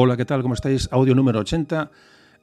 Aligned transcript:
Hola, 0.00 0.16
¿qué 0.16 0.24
tal? 0.24 0.42
¿Cómo 0.42 0.54
estáis? 0.54 0.88
Audio 0.92 1.12
número 1.12 1.40
80. 1.40 1.90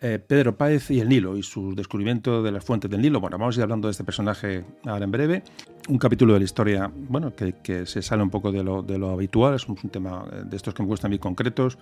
Eh, 0.01 0.19
Pedro 0.19 0.57
Páez 0.57 0.91
y 0.91 0.99
el 0.99 1.07
Nilo 1.07 1.37
y 1.37 1.41
su 1.41 1.73
descubrimiento 1.73 2.43
de 2.43 2.51
las 2.51 2.65
fuentes 2.65 2.91
del 2.91 3.01
Nilo. 3.01 3.21
Bueno, 3.21 3.37
vamos 3.37 3.55
a 3.55 3.59
ir 3.61 3.63
hablando 3.63 3.87
de 3.87 3.93
este 3.93 4.03
personaje 4.03 4.65
ahora 4.83 5.05
en 5.05 5.11
breve. 5.11 5.43
Un 5.87 5.97
capítulo 5.97 6.33
de 6.33 6.39
la 6.39 6.43
historia, 6.43 6.91
bueno, 6.93 7.31
que, 7.33 7.85
se 7.85 8.01
sale 8.01 8.23
un 8.23 8.29
poco 8.29 8.51
de 8.51 8.61
lo, 8.61 9.09
habitual, 9.09 9.55
es 9.55 9.69
un, 9.69 9.77
tema 9.77 10.25
eh, 10.33 10.41
de 10.43 10.57
estos 10.57 10.73
que 10.73 10.83
me 10.83 10.89
gustan 10.89 11.11
muy 11.11 11.17
concretos, 11.17 11.77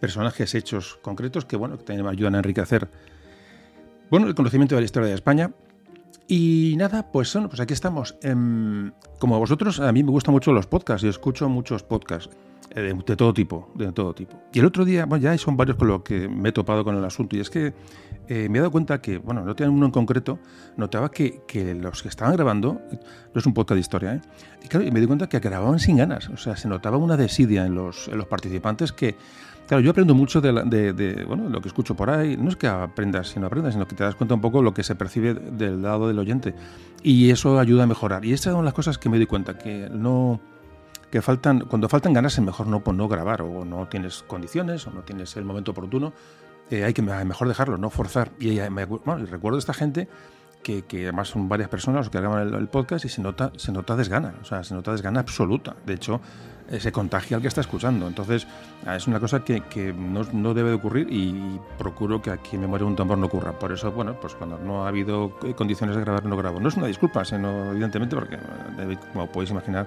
personajes 0.00 0.54
hechos 0.54 0.98
concretos 1.02 1.44
que, 1.44 1.56
bueno, 1.56 1.76
que 1.76 1.84
también 1.84 2.06
me 2.06 2.10
ayudan 2.10 2.36
a 2.36 2.38
enriquecer, 2.38 2.88
bueno, 4.08 4.28
el 4.28 4.34
conocimiento 4.34 4.76
de 4.76 4.80
la 4.80 4.86
historia 4.86 5.10
de 5.10 5.14
España. 5.14 5.50
Y 6.26 6.74
nada, 6.78 7.12
pues 7.12 7.34
bueno, 7.34 7.50
pues 7.50 7.60
aquí 7.60 7.74
estamos. 7.74 8.16
Em, 8.22 8.92
como 9.18 9.38
vosotros, 9.38 9.78
a 9.78 9.92
mí 9.92 10.02
me 10.02 10.10
gustan 10.10 10.32
mucho 10.32 10.54
los 10.54 10.66
podcasts, 10.66 11.04
y 11.04 11.08
escucho 11.08 11.50
muchos 11.50 11.82
podcasts. 11.82 12.34
Eh, 12.70 12.94
de, 13.06 13.16
todo 13.16 13.34
tipo, 13.34 13.70
de 13.74 13.92
todo 13.92 14.14
tipo. 14.14 14.40
Y 14.52 14.60
el 14.60 14.64
otro 14.64 14.84
día, 14.84 15.04
bueno, 15.04 15.22
ya 15.22 15.36
son 15.36 15.56
varios 15.56 15.76
con 15.76 15.88
los 15.88 16.02
que 16.02 16.28
me 16.28 16.50
he 16.50 16.52
topado 16.52 16.84
con 16.84 16.96
el 16.96 17.04
asunto, 17.04 17.36
y 17.36 17.40
es 17.40 17.50
que 17.50 17.74
eh, 18.28 18.48
me 18.48 18.58
he 18.58 18.60
dado 18.60 18.70
cuenta 18.70 19.00
que, 19.02 19.18
bueno, 19.18 19.44
no 19.44 19.54
tenía 19.54 19.70
uno 19.70 19.86
en 19.86 19.92
concreto, 19.92 20.38
notaba 20.76 21.10
que, 21.10 21.42
que, 21.46 21.74
los 21.74 22.02
que 22.02 22.08
estaban 22.08 22.34
grabando, 22.34 22.80
no 23.34 23.38
es 23.38 23.44
un 23.44 23.52
podcast 23.52 23.74
de 23.74 23.80
historia, 23.80 24.14
¿eh? 24.14 24.20
y 24.64 24.68
claro, 24.68 24.90
me 24.90 25.00
di 25.00 25.06
cuenta 25.06 25.28
que 25.28 25.38
grababan 25.40 25.80
sin 25.80 25.96
ganas, 25.96 26.28
o 26.30 26.36
sea, 26.36 26.56
se 26.56 26.68
notaba 26.68 26.96
una 26.96 27.16
desidia 27.16 27.66
en 27.66 27.74
los, 27.74 28.08
en 28.08 28.16
los 28.16 28.26
participantes 28.26 28.92
que, 28.92 29.16
claro, 29.66 29.82
yo 29.82 29.90
aprendo 29.90 30.14
mucho 30.14 30.40
de, 30.40 30.52
de, 30.94 31.24
bueno, 31.24 31.50
lo 31.50 31.60
que 31.60 31.68
escucho 31.68 31.94
por 31.94 32.08
ahí, 32.08 32.38
no 32.38 32.48
es 32.48 32.56
que 32.56 32.68
aprendas, 32.68 33.28
sino 33.28 33.48
aprendas, 33.48 33.74
sino 33.74 33.86
que 33.86 33.96
te 33.96 34.04
das 34.04 34.14
cuenta 34.14 34.34
un 34.34 34.40
poco 34.40 34.62
lo 34.62 34.72
que 34.72 34.82
se 34.82 34.94
percibe 34.94 35.34
del 35.34 35.82
lado 35.82 36.08
del 36.08 36.18
oyente, 36.18 36.54
y 37.02 37.30
eso 37.30 37.58
ayuda 37.58 37.82
a 37.82 37.86
mejorar. 37.86 38.24
Y 38.24 38.32
estas 38.32 38.54
son 38.54 38.64
las 38.64 38.72
cosas 38.72 38.96
que 38.96 39.10
me 39.10 39.18
di 39.18 39.26
cuenta, 39.26 39.58
que 39.58 39.90
no 39.92 40.40
que 41.12 41.20
faltan, 41.20 41.60
cuando 41.60 41.90
faltan 41.90 42.14
ganas 42.14 42.32
es 42.32 42.40
mejor 42.40 42.66
no, 42.66 42.82
no 42.90 43.06
grabar 43.06 43.42
o 43.42 43.66
no 43.66 43.86
tienes 43.86 44.24
condiciones 44.26 44.86
o 44.86 44.90
no 44.90 45.02
tienes 45.02 45.36
el 45.36 45.44
momento 45.44 45.72
oportuno, 45.72 46.14
eh, 46.70 46.84
hay 46.84 46.94
que 46.94 47.02
mejor 47.02 47.48
dejarlo, 47.48 47.76
no 47.76 47.90
forzar. 47.90 48.30
Y, 48.40 48.58
bueno, 48.58 49.26
recuerdo 49.26 49.56
a 49.56 49.58
esta 49.58 49.74
gente 49.74 50.08
que, 50.62 50.82
que, 50.86 51.02
además 51.02 51.28
son 51.28 51.50
varias 51.50 51.68
personas 51.68 52.06
los 52.06 52.10
que 52.10 52.18
graban 52.18 52.54
el, 52.54 52.68
podcast 52.68 53.04
y 53.04 53.10
se 53.10 53.20
nota, 53.20 53.52
se 53.56 53.72
nota 53.72 53.94
desgana, 53.94 54.36
o 54.40 54.44
sea, 54.46 54.64
se 54.64 54.74
nota 54.74 54.92
desgana 54.92 55.20
absoluta. 55.20 55.76
De 55.84 55.92
hecho, 55.92 56.22
eh, 56.70 56.80
se 56.80 56.92
contagia 56.92 57.36
al 57.36 57.42
que 57.42 57.48
está 57.48 57.60
escuchando. 57.60 58.06
Entonces, 58.06 58.46
ah, 58.86 58.96
es 58.96 59.06
una 59.06 59.20
cosa 59.20 59.44
que, 59.44 59.60
que 59.60 59.92
no, 59.92 60.22
no, 60.32 60.54
debe 60.54 60.70
de 60.70 60.76
ocurrir 60.76 61.08
y 61.10 61.60
procuro 61.76 62.22
que 62.22 62.30
aquí 62.30 62.56
me 62.56 62.66
muere 62.66 62.86
un 62.86 62.96
tambor 62.96 63.18
no 63.18 63.26
ocurra. 63.26 63.52
Por 63.58 63.70
eso, 63.70 63.92
bueno, 63.92 64.18
pues 64.18 64.34
cuando 64.34 64.56
no 64.56 64.86
ha 64.86 64.88
habido 64.88 65.38
condiciones 65.56 65.94
de 65.94 66.00
grabar, 66.00 66.24
no 66.24 66.38
grabo. 66.38 66.58
No 66.58 66.70
es 66.70 66.76
una 66.78 66.86
disculpa, 66.86 67.22
sino 67.26 67.72
evidentemente, 67.72 68.16
porque, 68.16 68.38
como 69.12 69.26
podéis 69.26 69.50
imaginar, 69.50 69.86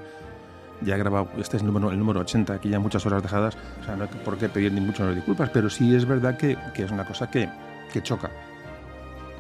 ya 0.82 0.98
grabado, 0.98 1.30
este 1.38 1.58
es 1.58 1.64
el 1.64 1.68
número, 1.68 1.92
el 1.92 2.00
número 2.00 2.20
80, 2.22 2.54
aquí 2.54 2.70
ya 2.70 2.80
muchas 2.80 3.06
horas 3.06 3.24
dejadas, 3.24 3.58
o 3.82 3.84
sea, 3.86 3.96
no 3.96 4.04
hay 4.04 4.10
por 4.24 4.38
qué 4.38 4.50
pedir 4.50 4.72
ni 4.72 4.82
mucho 4.82 5.14
disculpas, 5.14 5.50
pero 5.50 5.70
sí 5.70 5.96
es 5.96 6.06
verdad 6.06 6.38
que, 6.38 6.58
que 6.74 6.84
es 6.84 6.92
una 6.92 7.06
cosa 7.06 7.30
que, 7.30 7.50
que, 7.92 8.02
choca 8.02 8.30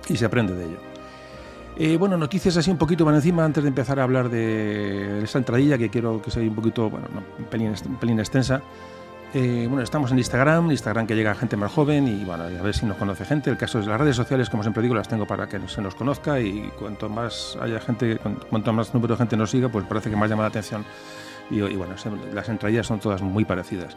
y 0.07 0.16
se 0.16 0.25
aprende 0.25 0.53
de 0.53 0.66
ello. 0.66 0.78
Eh, 1.78 1.97
bueno, 1.97 2.18
noticias 2.18 2.56
así 2.56 2.72
un 2.72 2.78
poquito 2.78 3.03
van 3.03 3.16
encima 3.16 3.44
antes 3.44 3.63
de 3.63 3.68
empezar 3.68 4.00
a 4.00 4.03
hablar 4.03 4.29
de 4.29 5.23
esa 5.23 5.40
entradilla 5.40 5.78
que 5.78 5.90
quiero 5.90 6.22
que 6.22 6.31
sea 6.31 6.41
un 6.41 6.56
poquito, 6.56 6.90
bueno, 6.90 7.07
un, 7.38 7.46
pelín, 7.46 7.73
pelín 8.00 8.19
extensa. 8.19 8.62
Eh, 9.34 9.66
bueno, 9.67 9.84
estamos 9.84 10.09
en 10.13 10.17
Instagram, 10.17 10.72
Instagram 10.72 11.06
que 11.06 11.13
llega 11.13 11.31
a 11.31 11.35
gente 11.35 11.57
más 11.57 11.69
joven 11.69 12.07
y 12.07 12.23
bueno, 12.23 12.46
a 12.46 12.47
ver 12.47 12.73
si 12.73 12.85
nos 12.85 12.96
conoce 12.96 13.25
gente. 13.25 13.50
El 13.50 13.57
caso 13.57 13.79
es 13.79 13.88
las 13.88 14.00
redes 14.00 14.16
sociales, 14.16 14.50
como 14.50 14.63
siempre 14.63 14.81
digo, 14.81 14.96
las 14.96 15.09
tengo 15.09 15.28
para 15.28 15.50
que 15.50 15.59
se 15.67 15.81
nos 15.81 15.94
conozca 15.94 16.40
y 16.40 16.72
cuanto 16.79 17.09
más 17.09 17.57
haya 17.59 17.81
gente, 17.81 18.17
cuanto 18.50 18.72
más 18.72 18.94
número 18.94 19.16
de 19.16 19.17
gente 19.17 19.35
nos 19.35 19.52
siga, 19.52 19.67
pues 19.67 19.84
parece 19.85 20.09
que 20.09 20.16
más 20.16 20.29
llama 20.29 20.44
la 20.44 20.47
atención 20.47 20.85
y, 21.50 21.61
bueno, 21.75 21.95
las 22.33 22.50
entradillas 22.50 22.88
son 22.88 23.00
todas 23.00 23.22
muy 23.22 23.45
parecidas. 23.45 23.95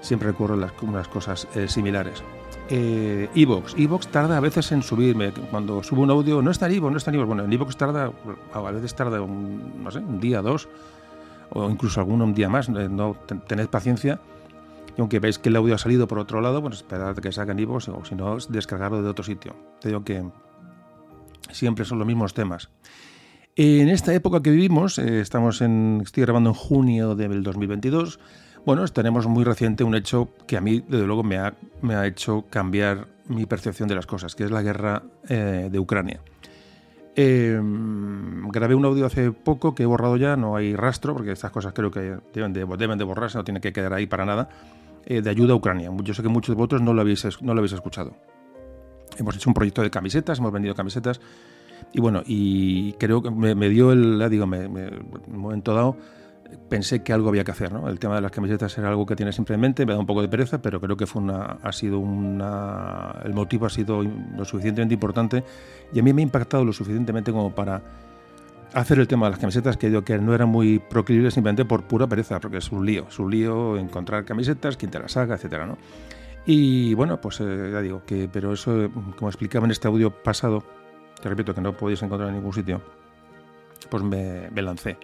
Siempre 0.00 0.30
ocurren 0.30 0.60
las, 0.60 0.72
unas 0.82 1.08
cosas 1.08 1.46
eh, 1.54 1.68
similares. 1.68 2.22
Eh, 2.68 3.28
Evox. 3.34 3.74
Evox 3.76 4.08
tarda 4.08 4.36
a 4.36 4.40
veces 4.40 4.70
en 4.72 4.82
subirme. 4.82 5.32
Cuando 5.50 5.82
subo 5.82 6.02
un 6.02 6.10
audio, 6.10 6.40
no 6.40 6.50
está 6.50 6.66
en 6.66 6.72
Evox, 6.72 6.92
no 6.92 6.98
está 6.98 7.10
en 7.10 7.16
Evox. 7.16 7.26
Bueno, 7.26 7.44
en 7.44 7.52
Evox 7.52 7.76
tarda, 7.76 8.12
a 8.52 8.60
veces 8.70 8.94
tarda 8.94 9.20
un, 9.20 9.82
no 9.82 9.90
sé, 9.90 9.98
un 9.98 10.20
día, 10.20 10.40
dos, 10.40 10.68
o 11.50 11.68
incluso 11.68 12.00
alguno 12.00 12.24
un 12.24 12.34
día 12.34 12.48
más. 12.48 12.68
Eh, 12.68 12.88
no, 12.88 13.16
tened 13.46 13.68
paciencia. 13.68 14.20
Y 14.96 15.00
aunque 15.00 15.18
veis 15.18 15.38
que 15.38 15.48
el 15.48 15.56
audio 15.56 15.74
ha 15.74 15.78
salido 15.78 16.06
por 16.06 16.18
otro 16.18 16.40
lado, 16.40 16.62
pues 16.62 16.76
esperad 16.76 17.16
que 17.16 17.32
salga 17.32 17.52
en 17.52 17.58
Evox 17.58 17.88
o 17.88 18.04
si 18.04 18.14
no, 18.14 18.36
descargarlo 18.48 19.02
de 19.02 19.08
otro 19.08 19.24
sitio. 19.24 19.54
Te 19.80 19.88
digo 19.88 20.04
que 20.04 20.24
siempre 21.50 21.84
son 21.84 21.98
los 21.98 22.06
mismos 22.06 22.34
temas. 22.34 22.70
En 23.56 23.88
esta 23.88 24.14
época 24.14 24.42
que 24.42 24.50
vivimos, 24.50 24.98
eh, 24.98 25.20
estamos 25.20 25.60
en, 25.60 26.00
estoy 26.04 26.22
grabando 26.22 26.50
en 26.50 26.54
junio 26.54 27.14
del 27.14 27.42
2022, 27.42 28.20
bueno, 28.64 28.86
tenemos 28.88 29.26
muy 29.26 29.44
reciente 29.44 29.84
un 29.84 29.94
hecho 29.94 30.28
que 30.46 30.56
a 30.56 30.60
mí, 30.60 30.84
desde 30.86 31.06
luego, 31.06 31.22
me 31.22 31.38
ha, 31.38 31.54
me 31.82 31.94
ha 31.94 32.06
hecho 32.06 32.44
cambiar 32.50 33.08
mi 33.26 33.46
percepción 33.46 33.88
de 33.88 33.94
las 33.94 34.06
cosas, 34.06 34.34
que 34.34 34.44
es 34.44 34.50
la 34.50 34.62
guerra 34.62 35.02
eh, 35.28 35.68
de 35.70 35.78
Ucrania. 35.78 36.20
Em, 37.16 38.48
grabé 38.48 38.74
un 38.74 38.84
audio 38.84 39.06
hace 39.06 39.32
poco 39.32 39.74
que 39.74 39.82
he 39.82 39.86
borrado 39.86 40.16
ya, 40.16 40.36
no 40.36 40.56
hay 40.56 40.76
rastro, 40.76 41.14
porque 41.14 41.32
estas 41.32 41.50
cosas 41.50 41.72
creo 41.72 41.90
que 41.90 42.18
deben 42.32 42.52
de, 42.52 42.66
deben 42.78 42.98
de 42.98 43.04
borrarse, 43.04 43.38
no 43.38 43.44
tiene 43.44 43.60
que 43.60 43.72
quedar 43.72 43.94
ahí 43.94 44.06
para 44.06 44.24
nada, 44.24 44.48
eh, 45.06 45.22
de 45.22 45.30
ayuda 45.30 45.54
a 45.54 45.56
Ucrania. 45.56 45.90
Yo 46.02 46.14
sé 46.14 46.22
que 46.22 46.28
muchos 46.28 46.54
de 46.54 46.58
vosotros 46.58 46.82
no 46.82 46.92
lo 46.92 47.00
habéis, 47.00 47.24
no 47.40 47.54
lo 47.54 47.60
habéis 47.60 47.72
escuchado. 47.72 48.14
Hemos 49.16 49.36
hecho 49.36 49.50
un 49.50 49.54
proyecto 49.54 49.82
de 49.82 49.90
camisetas, 49.90 50.38
hemos 50.38 50.52
vendido 50.52 50.74
camisetas 50.74 51.20
y 51.92 52.00
bueno, 52.00 52.22
y 52.26 52.92
creo 52.94 53.22
que 53.22 53.30
me, 53.30 53.68
dio 53.68 53.92
el, 53.92 54.28
digo, 54.30 54.46
me, 54.46 54.64
en 54.64 55.06
un 55.28 55.38
momento 55.38 55.74
dado 55.74 55.96
pensé 56.68 57.02
que 57.02 57.12
algo 57.12 57.28
había 57.28 57.44
que 57.44 57.52
hacer, 57.52 57.72
¿no? 57.72 57.88
El 57.88 57.98
tema 57.98 58.16
de 58.16 58.20
las 58.20 58.30
camisetas 58.30 58.76
era 58.78 58.88
algo 58.88 59.06
que 59.06 59.16
tiene 59.16 59.32
siempre 59.32 59.54
en 59.54 59.60
mente, 59.60 59.86
me 59.86 59.92
da 59.92 59.98
un 59.98 60.06
poco 60.06 60.22
de 60.22 60.28
pereza, 60.28 60.60
pero 60.60 60.80
creo 60.80 60.96
que 60.96 61.06
fue 61.06 61.22
una, 61.22 61.58
ha 61.62 61.72
sido 61.72 61.98
una, 61.98 63.14
el 63.24 63.34
motivo 63.34 63.66
ha 63.66 63.70
sido 63.70 64.02
lo 64.02 64.44
suficientemente 64.44 64.94
importante 64.94 65.44
y 65.92 65.98
a 65.98 66.02
mí 66.02 66.12
me 66.12 66.22
ha 66.22 66.24
impactado 66.24 66.64
lo 66.64 66.72
suficientemente 66.72 67.32
como 67.32 67.54
para 67.54 67.82
hacer 68.72 68.98
el 68.98 69.08
tema 69.08 69.26
de 69.26 69.30
las 69.32 69.40
camisetas 69.40 69.76
que 69.76 69.88
digo 69.88 70.02
que 70.02 70.18
no 70.18 70.34
era 70.34 70.46
muy 70.46 70.78
proclive 70.78 71.30
simplemente 71.30 71.64
por 71.64 71.84
pura 71.84 72.06
pereza, 72.06 72.40
porque 72.40 72.58
es 72.58 72.70
un 72.70 72.86
lío, 72.86 73.06
es 73.08 73.18
un 73.18 73.30
lío 73.30 73.76
encontrar 73.76 74.24
camisetas, 74.24 74.76
quién 74.76 74.90
te 74.90 74.98
las 74.98 75.16
haga, 75.16 75.34
etcétera, 75.34 75.66
¿no? 75.66 75.76
Y 76.46 76.94
bueno, 76.94 77.20
pues 77.20 77.40
eh, 77.40 77.70
ya 77.72 77.80
digo 77.80 78.02
que, 78.06 78.28
pero 78.32 78.52
eso, 78.52 78.90
como 79.16 79.28
explicaba 79.28 79.66
en 79.66 79.72
este 79.72 79.88
audio 79.88 80.10
pasado, 80.10 80.64
te 81.22 81.28
repito 81.28 81.54
que 81.54 81.60
no 81.60 81.72
podéis 81.72 82.02
encontrar 82.02 82.28
en 82.28 82.36
ningún 82.36 82.52
sitio, 82.52 82.80
pues 83.88 84.02
me, 84.02 84.50
lancé. 84.62 84.98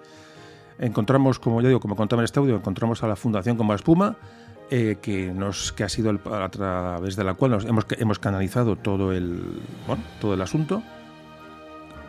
Encontramos, 0.79 1.39
como 1.39 1.61
ya 1.61 1.69
digo, 1.69 1.81
como 1.81 1.97
contaba 1.97 2.23
en 2.23 2.25
este 2.25 2.39
audio, 2.39 2.57
encontramos 2.57 3.03
a 3.03 3.09
la 3.09 3.17
Fundación 3.17 3.57
Como 3.57 3.75
Espuma, 3.75 4.17
eh, 4.71 4.97
que, 5.01 5.33
nos, 5.33 5.73
que 5.73 5.85
ha 5.85 5.89
sido 5.89 6.11
a 6.11 6.49
través 6.49 7.17
de 7.17 7.25
la 7.25 7.35
cual 7.35 7.53
nos 7.53 7.65
hemos, 7.65 7.87
hemos 7.99 8.19
canalizado 8.19 8.77
todo 8.77 9.13
el, 9.13 9.61
bueno, 9.87 10.03
todo 10.21 10.35
el 10.35 10.43
asunto. 10.43 10.83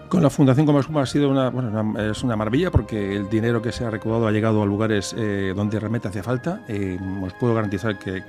Con 0.10 0.24
la 0.24 0.30
Fundación 0.30 0.66
Como 0.66 0.80
Espuma 0.80 1.02
ha 1.02 1.06
sido 1.06 1.30
una, 1.30 1.50
bueno, 1.50 2.00
es 2.00 2.24
una 2.24 2.36
maravilla 2.36 2.72
porque 2.72 3.16
el 3.16 3.30
dinero 3.30 3.62
que 3.62 3.72
se 3.72 3.86
ha 3.86 3.90
recaudado 3.90 4.28
ha 4.28 4.32
llegado 4.32 4.64
a 4.64 4.66
lugares 4.66 5.14
eh, 5.18 5.54
donde 5.56 5.80
realmente 5.80 6.08
hacía 6.08 6.24
falta. 6.24 6.62
Eh, 6.68 6.98
os 7.22 7.34
puedo 7.34 7.54
garantizar 7.54 8.00
que 8.00 8.24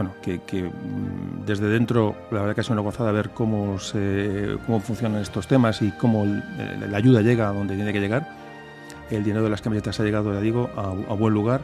bueno, 0.00 0.14
que, 0.22 0.62
mm, 0.62 1.44
desde 1.44 1.68
dentro 1.68 2.16
la 2.30 2.40
verdad 2.40 2.54
que 2.54 2.62
es 2.62 2.70
una 2.70 2.80
gozada 2.80 3.12
ver 3.12 3.30
cómo, 3.30 3.78
se, 3.78 4.56
cómo 4.64 4.80
funcionan 4.80 5.20
estos 5.20 5.46
temas 5.46 5.82
y 5.82 5.90
cómo 5.90 6.24
la 6.24 6.96
ayuda 6.96 7.20
llega 7.20 7.50
a 7.50 7.52
donde 7.52 7.74
tiene 7.74 7.92
que 7.92 8.00
llegar. 8.00 8.26
El 9.10 9.24
dinero 9.24 9.44
de 9.44 9.50
las 9.50 9.60
camisetas 9.60 10.00
ha 10.00 10.04
llegado, 10.04 10.32
ya 10.32 10.40
digo, 10.40 10.70
a, 10.74 11.12
buen 11.12 11.34
lugar 11.34 11.60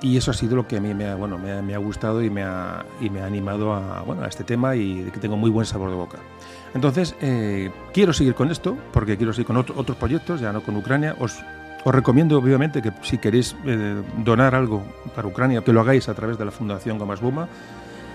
y 0.00 0.16
eso 0.16 0.30
ha 0.30 0.34
sido 0.34 0.56
lo 0.56 0.66
que 0.66 0.78
a 0.78 0.80
mí 0.80 0.94
me 0.94 1.06
ha, 1.06 1.16
bueno, 1.16 1.36
me 1.36 1.74
ha, 1.74 1.78
gustado 1.78 2.22
y 2.22 2.30
me 2.30 2.44
ha, 2.44 2.86
y 2.98 3.10
me 3.10 3.20
ha 3.20 3.26
animado 3.26 3.74
a, 3.74 4.00
bueno, 4.00 4.22
a 4.22 4.28
este 4.28 4.42
tema 4.42 4.74
y 4.74 5.10
que 5.12 5.20
tengo 5.20 5.36
muy 5.36 5.50
buen 5.50 5.66
sabor 5.66 5.90
de 5.90 5.96
boca. 5.96 6.18
Entonces, 6.74 7.14
eh, 7.20 7.70
quiero 7.92 8.14
seguir 8.14 8.34
con 8.34 8.50
esto 8.50 8.74
porque 8.90 9.18
quiero 9.18 9.34
seguir 9.34 9.48
con 9.48 9.58
otros 9.58 9.98
proyectos, 9.98 10.40
ya 10.40 10.50
no 10.50 10.62
con 10.62 10.76
Ucrania. 10.76 11.14
Os 11.18 11.42
os 11.84 11.94
recomiendo, 11.94 12.38
obviamente, 12.38 12.82
que 12.82 12.92
si 13.02 13.18
queréis 13.18 13.56
eh, 13.64 14.02
donar 14.24 14.54
algo 14.54 14.82
para 15.14 15.28
Ucrania, 15.28 15.62
que 15.62 15.72
lo 15.72 15.80
hagáis 15.80 16.08
a 16.08 16.14
través 16.14 16.38
de 16.38 16.44
la 16.44 16.50
Fundación 16.50 16.98
Gamas 16.98 17.20
Buma. 17.20 17.48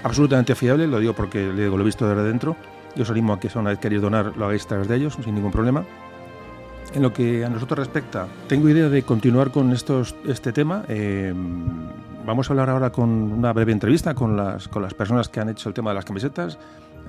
Absolutamente 0.03 0.55
fiable, 0.55 0.87
lo 0.87 0.99
digo 0.99 1.13
porque 1.13 1.45
lo 1.45 1.79
he 1.79 1.83
visto 1.83 2.07
desde 2.07 2.23
dentro. 2.23 2.55
Y 2.95 3.01
os 3.01 3.09
animo 3.09 3.33
a 3.33 3.39
que 3.39 3.49
si 3.49 3.57
una 3.57 3.69
vez 3.69 3.79
queréis 3.79 4.01
donar, 4.01 4.35
lo 4.35 4.45
hagáis 4.45 4.65
a 4.65 4.67
través 4.67 4.87
de 4.87 4.95
ellos, 4.95 5.17
sin 5.23 5.35
ningún 5.35 5.51
problema. 5.51 5.83
En 6.93 7.01
lo 7.01 7.13
que 7.13 7.45
a 7.45 7.49
nosotros 7.49 7.79
respecta, 7.79 8.27
tengo 8.47 8.67
idea 8.67 8.89
de 8.89 9.03
continuar 9.03 9.51
con 9.51 9.71
estos, 9.71 10.15
este 10.27 10.51
tema. 10.51 10.83
Eh, 10.89 11.33
vamos 12.25 12.49
a 12.49 12.53
hablar 12.53 12.69
ahora 12.69 12.89
con 12.89 13.09
una 13.09 13.53
breve 13.53 13.71
entrevista 13.71 14.13
con 14.13 14.35
las, 14.35 14.67
con 14.67 14.81
las 14.81 14.93
personas 14.93 15.29
que 15.29 15.39
han 15.39 15.49
hecho 15.49 15.69
el 15.69 15.75
tema 15.75 15.91
de 15.91 15.95
las 15.95 16.05
camisetas. 16.05 16.57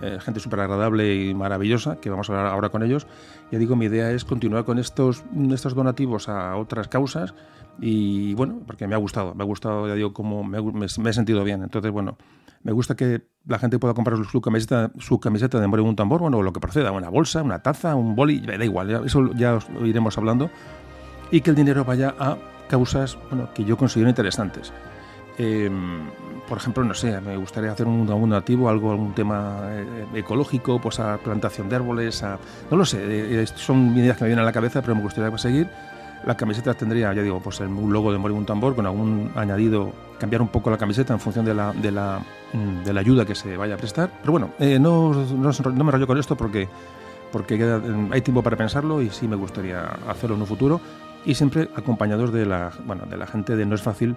Eh, 0.00 0.18
gente 0.20 0.40
súper 0.40 0.60
agradable 0.60 1.14
y 1.14 1.34
maravillosa, 1.34 1.96
que 2.00 2.10
vamos 2.10 2.28
a 2.28 2.32
hablar 2.32 2.52
ahora 2.52 2.70
con 2.70 2.82
ellos. 2.82 3.06
Ya 3.50 3.58
digo, 3.58 3.76
mi 3.76 3.86
idea 3.86 4.10
es 4.10 4.24
continuar 4.24 4.64
con 4.64 4.78
estos, 4.78 5.22
estos 5.52 5.74
donativos 5.74 6.28
a 6.28 6.56
otras 6.56 6.88
causas 6.88 7.34
y 7.78 8.34
bueno, 8.34 8.60
porque 8.66 8.86
me 8.86 8.94
ha 8.94 8.98
gustado, 8.98 9.34
me 9.34 9.42
ha 9.42 9.46
gustado, 9.46 9.88
ya 9.88 9.94
digo, 9.94 10.12
como 10.12 10.44
me, 10.44 10.58
he 10.86 11.12
sentido 11.12 11.44
bien. 11.44 11.62
Entonces, 11.62 11.90
bueno, 11.90 12.16
me 12.62 12.72
gusta 12.72 12.94
que 12.94 13.22
la 13.46 13.58
gente 13.58 13.78
pueda 13.78 13.94
comprar 13.94 14.18
su 14.24 14.40
camiseta, 14.40 14.92
su 14.98 15.20
camiseta 15.20 15.60
de 15.60 15.66
More 15.66 15.82
un 15.82 15.96
tambor, 15.96 16.20
bueno, 16.20 16.42
lo 16.42 16.52
que 16.52 16.60
proceda, 16.60 16.92
una 16.92 17.08
bolsa, 17.08 17.42
una 17.42 17.62
taza, 17.62 17.94
un 17.94 18.14
boli, 18.14 18.40
da 18.40 18.64
igual, 18.64 19.04
eso 19.04 19.32
ya 19.34 19.54
os 19.54 19.66
iremos 19.82 20.18
hablando. 20.18 20.50
Y 21.30 21.40
que 21.40 21.50
el 21.50 21.56
dinero 21.56 21.84
vaya 21.84 22.14
a 22.18 22.36
causas 22.68 23.18
bueno, 23.30 23.48
que 23.54 23.64
yo 23.64 23.76
considero 23.76 24.08
interesantes. 24.08 24.72
Em, 25.38 26.02
por 26.48 26.58
ejemplo, 26.58 26.84
no 26.84 26.94
sé, 26.94 27.20
me 27.20 27.36
gustaría 27.36 27.72
hacer 27.72 27.86
un, 27.86 28.10
un 28.10 28.32
activo, 28.32 28.68
algo, 28.68 28.90
algún 28.90 29.14
tema 29.14 29.60
eh, 29.70 30.06
ecológico, 30.14 30.80
pues 30.80 31.00
a 31.00 31.18
plantación 31.18 31.68
de 31.68 31.76
árboles, 31.76 32.22
a, 32.22 32.38
no 32.70 32.76
lo 32.76 32.84
sé, 32.84 32.98
eh, 33.02 33.46
son 33.54 33.96
ideas 33.96 34.16
que 34.16 34.24
me 34.24 34.28
vienen 34.28 34.42
a 34.42 34.46
la 34.46 34.52
cabeza, 34.52 34.82
pero 34.82 34.94
me 34.94 35.02
gustaría 35.02 35.36
seguir. 35.38 35.68
La 36.24 36.36
camiseta 36.36 36.74
tendría, 36.74 37.12
ya 37.12 37.22
digo, 37.22 37.40
pues 37.40 37.58
un 37.60 37.92
logo 37.92 38.12
de 38.12 38.18
Morir 38.18 38.36
un 38.36 38.46
tambor 38.46 38.76
con 38.76 38.86
algún 38.86 39.32
añadido, 39.34 39.92
cambiar 40.20 40.40
un 40.40 40.48
poco 40.48 40.70
la 40.70 40.78
camiseta 40.78 41.12
en 41.12 41.18
función 41.18 41.44
de 41.44 41.52
la, 41.54 41.72
de 41.72 41.90
la, 41.90 42.20
mm, 42.52 42.84
de 42.84 42.92
la 42.92 43.00
ayuda 43.00 43.24
que 43.24 43.34
se 43.34 43.56
vaya 43.56 43.74
a 43.74 43.76
prestar. 43.76 44.10
Pero 44.20 44.32
bueno, 44.32 44.50
eh, 44.60 44.78
no, 44.78 45.12
no, 45.12 45.50
no, 45.50 45.84
me 45.84 45.90
rollo 45.90 46.06
con 46.06 46.18
esto 46.18 46.36
porque, 46.36 46.68
porque 47.32 47.54
hay 48.12 48.20
tiempo 48.20 48.40
para 48.42 48.56
pensarlo 48.56 49.02
y 49.02 49.10
sí 49.10 49.26
me 49.26 49.34
gustaría 49.34 49.82
hacerlo 50.08 50.36
en 50.36 50.42
un 50.42 50.46
futuro 50.46 50.80
y 51.24 51.34
siempre 51.34 51.68
acompañados 51.74 52.32
de 52.32 52.46
la, 52.46 52.70
bueno, 52.84 53.04
de 53.06 53.16
la 53.16 53.26
gente 53.26 53.56
de 53.56 53.66
No 53.66 53.74
es 53.74 53.82
fácil 53.82 54.16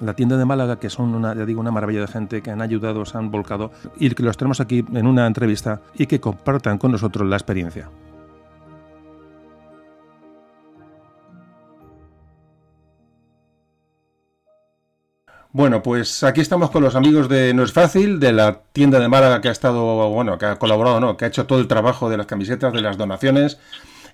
la 0.00 0.14
tienda 0.14 0.36
de 0.36 0.44
Málaga, 0.44 0.78
que 0.78 0.90
son 0.90 1.14
una, 1.14 1.34
ya 1.34 1.44
digo, 1.44 1.60
una 1.60 1.70
maravilla 1.70 2.00
de 2.00 2.08
gente 2.08 2.42
que 2.42 2.50
han 2.50 2.62
ayudado, 2.62 3.04
se 3.04 3.16
han 3.16 3.30
volcado 3.30 3.70
y 3.98 4.10
que 4.10 4.22
los 4.22 4.36
tenemos 4.36 4.60
aquí 4.60 4.84
en 4.92 5.06
una 5.06 5.26
entrevista 5.26 5.80
y 5.94 6.06
que 6.06 6.20
compartan 6.20 6.78
con 6.78 6.92
nosotros 6.92 7.28
la 7.28 7.36
experiencia. 7.36 7.88
Bueno, 15.56 15.82
pues 15.82 16.22
aquí 16.22 16.42
estamos 16.42 16.70
con 16.70 16.82
los 16.82 16.96
amigos 16.96 17.30
de 17.30 17.54
No 17.54 17.62
es 17.62 17.72
Fácil, 17.72 18.20
de 18.20 18.30
la 18.30 18.60
tienda 18.74 19.00
de 19.00 19.08
Málaga 19.08 19.40
que 19.40 19.48
ha 19.48 19.52
estado, 19.52 20.10
bueno, 20.10 20.36
que 20.36 20.44
ha 20.44 20.58
colaborado, 20.58 21.00
¿no? 21.00 21.16
Que 21.16 21.24
ha 21.24 21.28
hecho 21.28 21.46
todo 21.46 21.60
el 21.60 21.66
trabajo 21.66 22.10
de 22.10 22.18
las 22.18 22.26
camisetas, 22.26 22.74
de 22.74 22.82
las 22.82 22.98
donaciones, 22.98 23.58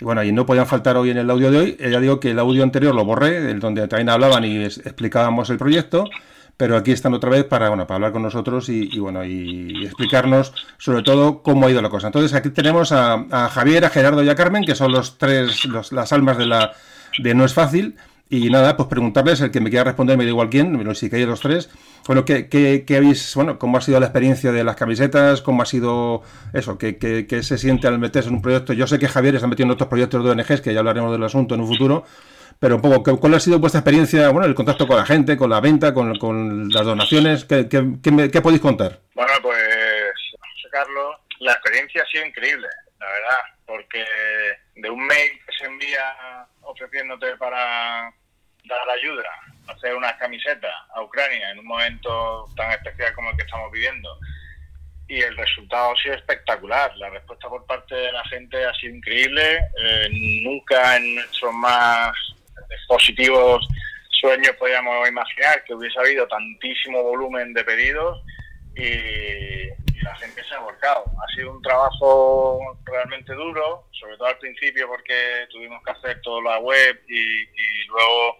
y 0.03 0.05
bueno, 0.05 0.25
y 0.25 0.33
no 0.33 0.45
podían 0.45 0.67
faltar 0.67 0.97
hoy 0.97 1.11
en 1.11 1.19
el 1.19 1.31
audio 1.31 1.53
de 1.53 1.59
hoy. 1.59 1.77
Ya 1.79 2.01
digo 2.01 2.19
que 2.19 2.33
el 2.33 2.39
audio 2.41 2.65
anterior 2.65 2.93
lo 2.93 3.05
borré, 3.05 3.55
donde 3.55 3.87
también 3.87 4.09
hablaban 4.09 4.45
y 4.45 4.65
explicábamos 4.65 5.49
el 5.51 5.59
proyecto, 5.59 6.07
pero 6.57 6.77
aquí 6.77 6.91
están 6.91 7.15
otra 7.15 7.31
vez 7.31 7.45
para, 7.45 7.69
bueno, 7.69 7.87
para 7.87 7.97
hablar 7.99 8.11
con 8.11 8.23
nosotros 8.23 8.69
y, 8.69 8.99
bueno, 8.99 9.25
y, 9.25 9.85
explicarnos 9.87 10.53
sobre 10.77 11.05
todo 11.05 11.41
cómo 11.45 11.69
ha 11.69 11.71
ido 11.71 11.81
la 11.81 11.89
cosa. 11.89 12.09
Entonces 12.09 12.35
aquí 12.35 12.51
tenemos 12.51 12.91
a, 12.91 13.49
Javier, 13.53 13.85
a 13.85 13.91
Gerardo 13.91 14.25
y 14.25 14.29
a 14.29 14.35
Carmen, 14.35 14.65
que 14.65 14.75
son 14.75 14.91
los 14.91 15.19
tres, 15.19 15.65
las 15.93 16.13
almas 16.13 16.37
de 16.37 16.47
la 16.47 16.73
de 17.19 17.35
No 17.37 17.45
es 17.45 17.55
Fácil. 17.55 17.95
Y 18.33 18.49
nada, 18.49 18.79
pues 18.79 18.89
preguntarles, 18.89 19.43
el 19.43 19.51
que 19.51 19.61
me 19.61 19.69
quiera 19.69 19.85
responder, 19.85 20.17
me 20.17 20.25
da 20.25 20.31
igual 20.31 20.49
quién, 20.49 20.95
si 20.95 21.11
queréis 21.11 21.29
los 21.29 21.43
tres. 21.43 21.69
Bueno, 22.07 22.25
¿qué, 22.25 22.49
qué, 22.49 22.83
qué, 22.87 22.97
habéis, 22.97 23.35
bueno, 23.35 23.59
cómo 23.59 23.77
ha 23.77 23.83
sido 23.83 24.01
la 24.01 24.07
experiencia 24.07 24.53
de 24.53 24.65
las 24.65 24.75
camisetas? 24.75 25.43
¿Cómo 25.43 25.61
ha 25.61 25.67
sido 25.67 26.23
eso? 26.55 26.79
¿Qué, 26.79 26.97
qué, 26.97 27.43
se 27.43 27.59
siente 27.59 27.89
al 27.89 27.99
meterse 27.99 28.31
en 28.31 28.37
un 28.37 28.41
proyecto? 28.41 28.73
Yo 28.73 28.87
sé 28.87 28.99
que 28.99 29.07
Javier 29.07 29.35
está 29.35 29.47
metiendo 29.47 29.73
en 29.73 29.75
otros 29.75 29.91
proyectos 29.91 30.25
de 30.25 30.31
ONGs, 30.31 30.63
que 30.63 30.73
ya 30.73 30.79
hablaremos 30.79 31.13
del 31.13 31.23
asunto 31.23 31.55
en 31.55 31.61
un 31.61 31.67
futuro, 31.67 32.07
pero 32.59 32.77
un 32.77 32.81
poco, 32.81 33.21
¿cuál 33.21 33.35
ha 33.35 33.39
sido 33.39 33.59
vuestra 33.59 33.81
experiencia, 33.81 34.31
bueno, 34.31 34.49
el 34.49 34.55
contacto 34.55 34.89
con 34.89 34.97
la 34.97 35.05
gente, 35.05 35.37
con 35.37 35.51
la 35.51 35.61
venta, 35.61 35.93
con, 35.93 36.17
con 36.19 36.71
las 36.71 36.87
donaciones? 36.87 37.45
¿Qué, 37.45 37.69
qué, 37.69 38.41
podéis 38.41 38.63
contar? 38.63 38.99
Bueno, 39.15 39.33
pues, 39.43 39.59
Carlos, 40.71 41.17
la 41.41 41.53
experiencia 41.53 42.03
ha 42.03 42.11
sido 42.11 42.25
increíble, 42.25 42.69
la 42.99 43.07
verdad, 43.09 43.39
porque 43.67 44.03
de 44.77 44.89
un 44.89 45.07
mail 45.07 45.33
que 45.47 45.53
se 45.59 45.67
envía 45.67 46.47
ofreciéndote 46.63 47.37
para 47.37 48.11
dar 48.65 48.91
ayuda, 48.91 49.29
hacer 49.69 49.95
unas 49.95 50.15
camisetas 50.15 50.73
a 50.95 51.03
Ucrania 51.03 51.51
en 51.51 51.59
un 51.59 51.67
momento 51.67 52.45
tan 52.57 52.71
especial 52.73 53.13
como 53.15 53.31
el 53.31 53.37
que 53.37 53.43
estamos 53.43 53.71
viviendo. 53.73 54.09
Y 55.09 55.21
el 55.21 55.37
resultado 55.37 55.93
ha 55.93 56.03
sido 56.03 56.15
espectacular. 56.15 56.97
La 56.97 57.11
respuesta 57.11 57.49
por 57.49 57.67
parte 57.67 57.95
de 57.95 58.13
la 58.13 58.25
gente 58.27 58.65
ha 58.65 58.73
sido 58.75 58.95
increíble. 58.95 59.59
Eh, 59.83 60.09
nunca 60.43 60.97
en 60.97 61.17
nuestros 61.17 61.53
más 61.55 62.13
positivos 62.87 63.67
sueños 64.21 64.55
podíamos 64.59 65.09
imaginar 65.09 65.65
que 65.65 65.75
hubiese 65.75 65.99
habido 65.99 66.27
tantísimo 66.29 67.03
volumen 67.03 67.53
de 67.53 67.65
pedidos 67.65 68.23
y, 68.77 69.83
la 70.03 70.17
gente 70.17 70.43
se 70.43 70.55
ha 70.57 70.59
volcado. 70.59 71.05
Ha 71.05 71.33
sido 71.33 71.53
un 71.53 71.63
trabajo 71.63 72.59
realmente 72.87 73.33
duro, 73.35 73.87
sobre 73.93 74.17
todo 74.17 74.27
al 74.27 74.39
principio 74.39 74.89
porque 74.89 75.47
tuvimos 75.49 75.81
que 75.85 75.93
hacer 75.93 76.21
toda 76.23 76.43
la 76.43 76.59
web 76.59 77.01
y 77.07 77.87
luego 77.87 78.37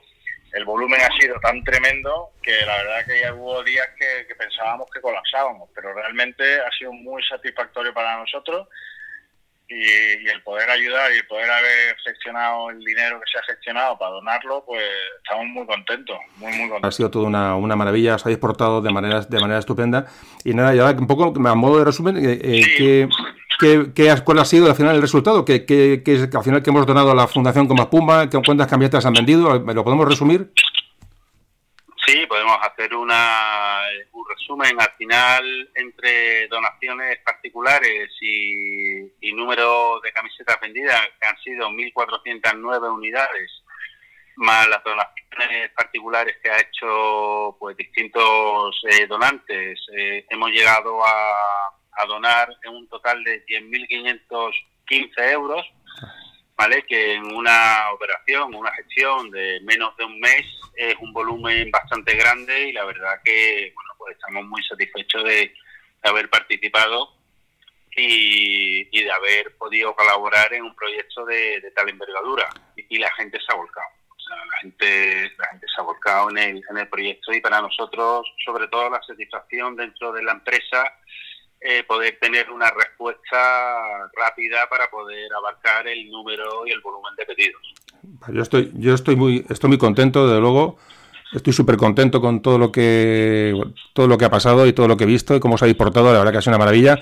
el 0.53 0.65
volumen 0.65 1.01
ha 1.01 1.19
sido 1.19 1.39
tan 1.41 1.63
tremendo 1.65 2.31
que 2.43 2.53
la 2.67 2.77
verdad 2.77 3.07
que 3.07 3.21
ya 3.21 3.35
hubo 3.35 3.63
días 3.65 3.89
que, 3.99 4.35
pensábamos 4.35 4.91
que 4.91 5.01
colapsábamos, 5.01 5.71
pero 5.75 5.95
realmente 5.95 6.45
ha 6.61 6.71
sido 6.79 6.93
muy 6.93 7.23
satisfactorio 7.25 7.95
para 7.95 8.19
nosotros 8.19 8.69
y, 9.69 10.29
el 10.29 10.43
poder 10.43 10.69
ayudar 10.69 11.11
y 11.13 11.19
el 11.19 11.27
poder 11.27 11.51
haber 11.51 11.97
gestionado 12.05 12.71
el 12.71 12.81
dinero 12.81 13.19
que 13.21 13.31
se 13.33 13.39
ha 13.39 13.55
gestionado 13.55 13.99
para 13.99 14.13
donarlo, 14.13 14.63
pues 14.67 14.83
estamos 15.23 15.47
muy 15.47 15.67
contentos, 15.67 16.19
muy, 16.37 16.53
muy 16.53 16.69
contentos. 16.69 16.89
Ha 16.89 16.97
sido 16.97 17.11
toda 17.11 17.27
una, 17.27 17.57
una 17.57 17.75
maravilla, 17.75 18.17
os 18.17 18.27
habéis 18.27 18.39
portado 18.39 18.83
de 18.83 18.93
manera, 18.93 19.23
de 19.23 19.41
manera 19.41 19.59
estupenda. 19.59 20.07
Y 20.45 20.53
nada, 20.53 20.75
ya 20.75 20.91
un 20.91 21.07
poco 21.07 21.33
a 21.49 21.55
modo 21.55 21.79
de 21.79 21.85
resumen, 21.87 22.17
eh, 22.19 22.39
eh 22.43 23.09
¿qué, 23.95 24.15
¿cuál 24.25 24.39
ha 24.41 24.45
sido 24.45 24.67
al 24.69 24.75
final 24.75 24.97
el 24.97 25.03
resultado? 25.03 25.45
¿Qué, 25.45 25.65
qué, 25.65 26.03
qué 26.05 26.29
al 26.35 26.45
final 26.45 26.63
que 26.63 26.71
hemos 26.71 26.87
donado 26.87 27.11
a 27.11 27.15
la 27.15 27.29
Fundación 27.29 27.69
Comas 27.69 27.87
Pumba? 27.87 28.29
¿Cuántas 28.29 28.67
camisetas 28.67 29.07
han 29.07 29.15
vendido? 29.15 29.59
¿Lo 29.59 29.85
podemos 29.85 30.09
resumir? 30.09 30.53
Sí, 32.05 32.27
podemos 32.27 32.59
hacer 32.63 32.95
una, 32.95 33.81
un 34.13 34.25
resumen. 34.29 34.81
Al 34.81 34.93
final, 34.99 35.71
entre 35.77 36.49
donaciones 36.49 37.19
particulares 37.25 38.11
y, 38.21 38.99
y 39.21 39.33
número 39.33 40.01
de 40.03 40.13
camisetas 40.13 40.61
vendidas, 40.61 41.01
que 41.21 41.27
han 41.27 41.39
sido 41.39 41.69
1.409 41.71 42.93
unidades, 42.93 43.51
más 44.37 44.69
las 44.69 44.83
donaciones 44.83 45.71
particulares 45.77 46.37
que 46.43 46.51
ha 46.51 46.59
hecho 46.59 47.57
pues 47.61 47.77
distintos 47.77 48.83
eh, 48.91 49.07
donantes, 49.07 49.79
eh, 49.97 50.27
hemos 50.29 50.51
llegado 50.51 51.05
a, 51.05 51.73
a 51.97 52.07
donar 52.07 52.49
en 52.63 52.75
un 52.75 52.89
total 52.89 53.23
de 53.25 53.45
10.515 53.47 55.33
euros, 55.33 55.67
¿vale? 56.57 56.85
Que 56.85 57.15
en 57.15 57.35
una 57.35 57.91
operación, 57.93 58.55
una 58.55 58.73
gestión 58.73 59.31
de 59.31 59.61
menos 59.63 59.97
de 59.97 60.05
un 60.05 60.19
mes 60.21 60.45
es 60.77 60.97
un 61.01 61.13
volumen 61.13 61.71
bastante 61.71 62.15
grande 62.17 62.69
y 62.69 62.73
la 62.73 62.85
verdad 62.85 63.21
que, 63.25 63.73
bueno, 63.75 63.91
pues 63.99 64.17
estamos 64.17 64.45
muy 64.47 64.63
satisfechos 64.65 65.25
de, 65.25 65.55
haber 66.05 66.29
participado 66.29 67.15
y, 67.97 68.91
de 68.91 69.13
haber 69.13 69.57
podido 69.57 69.95
colaborar 69.95 70.53
en 70.53 70.65
un 70.65 70.75
proyecto 70.75 71.25
de, 71.25 71.63
tal 71.77 71.89
envergadura 71.89 72.49
y, 72.77 72.99
la 72.99 73.11
gente 73.13 73.39
se 73.39 73.53
ha 73.53 73.57
volcado. 73.57 73.87
La 74.29 74.59
gente, 74.63 75.33
la 75.39 75.49
gente 75.49 75.67
se 75.69 75.81
ha 75.81 75.85
volcado 75.85 76.31
en 76.31 76.39
el, 76.39 76.65
en 76.71 76.79
el 76.79 76.89
proyecto 76.89 77.33
y 77.33 77.41
para 77.41 77.61
nosotros, 77.61 78.27
sobre 78.45 78.67
todo, 78.69 78.89
la 78.91 79.03
satisfacción 79.03 79.77
dentro 79.77 80.11
de 80.11 80.23
la 80.23 80.33
empresa 80.33 80.93
eh, 81.65 81.85
poder 81.85 82.19
tener 82.21 82.51
una 82.51 82.71
respuesta 82.71 84.09
rápida 84.17 84.69
para 84.69 84.91
poder 84.91 85.33
abarcar 85.33 85.87
el 85.87 86.11
número 86.11 86.67
y 86.67 86.71
el 86.73 86.81
volumen 86.81 87.15
de 87.17 87.25
pedidos. 87.25 87.63
Yo 88.29 88.43
estoy, 88.43 88.73
yo 88.75 88.95
estoy 88.95 89.17
muy, 89.17 89.47
estoy 89.49 89.69
muy 89.69 89.79
contento, 89.79 90.27
desde 90.27 90.41
luego. 90.41 90.79
Estoy 91.33 91.53
súper 91.53 91.77
contento 91.77 92.21
con 92.21 92.43
todo 92.43 92.59
lo 92.59 92.71
que 92.71 93.55
todo 93.95 94.07
lo 94.07 94.19
que 94.19 94.25
ha 94.27 94.31
pasado 94.31 94.67
y 94.67 94.73
todo 94.75 94.87
lo 94.87 94.97
que 94.97 95.05
he 95.05 95.07
visto 95.07 95.35
y 95.35 95.41
cómo 95.41 95.55
os 95.55 95.63
habéis 95.63 95.77
portado. 95.77 96.13
La 96.13 96.19
verdad 96.19 96.33
que 96.33 96.39
ha 96.39 96.43
sido 96.43 96.51
una 96.51 96.59
maravilla. 96.59 96.99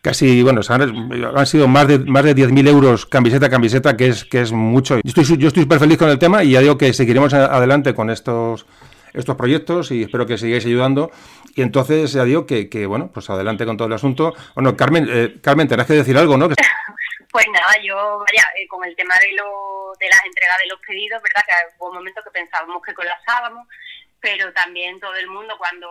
Casi, 0.00 0.42
bueno, 0.42 0.60
han, 0.68 1.46
sido 1.46 1.66
más 1.66 1.88
de 1.88 1.98
más 1.98 2.24
de 2.24 2.34
10.000 2.34 2.68
euros 2.68 3.06
camiseta 3.06 3.46
a 3.46 3.50
camiseta, 3.50 3.96
que 3.96 4.08
es 4.08 4.24
que 4.24 4.40
es 4.40 4.52
mucho. 4.52 4.96
Yo 4.96 5.00
estoy 5.04 5.24
yo 5.36 5.48
estoy 5.48 5.64
súper 5.64 5.80
feliz 5.80 5.98
con 5.98 6.08
el 6.08 6.18
tema 6.18 6.44
y 6.44 6.52
ya 6.52 6.60
digo 6.60 6.78
que 6.78 6.92
seguiremos 6.92 7.34
adelante 7.34 7.94
con 7.94 8.10
estos 8.10 8.64
estos 9.14 9.36
proyectos 9.36 9.90
y 9.92 10.02
espero 10.02 10.26
que 10.26 10.36
sigáis 10.36 10.66
ayudando. 10.66 11.10
Y 11.54 11.62
entonces 11.62 12.12
ya 12.12 12.24
digo 12.24 12.46
que, 12.46 12.68
que 12.68 12.84
bueno, 12.86 13.10
pues 13.12 13.30
adelante 13.30 13.64
con 13.64 13.76
todo 13.76 13.88
el 13.88 13.94
asunto. 13.94 14.34
Bueno, 14.54 14.76
Carmen, 14.76 15.08
eh, 15.08 15.36
Carmen, 15.40 15.68
tenés 15.68 15.86
que 15.86 15.94
decir 15.94 16.16
algo, 16.18 16.36
¿no? 16.36 16.48
Pues 17.34 17.48
nada, 17.52 17.74
yo, 17.82 17.96
vaya, 18.20 18.44
eh, 18.56 18.68
con 18.68 18.84
el 18.84 18.94
tema 18.94 19.18
de, 19.18 19.32
lo, 19.32 19.92
de 19.98 20.08
las 20.08 20.24
entregas 20.24 20.56
de 20.56 20.68
los 20.68 20.78
pedidos, 20.86 21.20
¿verdad? 21.20 21.42
Que 21.44 21.76
hubo 21.80 21.90
un 21.90 22.06
que 22.06 22.30
pensábamos 22.32 22.80
que 22.80 22.94
colapsábamos, 22.94 23.66
pero 24.20 24.52
también 24.52 25.00
todo 25.00 25.16
el 25.16 25.26
mundo 25.26 25.58
cuando 25.58 25.88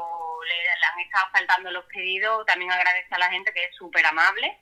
le, 0.48 0.88
han 0.88 1.00
estado 1.01 1.27
faltando 1.34 1.70
los 1.72 1.84
pedidos, 1.84 2.46
también 2.46 2.72
agradece 2.72 3.13
a 3.13 3.20
la 3.20 3.30
gente 3.30 3.51
que 3.51 3.60
es 3.60 3.75
súper 3.75 4.06
amable 4.06 4.58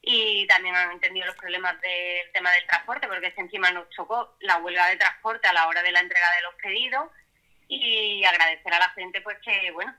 y 0.00 0.46
también 0.46 0.74
han 0.74 0.92
entendido 0.92 1.26
los 1.26 1.36
problemas 1.36 1.78
del 1.82 2.32
tema 2.32 2.50
del 2.52 2.66
transporte, 2.66 3.08
porque 3.08 3.34
encima 3.36 3.70
nos 3.70 3.90
chocó 3.90 4.34
la 4.40 4.56
huelga 4.56 4.88
de 4.88 4.96
transporte 4.96 5.46
a 5.48 5.52
la 5.52 5.68
hora 5.68 5.82
de 5.82 5.92
la 5.92 6.00
entrega 6.00 6.26
de 6.34 6.42
los 6.44 6.54
pedidos 6.54 7.10
y 7.80 8.24
agradecer 8.24 8.72
a 8.74 8.78
la 8.78 8.88
gente 8.90 9.20
pues 9.20 9.38
que, 9.44 9.70
bueno, 9.72 9.94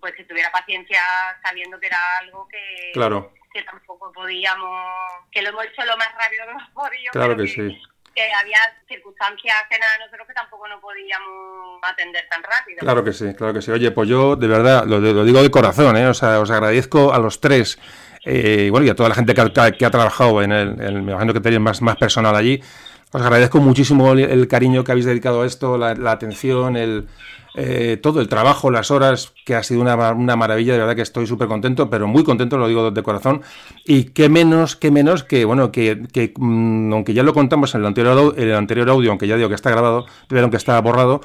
pues 0.00 0.14
que 0.14 0.24
tuviera 0.24 0.50
paciencia 0.50 1.00
sabiendo 1.42 1.78
que 1.80 1.86
era 1.86 1.98
algo 2.20 2.46
que, 2.48 2.90
claro. 2.92 3.32
que 3.52 3.62
tampoco 3.62 4.12
podíamos, 4.12 4.92
que 5.30 5.42
lo 5.42 5.50
hemos 5.50 5.64
hecho 5.66 5.84
lo 5.84 5.96
más 5.96 6.08
rápido 6.18 6.44
que 6.44 6.50
hemos 6.50 6.70
podido. 6.70 7.12
Claro 7.12 7.36
que, 7.36 7.46
sí. 7.46 7.82
Que 8.14 8.32
había 8.32 8.58
circunstancias 8.88 9.56
que 9.70 9.78
nada, 9.78 9.98
nosotros 9.98 10.26
que 10.26 10.34
tampoco 10.34 10.66
no 10.68 10.80
podíamos 10.80 11.80
atender 11.82 12.26
tan 12.28 12.42
rápido. 12.42 12.78
Claro 12.80 13.04
que 13.04 13.12
sí, 13.12 13.34
claro 13.34 13.54
que 13.54 13.62
sí. 13.62 13.70
Oye, 13.70 13.90
pues 13.90 14.08
yo 14.08 14.36
de 14.36 14.48
verdad 14.48 14.84
lo, 14.86 14.98
lo 14.98 15.24
digo 15.24 15.42
de 15.42 15.50
corazón, 15.50 15.96
¿eh? 15.96 16.06
o 16.06 16.14
sea, 16.14 16.40
os 16.40 16.50
agradezco 16.50 17.12
a 17.12 17.18
los 17.18 17.40
tres. 17.40 17.78
Eh, 18.24 18.68
bueno, 18.70 18.86
y 18.86 18.90
a 18.90 18.94
toda 18.94 19.08
la 19.08 19.14
gente 19.14 19.34
que 19.34 19.40
ha, 19.40 19.70
que 19.72 19.86
ha 19.86 19.90
trabajado 19.90 20.42
en 20.42 20.52
el, 20.52 21.02
me 21.02 21.12
imagino 21.12 21.32
que 21.32 21.40
tenéis 21.40 21.60
más, 21.60 21.80
más 21.80 21.96
personal 21.96 22.34
allí, 22.34 22.60
Os 23.10 23.22
agradezco 23.22 23.58
muchísimo 23.60 24.12
el, 24.12 24.48
cariño 24.48 24.84
que 24.84 24.92
habéis 24.92 25.06
dedicado 25.06 25.42
a 25.42 25.46
esto, 25.46 25.78
la, 25.78 26.10
atención, 26.10 26.76
el, 26.76 27.06
eh, 27.54 27.98
todo 28.02 28.20
el 28.20 28.28
trabajo, 28.28 28.70
las 28.70 28.90
horas, 28.90 29.32
que 29.46 29.54
ha 29.54 29.62
sido 29.62 29.80
una, 29.80 29.96
maravilla, 30.36 30.74
de 30.74 30.80
verdad 30.80 30.94
que 30.94 31.02
estoy 31.02 31.26
súper 31.26 31.48
contento, 31.48 31.88
pero 31.88 32.06
muy 32.06 32.22
contento, 32.22 32.58
lo 32.58 32.68
digo 32.68 32.90
de 32.90 33.02
corazón. 33.02 33.40
Y 33.86 34.04
qué 34.04 34.28
menos, 34.28 34.76
qué 34.76 34.90
menos 34.90 35.24
que, 35.24 35.46
bueno, 35.46 35.72
que, 35.72 36.02
que 36.12 36.34
mm, 36.36 36.92
aunque 36.92 37.14
ya 37.14 37.22
lo 37.22 37.32
contamos 37.32 37.74
en 37.74 37.80
el 37.80 37.86
anterior, 37.86 38.34
el 38.36 38.54
anterior 38.54 38.90
audio, 38.90 39.10
aunque 39.10 39.26
ya 39.26 39.36
digo 39.36 39.48
que 39.48 39.54
está 39.54 39.70
grabado, 39.70 40.04
pero 40.28 40.42
aunque 40.42 40.58
está 40.58 40.78
borrado, 40.82 41.22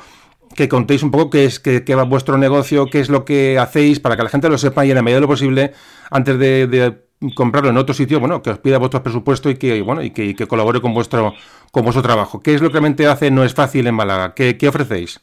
que 0.55 0.69
contéis 0.69 1.03
un 1.03 1.11
poco 1.11 1.31
qué 1.31 1.45
es 1.45 1.59
qué, 1.59 1.95
va 1.95 2.03
vuestro 2.03 2.37
negocio, 2.37 2.85
qué 2.87 2.99
es 2.99 3.09
lo 3.09 3.25
que 3.25 3.59
hacéis, 3.59 3.99
para 3.99 4.15
que 4.15 4.23
la 4.23 4.29
gente 4.29 4.49
lo 4.49 4.57
sepa 4.57 4.85
y 4.85 4.91
en 4.91 4.95
la 4.95 5.01
medida 5.01 5.17
de 5.17 5.21
lo 5.21 5.27
posible, 5.27 5.73
antes 6.11 6.37
de, 6.39 6.95
comprarlo 7.35 7.69
en 7.69 7.77
otro 7.77 7.93
sitio, 7.93 8.19
bueno, 8.19 8.41
que 8.41 8.49
os 8.49 8.59
pida 8.59 8.77
vuestro 8.77 9.03
presupuesto 9.03 9.49
y 9.49 9.57
que, 9.57 9.81
bueno, 9.81 10.01
y 10.01 10.11
que, 10.11 10.47
colabore 10.47 10.81
con 10.81 10.93
vuestro, 10.93 11.33
con 11.71 11.83
vuestro 11.83 12.01
trabajo. 12.01 12.41
¿Qué 12.41 12.53
es 12.53 12.61
lo 12.61 12.69
que 12.69 12.73
realmente 12.73 13.07
hace 13.07 13.31
No 13.31 13.43
es 13.43 13.53
fácil 13.53 13.87
en 13.87 13.95
Málaga? 13.95 14.33
¿Qué, 14.33 14.67
ofrecéis? 14.67 15.19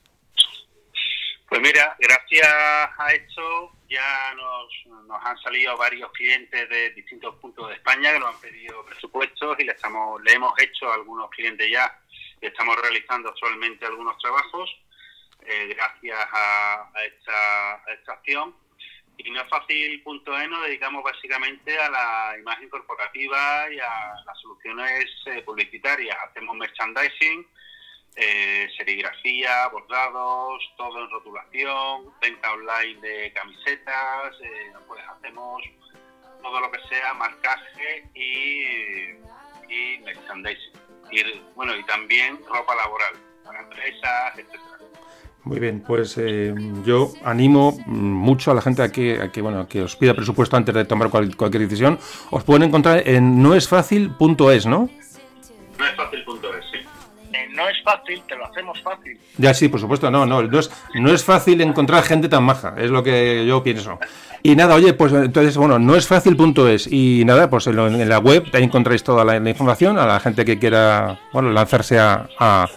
Pues 1.48 1.60
mira, 1.60 1.96
gracias 1.98 2.48
a 2.48 3.12
esto 3.12 3.72
ya 3.88 4.34
nos, 4.36 5.06
nos, 5.06 5.18
han 5.24 5.36
salido 5.38 5.76
varios 5.76 6.10
clientes 6.12 6.68
de 6.68 6.90
distintos 6.90 7.34
puntos 7.36 7.68
de 7.68 7.74
España 7.74 8.12
que 8.12 8.20
nos 8.20 8.34
han 8.34 8.40
pedido 8.40 8.84
presupuestos 8.84 9.58
y 9.58 9.64
le, 9.64 9.72
estamos, 9.72 10.22
le 10.22 10.32
hemos 10.32 10.52
hecho 10.60 10.90
a 10.90 10.94
algunos 10.94 11.28
clientes 11.30 11.68
ya, 11.68 11.92
estamos 12.40 12.76
realizando 12.80 13.30
actualmente 13.30 13.84
algunos 13.84 14.16
trabajos 14.18 14.70
eh, 15.46 15.74
gracias 15.74 16.18
a, 16.32 16.90
esta, 17.04 18.12
acción. 18.12 18.54
Y 19.24 19.30
no 19.30 19.42
es 19.42 19.48
fácil.e 19.48 20.48
nos 20.48 20.64
dedicamos 20.64 21.04
básicamente 21.04 21.78
a 21.78 21.90
la 21.90 22.38
imagen 22.38 22.70
corporativa 22.70 23.70
y 23.70 23.78
a 23.78 24.14
las 24.24 24.40
soluciones 24.40 25.06
eh, 25.26 25.42
publicitarias. 25.42 26.16
Hacemos 26.28 26.56
merchandising, 26.56 27.46
eh, 28.16 28.68
serigrafía, 28.78 29.68
bordados, 29.68 30.62
todo 30.78 31.04
en 31.04 31.10
rotulación, 31.10 32.14
venta 32.20 32.52
online 32.52 33.00
de 33.00 33.32
camisetas, 33.34 34.36
pues 34.88 35.02
hacemos 35.06 35.62
todo 36.42 36.60
lo 36.60 36.70
que 36.70 36.80
sea 36.88 37.12
marcaje 37.14 38.08
y, 38.14 39.10
y 39.72 39.98
merchandising. 39.98 40.72
Y, 41.10 41.38
bueno, 41.54 41.76
y 41.76 41.84
también 41.84 42.38
ropa 42.46 42.74
laboral 42.74 43.14
para 43.44 43.60
empresas, 43.60 44.38
etcétera. 44.38 44.79
Muy 45.44 45.58
bien, 45.58 45.82
pues 45.86 46.18
eh, 46.18 46.54
yo 46.84 47.12
animo 47.24 47.78
mucho 47.86 48.50
a 48.50 48.54
la 48.54 48.60
gente 48.60 48.82
a 48.82 48.92
que, 48.92 49.20
a 49.20 49.32
que, 49.32 49.40
bueno, 49.40 49.66
que 49.66 49.82
os 49.82 49.96
pida 49.96 50.12
presupuesto 50.12 50.56
antes 50.56 50.74
de 50.74 50.84
tomar 50.84 51.08
cualquier 51.08 51.62
decisión. 51.62 51.98
Os 52.30 52.44
pueden 52.44 52.64
encontrar 52.64 53.08
en 53.08 53.42
noesfacil.es, 53.42 54.66
¿no? 54.66 54.90
Noesfacil.es, 55.78 56.64
sí. 56.70 56.78
no 57.54 57.68
es 57.70 57.82
fácil, 57.82 58.22
te 58.28 58.36
lo 58.36 58.44
hacemos 58.44 58.82
fácil. 58.82 59.18
Ya 59.38 59.54
sí, 59.54 59.68
por 59.68 59.80
supuesto, 59.80 60.10
no, 60.10 60.26
no, 60.26 60.42
no 60.42 60.58
es, 60.58 60.70
no 60.94 61.10
es 61.10 61.24
fácil 61.24 61.62
encontrar 61.62 62.02
gente 62.02 62.28
tan 62.28 62.44
maja, 62.44 62.74
es 62.76 62.90
lo 62.90 63.02
que 63.02 63.46
yo 63.46 63.62
pienso. 63.62 63.98
Y 64.42 64.56
nada, 64.56 64.74
oye, 64.74 64.92
pues 64.92 65.10
entonces, 65.14 65.56
bueno, 65.56 65.78
no 65.78 65.96
es 65.96 66.06
fácil.es 66.06 66.86
y 66.86 67.24
nada, 67.24 67.48
pues 67.48 67.66
en, 67.66 68.08
la 68.08 68.18
web 68.18 68.44
ahí 68.52 68.64
encontráis 68.64 69.02
toda 69.02 69.24
la, 69.24 69.36
información 69.36 69.98
a 69.98 70.06
la 70.06 70.20
gente 70.20 70.44
que 70.44 70.58
quiera, 70.58 71.18
bueno, 71.32 71.50
lanzarse 71.50 71.98
a 71.98 72.68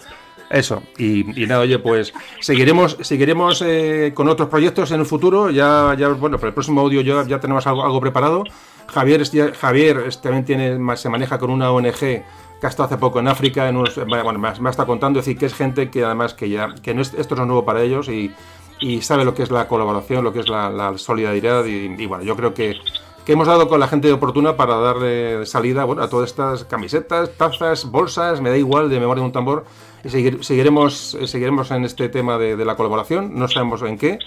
eso, 0.50 0.82
y, 0.98 1.24
nada, 1.46 1.60
oye, 1.60 1.78
pues 1.78 2.12
seguiremos 2.40 2.96
seguiremos 3.00 3.62
eh, 3.62 4.12
con 4.14 4.28
otros 4.28 4.48
proyectos 4.48 4.90
en 4.92 5.00
el 5.00 5.06
futuro. 5.06 5.50
Ya, 5.50 5.94
ya 5.98 6.08
bueno, 6.08 6.38
para 6.38 6.48
el 6.48 6.54
próximo 6.54 6.80
audio 6.80 7.00
ya, 7.00 7.26
ya 7.26 7.40
tenemos 7.40 7.66
algo, 7.66 7.84
algo 7.84 8.00
preparado. 8.00 8.44
Javier, 8.86 9.22
Javier 9.54 10.10
también 10.22 10.44
tiene, 10.44 10.96
se 10.96 11.08
maneja 11.08 11.38
con 11.38 11.50
una 11.50 11.70
ONG 11.72 11.98
que 11.98 12.22
ha 12.62 12.68
estado 12.68 12.86
hace 12.86 12.98
poco 12.98 13.18
en 13.20 13.28
África, 13.28 13.68
en 13.68 13.76
bueno, 13.76 14.38
me, 14.38 14.60
me, 14.60 14.70
está 14.70 14.86
contando, 14.86 15.18
es 15.18 15.26
decir, 15.26 15.38
que 15.38 15.46
es 15.46 15.54
gente 15.54 15.90
que 15.90 16.04
además 16.04 16.34
que 16.34 16.48
ya, 16.48 16.74
que 16.82 16.94
no 16.94 17.02
es, 17.02 17.12
esto 17.14 17.34
no 17.34 17.42
es 17.42 17.48
nuevo 17.48 17.64
para 17.64 17.82
ellos 17.82 18.08
y, 18.08 18.32
y 18.80 19.02
sabe 19.02 19.24
lo 19.24 19.34
que 19.34 19.42
es 19.42 19.50
la 19.50 19.68
colaboración, 19.68 20.24
lo 20.24 20.32
que 20.32 20.40
es 20.40 20.48
la, 20.48 20.92
solidaridad 20.96 21.64
y, 21.64 22.06
bueno, 22.06 22.24
yo 22.24 22.36
creo 22.36 22.54
que, 22.54 22.76
que 23.24 23.32
hemos 23.32 23.46
dado 23.46 23.68
con 23.68 23.80
la 23.80 23.88
gente 23.88 24.12
oportuna 24.12 24.56
para 24.56 24.76
darle 24.76 25.46
salida 25.46 25.84
bueno, 25.84 26.02
a 26.02 26.08
todas 26.08 26.30
estas 26.30 26.64
camisetas, 26.64 27.30
tazas, 27.36 27.90
bolsas, 27.90 28.40
me 28.40 28.50
da 28.50 28.56
igual, 28.56 28.88
de 28.88 29.00
memoria 29.00 29.22
de 29.22 29.26
un 29.26 29.32
tambor, 29.32 29.64
y 29.83 29.83
seguiremos, 30.10 31.14
eh, 31.14 31.26
seguiremos 31.26 31.70
en 31.70 31.84
este 31.84 32.08
tema 32.08 32.38
de, 32.38 32.62
la 32.64 32.76
colaboración, 32.76 33.38
no 33.38 33.48
sabemos 33.48 33.82
en 33.82 33.98
qué. 33.98 34.18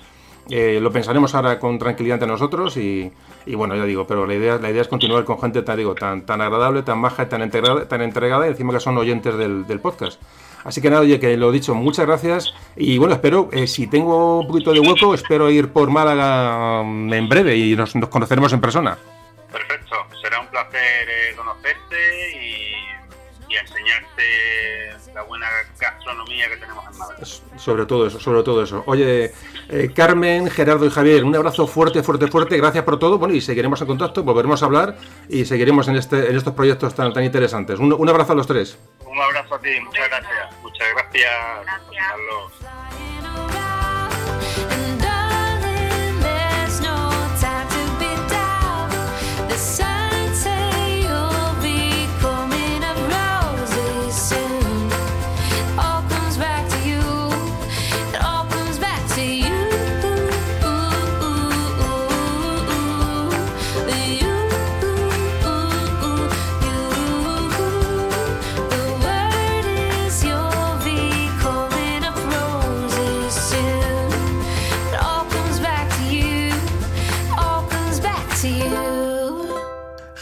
Eh, 0.50 0.80
lo 0.82 0.92
pensaremos 0.92 1.36
ahora 1.36 1.60
con 1.60 1.78
tranquilidad 1.78 2.16
entre 2.16 2.30
nosotros 2.30 2.78
y, 2.78 3.12
bueno, 3.46 3.76
ya 3.76 3.84
digo, 3.84 4.08
pero 4.08 4.26
la 4.26 4.34
idea, 4.34 4.58
la 4.58 4.72
idea 4.72 4.82
es 4.82 4.88
continuar 4.88 5.26
con 5.26 5.40
gente 5.42 5.62
tan, 5.62 5.78
digo, 5.78 5.94
tan, 5.94 6.26
tan 6.26 6.40
agradable, 6.40 6.84
tan 6.84 7.02
baja, 7.02 7.28
tan 7.28 7.42
entregada, 7.42 7.88
tan 7.88 8.02
entregada 8.02 8.48
y 8.48 8.52
encima 8.52 8.72
que 8.74 8.80
son 8.80 8.98
oyentes 8.98 9.38
del, 9.38 9.80
podcast. 9.82 10.22
Así 10.64 10.82
que 10.82 10.90
nada, 10.90 11.02
oye, 11.02 11.20
que 11.20 11.36
lo 11.36 11.52
dicho, 11.52 11.76
muchas 11.76 12.06
gracias 12.06 12.54
y 12.76 12.98
bueno, 12.98 13.14
espero, 13.14 13.50
eh, 13.52 13.68
si 13.68 13.88
tengo 13.88 14.40
un 14.40 14.48
poquito 14.48 14.72
de 14.72 14.80
hueco, 14.80 15.14
espero 15.14 15.50
ir 15.50 15.70
por 15.70 15.90
Málaga 15.90 16.82
mm, 16.84 17.14
en 17.14 17.30
breve 17.30 17.56
y 17.56 17.76
nos, 17.76 17.94
conoceremos 18.10 18.52
en 18.54 18.62
persona. 18.62 18.98
Perfecto, 19.52 19.96
será 20.22 20.40
un 20.40 20.48
placer 20.48 21.36
conocerte 21.36 22.78
y 23.50 23.56
enseñarte 23.56 24.87
la 25.18 25.24
buena 25.24 25.48
gastronomía 25.80 26.48
que 26.48 26.58
tenemos 26.58 26.86
en 26.86 26.98
Málaga. 27.00 27.26
Sobre 27.26 27.88
todo 27.88 28.06
eso, 28.06 28.20
sobre 28.20 28.44
todo 28.44 28.62
eso. 28.62 28.84
Oye, 28.86 29.34
eh, 29.68 29.92
Carmen, 29.96 30.48
Gerardo 30.52 30.86
y 30.86 30.92
Javier, 30.92 31.24
un 31.24 31.36
abrazo 31.36 31.66
fuerte, 31.66 32.04
fuerte, 32.04 32.28
fuerte. 32.28 32.56
Gracias 32.56 32.84
por 32.84 33.00
todo. 33.00 33.18
Bueno, 33.18 33.34
y 33.34 33.42
seguiremos 33.42 33.82
en 33.82 33.88
contacto, 33.88 34.22
volveremos 34.22 34.62
a 34.62 34.68
hablar 34.68 34.96
y 35.28 35.46
seguiremos 35.46 35.88
en, 35.88 35.96
este, 35.96 36.30
en 36.30 36.36
estos 36.36 36.54
proyectos 36.54 36.94
tan, 36.94 37.12
tan 37.14 37.24
interesantes. 37.24 37.80
Un, 37.80 37.94
un 37.94 38.10
abrazo 38.10 38.34
a 38.34 38.36
los 38.36 38.46
tres. 38.46 38.78
Un 39.08 39.20
abrazo 39.20 39.56
a 39.56 39.60
ti, 39.60 39.80
muchas 39.84 40.08
gracias. 40.08 40.62
Muchas 40.62 40.88
gracias. 40.94 41.32
gracias. 41.64 42.57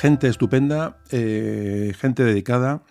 Gente 0.05 0.27
estupenda, 0.27 0.97
eh, 1.09 1.91
gente 1.97 2.23
dedicada, 2.23 2.83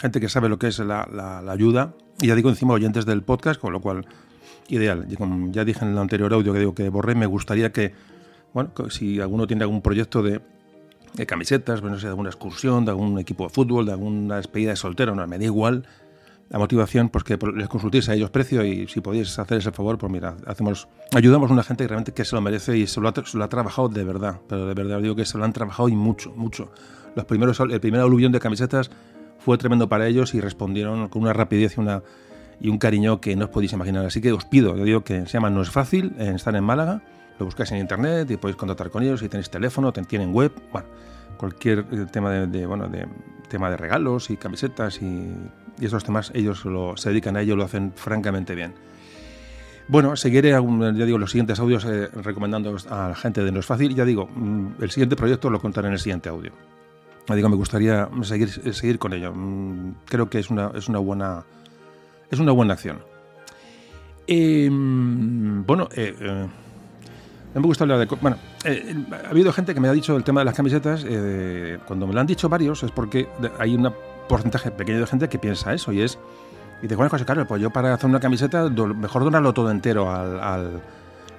gente 0.00 0.20
que 0.20 0.28
sabe 0.28 0.48
lo 0.48 0.60
que 0.60 0.68
es 0.68 0.78
la, 0.78 1.42
ayuda. 1.48 1.94
Y 2.20 2.28
ya 2.28 2.36
digo, 2.36 2.50
encima 2.50 2.72
oyentes 2.72 3.04
del 3.04 3.22
podcast, 3.22 3.60
con 3.60 3.72
lo 3.72 3.80
cual, 3.80 4.06
ideal. 4.68 5.08
ya 5.50 5.64
dije 5.64 5.84
en 5.84 5.90
el 5.90 5.98
anterior 5.98 6.32
audio 6.32 6.52
que 6.52 6.60
digo 6.60 6.74
que 6.74 6.88
borré, 6.88 7.16
me 7.16 7.26
gustaría 7.26 7.72
que, 7.72 7.94
bueno, 8.54 8.70
si 8.90 9.20
alguno 9.20 9.48
tiene 9.48 9.64
algún 9.64 9.82
proyecto 9.82 10.22
de, 10.22 10.40
camisetas, 11.26 11.80
bueno, 11.80 11.98
sé, 11.98 12.06
de 12.06 12.10
alguna 12.10 12.30
excursión, 12.30 12.84
de 12.84 12.92
algún 12.92 13.18
equipo 13.18 13.48
de 13.48 13.50
fútbol, 13.50 13.86
de 13.86 13.92
alguna 13.92 14.36
despedida 14.36 14.70
de 14.70 14.76
soltero, 14.76 15.16
no, 15.16 15.26
me 15.26 15.38
da 15.38 15.44
igual 15.44 15.84
la 16.52 16.58
motivación, 16.58 17.08
pues 17.08 17.24
que 17.24 17.38
les 17.56 17.66
consultéis 17.66 18.10
a 18.10 18.14
ellos 18.14 18.28
precio 18.28 18.62
y 18.62 18.86
si 18.86 19.00
podéis 19.00 19.38
hacer 19.38 19.56
ese 19.56 19.72
favor, 19.72 19.96
pues 19.96 20.12
mira, 20.12 20.36
hacemos, 20.46 20.86
ayudamos 21.14 21.48
a 21.48 21.54
una 21.54 21.62
gente 21.62 21.84
que 21.84 21.88
realmente 21.88 22.12
que 22.12 22.26
se 22.26 22.36
lo 22.36 22.42
merece 22.42 22.76
y 22.76 22.86
se 22.86 23.00
lo, 23.00 23.08
ha, 23.08 23.48
trabajado 23.48 23.88
de 23.88 24.04
verdad, 24.04 24.38
pero 24.46 24.66
de 24.66 24.74
verdad 24.74 25.00
digo 25.00 25.16
que 25.16 25.24
se 25.24 25.38
lo 25.38 25.46
han 25.46 25.54
trabajado 25.54 25.88
y 25.88 25.96
mucho, 25.96 26.30
mucho. 26.36 26.70
Los 27.16 27.24
primeros, 27.24 27.58
el 27.58 27.80
primer 27.80 28.02
aluvión 28.02 28.32
de 28.32 28.38
camisetas 28.38 28.90
fue 29.38 29.56
tremendo 29.56 29.88
para 29.88 30.06
ellos 30.06 30.34
y 30.34 30.42
respondieron 30.42 31.08
con 31.08 31.22
una 31.22 31.32
rapidez 31.32 31.78
y, 31.78 31.80
una, 31.80 32.02
y 32.60 32.68
un 32.68 32.76
cariño 32.76 33.18
que 33.18 33.34
no 33.34 33.46
os 33.46 33.50
podéis 33.50 33.72
imaginar. 33.72 34.04
Así 34.04 34.20
que 34.20 34.30
os 34.30 34.44
pido, 34.44 34.76
yo 34.76 34.84
digo 34.84 35.04
que 35.04 35.24
se 35.24 35.32
llama 35.32 35.48
No 35.48 35.62
es 35.62 35.70
fácil, 35.70 36.12
estar 36.18 36.54
en 36.54 36.64
Málaga, 36.64 37.00
lo 37.38 37.46
buscáis 37.46 37.72
en 37.72 37.78
internet 37.78 38.30
y 38.30 38.36
podéis 38.36 38.56
contactar 38.56 38.90
con 38.90 39.02
ellos, 39.02 39.20
si 39.20 39.30
tenéis 39.30 39.48
teléfono, 39.48 39.90
tienen 39.90 40.34
web, 40.34 40.52
bueno, 40.70 40.86
cualquier 41.38 41.86
eh, 41.90 42.06
tema 42.12 42.30
de, 42.30 42.66
bueno, 42.66 42.88
de 42.88 43.06
tema 43.48 43.70
de 43.70 43.78
regalos 43.78 44.28
y 44.28 44.36
camisetas 44.36 45.00
y 45.00 45.32
y 45.80 45.86
esos 45.86 46.04
temas 46.04 46.30
ellos 46.34 46.64
se 46.96 47.08
dedican 47.08 47.36
a 47.36 47.42
ello, 47.42 47.56
lo 47.56 47.64
hacen 47.64 47.92
francamente 47.94 48.54
bien. 48.54 48.74
Bueno, 49.88 50.16
seguiré, 50.16 50.50
ya 50.50 51.04
digo, 51.04 51.18
los 51.18 51.30
siguientes 51.30 51.58
audios 51.58 51.84
eh, 51.84 52.08
recomendando 52.14 52.76
a 52.88 53.08
la 53.08 53.14
gente 53.14 53.42
de 53.42 53.52
No 53.52 53.60
es 53.60 53.66
Fácil. 53.66 53.94
Ya 53.94 54.04
digo, 54.04 54.26
mm, 54.26 54.80
el 54.80 54.90
siguiente 54.90 55.16
proyecto 55.16 55.50
lo 55.50 55.60
contaré 55.60 55.88
en 55.88 55.94
el 55.94 55.98
siguiente 55.98 56.28
audio. 56.28 56.52
Digo, 57.28 57.48
me 57.48 57.56
gustaría 57.56 58.08
seguir, 58.22 58.48
seguir 58.74 58.98
con 58.98 59.12
ello. 59.12 59.32
Mm, 59.34 59.94
creo 60.06 60.28
que 60.28 60.38
es 60.38 60.50
una, 60.50 60.70
es 60.74 60.88
una, 60.88 60.98
buena, 60.98 61.44
es 62.30 62.38
una 62.38 62.52
buena 62.52 62.74
acción. 62.74 63.00
Em, 64.26 65.64
bueno, 65.66 65.88
eh, 65.94 66.14
eh, 66.18 66.46
me 67.54 67.60
gusta 67.60 67.84
hablar 67.84 67.98
de... 67.98 68.06
Bueno, 68.20 68.38
ha 68.64 69.28
habido 69.28 69.52
gente 69.52 69.74
que 69.74 69.80
me 69.80 69.88
ha 69.88 69.92
dicho 69.92 70.16
el 70.16 70.24
tema 70.24 70.40
de 70.40 70.44
las 70.46 70.54
camisetas. 70.54 71.04
cuando 71.86 72.06
me 72.06 72.14
lo 72.14 72.20
han 72.20 72.26
dicho 72.26 72.48
varios 72.48 72.82
es 72.82 72.90
porque 72.90 73.28
hay 73.58 73.74
una 73.74 73.92
porcentaje 74.32 74.70
pequeño 74.70 75.00
de 75.00 75.06
gente 75.06 75.28
que 75.28 75.38
piensa 75.38 75.74
eso 75.74 75.92
y 75.92 76.00
es. 76.00 76.18
Y 76.82 76.88
te 76.88 76.96
José 76.96 77.24
Carlos, 77.26 77.46
pues 77.46 77.60
yo 77.60 77.68
para 77.68 77.92
hacer 77.92 78.08
una 78.08 78.18
camiseta, 78.18 78.68
mejor 78.70 79.24
donarlo 79.24 79.52
todo 79.52 79.70
entero 79.70 80.10
al, 80.10 80.80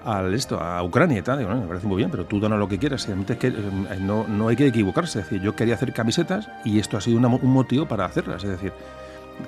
al, 0.06 0.34
esto, 0.36 0.62
a 0.62 0.84
Ucrania 0.84 1.18
y 1.18 1.22
tal. 1.24 1.40
Digo, 1.40 1.50
me 1.56 1.66
parece 1.68 1.88
muy 1.88 1.98
bien, 1.98 2.12
pero 2.12 2.26
tú 2.26 2.40
dona 2.40 2.56
lo 2.56 2.68
que 2.68 2.78
quieras. 2.78 3.10
Eh, 3.10 3.98
no, 4.00 4.28
no 4.28 4.48
hay 4.48 4.56
que 4.56 4.68
equivocarse. 4.68 5.20
Es 5.20 5.26
decir, 5.26 5.42
yo 5.42 5.56
quería 5.56 5.74
hacer 5.74 5.92
camisetas 5.92 6.48
y 6.64 6.78
esto 6.78 6.96
ha 6.96 7.02
sido 7.02 7.18
un 7.18 7.52
motivo 7.52 7.88
para 7.88 8.06
hacerlas. 8.06 8.44
Es 8.44 8.52
decir, 8.52 8.72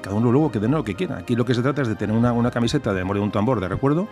cada 0.02 0.16
uno 0.16 0.32
luego 0.32 0.52
que 0.52 0.60
dé 0.60 0.68
lo 0.68 0.84
que 0.84 0.96
quiera. 0.96 1.18
Aquí 1.18 1.36
lo 1.36 1.46
que 1.46 1.54
se 1.54 1.62
trata 1.62 1.84
es 1.84 1.88
de 1.88 1.96
tener 1.96 2.18
una, 2.18 2.34
una 2.34 2.50
camiseta 2.50 2.94
de 2.94 3.02
memoria 3.02 3.22
de 3.22 3.26
un 3.26 3.32
tambor 3.32 3.62
de 3.62 3.68
recuerdo, 3.68 4.08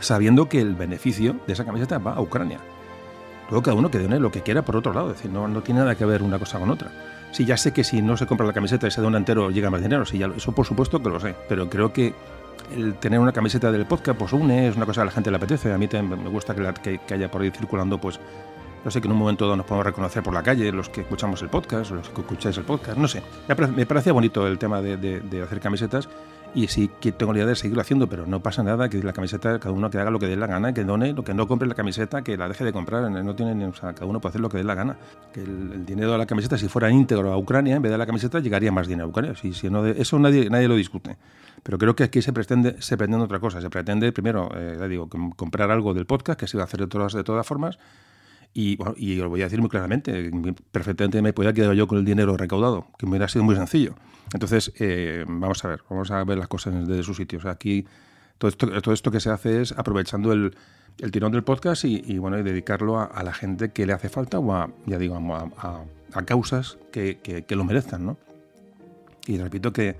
sabiendo 0.00 0.48
que 0.48 0.62
el 0.62 0.74
beneficio 0.74 1.36
de 1.46 1.52
esa 1.52 1.66
camiseta 1.66 1.98
va 1.98 2.14
a 2.14 2.20
Ucrania. 2.22 2.58
Luego 3.50 3.62
cada 3.62 3.76
uno 3.76 3.90
que 3.90 3.98
dé 3.98 4.18
lo 4.18 4.32
que 4.32 4.40
quiera 4.40 4.62
por 4.62 4.74
otro 4.74 4.94
lado, 4.94 5.10
es 5.10 5.16
decir, 5.16 5.30
no, 5.30 5.46
no 5.48 5.60
tiene 5.60 5.80
nada 5.80 5.94
que 5.94 6.06
ver 6.06 6.22
una 6.22 6.38
cosa 6.38 6.58
con 6.58 6.70
otra. 6.70 6.90
Sí, 7.30 7.44
ya 7.44 7.56
sé 7.56 7.72
que 7.72 7.84
si 7.84 8.02
no 8.02 8.16
se 8.16 8.26
compra 8.26 8.46
la 8.46 8.52
camiseta 8.52 8.86
y 8.86 8.90
se 8.90 9.00
dona 9.00 9.18
entero 9.18 9.50
llega 9.50 9.70
más 9.70 9.82
dinero, 9.82 10.04
sí, 10.04 10.18
ya, 10.18 10.26
eso 10.34 10.52
por 10.52 10.66
supuesto 10.66 11.02
que 11.02 11.08
lo 11.08 11.20
sé, 11.20 11.34
pero 11.48 11.68
creo 11.68 11.92
que 11.92 12.14
el 12.74 12.94
tener 12.94 13.20
una 13.20 13.32
camiseta 13.32 13.70
del 13.70 13.86
podcast 13.86 14.18
pues 14.18 14.32
une, 14.32 14.68
es 14.68 14.76
una 14.76 14.86
cosa 14.86 15.00
que 15.00 15.02
a 15.02 15.04
la 15.06 15.10
gente 15.10 15.30
le 15.30 15.36
apetece, 15.36 15.72
a 15.72 15.78
mí 15.78 15.88
también 15.88 16.22
me 16.22 16.30
gusta 16.30 16.54
que, 16.54 16.98
que, 17.06 17.14
haya 17.14 17.30
por 17.30 17.42
ahí 17.42 17.50
circulando 17.50 17.98
pues 17.98 18.18
no 18.84 18.90
sé 18.90 19.00
que 19.00 19.08
en 19.08 19.12
un 19.12 19.18
momento 19.18 19.54
nos 19.56 19.66
podemos 19.66 19.86
reconocer 19.86 20.22
por 20.22 20.32
la 20.32 20.42
calle, 20.42 20.72
los 20.72 20.88
que 20.88 21.02
escuchamos 21.02 21.42
el 21.42 21.48
podcast, 21.48 21.90
los 21.90 22.08
que 22.08 22.20
escucháis 22.20 22.56
el 22.56 22.64
podcast, 22.64 22.96
no 22.96 23.08
sé. 23.08 23.22
Me 23.74 23.86
parecía 23.86 24.12
bonito 24.12 24.46
el 24.46 24.56
tema 24.56 24.80
de 24.80 25.42
hacer 25.44 25.60
camisetas 25.60 26.08
y 26.54 26.68
sí 26.68 26.90
que 27.00 27.12
tengo 27.12 27.32
la 27.32 27.38
idea 27.38 27.48
de 27.48 27.56
seguirlo 27.56 27.80
haciendo, 27.80 28.08
pero 28.08 28.26
no 28.26 28.40
pasa 28.40 28.62
nada, 28.62 28.88
que 28.88 29.02
la 29.02 29.12
camiseta, 29.12 29.58
cada 29.58 29.72
uno 29.72 29.90
que 29.90 29.98
haga 29.98 30.10
lo 30.10 30.18
que 30.18 30.26
dé 30.26 30.36
la 30.36 30.46
gana, 30.46 30.72
que 30.72 30.84
done, 30.84 31.12
lo 31.12 31.24
que 31.24 31.34
no 31.34 31.46
compre 31.46 31.68
la 31.68 31.74
camiseta, 31.74 32.22
que 32.22 32.36
la 32.36 32.48
deje 32.48 32.64
de 32.64 32.72
comprar, 32.72 33.10
no 33.10 33.34
tiene, 33.34 33.66
o 33.66 33.74
sea, 33.74 33.92
cada 33.92 34.06
uno 34.06 34.20
puede 34.20 34.32
hacer 34.32 34.40
lo 34.40 34.48
que 34.48 34.58
dé 34.58 34.64
la 34.64 34.74
gana. 34.74 34.96
Que 35.32 35.42
el, 35.42 35.84
dinero 35.84 36.12
de 36.12 36.18
la 36.18 36.26
camiseta, 36.26 36.58
si 36.58 36.68
fuera 36.68 36.90
íntegro 36.90 37.32
a 37.32 37.36
Ucrania, 37.36 37.76
en 37.76 37.82
vez 37.82 37.92
de 37.92 37.98
la 37.98 38.06
camiseta, 38.06 38.40
llegaría 38.40 38.72
más 38.72 38.86
dinero 38.86 39.06
a 39.06 39.08
Ucrania. 39.08 39.34
Si, 39.36 39.52
si 39.52 39.70
no 39.70 39.86
eso 39.86 40.18
nadie, 40.18 40.48
nadie 40.50 40.68
lo 40.68 40.74
discute. 40.74 41.16
Pero 41.62 41.78
creo 41.78 41.94
que 41.96 42.04
aquí 42.04 42.22
se 42.22 42.32
pretende, 42.32 42.80
se 42.80 42.96
pretende 42.96 43.24
otra 43.24 43.40
cosa. 43.40 43.60
Se 43.60 43.70
pretende, 43.70 44.12
primero, 44.12 44.48
eh, 44.54 44.86
digo, 44.88 45.08
comprar 45.36 45.70
algo 45.70 45.94
del 45.94 46.06
podcast, 46.06 46.38
que 46.38 46.46
se 46.46 46.56
va 46.56 46.64
a 46.64 46.66
hacer 46.66 46.80
de 46.80 46.86
todas, 46.86 47.12
de 47.12 47.24
todas 47.24 47.46
formas, 47.46 47.78
y, 48.54 48.76
bueno, 48.76 48.94
y 48.96 49.20
voy 49.20 49.40
a 49.40 49.44
decir 49.44 49.60
muy 49.60 49.68
claramente, 49.68 50.30
perfectamente 50.72 51.22
me 51.22 51.32
podía 51.32 51.52
quedar 51.52 51.74
yo 51.74 51.86
con 51.86 51.98
el 51.98 52.04
dinero 52.04 52.36
recaudado, 52.36 52.86
que 52.98 53.06
me 53.06 53.10
hubiera 53.10 53.28
sido 53.28 53.44
muy 53.44 53.54
sencillo. 53.54 53.94
Entonces, 54.32 54.72
eh, 54.78 55.24
vamos 55.26 55.64
a 55.64 55.68
ver, 55.68 55.80
vamos 55.88 56.10
a 56.10 56.24
ver 56.24 56.38
las 56.38 56.48
cosas 56.48 56.86
desde 56.86 57.02
su 57.02 57.14
sitio. 57.14 57.40
aquí 57.48 57.86
todo 58.38 58.48
esto, 58.48 58.82
todo 58.82 58.94
esto 58.94 59.10
que 59.10 59.20
se 59.20 59.30
hace 59.30 59.62
es 59.62 59.72
aprovechando 59.72 60.32
el, 60.32 60.54
el 60.98 61.10
tirón 61.10 61.32
del 61.32 61.42
podcast 61.42 61.84
y, 61.84 62.18
bueno, 62.18 62.38
y 62.38 62.42
dedicarlo 62.42 63.00
a, 63.00 63.22
la 63.22 63.32
gente 63.32 63.70
que 63.70 63.86
le 63.86 63.92
hace 63.92 64.08
falta 64.08 64.38
o 64.38 64.52
a, 64.52 64.70
ya 64.86 64.98
digo, 64.98 65.16
a, 65.16 65.82
a 66.12 66.22
causas 66.22 66.78
que, 66.92 67.18
que, 67.18 67.56
lo 67.56 67.64
merezcan, 67.64 68.04
¿no? 68.04 68.16
Y 69.26 69.38
repito 69.38 69.72
que, 69.72 69.96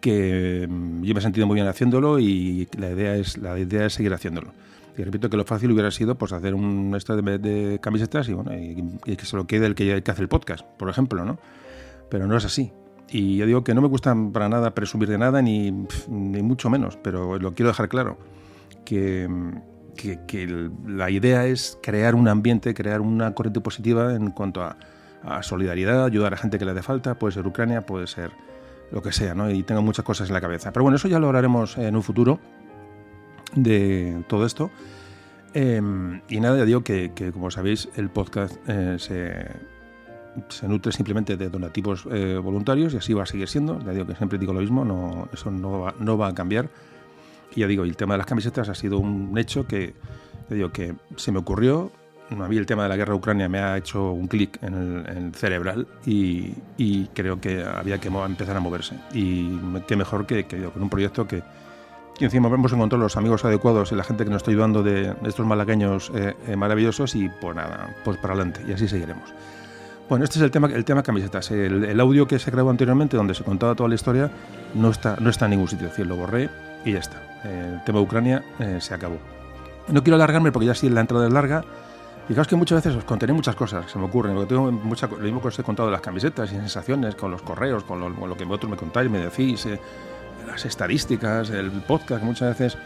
que 0.00 0.66
yo 0.68 1.14
me 1.14 1.18
he 1.18 1.22
sentido 1.22 1.46
muy 1.46 1.54
bien 1.54 1.66
haciéndolo 1.66 2.18
y 2.18 2.68
la 2.76 2.90
idea 2.90 3.16
es, 3.16 3.38
la 3.38 3.58
idea 3.58 3.86
es 3.86 3.94
seguir 3.94 4.12
haciéndolo. 4.12 4.52
Y 4.96 5.02
repito 5.02 5.28
que 5.28 5.36
lo 5.36 5.44
fácil 5.44 5.72
hubiera 5.72 5.90
sido 5.90 6.14
pues 6.16 6.32
hacer 6.32 6.54
un 6.54 6.94
esto 6.96 7.16
de, 7.16 7.78
camisetas 7.80 8.28
y 8.28 8.32
bueno 8.32 8.52
y, 8.54 9.16
que 9.16 9.26
se 9.26 9.36
lo 9.36 9.46
quede 9.46 9.66
el 9.66 9.74
que, 9.74 10.02
que 10.02 10.10
hace 10.10 10.22
el 10.22 10.28
podcast, 10.28 10.64
por 10.78 10.88
ejemplo, 10.88 11.24
¿no? 11.24 11.38
Pero 12.08 12.26
no 12.26 12.36
es 12.36 12.44
así. 12.44 12.72
Y 13.10 13.36
yo 13.36 13.46
digo 13.46 13.64
que 13.64 13.74
no 13.74 13.82
me 13.82 13.88
gusta 13.88 14.14
para 14.32 14.48
nada 14.48 14.72
presumir 14.72 15.08
de 15.08 15.18
nada, 15.18 15.42
ni, 15.42 15.70
ni 16.08 16.42
mucho 16.42 16.70
menos, 16.70 16.96
pero 16.96 17.38
lo 17.38 17.54
quiero 17.54 17.68
dejar 17.68 17.88
claro, 17.88 18.18
que, 18.84 19.28
que, 19.96 20.70
la 20.86 21.10
idea 21.10 21.46
es 21.46 21.78
crear 21.82 22.14
un 22.14 22.28
ambiente, 22.28 22.72
crear 22.72 23.00
una 23.00 23.34
corriente 23.34 23.60
positiva 23.60 24.14
en 24.14 24.30
cuanto 24.30 24.62
a, 24.62 24.76
a, 25.22 25.42
solidaridad, 25.42 26.04
ayudar 26.04 26.34
a 26.34 26.36
gente 26.36 26.58
que 26.58 26.64
le 26.64 26.70
hace 26.70 26.82
falta, 26.82 27.18
puede 27.18 27.34
ser 27.34 27.46
Ucrania, 27.46 27.84
puede 27.84 28.06
ser 28.06 28.30
lo 28.90 29.02
que 29.02 29.12
sea, 29.12 29.34
¿no? 29.34 29.50
Y 29.50 29.62
tengo 29.64 29.82
muchas 29.82 30.04
cosas 30.04 30.28
en 30.28 30.34
la 30.34 30.40
cabeza. 30.40 30.72
Pero 30.72 30.84
bueno, 30.84 30.96
eso 30.96 31.08
ya 31.08 31.18
lo 31.18 31.26
hablaremos 31.26 31.76
en 31.78 31.96
un 31.96 32.02
futuro 32.02 32.40
de 33.54 34.24
todo 34.28 34.46
esto. 34.46 34.70
Em, 35.54 36.20
y 36.28 36.40
nada, 36.40 36.58
ya 36.58 36.64
digo 36.64 36.82
que, 36.82 37.12
como 37.32 37.50
sabéis, 37.50 37.88
el 37.96 38.10
podcast 38.10 38.56
eh, 38.66 38.96
se, 38.98 39.46
se, 40.48 40.68
nutre 40.68 40.90
simplemente 40.90 41.36
de 41.36 41.48
donativos 41.48 42.06
eh, 42.10 42.40
voluntarios 42.42 42.92
y 42.94 42.96
así 42.96 43.14
va 43.14 43.22
a 43.22 43.26
seguir 43.26 43.48
siendo. 43.48 43.78
Ya 43.84 43.92
digo 43.92 44.06
que 44.06 44.16
siempre 44.16 44.38
digo 44.38 44.52
lo 44.52 44.60
mismo, 44.60 44.84
no, 44.84 45.28
eso 45.32 45.52
no 45.52 45.80
va, 45.80 45.94
no 46.00 46.18
va 46.18 46.28
a 46.28 46.34
cambiar. 46.34 46.68
Y 47.54 47.60
ya 47.60 47.68
digo, 47.68 47.84
el 47.84 47.96
tema 47.96 48.14
de 48.14 48.18
las 48.18 48.26
camisetas 48.26 48.68
ha 48.68 48.74
sido 48.74 48.98
un 48.98 49.38
hecho 49.38 49.64
que, 49.66 49.94
ya 50.50 50.56
digo, 50.56 50.72
que 50.72 50.94
se 51.16 51.30
me 51.30 51.38
ocurrió. 51.38 51.92
A 52.30 52.48
mí 52.48 52.56
el 52.56 52.66
tema 52.66 52.82
de 52.84 52.88
la 52.88 52.96
guerra 52.96 53.12
de 53.12 53.18
Ucrania 53.18 53.48
me 53.48 53.60
ha 53.60 53.76
hecho 53.76 54.10
un 54.10 54.26
clic 54.26 54.58
en 54.60 54.74
el, 55.06 55.34
cerebral 55.34 55.86
y, 56.04 56.54
y, 56.78 57.06
creo 57.14 57.38
que 57.38 57.62
había 57.62 57.98
que 57.98 58.08
empezar 58.08 58.56
a 58.56 58.60
moverse. 58.60 58.98
Y 59.12 59.56
qué 59.86 59.94
mejor 59.94 60.26
que, 60.26 60.46
que 60.46 60.64
con 60.64 60.82
un 60.82 60.88
proyecto 60.88 61.28
que, 61.28 61.42
y 62.18 62.24
encima 62.24 62.48
hemos 62.48 62.72
encontrado 62.72 63.02
los 63.02 63.16
amigos 63.16 63.44
adecuados 63.44 63.92
y 63.92 63.94
la 63.96 64.04
gente 64.04 64.24
que 64.24 64.30
nos 64.30 64.38
está 64.38 64.50
ayudando 64.50 64.82
de, 64.82 65.14
estos 65.24 65.46
malagueños 65.46 66.10
eh, 66.14 66.34
eh, 66.46 66.56
maravillosos 66.56 67.14
y 67.14 67.28
pues 67.28 67.56
nada, 67.56 67.94
pues 68.04 68.18
para 68.18 68.34
adelante 68.34 68.62
y 68.66 68.72
así 68.72 68.88
seguiremos. 68.88 69.32
Bueno, 70.08 70.24
este 70.24 70.38
es 70.38 70.42
el 70.42 70.50
tema, 70.50 70.68
el 70.68 70.84
tema 70.84 71.02
camisetas. 71.02 71.50
El, 71.50 71.98
audio 71.98 72.26
que 72.26 72.38
se 72.38 72.50
grabó 72.50 72.68
anteriormente, 72.68 73.16
donde 73.16 73.34
se 73.34 73.42
contaba 73.42 73.74
toda 73.74 73.88
la 73.88 73.94
historia, 73.94 74.30
no 74.74 74.90
está, 74.90 75.16
no 75.18 75.30
está 75.30 75.46
en 75.46 75.52
ningún 75.52 75.66
sitio. 75.66 75.86
Es 75.86 75.92
decir, 75.92 76.06
lo 76.06 76.16
borré 76.16 76.50
y 76.84 76.92
ya 76.92 76.98
está. 76.98 77.22
El 77.42 77.82
tema 77.84 78.00
de 78.00 78.04
Ucrania 78.04 78.44
eh, 78.58 78.78
se 78.80 78.92
acabó. 78.92 79.16
No 79.88 80.02
quiero 80.02 80.16
alargarme 80.16 80.52
porque 80.52 80.66
ya 80.66 80.74
sí 80.74 80.90
la 80.90 81.00
entrada 81.00 81.26
es 81.26 81.32
larga. 81.32 81.64
Fijaos 82.28 82.46
que 82.46 82.56
muchas 82.56 82.84
veces 82.84 82.98
os 82.98 83.04
contaré 83.04 83.32
muchas 83.32 83.56
cosas 83.56 83.86
que 83.86 83.92
se 83.92 83.98
me 83.98 84.04
ocurren. 84.04 84.34
Porque 84.34 84.48
tengo 84.48 84.70
mucha, 84.70 85.06
lo 85.06 85.18
mismo 85.18 85.40
que 85.40 85.48
os 85.48 85.58
he 85.58 85.62
contado 85.62 85.88
de 85.88 85.92
las 85.92 86.02
camisetas 86.02 86.52
y 86.52 86.56
sensaciones, 86.56 87.14
con 87.14 87.30
los 87.30 87.40
correos, 87.40 87.82
con 87.84 88.00
lo, 88.00 88.36
que 88.36 88.44
vosotros 88.44 88.70
me 88.70 88.76
contáis, 88.76 89.10
me 89.10 89.18
decís 89.18 89.66
las 90.46 90.64
estadísticas, 90.64 91.50
el 91.50 91.70
podcast, 91.70 92.22
muchas 92.22 92.58
veces, 92.58 92.78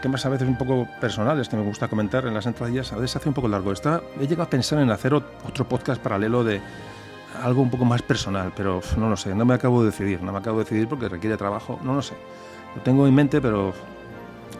temas 0.00 0.24
a 0.26 0.28
veces 0.28 0.48
un 0.48 0.56
poco 0.56 0.88
personales 1.00 1.48
que 1.48 1.56
me 1.56 1.62
gusta 1.62 1.88
comentar 1.88 2.26
en 2.26 2.34
las 2.34 2.46
entradillas, 2.46 2.92
a 2.92 2.96
veces 2.96 3.16
hace 3.16 3.28
un 3.28 3.34
poco 3.34 3.48
largo. 3.48 3.72
Está, 3.72 4.02
he 4.18 4.26
llegado 4.26 4.44
a 4.44 4.50
pensar 4.50 4.80
en 4.80 4.90
hacer 4.90 5.14
otro 5.14 5.68
podcast 5.68 6.00
paralelo 6.02 6.44
de 6.44 6.60
algo 7.42 7.62
un 7.62 7.70
poco 7.70 7.84
más 7.84 8.02
personal, 8.02 8.52
pero 8.56 8.80
no 8.96 9.08
lo 9.08 9.16
sé, 9.16 9.34
no 9.34 9.44
me 9.44 9.54
acabo 9.54 9.82
de 9.82 9.90
decidir, 9.90 10.22
no 10.22 10.32
me 10.32 10.38
acabo 10.38 10.58
de 10.58 10.64
decidir 10.64 10.88
porque 10.88 11.08
requiere 11.08 11.36
trabajo, 11.36 11.78
no 11.82 11.94
lo 11.94 12.02
sé. 12.02 12.14
Lo 12.74 12.82
tengo 12.82 13.06
en 13.06 13.14
mente, 13.14 13.40
pero 13.40 13.70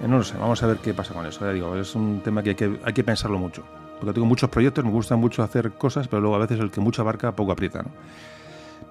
eh, 0.02 0.08
no 0.08 0.18
lo 0.18 0.24
sé, 0.24 0.36
vamos 0.36 0.62
a 0.62 0.66
ver 0.66 0.78
qué 0.78 0.94
pasa 0.94 1.14
con 1.14 1.26
eso. 1.26 1.44
Ya 1.46 1.52
digo, 1.52 1.76
es 1.76 1.94
un 1.94 2.20
tema 2.20 2.42
que 2.42 2.50
hay 2.50 2.56
que, 2.56 2.80
hay 2.84 2.92
que 2.92 3.04
pensarlo 3.04 3.38
mucho, 3.38 3.62
porque 3.98 4.12
tengo 4.12 4.26
muchos 4.26 4.50
proyectos, 4.50 4.84
me 4.84 4.90
gusta 4.90 5.16
mucho 5.16 5.42
hacer 5.42 5.72
cosas, 5.72 6.08
pero 6.08 6.20
luego 6.20 6.36
a 6.36 6.40
veces 6.40 6.60
el 6.60 6.70
que 6.70 6.80
mucho 6.80 7.02
abarca 7.02 7.32
poco 7.32 7.52
aprieta. 7.52 7.82
¿no? 7.82 7.90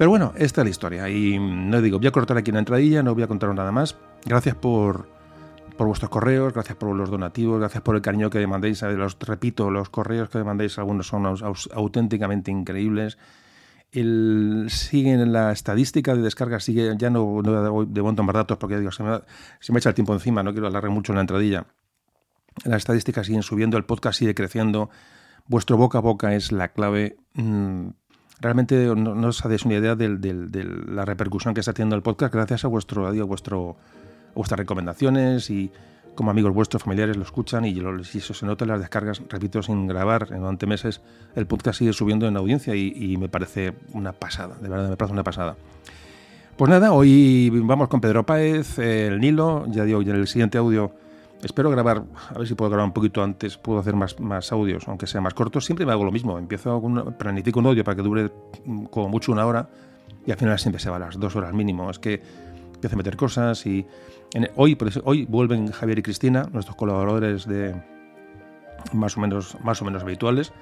Pero 0.02 0.10
bueno, 0.10 0.34
esta 0.36 0.62
es 0.62 0.66
la 0.66 0.70
historia. 0.72 1.10
Y 1.10 1.38
no 1.38 1.80
digo, 1.80 2.00
voy 2.00 2.08
a 2.08 2.12
cortar 2.12 2.36
aquí 2.36 2.50
una 2.50 2.58
entradilla, 2.58 3.04
no 3.04 3.14
voy 3.14 3.22
a 3.22 3.28
contar 3.28 3.54
nada 3.54 3.72
más. 3.72 3.96
Gracias 4.26 4.56
por, 4.56 5.08
por 5.78 5.86
vuestros 5.86 6.10
correos, 6.10 6.54
gracias 6.54 6.76
por 6.76 6.96
los 6.96 7.12
donativos, 7.12 7.60
gracias 7.60 7.84
por 7.84 7.96
el 7.96 8.02
cariño 8.02 8.32
que 8.32 8.48
mandéis. 8.48 8.82
Los, 8.82 9.16
repito, 9.20 9.70
los 9.70 9.92
correos 9.92 10.28
que 10.30 10.44
mandéis, 10.44 10.80
algunos 10.80 11.06
son 11.06 11.28
auténticamente 11.76 12.50
increíbles. 12.50 13.20
El, 13.92 14.70
siguen 14.72 15.34
la 15.34 15.52
estadística 15.52 16.16
de 16.16 16.24
descarga, 16.24 16.60
sigue, 16.60 16.96
ya 16.98 17.12
no, 17.12 17.44
no 17.44 17.86
de 17.86 18.02
montón 18.02 18.26
más 18.26 18.34
datos 18.34 18.58
porque 18.58 18.80
digo, 18.80 18.92
se, 18.92 19.04
me, 19.04 19.20
se 19.60 19.72
me 19.72 19.78
echa 19.78 19.90
el 19.90 19.94
tiempo 19.94 20.14
encima, 20.14 20.42
no 20.42 20.52
quiero 20.52 20.66
alargar 20.66 20.90
mucho 20.90 21.12
en 21.12 21.18
la 21.18 21.22
entradilla. 21.22 21.68
Las 22.66 22.78
estadísticas 22.78 23.28
siguen 23.28 23.44
subiendo, 23.44 23.78
el 23.78 23.86
podcast 23.86 24.18
sigue 24.18 24.34
creciendo. 24.34 24.90
Vuestro 25.46 25.78
boca 25.78 26.00
a 26.00 26.02
boca 26.02 26.34
es 26.34 26.52
la 26.52 26.70
clave. 26.70 27.18
Mm, 27.36 27.90
realmente 28.41 28.93
no, 28.95 29.27
os 29.27 29.45
hacéis 29.45 29.63
una 29.65 29.75
idea 29.75 29.95
de, 29.95 30.10
la 30.88 31.06
repercusión 31.06 31.54
que 31.54 31.60
está 31.60 31.73
teniendo 31.73 31.95
el 31.95 32.01
podcast 32.01 32.34
gracias 32.34 32.65
a 32.65 32.67
vuestro, 32.67 33.08
a 33.08 33.23
vuestro 33.23 33.77
vuestras 34.36 34.58
recomendaciones 34.58 35.49
y 35.49 35.71
como 36.15 36.32
amigos 36.32 36.54
vuestros, 36.54 36.84
familiares 36.84 37.15
lo 37.15 37.23
escuchan 37.23 37.65
y, 37.65 37.80
eso 38.13 38.34
se 38.34 38.45
nota 38.45 38.65
las 38.65 38.80
descargas, 38.80 39.21
repito, 39.30 39.63
sin 39.63 39.88
grabar 39.88 40.27
durante 40.27 40.65
meses, 40.67 41.01
el 41.36 41.45
podcast 41.45 41.80
sigue 41.80 41.93
subiendo 41.93 42.27
en 42.27 42.36
audiencia 42.36 42.75
y, 42.75 43.15
me 43.17 43.30
parece 43.30 43.73
una 43.93 44.12
pasada, 44.12 44.58
de 44.62 44.67
verdad 44.67 44.89
me 44.89 44.97
parece 44.97 45.13
una 45.13 45.23
pasada. 45.23 45.56
Pues 46.58 46.69
nada, 46.69 46.91
hoy 46.91 47.49
vamos 47.49 47.88
con 47.88 48.01
Pedro 48.01 48.25
Páez, 48.25 48.77
el 48.77 49.19
Nilo, 49.19 49.65
ya 49.69 49.86
digo, 49.86 50.01
en 50.01 50.10
el 50.10 50.27
siguiente 50.27 50.58
audio 50.58 50.91
Espero 51.43 51.71
grabar, 51.71 52.04
a 52.30 52.38
ver 52.38 52.47
si 52.47 52.54
puedo 52.54 52.69
grabar 52.69 52.86
un 52.86 52.93
poquito 52.93 53.23
antes, 53.23 53.58
puedo 53.58 53.80
hacer 53.80 53.95
más, 53.95 54.19
más 54.19 54.51
audios, 54.51 54.88
aunque 54.88 55.08
sea 55.08 55.21
más 55.21 55.34
cortos. 55.34 55.65
Siempre 55.65 55.86
me 55.86 55.91
hago 55.91 56.04
lo 56.04 56.12
mismo, 56.12 56.38
empiezo 56.38 56.80
con 56.80 57.15
planifico 57.17 57.60
un 57.60 57.67
audio 57.67 57.84
para 57.84 57.95
que 57.95 58.04
dure 58.04 58.32
mm, 58.65 58.86
como 58.86 59.10
mucho 59.10 59.32
una 59.32 59.45
hora 59.45 59.69
y 60.25 60.32
al 60.32 60.38
final 60.38 60.60
siempre 60.60 60.80
se 60.80 60.89
va 60.89 60.97
a 60.97 60.99
las 60.99 61.19
dos 61.19 61.36
horas 61.36 61.54
mínimo. 61.54 61.89
Es 61.89 61.97
que 61.97 62.21
empiezo 62.75 62.95
a 62.95 62.97
meter 62.97 63.17
cosas 63.17 63.65
y 63.65 63.86
hoy, 64.56 64.77
hoy 65.04 65.25
vuelven 65.25 65.71
Javier 65.71 65.99
y 65.99 66.04
Cristina, 66.04 66.47
nuestros 66.51 66.75
colaboradores 66.75 67.47
de 67.47 67.75
más 68.93 69.17
o 69.17 69.21
menos, 69.21 69.58
más 69.63 69.82
o 69.82 69.86
menos 69.86 70.04
habituales. 70.04 70.54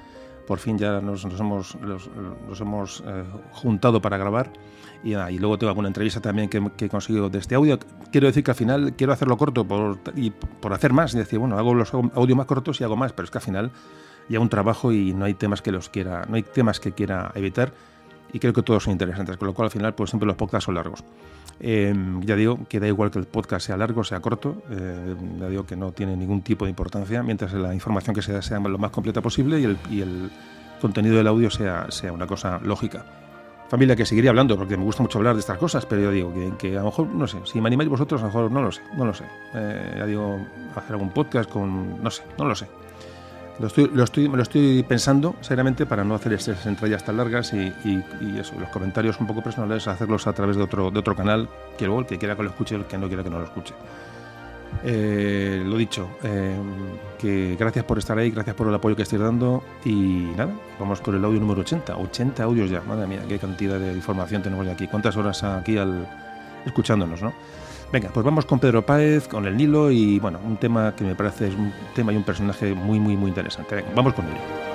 Por 0.50 0.58
fin 0.58 0.80
ya 0.80 1.00
nos, 1.00 1.26
hemos, 1.26 1.78
nos 1.80 2.60
hemos 2.60 3.04
eh, 3.06 3.24
juntado 3.52 4.02
para 4.02 4.18
grabar 4.18 4.52
y, 5.04 5.14
y, 5.14 5.38
luego 5.38 5.60
tengo 5.60 5.70
alguna 5.70 5.90
entrevista 5.90 6.22
también 6.22 6.50
que, 6.50 6.72
que, 6.76 6.86
he 6.86 6.90
conseguido 6.90 7.30
de 7.30 7.38
este 7.38 7.54
audio. 7.54 7.78
Quiero 8.12 8.26
decir 8.26 8.44
que 8.44 8.50
al 8.50 8.58
final 8.58 8.96
quiero 8.98 9.14
hacerlo 9.14 9.38
corto 9.38 9.64
por, 9.64 10.00
y 10.16 10.32
por 10.32 10.74
hacer 10.74 10.92
más. 10.92 11.14
Y 11.14 11.20
decir, 11.20 11.38
bueno, 11.38 11.56
hago 11.60 11.76
los 11.76 11.94
audios 11.94 12.36
más 12.36 12.48
cortos 12.48 12.82
y 12.82 12.84
hago 12.84 12.96
más, 12.96 13.14
pero 13.14 13.26
es 13.26 13.30
que 13.30 13.38
al 13.38 13.44
final 13.44 13.72
ya 14.28 14.40
un 14.40 14.50
trabajo 14.50 14.92
y 14.92 15.14
no 15.14 15.26
hay 15.26 15.36
temas 15.36 15.62
que 15.62 15.72
los 15.72 15.88
quiera, 15.88 16.26
no 16.28 16.36
hay 16.36 16.42
temas 16.42 16.80
que 16.80 16.94
quiera 16.94 17.32
evitar. 17.36 17.72
y 18.34 18.40
creo 18.40 18.52
que 18.52 18.64
todos 18.64 18.86
son 18.86 18.94
interesantes, 18.94 19.38
con 19.38 19.50
lo 19.50 19.54
cual 19.54 19.68
al 19.68 19.72
final 19.72 19.94
pues 19.94 20.10
siempre 20.10 20.26
los 20.26 20.36
podcasts 20.36 20.66
son 20.66 20.74
largos. 20.74 21.04
Em, 21.62 22.22
ya 22.22 22.36
digo 22.36 22.60
que 22.70 22.80
da 22.80 22.88
igual 22.88 23.12
que 23.12 23.20
el 23.20 23.26
podcast 23.26 23.68
sea 23.68 23.76
largo 23.76 24.02
o 24.02 24.04
sea 24.04 24.22
corto, 24.22 24.64
eh, 24.72 25.16
ya 25.40 25.50
digo 25.50 25.66
que 25.66 25.76
no 25.76 25.92
tiene 25.92 26.16
ningún 26.16 26.42
tipo 26.42 26.66
de 26.66 26.70
importancia 26.70 27.22
mientras 27.22 27.52
la 27.54 27.74
información 27.74 28.16
que 28.16 28.22
se 28.22 28.32
da 28.32 28.42
sea 28.42 28.60
lo 28.60 28.78
más 28.78 28.92
completa 28.92 29.22
posible 29.22 29.60
y 29.60 29.66
el, 29.66 29.78
y 29.90 30.02
el 30.02 30.32
contenido 30.80 31.18
del 31.18 31.28
audio 31.28 31.50
sea, 31.50 31.92
sea 31.92 32.14
una 32.14 32.28
cosa 32.28 32.60
lógica. 32.60 33.06
Familia, 33.68 33.96
que 33.96 34.06
seguiría 34.06 34.32
hablando 34.32 34.58
porque 34.58 34.78
me 34.78 34.84
gusta 34.84 35.04
mucho 35.04 35.20
hablar 35.20 35.36
de 35.36 35.42
estas 35.42 35.58
cosas, 35.60 35.86
pero 35.86 36.02
yo 36.02 36.12
digo 36.12 36.34
que, 36.34 36.54
que 36.58 36.76
a 36.76 36.80
lo 36.80 36.86
mejor, 36.86 37.08
no 37.08 37.28
sé, 37.28 37.38
si 37.44 37.62
me 37.62 37.68
animáis 37.68 37.90
vosotros, 37.90 38.20
a 38.22 38.26
lo 38.26 38.30
mejor 38.30 38.52
no 38.52 38.62
lo 38.64 38.72
sé, 38.72 38.82
no 38.98 39.06
lo 39.06 39.14
sé. 39.14 39.26
Eh, 39.54 39.96
ya 39.98 40.06
digo, 40.08 40.40
hacer 40.76 40.94
algún 40.94 41.12
podcast 41.12 41.50
con, 41.50 42.02
no 42.02 42.10
sé, 42.10 42.24
no 42.38 42.46
lo 42.46 42.56
sé. 42.56 42.68
Lo 43.60 43.68
estoy, 43.68 43.92
lo 43.94 44.04
estoy, 44.06 44.28
lo 44.30 44.42
estoy 44.42 44.84
pensando 44.84 45.36
seriamente 45.42 45.86
para 45.86 46.06
no 46.06 46.16
hacer 46.16 46.32
estas 46.32 46.66
entradas 46.66 47.04
tan 47.04 47.18
largas 47.18 47.54
y, 47.54 47.74
y, 47.84 48.02
los 48.32 48.70
comentarios 48.72 49.20
un 49.20 49.28
poco 49.28 49.44
personales, 49.44 49.86
hacerlos 49.88 50.28
a 50.28 50.34
través 50.34 50.56
de 50.56 50.64
otro, 50.64 50.92
de 50.92 51.00
otro 51.00 51.14
canal, 51.16 51.50
que 51.78 51.86
luego 51.86 52.00
el 52.00 52.06
que 52.06 52.18
quiera 52.18 52.38
que 52.38 52.44
lo 52.44 52.50
escuche, 52.50 52.76
el 52.76 52.86
que 52.86 52.98
no 52.98 53.08
quiera 53.08 53.22
que 53.22 53.30
no 53.30 53.40
lo 53.40 53.46
escuche. 53.46 53.74
Eh, 54.84 55.62
lo 55.66 55.76
dicho, 55.76 56.10
eh, 56.24 56.56
que 57.18 57.58
gracias 57.60 57.84
por 57.84 57.98
estar 57.98 58.18
ahí, 58.18 58.32
gracias 58.32 58.56
por 58.56 58.68
el 58.68 58.74
apoyo 58.74 58.96
que 58.96 59.02
estáis 59.02 59.22
dando 59.22 59.62
y 59.84 60.32
nada, 60.38 60.54
vamos 60.80 61.02
con 61.02 61.16
el 61.16 61.26
audio 61.26 61.40
número 61.40 61.62
80, 61.62 61.98
80 61.98 62.44
audios 62.44 62.70
ya, 62.70 62.82
madre 62.82 63.08
mía, 63.08 63.24
qué 63.28 63.40
cantidad 63.40 63.78
de 63.78 63.94
información 63.94 64.42
tenemos 64.42 64.66
de 64.66 64.72
aquí, 64.72 64.88
cuántas 64.88 65.18
horas 65.18 65.44
aquí 65.44 65.78
al, 65.78 66.08
escuchándonos, 66.66 67.22
¿no? 67.22 67.34
Venga, 67.92 68.10
pues 68.14 68.24
vamos 68.24 68.46
con 68.46 68.60
Pedro 68.60 68.86
Páez, 68.86 69.28
con 69.28 69.48
el 69.48 69.58
Nilo 69.58 69.90
y 69.90 70.20
bueno, 70.20 70.40
un 70.46 70.58
tema 70.58 70.96
que 70.96 71.04
me 71.04 71.16
parece 71.16 71.48
es 71.48 71.56
un 71.56 71.74
tema 71.96 72.14
y 72.14 72.18
un 72.18 72.24
personaje 72.24 72.74
muy, 72.74 73.00
muy, 73.00 73.18
muy 73.18 73.30
interesante. 73.30 73.76
Venga, 73.76 73.90
vamos 73.96 74.14
con 74.14 74.26
ello. 74.28 74.69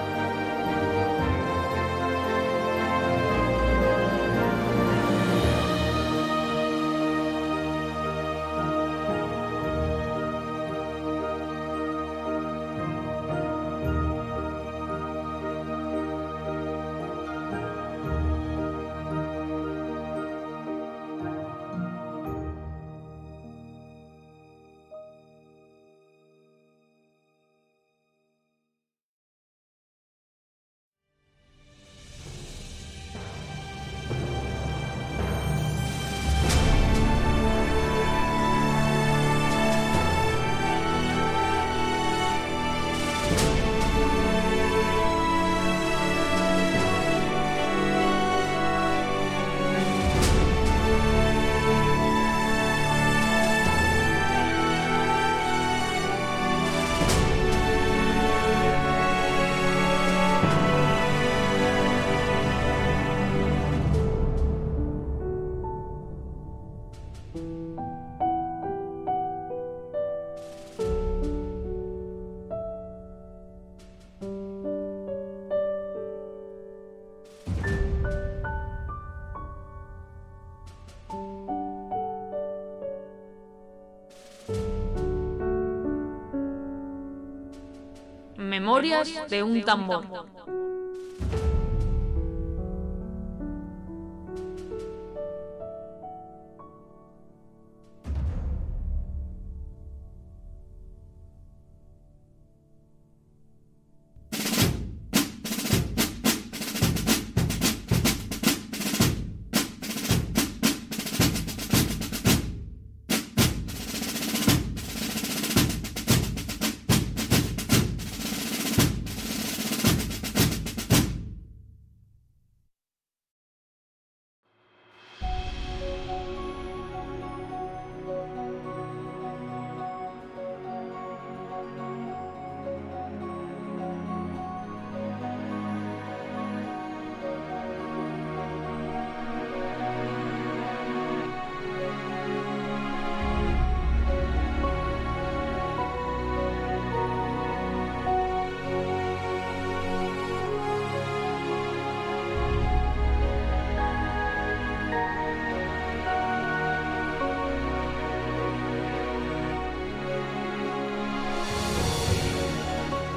De 89.28 89.42
un 89.42 89.64
tambor. 89.64 90.06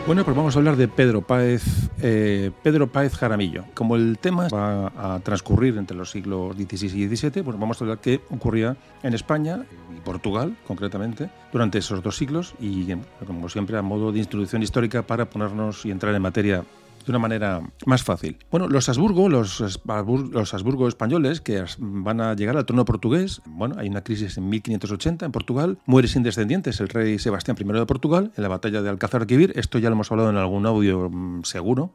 Bueno, 0.08 0.24
pues 0.24 0.38
vamos 0.38 0.56
a 0.56 0.60
hablar 0.60 0.78
de 0.78 0.88
Pedro 0.88 1.22
Páez, 1.22 1.66
eh, 2.02 2.52
Pedro 2.64 2.88
Páez 2.88 3.14
Jaramillo. 3.14 3.66
Como 3.74 3.98
el 3.98 4.18
tema 4.20 4.48
va 4.48 4.88
a 4.96 5.20
transcurrir 5.20 5.78
entre 5.78 5.98
los 5.98 6.12
siglos 6.12 6.56
XVI 6.56 6.98
y 6.98 7.14
XVII, 7.14 7.44
pues 7.44 7.60
vamos 7.60 7.82
a 7.82 7.84
hablar 7.84 8.00
qué 8.00 8.22
ocurría 8.30 8.78
en 9.04 9.14
España 9.14 9.66
y 9.94 10.00
Portugal, 10.00 10.56
concretamente, 10.66 11.30
durante 11.52 11.80
esos 11.80 12.02
dos 12.02 12.16
siglos 12.16 12.56
y, 12.58 12.88
como 13.26 13.50
siempre, 13.50 13.78
a 13.78 13.82
modo 13.82 14.14
de 14.14 14.20
introducción 14.20 14.64
histórica 14.64 15.02
para 15.02 15.26
ponernos 15.26 15.86
y 15.86 15.92
entrar 15.92 16.16
en 16.16 16.22
materia 16.22 16.64
de 17.08 17.12
una 17.12 17.20
manera 17.20 17.62
más 17.86 18.04
fácil. 18.04 18.38
Bueno, 18.52 18.68
los 18.68 18.90
Habsburgo, 18.90 19.30
los, 19.30 19.62
los 19.62 20.54
españoles 20.90 21.40
que 21.40 21.64
van 21.80 22.20
a 22.20 22.34
llegar 22.34 22.58
al 22.58 22.66
trono 22.66 22.84
portugués, 22.84 23.42
bueno, 23.46 23.76
hay 23.80 23.88
una 23.88 24.04
crisis 24.04 24.38
en 24.38 24.50
1580 24.50 25.26
en 25.26 25.32
Portugal, 25.32 25.78
muere 25.86 26.10
sin 26.10 26.22
descendientes 26.22 26.82
el 26.82 26.90
rey 26.90 27.18
Sebastián 27.18 27.56
I 27.60 27.64
de 27.64 27.86
Portugal 27.86 28.32
en 28.36 28.44
la 28.44 28.50
batalla 28.50 28.82
de 28.82 28.90
Alcázar 28.90 29.26
Quibir, 29.26 29.54
esto 29.56 29.80
ya 29.80 29.90
lo 29.90 29.94
hemos 29.94 30.12
hablado 30.12 30.30
en 30.30 30.36
algún 30.36 30.66
audio 30.66 31.10
mm, 31.10 31.44
seguro, 31.44 31.92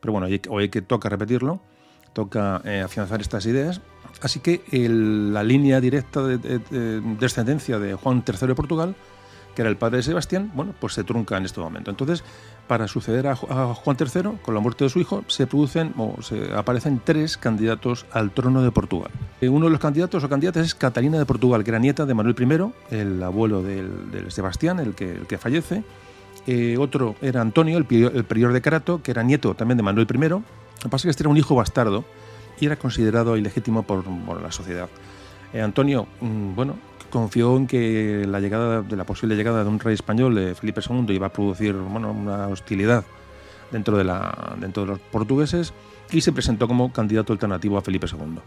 pero 0.00 0.12
bueno, 0.12 0.26
hoy, 0.48 0.70
que 0.70 0.80
toca 0.80 1.10
repetirlo, 1.10 1.60
toca 2.14 2.62
eh, 2.64 2.80
afianzar 2.80 3.20
estas 3.20 3.44
ideas. 3.44 3.82
Así 4.22 4.40
que 4.40 4.62
la 4.70 5.42
línea 5.42 5.80
directa 5.80 6.22
de, 6.22 6.38
de 6.38 7.00
descendencia 7.18 7.78
de 7.78 7.94
Juan 7.94 8.24
III 8.26 8.46
de 8.46 8.54
Portugal 8.54 8.94
que 9.54 9.62
era 9.62 9.70
el 9.70 9.76
padre 9.76 9.98
de 9.98 10.02
Sebastián, 10.02 10.50
bueno, 10.54 10.74
pues 10.78 10.94
se 10.94 11.04
trunca 11.04 11.36
en 11.36 11.44
este 11.44 11.60
momento. 11.60 11.90
Entonces, 11.90 12.24
para 12.66 12.88
suceder 12.88 13.26
a, 13.26 13.34
Juan 13.36 13.96
III, 13.98 14.38
con 14.42 14.54
la 14.54 14.60
muerte 14.60 14.84
de 14.84 14.90
su 14.90 14.98
hijo, 14.98 15.24
se 15.28 15.46
producen 15.46 15.92
o 15.98 16.22
se 16.22 16.54
aparecen 16.54 17.00
tres 17.04 17.36
candidatos 17.36 18.06
al 18.12 18.30
trono 18.30 18.62
de 18.62 18.70
Portugal. 18.70 19.10
Eh, 19.40 19.48
uno 19.48 19.66
de 19.66 19.72
los 19.72 19.80
candidatos 19.80 20.24
o 20.24 20.28
candidatas 20.28 20.66
es 20.66 20.74
Catalina 20.74 21.18
de 21.18 21.26
Portugal, 21.26 21.62
que 21.64 21.70
era 21.70 21.78
nieta 21.78 22.06
de 22.06 22.14
Manuel 22.14 22.36
I, 22.38 22.94
el 22.94 23.22
abuelo 23.22 23.62
del, 23.62 24.30
Sebastián, 24.30 24.80
el 24.80 24.94
que, 24.94 25.38
fallece. 25.38 25.84
Eh, 26.46 26.76
otro 26.78 27.16
era 27.22 27.40
Antonio, 27.40 27.78
el 27.78 27.84
prior, 27.84 28.52
de 28.52 28.60
Carato, 28.60 29.02
que 29.02 29.10
era 29.10 29.22
nieto 29.22 29.54
también 29.54 29.76
de 29.76 29.82
Manuel 29.82 30.06
I. 30.10 30.28
Lo 30.28 30.42
que 30.80 30.88
pasa 30.88 30.96
es 30.96 31.02
que 31.02 31.10
este 31.10 31.22
era 31.22 31.30
un 31.30 31.36
hijo 31.36 31.54
bastardo 31.54 32.04
y 32.60 32.66
era 32.66 32.76
considerado 32.76 33.36
ilegítimo 33.36 33.82
por, 33.82 34.04
la 34.40 34.52
sociedad. 34.52 34.88
Eh, 35.52 35.60
Antonio, 35.60 36.06
mm, 36.20 36.54
bueno, 36.54 36.76
confió 37.14 37.56
en 37.56 37.68
que 37.68 38.26
la 38.28 38.40
llegada 38.40 38.82
de 38.82 38.96
la 38.96 39.06
posible 39.06 39.36
llegada 39.36 39.62
de 39.62 39.70
un 39.70 39.78
rey 39.78 39.94
español, 39.94 40.34
Felipe 40.56 40.80
II, 40.80 41.14
iba 41.14 41.28
a 41.28 41.32
producir 41.32 41.72
bueno, 41.72 42.10
una 42.10 42.48
hostilidad 42.48 43.04
dentro 43.70 43.96
de, 43.96 44.02
la, 44.02 44.56
dentro 44.58 44.82
de 44.82 44.88
los 44.88 44.98
portugueses 44.98 45.72
y 46.10 46.20
se 46.22 46.32
presentó 46.32 46.66
como 46.66 46.92
candidato 46.92 47.32
alternativo 47.32 47.78
a 47.78 47.82
Felipe 47.82 48.08
II. 48.10 48.40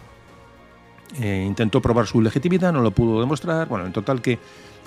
Eh, 1.22 1.46
intentó 1.48 1.82
probar 1.82 2.08
su 2.08 2.22
legitimidad, 2.22 2.74
no 2.74 2.82
lo 2.82 2.92
pudo 2.92 3.22
demostrar. 3.22 3.70
Bueno, 3.70 3.86
en 3.86 3.94
total 3.94 4.22
que, 4.22 4.38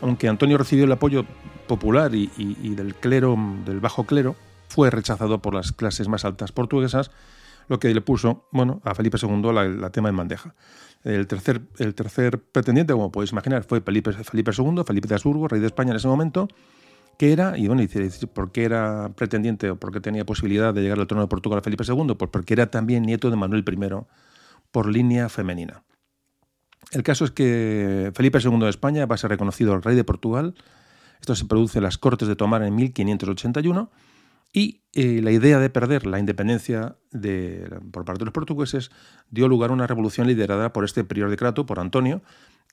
aunque 0.02 0.28
Antonio 0.28 0.58
recibió 0.58 0.84
el 0.84 0.92
apoyo 0.92 1.24
popular 1.66 2.14
y, 2.14 2.74
del 2.74 2.94
clero, 2.96 3.34
del 3.64 3.80
bajo 3.80 4.04
clero, 4.04 4.36
fue 4.68 4.90
rechazado 4.90 5.40
por 5.40 5.54
las 5.54 5.72
clases 5.72 6.06
más 6.06 6.26
altas 6.26 6.52
portuguesas, 6.52 7.10
lo 7.68 7.80
que 7.80 7.94
le 7.94 8.02
puso, 8.02 8.46
bueno, 8.52 8.82
a 8.84 8.94
Felipe 8.94 9.16
II 9.20 9.52
la, 9.52 9.88
tema 9.88 10.10
en 10.10 10.18
bandeja. 10.18 10.54
El 11.02 11.26
tercer, 11.26 11.62
el 11.78 11.94
tercer 11.94 12.40
pretendiente, 12.40 12.92
como 12.92 13.10
podéis 13.10 13.32
imaginar, 13.32 13.64
fue 13.64 13.80
Felipe, 13.80 14.12
Felipe 14.12 14.50
II, 14.56 14.82
Felipe 14.86 15.08
de 15.08 15.14
Habsburgo, 15.14 15.48
rey 15.48 15.60
de 15.60 15.66
España 15.66 15.90
en 15.92 15.96
ese 15.96 16.08
momento, 16.08 16.48
que 17.18 17.32
era, 17.32 17.56
y 17.56 17.68
bueno, 17.68 17.82
¿por 18.34 18.52
qué 18.52 18.64
era 18.64 19.10
pretendiente 19.14 19.70
o 19.70 19.76
por 19.76 19.92
qué 19.92 20.00
tenía 20.00 20.24
posibilidad 20.24 20.74
de 20.74 20.82
llegar 20.82 20.98
al 20.98 21.06
trono 21.06 21.22
de 21.22 21.28
Portugal 21.28 21.62
Felipe 21.62 21.84
II? 21.86 22.14
Pues 22.18 22.30
porque 22.30 22.54
era 22.54 22.70
también 22.70 23.02
nieto 23.02 23.30
de 23.30 23.36
Manuel 23.36 23.64
I 23.66 23.88
por 24.70 24.88
línea 24.88 25.28
femenina. 25.28 25.84
El 26.92 27.02
caso 27.02 27.24
es 27.24 27.30
que 27.30 28.10
Felipe 28.14 28.38
II 28.42 28.58
de 28.60 28.68
España 28.68 29.06
va 29.06 29.14
a 29.14 29.18
ser 29.18 29.30
reconocido 29.30 29.74
el 29.74 29.82
rey 29.82 29.96
de 29.96 30.04
Portugal. 30.04 30.54
Esto 31.20 31.34
se 31.34 31.44
produce 31.44 31.78
en 31.78 31.84
las 31.84 31.98
Cortes 31.98 32.26
de 32.26 32.36
Tomar 32.36 32.62
en 32.62 32.74
1581 32.74 33.90
y 34.52 34.82
eh, 34.92 35.20
la 35.22 35.30
idea 35.30 35.58
de 35.58 35.70
perder 35.70 36.06
la 36.06 36.18
independencia 36.18 36.96
por 37.92 38.04
parte 38.04 38.20
de 38.20 38.24
los 38.24 38.34
portugueses 38.34 38.90
dio 39.30 39.48
lugar 39.48 39.70
a 39.70 39.72
una 39.72 39.86
revolución 39.86 40.26
liderada 40.26 40.72
por 40.72 40.84
este 40.84 41.04
prior 41.04 41.30
de 41.30 41.36
Crato, 41.36 41.66
por 41.66 41.78
Antonio, 41.78 42.22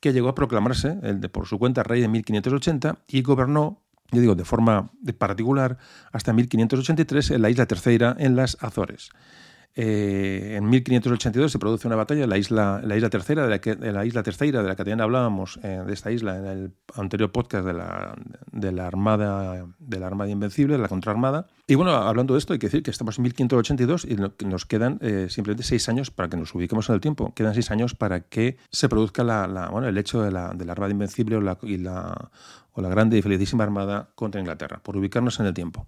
que 0.00 0.12
llegó 0.12 0.28
a 0.28 0.34
proclamarse 0.34 0.98
el 1.02 1.20
de, 1.20 1.28
por 1.28 1.46
su 1.46 1.58
cuenta 1.58 1.82
rey 1.82 2.02
en 2.02 2.10
1580 2.10 2.98
y 3.06 3.22
gobernó, 3.22 3.82
yo 4.10 4.20
digo, 4.20 4.34
de 4.34 4.44
forma 4.44 4.90
particular 5.18 5.78
hasta 6.12 6.32
1583 6.32 7.30
en 7.32 7.42
la 7.42 7.50
isla 7.50 7.66
Terceira, 7.66 8.16
en 8.18 8.34
las 8.34 8.56
Azores. 8.60 9.10
Eh, 9.80 10.56
en 10.56 10.68
1582 10.68 11.52
se 11.52 11.58
produce 11.60 11.86
una 11.86 11.94
batalla 11.94 12.24
en 12.24 12.30
la 12.30 12.36
isla, 12.36 12.80
la 12.82 12.96
isla 12.96 13.10
tercera 13.10 13.44
de 13.44 13.48
la, 13.48 13.60
que, 13.60 13.76
la 13.76 14.04
isla 14.04 14.24
tercera 14.24 14.60
de 14.60 14.66
la 14.66 14.74
que 14.74 14.78
también 14.78 15.00
hablábamos 15.00 15.60
eh, 15.62 15.84
de 15.86 15.94
esta 15.94 16.10
isla 16.10 16.36
en 16.36 16.46
el 16.46 16.72
anterior 16.96 17.30
podcast 17.30 17.64
de 17.64 17.74
la, 17.74 18.16
de 18.50 18.72
la 18.72 18.88
armada 18.88 19.64
de 19.78 20.00
la 20.00 20.08
armada 20.08 20.30
invencible, 20.30 20.74
de 20.74 20.82
la 20.82 20.88
contraarmada. 20.88 21.46
Y 21.68 21.76
bueno, 21.76 21.92
hablando 21.92 22.34
de 22.34 22.38
esto 22.38 22.54
hay 22.54 22.58
que 22.58 22.66
decir 22.66 22.82
que 22.82 22.90
estamos 22.90 23.18
en 23.18 23.22
1582 23.22 24.04
y 24.04 24.16
nos 24.46 24.66
quedan 24.66 24.98
eh, 25.00 25.28
simplemente 25.30 25.62
seis 25.62 25.88
años 25.88 26.10
para 26.10 26.28
que 26.28 26.36
nos 26.36 26.52
ubiquemos 26.56 26.88
en 26.88 26.96
el 26.96 27.00
tiempo. 27.00 27.32
Quedan 27.36 27.54
seis 27.54 27.70
años 27.70 27.94
para 27.94 28.22
que 28.22 28.56
se 28.72 28.88
produzca 28.88 29.22
la, 29.22 29.68
bueno, 29.70 29.86
el 29.86 29.96
hecho 29.96 30.20
de 30.20 30.32
la, 30.32 30.54
de 30.54 30.64
la 30.64 30.72
armada 30.72 30.90
invencible 30.90 31.36
o 31.36 31.40
la, 31.40 31.56
y 31.62 31.76
la, 31.76 32.32
o 32.72 32.82
la 32.82 32.88
grande 32.88 33.16
y 33.16 33.22
felicísima 33.22 33.62
armada 33.62 34.10
contra 34.16 34.40
Inglaterra, 34.40 34.80
por 34.82 34.96
ubicarnos 34.96 35.38
en 35.38 35.46
el 35.46 35.54
tiempo. 35.54 35.86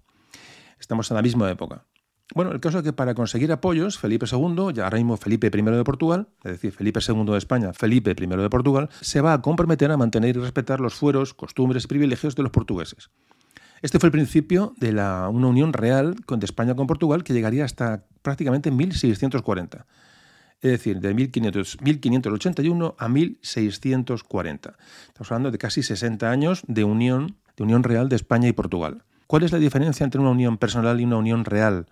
Estamos 0.79 1.11
en 1.11 1.15
la 1.15 1.21
misma 1.21 1.51
época. 1.51 1.83
Bueno, 2.33 2.51
el 2.51 2.61
caso 2.61 2.77
es 2.77 2.83
que 2.83 2.93
para 2.93 3.13
conseguir 3.13 3.51
apoyos, 3.51 3.97
Felipe 3.97 4.25
II, 4.31 4.73
ya 4.73 4.85
ahora 4.85 4.97
mismo 4.97 5.17
Felipe 5.17 5.47
I 5.47 5.61
de 5.61 5.83
Portugal, 5.83 6.29
es 6.43 6.51
decir, 6.53 6.71
Felipe 6.71 7.01
II 7.05 7.25
de 7.25 7.37
España, 7.37 7.73
Felipe 7.73 8.11
I 8.11 8.25
de 8.25 8.49
Portugal, 8.49 8.89
se 9.01 9.19
va 9.19 9.33
a 9.33 9.41
comprometer 9.41 9.91
a 9.91 9.97
mantener 9.97 10.37
y 10.37 10.39
respetar 10.39 10.79
los 10.79 10.93
fueros, 10.93 11.33
costumbres 11.33 11.83
y 11.83 11.87
privilegios 11.87 12.35
de 12.35 12.43
los 12.43 12.51
portugueses. 12.51 13.09
Este 13.81 13.99
fue 13.99 14.07
el 14.07 14.11
principio 14.11 14.73
de 14.77 14.93
la, 14.93 15.27
una 15.27 15.47
unión 15.47 15.73
real 15.73 16.15
de 16.15 16.45
España 16.45 16.75
con 16.75 16.87
Portugal 16.87 17.23
que 17.23 17.33
llegaría 17.33 17.65
hasta 17.65 18.05
prácticamente 18.21 18.71
1640. 18.71 19.85
Es 20.61 20.71
decir, 20.71 20.99
de 20.99 21.13
1581 21.15 22.95
a 22.97 23.09
1640. 23.09 24.77
Estamos 25.07 25.31
hablando 25.31 25.49
de 25.51 25.57
casi 25.57 25.81
60 25.81 26.29
años 26.29 26.61
de 26.67 26.83
unión, 26.83 27.37
de 27.57 27.63
unión 27.63 27.81
real 27.83 28.07
de 28.07 28.15
España 28.15 28.47
y 28.47 28.53
Portugal. 28.53 29.03
¿Cuál 29.25 29.43
es 29.43 29.51
la 29.51 29.57
diferencia 29.57 30.03
entre 30.03 30.21
una 30.21 30.29
unión 30.29 30.59
personal 30.59 31.01
y 31.01 31.05
una 31.05 31.17
unión 31.17 31.43
real? 31.45 31.87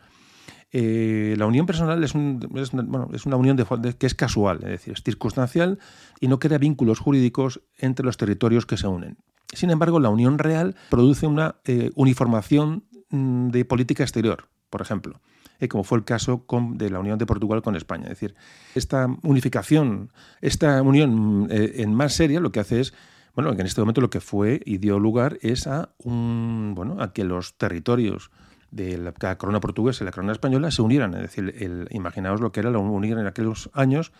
Eh, 0.71 1.35
la 1.37 1.47
unión 1.47 1.65
personal 1.65 2.03
es, 2.03 2.13
una 2.13 3.35
unión 3.35 3.57
que 3.97 4.05
es 4.05 4.13
casual, 4.13 4.59
es 4.63 4.69
decir, 4.69 4.93
es 4.93 5.03
circunstancial 5.03 5.79
y 6.19 6.27
no 6.27 6.39
crea 6.39 6.59
vínculos 6.59 6.99
jurídicos 6.99 7.61
entre 7.77 8.05
los 8.05 8.17
territorios 8.17 8.65
que 8.65 8.77
se 8.77 8.87
unen. 8.87 9.17
Sin 9.51 9.71
embargo, 9.71 9.99
la 9.99 10.09
unión 10.09 10.37
real 10.37 10.75
produce 10.89 11.25
una 11.25 11.55
eh, 11.65 11.89
uniformación 11.95 12.83
mm, 13.09 13.49
de 13.49 13.65
política 13.65 14.03
exterior, 14.03 14.47
por 14.69 14.81
ejemplo, 14.81 15.21
eh, 15.59 15.67
como 15.67 15.83
fue 15.83 15.97
el 15.97 16.05
caso 16.05 16.45
de 16.73 16.89
la 16.91 16.99
unión 16.99 17.17
de 17.17 17.25
Portugal 17.25 17.63
con 17.63 17.75
España. 17.75 18.03
Es 18.03 18.09
decir, 18.09 18.35
esta 18.75 19.07
unificación, 19.23 20.11
esta 20.41 20.79
unión 20.83 21.47
en 21.49 21.93
más 21.95 22.13
seria 22.13 22.39
lo 22.39 22.51
que 22.51 22.59
hace 22.59 22.81
es 22.81 22.93
bueno, 23.35 23.51
en 23.53 23.65
este 23.65 23.79
momento 23.79 24.01
lo 24.01 24.09
que 24.09 24.19
fue 24.19 24.59
y 24.65 24.79
dio 24.79 24.99
lugar 24.99 25.37
es 25.41 25.65
a 25.65 25.93
un 26.03 26.73
bueno, 26.75 26.97
a 26.99 27.13
que 27.13 27.23
los 27.23 27.57
territorios 27.57 28.31
de 28.71 28.97
la, 28.97 29.11
corona 29.37 29.59
portuguesa 29.59 30.03
y 30.03 30.05
la 30.05 30.11
corona 30.11 30.31
española 30.31 30.71
se 30.71 30.81
unieran. 30.81 31.13
Es 31.15 31.21
decir, 31.21 31.53
el, 31.57 31.87
imaginaos 31.91 32.41
lo 32.41 32.51
que 32.51 32.59
era 32.59 32.69
unir 32.77 33.17
en 33.17 33.27
aquellos 33.27 33.69
años 33.73 34.11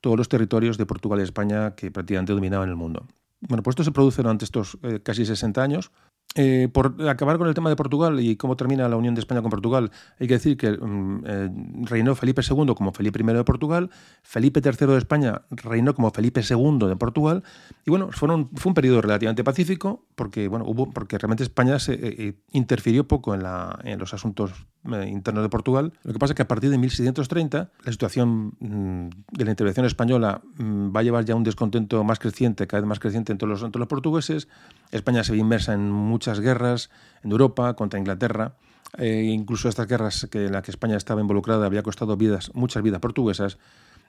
todos 0.00 0.16
los 0.16 0.28
territorios 0.28 0.78
de 0.78 0.86
Portugal 0.86 1.20
y 1.20 1.22
España 1.22 1.74
que 1.74 1.90
prácticamente 1.90 2.32
dominaban 2.32 2.68
el 2.68 2.76
mundo. 2.76 3.06
Bueno, 3.40 3.62
pues 3.62 3.72
esto 3.72 3.84
se 3.84 3.92
produce 3.92 4.22
durante 4.22 4.44
estos 4.44 4.78
eh, 4.82 5.00
casi 5.02 5.24
60 5.24 5.62
años 5.62 5.92
eh, 6.34 6.68
por 6.72 6.94
acabar 7.08 7.38
con 7.38 7.48
el 7.48 7.54
tema 7.54 7.70
de 7.70 7.76
Portugal 7.76 8.20
y 8.20 8.36
cómo 8.36 8.56
termina 8.56 8.88
la 8.88 8.96
unión 8.96 9.14
de 9.14 9.20
España 9.20 9.40
con 9.40 9.50
Portugal, 9.50 9.90
hay 10.20 10.28
que 10.28 10.34
decir 10.34 10.56
que 10.56 10.70
mm, 10.70 11.24
eh, 11.26 11.50
reinó 11.84 12.14
Felipe 12.14 12.42
II 12.48 12.74
como 12.76 12.92
Felipe 12.92 13.20
I 13.20 13.26
de 13.26 13.44
Portugal, 13.44 13.90
Felipe 14.22 14.60
III 14.62 14.86
de 14.86 14.98
España 14.98 15.42
reinó 15.50 15.94
como 15.94 16.10
Felipe 16.10 16.42
II 16.48 16.86
de 16.86 16.96
Portugal, 16.96 17.42
y 17.84 17.90
bueno, 17.90 18.10
fue 18.12 18.28
un 18.28 18.74
periodo 18.74 19.00
relativamente 19.00 19.42
pacífico, 19.42 20.04
porque, 20.14 20.48
bueno, 20.48 20.66
hubo, 20.68 20.90
porque 20.90 21.16
realmente 21.16 21.42
España 21.42 21.78
se 21.78 21.94
eh, 21.94 22.34
interfirió 22.52 23.08
poco 23.08 23.34
en, 23.34 23.42
la, 23.42 23.78
en 23.84 23.98
los 23.98 24.12
asuntos 24.12 24.52
internos 25.06 25.42
de 25.42 25.48
Portugal. 25.48 25.92
Lo 26.02 26.12
que 26.12 26.18
pasa 26.18 26.32
es 26.32 26.36
que 26.36 26.42
a 26.42 26.48
partir 26.48 26.70
de 26.70 26.78
1630 26.78 27.70
la 27.84 27.92
situación 27.92 28.52
mm, 28.60 29.08
de 29.32 29.44
la 29.44 29.50
intervención 29.50 29.86
española 29.86 30.40
mm, 30.56 30.94
va 30.94 31.00
a 31.00 31.02
llevar 31.02 31.24
ya 31.24 31.34
un 31.34 31.44
descontento 31.44 32.02
más 32.04 32.18
creciente, 32.18 32.66
cada 32.66 32.80
vez 32.80 32.88
más 32.88 32.98
creciente 32.98 33.32
entre 33.32 33.48
los, 33.48 33.62
entre 33.62 33.78
los 33.78 33.88
portugueses. 33.88 34.48
España 34.90 35.24
se 35.24 35.32
ve 35.32 35.38
inmersa 35.38 35.74
en 35.74 35.90
muchas 35.90 36.40
guerras 36.40 36.90
en 37.22 37.32
Europa 37.32 37.74
contra 37.74 37.98
Inglaterra. 37.98 38.54
Eh, 38.96 39.30
incluso 39.32 39.68
estas 39.68 39.86
guerras 39.86 40.26
que, 40.30 40.46
en 40.46 40.52
las 40.52 40.62
que 40.62 40.70
España 40.70 40.96
estaba 40.96 41.20
involucrada 41.20 41.66
había 41.66 41.82
costado 41.82 42.16
vidas, 42.16 42.50
muchas 42.54 42.82
vidas 42.82 43.00
portuguesas. 43.00 43.58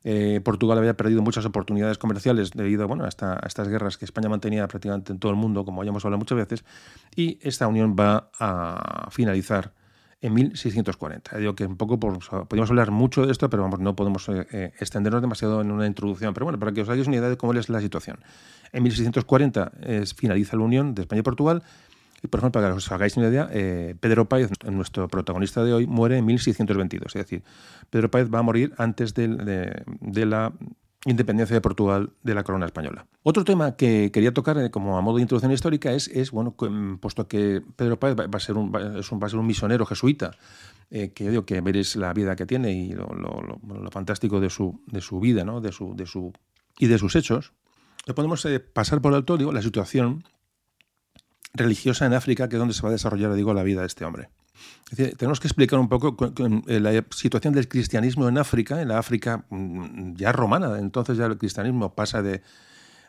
Eh, 0.05 0.39
Portugal 0.43 0.77
había 0.77 0.95
perdido 0.95 1.21
muchas 1.21 1.45
oportunidades 1.45 1.97
comerciales 1.97 2.51
debido 2.51 2.87
bueno, 2.87 3.03
a, 3.03 3.07
a, 3.07 3.45
estas 3.45 3.67
guerras 3.67 3.97
que 3.97 4.05
España 4.05 4.29
mantenía 4.29 4.65
prácticamente 4.67 5.11
en 5.11 5.19
todo 5.19 5.31
el 5.31 5.37
mundo, 5.37 5.65
como 5.65 5.83
ya 5.83 5.89
hemos 5.89 6.05
hablado 6.05 6.19
muchas 6.19 6.37
veces, 6.37 6.63
y 7.15 7.37
esta 7.41 7.67
unión 7.67 7.97
va 7.99 8.29
a 8.39 9.09
finalizar 9.11 9.73
en 10.21 10.33
1640. 10.33 11.37
Digo 11.37 11.55
que 11.55 11.65
un 11.65 11.77
poco 11.77 11.99
podemos 11.99 12.69
hablar 12.69 12.91
mucho 12.91 13.25
de 13.25 13.31
esto, 13.31 13.49
pero 13.49 13.63
vamos, 13.63 13.79
no 13.79 13.95
podemos 13.95 14.27
eh, 14.29 14.73
extendernos 14.79 15.21
demasiado 15.21 15.61
en 15.61 15.71
una 15.71 15.87
introducción. 15.87 16.33
Pero 16.33 16.45
bueno, 16.45 16.59
para 16.59 16.71
que 16.71 16.81
os 16.81 16.89
hagáis 16.89 17.07
una 17.07 17.17
idea 17.17 17.29
de 17.29 17.37
cómo 17.37 17.53
es 17.53 17.69
la 17.69 17.81
situación. 17.81 18.19
En 18.71 18.83
1640 18.83 19.71
finaliza 20.15 20.57
la 20.57 20.63
unión 20.63 20.93
de 20.93 21.01
España 21.03 21.19
y 21.19 21.23
Portugal 21.23 21.63
y, 22.21 22.27
por 22.27 22.39
ejemplo, 22.39 22.61
para 22.61 22.73
que 22.73 22.77
os 22.77 22.91
hagáis 22.91 23.15
una 23.17 23.29
idea, 23.29 23.49
eh, 23.51 23.95
Pedro 23.99 24.27
Páez, 24.27 24.51
nuestro 24.69 25.07
protagonista 25.07 25.63
de 25.63 25.73
hoy, 25.73 25.87
muere 25.87 26.17
en 26.17 26.25
1622. 26.25 27.15
Es 27.15 27.21
decir, 27.21 27.43
Pedro 27.89 28.11
Páez 28.11 28.29
va 28.33 28.39
a 28.39 28.43
morir 28.43 28.73
antes 28.77 29.13
de, 29.13 29.27
la 30.25 30.53
independencia 31.05 31.53
de 31.53 31.61
Portugal 31.61 32.11
de 32.23 32.35
la 32.35 32.43
corona 32.43 32.65
española. 32.65 33.05
Otro 33.23 33.45
tema 33.45 33.75
que 33.75 34.11
quería 34.11 34.33
tocar 34.33 34.57
eh, 34.57 34.69
como 34.69 34.97
a 34.97 35.01
modo 35.01 35.17
de 35.17 35.21
introducción 35.21 35.51
histórica 35.51 35.93
es, 35.93 36.07
es 36.09 36.31
bueno, 36.31 36.55
mm, 36.59 36.97
puesto 36.97 37.27
que 37.27 37.61
Pedro 37.75 37.99
Páez 37.99 38.15
va, 38.17 38.25
a 38.31 38.39
ser 38.39 38.57
un, 38.57 38.71
va 38.73 38.99
a 39.27 39.29
ser 39.29 39.39
un 39.39 39.47
misionero 39.47 39.85
jesuita, 39.85 40.31
eh, 40.91 41.11
que 41.13 41.29
digo 41.29 41.45
que 41.45 41.61
veréis 41.61 41.95
la 41.95 42.13
vida 42.13 42.35
que 42.35 42.45
tiene 42.45 42.71
y 42.73 42.91
lo, 42.91 43.07
fantástico 43.91 44.39
de 44.39 44.49
su, 44.49 44.81
de 44.87 45.01
su 45.01 45.19
vida, 45.19 45.45
¿no? 45.45 45.61
de 45.61 45.71
su, 45.71 45.95
de 45.95 46.05
su, 46.05 46.33
y 46.77 46.87
de 46.87 46.97
sus 46.97 47.15
hechos, 47.15 47.53
no 48.07 48.15
podemos 48.15 48.45
pasar 48.73 49.01
por 49.01 49.13
alto 49.13 49.37
digo, 49.37 49.51
la 49.51 49.61
situación 49.61 50.23
religiosa 51.53 52.05
en 52.05 52.13
África, 52.13 52.49
que 52.49 52.55
es 52.55 52.59
donde 52.59 52.73
se 52.73 52.81
va 52.81 52.89
a 52.89 52.93
desarrollar, 52.93 53.33
digo, 53.33 53.53
la 53.53 53.63
vida 53.63 53.81
de 53.81 53.87
este 53.87 54.05
hombre. 54.05 54.29
Tenemos 55.17 55.39
que 55.39 55.47
explicar 55.47 55.79
un 55.79 55.87
poco 55.87 56.15
eh, 56.67 56.79
la 56.79 57.03
situación 57.11 57.53
del 57.53 57.67
cristianismo 57.67 58.27
en 58.27 58.37
África, 58.37 58.81
en 58.81 58.87
la 58.87 58.97
África 58.97 59.45
mm, 59.49 60.15
ya 60.15 60.31
romana, 60.31 60.79
entonces 60.79 61.17
ya 61.17 61.25
el 61.25 61.37
cristianismo 61.37 61.93
pasa 61.93 62.21
de, 62.21 62.41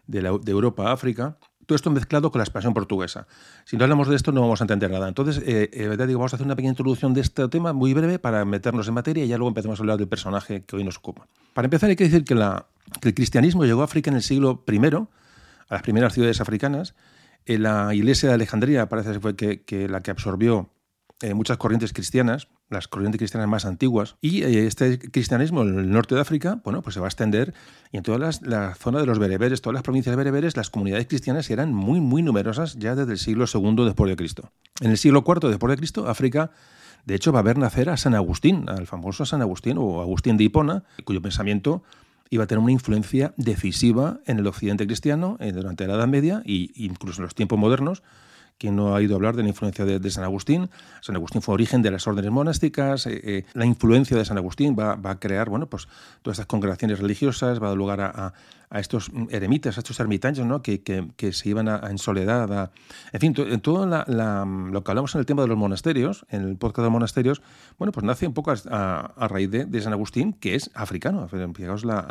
de, 0.06 0.50
Europa 0.50 0.90
a 0.90 0.92
África, 0.92 1.36
todo 1.66 1.76
esto 1.76 1.90
mezclado 1.90 2.30
con 2.30 2.40
la 2.40 2.44
expansión 2.44 2.74
portuguesa. 2.74 3.26
Si 3.64 3.76
no 3.76 3.84
hablamos 3.84 4.08
de 4.08 4.16
esto 4.16 4.32
no 4.32 4.40
vamos 4.40 4.60
a 4.60 4.64
entender 4.64 4.90
nada. 4.90 5.06
Entonces, 5.06 5.40
eh, 5.46 5.70
eh 5.72 6.06
digo, 6.06 6.18
vamos 6.18 6.32
a 6.32 6.36
hacer 6.36 6.44
una 6.44 6.56
pequeña 6.56 6.70
introducción 6.70 7.14
de 7.14 7.20
este 7.20 7.46
tema 7.48 7.72
muy 7.72 7.94
breve 7.94 8.18
para 8.18 8.44
meternos 8.44 8.88
en 8.88 8.94
materia 8.94 9.24
y 9.24 9.28
ya 9.28 9.38
luego 9.38 9.48
empezamos 9.48 9.78
a 9.78 9.82
hablar 9.82 9.96
del 9.96 10.08
personaje 10.08 10.64
que 10.64 10.76
hoy 10.76 10.84
nos 10.84 10.98
ocupa. 10.98 11.28
Para 11.54 11.66
empezar 11.66 11.88
hay 11.88 11.96
que 11.96 12.04
decir 12.04 12.24
que, 12.24 12.34
la, 12.34 12.66
que 13.00 13.08
el 13.08 13.14
cristianismo 13.14 13.64
llegó 13.64 13.82
a 13.82 13.84
África 13.84 14.10
en 14.10 14.16
el 14.16 14.22
siglo 14.22 14.64
I, 14.66 14.78
a 14.78 15.06
las 15.70 15.82
primeras 15.82 16.12
ciudades 16.12 16.40
africanas, 16.40 16.94
la 17.58 17.94
iglesia 17.94 18.28
de 18.28 18.34
Alejandría 18.34 18.88
parece 18.88 19.12
que 19.12 19.20
fue 19.20 19.36
que, 19.36 19.88
la 19.88 20.00
que 20.00 20.10
absorbió 20.10 20.70
eh, 21.22 21.34
muchas 21.34 21.58
corrientes 21.58 21.92
cristianas, 21.92 22.48
las 22.68 22.88
corrientes 22.88 23.18
cristianas 23.18 23.48
más 23.48 23.64
antiguas, 23.64 24.16
y 24.20 24.42
eh, 24.42 24.66
este 24.66 24.98
cristianismo 24.98 25.62
en 25.62 25.78
el 25.78 25.90
norte 25.90 26.14
de 26.14 26.20
África, 26.20 26.60
bueno, 26.64 26.82
pues 26.82 26.94
se 26.94 27.00
va 27.00 27.06
a 27.06 27.08
extender 27.08 27.52
y 27.92 27.98
en 27.98 28.02
toda 28.02 28.18
la 28.18 28.74
zona 28.74 29.00
de 29.00 29.06
los 29.06 29.18
bereberes, 29.18 29.60
todas 29.60 29.74
las 29.74 29.82
provincias 29.82 30.16
bereberes, 30.16 30.56
las 30.56 30.70
comunidades 30.70 31.06
cristianas 31.06 31.50
eran 31.50 31.74
muy, 31.74 32.00
muy 32.00 32.22
numerosas 32.22 32.76
ya 32.78 32.94
desde 32.94 33.12
el 33.12 33.18
siglo 33.18 33.44
II 33.52 33.84
después 33.84 34.08
de 34.08 34.16
Cristo. 34.16 34.50
En 34.80 34.90
el 34.90 34.98
siglo 34.98 35.24
IV 35.26 35.48
después 35.48 35.70
de 35.70 35.76
Cristo, 35.76 36.08
África 36.08 36.50
De 37.04 37.14
hecho, 37.14 37.32
va 37.32 37.40
a 37.40 37.42
ver 37.42 37.56
nacer 37.56 37.88
a 37.88 37.96
San 37.96 38.14
Agustín, 38.14 38.68
al 38.68 38.86
famoso 38.86 39.24
San 39.24 39.40
Agustín 39.40 39.76
o 39.78 40.02
Agustín 40.02 40.36
de 40.36 40.44
Hipona, 40.44 40.84
cuyo 41.04 41.22
pensamiento 41.22 41.82
iba 42.30 42.44
a 42.44 42.46
tener 42.46 42.62
una 42.62 42.72
influencia 42.72 43.34
decisiva 43.36 44.20
en 44.26 44.38
el 44.38 44.46
occidente 44.46 44.86
cristiano 44.86 45.36
eh, 45.40 45.52
durante 45.52 45.86
la 45.86 45.94
Edad 45.94 46.06
Media 46.06 46.42
e 46.46 46.70
incluso 46.76 47.20
en 47.20 47.24
los 47.24 47.34
tiempos 47.34 47.58
modernos, 47.58 48.02
quien 48.60 48.76
no 48.76 48.94
ha 48.94 49.00
ido 49.00 49.14
a 49.14 49.16
hablar 49.16 49.36
de 49.36 49.42
la 49.42 49.48
influencia 49.48 49.86
de, 49.86 50.10
San 50.10 50.22
Agustín. 50.22 50.68
San 51.00 51.16
Agustín 51.16 51.40
fue 51.40 51.54
origen 51.54 51.80
de 51.80 51.90
las 51.90 52.06
órdenes 52.06 52.30
monásticas. 52.30 53.06
Eh, 53.06 53.18
eh, 53.24 53.44
la 53.54 53.64
influencia 53.64 54.18
de 54.18 54.24
San 54.26 54.36
Agustín 54.36 54.76
va, 54.78 55.00
a 55.02 55.18
crear, 55.18 55.48
bueno, 55.48 55.66
pues 55.66 55.88
todas 56.20 56.36
estas 56.36 56.46
congregaciones 56.46 56.98
religiosas, 56.98 57.58
va 57.60 57.68
a 57.68 57.70
dar 57.70 57.78
lugar 57.78 58.00
a, 58.02 58.34
estos 58.78 59.10
eremitas, 59.30 59.78
a 59.78 59.80
estos 59.80 59.98
ermitaños, 59.98 60.46
¿no? 60.46 60.62
Que, 60.62 60.82
se 61.32 61.48
iban 61.48 61.68
en 61.68 61.96
soledad. 61.96 62.70
en 63.12 63.20
fin, 63.20 63.34
en 63.38 63.60
todo 63.62 63.86
lo 63.86 64.84
que 64.84 64.90
hablamos 64.90 65.14
en 65.14 65.20
el 65.20 65.26
tema 65.26 65.40
de 65.40 65.48
los 65.48 65.56
monasterios, 65.56 66.26
en 66.28 66.42
el 66.42 66.56
podcast 66.56 66.80
de 66.80 66.84
los 66.84 66.92
monasterios, 66.92 67.42
bueno, 67.78 67.92
pues 67.92 68.04
nace 68.04 68.26
un 68.26 68.34
poco 68.34 68.52
a, 68.52 69.26
raíz 69.28 69.50
de, 69.50 69.80
San 69.80 69.94
Agustín, 69.94 70.34
que 70.34 70.54
es 70.54 70.70
africano. 70.74 71.26
Fijaos 71.54 71.86
la, 71.86 72.06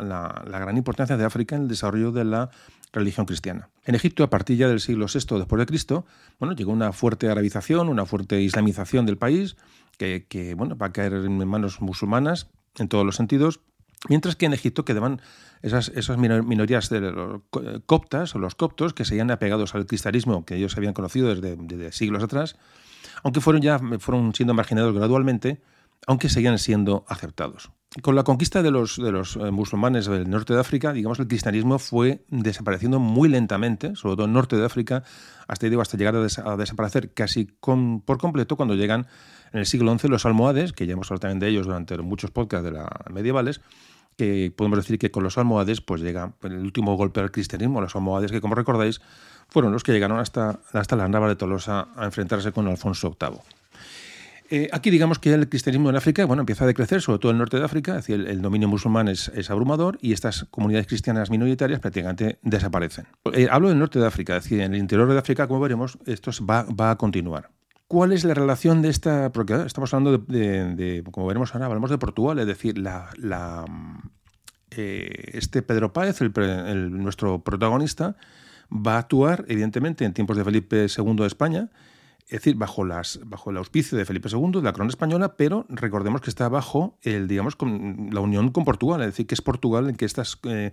la 0.50 0.58
gran 0.58 0.76
importancia 0.76 1.16
de 1.16 1.24
África 1.24 1.54
en 1.54 1.62
el 1.62 1.68
desarrollo 1.68 2.10
de 2.10 2.24
la 2.24 2.50
religión 2.92 3.26
cristiana. 3.26 3.68
En 3.84 3.94
Egipto, 3.94 4.24
a 4.24 4.30
partir 4.30 4.56
ya 4.56 4.68
del 4.68 4.80
siglo 4.80 5.06
VI 5.06 5.38
después 5.38 5.58
de 5.58 5.66
Cristo, 5.66 6.06
bueno, 6.38 6.54
llegó 6.54 6.72
una 6.72 6.92
fuerte 6.92 7.28
arabización, 7.28 7.88
una 7.88 8.06
fuerte 8.06 8.40
islamización 8.40 9.06
del 9.06 9.16
país, 9.16 9.56
que, 9.96 10.54
bueno, 10.56 10.76
va 10.76 10.86
a 10.86 10.92
caer 10.92 11.12
en 11.12 11.46
manos 11.46 11.80
musulmanas 11.80 12.48
en 12.78 12.88
todos 12.88 13.04
los 13.04 13.16
sentidos, 13.16 13.60
mientras 14.08 14.34
que 14.34 14.46
en 14.46 14.54
Egipto 14.54 14.84
quedaban 14.84 15.20
esas, 15.62 15.92
minorías 16.16 16.88
de 16.88 17.00
los 17.00 17.42
coptas 17.84 18.34
o 18.34 18.38
los 18.38 18.54
coptos 18.54 18.94
que 18.94 19.04
seguían 19.04 19.30
apegados 19.30 19.74
al 19.74 19.86
cristianismo 19.86 20.46
que 20.46 20.56
ellos 20.56 20.76
habían 20.76 20.94
conocido 20.94 21.34
desde, 21.34 21.56
desde 21.56 21.92
siglos 21.92 22.22
atrás, 22.22 22.56
aunque 23.22 23.40
fueron 23.40 23.60
ya 23.60 23.78
fueron 23.98 24.34
siendo 24.34 24.54
marginados 24.54 24.94
gradualmente, 24.94 25.60
aunque 26.06 26.30
seguían 26.30 26.58
siendo 26.58 27.04
aceptados. 27.08 27.70
Con 28.02 28.14
la 28.14 28.22
conquista 28.22 28.62
de 28.62 28.70
los, 28.70 28.98
eh, 28.98 29.50
musulmanes 29.50 30.06
del 30.06 30.30
norte 30.30 30.54
de 30.54 30.60
África, 30.60 30.92
digamos 30.92 31.18
el 31.18 31.26
cristianismo 31.26 31.80
fue 31.80 32.24
desapareciendo 32.28 33.00
muy 33.00 33.28
lentamente, 33.28 33.96
sobre 33.96 34.14
todo 34.14 34.26
en 34.26 34.30
el 34.30 34.34
norte 34.34 34.54
de 34.54 34.64
África, 34.64 35.02
hasta, 35.48 35.66
llegar 35.66 36.14
a, 36.14 36.56
desaparecer 36.56 37.12
casi 37.12 37.46
por 37.46 38.18
completo 38.18 38.54
cuando 38.56 38.76
llegan 38.76 39.08
en 39.52 39.58
el 39.58 39.66
siglo 39.66 39.92
XI 39.98 40.06
los 40.06 40.24
almohades, 40.24 40.72
que 40.72 40.86
ya 40.86 40.92
hemos 40.92 41.10
hablado 41.10 41.22
también 41.22 41.40
de 41.40 41.48
ellos 41.48 41.66
durante 41.66 41.98
muchos 41.98 42.30
podcasts 42.30 42.64
de 42.64 42.70
la 42.70 42.88
medievales, 43.10 43.60
que 44.16 44.52
podemos 44.54 44.78
decir 44.78 44.96
que 44.96 45.10
con 45.10 45.24
los 45.24 45.36
almohades 45.36 45.80
pues 45.80 46.00
llega 46.00 46.32
el 46.42 46.58
último 46.58 46.96
golpe 46.96 47.18
al 47.18 47.32
cristianismo, 47.32 47.80
los 47.80 47.96
almohades 47.96 48.30
que 48.30 48.40
como 48.40 48.54
recordáis 48.54 49.00
fueron 49.48 49.72
los 49.72 49.82
que 49.82 49.90
llegaron 49.90 50.20
hasta, 50.20 50.60
hasta 50.72 50.94
la 50.94 51.08
de 51.08 51.34
Tolosa 51.34 51.88
a 51.96 52.04
enfrentarse 52.04 52.52
con 52.52 52.68
Alfonso 52.68 53.16
VIII. 53.18 53.40
Eh, 54.52 54.68
aquí 54.72 54.90
digamos 54.90 55.20
que 55.20 55.32
el 55.32 55.48
cristianismo 55.48 55.90
en 55.90 55.96
África 55.96 56.24
bueno, 56.24 56.42
empieza 56.42 56.64
a 56.64 56.66
decrecer, 56.66 57.00
sobre 57.00 57.20
todo 57.20 57.30
en 57.30 57.36
el 57.36 57.38
norte 57.38 57.56
de 57.56 57.64
África, 57.64 57.92
es 57.92 58.06
decir, 58.06 58.26
el, 58.26 58.42
dominio 58.42 58.66
musulmán 58.66 59.06
es, 59.06 59.30
abrumador 59.48 59.96
y 60.02 60.12
estas 60.12 60.44
comunidades 60.50 60.88
cristianas 60.88 61.30
minoritarias 61.30 61.78
prácticamente 61.78 62.40
desaparecen. 62.42 63.06
Eh, 63.32 63.46
hablo 63.48 63.68
del 63.68 63.78
norte 63.78 64.00
de 64.00 64.08
África, 64.08 64.36
es 64.36 64.42
decir, 64.42 64.60
en 64.60 64.74
el 64.74 64.80
interior 64.80 65.08
de 65.08 65.16
África, 65.16 65.46
como 65.46 65.60
veremos, 65.60 65.98
esto 66.04 66.32
va, 66.44 66.90
a 66.90 66.96
continuar. 66.96 67.50
¿Cuál 67.86 68.12
es 68.12 68.24
la 68.24 68.34
relación 68.34 68.82
de 68.82 68.88
esta? 68.88 69.30
Porque 69.30 69.54
estamos 69.64 69.94
hablando 69.94 70.18
de, 70.18 71.04
como 71.12 71.28
veremos 71.28 71.54
ahora, 71.54 71.66
hablamos 71.66 71.90
de 71.90 71.98
Portugal, 71.98 72.40
es 72.40 72.46
decir, 72.46 72.76
la, 72.76 73.64
eh, 74.72 75.30
este 75.32 75.62
Pedro 75.62 75.92
Páez, 75.92 76.20
nuestro 76.90 77.44
protagonista, 77.44 78.16
va 78.68 78.96
a 78.96 78.98
actuar, 78.98 79.44
evidentemente, 79.46 80.04
en 80.04 80.12
tiempos 80.12 80.36
de 80.36 80.42
Felipe 80.42 80.86
II 80.86 81.14
de 81.14 81.26
España, 81.26 81.70
es 82.30 82.38
decir, 82.38 82.54
bajo, 82.54 82.84
las, 82.84 83.18
bajo 83.24 83.50
el 83.50 83.56
auspicio 83.56 83.98
de 83.98 84.04
Felipe 84.04 84.28
II, 84.30 84.52
de 84.52 84.62
la 84.62 84.72
corona 84.72 84.90
española, 84.90 85.34
pero 85.36 85.66
recordemos 85.68 86.20
que 86.20 86.30
está 86.30 86.48
bajo 86.48 86.96
el, 87.02 87.26
digamos, 87.26 87.56
con 87.56 88.10
la 88.12 88.20
unión 88.20 88.50
con 88.50 88.64
Portugal, 88.64 89.00
es 89.00 89.08
decir, 89.08 89.26
que 89.26 89.34
es 89.34 89.42
Portugal 89.42 89.88
en 89.88 89.96
que 89.96 90.04
estas, 90.04 90.38
eh, 90.44 90.70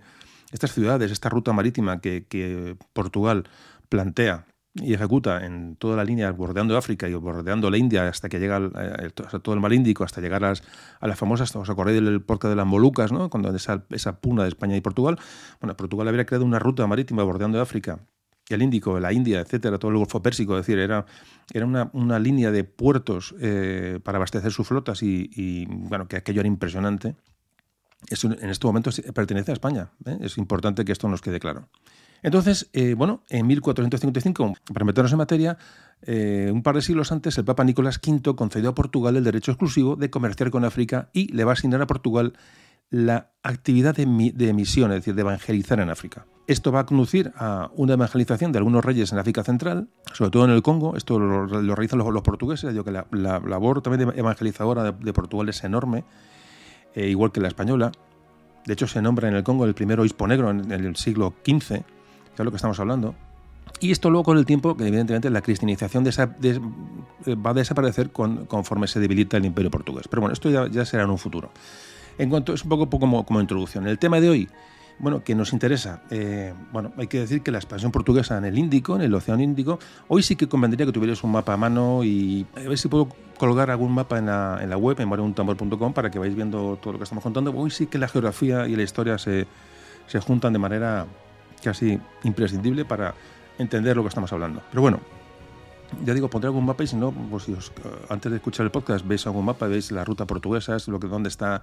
estas 0.52 0.72
ciudades, 0.72 1.10
esta 1.10 1.28
ruta 1.28 1.52
marítima 1.52 2.00
que, 2.00 2.76
Portugal 2.92 3.48
plantea 3.88 4.46
y 4.74 4.94
ejecuta 4.94 5.44
en 5.44 5.74
toda 5.74 5.96
la 5.96 6.04
línea 6.04 6.30
bordeando 6.30 6.76
África 6.76 7.08
y 7.08 7.14
bordeando 7.14 7.70
la 7.70 7.76
India 7.76 8.06
hasta 8.06 8.28
que 8.28 8.38
llega 8.38 8.58
eh, 8.58 9.10
a 9.32 9.38
todo 9.40 9.52
el 9.56 9.60
mar 9.60 9.72
Índico, 9.72 10.04
hasta 10.04 10.20
llegar 10.20 10.44
a 10.44 10.50
las, 10.50 10.62
a 11.00 11.08
las 11.08 11.18
famosas, 11.18 11.56
os 11.56 11.68
acordáis 11.68 12.00
del 12.00 12.22
puerto 12.22 12.48
de 12.48 12.54
las 12.54 12.66
Molucas, 12.66 13.10
¿no? 13.10 13.30
cuando 13.30 13.52
esa, 13.52 13.84
esa 13.90 14.20
puna 14.20 14.44
de 14.44 14.50
España 14.50 14.76
y 14.76 14.80
Portugal, 14.80 15.18
bueno, 15.60 15.76
Portugal 15.76 16.06
habría 16.06 16.24
creado 16.24 16.44
una 16.44 16.60
ruta 16.60 16.86
marítima 16.86 17.24
bordeando 17.24 17.60
África 17.60 17.98
el 18.54 18.62
Índico, 18.62 18.98
la 18.98 19.12
India, 19.12 19.40
etcétera, 19.40 19.78
todo 19.78 19.90
el 19.90 19.98
Golfo 19.98 20.22
Pérsico, 20.22 20.56
es 20.56 20.66
decir, 20.66 20.78
era, 20.78 21.04
era 21.52 21.66
una, 21.66 22.18
línea 22.18 22.50
de 22.50 22.64
puertos 22.64 23.34
eh, 23.40 24.00
para 24.02 24.16
abastecer 24.16 24.52
sus 24.52 24.66
flotas 24.66 25.02
y, 25.02 25.66
bueno, 25.66 26.08
que 26.08 26.16
aquello 26.16 26.40
era 26.40 26.48
impresionante. 26.48 27.16
En 28.10 28.50
este 28.50 28.66
momento 28.66 28.90
pertenece 29.12 29.50
a 29.50 29.54
España. 29.54 29.90
¿eh? 30.06 30.18
Es 30.20 30.38
importante 30.38 30.84
que 30.84 30.92
esto 30.92 31.08
nos 31.08 31.20
quede 31.20 31.40
claro. 31.40 31.68
Entonces, 32.22 32.68
eh, 32.72 32.94
bueno, 32.94 33.22
en 33.28 33.46
1455, 33.46 34.54
para 34.72 34.84
meternos 34.84 35.12
en 35.12 35.18
materia, 35.18 35.58
un 36.06 36.62
par 36.62 36.74
de 36.74 36.82
siglos 36.82 37.12
antes, 37.12 37.38
el 37.38 37.44
Papa 37.44 37.64
Nicolás 37.64 38.00
V 38.04 38.34
concedió 38.34 38.70
a 38.70 38.74
Portugal 38.74 39.16
el 39.16 39.24
derecho 39.24 39.52
exclusivo 39.52 39.96
de 39.96 40.10
comerciar 40.10 40.50
con 40.50 40.64
África 40.64 41.10
y 41.12 41.32
le 41.32 41.44
va 41.44 41.52
a 41.52 41.54
asignar 41.54 41.82
a 41.82 41.86
Portugal 41.86 42.34
la 42.90 43.32
actividad 43.42 43.94
de, 43.94 44.32
de 44.34 44.48
emisión, 44.48 44.90
es 44.92 44.98
decir, 44.98 45.14
de 45.14 45.20
evangelizar 45.20 45.80
en 45.80 45.90
África. 45.90 46.24
Esto 46.48 46.72
va 46.72 46.80
a 46.80 46.86
conducir 46.86 47.30
a 47.36 47.70
una 47.76 47.92
evangelización 47.92 48.52
de 48.52 48.58
algunos 48.58 48.82
reyes 48.82 49.12
en 49.12 49.18
África 49.18 49.44
Central, 49.44 49.88
sobre 50.14 50.30
todo 50.30 50.46
en 50.46 50.50
el 50.50 50.62
Congo. 50.62 50.96
Esto 50.96 51.18
lo, 51.18 51.46
realizan 51.46 51.98
los, 51.98 52.22
portugueses. 52.22 52.72
Digo 52.72 52.84
que 52.84 52.90
la, 52.90 53.06
labor 53.10 53.82
también 53.82 54.14
evangelizadora 54.16 54.92
de, 54.92 55.12
Portugal 55.12 55.50
es 55.50 55.62
enorme, 55.62 56.04
eh, 56.94 57.06
igual 57.06 57.32
que 57.32 57.40
la 57.42 57.48
española. 57.48 57.92
De 58.64 58.72
hecho, 58.72 58.86
se 58.86 59.02
nombra 59.02 59.28
en 59.28 59.34
el 59.34 59.44
Congo 59.44 59.66
el 59.66 59.74
primer 59.74 60.00
obispo 60.00 60.26
negro 60.26 60.48
en, 60.48 60.72
el 60.72 60.96
siglo 60.96 61.34
XV, 61.44 61.68
que 61.68 61.84
es 62.38 62.44
lo 62.44 62.50
que 62.50 62.56
estamos 62.56 62.80
hablando. 62.80 63.14
Y 63.80 63.90
esto 63.90 64.08
luego 64.08 64.24
con 64.24 64.38
el 64.38 64.46
tiempo, 64.46 64.74
que 64.74 64.86
evidentemente 64.86 65.28
la 65.28 65.42
cristianización 65.42 66.04
va 66.06 67.50
a 67.50 67.54
desaparecer 67.54 68.10
conforme 68.10 68.86
se 68.86 69.00
debilita 69.00 69.36
el 69.36 69.44
imperio 69.44 69.70
portugués. 69.70 70.08
Pero 70.08 70.22
bueno, 70.22 70.32
esto 70.32 70.48
ya, 70.48 70.84
será 70.86 71.04
en 71.04 71.10
un 71.10 71.18
futuro. 71.18 71.50
En 72.16 72.30
cuanto 72.30 72.54
es 72.54 72.64
un 72.64 72.70
poco, 72.70 72.88
como 73.26 73.38
introducción. 73.38 73.86
El 73.86 73.98
tema 73.98 74.18
de 74.18 74.30
hoy, 74.30 74.48
bueno, 74.98 75.22
que 75.22 75.34
nos 75.34 75.52
interesa. 75.52 76.02
Eh, 76.10 76.52
bueno, 76.72 76.92
hay 76.96 77.06
que 77.06 77.20
decir 77.20 77.42
que 77.42 77.50
la 77.50 77.58
expansión 77.58 77.92
portuguesa 77.92 78.36
en 78.36 78.44
el 78.44 78.58
Índico, 78.58 78.96
en 78.96 79.02
el 79.02 79.14
Océano 79.14 79.42
Índico, 79.42 79.78
hoy 80.08 80.22
sí 80.22 80.36
que 80.36 80.48
convendría 80.48 80.86
que 80.86 80.92
tuvierais 80.92 81.22
un 81.22 81.32
mapa 81.32 81.54
a 81.54 81.56
mano 81.56 82.02
y 82.04 82.46
a 82.56 82.68
ver 82.68 82.78
si 82.78 82.88
puedo 82.88 83.08
colgar 83.38 83.70
algún 83.70 83.92
mapa 83.92 84.18
en 84.18 84.26
la, 84.26 84.58
en 84.60 84.70
la 84.70 84.76
web, 84.76 85.00
en 85.00 85.08
mareuntambor.com, 85.08 85.92
para 85.92 86.10
que 86.10 86.18
vayáis 86.18 86.36
viendo 86.36 86.78
todo 86.82 86.94
lo 86.94 86.98
que 86.98 87.04
estamos 87.04 87.22
contando. 87.22 87.52
Hoy 87.52 87.70
sí 87.70 87.86
que 87.86 87.98
la 87.98 88.08
geografía 88.08 88.66
y 88.66 88.74
la 88.76 88.82
historia 88.82 89.18
se, 89.18 89.46
se 90.06 90.20
juntan 90.20 90.52
de 90.52 90.58
manera 90.58 91.06
casi 91.62 92.00
imprescindible 92.24 92.84
para 92.84 93.14
entender 93.58 93.96
lo 93.96 94.02
que 94.02 94.08
estamos 94.08 94.32
hablando. 94.32 94.62
Pero 94.70 94.82
bueno, 94.82 95.00
ya 96.04 96.14
digo, 96.14 96.28
pondré 96.28 96.48
algún 96.48 96.64
mapa 96.64 96.82
y 96.84 96.86
si 96.86 96.96
no, 96.96 97.12
pues 97.12 97.44
si 97.44 97.52
os, 97.52 97.72
antes 98.08 98.30
de 98.30 98.36
escuchar 98.36 98.64
el 98.64 98.70
podcast 98.70 99.06
veis 99.06 99.26
algún 99.26 99.44
mapa, 99.44 99.66
veis 99.66 99.90
la 99.90 100.04
ruta 100.04 100.26
portuguesa, 100.26 100.76
es 100.76 100.88
lo 100.88 101.00
que, 101.00 101.06
dónde 101.06 101.28
está 101.28 101.62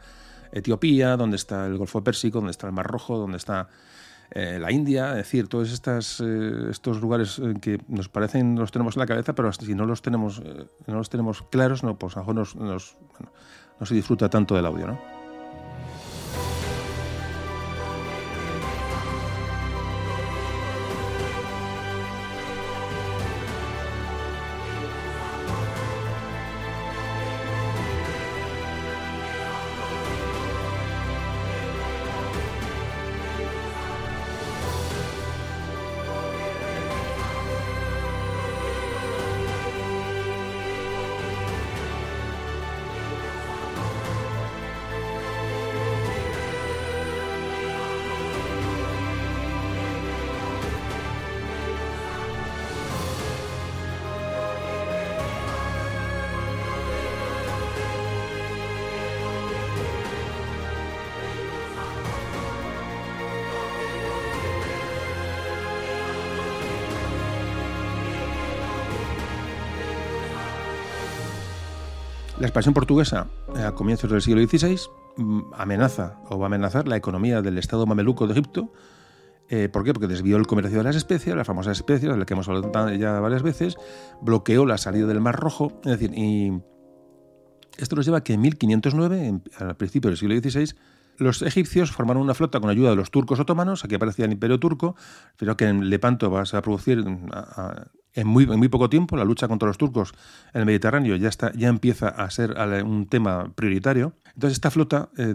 Etiopía, 0.56 1.18
donde 1.18 1.36
está 1.36 1.68
el 1.68 1.78
Golfo 1.78 2.03
Pérsico, 2.03 2.39
donde 2.39 2.51
está 2.51 2.66
el 2.66 2.74
Mar 2.74 2.88
Rojo, 2.88 3.18
donde 3.18 3.38
está 3.38 3.70
eh, 4.32 4.58
la 4.60 4.72
India, 4.72 5.12
es 5.12 5.18
decir, 5.18 5.47
todos 5.47 5.72
estas, 5.72 6.20
eh, 6.20 6.70
estos 6.72 6.99
lugares 6.99 7.39
que 7.62 7.80
nos 7.88 8.10
parecen 8.10 8.56
los 8.56 8.72
tenemos 8.72 8.95
en 8.95 9.01
la 9.01 9.06
cabeza, 9.06 9.34
pero 9.34 9.51
si 9.51 9.76
no 9.76 9.86
los 9.86 10.01
tenemos, 10.01 10.41
eh, 10.43 10.66
no 10.88 10.95
los 10.95 11.10
tenemos 11.10 11.43
claros, 11.43 11.84
no, 11.84 11.99
pues 11.99 12.18
a 12.18 12.22
lo 12.22 12.34
mejor 12.34 12.56
no 13.80 13.86
se 13.86 13.93
disfruta 13.93 14.30
tanto 14.30 14.56
del 14.56 14.66
audio, 14.66 14.88
¿no? 14.88 15.14
Expansión 72.56 72.74
portuguesa 72.74 73.28
a 73.53 73.74
comienzos 73.74 74.10
del 74.10 74.22
siglo 74.22 74.41
XVI 74.41 74.80
mm, 75.18 75.41
amenaza 75.58 76.22
o 76.30 76.39
va 76.39 76.45
a 76.45 76.47
amenazar 76.47 76.88
la 76.88 76.95
economía 76.95 77.41
del 77.41 77.58
Estado 77.58 77.86
mameluco 77.86 78.28
de 78.28 78.32
Egipto. 78.32 78.72
Eh, 79.49 79.68
¿Por 79.68 79.84
qué? 79.84 79.91
Porque 79.91 80.08
desvió 80.08 80.38
el 80.38 80.47
comercio 80.47 80.78
de 80.78 80.86
las 80.86 80.95
especias, 80.95 81.36
las 81.36 81.45
famosas 81.45 81.78
especias, 81.78 82.14
de 82.14 82.18
las 82.18 82.26
que 82.26 82.34
hemos 82.34 82.47
hablado 82.47 82.93
ya 82.93 83.20
varias 83.20 83.43
veces, 83.43 83.76
bloqueó 84.22 84.66
la 84.66 84.78
salida 84.78 85.06
del 85.06 85.20
Mar 85.20 85.36
Rojo, 85.36 85.82
es 85.84 85.99
decir, 85.99 86.18
y 86.18 86.62
esto 87.78 87.97
nos 87.97 88.06
lleva 88.06 88.20
a 88.20 88.24
que 88.24 88.34
en 88.34 88.41
1509, 88.41 89.41
al 89.60 89.76
principio 89.76 90.10
del 90.10 90.18
siglo 90.18 90.39
XVI, 90.39 90.74
los 91.18 91.41
egipcios 91.41 91.91
formaron 91.91 92.24
una 92.24 92.36
flota 92.36 92.62
con 92.62 92.70
ayuda 92.70 92.91
de 92.91 92.95
los 92.95 93.12
turcos 93.12 93.38
otomanos, 93.41 93.84
aquí 93.84 93.95
aparecía 93.95 94.24
el 94.24 94.32
imperio 94.32 94.62
turco, 94.62 94.95
pero 95.36 95.58
que 95.58 95.66
en 95.68 95.89
Lepanto 95.89 96.32
va 96.32 96.43
a 96.49 96.62
producir 96.62 97.03
en 98.16 98.28
muy, 98.28 98.70
poco 98.70 98.89
tiempo, 98.89 99.18
la 99.18 99.26
lucha 99.26 99.47
contra 99.47 99.68
los 99.68 99.78
turcos 99.78 100.13
en 100.53 100.61
el 100.61 100.66
Mediterráneo 100.66 101.16
ya, 101.18 101.30
empieza 101.68 102.07
a 102.07 102.30
ser 102.32 102.55
un 102.84 103.07
tema 103.07 103.53
prioritario. 103.55 104.13
Entonces 104.34 104.53
esta 104.53 104.72
flota 104.72 105.09
eh, 105.18 105.34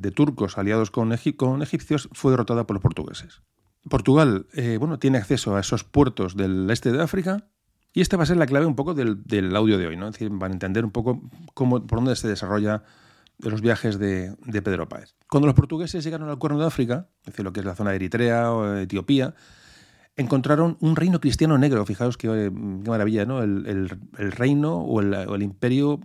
de, 0.00 0.10
turcos 0.10 0.58
aliados 0.58 0.90
con, 0.90 1.12
egipcios 1.12 2.08
fue 2.12 2.30
derrotada 2.30 2.66
por 2.66 2.74
los 2.74 2.82
portugueses. 2.82 3.40
Portugal 3.88 4.46
eh, 4.54 4.78
tiene 5.00 5.18
acceso 5.18 5.56
a 5.56 5.60
esos 5.60 5.84
puertos 5.84 6.36
del 6.36 6.70
este 6.70 6.92
de 6.92 7.02
África 7.02 7.48
y 7.92 8.00
esta 8.00 8.16
va 8.16 8.24
a 8.24 8.26
ser 8.26 8.36
la 8.36 8.46
clave 8.46 8.66
un 8.66 8.74
poco 8.74 8.92
del, 8.92 9.56
audio 9.56 9.78
de 9.78 9.86
hoy, 9.86 9.96
¿no? 9.96 10.08
es 10.08 10.18
van 10.30 10.50
a 10.50 10.54
entender 10.54 10.84
un 10.84 10.90
poco 10.90 11.22
por 11.54 11.88
dónde 11.88 12.16
se 12.16 12.28
desarrolla 12.28 12.82
de 13.38 13.50
los 13.50 13.60
viajes 13.60 13.98
de, 13.98 14.36
Pedro 14.62 14.88
Páez. 14.88 15.14
Cuando 15.28 15.46
los 15.46 15.54
portugueses 15.54 16.04
llegaron 16.04 16.28
al 16.28 16.38
Cuerno 16.38 16.58
de 16.58 16.66
África, 16.66 17.08
es 17.24 17.38
lo 17.38 17.52
que 17.52 17.60
es 17.60 17.66
la 17.66 17.74
zona 17.74 17.90
de 17.90 17.96
Eritrea 17.96 18.52
o 18.52 18.76
Etiopía, 18.76 19.34
encontraron 20.16 20.76
un 20.80 20.96
reino 20.96 21.20
cristiano 21.20 21.58
negro. 21.58 21.84
Fijaos 21.84 22.16
qué, 22.16 22.50
maravilla, 22.50 23.24
¿no? 23.24 23.42
El, 23.42 23.88
reino 24.16 24.78
o 24.78 25.00
el, 25.00 25.42
imperio 25.42 26.00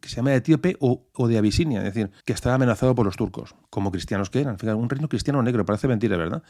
que 0.00 0.08
se 0.08 0.16
llama 0.16 0.34
Etíope 0.34 0.76
o, 0.80 1.28
de 1.28 1.38
Abisinia, 1.38 1.78
es 1.78 1.94
decir, 1.94 2.10
que 2.24 2.32
estaba 2.32 2.56
amenazado 2.56 2.94
por 2.94 3.06
los 3.06 3.16
turcos, 3.16 3.54
como 3.70 3.92
cristianos 3.92 4.30
que 4.30 4.40
eran. 4.40 4.58
Fijaos, 4.58 4.80
un 4.80 4.90
reino 4.90 5.08
cristiano 5.08 5.42
negro, 5.42 5.64
parece 5.64 5.88
mentira, 5.88 6.16
¿verdad? 6.16 6.42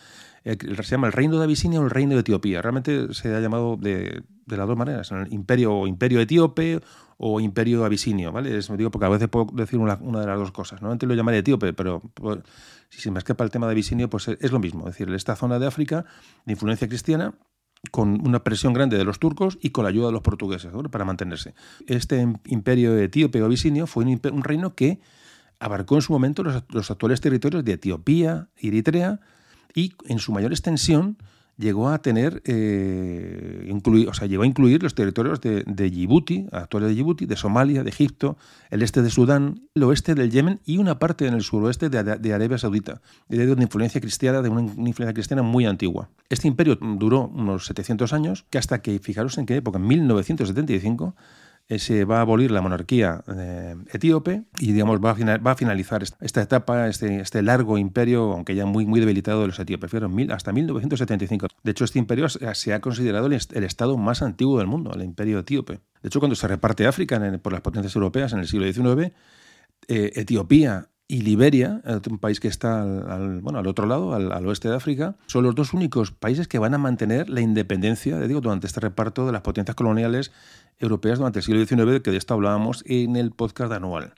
Eh, 0.44 0.56
se 0.58 0.82
llama 0.82 1.06
el 1.06 1.12
reino 1.12 1.38
de 1.38 1.44
Abisinia 1.44 1.80
o 1.80 1.84
el 1.84 1.90
reino 1.90 2.14
de 2.14 2.20
Etiopía. 2.20 2.62
Realmente 2.62 3.12
se 3.12 3.34
ha 3.34 3.40
llamado 3.40 3.76
de, 3.76 4.22
de 4.46 4.56
las 4.56 4.66
dos 4.66 4.76
maneras, 4.76 5.10
el 5.12 5.32
imperio 5.32 5.74
o 5.74 5.86
imperio 5.86 6.20
etíope 6.20 6.80
o 7.18 7.40
imperio 7.40 7.84
abisinio, 7.84 8.32
¿vale? 8.32 8.56
Es, 8.56 8.70
digo 8.76 8.90
porque 8.90 9.06
a 9.06 9.08
veces 9.08 9.28
puedo 9.28 9.46
decir 9.52 9.78
una, 9.78 9.96
de 9.96 10.26
las 10.26 10.38
dos 10.38 10.52
cosas, 10.52 10.82
¿no? 10.82 10.90
Antes 10.90 11.08
lo 11.08 11.14
llamaré 11.14 11.38
etíope, 11.38 11.72
pero 11.72 12.00
pues, 12.14 12.38
si 12.88 13.00
se 13.00 13.10
me 13.10 13.18
escapa 13.18 13.44
el 13.44 13.50
tema 13.50 13.66
de 13.66 13.72
abisinio, 13.72 14.08
pues 14.10 14.28
es, 14.28 14.52
lo 14.52 14.58
mismo, 14.58 14.88
es 14.88 14.96
decir, 14.96 15.12
esta 15.14 15.36
zona 15.36 15.58
de 15.58 15.66
África 15.66 16.04
de 16.44 16.52
influencia 16.52 16.88
cristiana 16.88 17.34
con 17.90 18.26
una 18.26 18.42
presión 18.42 18.72
grande 18.72 18.96
de 18.96 19.04
los 19.04 19.18
turcos 19.18 19.58
y 19.60 19.70
con 19.70 19.84
la 19.84 19.90
ayuda 19.90 20.06
de 20.06 20.12
los 20.12 20.22
portugueses 20.22 20.72
para 20.90 21.04
mantenerse. 21.04 21.54
Este 21.86 22.26
imperio 22.46 22.96
etíope 22.96 23.42
o 23.42 23.44
abisinio 23.44 23.86
fue 23.86 24.04
un, 24.04 24.42
reino 24.42 24.74
que 24.74 25.00
abarcó 25.60 25.96
en 25.96 26.02
su 26.02 26.12
momento 26.12 26.42
los 26.42 26.90
actuales 26.90 27.20
territorios 27.20 27.64
de 27.64 27.72
Etiopía, 27.72 28.48
Eritrea 28.56 29.20
y 29.74 29.92
en 30.06 30.18
su 30.18 30.32
mayor 30.32 30.52
extensión 30.52 31.18
llegó 31.56 31.88
a 31.88 31.98
tener, 31.98 32.42
eh, 32.44 33.72
o 34.08 34.14
sea, 34.14 34.26
llegó 34.26 34.42
a 34.42 34.46
incluir 34.46 34.82
los 34.82 34.94
territorios 34.94 35.40
de, 35.40 35.62
de, 35.66 35.90
Djibouti, 35.90 36.46
actuales 36.52 36.88
de 36.88 36.94
Djibouti, 36.94 37.26
de 37.26 37.36
Somalia, 37.36 37.82
de 37.82 37.90
Egipto, 37.90 38.36
el 38.70 38.82
este 38.82 39.02
de 39.02 39.10
Sudán, 39.10 39.62
el 39.74 39.82
oeste 39.84 40.14
del 40.14 40.30
Yemen 40.30 40.60
y 40.64 40.78
una 40.78 40.98
parte 40.98 41.26
en 41.26 41.34
el 41.34 41.42
suroeste 41.42 41.88
de, 41.88 42.02
de 42.02 42.34
Arabia 42.34 42.58
Saudita, 42.58 43.00
de 43.28 43.44
influencia 43.62 44.00
cristiana, 44.00 44.42
de 44.42 44.48
una 44.48 44.62
influencia 44.62 45.12
cristiana 45.12 45.42
muy 45.42 45.66
antigua. 45.66 46.08
Este 46.28 46.48
imperio 46.48 46.76
duró 46.76 47.28
unos 47.28 47.66
700 47.66 48.12
años, 48.12 48.44
que 48.50 48.58
hasta 48.58 48.82
que, 48.82 48.98
fijaros 48.98 49.38
en 49.38 49.46
qué 49.46 49.56
época, 49.56 49.78
en 49.78 49.86
1975, 49.86 51.14
eh, 51.16 51.43
se 51.68 52.04
va 52.04 52.18
a 52.18 52.20
abolir 52.20 52.50
la 52.50 52.60
monarquía 52.60 53.24
eh, 53.26 53.74
etíope 53.92 54.44
y 54.58 54.72
digamos 54.72 55.00
va 55.00 55.12
a, 55.12 55.56
finalizar 55.56 56.02
esta 56.02 56.42
etapa, 56.42 56.88
este, 56.88 57.20
este, 57.20 57.42
largo 57.42 57.78
imperio, 57.78 58.32
aunque 58.32 58.54
ya 58.54 58.66
muy, 58.66 58.84
debilitado 59.00 59.40
de 59.40 59.46
los 59.46 59.58
etíopes, 59.58 59.92
mil, 60.10 60.30
hasta 60.32 60.52
1975. 60.52 61.48
De 61.62 61.70
hecho, 61.70 61.84
este 61.84 61.98
imperio 61.98 62.28
se 62.28 62.74
ha 62.74 62.80
considerado 62.80 63.26
el, 63.26 63.34
estado 63.64 63.96
más 63.96 64.22
antiguo 64.22 64.58
del 64.58 64.66
mundo, 64.66 64.92
el 64.94 65.02
imperio 65.02 65.38
etíope. 65.38 65.80
De 66.02 66.08
hecho, 66.08 66.20
cuando 66.20 66.36
se 66.36 66.46
reparte 66.48 66.86
África 66.86 67.20
por 67.42 67.52
las 67.52 67.62
potencias 67.62 67.96
europeas 67.96 68.32
en 68.34 68.40
el 68.40 68.46
siglo 68.46 68.70
XIX, 68.70 69.14
eh, 69.88 70.12
Etiopía 70.16 70.88
y 71.06 71.20
Liberia, 71.20 71.82
un 72.10 72.18
país 72.18 72.40
que 72.40 72.48
está 72.48 72.82
al, 72.82 73.40
bueno, 73.40 73.58
al 73.58 73.66
otro 73.66 73.86
lado, 73.86 74.14
al, 74.14 74.46
oeste 74.46 74.68
de 74.68 74.76
África, 74.76 75.16
son 75.26 75.44
los 75.44 75.54
dos 75.54 75.74
únicos 75.74 76.12
países 76.12 76.48
que 76.48 76.58
van 76.58 76.74
a 76.74 76.78
mantener 76.78 77.28
la 77.28 77.42
independencia, 77.42 78.18
digo, 78.20 78.40
durante 78.40 78.66
este 78.66 78.80
reparto 78.80 79.26
de 79.26 79.32
las 79.32 79.42
potencias 79.42 79.74
coloniales 79.74 80.32
europeas 80.78 81.18
durante 81.18 81.40
el 81.40 81.42
siglo 81.44 81.64
XIX, 81.64 82.02
que 82.02 82.10
de 82.10 82.16
esto 82.16 82.34
hablábamos 82.34 82.82
en 82.86 83.16
el 83.16 83.32
podcast 83.32 83.72
anual. 83.72 84.14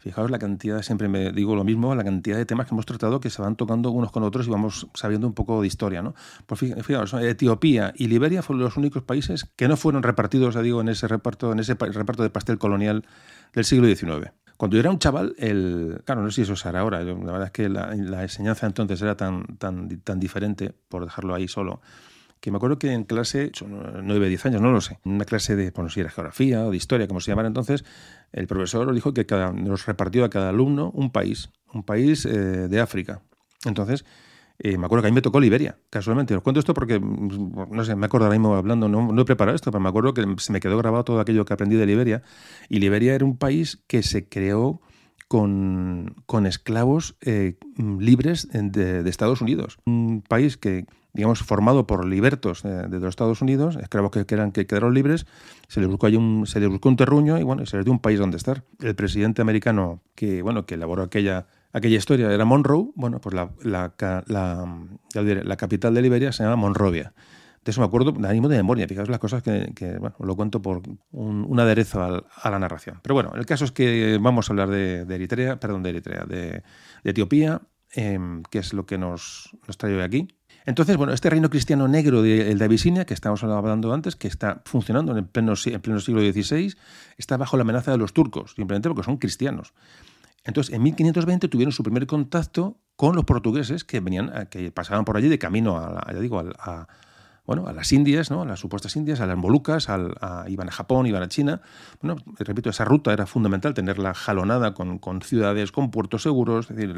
Fijaos 0.00 0.30
la 0.30 0.38
cantidad, 0.38 0.80
siempre 0.82 1.08
me 1.08 1.32
digo 1.32 1.56
lo 1.56 1.64
mismo, 1.64 1.92
la 1.94 2.04
cantidad 2.04 2.36
de 2.36 2.46
temas 2.46 2.66
que 2.66 2.74
hemos 2.74 2.86
tratado 2.86 3.18
que 3.18 3.30
se 3.30 3.42
van 3.42 3.56
tocando 3.56 3.90
unos 3.90 4.12
con 4.12 4.22
otros 4.22 4.46
y 4.46 4.50
vamos 4.50 4.86
sabiendo 4.94 5.26
un 5.26 5.34
poco 5.34 5.60
de 5.60 5.66
historia. 5.66 6.02
¿no? 6.02 6.14
Pues 6.46 6.60
fijaos, 6.60 7.14
Etiopía 7.14 7.92
y 7.96 8.06
Liberia 8.06 8.42
fueron 8.42 8.62
los 8.62 8.76
únicos 8.76 9.02
países 9.02 9.46
que 9.56 9.66
no 9.66 9.76
fueron 9.76 10.04
repartidos, 10.04 10.60
digo, 10.62 10.80
en 10.80 10.88
ese 10.88 11.08
reparto, 11.08 11.50
en 11.50 11.58
ese 11.58 11.74
reparto 11.74 12.22
de 12.22 12.30
pastel 12.30 12.58
colonial 12.58 13.06
del 13.54 13.64
siglo 13.64 13.88
XIX. 13.88 14.30
Cuando 14.58 14.76
yo 14.76 14.80
era 14.80 14.90
un 14.90 14.98
chaval, 14.98 15.36
el, 15.38 16.02
claro, 16.04 16.20
no 16.20 16.30
sé 16.30 16.36
si 16.36 16.42
eso 16.42 16.56
será 16.56 16.80
ahora, 16.80 17.00
la 17.00 17.14
verdad 17.14 17.44
es 17.44 17.52
que 17.52 17.68
la, 17.68 17.94
la 17.94 18.22
enseñanza 18.22 18.66
entonces 18.66 19.00
era 19.00 19.16
tan, 19.16 19.46
tan, 19.56 20.00
tan 20.00 20.18
diferente, 20.18 20.74
por 20.88 21.04
dejarlo 21.04 21.32
ahí 21.32 21.46
solo, 21.46 21.80
que 22.40 22.50
me 22.50 22.56
acuerdo 22.56 22.76
que 22.76 22.92
en 22.92 23.04
clase, 23.04 23.52
son 23.54 24.04
9, 24.04 24.28
10 24.28 24.46
años, 24.46 24.60
no 24.60 24.72
lo 24.72 24.80
sé, 24.80 24.98
en 25.04 25.12
una 25.12 25.24
clase 25.24 25.54
de, 25.54 25.70
bueno, 25.70 25.90
si 25.90 26.00
era 26.00 26.10
geografía 26.10 26.66
o 26.66 26.72
de 26.72 26.76
historia, 26.76 27.06
como 27.06 27.20
se 27.20 27.30
llamara 27.30 27.46
entonces, 27.46 27.84
el 28.32 28.48
profesor 28.48 28.92
dijo 28.92 29.14
que 29.14 29.26
cada, 29.26 29.52
nos 29.52 29.86
repartió 29.86 30.24
a 30.24 30.28
cada 30.28 30.48
alumno 30.48 30.90
un 30.92 31.12
país, 31.12 31.50
un 31.72 31.84
país 31.84 32.26
eh, 32.26 32.30
de 32.68 32.80
África. 32.80 33.22
Entonces, 33.64 34.04
eh, 34.60 34.76
me 34.76 34.86
acuerdo 34.86 35.02
que 35.02 35.08
a 35.08 35.10
mí 35.10 35.14
me 35.14 35.22
tocó 35.22 35.38
Liberia, 35.38 35.78
casualmente. 35.88 36.34
Os 36.34 36.42
cuento 36.42 36.58
esto 36.58 36.74
porque, 36.74 36.98
mm, 36.98 37.70
no 37.70 37.84
sé, 37.84 37.94
me 37.94 38.06
acuerdo 38.06 38.26
ahora 38.26 38.38
mismo 38.38 38.54
hablando, 38.56 38.88
no, 38.88 39.12
no, 39.12 39.22
he 39.22 39.24
preparado 39.24 39.54
esto, 39.54 39.70
pero 39.70 39.80
me 39.80 39.88
acuerdo 39.88 40.14
que 40.14 40.24
se 40.38 40.52
me 40.52 40.60
quedó 40.60 40.76
grabado 40.78 41.04
todo 41.04 41.20
aquello 41.20 41.44
que 41.44 41.54
aprendí 41.54 41.76
de 41.76 41.86
Liberia. 41.86 42.22
Y 42.68 42.80
Liberia 42.80 43.14
era 43.14 43.24
un 43.24 43.36
país 43.36 43.82
que 43.86 44.02
se 44.02 44.28
creó 44.28 44.80
con, 45.28 46.16
con 46.26 46.46
esclavos 46.46 47.16
eh, 47.20 47.56
libres 47.76 48.48
de, 48.50 49.02
de, 49.02 49.10
Estados 49.10 49.42
Unidos. 49.42 49.78
Un 49.86 50.22
país 50.26 50.56
que, 50.56 50.86
digamos, 51.12 51.40
formado 51.40 51.86
por 51.86 52.04
libertos 52.04 52.62
de, 52.62 52.88
los 52.88 53.10
Estados 53.10 53.42
Unidos, 53.42 53.76
esclavos 53.76 54.10
que, 54.10 54.24
eran, 54.34 54.52
que 54.52 54.66
quedaron 54.66 54.94
libres, 54.94 55.26
se 55.68 55.80
les 55.80 55.88
buscó 55.88 56.06
ahí 56.06 56.16
un, 56.16 56.46
se 56.46 56.58
les 56.60 56.68
buscó 56.68 56.88
un 56.88 56.96
terruño 56.96 57.38
y 57.38 57.42
bueno, 57.42 57.64
se 57.66 57.76
les 57.76 57.84
dio 57.84 57.92
un 57.92 58.00
país 58.00 58.18
donde 58.18 58.38
estar. 58.38 58.64
El 58.80 58.94
presidente 58.94 59.42
americano 59.42 60.02
que, 60.14 60.42
bueno, 60.42 60.66
que 60.66 60.74
elaboró 60.74 61.02
aquella, 61.02 61.46
aquella 61.72 61.96
historia 61.96 62.32
era 62.32 62.44
Monroe, 62.44 62.90
bueno, 62.94 63.20
pues 63.20 63.34
la, 63.34 63.50
la, 63.62 63.92
la, 64.26 65.56
capital 65.56 65.94
de 65.94 66.02
Liberia 66.02 66.32
se 66.32 66.42
llama 66.42 66.56
Monrovia. 66.56 67.12
De 67.64 67.72
eso 67.72 67.80
me 67.80 67.86
acuerdo, 67.86 68.12
de 68.12 68.28
ánimo 68.28 68.48
de 68.48 68.56
memoria, 68.56 68.88
fijaos 68.88 69.08
las 69.08 69.18
cosas 69.18 69.42
que, 69.42 69.72
que 69.74 69.98
bueno, 69.98 70.16
lo 70.20 70.36
cuento 70.36 70.62
por 70.62 70.82
un, 71.10 71.60
aderezo 71.60 72.02
a, 72.02 72.50
la 72.50 72.58
narración. 72.58 73.00
Pero 73.02 73.14
bueno, 73.14 73.32
el 73.34 73.44
caso 73.46 73.64
es 73.64 73.72
que 73.72 74.18
vamos 74.20 74.48
a 74.48 74.52
hablar 74.52 74.70
de, 74.70 75.02
Eritrea, 75.02 75.60
perdón, 75.60 75.82
de 75.82 75.90
Eritrea, 75.90 76.24
de, 76.24 76.62
Etiopía, 77.04 77.60
em, 77.92 78.42
que 78.44 78.60
es 78.60 78.72
lo 78.72 78.86
que 78.86 78.96
nos, 78.96 79.50
nos 79.66 79.76
trae 79.76 79.94
hoy 79.94 80.02
aquí. 80.02 80.28
Entonces, 80.68 80.98
bueno, 80.98 81.14
este 81.14 81.30
reino 81.30 81.48
cristiano 81.48 81.88
negro 81.88 82.20
de, 82.20 82.50
el 82.50 82.58
de 82.58 82.64
Abisinia, 82.66 83.06
que 83.06 83.14
estábamos 83.14 83.42
hablando 83.42 83.92
antes, 83.92 84.16
que 84.16 84.28
está 84.28 84.60
funcionando 84.66 85.16
en 85.16 85.26
pleno, 85.26 85.54
en 85.64 85.80
pleno 85.80 85.98
siglo 85.98 86.20
XVI, 86.20 86.74
está 87.16 87.38
bajo 87.38 87.56
la 87.56 87.62
amenaza 87.62 87.90
de 87.90 87.96
los 87.96 88.12
turcos, 88.12 88.52
simplemente 88.54 88.88
porque 88.88 89.02
son 89.02 89.16
cristianos. 89.16 89.72
Entonces, 90.44 90.74
en 90.74 90.82
1520 90.82 91.48
tuvieron 91.48 91.72
su 91.72 91.82
primer 91.82 92.06
contacto 92.06 92.78
con 92.96 93.14
los 93.14 93.24
portugueses 93.24 93.84
que 93.84 94.00
venían, 94.00 94.48
que 94.50 94.72
pasaban 94.72 95.04
por 95.04 95.16
allí 95.16 95.28
de 95.28 95.38
camino 95.38 95.78
a, 95.78 96.04
ya 96.12 96.18
digo, 96.18 96.42
a, 96.58 96.88
bueno, 97.48 97.66
a 97.66 97.72
las 97.72 97.94
Indias, 97.94 98.30
¿no? 98.30 98.42
a 98.42 98.44
las 98.44 98.60
supuestas 98.60 98.94
Indias, 98.94 99.22
a 99.22 99.26
las 99.26 99.38
Molucas, 99.38 99.88
al, 99.88 100.14
iban 100.48 100.68
a 100.68 100.70
Japón, 100.70 101.06
iban 101.06 101.22
a 101.22 101.28
China. 101.28 101.62
Bueno, 102.02 102.20
repito, 102.38 102.68
esa 102.68 102.84
ruta 102.84 103.10
era 103.10 103.24
fundamental, 103.24 103.72
tenerla 103.72 104.12
jalonada 104.12 104.74
con, 104.74 104.98
con 104.98 105.22
ciudades, 105.22 105.72
con 105.72 105.90
puertos 105.90 106.24
seguros, 106.24 106.70
es 106.70 106.76
decir, 106.76 106.94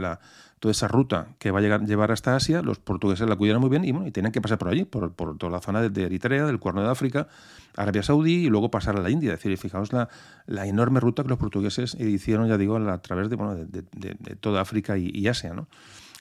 toda 0.58 0.72
esa 0.72 0.88
ruta 0.88 1.28
que 1.38 1.52
va 1.52 1.60
a 1.60 1.62
llegar, 1.62 1.86
llevar 1.86 2.10
hasta 2.10 2.34
Asia, 2.34 2.62
los 2.62 2.80
portugueses 2.80 3.28
la 3.28 3.36
cuidaron 3.36 3.60
muy 3.60 3.70
bien 3.70 3.84
y, 3.84 3.92
bueno, 3.92 4.08
y 4.08 4.10
tenían 4.10 4.32
que 4.32 4.40
pasar 4.40 4.58
por 4.58 4.70
allí, 4.70 4.84
por, 4.84 5.12
por 5.12 5.38
toda 5.38 5.52
la 5.52 5.60
zona 5.60 5.88
de, 5.88 6.02
Eritrea, 6.02 6.44
del 6.46 6.58
Cuerno 6.58 6.82
de 6.82 6.90
África, 6.90 7.28
Arabia 7.76 8.02
Saudí 8.02 8.46
y 8.46 8.48
luego 8.48 8.72
pasar 8.72 8.96
a 8.96 9.02
la 9.02 9.10
India. 9.10 9.34
Es 9.34 9.38
decir, 9.38 9.56
fijaos 9.56 9.92
la, 9.92 10.08
la 10.46 10.66
enorme 10.66 10.98
ruta 10.98 11.22
que 11.22 11.28
los 11.28 11.38
portugueses 11.38 11.94
hicieron, 11.94 12.48
ya 12.48 12.58
digo, 12.58 12.74
a 12.76 12.98
través 12.98 13.30
de, 13.30 13.36
bueno, 13.36 13.54
de, 13.54 13.84
de 13.92 14.34
toda 14.34 14.62
África 14.62 14.98
y, 14.98 15.28
Asia. 15.28 15.54
¿no? 15.54 15.68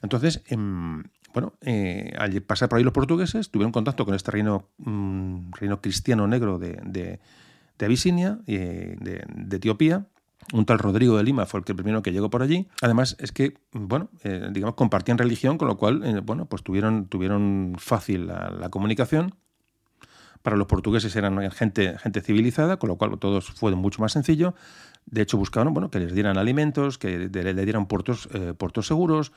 Entonces, 0.02 0.42
em, 0.46 1.02
bueno, 1.32 1.54
eh, 1.60 2.12
al 2.18 2.40
pasar 2.42 2.68
por 2.68 2.78
ahí 2.78 2.84
los 2.84 2.92
portugueses, 2.92 3.50
tuvieron 3.50 3.72
contacto 3.72 4.04
con 4.04 4.14
este 4.14 4.30
reino, 4.30 4.68
mm, 4.78 5.52
reino 5.52 5.80
cristiano 5.80 6.26
negro 6.26 6.58
de, 6.58 6.80
de, 6.84 7.20
de 7.78 7.86
Abisinia, 7.86 8.38
de, 8.46 9.24
de, 9.28 9.56
Etiopía. 9.56 10.06
Un 10.52 10.64
tal 10.64 10.78
Rodrigo 10.78 11.16
de 11.16 11.22
Lima 11.22 11.46
fue 11.46 11.60
el, 11.60 11.64
primero 11.64 12.02
que 12.02 12.12
llegó 12.12 12.30
por 12.30 12.42
allí. 12.42 12.66
Además, 12.82 13.16
es 13.20 13.30
que, 13.30 13.58
bueno, 13.72 14.08
eh, 14.24 14.48
digamos, 14.50 14.74
compartían 14.74 15.18
religión, 15.18 15.58
con 15.58 15.68
lo 15.68 15.76
cual, 15.76 16.02
eh, 16.04 16.20
bueno, 16.20 16.46
pues 16.46 16.62
tuvieron, 16.62 17.06
tuvieron 17.06 17.76
fácil 17.78 18.26
la, 18.26 18.68
comunicación. 18.70 19.34
Para 20.42 20.56
los 20.56 20.66
portugueses 20.66 21.14
eran 21.14 21.50
gente, 21.50 21.98
gente 21.98 22.22
civilizada, 22.22 22.78
con 22.78 22.88
lo 22.88 22.96
cual 22.96 23.18
todo 23.18 23.40
fue 23.42 23.74
mucho 23.74 24.00
más 24.00 24.12
sencillo. 24.12 24.54
De 25.06 25.22
hecho, 25.22 25.36
buscaron 25.36 25.74
bueno, 25.74 25.90
que 25.90 26.00
les 26.00 26.14
dieran 26.14 26.38
alimentos, 26.38 26.96
que 26.96 27.28
le, 27.28 27.64
dieran 27.64 27.86
puertos, 27.86 28.28
eh, 28.32 28.54
puertos 28.56 28.86
seguros, 28.86 29.32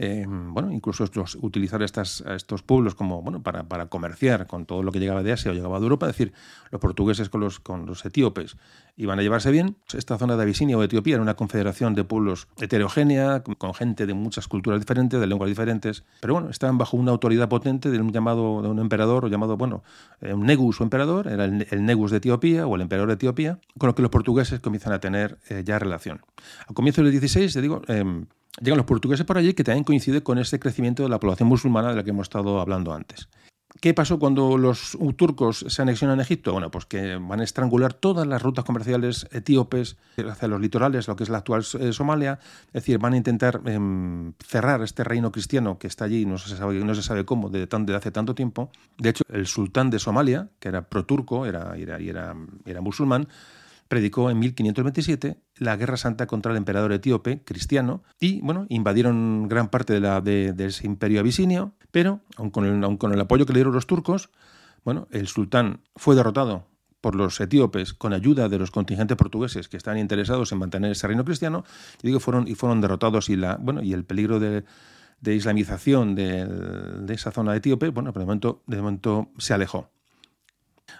eh, 0.00 0.24
bueno, 0.28 0.70
incluso 0.70 1.02
estos, 1.02 1.36
utilizar 1.40 1.82
estas, 1.82 2.20
estos 2.20 2.62
pueblos 2.62 2.94
como 2.94 3.20
bueno, 3.20 3.42
para, 3.42 3.64
para, 3.64 3.86
comerciar 3.86 4.46
con 4.46 4.64
todo 4.64 4.84
lo 4.84 4.92
que 4.92 5.00
llegaba 5.00 5.24
de 5.24 5.32
Asia 5.32 5.50
o 5.50 5.54
llegaba 5.54 5.80
de 5.80 5.82
Europa. 5.82 6.06
Es 6.06 6.12
decir, 6.12 6.32
los 6.70 6.80
portugueses 6.80 7.28
con 7.28 7.40
los, 7.40 7.58
con 7.58 7.84
los 7.84 8.04
etíopes 8.04 8.56
iban 8.96 9.18
a 9.18 9.22
llevarse 9.22 9.50
bien. 9.50 9.76
Esta 9.92 10.16
zona 10.16 10.36
de 10.36 10.42
Abisinia 10.42 10.78
o 10.78 10.84
Etiopía 10.84 11.14
era 11.14 11.22
una 11.22 11.34
confederación 11.34 11.96
de 11.96 12.04
pueblos 12.04 12.46
heterogénea, 12.60 13.42
con 13.42 13.74
gente 13.74 14.06
de 14.06 14.14
muchas 14.14 14.46
culturas 14.46 14.78
diferentes, 14.78 15.18
de 15.18 15.26
lenguas 15.26 15.48
diferentes, 15.48 16.04
pero 16.20 16.34
bueno, 16.34 16.50
estaban 16.50 16.78
bajo 16.78 16.96
una 16.96 17.10
autoridad 17.10 17.48
potente 17.48 17.90
de 17.90 18.00
un 18.00 18.12
llamado 18.12 18.52
un 18.52 18.78
emperador 18.78 19.24
o 19.24 19.28
llamado, 19.28 19.56
bueno, 19.56 19.82
eh, 20.20 20.32
un 20.32 20.46
negus 20.46 20.80
o 20.80 20.84
emperador, 20.84 21.26
era 21.26 21.44
el, 21.44 21.66
el 21.70 21.84
negus 21.84 22.12
de 22.12 22.18
Etiopía 22.18 22.68
o 22.68 22.76
el 22.76 22.82
emperador 22.82 23.08
de 23.08 23.14
Etiopía, 23.14 23.58
con 23.78 23.88
lo 23.88 23.94
que 23.96 24.02
los 24.02 24.12
portugueses 24.12 24.60
comienzan 24.60 24.92
a 24.92 25.00
tener 25.00 25.38
eh, 25.48 25.62
ya 25.64 25.80
relación. 25.80 26.20
A 26.68 26.72
comienzos 26.72 27.04
del 27.04 27.12
16, 27.12 27.52
te 27.52 27.60
digo, 27.60 27.82
em, 27.88 28.26
llegan 28.60 28.78
los 28.78 28.86
portugueses 28.86 29.26
por 29.26 29.38
allí 29.38 29.54
que 29.54 29.64
también 29.64 29.84
coincide 29.84 30.22
con 30.22 30.38
ese 30.38 30.58
crecimiento 30.58 31.02
de 31.02 31.08
la 31.08 31.20
población 31.20 31.48
musulmana 31.48 31.90
de 31.90 31.96
la 31.96 32.04
que 32.04 32.10
hemos 32.10 32.26
estado 32.26 32.60
hablando 32.60 32.92
antes. 32.92 33.28
¿Qué 33.80 33.94
pasó 33.94 34.18
cuando 34.18 34.56
los 34.56 34.98
turcos 35.16 35.64
se 35.68 35.82
anexionan 35.82 36.18
a 36.18 36.22
Egipto? 36.22 36.52
Bueno, 36.52 36.70
pues 36.70 36.86
que 36.86 37.16
van 37.16 37.40
a 37.40 37.44
estrangular 37.44 37.92
todas 37.92 38.26
las 38.26 38.42
rutas 38.42 38.64
comerciales 38.64 39.28
etíopes 39.30 39.96
hacia 40.16 40.48
los 40.48 40.60
litorales, 40.60 41.06
lo 41.06 41.14
que 41.14 41.22
es 41.22 41.28
la 41.28 41.38
actual 41.38 41.64
eh, 41.78 41.92
Somalia. 41.92 42.40
Es 42.68 42.72
decir, 42.72 42.98
van 42.98 43.12
a 43.12 43.16
intentar 43.18 43.60
em, 43.66 44.32
cerrar 44.44 44.82
este 44.82 45.04
reino 45.04 45.30
cristiano 45.30 45.78
que 45.78 45.86
está 45.86 46.06
allí, 46.06 46.24
no 46.24 46.38
se 46.38 46.56
sabe, 46.56 46.82
no 46.82 46.94
se 46.94 47.02
sabe 47.02 47.24
cómo, 47.24 47.50
de, 47.50 47.66
de 47.66 47.94
hace 47.94 48.10
tanto 48.10 48.34
tiempo. 48.34 48.70
De 48.96 49.10
hecho, 49.10 49.22
el 49.30 49.46
sultán 49.46 49.90
de 49.90 49.98
Somalia, 49.98 50.48
que 50.58 50.68
era 50.68 50.88
pro-turco, 50.88 51.46
era, 51.46 51.76
era, 51.76 51.98
era, 51.98 52.34
era 52.64 52.80
musulmán, 52.80 53.28
predicó 53.88 54.30
en 54.30 54.38
1527 54.38 55.40
la 55.56 55.76
guerra 55.76 55.96
santa 55.96 56.26
contra 56.26 56.52
el 56.52 56.58
emperador 56.58 56.92
etíope 56.92 57.42
cristiano 57.44 58.02
y 58.20 58.40
bueno, 58.42 58.66
invadieron 58.68 59.48
gran 59.48 59.68
parte 59.68 59.94
de, 59.94 60.00
la, 60.00 60.20
de, 60.20 60.54
ese 60.58 60.86
imperio 60.86 61.20
abisinio, 61.20 61.72
pero 61.90 62.20
aun 62.36 62.50
con, 62.50 62.64
el, 62.66 63.12
el 63.12 63.20
apoyo 63.20 63.46
que 63.46 63.52
le 63.52 63.58
dieron 63.58 63.74
los 63.74 63.86
turcos, 63.86 64.30
bueno, 64.84 65.08
el 65.10 65.26
sultán 65.26 65.80
fue 65.96 66.14
derrotado 66.14 66.66
por 67.00 67.14
los 67.14 67.40
etíopes 67.40 67.94
con 67.94 68.12
ayuda 68.12 68.48
de 68.48 68.58
los 68.58 68.70
contingentes 68.70 69.16
portugueses 69.16 69.68
que 69.68 69.76
estaban 69.76 69.98
interesados 69.98 70.52
en 70.52 70.58
mantener 70.58 70.92
ese 70.92 71.06
reino 71.06 71.24
cristiano 71.24 71.64
y 72.02 72.08
digo 72.08 72.20
fueron 72.20 72.48
y 72.48 72.54
fueron 72.54 72.80
derrotados 72.80 73.28
y 73.28 73.36
la 73.36 73.56
bueno 73.56 73.82
y 73.82 73.92
el 73.92 74.04
peligro 74.04 74.40
de, 74.40 74.64
de 75.20 75.34
islamización 75.34 76.14
de, 76.14 76.44
de, 76.44 77.14
esa 77.14 77.30
zona 77.30 77.54
etíope 77.54 77.90
bueno 77.90 78.12
por 78.12 78.20
de 78.20 78.26
momento 78.26 78.62
de 78.66 78.76
momento 78.78 79.30
se 79.38 79.54
alejó 79.54 79.90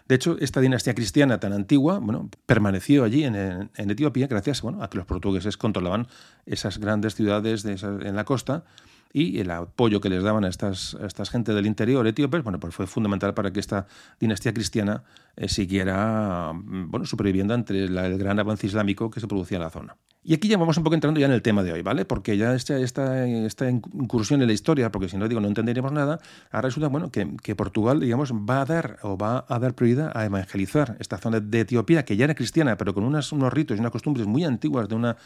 de 0.07 0.15
hecho, 0.15 0.37
esta 0.41 0.61
dinastía 0.61 0.95
cristiana 0.95 1.41
tan 1.41 1.53
antigua 1.53 1.99
bueno, 1.99 2.31
permaneció 2.47 3.05
allí 3.05 3.25
en, 3.25 3.71
Etiopía 3.77 4.27
gracias 4.27 4.63
bueno, 4.63 4.83
a 4.83 4.91
que 4.91 4.99
los 4.99 5.07
portugueses 5.07 5.57
controlaban 5.57 6.09
esas 6.47 6.79
grandes 6.79 7.15
ciudades 7.15 7.63
de 7.63 7.73
en 7.73 8.17
la 8.17 8.25
costa 8.25 8.65
y 9.13 9.41
el 9.41 9.51
apoyo 9.51 10.01
que 10.01 10.09
les 10.09 10.23
daban 10.23 10.45
a 10.45 10.49
estas, 10.49 10.97
estas 11.03 11.31
gente 11.31 11.55
del 11.55 11.67
interior 11.67 12.07
etíopes, 12.07 12.43
bueno, 12.43 12.61
pues 12.61 12.75
fue 12.75 12.87
fundamental 12.87 13.35
para 13.35 13.53
que 13.53 13.61
esta 13.61 13.87
dinastía 14.21 14.53
cristiana 14.53 15.05
eh, 15.37 15.49
siguiera 15.49 16.53
bueno, 16.55 17.07
superviviendo 17.07 17.55
ante 17.55 17.85
el 17.85 18.19
gran 18.19 18.39
avance 18.39 18.67
islámico 18.67 19.11
que 19.11 19.21
se 19.21 19.27
producía 19.27 19.57
en 19.57 19.63
la 19.63 19.71
zona. 19.71 19.97
Y 20.29 20.35
aquí 20.35 20.47
ya 20.47 20.59
vamos 20.59 20.77
un 20.77 20.85
poco 20.85 20.93
entrando 20.93 21.19
ya 21.19 21.25
en 21.25 21.33
el 21.33 21.41
tema 21.41 21.63
de 21.63 21.73
hoy, 21.73 21.81
¿vale? 21.81 22.05
Porque 22.05 22.37
ya 22.37 22.55
esta, 22.55 22.77
esta, 22.77 23.27
esta 23.27 23.71
incursión 23.71 24.43
en 24.43 24.49
la 24.49 24.53
historia, 24.53 24.93
porque 24.93 25.09
si 25.09 25.17
no 25.17 25.27
digo 25.27 25.41
no 25.41 25.49
entenderíamos 25.49 25.91
nada, 25.91 26.21
ahora 26.51 26.69
resulta 26.69 26.89
bueno 26.89 27.11
que, 27.11 27.57
Portugal, 27.57 27.99
digamos, 27.99 28.35
va 28.35 28.61
a 28.61 28.67
dar 28.67 28.99
o 29.01 29.17
va 29.17 29.47
a 29.49 29.59
dar 29.59 29.75
prioridad 29.75 30.15
a 30.15 30.27
evangelizar 30.27 30.99
esta 31.01 31.17
zona 31.17 31.41
de 31.41 31.61
Etiopía, 31.61 32.05
que 32.05 32.19
ya 32.19 32.27
era 32.27 32.35
cristiana, 32.35 32.77
pero 32.77 32.93
con 32.93 33.05
unas, 33.05 33.33
unos 33.33 33.51
ritos 33.51 33.79
y 33.79 33.81
unas 33.81 33.91
costumbres 33.91 34.27
muy 34.27 34.45
antiguas 34.45 34.87
de 34.91 34.97
una 34.97 35.17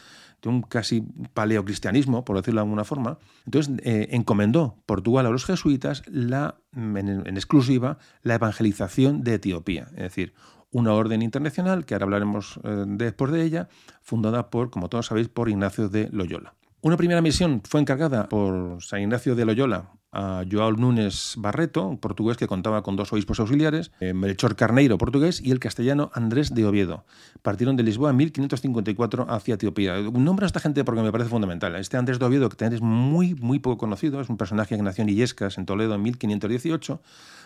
de 0.41 0.49
un 0.49 0.61
casi 0.61 1.01
paleocristianismo, 1.33 2.23
por 2.23 2.35
decirlo 2.35 2.59
de 2.59 2.65
alguna 2.65 2.83
forma. 2.83 3.17
Entonces, 3.45 3.73
eh, 3.83 4.09
encomendó 4.11 4.77
Portugal 4.85 5.25
a 5.25 5.29
los 5.29 5.45
jesuitas 5.45 6.03
la, 6.07 6.55
en, 6.75 7.25
exclusiva 7.27 7.97
la 8.21 8.35
evangelización 8.35 9.23
de 9.23 9.35
Etiopía, 9.35 9.87
es 9.91 10.03
decir, 10.03 10.33
una 10.73 10.93
orden 10.93 11.21
internacional, 11.21 11.85
que 11.85 11.93
ahora 11.93 12.05
hablaremos 12.05 12.59
eh, 12.63 12.83
después 12.87 13.31
de 13.31 13.43
ella, 13.43 13.69
fundada 14.01 14.49
por, 14.49 14.69
como 14.69 14.89
todos 14.89 15.05
sabéis, 15.05 15.29
por 15.29 15.47
Ignacio 15.47 15.87
de 15.87 16.09
Loyola. 16.11 16.55
Una 16.81 16.97
primera 16.97 17.21
misión 17.21 17.61
fue 17.63 17.79
encargada 17.79 18.27
por 18.27 18.83
San 18.83 19.01
Ignacio 19.01 19.35
de 19.35 19.45
Loyola 19.45 19.91
a 20.13 20.43
Joao 20.49 20.73
Nunes 20.73 21.33
Barreto, 21.37 21.97
portugués 21.99 22.37
que 22.37 22.47
contaba 22.47 22.83
con 22.83 22.95
dos 22.95 23.11
obispos 23.13 23.39
auxiliares, 23.39 23.91
eh, 23.99 24.13
Melchor 24.13 24.55
Carneiro, 24.55 24.97
portugués, 24.97 25.41
y 25.41 25.51
el 25.51 25.59
castellano 25.59 26.11
Andrés 26.13 26.53
de 26.53 26.65
Oviedo. 26.65 27.05
Partieron 27.41 27.75
de 27.75 27.83
Lisboa 27.83 28.11
en 28.11 28.17
1554 28.17 29.25
hacia 29.29 29.55
Etiopía. 29.55 29.95
Nombro 30.01 30.45
a 30.45 30.47
esta 30.47 30.59
gente 30.59 30.83
porque 30.83 31.01
me 31.01 31.11
parece 31.11 31.29
fundamental. 31.29 31.75
Este 31.75 31.97
Andrés 31.97 32.19
de 32.19 32.25
Oviedo, 32.25 32.47
que 32.49 32.55
también 32.55 32.75
es 32.75 32.81
muy, 32.81 33.33
muy 33.33 33.59
poco 33.59 33.77
conocido, 33.77 34.21
es 34.21 34.29
un 34.29 34.37
personaje 34.37 34.77
que 34.77 34.83
nació 34.83 35.01
en 35.01 35.09
Illescas, 35.09 35.57
en 35.57 35.65
Toledo, 35.65 35.95
en 35.95 36.03
1518, 36.03 37.01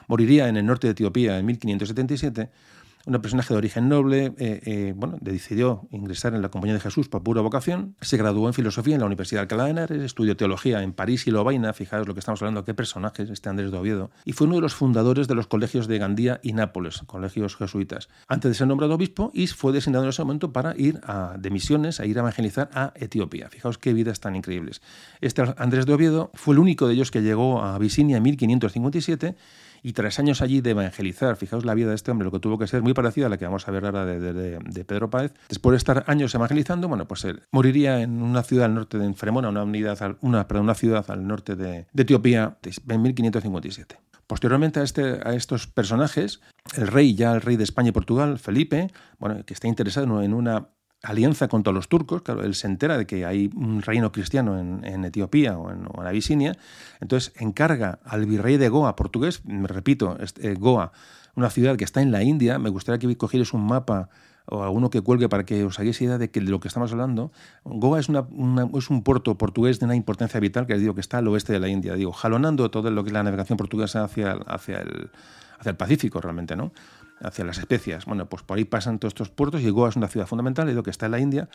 moriría 0.08 0.50
en 0.50 0.58
el 0.58 0.66
norte 0.66 0.88
de 0.88 0.92
Etiopía 0.92 1.40
en 1.40 1.46
1577 1.46 2.50
un 3.16 3.22
personaje 3.22 3.54
de 3.54 3.58
origen 3.58 3.88
noble, 3.88 4.34
eh, 4.38 4.62
eh, 4.66 4.94
bueno, 4.96 5.18
decidió 5.22 5.88
ingresar 5.92 6.34
en 6.34 6.42
la 6.42 6.50
Compañía 6.50 6.74
de 6.74 6.82
Jesús 6.82 7.08
por 7.08 7.24
pura 7.24 7.42
vocación, 7.42 7.96
se 8.02 8.18
graduó 8.18 8.48
en 8.48 8.54
filosofía 8.54 8.96
en 8.96 9.00
la 9.00 9.06
Universidad 9.08 9.40
de 9.40 9.44
Alcalá 9.44 9.64
de 9.66 9.72
Henares, 9.72 10.02
estudió 10.02 10.36
teología 10.36 10.84
en 10.84 10.94
París 10.94 11.26
y 11.26 11.32
Lovaina, 11.32 11.74
fijaos 11.74 12.08
lo 12.08 12.14
que 12.14 12.20
estamos 12.20 12.42
hablando, 12.42 12.66
qué 12.66 12.74
personajes, 12.74 13.30
este 13.30 13.50
Andrés 13.50 13.72
de 13.72 13.78
Oviedo, 13.78 14.12
y 14.26 14.34
fue 14.34 14.48
uno 14.48 14.58
de 14.58 14.62
los 14.62 14.76
fundadores 14.76 15.28
de 15.28 15.36
los 15.36 15.48
colegios 15.48 15.88
de 15.88 15.98
Gandía 15.98 16.40
y 16.44 16.54
Nápoles, 16.54 17.02
colegios 17.06 17.56
jesuitas, 17.56 18.10
antes 18.28 18.52
de 18.52 18.56
ser 18.56 18.68
nombrado 18.68 18.96
obispo 18.96 19.32
y 19.34 19.48
fue 19.48 19.72
designado 19.72 20.04
en 20.04 20.10
ese 20.10 20.24
momento 20.24 20.52
para 20.52 20.76
ir 20.78 21.00
a, 21.04 21.36
de 21.40 21.50
misiones, 21.50 22.00
a 22.00 22.06
ir 22.06 22.18
a 22.18 22.22
evangelizar 22.22 22.70
a 22.74 22.92
Etiopía. 22.96 23.50
Fijaos 23.50 23.78
qué 23.78 23.94
vidas 23.94 24.20
tan 24.20 24.36
increíbles. 24.36 24.82
Este 25.22 25.44
Andrés 25.58 25.86
de 25.86 25.94
Oviedo 25.94 26.32
fue 26.34 26.54
el 26.54 26.60
único 26.60 26.88
de 26.88 26.94
ellos 26.96 27.12
que 27.12 27.22
llegó 27.22 27.62
a 27.62 27.76
Abisinia 27.76 28.18
en 28.18 28.24
1557 28.24 29.36
y 29.88 29.94
tras 29.94 30.20
años 30.20 30.42
allí 30.42 30.60
de 30.60 30.72
evangelizar, 30.72 31.38
fijaos 31.38 31.64
la 31.64 31.74
vida 31.74 31.88
de 31.88 31.96
este 31.96 32.12
hombre, 32.12 32.26
lo 32.26 32.32
que 32.34 32.42
tuvo 32.42 32.58
que 32.58 32.68
ser 32.68 32.82
muy 32.82 32.94
parecida 32.94 33.28
a 33.28 33.30
la 33.30 33.38
que 33.38 33.46
vamos 33.46 33.66
a 33.70 33.72
ver 33.72 33.86
ahora 33.86 34.04
de, 34.04 34.86
Pedro 34.86 35.10
Páez, 35.10 35.32
después 35.48 35.72
de 35.72 35.78
estar 35.78 36.04
años 36.08 36.36
evangelizando, 36.36 36.90
bueno, 36.90 37.08
pues 37.08 37.24
él 37.24 37.44
moriría 37.54 38.02
en 38.02 38.22
una 38.22 38.44
ciudad 38.44 38.66
al 38.66 38.76
norte 38.76 38.98
de 38.98 39.06
una, 39.08 39.64
unidad, 39.64 40.18
una, 40.20 40.46
una 40.50 40.76
ciudad 40.76 41.10
al 41.10 41.26
norte 41.26 41.56
de, 41.56 41.88
Etiopía 41.96 42.58
en 42.90 43.02
1557. 43.02 43.98
Posteriormente 44.28 44.82
a, 44.82 44.84
este, 44.84 45.22
a 45.24 45.34
estos 45.34 45.68
personajes, 45.68 46.42
el 46.76 46.88
rey, 46.88 47.16
ya 47.16 47.32
el 47.32 47.40
rey 47.40 47.56
de 47.56 47.64
España 47.64 47.90
y 47.90 47.94
Portugal, 47.94 48.40
Felipe, 48.40 48.92
bueno, 49.20 49.46
que 49.46 49.54
está 49.54 49.70
interesado 49.70 50.22
en 50.22 50.34
una 50.34 50.68
alianza 51.04 51.48
contra 51.48 51.72
los 51.74 51.88
turcos, 51.88 52.22
claro, 52.22 52.44
él 52.44 52.56
se 52.56 52.68
entera 52.68 52.98
de 52.98 53.06
que 53.06 53.26
hay 53.26 53.50
un 53.56 53.82
reino 53.82 54.12
cristiano 54.12 54.60
en, 54.60 55.06
Etiopía 55.06 55.58
o 55.58 55.72
en, 55.72 55.88
Abisinia, 56.06 56.58
entonces 57.00 57.34
encarga 57.40 58.00
al 58.04 58.26
virrey 58.26 58.58
de 58.58 58.70
Goa, 58.70 58.96
portugués, 58.96 59.46
me 59.46 59.68
repito, 59.68 60.18
este, 60.20 60.56
Goa, 60.56 60.92
una 61.36 61.50
ciudad 61.50 61.78
que 61.78 61.84
está 61.84 62.02
en 62.02 62.12
la 62.12 62.24
India, 62.24 62.58
me 62.58 62.70
gustaría 62.70 63.00
que 63.00 63.16
cogierais 63.16 63.54
un 63.54 63.68
mapa 63.68 64.10
o 64.50 64.64
alguno 64.64 64.90
que 64.90 65.02
cuelgue 65.02 65.30
para 65.30 65.46
que 65.46 65.64
os 65.66 65.78
hagáis 65.80 66.02
idea 66.02 66.18
de, 66.18 66.32
que, 66.32 66.40
lo 66.42 66.60
que 66.60 66.70
estamos 66.70 66.92
hablando. 66.94 67.32
Goa 67.66 68.00
es 68.00 68.10
un 68.10 69.04
puerto 69.04 69.38
portugués 69.38 69.80
de 69.80 69.86
una 69.86 69.96
importancia 69.96 70.40
vital 70.40 70.66
que 70.66 70.78
digo 70.78 70.96
que 70.96 71.02
está 71.02 71.18
al 71.18 71.28
oeste 71.28 71.54
de 71.54 71.60
la 71.60 71.68
India, 71.68 71.96
digo, 71.96 72.14
jalonando 72.14 72.72
todo 72.72 72.90
lo 72.90 73.04
que 73.04 73.10
es 73.10 73.14
la 73.14 73.24
navegación 73.24 73.58
portuguesa 73.58 74.06
hacia, 74.06 74.34
hacia, 74.48 74.80
el, 74.80 75.12
hacia 75.60 75.70
el 75.70 75.76
Pacífico 75.76 76.22
realmente, 76.22 76.56
¿no? 76.56 76.72
Hacia 77.22 77.46
las 77.46 77.58
especias. 77.58 78.06
Bueno, 78.06 78.28
pues 78.28 78.44
por 78.44 78.58
ahí 78.58 78.66
pasan 78.66 79.00
todos 79.00 79.12
estos 79.12 79.30
puertos 79.30 79.62
y 79.62 79.70
Goa 79.70 79.90
es 79.90 79.96
una 79.96 80.08
ciudad 80.08 80.28
fundamental, 80.28 80.74
lo 80.74 80.84
que 80.84 80.92
está 80.92 81.06
en 81.08 81.12
la 81.12 81.20
India. 81.20 81.50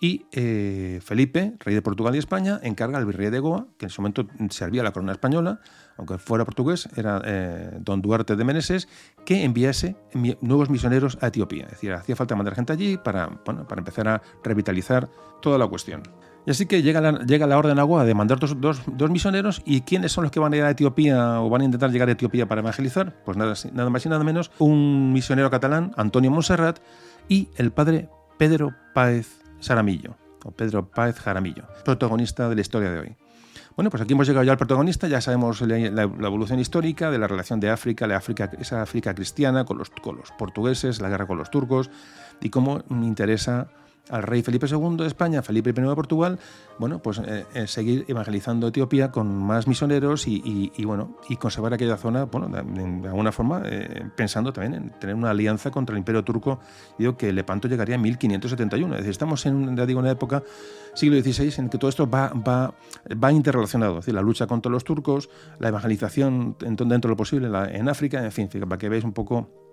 Y 0.00 0.26
eh, 0.32 1.00
Felipe, 1.02 1.54
rey 1.58 1.74
de 1.74 1.82
Portugal 1.82 2.14
y 2.14 2.18
España, 2.18 2.60
encarga 2.62 2.98
al 2.98 3.06
virrey 3.06 3.30
de 3.30 3.40
Goa, 3.40 3.66
que 3.76 3.86
en 3.86 3.90
ese 3.90 4.00
momento 4.00 4.26
servía 4.50 4.82
la 4.82 4.92
corona 4.92 5.12
española, 5.12 5.60
aunque 5.96 6.18
fuera 6.18 6.44
portugués, 6.44 6.88
era 6.96 7.20
eh, 7.24 7.76
don 7.80 8.00
Duarte 8.00 8.36
de 8.36 8.44
Meneses, 8.44 8.88
que 9.24 9.44
enviase 9.44 9.96
nuevos 10.40 10.70
misioneros 10.70 11.18
a 11.20 11.26
Etiopía. 11.26 11.64
Es 11.64 11.72
decir, 11.72 11.92
hacía 11.92 12.14
falta 12.14 12.36
mandar 12.36 12.54
gente 12.54 12.72
allí 12.72 12.96
para, 12.98 13.26
bueno, 13.44 13.66
para 13.66 13.80
empezar 13.80 14.08
a 14.08 14.22
revitalizar 14.44 15.10
toda 15.42 15.58
la 15.58 15.66
cuestión. 15.66 16.02
Y 16.46 16.50
así 16.50 16.66
que 16.66 16.82
llega 16.82 17.00
la, 17.00 17.18
llega 17.20 17.46
la 17.46 17.58
orden 17.58 17.78
agua 17.78 18.04
de 18.04 18.14
mandar 18.14 18.38
dos, 18.38 18.56
dos, 18.60 19.10
misioneros. 19.10 19.62
¿Y 19.66 19.82
quiénes 19.82 20.12
son 20.12 20.24
los 20.24 20.30
que 20.30 20.40
van 20.40 20.52
a 20.52 20.56
ir 20.56 20.62
a 20.62 20.70
Etiopía 20.70 21.40
o 21.40 21.50
van 21.50 21.62
a 21.62 21.64
intentar 21.64 21.90
llegar 21.90 22.08
a 22.08 22.12
Etiopía 22.12 22.48
para 22.48 22.60
evangelizar? 22.60 23.22
Pues 23.24 23.36
nada, 23.36 23.54
nada 23.72 23.90
más 23.90 24.06
y 24.06 24.08
nada 24.08 24.24
menos 24.24 24.50
un 24.58 25.12
misionero 25.12 25.50
catalán, 25.50 25.92
Antonio 25.96 26.30
Monserrat, 26.30 26.78
y 27.28 27.48
el 27.56 27.72
padre 27.72 28.08
Pedro 28.38 28.74
Páez 28.94 29.42
Saramillo, 29.60 30.16
o 30.44 30.50
Pedro 30.50 30.90
Páez 30.90 31.18
Jaramillo, 31.18 31.64
protagonista 31.84 32.48
de 32.48 32.54
la 32.54 32.60
historia 32.62 32.90
de 32.90 32.98
hoy. 33.00 33.16
Bueno, 33.76 33.90
pues 33.90 34.02
aquí 34.02 34.12
hemos 34.12 34.26
llegado 34.26 34.44
ya 34.44 34.52
al 34.52 34.58
protagonista, 34.58 35.08
ya 35.08 35.20
sabemos 35.20 35.60
la, 35.62 36.02
evolución 36.02 36.58
histórica 36.58 37.10
de 37.10 37.18
la 37.18 37.28
relación 37.28 37.60
de 37.60 37.70
África, 37.70 38.06
la 38.06 38.16
África, 38.16 38.50
esa 38.58 38.82
África 38.82 39.14
cristiana 39.14 39.64
con 39.64 39.78
los, 39.78 39.90
con 39.90 40.16
los 40.16 40.32
portugueses, 40.32 41.00
la 41.00 41.08
guerra 41.08 41.26
con 41.26 41.38
los 41.38 41.50
turcos, 41.50 41.90
y 42.40 42.50
cómo 42.50 42.82
interesa 42.90 43.68
al 44.10 44.22
rey 44.22 44.42
Felipe 44.42 44.66
II 44.66 44.96
de 44.96 45.06
España, 45.06 45.42
Felipe 45.42 45.70
I 45.70 45.72
de 45.72 45.94
Portugal, 45.94 46.38
bueno, 46.78 47.00
pues 47.00 47.18
eh, 47.18 47.46
eh, 47.54 47.66
seguir 47.66 48.04
evangelizando 48.08 48.68
Etiopía 48.68 49.10
con 49.10 49.34
más 49.34 49.66
misioneros 49.66 50.26
y, 50.26 50.72
bueno, 50.84 51.16
y 51.28 51.36
conservar 51.36 51.74
aquella 51.74 51.96
zona, 51.96 52.24
bueno, 52.24 52.48
de, 52.48 53.08
alguna 53.08 53.32
forma, 53.32 53.62
eh, 53.66 54.04
pensando 54.16 54.52
también 54.52 54.74
en 54.74 54.90
tener 54.98 55.14
una 55.14 55.30
alianza 55.30 55.70
contra 55.70 55.94
el 55.94 55.98
Imperio 55.98 56.24
Turco. 56.24 56.60
Digo 56.98 57.16
que 57.16 57.32
Lepanto 57.32 57.68
llegaría 57.68 57.96
en 57.96 58.02
1571. 58.02 58.94
Es 58.94 59.00
decir, 59.00 59.10
estamos 59.10 59.44
en, 59.46 59.76
ya 59.76 59.86
digo, 59.86 60.00
una 60.00 60.10
época, 60.10 60.42
siglo 60.94 61.20
XVI, 61.20 61.52
en 61.58 61.68
que 61.68 61.78
todo 61.78 61.88
esto 61.88 62.08
va, 62.08 62.28
va, 62.28 62.74
va 63.22 63.32
interrelacionado. 63.32 63.96
Decir, 63.96 64.14
la 64.14 64.22
lucha 64.22 64.46
contra 64.46 64.72
los 64.72 64.84
turcos, 64.84 65.28
la 65.58 65.68
evangelización 65.68 66.56
dentro 66.58 66.86
de 66.86 67.08
lo 67.08 67.16
posible 67.16 67.48
en 67.72 67.88
África, 67.88 68.24
en 68.24 68.32
fin, 68.32 68.48
para 68.48 68.78
que 68.78 68.88
veáis 68.88 69.04
un 69.04 69.12
poco 69.12 69.69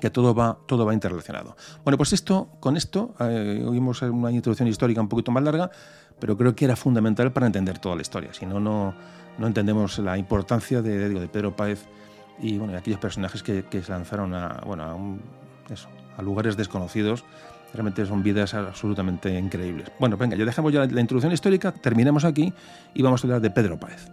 que 0.00 0.10
todo 0.10 0.34
va, 0.34 0.58
todo 0.66 0.84
va 0.84 0.94
interrelacionado. 0.94 1.56
Bueno, 1.84 1.96
pues 1.96 2.12
esto, 2.12 2.48
con 2.60 2.76
esto, 2.76 3.14
eh, 3.20 3.64
oímos 3.66 4.02
una 4.02 4.30
introducción 4.30 4.68
histórica 4.68 5.00
un 5.00 5.08
poquito 5.08 5.30
más 5.30 5.42
larga, 5.42 5.70
pero 6.18 6.36
creo 6.36 6.54
que 6.54 6.64
era 6.64 6.76
fundamental 6.76 7.32
para 7.32 7.46
entender 7.46 7.78
toda 7.78 7.96
la 7.96 8.02
historia. 8.02 8.32
Si 8.32 8.46
no, 8.46 8.60
no, 8.60 8.94
entendemos 9.38 9.98
la 9.98 10.18
importancia 10.18 10.82
de, 10.82 11.08
de 11.08 11.28
Pedro 11.28 11.54
Páez 11.54 11.86
y 12.42 12.58
bueno, 12.58 12.76
aquellos 12.76 13.00
personajes 13.00 13.42
que, 13.42 13.64
se 13.70 13.90
lanzaron 13.90 14.34
a, 14.34 14.62
bueno, 14.66 15.18
a, 16.16 16.22
lugares 16.22 16.56
desconocidos. 16.56 17.24
Realmente 17.72 18.04
son 18.04 18.22
vidas 18.22 18.54
absolutamente 18.54 19.38
increíbles. 19.38 19.92
Bueno, 20.00 20.16
venga, 20.16 20.36
ya 20.36 20.44
dejamos 20.44 20.72
ya 20.72 20.86
la 20.86 21.00
introducción 21.00 21.32
histórica, 21.32 21.72
terminamos 21.72 22.24
aquí 22.24 22.52
y 22.94 23.02
vamos 23.02 23.22
a 23.22 23.26
hablar 23.26 23.40
de 23.40 23.50
Pedro 23.50 23.78
Páez. 23.78 24.10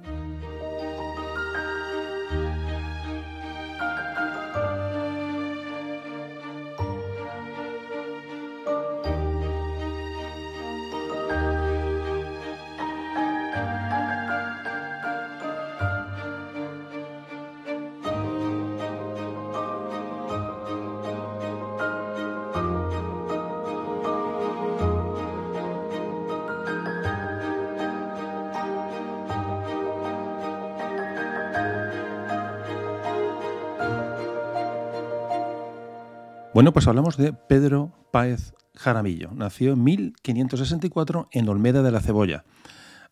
Bueno, 36.57 36.73
pues 36.73 36.87
hablamos 36.87 37.17
de 37.17 37.33
Pedro 37.33 37.91
Páez 38.11 38.55
Jaramillo. 38.73 39.29
Nació 39.31 39.73
en 39.73 39.83
1564 39.83 41.29
en 41.31 41.47
Olmeda 41.49 41.83
de 41.83 41.91
la 41.91 41.99
Cebolla. 41.99 42.45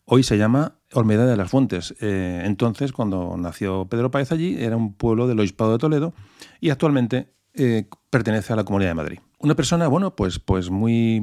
Hoy 0.04 0.24
se 0.24 0.36
llama 0.36 0.80
Olmeda 0.92 1.26
de 1.26 1.36
las 1.36 1.48
Fuentes. 1.48 1.94
Eh, 2.00 2.42
entonces, 2.44 2.90
cuando 2.90 3.36
nació 3.38 3.86
Pedro 3.88 4.10
Páez 4.10 4.32
allí, 4.32 4.56
era 4.58 4.76
un 4.76 4.94
pueblo 4.94 5.28
del 5.28 5.38
Obispado 5.38 5.70
de 5.70 5.78
Toledo 5.78 6.12
y 6.58 6.70
actualmente 6.70 7.34
eh, 7.54 7.88
pertenece 8.10 8.52
a 8.52 8.56
la 8.56 8.64
Comunidad 8.64 8.90
de 8.90 8.94
Madrid. 8.94 9.18
Una 9.38 9.54
persona, 9.54 9.86
bueno, 9.86 10.16
pues, 10.16 10.40
pues 10.40 10.70
muy 10.70 11.20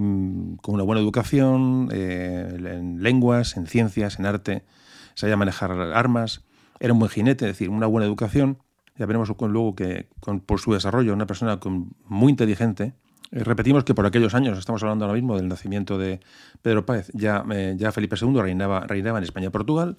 con 0.62 0.76
una 0.76 0.84
buena 0.86 1.02
educación 1.02 1.90
eh, 1.92 2.56
en 2.58 3.04
lenguas, 3.04 3.58
en 3.58 3.68
ciencias, 3.68 4.18
en 4.18 4.28
arte, 4.28 4.64
sabía 5.14 5.36
manejar 5.36 5.72
armas, 5.74 6.46
era 6.80 6.94
un 6.94 7.00
buen 7.00 7.12
jinete, 7.12 7.44
es 7.44 7.52
decir, 7.52 7.70
una 7.70 7.88
buena 7.88 8.08
educación 8.08 8.60
ya 8.98 9.06
veremos 9.06 9.32
luego 9.40 9.76
que 9.76 10.08
por 10.46 10.60
su 10.60 10.74
desarrollo, 10.74 11.14
una 11.14 11.26
persona 11.26 11.60
muy 12.08 12.30
inteligente. 12.30 12.94
Eh, 13.32 13.44
repetimos 13.44 13.84
que 13.84 13.96
por 13.96 14.06
aquellos 14.06 14.36
años, 14.36 14.58
estamos 14.58 14.84
hablando 14.84 15.06
ahora 15.06 15.16
mismo 15.16 15.36
del 15.36 15.48
nacimiento 15.48 15.98
de 15.98 16.20
Pedro 16.62 16.86
Páez, 16.86 17.10
ya, 17.14 17.44
eh, 17.52 17.76
ya 17.78 17.92
Felipe 17.92 18.16
II 18.22 18.40
reinaba, 18.42 18.82
reinaba 18.82 19.18
en 19.18 19.24
España 19.24 19.48
y 19.48 19.50
Portugal. 19.50 19.98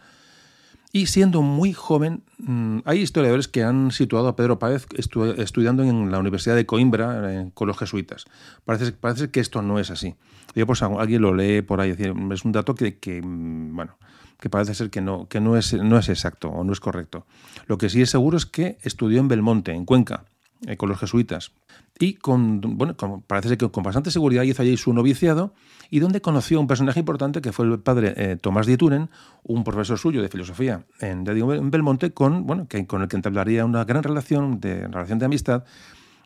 Y 0.92 1.06
siendo 1.06 1.42
muy 1.42 1.72
joven, 1.72 2.22
mm, 2.38 2.78
hay 2.84 3.00
historiadores 3.00 3.48
que 3.48 3.64
han 3.64 3.90
situado 3.90 4.28
a 4.28 4.36
Pedro 4.36 4.60
Páez 4.60 4.86
estudiando 4.96 5.82
en 5.82 6.12
la 6.12 6.20
Universidad 6.20 6.54
de 6.54 6.66
Coimbra 6.66 7.50
con 7.54 7.66
los 7.66 7.76
jesuitas. 7.76 8.26
Parece, 8.64 8.92
parece 8.92 9.28
que 9.30 9.40
esto 9.40 9.60
no 9.60 9.80
es 9.80 9.90
así. 9.90 10.14
Yo, 10.54 10.68
pues, 10.68 10.82
alguien 10.82 11.20
lo 11.20 11.34
lee 11.34 11.62
por 11.62 11.80
ahí, 11.80 11.96
es 12.30 12.44
un 12.44 12.52
dato 12.52 12.76
que, 12.76 12.98
que 12.98 13.20
mm, 13.20 13.74
bueno, 13.74 13.98
que 14.40 14.50
parece 14.50 14.74
ser 14.74 14.90
que 14.90 15.00
no, 15.00 15.28
que 15.28 15.40
no 15.40 15.56
es, 15.56 15.72
no 15.74 15.98
es 15.98 16.08
exacto 16.08 16.48
o 16.48 16.64
no 16.64 16.72
es 16.72 16.80
correcto. 16.80 17.26
Lo 17.66 17.78
que 17.78 17.88
sí 17.88 18.02
es 18.02 18.10
seguro 18.10 18.36
es 18.36 18.46
que 18.46 18.78
estudió 18.82 19.20
en 19.20 19.28
Belmonte, 19.28 19.72
en 19.72 19.84
Cuenca, 19.84 20.24
eh, 20.66 20.76
con 20.76 20.88
los 20.88 20.98
jesuitas. 20.98 21.52
Y 21.98 22.14
con, 22.14 22.60
bueno, 22.60 22.96
parece 23.26 23.50
ser 23.50 23.58
que 23.58 23.70
con 23.70 23.84
bastante 23.84 24.10
seguridad 24.10 24.42
hizo 24.42 24.62
allí 24.62 24.76
su 24.76 24.92
noviciado 24.92 25.54
y 25.90 26.00
donde 26.00 26.20
conoció 26.20 26.58
a 26.58 26.60
un 26.60 26.66
personaje 26.66 27.00
importante 27.00 27.40
que 27.40 27.52
fue 27.52 27.66
el 27.66 27.78
padre 27.78 28.14
eh, 28.16 28.36
Tomás 28.36 28.66
de 28.66 28.72
Ituren, 28.72 29.10
un 29.44 29.62
profesor 29.62 29.98
suyo 29.98 30.20
de 30.20 30.28
filosofía 30.28 30.84
en, 31.00 31.22
Belmonte, 31.24 32.12
con, 32.12 32.46
bueno, 32.46 32.66
que, 32.66 32.86
con 32.86 33.02
el 33.02 33.08
que 33.08 33.16
entablaría 33.16 33.64
una 33.64 33.84
gran 33.84 34.02
relación 34.02 34.58
de, 34.58 34.88
relación 34.88 35.18
de 35.18 35.26
amistad 35.26 35.64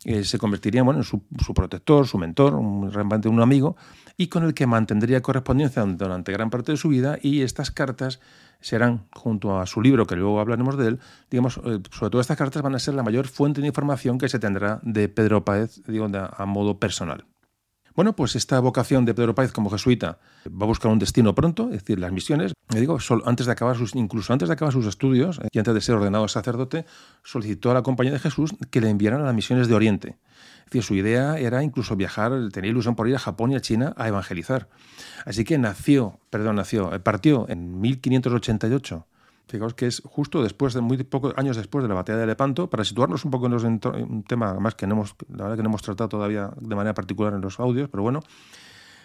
eh, 0.05 0.25
se 0.25 0.39
convertiría 0.39 0.83
bueno, 0.83 1.01
en 1.01 1.05
su, 1.05 1.21
protector, 1.55 2.07
su 2.07 2.19
mentor, 2.19 2.55
un, 2.55 2.91
realmente 2.93 3.29
un 3.29 3.41
amigo, 3.41 3.77
y 4.19 4.27
con 4.27 4.43
el 4.45 4.53
que 4.53 4.67
mantendría 4.67 5.23
correspondencia 5.23 5.83
durante 5.85 6.33
gran 6.33 6.51
parte 6.51 6.73
de 6.73 6.77
su 6.77 6.89
vida, 6.89 7.19
y 7.23 7.43
estas 7.43 7.71
cartas 7.71 8.21
serán, 8.61 9.07
junto 9.13 9.61
a 9.61 9.67
su 9.67 9.81
libro, 9.81 10.07
que 10.07 10.17
luego 10.17 10.41
hablaremos 10.41 10.77
de 10.77 10.89
él, 10.89 11.01
digamos, 11.31 11.59
eh, 11.59 11.81
sobre 11.91 12.11
todo 12.11 12.21
estas 12.21 12.37
cartas 12.37 12.61
van 12.61 12.75
a 12.75 12.81
ser 12.81 12.95
la 12.95 13.05
mayor 13.05 13.29
fuente 13.29 13.61
de 13.61 13.69
información 13.69 14.19
que 14.19 14.29
se 14.29 14.41
tendrá 14.41 14.81
de 14.83 15.09
Pedro 15.09 15.45
Páez, 15.45 15.81
digo, 15.87 16.09
a 16.13 16.47
modo 16.47 16.81
personal. 16.81 17.25
Bueno, 17.95 18.15
pues 18.15 18.37
esta 18.37 18.61
vocación 18.61 19.05
de 19.05 19.15
Pedro 19.15 19.35
Páez 19.35 19.51
como 19.51 19.71
jesuita 19.71 20.19
va 20.47 20.65
a 20.65 20.67
buscar 20.67 20.91
un 20.93 21.01
destino 21.01 21.35
pronto, 21.35 21.65
es 21.65 21.81
decir, 21.81 21.99
las 21.99 22.13
misiones. 22.13 22.53
Me 22.73 22.79
digo, 22.79 22.99
antes 23.25 23.47
de 23.47 23.53
acabar 23.53 23.77
sus, 23.77 23.95
incluso 23.97 24.33
antes 24.33 24.49
de 24.49 24.53
acabar 24.53 24.73
sus 24.73 24.87
estudios 24.87 25.39
eh, 25.39 25.49
y 25.51 25.59
antes 25.59 25.75
de 25.75 25.81
ser 25.81 25.97
ordenado 25.97 26.29
sacerdote, 26.29 26.87
solicitó 27.25 27.73
a 27.73 27.75
la 27.75 27.83
Compañía 27.83 28.13
de 28.13 28.21
Jesús 28.21 28.55
que 28.71 28.81
le 28.81 28.89
enviaran 28.89 29.21
a 29.21 29.25
las 29.25 29.35
misiones 29.35 29.67
de 29.67 29.75
Oriente. 29.75 30.17
Su 30.81 30.95
idea 30.95 31.39
era 31.39 31.63
incluso 31.63 31.97
viajar, 31.97 32.33
tenía 32.53 32.71
ilusión 32.71 32.95
por 32.95 33.09
ir 33.09 33.17
a 33.17 33.19
Japón 33.19 33.53
y 33.53 33.57
a 33.57 33.61
China 33.61 33.95
a 33.97 34.09
evangelizar. 34.09 34.69
Así 35.25 35.45
que 35.45 35.59
nació, 35.59 36.21
perdón, 36.31 36.57
nació, 36.57 36.95
eh, 36.95 37.01
partió 37.01 37.47
en 37.49 37.81
1588 37.81 39.07
Fijaos 39.49 39.73
que 39.73 39.87
es 39.87 40.03
justo 40.05 40.43
después 40.43 40.75
de 40.75 40.83
muy 40.83 41.03
pocos 41.05 41.33
años 41.37 41.57
después 41.57 41.83
de 41.83 41.89
la 41.89 41.95
batalla 41.95 42.19
de 42.19 42.27
Lepanto, 42.27 42.69
para 42.69 42.85
situarnos 42.85 43.25
un 43.25 43.31
poco 43.31 43.47
en, 43.47 43.55
un 43.55 44.23
tema 44.23 44.55
más 44.61 44.75
que 44.75 44.87
no 44.87 44.95
hemos, 44.95 45.15
la 45.31 45.45
verdad 45.45 45.57
que 45.57 45.63
no 45.63 45.71
hemos 45.71 45.81
tratado 45.81 46.09
todavía 46.09 46.51
de 46.61 46.75
manera 46.77 46.93
particular 46.93 47.33
en 47.33 47.41
los 47.41 47.59
audios, 47.59 47.89
pero 47.89 48.03
bueno, 48.03 48.21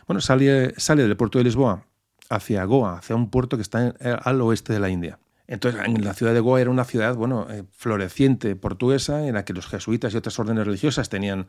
bueno 0.05 0.20
sale, 0.20 0.74
sale 0.78 1.03
del 1.03 1.16
puerto 1.16 1.38
de 1.38 1.45
Lisboa 1.45 1.86
hacia 2.30 2.64
Goa, 2.66 2.97
hacia 2.97 3.16
un 3.16 3.30
puerto 3.30 3.55
que 3.55 3.61
está 3.61 3.95
al 4.24 4.41
oeste 4.41 4.74
de 4.74 4.80
la 4.80 4.89
India. 4.89 5.18
Entonces, 5.54 5.82
en 5.86 6.04
la 6.04 6.16
ciudad 6.16 6.34
de 6.34 6.39
Goa 6.39 6.62
era 6.62 6.72
una 6.72 6.84
ciudad, 6.84 7.16
bueno, 7.16 7.45
eh, 7.47 7.64
floreciente 7.70 8.56
portuguesa, 8.56 9.28
en 9.28 9.36
la 9.36 9.45
que 9.45 9.54
los 9.54 9.68
jesuitas 9.68 10.12
y 10.12 10.18
otras 10.18 10.39
órdenes 10.39 10.66
religiosas 10.66 11.10
tenían, 11.10 11.45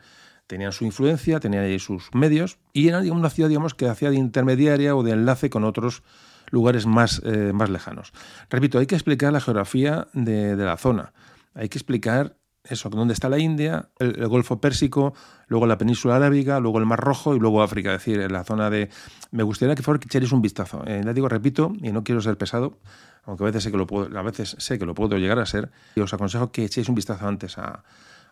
tenían 0.47 0.73
su 0.73 0.85
influencia, 0.85 1.41
tenían 1.41 1.79
sus 1.79 2.15
medios, 2.15 2.59
y 2.75 2.89
era 2.89 2.99
una 3.01 3.31
ciudad, 3.31 3.49
digamos, 3.49 3.73
que 3.73 3.89
hacía 3.89 4.11
de 4.11 4.17
intermediaria 4.17 4.95
o 4.95 5.03
de 5.03 5.13
enlace 5.13 5.49
con 5.49 5.65
otros 5.65 6.03
lugares 6.51 6.85
más, 6.85 7.23
eh, 7.25 7.53
más 7.55 7.71
lejanos. 7.71 8.13
Repito, 8.51 8.79
hay 8.79 8.85
que 8.85 8.95
explicar 8.95 9.33
la 9.33 9.41
geografía 9.41 10.07
de, 10.13 10.55
la 10.55 10.77
zona, 10.77 11.15
hay 11.55 11.71
que 11.71 11.79
explicar 11.79 12.37
eso, 12.63 12.91
dónde 12.91 13.15
está 13.15 13.31
la 13.31 13.39
India, 13.39 13.89
el, 13.99 14.29
Golfo 14.29 14.61
Pérsico, 14.61 15.15
luego 15.47 15.67
la 15.67 15.79
península 15.79 16.17
arábiga, 16.17 16.61
luego 16.61 16.79
el 16.79 16.85
Mar 16.85 17.01
Rojo 17.01 17.35
y 17.35 17.39
luego 17.39 17.63
África, 17.63 17.95
es 17.95 18.05
decir, 18.05 18.31
la 18.31 18.45
zona 18.45 18.69
de... 18.69 18.91
Me 19.31 19.45
gustaría 19.45 19.75
que 19.75 19.83
fuera 19.83 19.99
que 19.99 20.07
echéis 20.07 20.33
un 20.33 20.43
vistazo. 20.43 20.83
Eh, 20.87 21.01
ya 21.03 21.13
digo, 21.15 21.29
repito, 21.31 21.73
y 21.83 21.91
no 21.93 22.05
quiero 22.05 22.21
ser 22.21 22.37
pesado, 22.39 22.79
aunque 23.27 23.45
a 23.45 23.47
veces 23.47 23.63
sé 23.63 23.71
que 23.71 23.77
lo 23.77 23.87
puedo, 23.87 24.19
a 24.19 24.23
veces 24.23 24.57
sé 24.59 24.79
que 24.79 24.87
lo 24.87 24.95
puedo 24.95 25.17
llegar 25.19 25.39
a 25.39 25.47
ser, 25.47 25.71
y 25.95 26.01
os 26.01 26.13
aconsejo 26.13 26.53
que 26.53 26.65
echéis 26.65 26.89
un 26.89 26.95
vistazo 26.95 27.27
antes 27.27 27.59
a, 27.59 27.83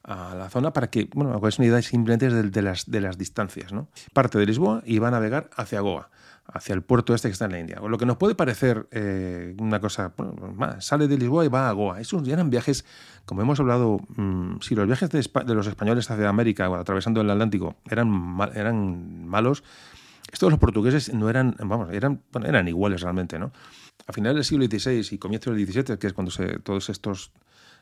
la 0.05 0.49
zona 0.51 0.72
para 0.72 0.90
que, 0.90 1.09
bueno, 1.14 1.32
hagáis 1.32 1.61
una 1.61 1.68
idea 1.68 1.80
simplemente 1.80 2.28
de, 2.28 2.62
las, 2.62 2.90
de 2.90 3.01
las 3.01 3.18
distancias. 3.18 3.72
¿no? 3.72 3.86
Parte 4.12 4.36
de 4.36 4.47
Lisboa 4.47 4.82
y 4.84 4.99
va 4.99 5.07
a 5.07 5.11
navegar 5.12 5.49
hacia 5.57 5.80
Goa 5.80 6.11
hacia 6.47 6.74
el 6.74 6.82
puerto 6.82 7.14
este 7.14 7.28
que 7.28 7.32
está 7.32 7.47
en 7.47 7.53
la 7.53 7.61
India. 7.61 7.80
Lo 7.86 7.99
que 7.99 8.07
nos 8.07 8.16
puede 8.16 8.34
parecer 8.34 8.86
eh, 8.90 9.55
una 9.59 9.80
cosa, 9.80 10.12
sale 10.80 11.09
de 11.09 11.16
Lisboa 11.16 11.45
y 11.45 11.49
va 11.49 11.68
a 11.68 11.72
Goa. 11.72 12.01
Esos 12.01 12.26
eran 12.26 12.51
viajes, 12.51 12.84
como 13.24 13.43
hemos 13.43 13.61
hablado, 13.61 14.01
mm, 14.16 14.61
si 14.61 14.74
los 14.74 14.86
viajes 14.86 15.11
de, 15.11 15.55
los 15.55 15.66
españoles 15.66 16.11
hacia 16.11 16.28
América, 16.28 16.66
atravesando 16.66 17.20
el 17.20 17.30
Atlántico, 17.30 17.76
eran, 17.88 18.09
malos, 18.09 19.62
estos 20.32 20.51
los 20.51 20.59
portugueses 20.59 21.12
no 21.14 21.30
eran, 21.30 21.57
vamos, 21.59 21.90
eran 21.93 22.68
iguales 22.68 23.03
realmente, 23.03 23.38
¿no? 23.38 23.53
A 24.07 24.13
finales 24.13 24.37
del 24.37 24.45
siglo 24.45 24.67
XVI 24.67 25.15
y 25.15 25.19
comienzos 25.19 25.55
del 25.55 25.67
XVII, 25.67 25.99
que 25.99 26.07
es 26.07 26.13
cuando 26.13 26.33
todos 26.63 26.89
estos 26.89 27.31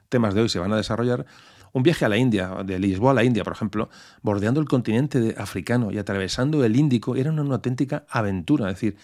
temas 0.08 0.34
de 0.34 0.42
hoy 0.42 0.48
se 0.48 0.58
van 0.58 0.72
a 0.72 0.76
desarrollar, 0.76 1.26
un 1.72 1.82
viaje 1.82 2.04
a 2.04 2.08
la 2.08 2.16
India, 2.16 2.48
de 2.64 2.78
Lisboa 2.78 3.12
a 3.12 3.14
la 3.14 3.24
India, 3.24 3.44
por 3.44 3.52
ejemplo, 3.52 3.88
bordeando 4.22 4.60
el 4.60 4.66
continente 4.66 5.34
africano 5.38 5.92
y 5.92 5.98
atravesando 5.98 6.64
el 6.64 6.76
Índico, 6.76 7.16
era 7.16 7.30
una, 7.30 7.42
auténtica 7.42 8.04
aventura. 8.08 8.68
Es 8.68 8.76
decir, 8.76 8.96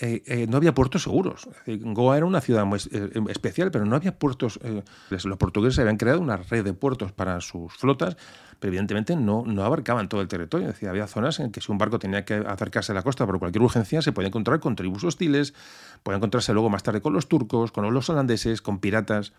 eh, 0.00 0.22
eh, 0.26 0.46
no 0.48 0.56
había 0.56 0.74
puertos 0.74 1.02
seguros. 1.02 1.48
Goa 1.66 2.16
era 2.16 2.26
una 2.26 2.40
ciudad 2.40 2.64
muy 2.64 2.80
eh, 2.90 3.10
especial, 3.28 3.70
pero 3.70 3.84
no 3.84 3.96
había 3.96 4.18
puertos. 4.18 4.58
los 5.10 5.36
portugueses 5.36 5.78
habían 5.78 5.98
creado 5.98 6.20
una 6.20 6.38
red 6.38 6.64
de 6.64 6.72
puertos 6.72 7.12
para 7.12 7.40
sus 7.40 7.74
flotas, 7.74 8.16
pero 8.58 8.70
evidentemente 8.70 9.16
no, 9.16 9.44
no 9.46 9.64
abarcaban 9.64 10.08
todo 10.08 10.20
el 10.20 10.28
territorio. 10.28 10.68
decía, 10.68 10.90
había 10.90 11.06
zonas 11.06 11.40
en 11.40 11.52
que 11.52 11.60
si 11.60 11.70
un 11.70 11.78
barco 11.78 11.98
tenía 11.98 12.24
que 12.24 12.34
acercarse 12.34 12.92
a 12.92 12.94
la 12.94 13.02
costa 13.02 13.26
por 13.26 13.38
cualquier 13.38 13.62
urgencia, 13.62 14.02
se 14.02 14.12
podía 14.12 14.28
encontrar 14.28 14.60
con 14.60 14.76
tribus 14.76 15.04
hostiles, 15.04 15.54
podía 16.02 16.16
encontrarse 16.16 16.52
luego 16.52 16.70
más 16.70 16.82
tarde 16.82 17.00
con 17.00 17.12
los 17.12 17.28
turcos, 17.28 17.72
con 17.72 17.92
los 17.92 18.10
holandeses, 18.10 18.62
con 18.62 18.78
piratas. 18.78 19.32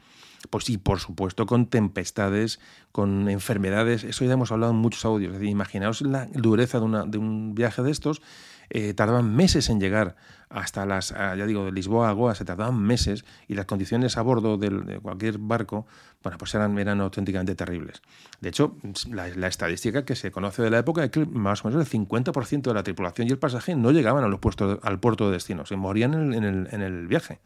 Pues 0.51 0.65
sí, 0.65 0.77
por 0.77 0.99
supuesto, 0.99 1.47
con 1.47 1.65
tempestades, 1.65 2.59
con 2.91 3.27
enfermedades. 3.27 4.03
Eso 4.03 4.23
ya 4.23 4.33
hemos 4.33 4.51
hablado 4.51 4.71
en 4.71 4.77
muchos 4.77 5.03
audios. 5.03 5.41
imaginaos 5.41 6.01
la 6.01 6.27
dureza 6.27 6.79
de, 6.79 6.85
una, 6.85 7.05
de 7.05 7.17
un 7.17 7.55
viaje 7.55 7.81
de 7.81 7.91
estos 7.91 8.21
eh, 8.69 8.93
tardaban 8.93 9.33
meses 9.33 9.69
en 9.69 9.79
llegar 9.79 10.15
hasta 10.49 10.85
las, 10.85 11.09
ya 11.09 11.45
digo, 11.45 11.65
de 11.65 11.71
Lisboa 11.71 12.09
a 12.09 12.11
Goa, 12.13 12.35
se 12.35 12.45
tardaban 12.45 12.81
meses 12.81 13.25
y 13.47 13.55
las 13.55 13.65
condiciones 13.65 14.17
a 14.17 14.21
bordo 14.21 14.57
de, 14.57 14.99
cualquier 15.01 15.37
barco, 15.37 15.85
bueno, 16.23 16.37
pues 16.37 16.55
eran, 16.55 16.77
eran 16.79 17.01
auténticamente 17.01 17.55
terribles. 17.55 18.01
De 18.39 18.49
hecho, 18.49 18.77
la, 19.11 19.47
estadística 19.47 20.05
que 20.05 20.15
se 20.15 20.31
conoce 20.31 20.61
de 20.61 20.69
la 20.69 20.79
época 20.79 21.03
es 21.03 21.11
que 21.11 21.25
más 21.25 21.65
o 21.65 21.69
menos 21.69 21.91
el 21.91 21.99
50% 21.99 22.61
de 22.61 22.73
la 22.73 22.83
tripulación 22.83 23.27
y 23.27 23.31
el 23.31 23.39
pasaje 23.39 23.75
no 23.75 23.91
llegaban 23.91 24.23
a 24.23 24.27
los 24.27 24.39
puestos, 24.39 24.79
al 24.83 24.99
puerto 24.99 25.27
de 25.27 25.33
destino, 25.33 25.65
se 25.65 25.75
morían 25.75 26.13
en, 26.13 26.43
el, 26.43 26.67
en 26.71 26.81
el, 26.81 27.07
viaje. 27.07 27.39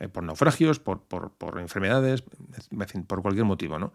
Eh, 0.00 0.08
por 0.08 0.24
naufragios, 0.24 0.80
por, 0.80 1.00
por, 1.02 1.30
por 1.30 1.60
enfermedades, 1.60 2.24
por 3.06 3.22
cualquier 3.22 3.44
motivo, 3.44 3.78
¿no? 3.78 3.92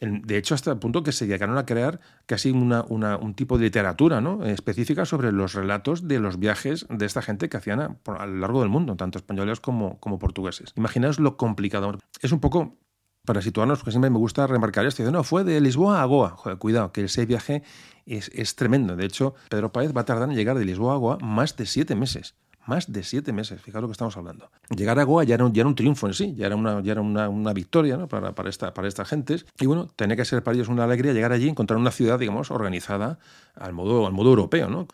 De 0.00 0.38
hecho, 0.38 0.54
hasta 0.54 0.72
el 0.72 0.78
punto 0.78 1.02
que 1.02 1.12
se 1.12 1.26
llegaron 1.26 1.58
a 1.58 1.66
crear 1.66 2.00
casi 2.26 2.50
una, 2.50 2.84
un 2.84 3.34
tipo 3.34 3.58
de 3.58 3.64
literatura 3.64 4.20
¿no? 4.20 4.44
específica 4.44 5.04
sobre 5.04 5.30
los 5.30 5.52
relatos 5.52 6.08
de 6.08 6.18
los 6.18 6.38
viajes 6.38 6.86
de 6.88 7.04
esta 7.04 7.20
gente 7.20 7.48
que 7.48 7.58
hacían 7.58 7.80
a, 7.80 8.26
lo 8.26 8.36
largo 8.36 8.60
del 8.60 8.70
mundo, 8.70 8.96
tanto 8.96 9.18
españoles 9.18 9.60
como, 9.60 10.00
como 10.00 10.18
portugueses. 10.18 10.72
Imaginaos 10.76 11.20
lo 11.20 11.36
complicado. 11.36 11.98
Es 12.22 12.32
un 12.32 12.40
poco 12.40 12.78
para 13.26 13.42
situarnos, 13.42 13.78
porque 13.78 13.90
siempre 13.90 14.10
me 14.10 14.18
gusta 14.18 14.46
remarcar 14.46 14.86
esto. 14.86 15.08
No, 15.10 15.22
fue 15.22 15.44
de 15.44 15.60
Lisboa 15.60 16.00
a 16.00 16.04
Goa. 16.06 16.36
Cuidado, 16.58 16.92
que 16.92 17.04
ese 17.04 17.26
viaje 17.26 17.62
es, 18.06 18.30
es, 18.34 18.56
tremendo. 18.56 18.96
De 18.96 19.04
hecho, 19.04 19.34
Pedro 19.50 19.70
Páez 19.70 19.94
va 19.94 20.00
a 20.00 20.04
tardar 20.06 20.30
en 20.30 20.36
llegar 20.36 20.58
de 20.58 20.64
Lisboa 20.64 20.94
a 20.94 20.96
Goa 20.96 21.18
más 21.18 21.56
de 21.56 21.66
siete 21.66 21.94
meses 21.94 22.34
más 22.66 22.92
de 22.92 23.02
siete 23.02 23.32
meses, 23.32 23.60
fijaos 23.60 23.82
lo 23.82 23.88
que 23.88 23.92
estamos 23.92 24.16
hablando. 24.16 24.50
Llegar 24.74 24.98
a 24.98 25.04
Goa 25.04 25.24
ya 25.24 25.34
era 25.34 25.44
un, 25.44 25.52
ya 25.52 25.62
era 25.62 25.68
un 25.68 25.74
triunfo 25.74 26.06
en 26.06 26.14
sí, 26.14 26.34
ya 26.34 26.46
era 26.46 26.56
una, 26.56 26.80
ya 26.82 26.92
era 26.92 27.00
una, 27.00 27.52
victoria 27.52 27.96
¿no? 27.96 28.08
para, 28.08 28.34
para, 28.34 28.48
esta, 28.48 28.74
para 28.74 28.88
estas 28.88 29.08
gentes. 29.08 29.46
Y 29.58 29.66
bueno, 29.66 29.88
tenía 29.96 30.16
que 30.16 30.24
ser 30.24 30.42
para 30.42 30.54
ellos 30.54 30.68
una 30.68 30.84
alegría 30.84 31.12
llegar 31.12 31.32
allí 31.32 31.46
y 31.46 31.48
encontrar 31.48 31.78
una 31.78 31.90
ciudad, 31.90 32.18
digamos, 32.18 32.50
organizada 32.50 33.18
al 33.54 33.72
modo, 33.72 34.06
al 34.06 34.12
modo 34.12 34.30
europeo, 34.30 34.68
¿no? 34.68 34.86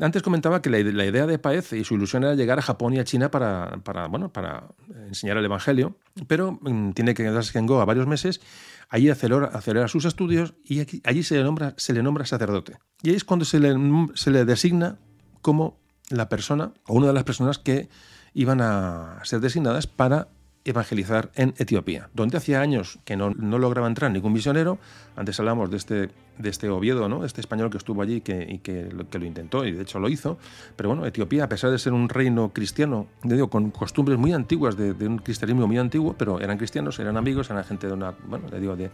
Antes 0.00 0.22
comentaba 0.22 0.62
que 0.62 0.70
la, 0.70 0.78
idea 0.78 1.26
de 1.26 1.38
Paez 1.38 1.74
y 1.74 1.84
su 1.84 1.94
ilusión 1.94 2.24
era 2.24 2.34
llegar 2.34 2.58
a 2.58 2.62
Japón 2.62 2.94
y 2.94 2.98
a 3.00 3.04
China 3.04 3.30
para, 3.30 3.80
para, 3.84 4.06
bueno, 4.06 4.32
para 4.32 4.68
enseñar 5.08 5.36
el 5.36 5.44
Evangelio, 5.44 5.98
pero 6.26 6.58
mm, 6.62 6.92
tiene 6.92 7.12
que 7.12 7.22
quedarse 7.22 7.58
en 7.58 7.66
Goa 7.66 7.84
varios 7.84 8.06
meses, 8.06 8.40
allí 8.88 9.10
acelera, 9.10 9.48
acelera 9.48 9.86
sus 9.88 10.06
estudios 10.06 10.54
y 10.64 10.80
allí 11.04 11.22
se 11.22 11.36
le, 11.36 11.44
nombra, 11.44 11.74
se 11.76 11.92
le 11.92 12.02
nombra 12.02 12.24
sacerdote. 12.24 12.78
Y 13.02 13.10
ahí 13.10 13.16
es 13.16 13.24
cuando 13.24 13.44
se 13.44 13.60
le, 13.60 13.76
se 14.14 14.30
le 14.30 14.46
designa 14.46 14.98
como 15.42 15.83
la 16.10 16.28
persona 16.28 16.72
o 16.86 16.94
una 16.94 17.08
de 17.08 17.12
las 17.12 17.24
personas 17.24 17.58
que 17.58 17.88
iban 18.34 18.60
a 18.60 19.20
ser 19.24 19.40
designadas 19.40 19.86
para 19.86 20.28
evangelizar 20.64 21.30
en 21.34 21.54
Etiopía, 21.58 22.08
donde 22.14 22.38
hacía 22.38 22.60
años 22.60 22.98
que 23.04 23.16
no, 23.16 23.30
lograba 23.30 23.86
entrar 23.86 24.10
ningún 24.10 24.32
misionero. 24.32 24.78
Antes 25.14 25.38
hablamos 25.38 25.70
de 25.70 25.76
este, 25.76 26.10
de 26.38 26.48
este 26.48 26.70
Oviedo, 26.70 27.08
¿no? 27.08 27.24
este 27.24 27.42
español 27.42 27.70
que 27.70 27.76
estuvo 27.76 28.00
allí 28.00 28.22
que, 28.22 28.46
y 28.48 28.58
que 28.58 28.88
lo, 28.90 29.08
que 29.08 29.18
lo 29.18 29.26
intentó 29.26 29.66
y 29.66 29.72
de 29.72 29.82
hecho 29.82 29.98
lo 29.98 30.08
hizo. 30.08 30.38
Pero 30.74 30.88
bueno, 30.88 31.04
Etiopía, 31.04 31.44
a 31.44 31.48
pesar 31.48 31.70
de 31.70 31.78
ser 31.78 31.92
un 31.92 32.08
reino 32.08 32.52
cristiano, 32.52 33.06
digo, 33.22 33.50
con 33.50 33.70
costumbres 33.70 34.18
muy 34.18 34.32
antiguas, 34.32 34.76
de, 34.76 34.92
un 35.06 35.18
cristianismo 35.18 35.66
muy 35.66 35.76
antiguo, 35.76 36.14
pero 36.16 36.40
eran 36.40 36.56
cristianos, 36.56 36.98
eran 36.98 37.18
amigos, 37.18 37.50
eran 37.50 37.64
gente 37.64 37.86
de 37.86 37.92
una, 37.92 38.14
bueno, 38.26 38.48
le 38.50 38.58
digo, 38.58 38.74
de, 38.74 38.90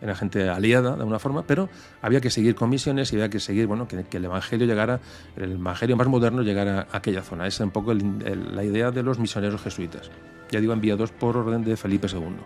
era 0.00 0.14
gente 0.14 0.48
aliada 0.48 0.92
de 0.94 1.00
alguna 1.00 1.18
forma, 1.18 1.42
pero 1.46 1.68
había 2.02 2.20
que 2.20 2.30
seguir 2.30 2.54
con 2.54 2.70
misiones 2.70 3.12
y 3.12 3.16
había 3.16 3.28
que 3.28 3.40
seguir, 3.40 3.66
bueno, 3.66 3.88
que, 3.88 4.04
el 4.10 4.24
Evangelio 4.24 4.66
llegara, 4.66 5.00
el 5.36 5.52
Evangelio 5.52 5.96
más 5.96 6.06
moderno 6.08 6.42
llegara 6.42 6.86
a 6.92 6.98
aquella 6.98 7.22
zona. 7.22 7.46
Esa 7.46 7.64
es 7.64 7.66
un 7.66 7.72
poco 7.72 7.94
la 7.94 8.64
idea 8.64 8.90
de 8.90 9.02
los 9.02 9.18
misioneros 9.18 9.62
jesuitas. 9.62 10.10
Ya 10.50 10.60
digo, 10.60 10.72
enviados 10.72 11.10
por 11.10 11.36
orden 11.36 11.64
de 11.64 11.76
Felipe 11.76 12.06
II. 12.10 12.36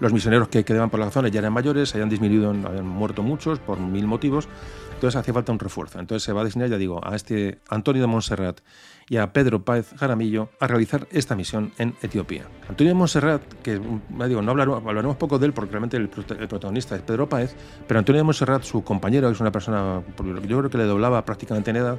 Los 0.00 0.12
misioneros 0.12 0.48
que 0.48 0.64
quedaban 0.64 0.90
por 0.90 0.98
la 0.98 1.10
zona 1.10 1.28
ya 1.28 1.38
eran 1.38 1.52
mayores, 1.52 1.94
habían 1.94 2.08
disminuido, 2.08 2.50
habían 2.50 2.86
muerto 2.86 3.22
muchos 3.22 3.60
por 3.60 3.78
mil 3.78 4.06
motivos, 4.06 4.48
entonces 4.94 5.16
hacía 5.16 5.32
falta 5.32 5.52
un 5.52 5.58
refuerzo. 5.58 6.00
Entonces 6.00 6.24
se 6.24 6.32
va 6.32 6.40
a 6.40 6.44
designar, 6.44 6.68
ya 6.68 6.78
digo, 6.78 7.00
a 7.06 7.14
este 7.14 7.60
Antonio 7.68 8.02
de 8.02 8.08
Montserrat 8.08 8.60
y 9.08 9.16
a 9.16 9.32
Pedro 9.32 9.64
Páez 9.64 9.92
Jaramillo 9.96 10.48
a 10.60 10.66
realizar 10.66 11.06
esta 11.10 11.34
misión 11.34 11.72
en 11.78 11.94
Etiopía. 12.02 12.44
Antonio 12.68 12.92
de 12.92 12.94
Montserrat, 12.94 13.42
que 13.62 13.80
digo, 14.26 14.42
no 14.42 14.52
hablaremos, 14.52 15.16
poco 15.16 15.38
de 15.38 15.46
él 15.46 15.52
porque 15.52 15.72
realmente 15.72 15.96
el, 15.96 16.08
protagonista 16.08 16.96
es 16.96 17.02
Pedro 17.02 17.28
Páez, 17.28 17.54
pero 17.86 17.98
Antonio 17.98 18.20
de 18.20 18.24
Montserrat, 18.24 18.62
su 18.62 18.82
compañero, 18.82 19.28
es 19.28 19.40
una 19.40 19.52
persona, 19.52 20.02
yo 20.46 20.58
creo 20.58 20.70
que 20.70 20.78
le 20.78 20.84
doblaba 20.84 21.24
prácticamente 21.24 21.70
en 21.70 21.76
edad, 21.76 21.98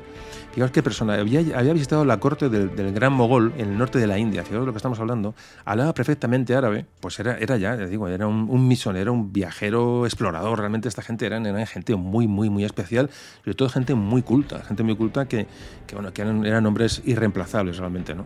fijaos 0.53 0.71
qué 0.71 0.81
persona, 0.81 1.13
había, 1.15 1.39
había 1.57 1.73
visitado 1.73 2.03
la 2.05 2.19
corte 2.19 2.49
del, 2.49 2.93
gran 2.93 3.13
mogol 3.13 3.53
en 3.57 3.69
el 3.69 3.77
norte 3.77 3.99
de 3.99 4.07
la 4.07 4.17
India, 4.17 4.43
fijaos 4.43 4.61
de 4.61 4.67
lo 4.67 4.73
que 4.73 4.77
estamos 4.77 4.99
hablando, 4.99 5.35
hablaba 5.65 5.93
perfectamente 5.93 6.55
árabe, 6.55 6.85
pues 6.99 7.19
era, 7.19 7.37
era 7.37 7.57
ya, 7.57 7.75
les 7.75 7.89
digo, 7.89 8.07
era 8.07 8.27
un, 8.27 8.67
misionero, 8.67 9.13
un 9.13 9.31
viajero, 9.31 10.05
explorador, 10.05 10.59
realmente 10.59 10.87
esta 10.87 11.01
gente 11.01 11.25
eran, 11.25 11.45
eran 11.45 11.65
gente 11.67 11.95
muy, 11.95 12.27
muy, 12.27 12.49
muy 12.49 12.63
especial, 12.63 13.09
sobre 13.43 13.53
todo 13.53 13.69
gente 13.69 13.93
muy 13.93 14.23
culta, 14.23 14.63
gente 14.63 14.81
muy 14.81 14.95
culta 14.95 15.27
que, 15.27 15.45
que 15.85 15.95
bueno, 15.95 16.11
que 16.11 16.21
eran, 16.23 16.45
eran 16.45 16.65
hombres 16.65 16.94
irreemplazables 17.05 17.77
realmente, 17.77 18.15
¿no? 18.15 18.25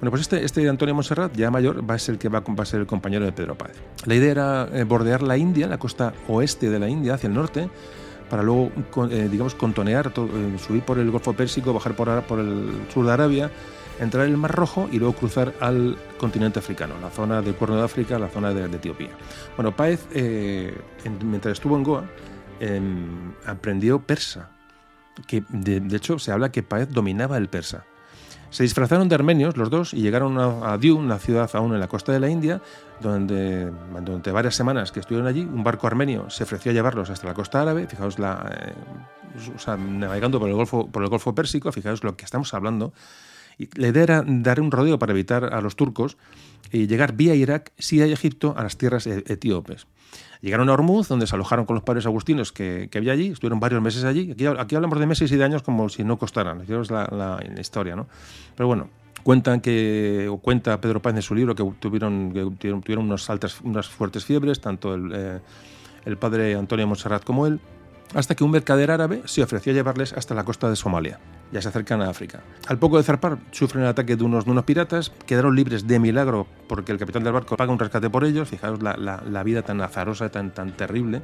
Bueno, 0.00 0.12
pues 0.12 0.22
este, 0.22 0.44
este 0.44 0.68
Antonio 0.68 0.94
Monserrat, 0.94 1.34
ya 1.34 1.50
mayor, 1.50 1.88
va 1.88 1.94
a 1.94 1.98
ser 1.98 2.14
el 2.14 2.18
que 2.20 2.28
va, 2.28 2.44
a 2.46 2.64
ser 2.64 2.80
el 2.80 2.86
compañero 2.86 3.24
de 3.24 3.32
Pedro 3.32 3.58
Páez. 3.58 3.76
La 4.06 4.14
idea 4.14 4.30
era 4.30 4.68
eh, 4.72 4.84
bordear 4.84 5.22
la 5.22 5.36
India, 5.36 5.66
la 5.66 5.78
costa 5.78 6.14
oeste 6.28 6.70
de 6.70 6.78
la 6.78 6.88
India, 6.88 7.14
hacia 7.14 7.26
el 7.26 7.34
norte, 7.34 7.68
para 8.30 8.44
luego, 8.44 8.70
eh, 9.10 9.28
digamos, 9.28 9.56
contonear, 9.56 10.12
eh, 10.14 10.56
subir 10.64 10.82
por 10.82 11.00
el 11.00 11.10
Golfo 11.10 11.32
Pérsico, 11.32 11.72
bajar 11.72 11.96
por, 11.96 12.38
el 12.38 12.70
sur 12.94 13.06
de 13.06 13.12
Arabia, 13.12 13.50
entrar 13.98 14.26
en 14.26 14.32
el 14.32 14.36
Mar 14.36 14.54
Rojo 14.54 14.88
y 14.92 15.00
luego 15.00 15.14
cruzar 15.14 15.52
al 15.58 15.98
continente 16.16 16.60
africano, 16.60 16.94
la 17.02 17.10
zona 17.10 17.42
del 17.42 17.56
Cuerno 17.56 17.78
de 17.78 17.82
África, 17.82 18.20
la 18.20 18.28
zona 18.28 18.54
de, 18.54 18.66
Etiopía. 18.66 19.10
Bueno, 19.56 19.74
Páez, 19.74 20.06
mientras 21.24 21.54
estuvo 21.54 21.76
en 21.76 21.82
Goa, 21.82 22.04
em, 22.60 23.32
aprendió 23.46 23.98
persa, 23.98 24.57
que 25.26 25.44
de, 25.48 25.96
hecho 25.96 26.18
se 26.18 26.32
habla 26.32 26.52
que 26.52 26.62
Páez 26.62 26.88
dominaba 26.90 27.36
el 27.36 27.48
persa. 27.48 27.84
Se 28.50 28.62
disfrazaron 28.62 29.08
de 29.08 29.14
armenios 29.14 29.58
los 29.58 29.68
dos 29.68 29.92
y 29.92 30.00
llegaron 30.00 30.38
a, 30.38 30.72
a 30.72 30.78
una 30.94 31.18
ciudad 31.18 31.50
aún 31.52 31.74
en 31.74 31.80
la 31.80 31.88
costa 31.88 32.12
de 32.12 32.20
la 32.20 32.30
India, 32.30 32.62
donde 33.00 33.70
durante 34.02 34.30
varias 34.30 34.54
semanas 34.54 34.90
que 34.90 35.00
estuvieron 35.00 35.26
allí, 35.26 35.42
un 35.42 35.62
barco 35.62 35.86
armenio 35.86 36.30
se 36.30 36.44
ofreció 36.44 36.70
a 36.70 36.74
llevarlos 36.74 37.10
hasta 37.10 37.26
la 37.26 37.34
costa 37.34 37.60
árabe, 37.60 37.86
fijaos, 37.86 38.18
la, 38.18 38.50
eh, 38.58 39.76
navegando 39.78 40.40
por 40.40 40.48
el, 40.48 40.54
Golfo, 40.54 40.88
por 40.90 41.02
el 41.02 41.10
Golfo 41.10 41.34
Pérsico, 41.34 41.72
fijaos 41.72 42.02
lo 42.04 42.16
que 42.16 42.24
estamos 42.24 42.54
hablando. 42.54 42.94
Y 43.58 43.68
la 43.78 43.88
idea 43.88 44.02
era 44.02 44.24
dar 44.26 44.60
un 44.60 44.70
rodeo 44.70 44.98
para 44.98 45.12
evitar 45.12 45.52
a 45.52 45.60
los 45.60 45.76
turcos 45.76 46.16
y 46.70 46.86
llegar 46.86 47.14
vía 47.14 47.34
Irak, 47.34 47.72
Siria 47.78 48.06
y 48.06 48.12
Egipto 48.12 48.54
a 48.56 48.62
las 48.62 48.78
tierras 48.78 49.06
e, 49.06 49.24
etíopes. 49.26 49.86
Llegaron 50.40 50.68
a 50.68 50.72
Hormuz, 50.72 51.08
donde 51.08 51.26
se 51.26 51.34
alojaron 51.34 51.66
con 51.66 51.74
los 51.74 51.82
padres 51.82 52.06
agustinos 52.06 52.52
que, 52.52 52.88
había 52.94 53.12
allí, 53.12 53.28
estuvieron 53.28 53.58
varios 53.58 53.82
meses 53.82 54.04
allí. 54.04 54.34
Aquí, 54.58 54.76
hablamos 54.76 54.98
de 55.00 55.06
meses 55.06 55.32
y 55.32 55.36
de 55.36 55.44
años 55.44 55.62
como 55.62 55.88
si 55.88 56.04
no 56.04 56.18
costaran, 56.18 56.60
es 56.60 56.90
la, 56.90 57.42
historia, 57.58 57.96
¿no? 57.96 58.06
Pero 58.54 58.68
bueno, 58.68 58.88
cuentan 59.24 59.60
que, 59.60 60.28
o 60.30 60.38
cuenta 60.38 60.80
Pedro 60.80 61.02
Páez 61.02 61.16
en 61.16 61.22
su 61.22 61.34
libro 61.34 61.54
que 61.54 61.64
tuvieron, 61.80 62.32
que 62.32 62.44
tuvieron, 62.58 63.04
unos 63.04 63.28
altas, 63.30 63.60
unas 63.62 63.88
fuertes 63.88 64.24
fiebres, 64.24 64.60
tanto 64.60 64.94
el, 64.94 65.12
eh, 65.12 65.40
el 66.04 66.16
padre 66.16 66.54
Antonio 66.54 66.86
Monserrat 66.86 67.24
como 67.24 67.46
él, 67.46 67.60
hasta 68.14 68.34
que 68.34 68.44
un 68.44 68.52
mercader 68.52 68.90
árabe 68.90 69.22
se 69.24 69.42
ofreció 69.42 69.72
a 69.72 69.74
llevarles 69.74 70.12
hasta 70.12 70.34
la 70.34 70.44
costa 70.44 70.70
de 70.70 70.76
Somalia. 70.76 71.18
Ya 71.52 71.62
se 71.62 71.68
acercan 71.68 72.02
a 72.02 72.10
África. 72.10 72.42
Al 72.66 72.78
poco 72.78 72.98
de 72.98 73.02
zarpar, 73.02 73.38
sufren 73.52 73.84
el 73.84 73.88
ataque 73.90 74.16
de 74.16 74.24
unos, 74.24 74.44
piratas, 74.64 75.10
quedaron 75.26 75.56
libres 75.56 75.86
de 75.86 75.98
milagro 75.98 76.46
porque 76.68 76.92
el 76.92 76.98
capitán 76.98 77.24
del 77.24 77.32
barco 77.32 77.56
paga 77.56 77.72
un 77.72 77.78
rescate 77.78 78.10
por 78.10 78.24
ellos. 78.24 78.48
Fijaos 78.48 78.82
la, 78.82 78.96
la, 78.96 79.42
vida 79.42 79.62
tan 79.62 79.80
azarosa, 79.80 80.28
tan, 80.28 80.52
tan 80.52 80.72
terrible. 80.72 81.22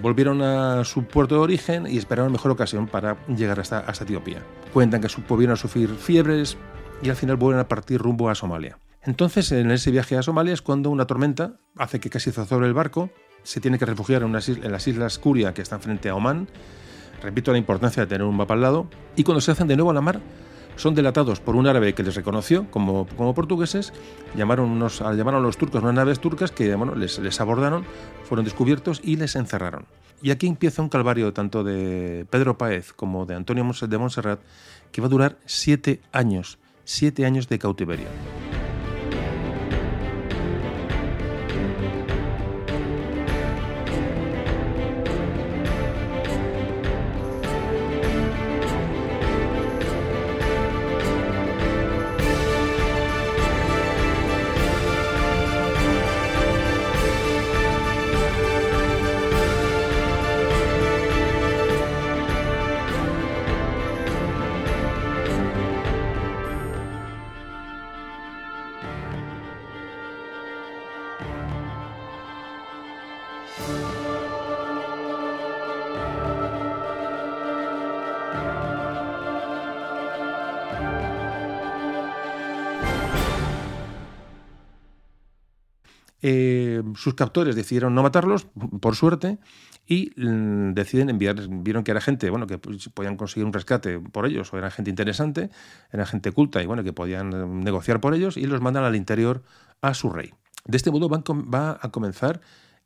Volvieron 0.00 0.40
a 0.40 0.84
su 0.84 1.04
puerto 1.04 1.34
de 1.34 1.40
origen 1.42 1.86
y 1.86 1.98
esperaron 1.98 2.32
mejor 2.32 2.50
ocasión 2.50 2.86
para 2.86 3.16
llegar 3.26 3.60
hasta, 3.60 3.80
hasta 3.80 4.04
Etiopía. 4.04 4.42
Cuentan 4.72 5.00
que 5.02 5.08
volvieron 5.28 5.54
a 5.54 5.56
sufrir 5.56 5.90
fiebres 5.90 6.56
y 7.02 7.10
al 7.10 7.16
final 7.16 7.36
vuelven 7.36 7.60
a 7.60 7.68
partir 7.68 8.00
rumbo 8.00 8.30
a 8.30 8.34
Somalia. 8.34 8.78
Entonces, 9.02 9.50
en 9.52 9.70
ese 9.70 9.90
viaje 9.90 10.16
a 10.16 10.22
Somalia 10.22 10.54
es 10.54 10.62
cuando 10.62 10.88
una 10.88 11.06
tormenta 11.06 11.56
hace 11.76 12.00
que 12.00 12.08
casi 12.08 12.30
zozobre 12.30 12.68
el 12.68 12.74
barco 12.74 13.10
se 13.42 13.60
tiene 13.60 13.78
que 13.78 13.86
refugiar 13.86 14.22
en, 14.22 14.34
en 14.34 14.72
las 14.72 14.88
islas 14.88 15.18
Curia, 15.18 15.52
que 15.52 15.62
están 15.62 15.80
frente 15.80 16.08
a 16.08 16.14
Omán. 16.14 16.48
Repito 17.22 17.52
la 17.52 17.58
importancia 17.58 18.02
de 18.02 18.08
tener 18.08 18.26
un 18.26 18.36
mapa 18.36 18.54
al 18.54 18.60
lado. 18.60 18.86
Y 19.16 19.24
cuando 19.24 19.40
se 19.40 19.52
hacen 19.52 19.68
de 19.68 19.76
nuevo 19.76 19.90
a 19.90 19.94
la 19.94 20.00
mar, 20.00 20.20
son 20.76 20.94
delatados 20.94 21.40
por 21.40 21.54
un 21.54 21.66
árabe 21.66 21.94
que 21.94 22.02
les 22.02 22.14
reconoció 22.14 22.70
como, 22.70 23.06
como 23.16 23.34
portugueses. 23.34 23.92
Llamaron, 24.34 24.70
unos, 24.70 25.00
llamaron 25.00 25.42
a 25.42 25.46
los 25.46 25.56
turcos 25.56 25.82
unas 25.82 25.94
naves 25.94 26.20
turcas 26.20 26.50
que 26.50 26.74
bueno, 26.74 26.94
les, 26.94 27.18
les 27.18 27.40
abordaron, 27.40 27.84
fueron 28.24 28.44
descubiertos 28.44 29.00
y 29.04 29.16
les 29.16 29.36
encerraron. 29.36 29.86
Y 30.22 30.30
aquí 30.30 30.46
empieza 30.46 30.82
un 30.82 30.88
calvario 30.88 31.32
tanto 31.32 31.64
de 31.64 32.26
Pedro 32.30 32.56
Páez 32.56 32.92
como 32.92 33.26
de 33.26 33.34
Antonio 33.34 33.64
de 33.64 33.98
Montserrat 33.98 34.40
que 34.92 35.00
va 35.00 35.06
a 35.06 35.10
durar 35.10 35.38
siete 35.46 36.00
años, 36.12 36.58
siete 36.84 37.26
años 37.26 37.48
de 37.48 37.58
cautiverio. 37.58 38.06
Sus 87.02 87.14
captores 87.14 87.56
decidieron 87.56 87.96
no 87.96 88.02
matarlos, 88.04 88.46
por 88.80 88.94
suerte, 88.94 89.38
y 89.88 90.12
mm, 90.16 90.72
deciden 90.72 91.10
enviar, 91.10 91.36
vieron 91.48 91.82
que 91.82 91.90
era 91.90 92.00
gente, 92.00 92.30
bueno, 92.30 92.46
que 92.46 92.58
pues, 92.58 92.88
podían 92.90 93.16
conseguir 93.16 93.44
un 93.44 93.52
rescate 93.52 93.98
por 93.98 94.24
ellos, 94.24 94.52
o 94.52 94.58
era 94.58 94.70
gente 94.70 94.88
interesante, 94.88 95.50
era 95.90 96.06
gente 96.06 96.30
culta 96.30 96.62
y 96.62 96.66
bueno, 96.66 96.84
que 96.84 96.92
podían 96.92 97.32
eh, 97.32 97.44
negociar 97.44 98.00
por 98.00 98.14
ellos, 98.14 98.36
y 98.36 98.46
los 98.46 98.60
mandan 98.60 98.84
al 98.84 98.94
interior 98.94 99.42
a 99.80 99.94
su 99.94 100.10
rey. 100.10 100.32
De 100.64 100.76
este 100.76 100.92
modo 100.92 101.08
van, 101.08 101.24
va 101.26 101.76
a 101.82 101.90
comenzar 101.90 102.40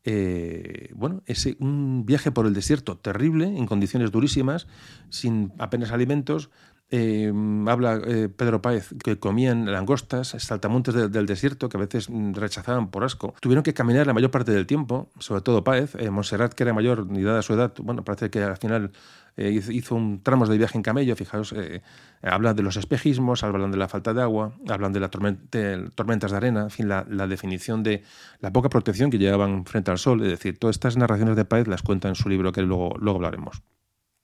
eh, 0.04 0.88
bueno, 0.94 1.22
ese, 1.26 1.58
un 1.60 2.06
viaje 2.06 2.30
por 2.30 2.46
el 2.46 2.54
desierto 2.54 2.96
terrible, 2.96 3.44
en 3.44 3.66
condiciones 3.66 4.12
durísimas, 4.12 4.66
sin 5.10 5.52
apenas 5.58 5.90
alimentos, 5.90 6.48
eh, 6.89 7.32
habla 7.66 8.01
eh, 8.07 8.28
Pedro 8.28 8.62
Páez 8.62 8.95
que 9.03 9.18
comían 9.18 9.72
langostas, 9.72 10.28
saltamontes 10.39 11.11
del 11.11 11.26
desierto 11.26 11.68
que 11.68 11.76
a 11.76 11.80
veces 11.80 12.09
mm, 12.09 12.34
rechazaban 12.34 12.91
por 12.91 13.03
asco. 13.03 13.34
Tuvieron 13.41 13.64
que 13.64 13.74
caminar 13.74 14.07
la 14.07 14.14
mayor 14.14 14.30
parte 14.30 14.53
del 14.53 14.66
tiempo, 14.66 15.11
sobre 15.18 15.41
todo 15.41 15.64
Páez. 15.64 15.97
Eh, 15.97 16.11
que 16.55 16.62
era 16.62 16.72
mayor, 16.72 17.07
ni 17.07 17.22
dada 17.22 17.43
su 17.43 17.55
edad, 17.55 17.72
bueno, 17.82 18.05
parece 18.05 18.30
que 18.30 18.43
al 18.43 18.57
final 18.57 18.93
hizo 19.37 19.95
un 19.95 20.22
tramo 20.22 20.47
de 20.47 20.57
viaje 20.57 20.78
en 20.78 20.82
camello. 20.82 21.14
Fijaos, 21.16 21.55
habla 22.22 22.55
de 22.55 22.62
los 22.62 22.76
espejismos, 22.76 23.45
hablan 23.45 23.70
de 23.70 23.76
la 23.76 23.89
falta 23.89 24.14
de 24.14 24.22
agua, 24.22 24.53
hablan 24.68 24.93
de 24.93 25.01
las 25.01 25.11
tormentas 25.11 26.30
de 26.30 26.37
arena, 26.37 26.62
en 26.62 26.70
fin, 26.70 26.89
la, 26.89 27.05
la, 27.09 27.26
definición 27.26 27.82
de 27.82 28.03
la 28.41 28.53
poca 28.53 28.70
protección 28.70 29.11
que 29.11 29.18
llevaban 29.18 29.66
frente 29.66 29.91
al 29.91 29.99
sol. 29.99 30.22
Es 30.22 30.30
decir, 30.30 30.59
todas 30.59 30.76
estas 30.76 30.97
narraciones 30.97 31.37
de 31.37 31.45
Páez 31.45 31.68
las 31.68 31.82
cuenta 31.82 32.09
en 32.09 32.14
su 32.14 32.28
libro 32.28 32.53
que 32.53 32.62
luego, 32.62 32.95
luego 32.99 33.16
hablaremos 33.16 33.62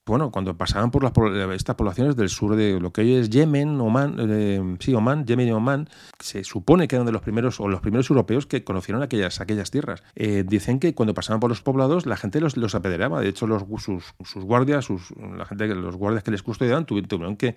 bueno, 0.04 0.32
cuando 0.32 0.56
pasaban 0.56 0.90
por 0.90 1.04
las, 1.04 1.12
estas 1.54 1.76
poblaciones 1.76 2.16
del 2.16 2.28
sur 2.28 2.56
de 2.56 2.80
lo 2.80 2.92
que 2.92 3.02
hoy 3.02 3.14
es 3.14 3.30
Yemen, 3.30 3.80
Oman, 3.80 4.16
eh, 4.18 4.76
sí, 4.80 4.94
Oman, 4.94 5.24
Yemen 5.26 5.48
y 5.48 5.52
Oman, 5.52 5.88
se 6.18 6.42
supone 6.42 6.88
que 6.88 6.96
eran 6.96 7.06
de 7.06 7.12
los 7.12 7.22
primeros 7.22 7.60
o 7.60 7.68
los 7.68 7.80
primeros 7.80 8.10
europeos 8.10 8.46
que 8.46 8.64
conocieron 8.64 9.02
aquellas, 9.02 9.40
aquellas 9.40 9.70
tierras. 9.70 10.02
Eh, 10.16 10.44
dicen 10.44 10.80
que 10.80 10.94
cuando 10.94 11.14
pasaban 11.14 11.38
por 11.38 11.50
los 11.50 11.62
poblados 11.62 12.04
la 12.06 12.16
gente 12.16 12.40
los, 12.40 12.56
los 12.56 12.74
apedreaba. 12.74 13.20
De 13.20 13.28
hecho, 13.28 13.46
los, 13.46 13.62
sus, 13.78 14.14
sus 14.24 14.44
guardias, 14.44 14.84
sus, 14.84 15.12
la 15.36 15.44
gente, 15.44 15.68
los 15.68 15.96
guardias 15.96 16.24
que 16.24 16.32
les 16.32 16.42
custodiaban 16.42 16.84
tuvieron 16.84 17.36
que 17.36 17.54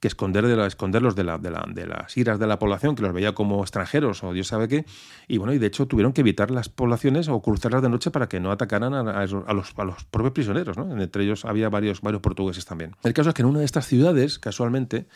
que 0.00 0.08
esconder 0.08 0.44
esconderlos 0.60 1.16
de, 1.16 1.24
la, 1.24 1.38
de, 1.38 1.50
la, 1.50 1.64
de, 1.68 1.86
las 1.86 2.16
iras 2.16 2.38
de 2.38 2.46
la 2.46 2.58
población, 2.58 2.94
que 2.94 3.02
los 3.02 3.12
veía 3.12 3.32
como 3.32 3.60
extranjeros 3.62 4.22
o 4.22 4.32
Dios 4.32 4.48
sabe 4.48 4.68
qué. 4.68 4.84
Y 5.26 5.38
bueno, 5.38 5.52
y 5.52 5.58
de 5.58 5.66
hecho 5.66 5.86
tuvieron 5.86 6.12
que 6.12 6.20
evitar 6.20 6.50
las 6.50 6.68
poblaciones 6.68 7.28
o 7.28 7.40
cruzarlas 7.40 7.82
de 7.82 7.88
noche 7.88 8.10
para 8.10 8.28
que 8.28 8.40
no 8.40 8.50
atacaran 8.50 8.94
a, 8.94 9.00
a, 9.00 9.26
los, 9.26 9.72
a 9.76 9.84
los, 9.84 10.04
propios 10.04 10.32
prisioneros. 10.32 10.76
Entre 10.76 11.24
ellos 11.24 11.44
había 11.44 11.68
varios, 11.68 12.00
varios 12.00 12.22
portugueses 12.22 12.64
también. 12.64 12.92
El 13.02 13.12
caso 13.12 13.30
es 13.30 13.34
que 13.34 13.42
en 13.42 13.48
una 13.48 13.60
de 13.60 13.64
estas 13.64 13.86
ciudades, 13.86 14.38
casualmente, 14.38 15.06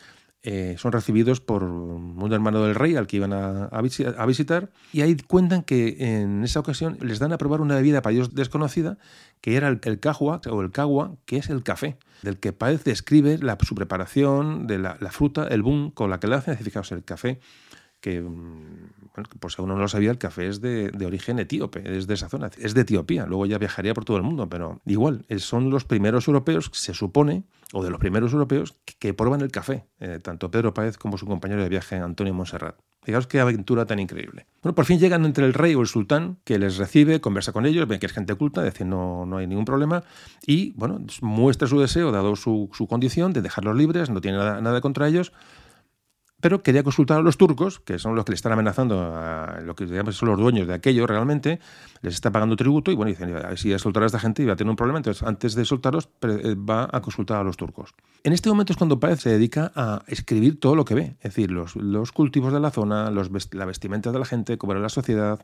eh, 0.45 0.75
son 0.77 0.91
recibidos 0.91 1.41
por 1.41 1.63
un 1.63 2.33
hermano 2.33 2.65
del 2.65 2.75
rey 2.75 2.97
al 2.97 3.07
que 3.07 3.19
iban 3.19 3.33
a, 3.33 3.67
a, 3.67 4.27
visitar 4.27 4.71
y 4.93 5.03
ahí 5.03 5.17
cuentan 5.17 5.63
que 5.63 5.97
en 6.01 6.43
esa 6.43 6.59
ocasión 6.59 6.99
les 7.01 7.21
dan 7.21 7.33
a 7.33 7.39
probar 7.39 7.61
una 7.61 7.77
bebida 7.77 8.03
para 8.03 8.15
ellos 8.15 8.35
desconocida 8.35 8.99
que 9.41 9.55
era 9.55 9.69
el, 9.69 9.81
el 9.85 10.01
cajua 10.01 10.41
o 10.51 10.63
el 10.63 10.73
cagua, 10.73 11.15
que 11.27 11.37
es 11.37 11.49
el 11.49 11.63
café, 11.63 11.97
del 12.23 12.39
que 12.39 12.53
Páez 12.53 12.85
describe 12.85 13.39
la, 13.39 13.59
su 13.61 13.75
preparación 13.75 14.67
de 14.67 14.79
la, 14.79 14.97
fruta, 15.11 15.47
el 15.49 15.63
boom 15.63 15.91
con 15.91 16.09
la 16.11 16.21
que 16.21 16.29
le 16.29 16.37
hacen. 16.37 16.57
Fijaos, 16.57 16.93
el 16.93 17.05
café 17.05 17.41
que, 18.03 18.21
mm, 18.21 19.11
bueno, 19.15 19.29
por 19.39 19.53
si 19.53 19.63
uno 19.63 19.75
no 19.75 19.81
lo 19.81 19.89
sabía, 19.89 20.11
el 20.11 20.19
café 20.19 20.49
es 20.49 20.61
de, 20.61 20.91
origen 21.07 21.39
etíope, 21.39 21.97
es 21.97 22.07
de 22.07 22.15
esa 22.15 22.29
zona, 22.29 22.51
es 22.59 22.75
de 22.75 22.83
Etiopía, 22.83 23.27
luego 23.27 23.47
ya 23.47 23.59
viajaría 23.59 23.95
por 23.95 24.05
todo 24.05 24.17
el 24.17 24.23
mundo, 24.25 24.49
pero 24.49 24.81
igual, 24.85 25.25
son 25.39 25.71
los 25.71 25.85
primeros 25.85 26.27
europeos, 26.27 26.71
se 26.73 26.95
supone, 26.95 27.45
o 27.73 27.85
de 27.85 27.91
los 27.91 28.01
primeros 28.01 28.33
europeos, 28.33 28.75
que, 28.99 29.15
prueban 29.15 29.41
el 29.41 29.53
café, 29.53 29.87
eh, 30.01 30.19
tanto 30.21 30.51
Pedro 30.51 30.75
Páez 30.75 30.99
como 30.99 31.17
su 31.17 31.27
compañero 31.27 31.63
de 31.63 31.69
viaje, 31.69 31.97
Antonio 31.97 32.35
Monserrat. 32.35 32.77
Fijaos 33.05 33.27
qué 33.27 33.41
aventura 33.41 33.85
tan 33.85 33.99
increíble. 33.99 34.47
Bueno, 34.63 34.77
por 34.77 34.85
fin 34.85 35.01
llegan 35.01 35.25
entre 35.25 35.45
el 35.45 35.55
rey 35.55 35.75
o 35.75 35.81
el 35.81 35.89
sultán, 35.89 36.39
que 36.45 36.59
les 36.59 36.77
recibe, 36.77 37.21
conversa 37.21 37.53
con 37.53 37.67
ellos, 37.67 37.89
ven 37.89 37.99
que 37.99 38.07
es 38.07 38.13
gente 38.13 38.35
culta, 38.37 38.63
dice 38.63 38.85
no, 38.85 39.27
no 39.27 39.39
hay 39.39 39.49
ningún 39.49 39.65
problema, 39.65 40.05
y 40.47 40.71
bueno, 40.73 41.01
muestra 41.21 41.67
su 41.67 41.81
deseo, 41.81 42.13
dado 42.13 42.37
su, 42.37 42.71
su 42.73 42.87
condición, 42.87 43.33
de 43.33 43.43
dejarlos 43.43 43.77
libres, 43.77 44.09
no 44.11 44.21
tiene 44.21 44.39
nada, 44.39 44.61
nada 44.61 44.81
contra 44.81 45.09
ellos, 45.09 45.33
pero 46.43 46.61
quería 46.61 46.83
consultar 46.83 47.21
a 47.21 47.23
los 47.23 47.39
turcos, 47.39 47.79
que 47.79 48.01
son 48.01 48.17
los 48.17 48.25
que 48.25 48.33
le 48.33 48.35
están 48.35 48.51
amenazando, 48.51 49.15
lo 49.65 49.77
que 49.77 49.87
digamos 49.87 50.17
son 50.17 50.29
los 50.29 50.39
dueños 50.41 50.67
de 50.67 50.75
aquello 50.75 51.07
realmente, 51.07 51.61
les 52.03 52.15
está 52.15 52.33
pagando 52.33 52.57
tributo 52.57 52.91
y 52.91 52.97
bueno, 52.97 53.11
dicen, 53.11 53.33
si 53.57 53.73
a 53.73 53.79
soltar 53.79 54.03
a 54.03 54.07
esta 54.07 54.19
gente 54.19 54.43
iba 54.43 54.55
a 54.55 54.57
tener 54.57 54.69
un 54.69 54.75
problema, 54.75 54.99
entonces 54.99 55.23
antes 55.23 55.55
de 55.55 55.65
soltarlos 55.65 56.09
eh, 56.23 56.57
va 56.57 56.89
a 56.91 57.01
consultar 57.01 57.41
a 57.41 57.45
los 57.45 57.57
turcos. 57.57 57.95
En 58.25 58.33
este 58.33 58.49
momento 58.49 58.73
es 58.73 58.77
cuando 58.77 58.99
Páez 58.99 59.21
se 59.21 59.31
dedica 59.31 59.71
a 59.77 60.03
escribir 60.09 60.59
todo 60.59 60.75
lo 60.75 60.85
que 60.85 60.97
ve, 60.97 61.15
es 61.21 61.35
decir, 61.35 61.53
los, 61.53 61.77
los 61.77 62.11
cultivos 62.11 62.53
de 62.53 62.59
la 62.59 62.73
zona, 62.73 63.13
los, 63.13 63.31
la 63.55 63.65
vestimenta 63.65 64.11
de 64.11 64.19
la 64.19 64.25
gente, 64.25 64.59
cómo 64.59 64.73
era 64.73 64.83
la 64.83 64.89
sociedad, 64.89 65.41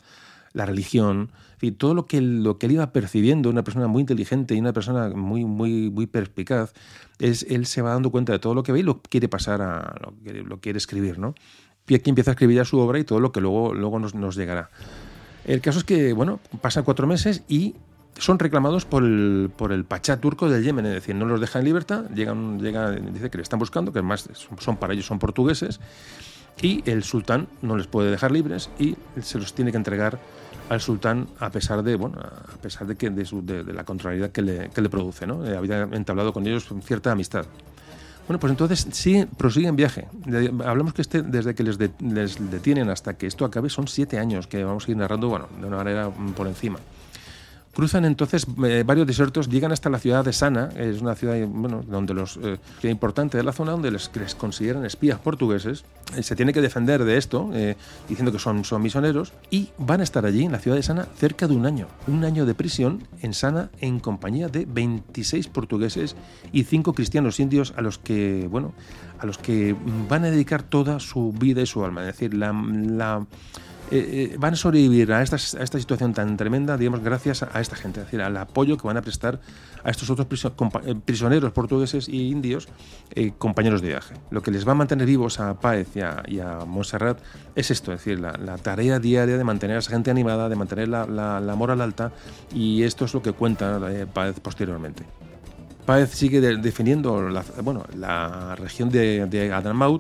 la 0.53 0.66
religión, 0.66 1.30
en 1.61 1.74
todo 1.74 1.94
lo 1.94 2.07
que, 2.07 2.20
lo 2.20 2.59
que 2.59 2.66
él 2.66 2.72
iba 2.72 2.92
percibiendo, 2.92 3.51
una 3.51 3.64
persona 3.64 3.86
muy 3.86 4.01
inteligente 4.01 4.55
y 4.55 4.61
una 4.61 4.72
persona 4.72 5.11
muy, 5.11 5.44
muy, 5.44 5.90
muy 5.90 6.07
perspicaz, 6.07 6.72
es, 7.18 7.44
él 7.49 7.66
se 7.66 7.82
va 7.82 7.90
dando 7.90 8.11
cuenta 8.11 8.32
de 8.32 8.38
todo 8.38 8.55
lo 8.55 8.62
que 8.62 8.72
ve 8.72 8.80
y 8.80 8.82
lo 8.82 9.01
quiere 9.03 9.28
pasar 9.28 9.61
a 9.62 9.94
lo, 10.01 10.42
lo 10.44 10.61
quiere 10.61 10.78
escribir, 10.78 11.18
¿no? 11.18 11.34
Y 11.86 11.94
aquí 11.94 12.11
empieza 12.11 12.30
a 12.30 12.32
escribir 12.32 12.57
ya 12.57 12.64
su 12.64 12.78
obra 12.78 12.99
y 12.99 13.05
todo 13.05 13.18
lo 13.18 13.32
que 13.32 13.40
luego, 13.40 13.72
luego 13.74 13.99
nos, 13.99 14.14
nos 14.14 14.36
llegará. 14.36 14.70
El 15.44 15.61
caso 15.61 15.78
es 15.78 15.84
que, 15.84 16.12
bueno, 16.12 16.40
pasan 16.61 16.84
cuatro 16.84 17.07
meses 17.07 17.42
y 17.49 17.74
son 18.18 18.38
reclamados 18.38 18.84
por 18.84 19.05
el, 19.05 19.51
por 19.57 19.72
el 19.72 19.84
Pachá 19.84 20.20
turco 20.20 20.51
del 20.51 20.62
Yemen, 20.62 20.86
es 20.86 20.92
decir, 20.92 21.14
no 21.14 21.24
los 21.24 21.40
deja 21.40 21.59
en 21.61 21.64
libertad, 21.64 22.05
llegan, 22.14 22.61
llega, 22.61 22.90
dice 22.90 23.30
que 23.30 23.38
le 23.38 23.42
están 23.42 23.59
buscando, 23.59 23.92
que 23.92 24.01
además 24.01 24.28
son 24.59 24.76
para 24.76 24.92
ellos 24.92 25.07
son 25.07 25.18
portugueses, 25.18 25.80
y 26.61 26.82
el 26.90 27.05
sultán 27.05 27.49
no 27.62 27.76
les 27.76 27.86
puede 27.86 28.11
dejar 28.11 28.32
libres 28.32 28.70
y 28.78 28.96
se 29.22 29.38
los 29.38 29.55
tiene 29.55 29.70
que 29.70 29.76
entregar 29.76 30.18
al 30.68 30.80
sultán 30.80 31.28
a 31.40 31.50
pesar 31.50 31.82
de 31.82 31.96
bueno 31.96 32.18
a 32.20 32.56
pesar 32.60 32.86
de 32.86 32.96
que 32.96 33.10
de, 33.10 33.72
la 33.72 33.84
contrariedad 33.84 34.30
que 34.30 34.42
le, 34.42 34.70
que 34.70 34.80
le 34.80 34.88
produce 34.88 35.26
no 35.26 35.44
eh, 35.46 35.56
había 35.56 35.82
entablado 35.82 36.32
con 36.32 36.46
ellos 36.46 36.68
cierta 36.84 37.12
amistad. 37.12 37.46
Bueno 38.26 38.38
pues 38.40 38.50
entonces 38.50 38.86
sí 38.92 39.26
prosiguen 39.36 39.74
viaje. 39.74 40.06
Hablamos 40.64 40.92
que 40.92 41.02
este 41.02 41.22
desde 41.22 41.54
que 41.54 41.62
les, 41.62 41.78
les 42.00 42.50
detienen 42.50 42.90
hasta 42.90 43.14
que 43.14 43.26
esto 43.26 43.44
acabe 43.44 43.70
son 43.70 43.88
siete 43.88 44.18
años 44.18 44.46
que 44.46 44.62
vamos 44.64 44.86
a 44.86 44.90
ir 44.90 44.96
narrando 44.96 45.28
bueno 45.28 45.48
de 45.60 45.66
una 45.66 45.78
manera 45.78 46.10
por 46.36 46.46
encima 46.46 46.78
Cruzan 47.78 48.04
entonces 48.04 48.44
eh, 48.64 48.82
varios 48.84 49.06
desiertos, 49.06 49.48
llegan 49.48 49.70
hasta 49.70 49.88
la 49.88 50.00
ciudad 50.00 50.24
de 50.24 50.32
Sana, 50.32 50.70
es 50.74 51.00
una 51.00 51.14
ciudad 51.14 51.36
bueno, 51.46 51.84
donde 51.86 52.12
los, 52.12 52.36
eh, 52.42 52.58
importante 52.82 53.36
de 53.36 53.44
la 53.44 53.52
zona, 53.52 53.70
donde 53.70 53.92
les, 53.92 54.10
consideran 54.36 54.84
espías 54.84 55.20
portugueses. 55.20 55.84
Eh, 56.16 56.24
se 56.24 56.34
tiene 56.34 56.52
que 56.52 56.60
defender 56.60 57.04
de 57.04 57.16
esto, 57.16 57.48
diciendo 58.08 58.32
que 58.32 58.40
son, 58.40 58.64
son 58.64 58.82
misioneros, 58.82 59.32
y 59.48 59.68
van 59.78 60.00
a 60.00 60.02
estar 60.02 60.26
allí, 60.26 60.42
en 60.42 60.50
la 60.50 60.58
ciudad 60.58 60.76
de 60.76 60.82
Sana, 60.82 61.06
cerca 61.18 61.46
de 61.46 61.54
un 61.54 61.66
año. 61.66 61.86
Un 62.08 62.24
año 62.24 62.46
de 62.46 62.54
prisión 62.56 63.06
en 63.22 63.32
Sana 63.32 63.70
en 63.78 64.00
compañía 64.00 64.48
de 64.48 64.66
26 64.66 65.46
portugueses 65.46 66.16
y 66.50 66.64
5 66.64 66.94
cristianos 66.94 67.38
indios 67.38 67.74
a 67.76 67.80
los 67.80 67.98
que, 67.98 68.48
bueno, 68.50 68.72
a 69.20 69.26
los 69.26 69.38
que 69.38 69.76
van 70.08 70.24
a 70.24 70.32
dedicar 70.32 70.64
toda 70.64 70.98
su 70.98 71.30
vida 71.30 71.62
y 71.62 71.66
su 71.66 71.84
alma. 71.84 72.00
Es 72.00 72.08
decir, 72.08 72.34
la 72.34 72.52
eh, 73.91 74.32
eh, 74.32 74.36
van 74.39 74.55
a 74.55 74.57
sobrevivir 74.57 75.12
a 75.12 75.22
esta, 75.22 75.36
a 75.36 75.62
esta 75.62 75.78
situación 75.78 76.12
tan 76.12 76.36
tremenda, 76.36 76.76
digamos, 76.76 77.01
gracias 77.01 77.43
a, 77.43 77.61
esta 77.61 77.76
gente, 77.76 78.01
es 78.01 78.07
decir, 78.07 78.20
al 78.20 78.36
apoyo 78.36 78.76
que 78.76 78.86
van 78.86 78.97
a 78.97 79.03
prestar 79.03 79.41
a 79.82 79.91
estos 79.91 80.11
otros 80.11 80.26
eh, 80.84 80.95
prisioneros 81.05 81.53
portugueses 81.53 82.09
e 82.09 82.16
indios, 82.16 82.68
compañeros 83.39 83.80
de 83.80 83.89
viaje. 83.89 84.14
Lo 84.30 84.43
que 84.43 84.51
les 84.51 84.66
va 84.66 84.72
a 84.72 84.74
mantener 84.74 85.07
vivos 85.07 85.41
a 85.41 85.59
Páez 85.59 85.97
y 85.97 86.01
a, 86.01 86.22
y 86.26 86.41
es 87.55 87.70
esto, 87.70 87.93
es 87.93 88.05
decir, 88.05 88.20
la, 88.20 88.59
tarea 88.59 88.99
diaria 88.99 89.36
de 89.36 89.45
mantener 89.45 89.76
a 89.76 89.78
esa 89.78 89.91
gente 89.91 90.11
animada, 90.11 90.49
de 90.49 90.57
mantener 90.57 90.89
la, 90.89 91.07
la, 91.07 91.55
moral 91.55 91.80
alta, 91.80 92.12
y 92.55 92.82
esto 92.82 93.05
es 93.07 93.14
lo 93.14 93.22
que 93.22 93.32
cuenta 93.32 93.80
Páez 94.12 94.41
posteriormente. 94.41 95.05
Páez 95.89 96.11
sigue 96.11 96.43
definiendo 96.43 97.30
la, 97.30 97.43
bueno, 97.62 97.82
la 97.97 98.55
región 98.57 98.91
de, 98.91 99.24
de 99.24 99.51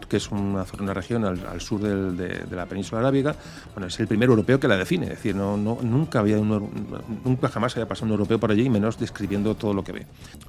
que 0.06 0.18
es 0.18 0.30
una, 0.30 0.66
una 0.78 0.92
región 0.92 1.24
al, 1.24 1.62
sur 1.62 1.80
de, 1.80 2.44
la 2.54 2.66
península 2.66 3.00
arábiga. 3.00 3.34
Bueno, 3.72 3.86
es 3.86 3.98
el 3.98 4.06
primer 4.06 4.28
europeo 4.28 4.60
que 4.60 4.68
la 4.68 4.76
define, 4.76 5.06
es 5.06 5.12
decir, 5.12 5.34
no, 5.34 5.56
nunca, 5.56 6.18
había 6.18 6.36
nunca 6.36 7.48
jamás 7.48 7.74
había 7.74 7.88
pasado 7.88 8.04
un 8.04 8.12
europeo 8.12 8.38
por 8.38 8.50
allí, 8.50 8.68
menos 8.68 8.98
describiendo 8.98 9.54
todo 9.54 9.72
lo 9.72 9.82
que 9.82 9.92
ve. 9.92 10.06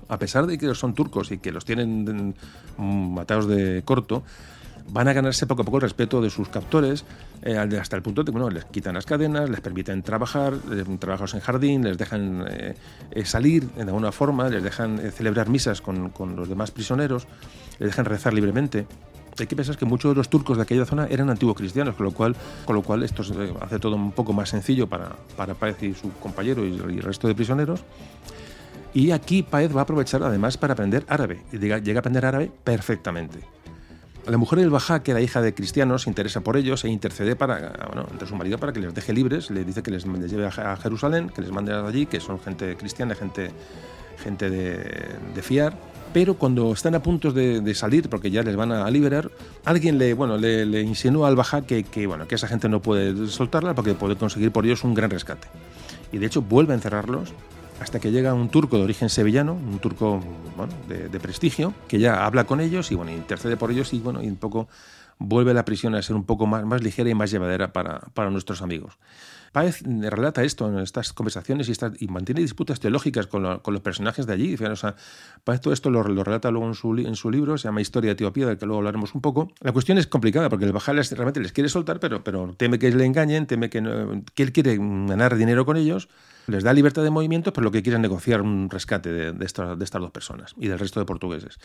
A 0.09 0.19
pesar 0.19 0.45
de 0.45 0.57
que 0.57 0.75
son 0.75 0.93
turcos 0.93 1.31
y 1.31 1.37
que 1.37 1.53
los 1.53 1.63
tienen 1.63 2.35
matados 2.77 3.47
de 3.47 3.81
corto, 3.85 4.23
van 4.91 5.07
a 5.07 5.13
ganarse 5.13 5.45
poco 5.47 5.61
a 5.61 5.65
poco 5.65 5.77
el 5.77 5.81
respeto 5.81 6.21
de 6.21 6.29
sus 6.29 6.49
captores, 6.49 7.05
eh, 7.43 7.57
hasta 7.57 7.95
el 7.95 8.01
punto 8.01 8.23
de 8.23 8.25
que 8.25 8.31
bueno, 8.31 8.49
les 8.49 8.65
quitan 8.65 8.95
las 8.95 9.05
cadenas, 9.05 9.49
les 9.49 9.61
permiten 9.61 10.01
trabajar, 10.01 10.53
trabajos 10.99 11.33
en 11.33 11.39
jardín, 11.39 11.83
les 11.83 11.97
dejan 11.97 12.45
eh, 12.49 12.75
eh, 13.11 13.25
salir 13.25 13.69
de 13.69 13.83
alguna 13.83 14.11
forma, 14.11 14.49
les 14.49 14.63
dejan 14.63 14.99
celebrar 15.11 15.49
misas 15.49 15.81
con, 15.81 16.09
con, 16.09 16.35
los 16.35 16.49
demás 16.49 16.71
prisioneros, 16.71 17.27
les 17.79 17.89
dejan 17.89 18.05
rezar 18.05 18.33
libremente. 18.33 18.87
Hay 19.37 19.47
que 19.47 19.55
pensar 19.55 19.77
que 19.77 19.85
muchos 19.85 20.11
de 20.11 20.15
los 20.15 20.29
turcos 20.29 20.57
de 20.57 20.63
aquella 20.63 20.85
zona 20.85 21.07
eran 21.09 21.29
antiguos 21.29 21.55
cristianos, 21.55 21.95
con 21.95 22.05
lo 22.05 22.11
cual, 22.11 22.35
con 22.65 22.75
lo 22.75 22.81
cual 22.81 23.03
esto 23.03 23.23
hace 23.61 23.79
todo 23.79 23.95
un 23.95 24.11
poco 24.11 24.33
más 24.33 24.49
sencillo 24.49 24.87
para, 24.87 25.15
para 25.37 25.53
Páez 25.53 25.81
y 25.83 25.93
su 25.93 26.11
compañero 26.13 26.65
y, 26.65 26.77
el 26.77 27.01
resto 27.01 27.27
de 27.27 27.35
prisioneros. 27.35 27.81
Y 28.93 29.11
aquí 29.11 29.43
Páez 29.43 29.73
va 29.73 29.81
a 29.81 29.83
aprovechar 29.83 30.23
además 30.23 30.57
para 30.57 30.73
aprender 30.73 31.05
árabe. 31.07 31.41
Y 31.53 31.57
llega 31.57 31.77
a 31.77 31.99
aprender 31.99 32.25
árabe 32.25 32.51
perfectamente 32.63 33.39
La 34.29 34.37
mujer 34.37 34.59
del 34.59 34.69
Bajá, 34.69 35.01
que 35.01 35.09
era 35.09 35.21
hija 35.21 35.41
de 35.41 35.55
cristianos, 35.55 36.03
se 36.03 36.09
interesa 36.09 36.41
por 36.41 36.55
ellos 36.55 36.85
e 36.85 36.89
intercede 36.89 37.35
para, 37.35 37.73
bueno, 37.87 38.07
entre 38.11 38.27
su 38.27 38.35
marido 38.35 38.59
para 38.59 38.71
que 38.71 38.79
les 38.79 38.93
deje 38.93 39.11
libres. 39.11 39.49
Le 39.49 39.63
dice 39.63 39.81
que 39.81 39.89
les, 39.89 40.05
lleve 40.05 40.45
a 40.45 40.77
Jerusalén, 40.77 41.29
que 41.29 41.41
les 41.41 41.51
mande 41.51 41.73
allí, 41.73 42.05
que 42.05 42.19
son 42.19 42.39
gente 42.39 42.77
cristiana, 42.77 43.15
gente, 43.15 43.49
gente 44.23 44.51
de, 44.51 45.41
fiar. 45.41 45.73
Pero 46.13 46.35
cuando 46.35 46.71
están 46.73 46.93
a 46.93 47.01
punto 47.01 47.31
de, 47.31 47.73
salir, 47.73 48.07
porque 48.07 48.29
ya 48.29 48.43
les 48.43 48.55
van 48.55 48.71
a 48.71 48.87
liberar, 48.91 49.31
alguien 49.65 49.97
le, 49.97 50.13
bueno, 50.13 50.37
le, 50.37 50.81
insinúa 50.81 51.27
al 51.27 51.35
Bajá 51.35 51.63
que, 51.63 51.83
que, 51.83 52.05
bueno, 52.05 52.27
que 52.27 52.35
esa 52.35 52.47
gente 52.47 52.69
no 52.69 52.83
puede 52.83 53.27
soltarla 53.29 53.73
porque 53.73 53.95
puede 53.95 54.15
conseguir 54.15 54.51
por 54.51 54.63
ellos 54.63 54.83
un 54.83 54.93
gran 54.93 55.09
rescate. 55.09 55.47
Y 56.11 56.19
de 56.19 56.27
hecho 56.27 56.43
vuelve 56.43 56.73
a 56.73 56.75
encerrarlos 56.75 57.33
hasta 57.79 57.99
que 57.99 58.11
llega 58.11 58.33
un 58.33 58.49
turco 58.49 58.77
de 58.77 58.83
origen 58.83 59.09
sevillano, 59.09 59.53
un 59.53 59.79
turco 59.79 60.21
de, 60.87 61.19
prestigio, 61.19 61.73
que 61.87 61.99
ya 61.99 62.25
habla 62.25 62.43
con 62.43 62.59
ellos 62.59 62.91
y 62.91 62.95
bueno, 62.95 63.11
intercede 63.11 63.57
por 63.57 63.71
ellos 63.71 63.93
y 63.93 63.99
bueno, 63.99 64.21
y 64.21 64.27
un 64.27 64.35
poco 64.35 64.67
vuelve 65.17 65.53
la 65.53 65.65
prisión 65.65 65.95
a 65.95 66.01
ser 66.01 66.15
un 66.15 66.23
poco 66.23 66.45
más, 66.45 66.65
más 66.65 66.83
ligera 66.83 67.09
y 67.09 67.15
más 67.15 67.31
llevadera 67.31 67.71
para, 67.71 67.99
para 68.13 68.29
nuestros 68.29 68.61
amigos. 68.61 68.97
Páez 69.51 69.81
relata 69.83 70.43
esto 70.43 70.67
en 70.67 70.79
estas 70.79 71.13
conversaciones 71.13 71.69
y, 71.99 72.07
mantiene 72.07 72.41
disputas 72.41 72.79
teológicas 72.79 73.27
con, 73.27 73.43
los 73.43 73.81
personajes 73.81 74.25
de 74.25 74.33
allí. 74.33 74.55
O 74.55 74.75
sea, 74.75 74.95
Páez 75.43 75.61
todo 75.61 75.73
esto 75.73 75.89
lo, 75.89 76.03
relata 76.03 76.51
luego 76.51 76.67
en 76.67 76.75
su, 77.15 77.31
libro, 77.31 77.57
se 77.57 77.67
llama 77.67 77.81
Historia 77.81 78.09
de 78.09 78.13
Etiopía, 78.13 78.47
del 78.47 78.57
que 78.57 78.65
luego 78.65 78.79
hablaremos 78.79 79.15
un 79.15 79.21
poco. 79.21 79.51
La 79.61 79.71
cuestión 79.71 79.97
es 79.97 80.07
complicada 80.07 80.49
porque 80.49 80.65
el 80.65 80.73
Bajal 80.73 80.97
realmente 80.97 81.39
les 81.39 81.51
quiere 81.51 81.69
soltar, 81.69 81.99
pero, 81.99 82.21
teme 82.55 82.79
que 82.79 82.91
le 82.91 83.05
engañen, 83.05 83.47
teme 83.47 83.69
que, 83.69 84.23
que 84.33 84.43
él 84.43 84.51
quiere 84.51 84.77
ganar 84.77 85.35
dinero 85.35 85.65
con 85.65 85.77
ellos 85.77 86.09
les 86.49 86.63
da 86.63 86.73
libertad 86.73 87.03
de 87.03 87.09
movimiento, 87.09 87.53
pero 87.53 87.65
lo 87.65 87.71
que 87.71 87.83
quieren 87.83 88.01
es 88.01 88.09
negociar 88.09 88.41
un 88.41 88.69
rescate 88.69 89.09
de, 89.11 89.45
estas, 89.45 89.77
dos 89.77 90.11
personas 90.11 90.55
y 90.57 90.67
del 90.67 90.79
resto 90.79 90.99
de 90.99 91.05
portugueses. 91.05 91.59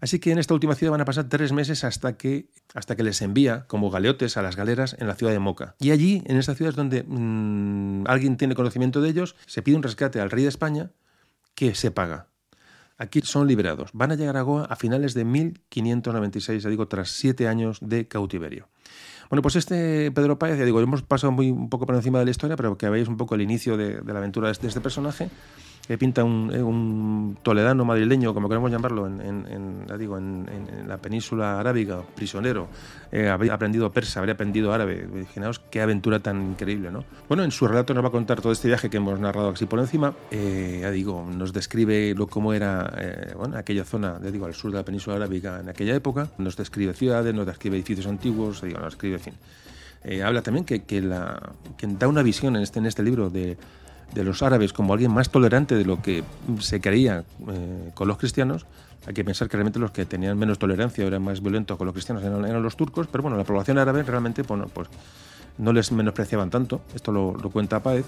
Así 0.00 0.18
que 0.18 0.32
en 0.32 0.38
esta 0.38 0.54
última 0.54 0.74
ciudad 0.74 0.92
van 0.92 1.02
a 1.02 1.04
pasar 1.04 1.28
tres 1.28 1.52
meses 1.52 1.84
hasta 1.84 2.16
que, 2.16 2.48
hasta 2.74 2.96
que 2.96 3.02
les 3.02 3.20
envía 3.22 3.66
como 3.66 3.90
galeotes 3.90 4.36
a 4.36 4.42
las 4.42 4.56
galeras 4.56 4.96
en 4.98 5.06
la 5.06 5.14
ciudad 5.14 5.32
de 5.32 5.38
Moca. 5.38 5.74
Y 5.78 5.90
allí, 5.90 6.22
en 6.26 6.36
esta 6.36 6.54
ciudad 6.54 6.70
es 6.70 6.76
donde 6.76 7.04
mm, 7.06 8.06
alguien 8.06 8.36
tiene 8.36 8.54
conocimiento 8.54 9.00
de 9.00 9.10
ellos, 9.10 9.36
se 9.46 9.62
pide 9.62 9.76
un 9.76 9.82
rescate 9.82 10.20
al 10.20 10.30
rey 10.30 10.42
de 10.42 10.48
España 10.48 10.90
que 11.54 11.74
se 11.74 11.90
paga. 11.90 12.28
Aquí 12.96 13.20
son 13.22 13.46
liberados. 13.46 13.90
Van 13.92 14.12
a 14.12 14.14
llegar 14.14 14.36
a 14.36 14.42
Goa 14.42 14.64
a 14.64 14.76
finales 14.76 15.14
de 15.14 15.24
1596, 15.24 16.62
ya 16.62 16.68
digo, 16.68 16.88
tras 16.88 17.10
siete 17.10 17.48
años 17.48 17.78
de 17.80 18.08
cautiverio. 18.08 18.68
Bueno, 19.30 19.42
pues 19.42 19.56
este 19.56 20.10
Pedro 20.10 20.38
Páez, 20.38 20.58
ya 20.58 20.64
digo, 20.64 20.80
hemos 20.80 21.02
pasado 21.02 21.30
muy, 21.30 21.50
un 21.50 21.70
poco 21.70 21.86
por 21.86 21.94
encima 21.94 22.18
de 22.18 22.24
la 22.24 22.30
historia, 22.30 22.56
pero 22.56 22.76
que 22.76 22.88
veáis 22.88 23.08
un 23.08 23.16
poco 23.16 23.36
el 23.36 23.42
inicio 23.42 23.76
de, 23.76 24.00
de 24.00 24.12
la 24.12 24.18
aventura 24.18 24.48
de 24.48 24.68
este 24.68 24.80
personaje 24.80 25.30
que 25.90 25.98
pinta 25.98 26.22
un, 26.22 26.52
eh, 26.54 26.62
un, 26.62 27.36
toledano 27.42 27.84
madrileño, 27.84 28.32
como 28.32 28.48
queremos 28.48 28.70
llamarlo, 28.70 29.08
en, 29.08 29.20
en, 29.20 29.98
digo, 29.98 30.18
en, 30.18 30.46
la 30.86 30.98
península 30.98 31.58
arábiga, 31.58 32.00
prisionero, 32.14 32.68
eh, 33.10 33.28
habría 33.28 33.54
aprendido 33.54 33.90
persa, 33.90 34.20
habría 34.20 34.34
aprendido 34.34 34.72
árabe. 34.72 35.04
Imaginaos 35.12 35.58
qué 35.58 35.80
aventura 35.80 36.20
tan 36.20 36.50
increíble, 36.50 36.92
¿no? 36.92 37.02
Bueno, 37.26 37.42
en 37.42 37.50
su 37.50 37.66
relato 37.66 37.92
nos 37.92 38.04
va 38.04 38.08
a 38.08 38.12
contar 38.12 38.40
todo 38.40 38.52
este 38.52 38.68
viaje 38.68 38.88
que 38.88 38.98
hemos 38.98 39.18
narrado 39.18 39.48
así 39.48 39.66
por 39.66 39.80
encima. 39.80 40.14
Eh, 40.30 40.88
digo, 40.94 41.28
nos 41.28 41.52
describe 41.52 42.14
lo, 42.14 42.28
cómo 42.28 42.52
era 42.52 42.88
bueno, 43.36 43.58
aquella 43.58 43.82
zona, 43.82 44.20
ya 44.22 44.30
digo, 44.30 44.46
al 44.46 44.54
sur 44.54 44.70
de 44.70 44.76
la 44.76 44.84
península 44.84 45.16
arábiga 45.16 45.58
en 45.58 45.70
aquella 45.70 45.96
época. 45.96 46.28
Nos 46.38 46.56
describe 46.56 46.94
ciudades, 46.94 47.34
nos 47.34 47.46
describe 47.46 47.74
edificios 47.74 48.06
antiguos, 48.06 48.62
digo, 48.62 48.78
nos 48.78 48.92
describe, 48.92 49.16
en 49.16 49.22
fin. 49.22 50.22
habla 50.22 50.40
también 50.42 50.64
que, 50.64 50.84
que, 50.84 51.00
la, 51.00 51.50
que 51.76 51.88
da 51.88 52.06
una 52.06 52.22
visión 52.22 52.54
en 52.54 52.62
este, 52.62 52.78
en 52.78 52.86
este 52.86 53.02
libro 53.02 53.28
de 53.28 53.58
de 54.14 54.24
los 54.24 54.42
árabes 54.42 54.72
como 54.72 54.92
alguien 54.92 55.12
más 55.12 55.30
tolerante 55.30 55.74
de 55.74 55.84
lo 55.84 56.02
que 56.02 56.24
se 56.60 56.80
creía 56.80 57.24
eh, 57.48 57.90
con 57.94 58.08
los 58.08 58.18
cristianos, 58.18 58.66
hay 59.06 59.14
que 59.14 59.24
pensar 59.24 59.48
que 59.48 59.56
realmente 59.56 59.78
los 59.78 59.92
que 59.92 60.04
tenían 60.04 60.38
menos 60.38 60.58
tolerancia 60.58 61.06
eran 61.06 61.22
más 61.22 61.40
violentos 61.40 61.76
con 61.78 61.86
los 61.86 61.94
cristianos 61.94 62.22
eran, 62.22 62.62
los 62.62 62.76
turcos, 62.76 63.06
pero 63.06 63.22
bueno, 63.22 63.36
la 63.36 63.44
población 63.44 63.78
árabe 63.78 64.02
realmente 64.02 64.42
bueno, 64.42 64.66
pues, 64.72 64.88
no 65.58 65.72
les 65.72 65.92
menospreciaban 65.92 66.50
tanto, 66.50 66.82
esto 66.94 67.12
lo, 67.12 67.34
cuenta 67.50 67.82
Páez. 67.82 68.06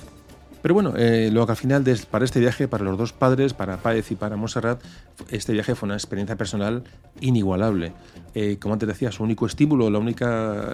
Pero 0.63 0.75
bueno, 0.75 0.95
eh, 0.97 1.31
lo 1.33 1.45
que 1.45 1.53
al 1.53 1.57
final 1.57 1.85
para 2.09 2.25
este 2.25 2.39
viaje, 2.39 2.69
para 2.69 2.85
los 2.85 2.97
dos 2.97 3.13
padres, 3.13 3.53
para 3.53 3.79
Páez 3.79 4.13
y 4.13 4.15
para 4.15 4.37
Montserrat, 4.37 4.81
este 5.29 5.53
viaje 5.53 5.75
fue 5.75 5.89
una 5.89 5.97
experiencia 5.97 6.37
personal 6.37 6.85
inigualable. 7.21 7.93
Eh, 8.35 8.59
como 8.61 8.75
antes 8.75 8.89
decía, 8.89 9.11
su 9.11 9.25
único 9.25 9.45
estímulo, 9.45 9.89
el 9.89 9.97
único 9.97 10.25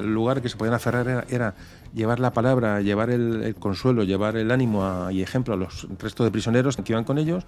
lugar 0.03 0.43
que 0.43 0.51
se 0.51 0.59
podían 0.59 0.75
aferrar 0.75 1.27
era 1.31 1.55
llevar 1.95 2.21
la 2.21 2.35
palabra, 2.35 2.83
llevar 2.83 3.09
el, 3.09 3.55
consuelo, 3.59 4.05
llevar 4.05 4.37
el 4.37 4.51
ánimo 4.51 5.11
y 5.11 5.23
ejemplo 5.23 5.55
a 5.55 5.57
los 5.57 5.89
restos 5.99 6.27
de 6.27 6.31
prisioneros 6.31 6.77
que 6.77 6.93
iban 6.93 7.05
con 7.05 7.17
ellos, 7.17 7.45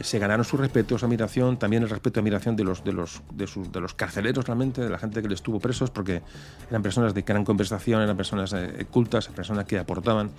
se 0.00 0.18
ganaron 0.18 0.44
su 0.44 0.56
respeto, 0.56 0.98
su 0.98 1.04
admiración, 1.04 1.58
también 1.58 1.82
el 1.82 1.90
respeto 1.90 2.18
y 2.18 2.22
admiración 2.22 2.56
de 2.56 2.64
los, 2.64 2.82
de 2.82 2.92
los, 2.92 3.22
de, 3.32 3.46
sus, 3.46 3.70
de 3.70 3.80
los 3.80 3.92
carceleros 3.94 4.46
realmente, 4.46 4.80
de 4.80 4.88
la 4.88 4.98
gente 4.98 5.20
que 5.20 5.28
les 5.28 5.42
tuvo 5.42 5.60
presos, 5.60 5.90
porque 5.90 6.22
eran 6.68 6.82
personas 6.82 7.12
de 7.12 7.22
gran 7.22 7.44
conversación, 7.44 8.00
eran 8.00 8.16
personas 8.16 8.54
eh, 8.54 8.86
cultas, 8.90 9.28
personas 9.28 9.66
que 9.66 9.78
aportaban. 9.78 10.30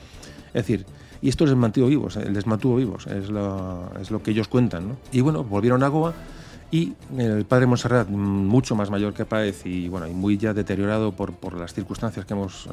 Es 0.47 0.53
decir, 0.65 0.85
y 1.21 1.29
esto 1.29 1.45
les 1.45 1.55
mantuvo 1.55 1.87
vivos, 1.87 2.17
eh, 2.17 2.29
les 2.29 2.45
mantuvo 2.45 2.75
vivos, 2.77 3.07
es 3.07 3.29
lo, 3.29 3.91
es 3.99 4.11
lo 4.11 4.21
que 4.21 4.31
ellos 4.31 4.47
cuentan. 4.47 4.97
Y 5.11 5.21
bueno, 5.21 5.43
volvieron 5.43 5.83
a 5.83 5.87
Goa 5.87 6.13
y 6.71 6.93
el 7.17 7.45
padre 7.45 7.67
Monserrat, 7.67 8.09
mucho 8.09 8.75
más 8.75 8.89
mayor 8.89 9.13
que 9.13 9.25
Páez 9.25 9.65
y, 9.65 9.87
bueno, 9.87 10.07
y 10.07 10.13
muy 10.13 10.37
ya 10.37 10.53
deteriorado 10.53 11.11
por, 11.11 11.33
por 11.33 11.57
las 11.57 11.73
circunstancias 11.73 12.25
que 12.25 12.33
hemos 12.33 12.65
eh, 12.65 12.69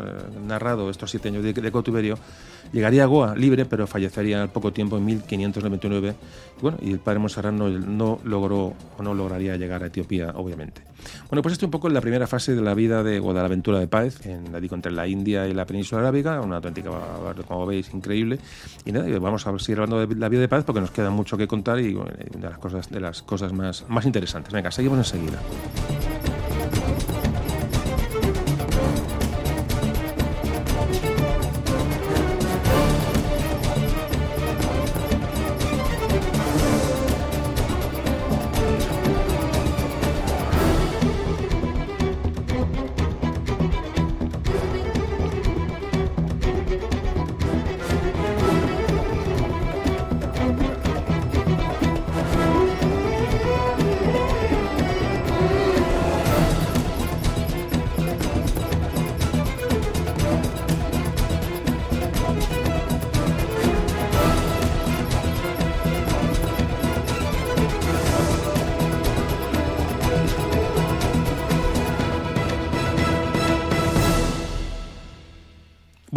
narrado 0.47 0.90
estos 0.90 1.11
siete 1.11 1.28
años 1.28 1.45
de, 1.45 1.53
de, 1.53 2.16
llegaría 2.72 3.05
a 3.05 3.07
Goa 3.07 3.36
libre, 3.36 3.64
pero 3.64 3.86
fallecería 3.86 4.43
al 4.43 4.51
poco 4.51 4.72
tiempo 4.72 4.97
en 4.97 5.05
1599. 5.05 6.14
Y, 6.59 6.62
bueno, 6.62 6.78
y 6.80 6.93
el 6.93 6.99
padre 6.99 7.18
Monserrat 7.18 7.53
no, 7.53 7.68
no 7.68 8.18
logró 8.24 8.74
o 8.99 9.03
no 9.03 9.14
lograría 9.14 9.57
llegar 9.57 9.82
a 9.82 9.86
Etiopía, 9.86 10.32
obviamente. 10.36 10.82
Bueno, 11.28 11.43
pues 11.43 11.53
esto 11.53 11.64
es 11.64 11.68
un 11.68 11.70
poco 11.70 11.88
la 11.88 12.01
primera 12.01 12.26
fase 12.26 12.55
de 12.55 12.62
la 12.62 12.74
vida 12.74 13.03
de, 13.03 13.20
o 13.20 13.32
de 13.32 13.88
Páez, 13.88 14.24
en, 14.26 14.53
la 14.53 14.61
digo, 14.61 14.74
entre 14.74 14.93
la 14.93 15.07
India 15.07 15.47
y 15.47 15.55
la 15.55 15.66
península 15.66 16.03
arábiga, 16.03 16.40
una 16.40 16.57
auténtica, 16.57 16.90
como 17.49 17.66
veis, 17.66 17.93
increíble. 17.93 18.38
Y 18.84 18.93
nada, 18.93 19.07
vamos 19.18 19.47
a 19.47 19.59
seguir 19.59 19.80
hablando 19.80 20.07
de 20.07 20.14
la 20.16 20.28
vida 20.28 20.40
de 20.40 20.49
Páez 20.49 20.64
porque 20.64 20.80
nos 20.80 20.90
queda 20.90 21.11
mucho 21.11 21.36
que 21.36 21.47
contar 21.47 21.80
y 21.80 21.95
de 21.95 22.40
las 22.40 22.59
cosas, 22.59 22.90
de 22.90 23.01
las 23.01 23.22
cosas 23.22 23.53
más, 23.53 23.82
más 23.89 24.07
interesantes. 24.07 24.53
Venga, 24.53 24.70
seguimos 24.70 24.99
enseguida. 24.99 25.39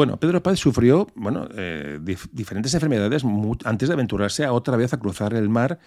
Bueno, 0.05 0.19
Pedro 0.19 0.43
Paz 0.43 0.59
sufrió 0.59 1.07
bueno, 1.15 1.47
eh, 1.55 1.99
diferentes 2.31 2.71
enfermedades 2.75 3.23
antes 3.63 3.89
de 3.89 3.93
aventurarse 3.95 4.47
otra 4.47 4.77
vez 4.77 4.93
a 4.93 4.99
cruzar 4.99 5.33
el 5.33 5.49
mar 5.49 5.79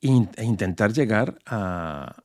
e 0.00 0.08
intentar 0.42 0.94
llegar 0.94 1.38
a, 1.44 2.22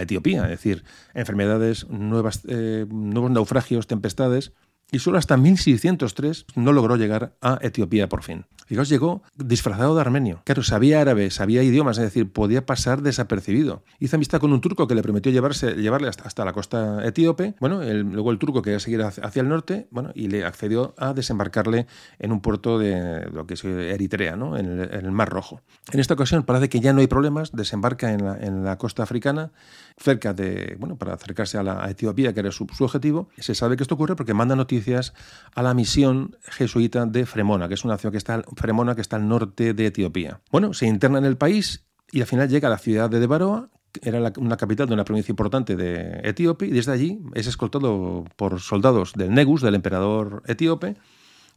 Etiopía. 0.00 0.42
Es 0.42 0.48
decir, 0.48 0.82
enfermedades, 1.14 1.88
nuevas, 1.88 2.42
eh, 2.48 2.84
nuevos 2.90 3.30
naufragios, 3.30 3.86
tempestades 3.86 4.52
y 4.92 4.98
solo 4.98 5.18
hasta 5.18 5.36
1603 5.36 6.46
no 6.56 6.72
logró 6.72 6.96
llegar 6.96 7.36
a 7.40 7.58
Etiopía 7.62 8.08
por 8.08 8.22
fin. 8.22 8.44
Fijaos, 8.66 8.88
llegó 8.88 9.22
disfrazado 9.36 9.96
de 9.96 10.00
armenio. 10.00 10.42
Claro, 10.44 10.62
sabía 10.62 11.00
árabe, 11.00 11.32
sabía 11.32 11.64
idiomas, 11.64 11.98
es 11.98 12.04
decir, 12.04 12.30
podía 12.30 12.66
pasar 12.66 13.02
desapercibido. 13.02 13.82
Hizo 13.98 14.14
amistad 14.14 14.38
con 14.38 14.52
un 14.52 14.60
turco 14.60 14.86
que 14.86 14.94
le 14.94 15.02
prometió 15.02 15.32
llevarse, 15.32 15.74
llevarle 15.74 16.06
hasta, 16.06 16.44
la 16.44 16.52
costa 16.52 17.04
etíope. 17.04 17.56
Bueno, 17.58 17.82
luego 17.82 18.30
el 18.30 18.38
turco 18.38 18.62
quería 18.62 18.78
seguir 18.78 19.02
hacia 19.02 19.42
el 19.42 19.48
norte 19.48 19.88
bueno, 19.90 20.12
y 20.14 20.28
le 20.28 20.44
accedió 20.44 20.94
a 20.98 21.14
desembarcarle 21.14 21.88
en 22.20 22.30
un 22.30 22.40
puerto 22.40 22.78
de 22.78 23.28
lo 23.32 23.44
que 23.44 23.54
es 23.54 23.64
Eritrea, 23.64 24.36
¿no? 24.36 24.56
en, 24.56 24.78
el, 24.78 25.10
Mar 25.10 25.30
Rojo. 25.30 25.62
En 25.92 25.98
esta 25.98 26.14
ocasión 26.14 26.44
parece 26.44 26.68
que 26.68 26.78
ya 26.78 26.92
no 26.92 27.00
hay 27.00 27.08
problemas, 27.08 27.50
desembarca 27.50 28.12
en 28.12 28.64
la 28.64 28.78
costa 28.78 29.02
africana, 29.02 29.50
cerca 29.96 30.32
de, 30.32 30.76
bueno, 30.78 30.96
para 30.96 31.14
acercarse 31.14 31.58
a, 31.58 31.62
la, 31.62 31.90
Etiopía, 31.90 32.32
que 32.32 32.40
era 32.40 32.52
su, 32.52 32.66
objetivo. 32.80 33.28
Se 33.38 33.54
sabe 33.54 33.76
que 33.76 33.82
esto 33.82 33.94
ocurre 33.94 34.16
porque 34.16 34.34
manda 34.34 34.56
noticias 34.56 35.12
a 35.54 35.62
la 35.62 35.74
misión 35.74 36.36
jesuita 36.42 37.06
de 37.06 37.26
Fremona, 37.26 37.68
que 37.68 37.74
es 37.74 37.84
una 37.84 37.98
ciudad 37.98 38.12
que 38.12 38.18
está, 38.18 38.42
Fremona, 38.56 38.94
que 38.94 39.00
está 39.00 39.16
al 39.16 39.28
norte 39.28 39.74
de 39.74 39.86
Etiopía. 39.86 40.40
Bueno, 40.50 40.74
se 40.74 40.86
interna 40.86 41.18
en 41.18 41.24
el 41.24 41.36
país 41.36 41.84
y 42.12 42.20
al 42.20 42.26
final 42.26 42.48
llega 42.48 42.68
a 42.68 42.70
la 42.70 42.78
ciudad 42.78 43.10
de 43.10 43.20
Debaroa, 43.20 43.70
era 44.02 44.32
una 44.36 44.56
capital 44.56 44.86
de 44.86 44.94
una 44.94 45.04
provincia 45.04 45.32
importante 45.32 45.74
de 45.76 46.20
Etíope 46.22 46.66
y 46.66 46.70
desde 46.70 46.92
allí 46.92 47.20
es 47.34 47.48
escoltado 47.48 48.24
por 48.36 48.60
soldados 48.60 49.14
del 49.14 49.34
Negus, 49.34 49.62
del 49.62 49.74
emperador 49.74 50.44
etíope, 50.46 50.96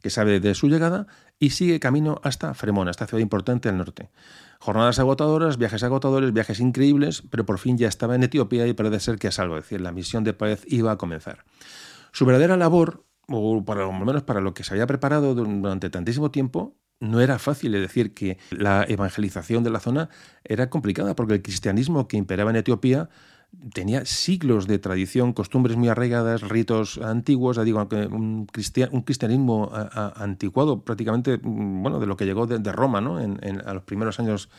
que 0.02 0.10
sabe 0.10 0.40
de 0.40 0.56
su 0.56 0.68
llegada 0.68 1.08
y 1.40 1.52
sigue 1.52 1.80
camino 1.80 2.20
hasta 2.24 2.54
Fremona, 2.54 2.92
esta 2.92 3.08
ciudad 3.08 3.22
importante 3.22 3.70
al 3.70 3.78
norte. 3.78 4.10
Jornadas 4.64 4.98
agotadoras, 4.98 5.58
viajes 5.58 5.84
agotadores, 5.84 6.32
viajes 6.32 6.62
increíbles, 6.62 7.22
pero 7.30 7.46
por 7.46 7.60
fin 7.60 7.78
ya 7.78 7.90
estaba 7.90 8.16
en 8.16 8.24
Etiopía 8.24 8.66
y 8.66 8.72
parece 8.72 9.02
ser 9.02 9.18
que 9.18 9.28
a 9.28 9.32
salvo, 9.32 9.58
es 9.58 9.66
decir, 9.66 9.82
la 9.82 9.92
misión 9.92 10.24
de 10.24 10.32
Páez 10.32 10.64
iba 10.68 10.90
a 10.90 10.98
comenzar. 10.98 11.44
Su 12.14 12.26
verdadera 12.26 12.56
labor, 12.56 13.04
o 13.28 13.62
por 13.66 13.76
lo 13.76 13.92
menos 13.92 14.24
para 14.24 14.40
lo 14.40 14.54
que 14.54 14.64
se 14.64 14.74
había 14.74 14.88
preparado 14.88 15.36
durante 15.36 15.90
tantísimo 15.90 16.32
tiempo, 16.32 16.78
no 17.02 17.20
era 17.20 17.40
fácil, 17.40 17.76
es 17.76 17.82
decir, 17.82 18.14
que 18.14 18.38
la 18.52 18.86
evangelización 18.88 19.66
de 19.66 19.70
la 19.70 19.82
zona 19.82 20.08
era 20.46 20.70
complicada, 20.70 21.14
porque 21.14 21.34
el 21.34 21.42
cristianismo 21.42 22.08
que 22.08 22.16
imperaba 22.16 22.52
en 22.52 22.56
Etiopía 22.56 23.10
tenía 23.74 24.06
siglos 24.06 24.68
de 24.68 24.80
tradición, 24.80 25.34
costumbres 25.34 25.78
muy 25.78 25.88
arraigadas, 25.90 26.42
ritos 26.42 26.98
antiguos, 26.98 27.64
digo, 27.64 27.88
un, 28.12 28.48
cristianismo 28.48 29.72
anticuado 30.16 30.84
prácticamente, 30.84 31.38
mm, 31.38 31.82
bueno, 31.82 32.00
de 32.00 32.08
lo 32.08 32.18
que 32.18 32.26
llegó 32.26 32.48
de, 32.48 32.72
Roma, 32.72 33.02
¿no? 33.02 33.20
En, 33.20 33.62
a 33.66 33.74
los 33.74 33.84
primeros 33.84 34.20
años 34.20 34.50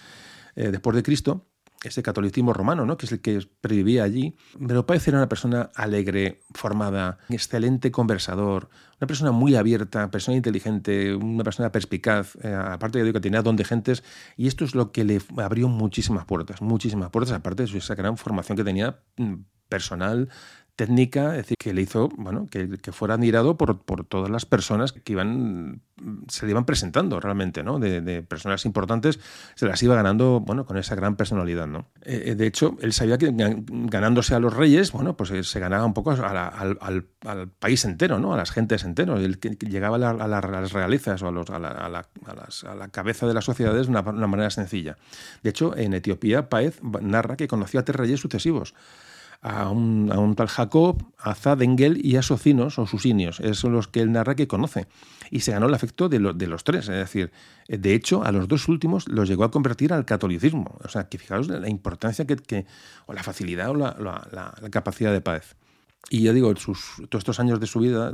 eh, 0.56 0.70
después 0.70 0.94
de 0.96 1.02
Cristo 1.02 1.46
ese 1.88 2.02
catolicismo 2.02 2.52
romano, 2.52 2.86
¿no? 2.86 2.96
que 2.96 3.06
es 3.06 3.12
el 3.12 3.20
que 3.20 3.46
previvía 3.60 4.04
allí. 4.04 4.36
Pero 4.66 4.86
Páez 4.86 5.06
era 5.08 5.18
una 5.18 5.28
persona 5.28 5.70
alegre, 5.74 6.42
formada, 6.52 7.18
excelente 7.28 7.90
conversador, 7.90 8.70
una 9.00 9.06
persona 9.06 9.32
muy 9.32 9.54
abierta, 9.54 10.10
persona 10.10 10.36
inteligente, 10.36 11.14
una 11.14 11.44
persona 11.44 11.70
perspicaz, 11.70 12.36
eh, 12.42 12.54
aparte 12.54 13.02
de 13.02 13.12
que 13.12 13.20
tenía 13.20 13.42
don 13.42 13.56
de 13.56 13.64
gentes, 13.64 14.02
y 14.36 14.46
esto 14.46 14.64
es 14.64 14.74
lo 14.74 14.92
que 14.92 15.04
le 15.04 15.20
abrió 15.36 15.68
muchísimas 15.68 16.24
puertas, 16.24 16.62
muchísimas 16.62 17.10
puertas, 17.10 17.34
aparte 17.34 17.64
de 17.64 17.78
esa 17.78 17.94
gran 17.94 18.16
formación 18.16 18.56
que 18.56 18.64
tenía 18.64 19.00
mm, 19.16 19.34
personal, 19.68 20.28
técnica, 20.76 21.30
es 21.32 21.38
decir, 21.38 21.56
que 21.56 21.72
le 21.72 21.82
hizo, 21.82 22.08
bueno, 22.16 22.48
que, 22.50 22.78
que 22.78 22.92
fuera 22.92 23.14
admirado 23.14 23.56
por, 23.56 23.80
por, 23.82 24.04
todas 24.04 24.30
las 24.30 24.44
personas 24.44 24.92
que 24.92 25.12
iban, 25.12 25.82
se 26.28 26.46
le 26.46 26.50
iban 26.50 26.64
presentando 26.64 27.20
realmente, 27.20 27.62
¿no? 27.62 27.78
De, 27.78 28.22
personas 28.22 28.64
importantes, 28.64 29.20
se 29.54 29.66
las 29.66 29.82
iba 29.82 29.94
ganando, 29.94 30.40
bueno, 30.40 30.66
con 30.66 30.76
esa 30.76 30.94
gran 30.94 31.16
personalidad, 31.16 31.66
¿no? 31.66 31.86
Eh, 32.02 32.24
eh, 32.26 32.34
de 32.34 32.46
hecho, 32.46 32.76
él 32.80 32.92
sabía 32.92 33.18
que 33.18 33.32
ganándose 33.34 34.34
a 34.34 34.40
los 34.40 34.52
reyes, 34.52 34.90
bueno, 34.90 35.16
pues 35.16 35.30
eh, 35.30 35.44
se 35.44 35.60
ganaba 35.60 35.84
un 35.84 35.94
poco 35.94 36.10
al, 36.10 36.78
al, 36.80 37.48
país 37.58 37.84
entero, 37.84 38.18
¿no? 38.18 38.34
A 38.34 38.36
las 38.36 38.50
gentes 38.50 38.84
entero. 38.84 39.16
Él 39.16 39.38
que 39.38 39.50
llegaba 39.50 39.96
a, 39.96 40.28
las 40.28 40.72
realezas 40.72 41.22
o 41.22 41.28
a, 41.28 41.30
los, 41.30 41.50
a, 41.50 41.58
la, 41.58 41.68
a, 41.68 42.74
la, 42.74 42.88
cabeza 42.88 43.26
de 43.26 43.34
las 43.34 43.44
sociedades 43.44 43.86
de 43.86 43.90
una, 43.90 44.00
una 44.00 44.26
manera 44.26 44.50
sencilla. 44.50 44.96
De 45.42 45.50
hecho, 45.50 45.76
en 45.76 45.94
Etiopía, 45.94 46.48
Paez 46.48 46.80
narra 46.82 47.36
que 47.36 47.48
conoció 47.48 47.80
a 47.80 47.84
tres 47.84 47.96
reyes 47.96 48.20
sucesivos 48.20 48.74
a 49.44 49.68
un, 49.68 50.34
tal 50.36 50.48
Jacob, 50.48 51.04
a 51.18 51.34
Zadengel 51.34 52.00
y 52.02 52.16
a 52.16 52.22
Socinos 52.22 52.78
o 52.78 52.86
Susinios. 52.86 53.40
Esos 53.40 53.58
son 53.58 53.74
los 53.74 53.88
que 53.88 54.00
él 54.00 54.10
narra 54.10 54.34
que 54.34 54.48
conoce. 54.48 54.86
Y 55.30 55.40
se 55.40 55.52
ganó 55.52 55.66
el 55.66 55.74
afecto 55.74 56.08
de, 56.08 56.18
de, 56.34 56.46
los 56.46 56.64
tres. 56.64 56.88
Es 56.88 56.96
decir, 56.96 57.30
de 57.68 57.94
hecho, 57.94 58.24
a 58.24 58.32
los 58.32 58.48
dos 58.48 58.68
últimos 58.68 59.06
los 59.06 59.28
llegó 59.28 59.44
a 59.44 59.50
convertir 59.50 59.92
al 59.92 60.06
catolicismo. 60.06 60.78
O 60.82 60.88
sea, 60.88 61.10
que 61.10 61.18
fijaos 61.18 61.48
la 61.48 61.68
importancia 61.68 62.26
que, 62.26 62.64
o 63.04 63.12
la 63.12 63.22
facilidad 63.22 63.68
o 63.68 63.74
la, 63.74 64.54
capacidad 64.70 65.12
de 65.12 65.20
paz. 65.20 65.56
Y 66.08 66.22
ya 66.22 66.32
digo, 66.32 66.56
sus, 66.56 67.02
todos 67.10 67.20
estos 67.20 67.38
años 67.38 67.60
de 67.60 67.66
su 67.66 67.80
vida, 67.80 68.12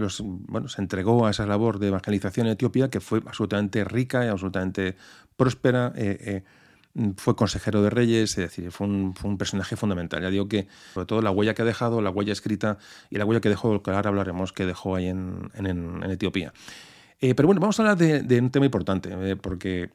bueno, 0.48 0.68
se 0.68 0.82
entregó 0.82 1.26
a 1.26 1.30
esa 1.30 1.46
labor 1.46 1.78
de 1.78 1.88
evangelización 1.88 2.48
en 2.48 2.54
Etiopía 2.54 2.90
que 2.90 3.00
fue 3.00 3.22
absolutamente 3.24 3.84
rica 3.84 4.24
y 4.24 4.28
absolutamente 4.28 4.96
próspera. 5.36 5.92
Eh, 5.94 6.18
eh, 6.20 6.44
fue 7.16 7.36
consejero 7.36 7.82
de 7.82 7.90
reyes, 7.90 8.30
es 8.30 8.36
decir, 8.36 8.70
fue 8.72 8.86
un, 8.86 9.14
personaje 9.38 9.76
fundamental. 9.76 10.22
Ya 10.22 10.30
digo 10.30 10.48
que, 10.48 10.66
sobre 10.92 11.06
todo, 11.06 11.22
la 11.22 11.30
huella 11.30 11.54
que 11.54 11.62
ha 11.62 11.64
dejado, 11.64 12.00
la 12.00 12.10
huella 12.10 12.32
escrita 12.32 12.78
y 13.10 13.18
la 13.18 13.24
huella 13.24 13.40
que 13.40 13.48
dejó, 13.48 13.82
que 13.82 13.90
ahora 13.90 14.08
hablaremos, 14.08 14.52
que 14.52 14.66
dejó 14.66 14.96
ahí 14.96 15.06
en, 15.06 15.50
Etiopía. 16.10 16.52
Eh, 17.20 17.34
pero 17.34 17.46
bueno, 17.46 17.60
vamos 17.60 17.78
a 17.78 17.82
hablar 17.82 17.98
de, 17.98 18.40
un 18.40 18.50
tema 18.50 18.66
importante, 18.66 19.10
eh, 19.12 19.36
porque, 19.36 19.90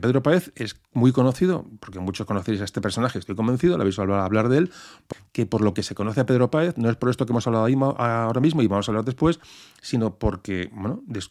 Pedro 0.00 0.22
Páez 0.22 0.52
es 0.54 0.76
muy 0.92 1.10
conocido, 1.12 1.66
porque 1.80 1.98
muchos 2.00 2.26
conocéis 2.26 2.60
a 2.60 2.64
este 2.64 2.80
personaje, 2.80 3.18
estoy 3.18 3.34
convencido, 3.34 3.76
lo 3.76 3.82
habéis 3.82 3.98
hablado 3.98 4.22
hablar 4.22 4.48
de 4.48 4.58
él, 4.58 4.70
que 5.32 5.46
por 5.46 5.62
lo 5.62 5.74
que 5.74 5.82
se 5.82 5.94
conoce 5.94 6.20
a 6.20 6.26
Pedro 6.26 6.50
Páez, 6.50 6.76
no 6.76 6.90
es 6.90 6.96
por 6.96 7.08
esto 7.08 7.24
que 7.24 7.32
hemos 7.32 7.46
hablado 7.46 7.66
ahora 7.98 8.40
mismo 8.40 8.62
y 8.62 8.66
vamos 8.66 8.88
a 8.88 8.92
hablar 8.92 9.04
después, 9.04 9.40
sino 9.80 10.18
porque 10.18 10.70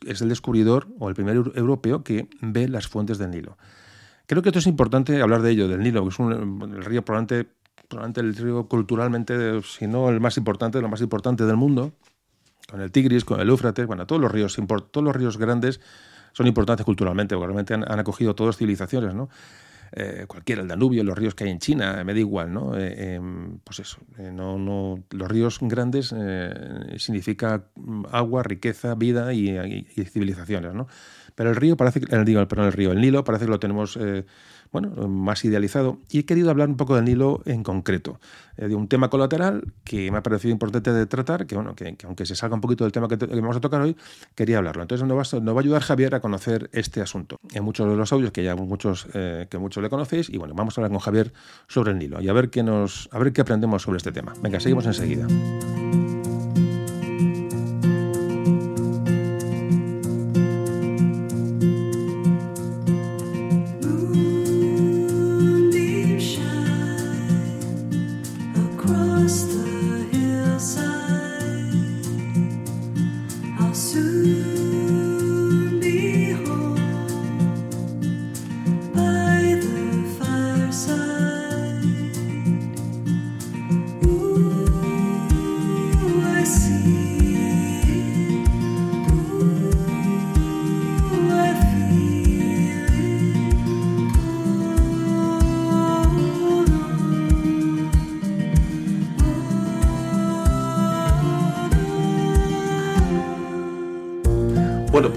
es 0.06 0.22
el 0.22 0.30
descubridor 0.30 0.88
o 1.00 1.10
el 1.10 1.16
primer 1.16 1.36
europeo 1.36 2.04
que 2.04 2.28
ve 2.42 2.68
las 2.68 2.88
fuentes 2.88 3.18
del 3.20 3.32
Nilo. 3.32 3.58
Creo 4.28 4.42
que 4.42 4.50
esto 4.50 4.60
es 4.60 4.68
importante 4.68 5.22
hablar 5.22 5.42
de 5.42 5.52
ello, 5.52 5.68
del 5.68 5.82
Nilo, 5.82 6.04
que 6.04 6.10
es 6.10 6.20
el 6.20 6.86
río 6.86 7.06
probablemente, 7.06 7.50
probablemente 7.88 8.22
el 8.22 8.36
río 8.36 8.68
culturalmente, 8.68 9.62
si 9.64 9.88
no 9.88 10.10
el 10.10 10.20
más 10.20 10.38
importante, 10.38 10.82
lo 10.82 10.90
más 10.90 11.02
importante 11.02 11.46
del 11.46 11.58
mundo, 11.58 11.94
con 12.70 12.82
el 12.82 12.92
Tigris, 12.92 13.24
con 13.24 13.40
el 13.40 13.50
Éufrates, 13.50 13.86
bueno, 13.86 14.08
todos 14.08 14.22
los 14.22 14.32
ríos, 14.32 14.58
todos 14.92 15.04
los 15.04 15.16
ríos 15.16 15.38
grandes 15.38 15.80
son 16.34 16.48
importantes 16.48 16.86
culturalmente, 16.86 17.36
porque 17.36 17.54
realmente 17.54 17.74
han, 17.76 18.00
acogido 18.00 18.36
todas 18.36 18.58
civilizaciones, 18.58 19.14
¿no? 19.14 19.30
Eh, 19.92 20.26
cualquiera, 20.28 20.64
el 20.64 20.68
Danubio, 20.68 21.04
los 21.04 21.18
ríos 21.18 21.36
que 21.36 21.46
hay 21.46 21.52
en 21.52 21.60
China, 21.60 22.04
me 22.04 22.14
da 22.14 22.20
igual, 22.20 22.52
¿no? 22.52 22.76
Eh, 22.78 23.16
em, 23.16 23.60
pues 23.60 23.80
eso, 23.80 24.00
eh, 24.18 24.32
no, 24.34 24.58
no, 24.58 25.02
los 25.12 25.30
ríos 25.30 25.60
grandes 25.62 26.14
significa 26.98 27.66
agua, 28.12 28.44
riqueza, 28.44 28.96
vida 28.96 29.32
y, 29.34 29.50
y 29.96 30.06
civilizaciones, 30.06 30.74
¿no? 30.74 30.88
Pero 31.36 31.50
el 31.50 31.56
río 31.56 31.78
parece 31.78 32.00
que, 32.02 32.18
digo, 32.24 32.46
perdón, 32.48 32.68
el 32.68 32.74
río, 32.74 32.92
el 32.92 33.02
Nilo 33.02 33.24
parece 33.24 33.46
que 33.46 33.52
lo 33.52 33.60
tenemos 33.60 33.98
eh, 33.98 34.26
bueno, 34.72 34.90
más 35.08 35.44
idealizado. 35.46 36.00
Y 36.10 36.20
he 36.20 36.26
querido 36.26 36.50
hablar 36.50 36.70
un 36.70 36.78
poco 36.78 36.96
del 36.96 37.06
Nilo 37.06 37.42
en 37.46 37.64
concreto, 37.64 38.20
eh, 38.58 38.68
de 38.68 38.76
un 38.76 38.88
tema 38.88 39.10
colateral 39.10 39.74
que 39.84 40.12
me 40.12 40.18
ha 40.18 40.24
parecido 40.24 40.52
importante 40.52 40.92
de 40.92 41.06
tratar, 41.06 41.46
que 41.46 41.56
bueno, 41.56 41.76
que, 41.76 41.96
aunque 42.06 42.26
se 42.26 42.36
salga 42.36 42.56
un 42.56 42.62
poquito 42.62 42.84
del 42.84 42.92
tema 42.92 43.08
que, 43.08 43.18
vamos 43.18 43.58
a 43.58 43.62
tocar 43.62 43.82
hoy, 43.82 43.96
quería 44.34 44.58
hablarlo. 44.58 44.82
Entonces 44.82 45.08
nos 45.08 45.18
va, 45.18 45.40
nos 45.40 45.56
va, 45.56 45.60
a 45.60 45.62
ayudar 45.62 45.82
Javier 45.82 46.16
a 46.16 46.20
conocer 46.22 46.70
este 46.74 47.02
asunto. 47.02 47.38
En 47.54 47.64
muchos 47.64 47.90
de 47.90 47.96
los 47.96 48.12
audios 48.12 48.32
que 48.32 48.44
ya 48.44 48.56
muchos, 48.56 49.08
eh, 49.14 49.48
que 49.50 49.58
muchos 49.58 49.84
le 49.84 49.90
conocéis, 49.90 50.30
y 50.30 50.38
bueno, 50.38 50.54
vamos 50.56 50.78
a 50.78 50.82
hablar 50.82 50.92
con 50.92 51.00
Javier 51.00 51.34
sobre 51.68 51.92
el 51.92 52.00
Nilo 52.00 52.22
y 52.22 52.30
a 52.30 52.34
ver 52.34 52.50
qué 52.50 52.64
nos, 52.64 53.10
a 53.12 53.20
ver 53.20 53.34
qué 53.34 53.42
aprendemos 53.42 53.82
sobre 53.82 53.98
este 53.98 54.12
tema. 54.12 54.34
Venga, 54.42 54.60
seguimos 54.60 54.86
enseguida. 54.86 55.28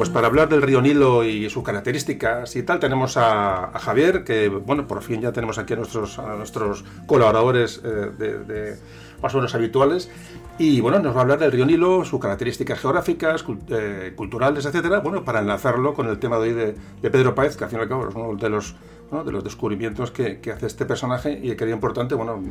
Para 0.08 0.26
hablar 0.26 0.48
del 0.48 0.62
río 0.62 0.80
Nilo 0.80 1.24
y 1.24 1.48
sus 1.50 1.62
características 1.62 2.54
y 2.56 2.62
tal, 2.62 2.78
tenemos 2.78 3.16
a, 3.16 3.70
Javier, 3.78 4.24
que, 4.24 4.48
bueno, 4.48 4.86
por 4.86 5.02
fin 5.02 5.20
ya 5.20 5.32
tenemos 5.32 5.58
aquí 5.58 5.74
a 5.74 5.76
nuestros, 5.76 6.18
nuestros 6.18 6.84
colaboradores 7.06 7.80
eh, 7.84 8.10
de, 8.18 8.76
más 9.22 9.34
o 9.34 9.38
menos 9.38 9.54
habituales. 9.54 10.10
Y, 10.58 10.80
bueno, 10.80 10.98
nos 10.98 11.14
va 11.14 11.20
a 11.20 11.22
hablar 11.22 11.38
del 11.38 11.52
río 11.52 11.66
Nilo, 11.66 12.04
sus 12.04 12.20
características 12.20 12.80
geográficas, 12.80 13.44
eh, 13.68 14.12
culturales, 14.16 14.66
etcétera, 14.66 15.00
bueno, 15.00 15.24
para 15.24 15.40
enlazarlo 15.40 15.94
con 15.94 16.08
el 16.08 16.18
tema 16.18 16.36
de 16.38 16.42
hoy 16.42 16.52
de, 16.54 16.76
de 17.00 17.10
Pedro 17.10 17.34
Páez, 17.34 17.56
que 17.56 17.64
al 17.64 17.70
fin 17.70 17.78
y 17.78 17.82
al 17.82 17.88
cabo 17.88 18.08
es 18.08 18.14
uno 18.14 18.36
de 18.36 18.48
los 18.48 18.74
de 19.10 19.32
los 19.32 19.42
descubrimientos 19.42 20.10
que, 20.10 20.38
hace 20.52 20.66
este 20.66 20.84
personaje 20.84 21.40
y 21.42 21.56
que 21.56 21.64
era 21.64 21.72
importante, 21.72 22.14
bueno, 22.14 22.42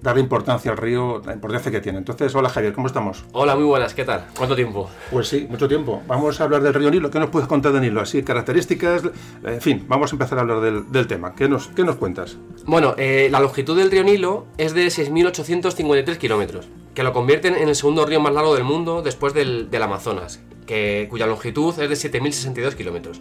darle 0.00 0.20
importancia 0.20 0.72
al 0.72 0.76
río, 0.76 1.22
la 1.24 1.32
importancia 1.32 1.70
que 1.70 1.80
tiene. 1.80 1.98
Entonces, 1.98 2.34
hola 2.34 2.48
Javier, 2.48 2.72
¿cómo 2.72 2.88
estamos? 2.88 3.24
Hola, 3.32 3.54
muy 3.54 3.64
buenas, 3.64 3.94
¿qué 3.94 4.04
tal? 4.04 4.26
¿Cuánto 4.36 4.56
tiempo? 4.56 4.90
Pues 5.12 5.28
sí, 5.28 5.46
mucho 5.48 5.68
tiempo. 5.68 6.02
Vamos 6.08 6.40
a 6.40 6.44
hablar 6.44 6.62
del 6.62 6.74
río 6.74 6.90
Nilo. 6.90 7.08
¿Qué 7.08 7.20
nos 7.20 7.30
puedes 7.30 7.48
contar 7.48 7.72
de 7.72 7.80
Nilo? 7.80 8.00
Así, 8.00 8.22
características, 8.24 9.02
en 9.44 9.60
fin, 9.60 9.84
vamos 9.86 10.12
a 10.12 10.16
empezar 10.16 10.38
a 10.38 10.40
hablar 10.40 10.60
del, 10.60 11.06
tema. 11.06 11.34
¿Qué 11.34 11.48
nos, 11.48 11.68
qué 11.68 11.84
nos 11.84 11.96
cuentas? 11.96 12.36
Bueno, 12.66 12.94
eh, 12.98 13.28
la 13.30 13.38
longitud 13.38 13.76
del 13.76 13.90
río 13.90 14.02
Nilo 14.02 14.46
es 14.58 14.74
de 14.74 14.86
6.853 14.86 16.16
kilómetros, 16.16 16.68
que 16.94 17.04
lo 17.04 17.12
convierten 17.12 17.54
en 17.54 17.68
el 17.68 17.76
segundo 17.76 18.06
río 18.06 18.20
más 18.20 18.34
largo 18.34 18.54
del 18.54 18.64
mundo 18.64 19.02
después 19.02 19.34
del, 19.34 19.70
del 19.70 19.82
Amazonas, 19.82 20.40
que, 20.66 21.06
cuya 21.10 21.26
longitud 21.26 21.78
es 21.78 22.02
de 22.02 22.10
7.062 22.10 22.74
kilómetros. 22.74 23.20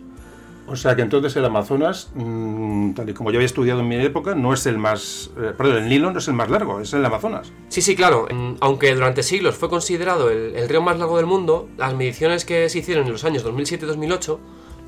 O 0.72 0.76
sea 0.77 0.95
que 0.95 1.02
entonces 1.02 1.35
el 1.35 1.43
Amazonas, 1.43 2.11
mm, 2.15 2.93
tal 2.93 3.10
y 3.10 3.14
como 3.14 3.31
yo 3.31 3.38
había 3.38 3.45
estudiado 3.45 3.81
en 3.81 3.88
mi 3.89 3.95
época, 3.98 4.35
no 4.35 4.53
es 4.53 4.65
el 4.65 4.77
más. 4.77 5.30
eh, 5.38 5.52
perdón, 5.57 5.77
el 5.77 5.89
Nilo 5.89 6.11
no 6.11 6.19
es 6.19 6.27
el 6.27 6.34
más 6.34 6.49
largo, 6.49 6.80
es 6.80 6.93
el 6.93 7.03
Amazonas. 7.06 7.52
Sí, 7.68 7.81
sí, 7.81 7.95
claro. 7.95 8.27
Mm, 8.31 8.53
Aunque 8.61 8.93
durante 8.95 9.22
siglos 9.23 9.56
fue 9.56 9.69
considerado 9.69 10.30
el, 10.30 10.56
el 10.56 10.69
río 10.69 10.81
más 10.81 10.98
largo 10.98 11.18
del 11.18 11.26
mundo, 11.26 11.68
las 11.77 11.93
mediciones 11.93 12.45
que 12.45 12.69
se 12.69 12.80
hicieron 12.80 13.06
en 13.06 13.11
los 13.11 13.26
años 13.26 13.43
2007 13.43 13.85
y 13.85 13.88
2008 13.88 14.39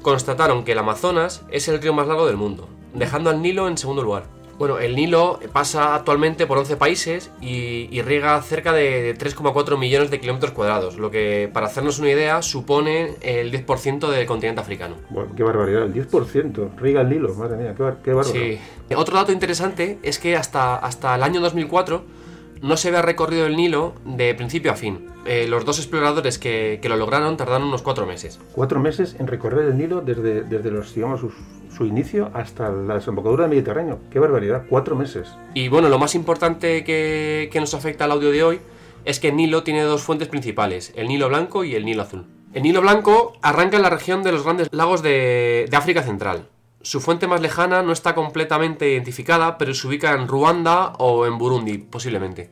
constataron 0.01 0.63
que 0.63 0.73
el 0.73 0.79
Amazonas 0.79 1.43
es 1.49 1.67
el 1.67 1.81
río 1.81 1.93
más 1.93 2.07
largo 2.07 2.25
del 2.27 2.37
mundo, 2.37 2.67
dejando 2.93 3.29
al 3.29 3.41
Nilo 3.41 3.67
en 3.67 3.77
segundo 3.77 4.03
lugar. 4.03 4.25
Bueno, 4.57 4.79
el 4.79 4.95
Nilo 4.95 5.39
pasa 5.51 5.95
actualmente 5.95 6.45
por 6.45 6.57
11 6.57 6.77
países 6.77 7.31
y, 7.41 7.87
y 7.91 8.01
riega 8.01 8.41
cerca 8.41 8.71
de 8.71 9.15
3,4 9.17 9.77
millones 9.77 10.11
de 10.11 10.19
kilómetros 10.19 10.51
cuadrados, 10.51 10.97
lo 10.97 11.11
que, 11.11 11.49
para 11.51 11.67
hacernos 11.67 11.99
una 11.99 12.09
idea, 12.09 12.41
supone 12.41 13.15
el 13.21 13.51
10% 13.51 14.09
del 14.09 14.25
continente 14.25 14.61
africano. 14.61 14.95
Bueno, 15.09 15.31
qué 15.35 15.43
barbaridad, 15.43 15.83
el 15.83 15.93
10%. 15.93 16.75
Riga 16.77 17.01
el 17.01 17.09
Nilo, 17.09 17.33
madre 17.35 17.57
mía, 17.57 17.73
qué, 17.75 17.93
qué 18.03 18.13
bárbaro. 18.13 18.33
Sí. 18.33 18.59
Otro 18.95 19.15
dato 19.15 19.31
interesante 19.31 19.97
es 20.03 20.19
que 20.19 20.35
hasta, 20.35 20.75
hasta 20.75 21.15
el 21.15 21.23
año 21.23 21.41
2004 21.41 22.22
no 22.63 22.77
se 22.77 22.87
había 22.87 23.01
recorrido 23.01 23.45
el 23.45 23.57
Nilo 23.57 23.93
de 24.05 24.33
principio 24.33 24.71
a 24.71 24.75
fin. 24.75 25.09
Eh, 25.25 25.47
los 25.47 25.65
dos 25.65 25.79
exploradores 25.79 26.39
que, 26.39 26.79
que 26.81 26.89
lo 26.89 26.95
lograron 26.95 27.37
tardaron 27.37 27.67
unos 27.67 27.81
cuatro 27.81 28.05
meses. 28.05 28.39
Cuatro 28.53 28.79
meses 28.79 29.17
en 29.19 29.27
recorrer 29.27 29.67
el 29.67 29.77
Nilo 29.77 30.01
desde, 30.01 30.43
desde 30.43 30.71
los, 30.71 30.95
digamos, 30.95 31.19
su, 31.19 31.31
su 31.75 31.85
inicio 31.85 32.31
hasta 32.33 32.69
la 32.69 32.95
desembocadura 32.95 33.43
del 33.43 33.51
Mediterráneo. 33.51 33.99
Qué 34.09 34.19
barbaridad, 34.19 34.63
cuatro 34.69 34.95
meses. 34.95 35.29
Y 35.53 35.67
bueno, 35.67 35.89
lo 35.89 35.99
más 35.99 36.15
importante 36.15 36.85
que, 36.85 37.49
que 37.51 37.59
nos 37.59 37.73
afecta 37.73 38.05
al 38.05 38.11
audio 38.11 38.31
de 38.31 38.43
hoy 38.43 38.59
es 39.03 39.19
que 39.19 39.27
el 39.27 39.35
Nilo 39.35 39.63
tiene 39.63 39.81
dos 39.83 40.01
fuentes 40.01 40.29
principales, 40.29 40.93
el 40.95 41.09
Nilo 41.09 41.27
Blanco 41.27 41.65
y 41.65 41.75
el 41.75 41.83
Nilo 41.83 42.03
Azul. 42.03 42.25
El 42.53 42.63
Nilo 42.63 42.81
Blanco 42.81 43.33
arranca 43.41 43.75
en 43.75 43.83
la 43.83 43.89
región 43.89 44.23
de 44.23 44.31
los 44.31 44.43
grandes 44.43 44.69
lagos 44.71 45.01
de, 45.01 45.67
de 45.69 45.77
África 45.77 46.03
Central. 46.03 46.47
Su 46.83 46.99
fuente 47.01 47.27
más 47.27 47.41
lejana 47.41 47.81
no 47.81 47.91
está 47.93 48.13
completamente 48.13 48.91
identificada, 48.91 49.57
pero 49.57 49.73
se 49.73 49.87
ubica 49.87 50.13
en 50.13 50.27
Ruanda 50.27 50.93
o 50.99 51.25
en 51.25 51.37
Burundi, 51.37 51.77
posiblemente. 51.79 52.51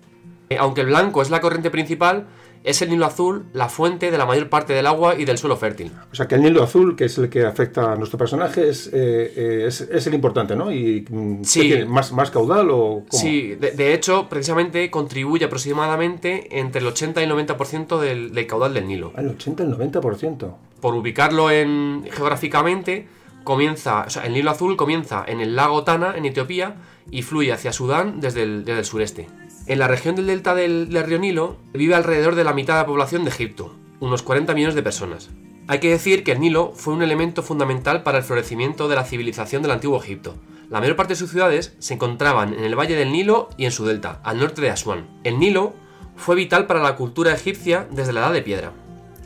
Eh, 0.50 0.58
Aunque 0.58 0.82
el 0.82 0.88
blanco 0.88 1.22
es 1.22 1.30
la 1.30 1.42
corriente 1.42 1.70
principal, 1.70 2.28
es 2.64 2.82
el 2.82 2.90
Nilo 2.92 3.06
Azul 3.08 3.46
la 3.54 3.68
fuente 3.70 4.10
de 4.12 4.18
la 4.18 4.26
mayor 4.26 4.48
parte 4.48 4.72
del 4.74 4.86
agua 4.88 5.16
y 5.16 5.26
del 5.26 5.38
suelo 5.38 5.58
fértil. 5.58 5.92
O 6.12 6.16
sea 6.16 6.28
que 6.28 6.36
el 6.36 6.44
Nilo 6.44 6.64
Azul, 6.64 6.96
que 6.96 7.06
es 7.06 7.18
el 7.18 7.28
que 7.28 7.44
afecta 7.46 7.92
a 7.92 7.96
nuestro 7.96 8.18
personaje, 8.18 8.70
es, 8.70 8.88
eh, 8.88 9.34
eh, 9.36 9.64
es, 9.68 9.82
es 9.82 10.08
el 10.08 10.14
importante, 10.14 10.56
¿no? 10.56 10.72
Y 10.72 11.06
mm, 11.10 11.44
Sí. 11.44 11.84
¿Más, 11.88 12.12
¿Más 12.14 12.32
caudal 12.32 12.70
o 12.70 13.04
cómo? 13.10 13.22
Sí, 13.22 13.56
de, 13.56 13.72
de 13.72 13.94
hecho, 13.94 14.30
precisamente 14.30 14.90
contribuye 14.92 15.46
aproximadamente 15.46 16.60
entre 16.60 16.80
el 16.82 16.88
80 16.88 17.20
y 17.22 17.24
el 17.26 17.32
90% 17.32 18.00
del, 18.00 18.34
del 18.34 18.48
caudal 18.48 18.74
del 18.74 18.88
Nilo. 18.88 19.12
El 19.18 19.28
80, 19.30 19.64
el 19.64 19.76
90%. 19.76 20.54
Por 20.80 20.96
ubicarlo 20.96 21.52
en, 21.52 22.06
geográficamente, 22.12 23.08
comienza, 23.44 24.06
el 24.24 24.34
Nilo 24.34 24.52
Azul 24.52 24.78
comienza 24.78 25.24
en 25.28 25.42
el 25.42 25.56
lago 25.56 25.84
Tana, 25.84 26.16
en 26.16 26.26
Etiopía, 26.26 26.76
y 27.10 27.22
fluye 27.24 27.52
hacia 27.52 27.74
Sudán 27.74 28.20
desde 28.20 28.44
el, 28.44 28.66
desde 28.66 28.80
el 28.80 28.86
sureste. 28.86 29.28
En 29.68 29.80
la 29.80 29.88
región 29.88 30.16
del 30.16 30.28
delta 30.28 30.56
del, 30.56 30.90
río 30.92 31.20
Nilo 31.20 31.58
vive 31.74 31.96
alrededor 31.96 32.36
de 32.36 32.44
la 32.44 32.54
mitad 32.54 32.76
de 32.76 32.82
la 32.82 32.86
población 32.86 33.24
de 33.24 33.30
Egipto, 33.30 33.76
unos 34.00 34.24
40 34.24 34.54
millones 34.54 34.76
de 34.76 34.84
personas. 34.84 35.30
Hay 35.68 35.80
que 35.80 35.92
decir 35.92 36.24
que 36.24 36.32
el 36.32 36.40
Nilo 36.40 36.74
fue 36.76 36.94
un 36.94 37.04
elemento 37.04 37.44
fundamental 37.44 38.04
para 38.04 38.18
el 38.18 38.24
florecimiento 38.24 38.88
de 38.88 38.96
la 38.96 39.06
civilización 39.06 39.62
del 39.62 39.72
antiguo 39.72 40.02
Egipto. 40.02 40.36
La 40.70 40.80
mayor 40.80 40.96
parte 40.96 41.14
de 41.14 41.20
sus 41.20 41.32
ciudades 41.32 41.76
se 41.80 41.94
encontraban 41.94 42.54
en 42.54 42.64
el 42.64 42.78
valle 42.78 42.96
del 42.96 43.12
Nilo 43.12 43.50
y 43.58 43.66
en 43.66 43.72
su 43.72 43.86
delta, 43.86 44.20
al 44.24 44.40
norte 44.40 44.62
de 44.62 44.70
Asuán. 44.70 45.08
El 45.24 45.40
Nilo 45.40 45.74
fue 46.16 46.36
vital 46.36 46.66
para 46.66 46.82
la 46.82 46.96
cultura 46.96 47.34
egipcia 47.34 47.88
desde 47.92 48.14
la 48.14 48.22
Edad 48.22 48.34
de 48.34 48.42
Piedra. 48.42 48.74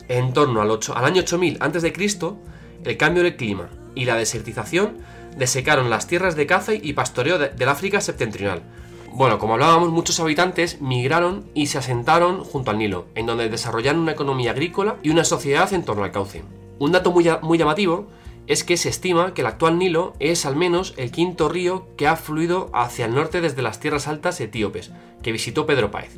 En 0.08 0.32
torno 0.32 0.60
al, 0.60 0.70
al 0.70 1.04
año 1.04 1.22
8000 1.22 1.58
a.C., 1.60 1.92
el 2.84 2.96
cambio 2.96 3.22
del 3.22 3.36
clima 3.36 3.68
y 3.96 4.04
la 4.04 4.14
desertización 4.14 4.98
desecaron 5.36 5.90
las 5.90 6.06
tierras 6.06 6.36
de 6.36 6.46
caza 6.46 6.74
y 6.74 6.92
pastoreo 6.92 7.38
de- 7.38 7.48
del 7.48 7.68
África 7.68 8.00
septentrional. 8.00 8.62
Bueno, 9.12 9.38
como 9.38 9.54
hablábamos, 9.54 9.90
muchos 9.90 10.20
habitantes 10.20 10.80
migraron 10.80 11.46
y 11.54 11.66
se 11.66 11.78
asentaron 11.78 12.44
junto 12.44 12.70
al 12.70 12.78
Nilo, 12.78 13.06
en 13.14 13.26
donde 13.26 13.48
desarrollaron 13.48 14.02
una 14.02 14.12
economía 14.12 14.50
agrícola 14.52 14.96
y 15.02 15.10
una 15.10 15.24
sociedad 15.24 15.72
en 15.72 15.84
torno 15.84 16.04
al 16.04 16.12
cauce. 16.12 16.44
Un 16.78 16.92
dato 16.92 17.10
muy, 17.10 17.26
muy 17.42 17.56
llamativo 17.58 18.08
es 18.46 18.62
que 18.62 18.76
se 18.76 18.90
estima 18.90 19.32
que 19.34 19.40
el 19.40 19.46
actual 19.46 19.78
Nilo 19.78 20.12
es 20.20 20.46
al 20.46 20.54
menos 20.54 20.94
el 20.98 21.10
quinto 21.10 21.48
río 21.48 21.88
que 21.96 22.06
ha 22.06 22.16
fluido 22.16 22.70
hacia 22.74 23.06
el 23.06 23.14
norte 23.14 23.40
desde 23.40 23.62
las 23.62 23.80
tierras 23.80 24.06
altas 24.06 24.40
etíopes, 24.40 24.92
que 25.22 25.32
visitó 25.32 25.66
Pedro 25.66 25.90
Páez. 25.90 26.16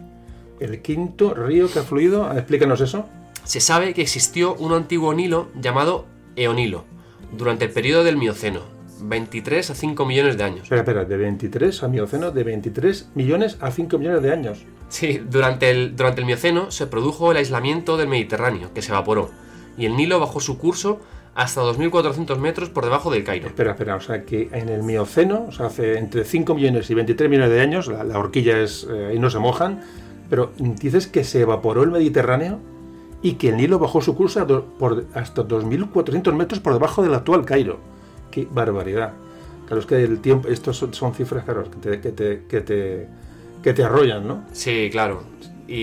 El 0.61 0.83
quinto 0.83 1.35
río 1.35 1.71
que 1.73 1.79
ha 1.79 1.83
fluido, 1.85 2.31
explícanos 2.33 2.81
eso. 2.81 3.07
Se 3.45 3.61
sabe 3.61 3.95
que 3.95 4.03
existió 4.03 4.55
un 4.57 4.73
antiguo 4.75 5.15
Nilo 5.15 5.49
llamado 5.59 6.07
Eonilo 6.37 6.85
durante 7.37 7.67
el 7.67 7.71
periodo 7.71 8.05
del 8.05 8.17
Mioceno, 8.17 8.63
23 9.01 9.71
a 9.71 9.75
5 9.75 10.05
millones 10.07 10.37
de 10.37 10.45
años. 10.45 10.63
Espera, 10.63 10.81
espera, 10.81 11.05
de 11.05 11.17
23 11.17 11.83
a 11.83 11.89
Mioceno, 11.89 12.31
de 12.31 12.45
23 12.45 13.11
millones 13.15 13.57
a 13.61 13.71
5 13.71 13.99
millones 13.99 14.23
de 14.23 14.33
años. 14.33 14.65
Sí, 14.89 15.21
durante 15.31 15.71
el, 15.71 15.97
durante 15.97 16.21
el 16.21 16.27
Mioceno 16.27 16.71
se 16.71 16.87
produjo 16.87 17.31
el 17.31 17.37
aislamiento 17.37 17.97
del 17.97 18.09
Mediterráneo, 18.09 18.73
que 18.73 18.83
se 18.83 18.93
evaporó, 18.93 19.31
y 19.77 19.87
el 19.87 19.97
Nilo 19.97 20.19
bajó 20.19 20.41
su 20.41 20.59
curso 20.59 21.01
hasta 21.35 21.63
2.400 21.63 22.37
metros 22.39 22.69
por 22.71 22.85
debajo 22.85 23.11
del 23.11 23.23
Cairo. 23.23 23.47
Espera, 23.47 23.73
espera, 23.73 23.95
o 23.95 24.01
sea 24.01 24.25
que 24.25 24.49
en 24.53 24.69
el 24.69 24.83
Mioceno, 24.83 25.47
o 25.49 25.53
sea, 25.53 25.67
hace 25.67 25.99
entre 25.99 26.25
5 26.25 26.55
millones 26.55 26.91
y 26.91 26.95
23 26.95 27.31
millones 27.31 27.51
de 27.51 27.61
años, 27.61 27.87
la, 27.87 28.03
la 28.03 28.19
horquilla 28.19 28.59
es, 28.61 28.89
eh, 28.91 29.09
ahí 29.11 29.19
no 29.21 29.31
se 29.31 29.39
mojan, 29.39 29.83
pero 30.29 30.53
dices 30.59 31.07
que 31.07 31.23
se 31.23 31.43
evaporó 31.43 31.85
el 31.85 31.91
Mediterráneo 31.91 32.59
y 33.23 33.33
que 33.35 33.49
el 33.49 33.57
Nilo 33.57 33.79
bajó 33.79 34.01
su 34.01 34.15
curso 34.15 34.47
por, 34.79 35.05
hasta 35.15 35.43
2.400 35.43 36.33
metros 36.35 36.61
por 36.61 36.73
debajo 36.73 37.03
del 37.03 37.15
actual 37.15 37.45
Cairo. 37.45 37.79
¡Qué 38.31 38.47
barbaridad! 38.51 39.13
Claro, 39.67 39.81
es 39.81 39.87
que 39.87 40.03
el 40.03 40.21
tiempo, 40.21 40.49
estos 40.49 40.77
son, 40.77 40.95
son 40.95 41.15
cifras, 41.15 41.45
claro, 41.45 41.65
que 41.71 41.77
te, 41.79 42.01
que 42.01 42.13
te, 42.13 42.43
que 42.49 42.61
te, 42.61 43.09
que 43.63 43.73
te 43.75 43.83
arrollan, 43.85 44.27
¿no? 44.27 44.45
Sí, 44.53 44.89
claro. 44.91 45.23
Y, 45.67 45.75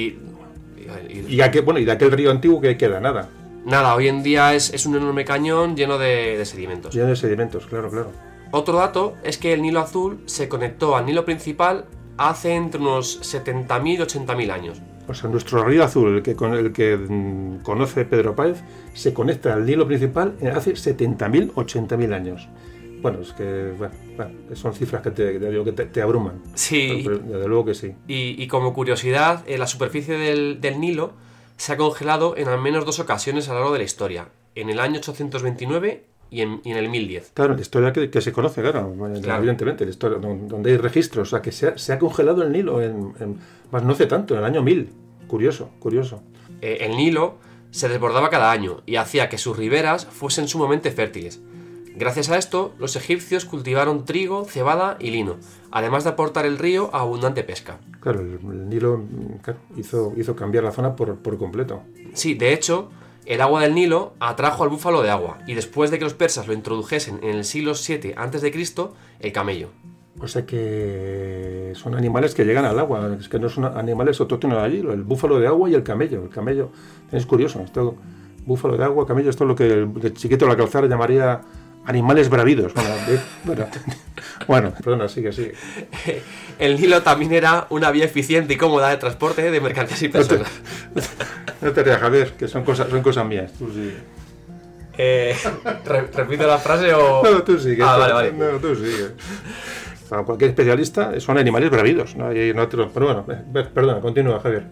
y- 1.10 1.26
Y, 1.28 1.41
aquel, 1.41 1.64
bueno, 1.64 1.80
y 1.80 1.86
de 1.86 1.91
aquel 1.91 2.12
río 2.12 2.32
antiguo 2.32 2.62
que 2.62 2.78
queda 2.78 2.99
nada, 2.99 3.30
nada, 3.66 3.95
hoy 3.95 4.07
en 4.07 4.22
día 4.24 4.53
es, 4.53 4.74
es 4.74 4.86
un 4.86 4.95
enorme 4.95 5.26
cañón 5.26 5.76
lleno 5.76 5.98
de, 5.98 6.38
de 6.38 6.45
sedimentos. 6.45 6.94
lleno 6.94 7.07
de 7.07 7.16
sedimentos, 7.16 7.66
claro, 7.68 7.90
claro. 7.90 8.12
Otro 8.52 8.78
dato 8.78 9.16
es 9.24 9.38
que 9.38 9.53
el 9.53 9.62
Nilo 9.62 9.80
Azul 9.82 10.20
se 10.26 10.48
conectó 10.48 10.95
al 10.95 11.06
Nilo 11.06 11.26
principal 11.26 11.86
hace 12.18 12.53
entre 12.56 12.80
unos 12.80 13.20
70.000 13.22 13.94
y 13.94 13.98
80.000 13.98 14.52
años. 14.52 14.82
O 15.07 15.14
sea, 15.14 15.30
nuestro 15.30 15.64
río 15.64 15.84
azul, 15.84 16.18
el 16.18 16.23
que, 16.23 16.36
con, 16.36 16.53
el 16.53 16.72
que 16.72 16.98
mm, 16.98 17.60
conoce 17.64 18.06
Pedro 18.06 18.36
Páez, 18.36 18.64
se 18.94 19.14
conecta 19.14 19.53
al 19.53 19.65
Nilo 19.65 19.88
principal 19.88 20.36
hace 20.56 20.73
70.000, 20.73 21.53
80.000 21.53 22.14
años. 22.14 22.48
Bueno, 23.02 23.22
es 23.22 23.34
que 23.34 23.73
bueno, 23.77 23.94
bueno, 24.15 24.32
son 24.56 24.73
cifras 24.73 25.03
que 25.03 25.11
te, 25.11 25.40
que 25.40 25.72
te, 25.72 25.86
te 25.86 26.02
abruman. 26.02 26.41
Sí, 26.56 27.03
Pero, 27.06 27.19
desde 27.19 27.48
luego 27.48 27.65
que 27.65 27.76
sí. 27.76 27.94
y, 28.07 28.41
y 28.41 28.48
como 28.48 28.73
curiosidad, 28.73 29.44
eh, 29.48 29.60
la 29.60 29.68
superficie 29.68 30.18
del, 30.18 30.60
del 30.60 30.80
Nilo 30.80 31.14
se 31.57 31.73
ha 31.73 31.77
congelado 31.77 32.36
en 32.36 32.48
al 32.48 32.60
menos 32.60 32.84
dos 32.86 32.99
ocasiones 32.99 33.48
a 33.48 33.53
lo 33.53 33.60
largo 33.60 33.73
de 33.73 33.80
la 33.80 33.86
historia, 33.86 34.30
en 34.56 34.69
el 34.69 34.80
año 34.80 34.98
829 34.98 36.03
y 36.31 36.41
en, 36.41 36.61
y 36.64 36.72
en 36.72 36.77
el 36.77 36.89
1010. 36.89 37.31
Claro, 37.34 37.56
la 37.56 37.61
historia 37.61 37.93
que, 37.93 38.10
que 38.10 38.22
se 38.22 38.31
conoce, 38.31 38.61
claro, 38.61 38.93
evidentemente, 39.38 39.85
la 39.85 39.91
historia 39.91 40.18
don- 40.18 40.47
donde 40.47 40.72
hay 40.72 40.77
registros, 40.77 41.27
o 41.27 41.31
sea, 41.31 41.41
que 41.41 41.52
se 41.52 41.68
ha, 41.69 41.77
se 41.77 41.93
ha 41.93 41.99
congelado 41.99 42.43
el 42.43 42.52
Nilo, 42.52 42.81
en, 42.81 43.14
en- 43.19 43.38
más 43.72 43.84
no 43.84 43.93
hace 43.93 44.06
tanto, 44.06 44.34
en 44.34 44.39
el 44.39 44.45
año 44.45 44.61
1000. 44.61 44.89
Curioso, 45.27 45.72
curioso. 45.80 46.22
Eh, 46.61 46.77
el 46.81 46.97
Nilo 46.97 47.35
se 47.72 47.89
desbordaba 47.89 48.30
cada 48.30 48.52
año 48.52 48.81
y 48.85 48.95
hacía 48.97 49.27
que 49.30 49.38
sus 49.38 49.57
riberas 49.57 50.06
fuesen 50.06 50.47
sumamente 50.47 50.91
fértiles. 50.91 51.41
Gracias 51.97 52.30
a 52.30 52.38
esto, 52.38 52.73
los 52.77 52.95
egipcios 52.97 53.45
cultivaron 53.45 54.03
trigo, 54.03 54.43
cebada 54.45 54.97
y 54.99 55.11
lino, 55.11 55.38
además 55.72 56.03
de 56.03 56.10
aportar 56.10 56.45
el 56.45 56.57
río 56.57 56.89
a 56.93 56.99
abundante 56.99 57.43
pesca. 57.43 57.80
Claro, 58.02 58.19
el, 58.19 58.34
el 58.34 58.69
Nilo 58.69 58.97
mm, 58.97 59.38
claro, 59.41 59.60
hizo, 59.77 60.14
hizo 60.18 60.35
cambiar 60.35 60.65
la 60.65 60.72
zona 60.73 60.95
por, 60.95 61.15
por 61.15 61.38
completo. 61.38 61.84
Sí, 62.14 62.34
de 62.34 62.52
hecho, 62.53 62.89
el 63.26 63.41
agua 63.41 63.61
del 63.61 63.73
Nilo 63.73 64.14
atrajo 64.19 64.64
al 64.64 64.69
búfalo 64.69 65.02
de 65.02 65.10
agua 65.10 65.39
y 65.47 65.53
después 65.53 65.91
de 65.91 65.97
que 65.97 66.03
los 66.03 66.14
persas 66.14 66.47
lo 66.47 66.53
introdujesen 66.53 67.19
en 67.23 67.35
el 67.35 67.45
siglo 67.45 67.73
VII 67.73 68.14
a.C., 68.15 68.68
el 69.19 69.31
camello. 69.31 69.69
O 70.19 70.27
sea 70.27 70.45
que 70.45 71.73
son 71.76 71.95
animales 71.95 72.34
que 72.34 72.45
llegan 72.45 72.64
al 72.64 72.80
agua, 72.80 73.18
es 73.19 73.27
que 73.27 73.38
no 73.38 73.49
son 73.49 73.65
animales 73.65 74.19
autóctonos 74.22 74.60
allí, 74.60 74.80
el 74.80 75.03
búfalo 75.03 75.39
de 75.39 75.47
agua 75.47 75.69
y 75.69 75.73
el 75.73 75.84
camello. 75.84 76.23
El 76.23 76.30
camello 76.30 76.69
es 77.11 77.26
curioso, 77.26 77.60
esto, 77.61 77.95
búfalo 78.45 78.77
de 78.77 78.85
agua, 78.85 79.06
camello, 79.06 79.30
esto 79.30 79.43
es 79.43 79.47
lo 79.49 79.56
que 79.56 79.73
el 79.73 80.14
chiquito 80.14 80.45
de 80.45 80.52
la 80.52 80.57
calzada 80.57 80.88
llamaría 80.88 81.41
animales 81.86 82.30
bravidos. 82.30 82.74
Bueno, 82.74 82.90
eh, 83.07 83.20
bueno, 83.44 83.68
bueno, 84.48 84.74
perdona, 84.74 85.07
sigue, 85.07 85.32
sigue. 85.34 85.53
El 86.60 86.80
Nilo 86.80 87.02
también 87.03 87.34
era 87.34 87.68
una 87.70 87.91
vía 87.91 88.06
eficiente 88.06 88.53
y 88.53 88.57
cómoda 88.57 88.90
de 88.90 88.98
transporte 88.98 89.49
de 89.52 89.60
mercancías 89.62 90.02
y 90.03 90.07
No 90.07 90.12
te, 90.26 90.38
personas. 90.38 90.52
no 91.62 91.72
te 91.72 91.84
rías, 91.84 91.99
Javier, 91.99 92.32
que 92.34 92.48
son 92.48 92.64
cosas, 92.64 92.90
son 92.90 93.02
cosas 93.02 93.26
mías. 93.26 93.52
Tú 93.57 93.70
sigue. 93.72 93.98
Eh, 94.98 95.36
re- 95.86 96.07
¿Repito 96.14 96.48
la 96.48 96.57
frase 96.57 96.94
o...? 96.94 97.22
No, 97.24 97.44
tú 97.44 97.60
sigue. 97.60 97.84
Ah, 97.84 97.95
tú- 97.95 97.99
vale, 98.02 98.14
vale. 98.14 98.32
No, 98.32 98.57
tú 98.60 98.74
sigue. 98.76 99.10
Para 100.07 100.24
cualquier 100.24 100.52
especialista 100.52 101.20
son 101.20 101.38
animales 101.38 101.70
bravidos. 101.70 102.16
¿no? 102.16 102.32
Y 102.34 102.53
no 102.53 102.68
te 102.70 102.78
lo- 102.78 102.90
pero 102.91 103.07
bueno, 103.07 103.26
eh, 103.30 103.68
perdona, 103.74 103.99
continúa, 103.99 104.40
Javier. 104.40 104.68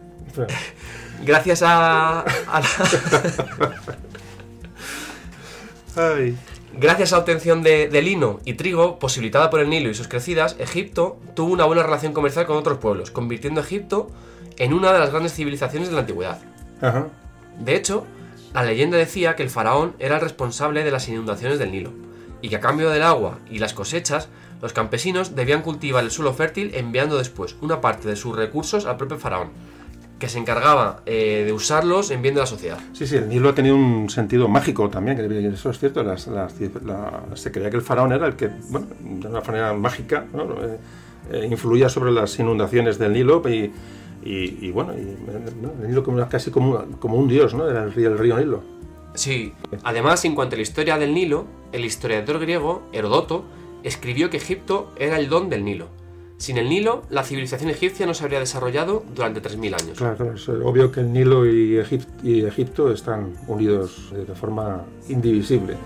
Gracias 1.25 1.61
a, 1.63 2.21
a 2.21 2.59
la- 2.61 3.73
Ay. 5.95 6.37
Gracias 6.75 7.13
a 7.13 7.17
la 7.17 7.19
obtención 7.21 7.61
de, 7.61 7.87
de 7.87 8.01
lino 8.01 8.39
y 8.45 8.55
trigo, 8.55 8.97
posibilitada 8.97 9.51
por 9.51 9.59
el 9.59 9.69
Nilo 9.69 9.89
y 9.89 9.93
sus 9.93 10.07
crecidas, 10.07 10.55
Egipto 10.59 11.19
tuvo 11.35 11.53
una 11.53 11.65
buena 11.65 11.83
relación 11.83 12.13
comercial 12.13 12.47
con 12.47 12.57
otros 12.57 12.79
pueblos, 12.79 13.11
convirtiendo 13.11 13.61
a 13.61 13.63
Egipto 13.63 14.09
en 14.57 14.73
una 14.73 14.91
de 14.91 14.99
las 14.99 15.11
grandes 15.11 15.33
civilizaciones 15.33 15.89
de 15.89 15.95
la 15.95 16.01
antigüedad. 16.01 16.41
Ajá. 16.81 17.09
De 17.59 17.75
hecho, 17.75 18.05
la 18.53 18.63
leyenda 18.63 18.97
decía 18.97 19.35
que 19.35 19.43
el 19.43 19.51
faraón 19.51 19.95
era 19.99 20.15
el 20.15 20.21
responsable 20.21 20.83
de 20.83 20.91
las 20.91 21.07
inundaciones 21.07 21.59
del 21.59 21.71
Nilo, 21.71 21.91
y 22.41 22.49
que 22.49 22.55
a 22.55 22.59
cambio 22.59 22.89
del 22.89 23.03
agua 23.03 23.37
y 23.49 23.59
las 23.59 23.73
cosechas, 23.73 24.29
los 24.61 24.73
campesinos 24.73 25.35
debían 25.35 25.61
cultivar 25.61 26.03
el 26.03 26.11
suelo 26.11 26.33
fértil 26.33 26.71
enviando 26.73 27.17
después 27.17 27.55
una 27.61 27.81
parte 27.81 28.07
de 28.07 28.15
sus 28.15 28.35
recursos 28.35 28.85
al 28.85 28.97
propio 28.97 29.19
faraón, 29.19 29.51
que 30.23 30.29
se 30.29 30.39
encargaba 30.39 31.01
eh, 31.05 31.43
de 31.45 31.51
usarlos 31.51 32.09
en 32.09 32.21
bien 32.21 32.33
de 32.33 32.39
la 32.39 32.45
sociedad. 32.45 32.77
Sí, 32.93 33.05
sí, 33.05 33.17
el 33.17 33.27
Nilo 33.27 33.49
ha 33.49 33.53
tenido 33.53 33.75
un 33.75 34.09
sentido 34.09 34.47
mágico 34.47 34.87
también, 34.89 35.17
que 35.17 35.47
eso 35.49 35.69
es 35.69 35.77
cierto. 35.79 36.01
las- 36.01 36.27
las- 36.27 36.55
la- 36.85 37.23
se 37.33 37.51
creía 37.51 37.69
que 37.69 37.75
el 37.75 37.81
faraón 37.81 38.13
era 38.13 38.27
el 38.27 38.37
que, 38.37 38.49
bueno, 38.69 38.87
de 39.01 39.27
una 39.27 39.41
manera 39.41 39.73
mágica, 39.73 40.25
¿no? 40.33 40.43
Eh, 40.63 40.77
eh, 41.33 41.47
influía 41.51 41.89
sobre 41.89 42.13
las 42.13 42.39
inundaciones 42.39 42.97
del 42.97 43.11
Nilo 43.11 43.41
y, 43.49 43.69
y- 44.23 44.59
y, 44.61 44.71
bueno, 44.71 44.93
y, 44.93 45.01
¿no? 45.61 45.71
el 45.81 45.89
Nilo 45.89 46.05
como, 46.05 46.25
casi 46.29 46.51
como, 46.51 46.85
como 47.01 47.17
un 47.17 47.27
dios, 47.27 47.53
¿no? 47.53 47.69
Era 47.69 47.83
el 47.83 47.91
río, 47.91 48.07
el 48.09 48.17
río 48.17 48.37
Nilo. 48.37 48.63
Sí. 49.15 49.51
Además, 49.83 50.23
en 50.23 50.35
cuanto 50.35 50.55
a 50.55 50.57
la 50.57 50.63
historia 50.63 50.97
del 50.97 51.13
Nilo, 51.13 51.47
el 51.73 51.83
historiador 51.83 52.39
griego 52.39 52.83
Herodoto 52.93 53.43
escribió 53.83 54.29
que 54.29 54.37
Egipto 54.37 54.93
era 54.97 55.19
el 55.19 55.27
don 55.27 55.49
del 55.49 55.65
Nilo. 55.65 55.87
Sin 56.43 56.57
el 56.57 56.67
Nilo, 56.67 57.03
la 57.09 57.23
civilización 57.23 57.69
egipcia 57.69 58.05
no 58.05 58.13
se 58.13 58.21
habría 58.25 58.37
desarrollado 58.39 59.05
durante 59.15 59.41
3.000 59.41 59.81
años. 59.81 59.97
Claro, 59.97 60.17
claro, 60.17 60.33
es 60.33 60.49
obvio 60.49 60.91
que 60.91 60.99
el 60.99 61.13
Nilo 61.13 61.45
y, 61.45 61.77
Egip- 61.77 62.05
y 62.21 62.43
Egipto 62.43 62.91
están 62.91 63.31
unidos 63.47 64.11
de 64.11 64.35
forma 64.35 64.83
indivisible. 65.07 65.77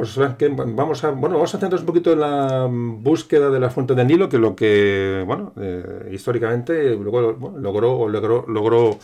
Pues 0.00 0.34
¿qué? 0.38 0.48
vamos 0.48 1.04
a 1.04 1.10
bueno 1.10 1.36
vamos 1.36 1.54
a 1.54 1.58
centrarnos 1.58 1.80
un 1.80 1.86
poquito 1.86 2.12
en 2.12 2.20
la 2.20 2.66
búsqueda 2.70 3.50
de 3.50 3.60
la 3.60 3.70
fuente 3.70 3.94
del 3.94 4.06
Nilo, 4.06 4.28
que 4.28 4.38
lo 4.38 4.56
que 4.56 5.22
bueno 5.26 5.52
eh, 5.60 6.10
históricamente 6.12 6.94
luego, 6.96 7.34
bueno, 7.34 7.58
logró 7.58 8.08
logró, 8.08 8.44
logró 8.48 8.98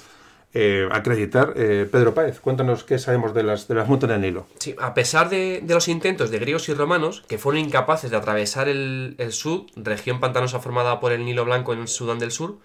eh, 0.55 0.89
acreditar 0.91 1.53
eh, 1.57 1.87
Pedro 1.91 2.15
Páez. 2.15 2.41
Cuéntanos 2.41 2.83
qué 2.85 2.99
sabemos 2.99 3.35
de 3.35 3.43
las 3.43 3.69
de 3.69 3.75
las 3.75 3.87
fuentes 3.87 4.09
del 4.09 4.23
Nilo. 4.23 4.47
Sí, 4.59 4.75
a 4.79 4.95
pesar 4.95 5.29
de, 5.29 5.61
de 5.63 5.75
los 5.75 5.87
intentos 5.89 6.31
de 6.31 6.39
griegos 6.39 6.69
y 6.71 6.75
romanos, 6.75 7.25
que 7.29 7.37
fueron 7.37 7.63
incapaces 7.63 8.11
de 8.11 8.17
atravesar 8.17 8.69
el, 8.69 9.17
el 9.19 9.33
Sud, 9.33 9.67
región 9.77 10.19
pantanosa 10.19 10.61
formada 10.61 10.99
por 10.99 11.13
el 11.13 11.27
Nilo 11.27 11.45
Blanco 11.45 11.75
en 11.75 11.81
el 11.81 11.89
Sudán 11.89 12.19
del 12.19 12.31
Sur, 12.31 12.57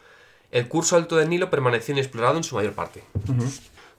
el 0.52 0.68
curso 0.68 0.95
alto 0.95 1.18
del 1.18 1.30
Nilo 1.30 1.49
permaneció 1.49 1.94
inexplorado 1.94 2.38
en 2.38 2.44
su 2.44 2.56
mayor 2.56 2.74
parte. 2.74 3.03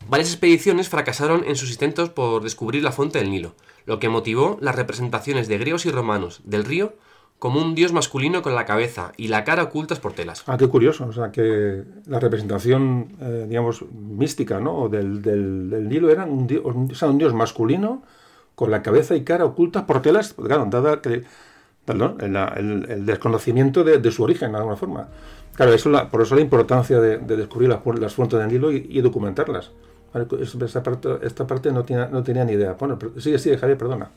Varias 0.08 0.30
expediciones 0.30 0.88
fracasaron 0.88 1.44
en 1.46 1.56
sus 1.56 1.70
intentos 1.70 2.10
por 2.10 2.42
descubrir 2.42 2.82
la 2.82 2.92
fuente 2.92 3.18
del 3.18 3.30
Nilo, 3.30 3.54
lo 3.86 3.98
que 3.98 4.08
motivó 4.10 4.58
las 4.60 4.76
representaciones 4.76 5.48
de 5.48 5.58
griegos 5.58 5.86
y 5.86 5.90
romanos 5.90 6.42
del 6.44 6.64
río 6.64 6.94
como 7.38 7.60
un 7.60 7.74
dios 7.74 7.92
masculino 7.92 8.42
con 8.42 8.54
la 8.54 8.66
cabeza 8.66 9.12
y 9.16 9.28
la 9.28 9.42
cara 9.42 9.64
ocultas 9.64 9.98
por 9.98 10.12
telas. 10.12 10.44
Ah, 10.46 10.56
qué 10.58 10.68
curioso, 10.68 11.06
o 11.06 11.12
sea 11.12 11.32
que 11.32 11.82
la 12.06 12.20
representación 12.20 13.16
eh, 13.20 13.46
digamos 13.48 13.84
mística, 13.90 14.60
¿no? 14.60 14.88
del, 14.88 15.22
del, 15.22 15.88
Nilo 15.88 16.10
era 16.10 16.24
un 16.24 16.46
dios, 16.46 16.62
o 16.64 16.94
sea, 16.94 17.08
un 17.08 17.18
dios 17.18 17.34
masculino 17.34 18.02
con 18.54 18.70
la 18.70 18.82
cabeza 18.82 19.16
y 19.16 19.24
cara 19.24 19.44
ocultas 19.44 19.84
por 19.84 20.02
telas, 20.02 20.34
claro, 20.34 20.66
dada 20.70 21.00
que 21.00 21.24
perdón, 21.84 22.18
el, 22.20 22.36
el- 22.88 23.06
desconocimiento 23.06 23.82
de, 23.82 23.98
su 24.12 24.22
origen 24.22 24.52
de 24.52 24.58
alguna 24.58 24.76
forma. 24.76 25.08
Claro, 25.54 25.72
eso 25.72 25.90
por 26.10 26.22
eso 26.22 26.34
la 26.36 26.42
importancia 26.42 27.00
de, 27.00 27.18
de 27.18 27.36
descubrir 27.36 27.70
las, 27.70 27.82
fu- 27.82 27.92
las 27.94 28.14
fuentes 28.14 28.38
del 28.38 28.48
Nilo 28.48 28.70
y 28.70 29.00
documentarlas. 29.00 29.72
Esta 30.14 30.82
parte, 30.82 31.08
esta 31.22 31.46
parte 31.46 31.72
no, 31.72 31.84
tenía, 31.84 32.06
no 32.06 32.22
tenía 32.22 32.44
ni 32.44 32.52
idea. 32.52 32.76
Bueno, 32.78 32.98
sigue, 33.18 33.38
sigue, 33.38 33.58
Javier, 33.58 33.78
perdona. 33.78 34.10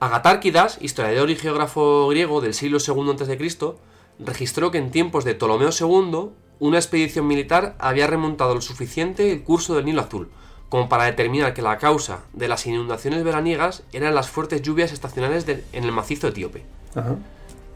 Agatárquidas, 0.00 0.78
historiador 0.80 1.30
y 1.30 1.36
geógrafo 1.36 2.08
griego 2.08 2.40
del 2.40 2.54
siglo 2.54 2.78
II 2.84 3.10
a.C., 3.10 3.74
registró 4.18 4.70
que 4.70 4.78
en 4.78 4.90
tiempos 4.90 5.24
de 5.24 5.34
Ptolomeo 5.34 5.70
II, 5.78 6.30
una 6.58 6.78
expedición 6.78 7.26
militar 7.26 7.74
había 7.78 8.06
remontado 8.06 8.54
lo 8.54 8.60
suficiente 8.60 9.32
el 9.32 9.42
curso 9.42 9.74
del 9.74 9.84
Nilo 9.84 10.02
Azul, 10.02 10.28
como 10.68 10.88
para 10.88 11.04
determinar 11.04 11.54
que 11.54 11.62
la 11.62 11.78
causa 11.78 12.20
de 12.32 12.48
las 12.48 12.66
inundaciones 12.66 13.24
veraniegas 13.24 13.82
eran 13.92 14.14
las 14.14 14.30
fuertes 14.30 14.62
lluvias 14.62 14.92
estacionales 14.92 15.46
en 15.72 15.84
el 15.84 15.92
macizo 15.92 16.28
etíope. 16.28 16.64
Ajá. 16.94 17.16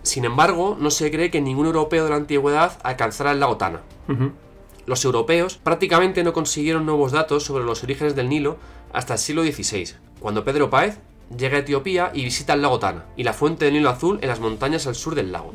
Sin 0.06 0.24
embargo, 0.24 0.76
no 0.78 0.90
se 0.92 1.10
cree 1.10 1.32
que 1.32 1.40
ningún 1.40 1.66
europeo 1.66 2.04
de 2.04 2.10
la 2.10 2.16
antigüedad 2.16 2.78
alcanzara 2.84 3.32
el 3.32 3.40
lago 3.40 3.56
Tana. 3.56 3.80
Los 4.86 5.04
europeos 5.04 5.58
prácticamente 5.58 6.22
no 6.22 6.32
consiguieron 6.32 6.86
nuevos 6.86 7.12
datos 7.12 7.44
sobre 7.44 7.64
los 7.64 7.82
orígenes 7.82 8.14
del 8.14 8.28
Nilo 8.28 8.56
hasta 8.92 9.14
el 9.14 9.18
siglo 9.18 9.42
XVI, 9.42 9.94
cuando 10.20 10.44
Pedro 10.44 10.70
Páez 10.70 10.98
llega 11.36 11.56
a 11.56 11.60
Etiopía 11.60 12.12
y 12.14 12.22
visita 12.22 12.52
el 12.52 12.62
lago 12.62 12.78
Tana 12.78 13.04
y 13.16 13.24
la 13.24 13.32
fuente 13.32 13.64
del 13.64 13.74
Nilo 13.74 13.90
Azul 13.90 14.18
en 14.22 14.28
las 14.28 14.40
montañas 14.40 14.86
al 14.86 14.94
sur 14.94 15.14
del 15.14 15.32
lago. 15.32 15.52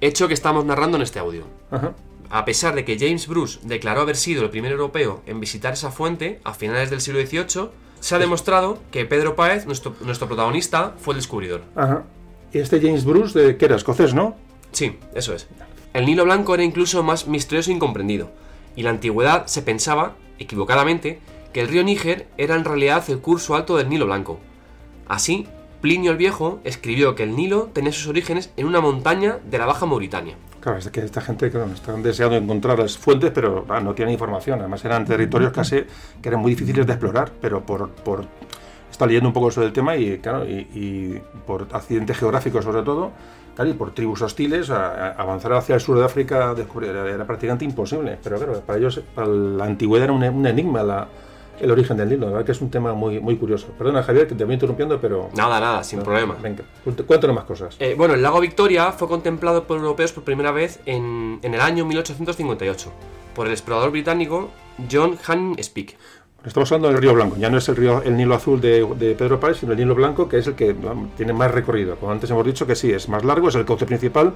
Hecho 0.00 0.28
que 0.28 0.34
estamos 0.34 0.64
narrando 0.66 0.98
en 0.98 1.02
este 1.02 1.18
audio. 1.18 1.44
Ajá. 1.70 1.94
A 2.30 2.44
pesar 2.44 2.74
de 2.74 2.84
que 2.84 2.98
James 2.98 3.26
Bruce 3.26 3.60
declaró 3.62 4.02
haber 4.02 4.16
sido 4.16 4.42
el 4.42 4.50
primer 4.50 4.72
europeo 4.72 5.22
en 5.26 5.40
visitar 5.40 5.72
esa 5.72 5.90
fuente 5.90 6.40
a 6.44 6.52
finales 6.52 6.90
del 6.90 7.00
siglo 7.00 7.20
XVIII, 7.20 7.70
se 8.00 8.14
ha 8.14 8.18
demostrado 8.18 8.78
que 8.90 9.06
Pedro 9.06 9.34
Páez, 9.34 9.66
nuestro, 9.66 9.94
nuestro 10.02 10.26
protagonista, 10.26 10.94
fue 10.98 11.14
el 11.14 11.20
descubridor. 11.20 11.62
Ajá. 11.74 12.04
Y 12.52 12.58
este 12.58 12.80
James 12.80 13.04
Bruce, 13.04 13.38
de, 13.38 13.56
que 13.56 13.64
era 13.64 13.76
escocés, 13.76 14.14
¿no? 14.14 14.36
Sí, 14.72 14.98
eso 15.14 15.34
es. 15.34 15.46
El 15.94 16.06
Nilo 16.06 16.24
Blanco 16.24 16.54
era 16.54 16.64
incluso 16.64 17.02
más 17.02 17.26
misterioso 17.28 17.70
e 17.70 17.74
incomprendido, 17.74 18.30
y 18.76 18.80
en 18.80 18.84
la 18.84 18.90
antigüedad 18.90 19.46
se 19.46 19.62
pensaba, 19.62 20.16
equivocadamente, 20.38 21.20
que 21.52 21.60
el 21.60 21.68
río 21.68 21.84
Níger 21.84 22.26
era 22.36 22.56
en 22.56 22.64
realidad 22.64 23.04
el 23.08 23.20
curso 23.20 23.54
alto 23.54 23.76
del 23.76 23.88
Nilo 23.88 24.06
Blanco. 24.06 24.38
Así, 25.06 25.46
Plinio 25.80 26.12
el 26.12 26.16
Viejo 26.16 26.60
escribió 26.64 27.14
que 27.14 27.24
el 27.24 27.36
Nilo 27.36 27.70
tenía 27.72 27.92
sus 27.92 28.06
orígenes 28.06 28.50
en 28.56 28.66
una 28.66 28.80
montaña 28.80 29.38
de 29.44 29.58
la 29.58 29.66
Baja 29.66 29.84
Mauritania. 29.84 30.34
Claro, 30.60 30.78
es 30.78 30.88
que 30.88 31.00
esta 31.00 31.20
gente 31.20 31.50
claro, 31.50 31.70
están 31.74 32.02
deseando 32.02 32.36
encontrar 32.36 32.78
las 32.78 32.96
fuentes, 32.96 33.30
pero 33.34 33.66
ah, 33.68 33.80
no 33.80 33.94
tienen 33.94 34.14
información. 34.14 34.60
Además, 34.60 34.82
eran 34.86 35.04
territorios 35.04 35.52
casi 35.52 35.84
que 36.22 36.28
eran 36.30 36.40
muy 36.40 36.52
difíciles 36.52 36.86
de 36.86 36.92
explorar, 36.94 37.32
pero 37.38 37.66
por. 37.66 37.90
por 37.90 38.24
está 38.90 39.06
leyendo 39.06 39.28
un 39.28 39.34
poco 39.34 39.50
sobre 39.50 39.66
el 39.66 39.72
tema 39.74 39.94
y, 39.96 40.18
claro, 40.18 40.48
y, 40.48 40.68
y 40.72 41.20
por 41.46 41.68
accidentes 41.72 42.16
geográficos, 42.16 42.64
sobre 42.64 42.82
todo, 42.82 43.12
claro, 43.54 43.70
y 43.70 43.74
por 43.74 43.92
tribus 43.94 44.22
hostiles, 44.22 44.70
a- 44.70 45.08
a- 45.08 45.10
avanzar 45.12 45.52
hacia 45.54 45.74
el 45.74 45.80
sur 45.80 45.98
de 45.98 46.04
África 46.04 46.54
descubrir, 46.54 46.90
era, 46.90 47.08
era 47.08 47.26
prácticamente 47.26 47.64
imposible. 47.64 48.18
Pero 48.22 48.36
claro, 48.36 48.60
para 48.60 48.78
ellos, 48.78 49.00
para 49.14 49.26
la 49.28 49.64
antigüedad 49.64 50.04
era 50.04 50.12
un, 50.12 50.22
un 50.22 50.46
enigma 50.46 50.82
la- 50.82 51.08
el 51.60 51.70
origen 51.70 51.96
del 51.96 52.08
Nilo. 52.08 52.26
La 52.26 52.32
verdad 52.32 52.46
que 52.46 52.50
es 52.52 52.60
un 52.60 52.68
tema 52.68 52.94
muy, 52.94 53.20
muy 53.20 53.36
curioso. 53.36 53.68
Perdona, 53.78 54.02
Javier, 54.02 54.26
que 54.26 54.34
te 54.34 54.44
voy 54.44 54.54
interrumpiendo, 54.54 55.00
pero. 55.00 55.28
Nada, 55.36 55.60
nada, 55.60 55.84
sin 55.84 56.00
problema. 56.02 56.34
Venga, 56.42 56.64
cuént- 56.84 57.04
cuéntanos 57.06 57.36
más 57.36 57.44
cosas. 57.44 57.76
Eh, 57.78 57.94
bueno, 57.96 58.14
el 58.14 58.22
lago 58.22 58.40
Victoria 58.40 58.90
fue 58.90 59.06
contemplado 59.06 59.64
por 59.64 59.78
europeos 59.78 60.12
por 60.12 60.24
primera 60.24 60.50
vez 60.50 60.80
en, 60.84 61.38
en 61.42 61.54
el 61.54 61.60
año 61.60 61.84
1858 61.84 62.90
por 63.36 63.46
el 63.46 63.52
explorador 63.52 63.90
británico 63.92 64.50
John 64.90 65.16
Hanning 65.26 65.62
Speke. 65.62 65.96
Estamos 66.46 66.70
hablando 66.72 66.88
del 66.88 66.98
Río 67.00 67.14
Blanco, 67.14 67.36
ya 67.38 67.48
no 67.48 67.56
es 67.56 67.66
el 67.70 67.76
río 67.76 68.02
el 68.02 68.16
Nilo 68.18 68.34
Azul 68.34 68.60
de, 68.60 68.86
de 68.98 69.14
Pedro 69.14 69.40
Páez, 69.40 69.58
sino 69.60 69.72
el 69.72 69.78
Nilo 69.78 69.94
Blanco, 69.94 70.28
que 70.28 70.38
es 70.38 70.46
el 70.46 70.54
que 70.54 70.76
tiene 71.16 71.32
más 71.32 71.50
recorrido. 71.50 71.96
Como 71.96 72.12
antes 72.12 72.30
hemos 72.30 72.44
dicho 72.44 72.66
que 72.66 72.74
sí, 72.76 72.92
es 72.92 73.08
más 73.08 73.24
largo, 73.24 73.48
es 73.48 73.54
el 73.54 73.64
cauce 73.64 73.86
principal, 73.86 74.34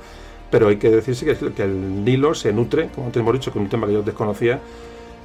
pero 0.50 0.68
hay 0.68 0.76
que 0.78 0.88
decirse 0.88 1.26
que, 1.26 1.32
el- 1.32 1.52
que 1.52 1.64
el 1.64 2.04
Nilo 2.04 2.34
se 2.34 2.50
nutre, 2.52 2.88
como 2.94 3.08
antes 3.08 3.20
hemos 3.20 3.34
dicho, 3.34 3.52
que 3.52 3.58
es 3.58 3.62
un 3.62 3.68
tema 3.68 3.86
que 3.86 3.92
yo 3.92 4.02
desconocía, 4.02 4.58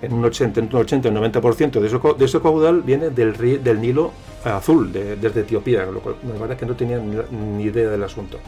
en 0.01 0.11
un 0.11 0.25
80, 0.25 0.59
entre 0.59 0.75
un 0.75 0.81
80 0.81 1.07
y 1.07 1.11
un 1.11 1.17
90% 1.23 1.79
de 1.79 1.87
ese, 1.87 1.97
de 2.17 2.25
ese 2.25 2.41
caudal 2.41 2.81
viene 2.81 3.09
del, 3.11 3.33
ri- 3.37 3.59
del 3.61 3.79
Nilo 3.79 4.11
Azul, 4.43 4.91
de- 4.91 5.15
desde 5.15 5.39
Etiopía, 5.39 5.85
lo 5.85 6.01
cual 6.01 6.15
la 6.25 6.33
verdad 6.33 6.51
es 6.51 6.57
que 6.57 6.65
no 6.65 6.75
tenía 6.75 6.99
ni, 6.99 7.63
idea 7.63 7.89
del 7.89 8.03
asunto. 8.03 8.39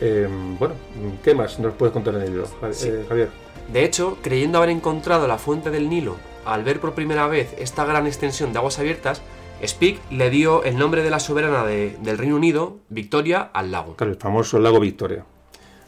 Eh, 0.00 0.26
bueno, 0.58 0.74
¿qué 1.22 1.34
más 1.34 1.58
nos 1.58 1.74
puedes 1.74 1.92
contar 1.92 2.14
en 2.14 2.22
el 2.22 2.30
Nilo, 2.30 2.46
Sí. 2.70 2.88
eh, 2.88 3.04
Javier? 3.06 3.28
De 3.70 3.84
hecho, 3.84 4.16
creyendo 4.22 4.56
haber 4.56 4.70
encontrado 4.70 5.28
la 5.28 5.36
fuente 5.36 5.70
del 5.70 5.90
Nilo 5.90 6.16
al 6.46 6.64
ver 6.64 6.80
por 6.80 6.94
primera 6.94 7.26
vez 7.26 7.54
esta 7.58 7.84
gran 7.84 8.06
extensión 8.06 8.52
de 8.52 8.58
aguas 8.58 8.78
abiertas, 8.78 9.22
Speke 9.66 10.00
le 10.10 10.30
dio 10.30 10.64
el 10.64 10.76
nombre 10.78 11.02
de 11.02 11.10
la 11.10 11.18
soberana 11.20 11.64
de- 11.64 11.96
del 12.02 12.18
Reino 12.18 12.36
Unido, 12.36 12.76
Victoria, 12.88 13.50
al 13.52 13.72
lago. 13.72 13.96
Claro, 13.96 14.12
el 14.12 14.18
famoso 14.18 14.58
lago 14.58 14.80
Victoria. 14.80 15.24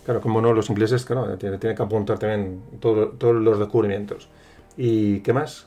Claro, 0.05 0.21
como 0.23 0.41
no, 0.41 0.55
los 0.55 0.71
ingleses, 0.71 1.05
claro, 1.05 1.37
tienen, 1.37 1.61
tienen 1.61 1.77
que 1.77 1.83
apuntar 1.83 2.19
también 2.19 2.63
todo- 2.81 3.09
todos 3.09 3.35
los 3.35 3.59
descubrimientos. 3.59 4.29
¿Y 4.77 5.21
qué 5.21 5.33
más? 5.35 5.67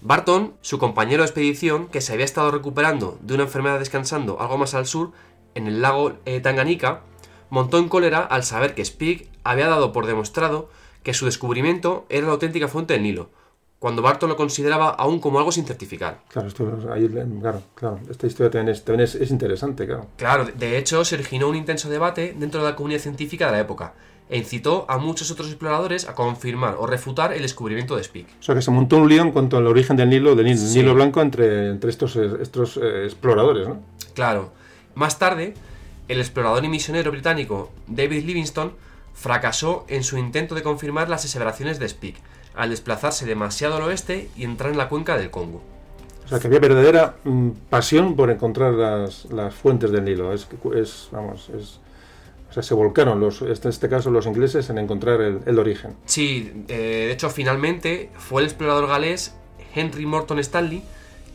Barton, 0.00 0.54
su 0.60 0.78
compañero 0.78 1.22
de 1.22 1.26
expedición, 1.26 1.88
que 1.88 2.00
se 2.00 2.12
había 2.12 2.24
estado 2.24 2.50
recuperando 2.52 3.18
de 3.20 3.34
una 3.34 3.42
enfermedad 3.42 3.78
descansando 3.80 4.40
algo 4.40 4.56
más 4.58 4.74
al 4.74 4.86
sur, 4.86 5.10
en 5.54 5.66
el 5.66 5.82
lago 5.82 6.12
eh, 6.24 6.40
Tanganica, 6.40 7.00
montó 7.50 7.78
en 7.78 7.88
cólera 7.88 8.20
al 8.20 8.44
saber 8.44 8.74
que 8.76 8.84
Speke 8.84 9.28
había 9.42 9.66
dado 9.66 9.92
por 9.92 10.06
demostrado 10.06 10.70
que 11.02 11.12
su 11.14 11.26
descubrimiento 11.26 12.06
era 12.08 12.26
la 12.28 12.32
auténtica 12.34 12.68
fuente 12.68 12.94
del 12.94 13.02
Nilo, 13.02 13.28
cuando 13.80 14.02
Barton 14.02 14.28
lo 14.28 14.36
consideraba 14.36 14.90
aún 14.90 15.18
como 15.20 15.38
algo 15.38 15.50
sin 15.50 15.64
certificar. 15.64 16.20
Claro, 16.28 16.48
esto, 16.48 16.70
ahí, 16.92 17.08
claro, 17.40 17.62
claro, 17.74 17.98
esta 18.10 18.26
historia 18.26 18.50
también, 18.50 18.74
es, 18.76 18.84
también 18.84 19.04
es, 19.04 19.14
es 19.16 19.30
interesante, 19.30 19.86
claro. 19.86 20.06
Claro, 20.16 20.44
de 20.54 20.76
hecho 20.78 21.02
se 21.04 21.14
originó 21.14 21.48
un 21.48 21.56
intenso 21.56 21.88
debate 21.88 22.34
dentro 22.38 22.62
de 22.62 22.68
la 22.70 22.76
comunidad 22.76 23.00
científica 23.00 23.46
de 23.46 23.52
la 23.52 23.60
época 23.60 23.94
e 24.28 24.36
incitó 24.36 24.84
a 24.88 24.98
muchos 24.98 25.30
otros 25.30 25.48
exploradores 25.48 26.06
a 26.08 26.14
confirmar 26.14 26.76
o 26.78 26.86
refutar 26.86 27.32
el 27.32 27.40
descubrimiento 27.42 27.96
de 27.96 28.04
Speke. 28.04 28.30
O 28.38 28.42
sea, 28.42 28.54
que 28.54 28.62
se 28.62 28.70
montó 28.70 28.98
un 28.98 29.08
lío 29.08 29.22
en 29.22 29.32
cuanto 29.32 29.56
al 29.56 29.66
origen 29.66 29.96
del 29.96 30.10
Nilo, 30.10 30.36
del 30.36 30.44
Nilo, 30.46 30.58
Sí. 30.58 30.78
Nilo 30.78 30.94
Blanco 30.94 31.22
entre, 31.22 31.70
entre 31.70 31.90
estos, 31.90 32.14
eh, 32.16 32.28
estos 32.40 32.76
eh, 32.76 33.06
exploradores, 33.06 33.66
¿no? 33.66 33.80
Claro. 34.14 34.52
Más 34.94 35.18
tarde, 35.18 35.54
el 36.06 36.20
explorador 36.20 36.64
y 36.64 36.68
misionero 36.68 37.10
británico 37.10 37.72
David 37.86 38.24
Livingstone 38.24 38.72
fracasó 39.14 39.84
en 39.88 40.04
su 40.04 40.16
intento 40.18 40.54
de 40.54 40.62
confirmar 40.62 41.08
las 41.08 41.24
aseveraciones 41.24 41.78
de 41.78 41.88
Speke, 41.88 42.20
al 42.54 42.70
desplazarse 42.70 43.26
demasiado 43.26 43.76
al 43.76 43.82
oeste 43.82 44.28
y 44.36 44.44
entrar 44.44 44.70
en 44.70 44.78
la 44.78 44.88
cuenca 44.88 45.16
del 45.16 45.30
Congo. 45.30 45.62
O 46.24 46.28
sea, 46.28 46.38
que 46.38 46.46
había 46.46 46.60
verdadera 46.60 47.16
mm, 47.24 47.50
pasión 47.70 48.14
por 48.16 48.30
encontrar 48.30 48.72
las, 48.74 49.24
las 49.26 49.54
fuentes 49.54 49.90
del 49.90 50.04
Nilo. 50.04 50.32
Es, 50.32 50.46
es 50.76 51.08
vamos, 51.12 51.48
es... 51.50 51.80
O 52.48 52.52
sea, 52.52 52.62
se 52.64 52.74
volcaron, 52.74 53.20
los, 53.20 53.42
este- 53.42 53.68
en 53.68 53.70
este 53.70 53.88
caso, 53.88 54.10
los 54.10 54.26
ingleses 54.26 54.68
en 54.70 54.78
encontrar 54.78 55.20
el, 55.20 55.40
el 55.46 55.58
origen. 55.58 55.94
Sí, 56.04 56.64
eh, 56.68 57.04
de 57.06 57.12
hecho, 57.12 57.30
finalmente 57.30 58.10
fue 58.16 58.42
el 58.42 58.48
explorador 58.48 58.88
galés 58.88 59.34
Henry 59.74 60.04
Morton 60.06 60.38
Stanley 60.40 60.82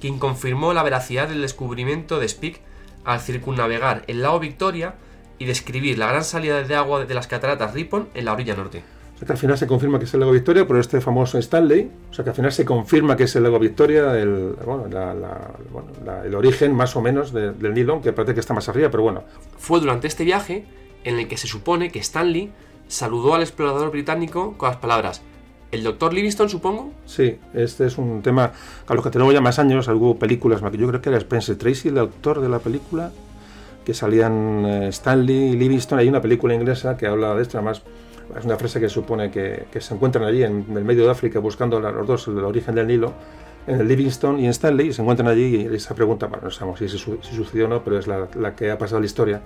quien 0.01 0.19
confirmó 0.19 0.73
la 0.73 0.83
veracidad 0.83 1.29
del 1.29 1.41
descubrimiento 1.41 2.19
de 2.19 2.27
Speke 2.27 2.59
al 3.05 3.21
circunnavegar 3.21 4.03
el 4.07 4.21
lago 4.21 4.39
Victoria 4.39 4.95
y 5.39 5.45
describir 5.45 5.97
la 5.97 6.07
gran 6.07 6.23
salida 6.25 6.61
de 6.63 6.75
agua 6.75 7.05
de 7.05 7.13
las 7.13 7.27
cataratas 7.27 7.73
Ripon 7.73 8.09
en 8.13 8.25
la 8.25 8.33
orilla 8.33 8.55
norte. 8.55 8.83
O 9.15 9.17
sea, 9.17 9.25
que 9.25 9.31
al 9.31 9.37
final 9.39 9.57
se 9.57 9.65
confirma 9.65 9.97
que 9.97 10.05
es 10.05 10.13
el 10.13 10.19
lago 10.19 10.33
Victoria 10.33 10.67
por 10.67 10.77
este 10.77 10.99
famoso 10.99 11.37
Stanley. 11.37 11.89
O 12.11 12.13
sea, 12.13 12.23
que 12.25 12.31
al 12.31 12.35
final 12.35 12.51
se 12.51 12.65
confirma 12.65 13.15
que 13.15 13.23
es 13.23 13.35
el 13.37 13.43
lago 13.43 13.59
Victoria, 13.59 14.13
el, 14.19 14.55
bueno, 14.65 14.87
la- 14.91 15.13
la- 15.13 15.51
bueno, 15.71 15.87
la- 16.05 16.25
el 16.25 16.35
origen 16.35 16.73
más 16.75 16.95
o 16.97 17.01
menos 17.01 17.31
de- 17.31 17.53
del 17.53 17.73
Nilo, 17.73 17.93
aunque 17.93 18.11
parece 18.11 18.33
que 18.33 18.41
está 18.41 18.53
más 18.53 18.67
arriba, 18.67 18.89
pero 18.91 19.03
bueno. 19.03 19.23
Fue 19.57 19.79
durante 19.79 20.07
este 20.07 20.25
viaje 20.25 20.65
en 21.05 21.17
el 21.17 21.27
que 21.29 21.37
se 21.37 21.47
supone 21.47 21.91
que 21.91 21.99
Stanley 21.99 22.51
saludó 22.87 23.35
al 23.35 23.41
explorador 23.41 23.89
británico 23.91 24.55
con 24.57 24.69
las 24.69 24.77
palabras 24.77 25.21
¿El 25.71 25.83
doctor 25.83 26.13
Livingstone, 26.13 26.47
supongo? 26.49 26.91
Sí, 27.05 27.37
este 27.53 27.87
es 27.87 27.97
un 27.97 28.21
tema 28.21 28.51
a 28.87 28.93
los 28.93 29.03
que 29.03 29.09
tenemos 29.09 29.33
ya 29.33 29.41
más 29.41 29.59
años. 29.59 29.87
Hubo 29.89 30.17
películas, 30.17 30.61
yo 30.61 30.87
creo 30.87 31.01
que 31.01 31.09
era 31.09 31.17
Spencer 31.17 31.57
Tracy, 31.57 31.89
el 31.89 31.97
autor 31.97 32.39
de 32.39 32.47
la 32.47 32.59
película, 32.59 33.11
que 33.83 33.93
salían 33.93 34.63
eh, 34.65 34.87
Stanley 34.89 35.35
y 35.49 35.57
Livingstone. 35.57 36.01
Hay 36.03 36.07
una 36.07 36.21
película 36.21 36.53
inglesa 36.53 36.95
que 36.95 37.07
habla 37.07 37.35
de 37.35 37.41
esto, 37.41 37.57
además 37.57 37.81
es 38.38 38.45
una 38.45 38.56
frase 38.57 38.80
que 38.80 38.89
supone 38.89 39.30
que, 39.31 39.65
que 39.72 39.81
se 39.81 39.93
encuentran 39.93 40.26
allí 40.26 40.43
en 40.43 40.65
el 40.76 40.84
medio 40.84 41.06
de 41.06 41.11
África 41.11 41.39
buscando 41.39 41.80
los 41.80 42.07
dos 42.07 42.27
el 42.27 42.39
origen 42.39 42.76
del 42.76 42.88
Nilo, 42.88 43.14
en 43.68 43.80
el 43.80 43.88
Livingstone 43.88 44.41
y 44.41 44.45
en 44.45 44.52
Stanley, 44.52 44.88
y 44.89 44.93
se 44.93 45.02
encuentran 45.02 45.27
allí 45.27 45.68
y 45.69 45.76
esa 45.76 45.95
pregunta, 45.95 46.27
bueno, 46.27 46.43
no 46.45 46.52
sabemos 46.52 46.80
si, 46.80 46.88
si 46.89 46.97
sucedió 46.97 47.65
o 47.65 47.68
no, 47.68 47.84
pero 47.84 47.97
es 47.99 48.07
la, 48.07 48.27
la 48.39 48.56
que 48.56 48.72
ha 48.72 48.77
pasado 48.77 48.99
la 48.99 49.06
historia. 49.06 49.41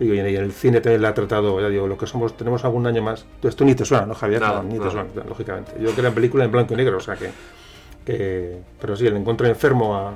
Y, 0.00 0.04
y 0.12 0.18
en 0.18 0.26
el 0.26 0.52
cine 0.52 0.80
también 0.80 1.02
la 1.02 1.08
ha 1.08 1.14
tratado, 1.14 1.60
ya 1.60 1.68
digo, 1.68 1.86
lo 1.86 1.96
que 1.96 2.06
somos, 2.06 2.36
tenemos 2.36 2.64
algún 2.64 2.86
año 2.86 3.02
más. 3.02 3.24
Tú, 3.40 3.48
esto 3.48 3.64
ni 3.64 3.74
te 3.74 3.84
suena, 3.84 4.06
¿no, 4.06 4.14
Javier? 4.14 4.40
Nada, 4.40 4.62
No, 4.62 4.68
ni 4.68 4.74
nada. 4.78 4.86
te 4.86 4.90
suena, 4.92 5.28
lógicamente. 5.28 5.72
Yo 5.76 5.82
creo 5.84 5.94
que 5.94 6.00
era 6.00 6.10
película 6.10 6.44
en 6.44 6.50
blanco 6.50 6.74
y 6.74 6.76
negro, 6.76 6.96
o 6.96 7.00
sea 7.00 7.16
que 7.16 7.30
que, 8.04 8.58
pero 8.80 8.96
sí, 8.96 9.08
le 9.08 9.16
encuentra 9.16 9.48
enfermo 9.48 9.94
a, 9.94 10.12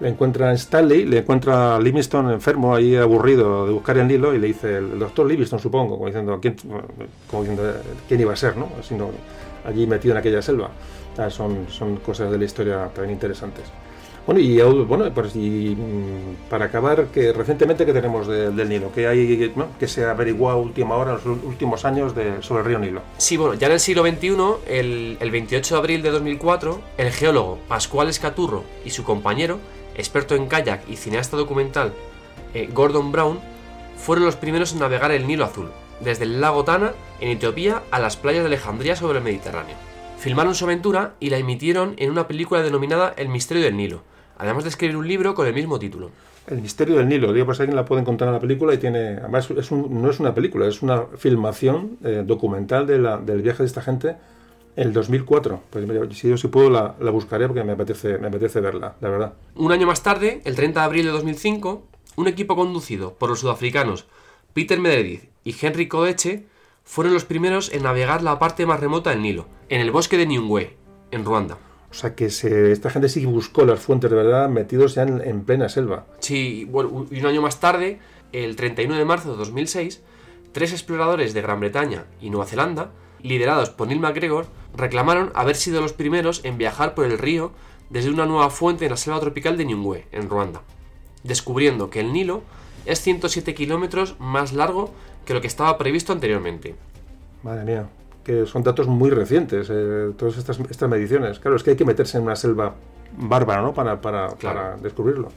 le 0.00 0.08
encuentra 0.08 0.52
Stanley, 0.52 1.04
le 1.06 1.18
encuentra 1.18 1.76
a 1.76 1.80
Livingstone 1.80 2.32
enfermo 2.34 2.74
ahí 2.74 2.96
aburrido 2.96 3.66
de 3.66 3.72
buscar 3.72 3.96
el 3.98 4.06
Nilo 4.06 4.34
y 4.34 4.38
le 4.38 4.48
dice 4.48 4.76
el, 4.78 4.98
doctor 4.98 5.26
Livingstone 5.26 5.62
supongo, 5.62 5.94
como 5.96 6.06
diciendo 6.06 6.38
quién, 6.40 6.56
quién 8.08 8.20
iba 8.20 8.32
a 8.32 8.36
ser, 8.36 8.56
¿no? 8.56 8.68
Sino 8.82 9.10
allí 9.64 9.86
metido 9.86 10.12
en 10.12 10.18
aquella 10.18 10.42
selva. 10.42 10.70
Son, 11.30 11.66
son 11.70 11.96
cosas 11.96 12.30
de 12.30 12.36
la 12.38 12.44
historia 12.44 12.90
también 12.94 13.12
interesantes. 13.14 13.64
Bueno, 14.26 14.40
y 14.40 14.60
bueno, 14.60 15.08
pues 15.14 15.36
y 15.36 15.76
mm, 15.78 16.50
para 16.50 16.64
acabar, 16.64 17.06
que 17.06 17.32
recientemente 17.32 17.86
que 17.86 17.92
tenemos 17.92 18.26
de- 18.26 18.50
del 18.50 18.68
Nilo, 18.68 18.90
que 18.92 19.06
hay 19.06 19.52
¿no? 19.54 19.68
que 19.78 19.86
se 19.86 20.04
ha 20.04 20.10
averiguado 20.10 20.58
a 20.58 20.60
última 20.60 20.96
hora, 20.96 21.12
los 21.12 21.24
últimos 21.44 21.84
años 21.84 22.12
de, 22.14 22.42
sobre 22.42 22.62
el 22.62 22.66
río 22.66 22.78
Nilo. 22.80 23.02
Sí, 23.18 23.36
bueno, 23.36 23.54
ya 23.54 23.68
en 23.68 23.74
el 23.74 23.80
siglo 23.80 24.02
XXI, 24.04 24.36
el, 24.66 25.16
el 25.20 25.30
28 25.30 25.74
de 25.76 25.78
abril 25.78 26.02
de 26.02 26.10
2004, 26.10 26.80
el 26.98 27.10
geólogo 27.12 27.58
Pascual 27.68 28.08
Escaturro 28.08 28.64
y 28.84 28.90
su 28.90 29.04
compañero, 29.04 29.58
experto 29.96 30.34
en 30.34 30.46
kayak 30.46 30.88
y 30.88 30.96
cineasta 30.96 31.36
documental 31.36 31.92
eh, 32.54 32.68
Gordon 32.72 33.12
Brown, 33.12 33.38
fueron 33.96 34.24
los 34.24 34.36
primeros 34.36 34.72
en 34.72 34.78
navegar 34.78 35.10
el 35.10 35.26
Nilo 35.26 35.44
Azul, 35.44 35.70
desde 36.00 36.24
el 36.24 36.40
lago 36.40 36.64
Tana, 36.64 36.92
en 37.20 37.30
Etiopía, 37.30 37.82
a 37.90 37.98
las 37.98 38.16
playas 38.16 38.42
de 38.42 38.46
Alejandría 38.46 38.96
sobre 38.96 39.18
el 39.18 39.24
Mediterráneo. 39.24 39.74
Filmaron 40.18 40.54
su 40.54 40.64
aventura 40.64 41.14
y 41.20 41.30
la 41.30 41.38
emitieron 41.38 41.94
en 41.98 42.10
una 42.10 42.26
película 42.26 42.62
denominada 42.62 43.14
El 43.16 43.28
misterio 43.28 43.64
del 43.64 43.76
Nilo, 43.76 44.02
además 44.38 44.64
de 44.64 44.70
escribir 44.70 44.96
un 44.96 45.06
libro 45.06 45.34
con 45.34 45.46
el 45.46 45.54
mismo 45.54 45.78
título. 45.78 46.10
El 46.46 46.62
misterio 46.62 46.96
del 46.96 47.08
Nilo, 47.08 47.32
digo, 47.32 47.46
pues 47.46 47.58
alguien 47.60 47.76
la 47.76 47.84
puede 47.84 48.02
encontrar 48.02 48.28
en 48.28 48.34
la 48.34 48.40
película 48.40 48.72
y 48.72 48.78
tiene, 48.78 49.16
además 49.16 49.50
no 49.50 50.10
es 50.10 50.20
una 50.20 50.34
película, 50.34 50.66
es 50.66 50.80
una 50.80 51.02
filmación 51.16 51.98
eh, 52.04 52.22
documental 52.24 52.86
del 52.86 53.42
viaje 53.42 53.64
de 53.64 53.66
esta 53.66 53.82
gente 53.82 54.10
en 54.10 54.16
el 54.76 54.92
2004. 54.92 55.60
Pues 55.70 55.84
si 56.16 56.28
yo 56.28 56.36
si 56.36 56.48
puedo 56.48 56.70
la, 56.70 56.94
la 57.00 57.10
buscaré 57.10 57.46
porque 57.46 57.64
me 57.64 57.72
apetece, 57.72 58.18
me 58.18 58.28
apetece 58.28 58.60
verla, 58.60 58.94
la 59.00 59.08
verdad. 59.08 59.34
Un 59.54 59.72
año 59.72 59.86
más 59.86 60.02
tarde, 60.02 60.42
el 60.44 60.54
30 60.54 60.80
de 60.80 60.86
abril 60.86 61.06
de 61.06 61.10
2005, 61.12 61.82
un 62.16 62.28
equipo 62.28 62.54
conducido 62.56 63.14
por 63.14 63.28
los 63.30 63.40
sudafricanos 63.40 64.06
Peter 64.52 64.78
Meredith 64.80 65.24
y 65.44 65.54
Henry 65.60 65.88
Kodeche 65.88 66.44
fueron 66.84 67.12
los 67.12 67.24
primeros 67.24 67.72
en 67.72 67.82
navegar 67.82 68.22
la 68.22 68.38
parte 68.38 68.64
más 68.64 68.80
remota 68.80 69.10
del 69.10 69.20
Nilo, 69.22 69.46
en 69.68 69.80
el 69.80 69.90
bosque 69.90 70.16
de 70.16 70.26
Nyungwe, 70.26 70.76
en 71.10 71.24
Ruanda. 71.24 71.58
O 71.90 71.94
sea 71.94 72.14
que 72.14 72.30
se- 72.30 72.72
esta 72.72 72.90
gente 72.90 73.08
sí 73.08 73.24
buscó 73.26 73.64
las 73.64 73.80
fuentes 73.80 74.10
de 74.10 74.16
verdad 74.16 74.48
metidos 74.48 74.94
ya 74.94 75.02
en, 75.02 75.20
en 75.20 75.44
plena 75.44 75.68
selva. 75.68 76.06
Sí, 76.20 76.66
bueno, 76.70 77.06
y 77.10 77.20
un 77.20 77.26
año 77.26 77.42
más 77.42 77.60
tarde, 77.60 77.98
el 78.32 78.56
31 78.56 78.96
de 78.96 79.04
marzo 79.04 79.30
de 79.32 79.36
2006, 79.38 80.02
tres 80.52 80.72
exploradores 80.72 81.34
de 81.34 81.42
Gran 81.42 81.60
Bretaña 81.60 82.04
y 82.20 82.30
Nueva 82.30 82.46
Zelanda, 82.46 82.90
liderados 83.26 83.70
por 83.70 83.88
Neil 83.88 84.00
MacGregor, 84.00 84.46
reclamaron 84.76 85.30
haber 85.34 85.56
sido 85.56 85.80
los 85.80 85.92
primeros 85.92 86.40
en 86.44 86.58
viajar 86.58 86.94
por 86.94 87.06
el 87.06 87.18
río 87.18 87.52
desde 87.90 88.10
una 88.10 88.26
nueva 88.26 88.50
fuente 88.50 88.84
en 88.84 88.90
la 88.90 88.96
selva 88.96 89.20
tropical 89.20 89.56
de 89.56 89.64
Nyungwe, 89.64 90.06
en 90.12 90.28
Ruanda, 90.28 90.62
descubriendo 91.22 91.90
que 91.90 92.00
el 92.00 92.12
Nilo 92.12 92.42
es 92.84 93.00
107 93.00 93.54
kilómetros 93.54 94.16
más 94.18 94.52
largo 94.52 94.90
que 95.24 95.34
lo 95.34 95.40
que 95.40 95.46
estaba 95.46 95.76
previsto 95.78 96.12
anteriormente. 96.12 96.74
Madre 97.42 97.64
mía, 97.64 97.88
que 98.24 98.46
son 98.46 98.62
datos 98.62 98.86
muy 98.86 99.10
recientes, 99.10 99.68
eh, 99.70 100.12
todas 100.16 100.36
estas, 100.36 100.58
estas 100.60 100.88
mediciones. 100.88 101.38
Claro, 101.38 101.56
es 101.56 101.62
que 101.62 101.70
hay 101.70 101.76
que 101.76 101.84
meterse 101.84 102.18
en 102.18 102.24
una 102.24 102.36
selva 102.36 102.74
bárbara, 103.16 103.62
¿no? 103.62 103.72
Para, 103.74 104.00
para, 104.00 104.28
Claro. 104.36 104.60
para 104.60 104.76
descubrirlo. 104.76 105.28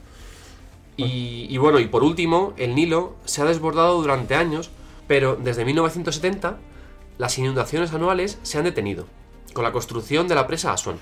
Y, 0.96 1.46
y 1.48 1.56
bueno, 1.58 1.78
y 1.80 1.86
por 1.86 2.02
último, 2.02 2.52
el 2.56 2.74
Nilo 2.74 3.14
se 3.24 3.42
ha 3.42 3.44
desbordado 3.46 4.00
durante 4.00 4.34
años, 4.34 4.70
pero 5.06 5.36
desde 5.36 5.64
1970 5.64 6.58
las 7.20 7.38
inundaciones 7.38 7.92
anuales 7.92 8.38
se 8.42 8.56
han 8.56 8.64
detenido, 8.64 9.04
con 9.52 9.62
la 9.62 9.72
construcción 9.72 10.26
de 10.26 10.34
la 10.34 10.46
presa 10.46 10.72
Aswan. 10.72 10.96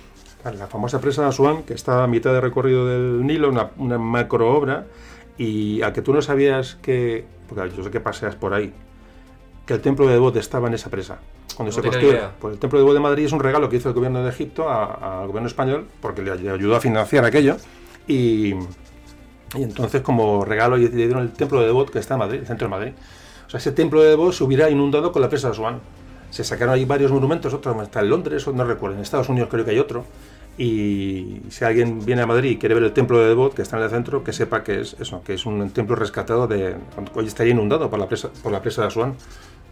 Vale, 0.45 0.59
La 0.59 0.67
famosa 0.67 1.01
presa 1.01 1.27
Asuán, 1.29 1.63
que 1.63 1.75
está 1.75 2.03
a 2.03 2.07
mitad 2.09 2.33
de 2.33 2.41
recorrido 2.41 2.87
del 2.87 3.25
Nilo, 3.25 3.49
una, 3.49 3.71
una 3.77 3.99
macro 3.99 4.53
obra, 4.53 4.87
y 5.37 5.81
a 5.83 5.93
que 5.93 6.03
tú 6.03 6.13
no 6.13 6.21
sabías 6.21 6.77
que, 6.83 7.25
porque 7.49 7.71
yo 7.77 7.85
sé 7.85 7.91
que 7.93 8.01
paseas 8.01 8.35
por 8.35 8.53
ahí, 8.53 8.73
que 9.65 9.75
el 9.75 9.81
templo 9.81 10.07
de 10.07 10.15
Debod 10.15 10.37
estaba 10.37 10.67
en 10.67 10.75
esa 10.75 10.91
presa. 10.91 11.19
Cuando 11.57 11.71
No 11.71 11.75
se 11.77 11.83
construyó, 11.89 12.19
pues 12.41 12.55
el 12.55 12.59
templo 12.61 12.79
de 12.79 12.83
Debod 12.85 12.95
de 12.95 13.01
Madrid 13.01 13.25
es 13.27 13.33
un 13.33 13.41
regalo 13.41 13.69
que 13.69 13.77
hizo 13.77 13.89
el 13.89 13.95
gobierno 13.95 14.23
de 14.25 14.31
Egipto 14.31 14.69
a- 14.69 15.21
al 15.23 15.27
gobierno 15.29 15.47
español, 15.49 15.87
porque 16.01 16.23
le, 16.23 16.35
le 16.37 16.51
ayudó 16.51 16.75
a 16.77 16.81
financiar 16.81 17.25
aquello, 17.25 17.57
y, 18.09 18.55
y 18.55 19.63
entonces 19.63 20.03
como 20.03 20.45
regalo 20.45 20.77
le 20.77 20.89
dieron 20.89 21.23
el 21.23 21.33
templo 21.33 21.61
de 21.61 21.67
Debod 21.67 21.91
que 21.91 21.99
está 22.01 22.15
en 22.15 22.21
Madrid, 22.21 22.39
el 22.41 22.47
centro 22.47 22.67
de 22.67 22.71
Madrid. 22.71 22.93
O 23.47 23.51
sea, 23.51 23.59
ese 23.59 23.73
templo 23.73 24.03
de 24.03 24.11
Debod 24.11 24.33
se 24.33 24.45
hubiera 24.45 24.69
inundado 24.69 25.11
con 25.13 25.23
la 25.23 25.29
presa 25.29 25.49
de 25.49 25.53
Asuán. 25.53 25.81
Se 26.31 26.45
sacaron 26.45 26.75
ahí 26.75 26.85
varios 26.85 27.11
monumentos, 27.11 27.53
otro 27.55 27.81
está 27.83 28.01
en 28.01 28.11
Londres, 28.11 28.47
no 28.49 28.65
recuerdo, 28.65 28.97
en 28.97 29.03
Estados 29.03 29.29
Unidos 29.29 29.49
creo 29.51 29.65
que 29.65 29.71
hay 29.73 29.79
otro. 29.79 30.05
Y 30.57 31.41
si 31.51 31.65
alguien 31.65 32.05
viene 32.05 32.23
a 32.23 32.27
Madrid 32.27 32.51
y 32.51 32.57
quiere 32.59 32.75
ver 32.75 32.85
el 32.85 32.93
templo 32.93 33.21
de 33.21 33.29
Debod, 33.29 33.53
que 33.55 33.63
está 33.63 33.77
en 33.77 33.85
el 33.85 33.91
centro, 33.91 34.25
que 34.25 34.33
sepa 34.33 34.65
que 34.65 34.81
es 34.81 34.97
eso, 34.99 35.23
que 35.25 35.35
es 35.35 35.47
un 35.47 35.71
templo 35.71 35.95
rescatado 35.95 36.47
de. 36.49 36.75
Hoy 37.15 37.27
estaría 37.27 37.53
inundado 37.53 37.89
por 37.89 37.99
la 37.99 38.09
presa, 38.09 38.29
por 38.43 38.51
la 38.51 38.61
presa 38.61 38.83
de 38.83 38.89
Asuán. 38.89 39.15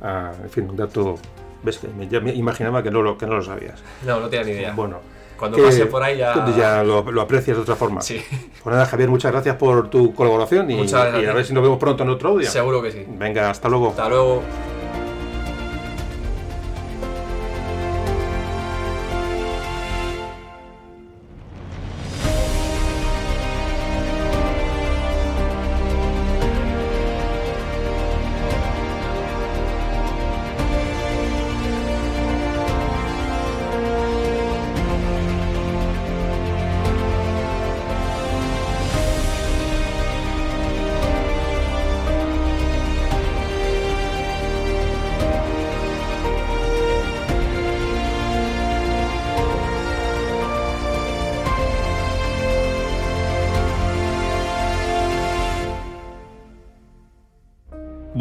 Ah, 0.01 0.33
en 0.43 0.49
fin, 0.51 0.71
un 0.71 0.77
dato. 0.77 1.17
Ves 1.65 1.79
que 1.79 1.89
me- 1.89 2.07
ya 2.07 2.21
me 2.21 2.33
imaginaba 2.33 2.83
que 2.85 2.91
no 2.93 3.03
lo, 3.03 3.19
que 3.19 3.27
no 3.27 3.35
lo 3.35 3.43
sabías. 3.43 3.83
No, 4.07 4.21
no 4.21 4.29
tenía 4.29 4.47
ni 4.47 4.53
idea. 4.53 4.73
Bueno. 4.75 4.99
Cuando 5.37 5.59
pase 5.59 5.85
por 5.87 6.03
ahí 6.03 6.17
ya- 6.19 6.47
ya 6.57 6.83
lo, 6.83 7.11
lo 7.11 7.21
aprecias 7.21 7.57
de 7.57 7.63
otra 7.65 7.75
forma. 7.77 8.01
Sí. 8.01 8.23
Pues 8.63 8.73
nada, 8.73 8.87
Javier, 8.87 9.11
muchas 9.11 9.33
gracias 9.33 9.57
por 9.57 9.91
tu 9.91 10.15
colaboración 10.15 10.71
y, 10.71 10.81
y 10.83 10.95
a 10.95 11.33
ver 11.35 11.45
si 11.45 11.53
nos 11.53 11.63
vemos 11.63 11.79
pronto 11.79 12.05
en 12.05 12.11
otro 12.11 12.31
audio. 12.31 12.49
Seguro 12.51 12.81
que 12.81 12.91
sí. 12.93 13.05
Venga, 13.07 13.51
hasta 13.51 13.69
luego. 13.69 13.89
Hasta 13.91 14.09
luego. 14.09 14.43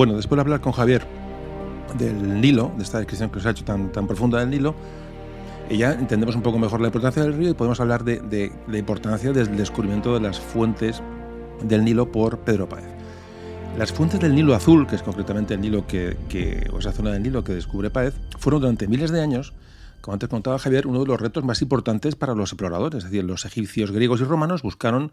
Bueno, 0.05 0.17
después 0.17 0.37
de 0.37 0.41
hablar 0.41 0.61
con 0.61 0.71
Javier 0.71 1.03
del 1.97 2.39
Nilo, 2.39 2.71
de 2.77 2.83
esta 2.83 2.99
descripción 2.99 3.31
que 3.31 3.39
os 3.39 3.45
ha 3.47 3.49
hecho 3.49 3.65
tan, 3.65 3.91
tan 3.91 4.05
profunda 4.05 4.39
del 4.39 4.51
Nilo, 4.51 4.75
ya 5.71 5.93
entendemos 5.93 6.35
un 6.35 6.43
poco 6.43 6.59
mejor 6.59 6.79
la 6.79 6.89
importancia 6.89 7.23
del 7.23 7.33
río 7.33 7.49
y 7.49 7.53
podemos 7.55 7.79
hablar 7.79 8.03
de, 8.03 8.19
de 8.19 8.51
la 8.67 8.77
importancia 8.77 9.31
del 9.31 9.57
descubrimiento 9.57 10.13
de 10.13 10.19
las 10.19 10.39
fuentes 10.39 11.01
del 11.63 11.83
Nilo 11.83 12.11
por 12.11 12.37
Pedro 12.41 12.69
Páez. 12.69 12.85
Las 13.79 13.91
fuentes 13.91 14.19
del 14.19 14.35
Nilo 14.35 14.53
Azul, 14.53 14.85
que 14.85 14.95
es 14.95 15.01
concretamente 15.01 15.55
el 15.55 15.61
Nilo 15.61 15.87
que, 15.87 16.15
que, 16.29 16.69
o 16.71 16.77
esa 16.77 16.91
zona 16.91 17.09
del 17.09 17.23
Nilo 17.23 17.43
que 17.43 17.55
descubre 17.55 17.89
Páez, 17.89 18.13
fueron 18.37 18.61
durante 18.61 18.87
miles 18.87 19.09
de 19.09 19.21
años, 19.21 19.53
como 20.01 20.13
antes 20.13 20.29
contaba 20.29 20.59
Javier, 20.59 20.85
uno 20.85 20.99
de 20.99 21.07
los 21.07 21.19
retos 21.19 21.43
más 21.43 21.63
importantes 21.63 22.15
para 22.15 22.35
los 22.35 22.51
exploradores. 22.51 23.05
Es 23.05 23.09
decir, 23.09 23.23
los 23.23 23.43
egipcios, 23.43 23.89
griegos 23.89 24.21
y 24.21 24.23
romanos 24.25 24.61
buscaron 24.61 25.11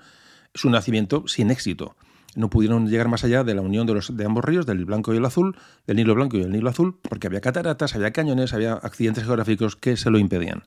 su 0.52 0.68
nacimiento 0.68 1.26
sin 1.28 1.50
éxito. 1.50 1.96
No 2.34 2.48
pudieron 2.50 2.88
llegar 2.88 3.08
más 3.08 3.24
allá 3.24 3.44
de 3.44 3.54
la 3.54 3.60
unión 3.60 3.86
de, 3.86 3.94
los, 3.94 4.16
de 4.16 4.24
ambos 4.24 4.44
ríos, 4.44 4.64
del 4.66 4.84
blanco 4.84 5.12
y 5.12 5.18
el 5.18 5.24
azul, 5.24 5.56
del 5.86 5.96
Nilo 5.96 6.14
blanco 6.14 6.36
y 6.36 6.42
el 6.42 6.50
Nilo 6.50 6.70
azul, 6.70 6.98
porque 7.08 7.26
había 7.26 7.40
cataratas, 7.40 7.94
había 7.94 8.12
cañones, 8.12 8.54
había 8.54 8.74
accidentes 8.74 9.24
geográficos 9.24 9.76
que 9.76 9.96
se 9.96 10.10
lo 10.10 10.18
impedían. 10.18 10.64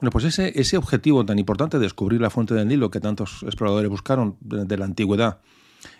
Bueno, 0.00 0.10
pues 0.10 0.24
ese, 0.24 0.58
ese 0.58 0.76
objetivo 0.76 1.24
tan 1.24 1.38
importante 1.38 1.78
de 1.78 1.84
descubrir 1.84 2.20
la 2.20 2.30
fuente 2.30 2.54
del 2.54 2.66
Nilo 2.66 2.90
que 2.90 3.00
tantos 3.00 3.42
exploradores 3.44 3.88
buscaron 3.88 4.36
de, 4.40 4.64
de 4.64 4.76
la 4.76 4.86
antigüedad 4.86 5.38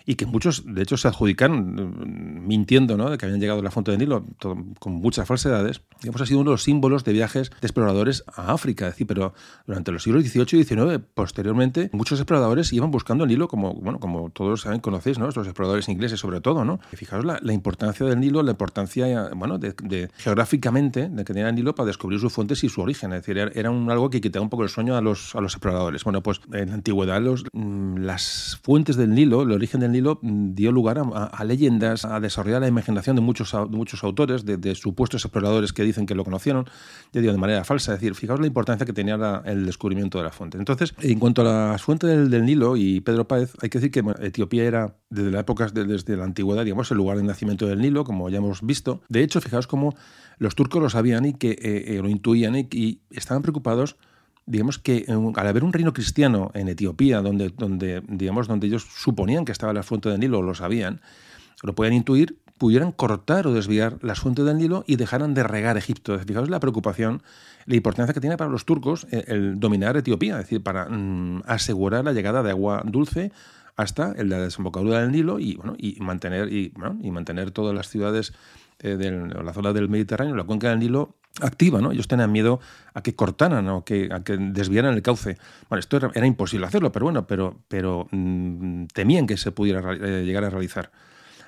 y 0.06 0.16
que 0.16 0.26
muchos, 0.26 0.64
de 0.66 0.82
hecho, 0.82 0.96
se 0.96 1.08
adjudicaron 1.08 2.44
mintiendo 2.46 2.96
¿no? 2.96 3.10
de 3.10 3.18
que 3.18 3.26
habían 3.26 3.40
llegado 3.40 3.60
a 3.60 3.62
la 3.62 3.70
fuente 3.70 3.90
del 3.90 4.00
Nilo 4.00 4.24
todo, 4.38 4.56
con 4.78 4.92
muchas 4.92 5.26
falsedades, 5.26 5.80
digamos, 6.02 6.20
ha 6.20 6.26
sido 6.26 6.40
uno 6.40 6.50
de 6.50 6.54
los 6.54 6.62
símbolos 6.62 7.04
de 7.04 7.12
viajes 7.12 7.50
de 7.50 7.66
exploradores 7.66 8.24
a 8.34 8.52
África. 8.52 8.86
Es 8.86 8.94
decir, 8.94 9.06
pero 9.06 9.34
durante 9.66 9.92
los 9.92 10.02
siglos 10.02 10.24
XVIII 10.24 10.60
y 10.60 10.64
XIX, 10.64 11.02
posteriormente, 11.14 11.90
muchos 11.92 12.18
exploradores 12.20 12.72
iban 12.72 12.90
buscando 12.90 13.24
el 13.24 13.30
Nilo, 13.30 13.48
como, 13.48 13.74
bueno, 13.74 13.98
como 13.98 14.30
todos 14.30 14.62
saben, 14.62 14.80
conocéis, 14.80 15.18
¿no? 15.18 15.26
los 15.26 15.36
exploradores 15.36 15.88
ingleses 15.88 16.20
sobre 16.20 16.40
todo. 16.40 16.64
¿no? 16.64 16.80
Y 16.92 16.96
fijaos 16.96 17.24
la, 17.24 17.38
la, 17.40 17.52
importancia 17.52 18.04
del 18.06 18.20
Nilo, 18.20 18.42
la 18.42 18.52
importancia 18.52 19.30
bueno, 19.34 19.58
de, 19.58 19.74
de, 19.82 20.10
geográficamente 20.16 21.08
de 21.08 21.24
que 21.24 21.32
tenía 21.32 21.48
el 21.48 21.54
Nilo 21.54 21.74
para 21.74 21.86
descubrir 21.86 22.20
sus 22.20 22.32
fuentes 22.32 22.62
y 22.64 22.68
su 22.68 22.82
origen. 22.82 23.12
Es 23.12 23.22
decir, 23.22 23.38
era, 23.38 23.70
un, 23.70 23.90
algo 23.90 24.10
que 24.10 24.20
quitaba 24.20 24.42
un 24.42 24.50
poco 24.50 24.64
el 24.64 24.68
sueño 24.68 24.96
a 24.96 25.00
los, 25.00 25.34
a 25.34 25.40
los 25.40 25.54
exploradores. 25.54 26.04
Bueno, 26.04 26.22
pues 26.22 26.40
en 26.52 26.68
la 26.68 26.74
antigüedad 26.74 27.20
los, 27.22 27.44
las 27.52 28.60
fuentes 28.62 28.96
del 28.96 29.14
Nilo, 29.14 29.42
el 29.42 29.52
origen 29.52 29.80
del 29.80 29.93
Nilo 29.94 30.20
dio 30.22 30.72
lugar 30.72 30.98
a, 30.98 31.44
leyendas, 31.44 32.04
a 32.04 32.20
desarrollar 32.20 32.60
la 32.60 32.68
imaginación 32.68 33.16
de 33.16 33.22
muchos, 33.22 33.54
autores, 33.54 34.44
de, 34.44 34.74
supuestos 34.74 35.24
exploradores 35.24 35.72
que 35.72 35.82
dicen 35.82 36.04
que 36.06 36.14
lo 36.14 36.24
conocieron, 36.24 36.66
de 37.12 37.32
manera 37.38 37.64
falsa. 37.64 37.94
Es 37.94 38.00
decir, 38.00 38.14
fijaos 38.14 38.40
la 38.40 38.46
importancia 38.46 38.84
que 38.84 38.92
tenía 38.92 39.42
el 39.44 39.64
descubrimiento 39.66 40.18
de 40.18 40.24
la 40.24 40.30
fuente. 40.30 40.58
Entonces, 40.58 40.94
en 41.00 41.18
cuanto 41.18 41.42
a 41.42 41.44
la 41.44 41.78
fuente 41.78 42.06
del, 42.06 42.44
Nilo 42.44 42.76
y 42.76 43.00
Pedro 43.00 43.26
Páez, 43.26 43.54
hay 43.62 43.70
que 43.70 43.78
decir 43.78 43.90
que 43.90 44.04
Etiopía 44.26 44.64
era, 44.64 44.96
desde 45.08 45.30
la 45.30 45.40
época, 45.40 45.66
desde 45.68 46.16
la 46.16 46.24
antigüedad, 46.24 46.64
digamos, 46.64 46.90
el 46.90 46.98
lugar 46.98 47.16
de 47.16 47.22
nacimiento 47.22 47.66
del 47.66 47.80
Nilo, 47.80 48.04
como 48.04 48.28
ya 48.28 48.38
hemos 48.38 48.62
visto. 48.62 49.00
De 49.08 49.22
hecho, 49.22 49.40
fijaos 49.40 49.66
cómo 49.66 49.94
los 50.38 50.54
turcos 50.54 50.82
lo 50.82 50.90
sabían 50.90 51.24
y 51.24 51.34
que 51.34 51.52
eh, 51.52 51.84
eh, 51.96 52.00
lo 52.02 52.08
intuían 52.08 52.54
y 52.56 53.00
estaban 53.10 53.42
preocupados 53.42 53.96
digamos 54.46 54.78
que 54.78 55.06
al 55.08 55.46
haber 55.46 55.64
un 55.64 55.72
reino 55.72 55.92
cristiano 55.92 56.50
en 56.54 56.68
Etiopía, 56.68 57.20
donde, 57.20 57.50
donde, 57.50 58.02
digamos, 58.08 58.46
donde 58.48 58.66
ellos 58.66 58.86
suponían 58.94 59.44
que 59.44 59.52
estaba 59.52 59.72
la 59.72 59.82
fuente 59.82 60.08
del 60.08 60.20
Nilo, 60.20 60.42
lo 60.42 60.54
sabían, 60.54 61.00
lo 61.62 61.74
podían 61.74 61.94
intuir, 61.94 62.38
pudieran 62.58 62.92
cortar 62.92 63.46
o 63.46 63.52
desviar 63.52 63.98
las 64.02 64.20
fuentes 64.20 64.44
del 64.44 64.58
Nilo 64.58 64.84
y 64.86 64.96
dejaran 64.96 65.34
de 65.34 65.42
regar 65.42 65.76
Egipto. 65.76 66.18
Fijaos 66.18 66.50
la 66.50 66.60
preocupación, 66.60 67.22
la 67.66 67.76
importancia 67.76 68.14
que 68.14 68.20
tiene 68.20 68.36
para 68.36 68.50
los 68.50 68.64
turcos 68.64 69.06
el, 69.10 69.24
el 69.26 69.60
dominar 69.60 69.96
Etiopía, 69.96 70.34
es 70.34 70.44
decir, 70.44 70.62
para 70.62 70.86
mmm, 70.88 71.42
asegurar 71.46 72.04
la 72.04 72.12
llegada 72.12 72.42
de 72.42 72.50
agua 72.50 72.82
dulce 72.84 73.32
hasta 73.76 74.14
la 74.22 74.38
desembocadura 74.40 75.00
del 75.00 75.10
Nilo 75.10 75.40
y, 75.40 75.56
bueno, 75.56 75.74
y, 75.78 75.98
mantener, 76.00 76.52
y, 76.52 76.68
bueno, 76.76 76.96
y 77.02 77.10
mantener 77.10 77.50
todas 77.50 77.74
las 77.74 77.88
ciudades 77.88 78.32
eh, 78.78 78.96
de 78.96 79.10
la 79.10 79.52
zona 79.52 79.72
del 79.72 79.88
Mediterráneo, 79.88 80.36
la 80.36 80.44
cuenca 80.44 80.70
del 80.70 80.78
Nilo, 80.78 81.16
activa, 81.40 81.80
¿no? 81.80 81.92
Ellos 81.92 82.08
tenían 82.08 82.30
miedo 82.30 82.60
a 82.92 83.02
que 83.02 83.14
cortaran 83.14 83.68
o 83.68 83.84
que, 83.84 84.08
a 84.12 84.22
que 84.22 84.36
desviaran 84.36 84.94
el 84.94 85.02
cauce. 85.02 85.36
Bueno, 85.68 85.80
esto 85.80 85.96
era, 85.96 86.10
era 86.14 86.26
imposible 86.26 86.66
hacerlo, 86.66 86.92
pero 86.92 87.06
bueno, 87.06 87.26
pero, 87.26 87.58
pero 87.68 88.08
mmm, 88.10 88.84
temían 88.92 89.26
que 89.26 89.36
se 89.36 89.50
pudiera 89.50 89.80
eh, 89.94 90.24
llegar 90.24 90.44
a 90.44 90.50
realizar. 90.50 90.90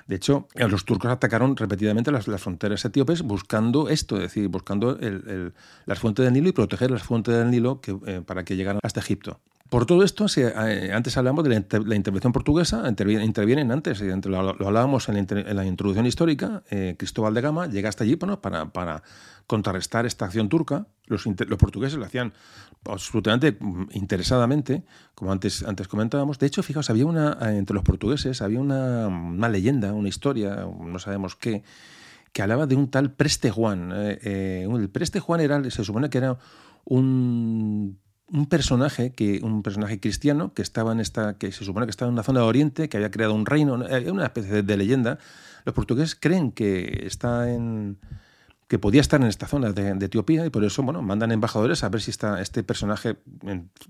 De 0.07 0.15
hecho, 0.15 0.47
los 0.55 0.85
turcos 0.85 1.11
atacaron 1.11 1.57
repetidamente 1.57 2.11
las, 2.11 2.25
fronteras 2.41 2.83
etíopes 2.85 3.23
buscando 3.23 3.89
esto, 3.89 4.15
es 4.15 4.23
decir, 4.23 4.47
buscando 4.47 4.97
el, 4.97 5.53
las 5.85 5.99
fuentes 5.99 6.23
del 6.23 6.33
Nilo 6.33 6.47
y 6.49 6.53
proteger 6.53 6.91
las 6.91 7.03
fuentes 7.03 7.35
del 7.35 7.51
Nilo 7.51 7.81
eh, 8.05 8.21
para 8.25 8.45
que 8.45 8.55
llegaran 8.55 8.79
hasta 8.83 9.01
Egipto. 9.01 9.41
Por 9.69 9.85
todo 9.85 10.03
esto, 10.03 10.27
eh, 10.37 10.91
antes 10.93 11.17
hablamos 11.17 11.43
de 11.43 11.49
la, 11.49 11.55
inter, 11.57 11.85
la, 11.85 11.95
intervención 11.95 12.31
portuguesa, 12.31 12.87
intervienen, 12.87 13.71
antes, 13.71 13.99
lo, 13.99 14.53
lo, 14.53 14.67
hablábamos 14.67 15.09
en 15.09 15.27
la, 15.53 15.65
introducción 15.65 16.05
histórica, 16.05 16.63
eh, 16.69 16.95
Cristóbal 16.97 17.33
de 17.33 17.41
Gama 17.41 17.67
llega 17.67 17.89
hasta 17.89 18.05
allí 18.05 18.15
para 18.15 19.03
contrarrestar 19.47 20.05
esta 20.05 20.25
acción 20.25 20.49
turca. 20.49 20.87
Los, 21.05 21.25
los, 21.25 21.57
portugueses 21.57 21.97
lo 21.97 22.05
hacían 22.05 22.33
absolutamente 22.89 23.57
interesadamente, 23.91 24.83
como 25.15 25.31
antes, 25.31 25.63
antes 25.63 25.87
comentábamos. 25.87 26.39
De 26.39 26.47
hecho, 26.47 26.63
fijaos, 26.63 26.89
había 26.89 27.05
una, 27.05 27.37
entre 27.55 27.73
los 27.73 27.83
portugueses 27.83 28.41
había 28.41 28.59
una, 28.59 29.07
una 29.07 29.49
leyenda, 29.49 29.93
una 29.93 30.09
historia, 30.09 30.67
no 30.79 30.99
sabemos 30.99 31.35
qué, 31.35 31.63
que 32.33 32.41
hablaba 32.41 32.67
de 32.67 32.75
un 32.75 32.89
tal 32.89 33.11
Preste 33.11 33.49
Juan. 33.49 33.91
Eh, 33.93 34.19
eh, 34.23 34.67
el 34.69 34.89
Preste 34.89 35.19
Juan 35.19 35.41
era, 35.41 35.63
se 35.69 35.83
supone 35.83 36.09
que 36.09 36.17
era 36.17 36.37
un 36.85 37.99
un 38.29 38.47
personaje 38.47 39.13
que 39.13 39.39
un 39.41 39.63
personaje 39.63 39.99
cristiano 39.99 40.53
que 40.53 40.61
estaba 40.61 40.91
en 40.91 40.99
esta 40.99 41.37
que 41.37 41.51
se 41.51 41.63
supone 41.63 41.85
que 41.85 41.91
estaba 41.91 42.09
en 42.09 42.13
una 42.13 42.23
zona 42.23 42.41
de 42.41 42.45
Oriente 42.45 42.89
que 42.89 42.97
había 42.97 43.09
creado 43.09 43.33
un 43.33 43.45
reino 43.45 43.75
una 43.75 44.25
especie 44.25 44.51
de, 44.51 44.63
de 44.63 44.77
leyenda 44.77 45.17
los 45.63 45.73
portugueses 45.73 46.15
creen 46.15 46.51
que 46.51 47.03
está 47.05 47.49
en 47.49 47.97
que 48.67 48.79
podía 48.79 49.01
estar 49.01 49.21
en 49.21 49.27
esta 49.27 49.47
zona 49.47 49.71
de, 49.71 50.05
Etiopía 50.05 50.45
y 50.45 50.49
por 50.49 50.63
eso 50.63 50.83
bueno 50.83 51.01
mandan 51.01 51.31
embajadores 51.31 51.83
a 51.83 51.89
ver 51.89 52.01
si 52.01 52.11
este 52.11 52.63
personaje 52.63 53.17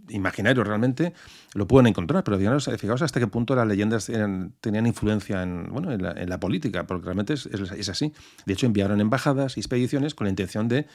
imaginario 0.10 0.64
realmente 0.64 1.14
lo 1.54 1.68
pueden 1.68 1.88
encontrar 1.88 2.24
pero 2.24 2.38
fijaos, 2.38 2.70
fijaos, 2.78 3.02
hasta 3.02 3.20
qué 3.20 3.28
punto 3.28 3.56
las 3.56 3.68
leyendas 3.68 4.10
eran, 4.10 4.54
tenían 4.62 4.86
influencia 4.86 5.42
en 5.44 5.68
bueno 5.72 5.92
en 5.92 6.04
la, 6.04 6.12
en 6.12 6.30
la 6.30 6.40
política 6.40 6.86
porque 6.86 7.06
realmente 7.06 7.34
es, 7.34 7.90
así 7.90 8.14
de 8.46 8.54
hecho 8.54 8.66
enviaron 8.66 9.02
embajadas 9.02 9.58
y 9.58 9.60
expediciones 9.60 10.16
con 10.16 10.26
la 10.26 10.30
intención 10.30 10.68
de, 10.68 10.88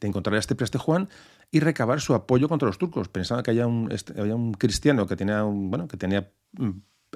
de 0.00 0.08
encontrar 0.08 0.36
a 0.36 0.38
este 0.38 0.54
preste 0.54 0.78
Juan 0.78 1.08
y 1.50 1.60
recabar 1.60 2.00
su 2.00 2.14
apoyo 2.14 2.48
contra 2.48 2.66
los 2.66 2.78
turcos. 2.78 3.08
Pensaban 3.08 3.42
que 3.42 3.50
había 3.50 3.66
un, 3.66 3.90
este, 3.90 4.20
había 4.20 4.34
un 4.34 4.52
cristiano 4.52 5.06
que 5.06 5.16
tenía, 5.16 5.44
un, 5.44 5.70
bueno, 5.70 5.88
que 5.88 5.96
tenía 5.96 6.30
mm, 6.52 6.70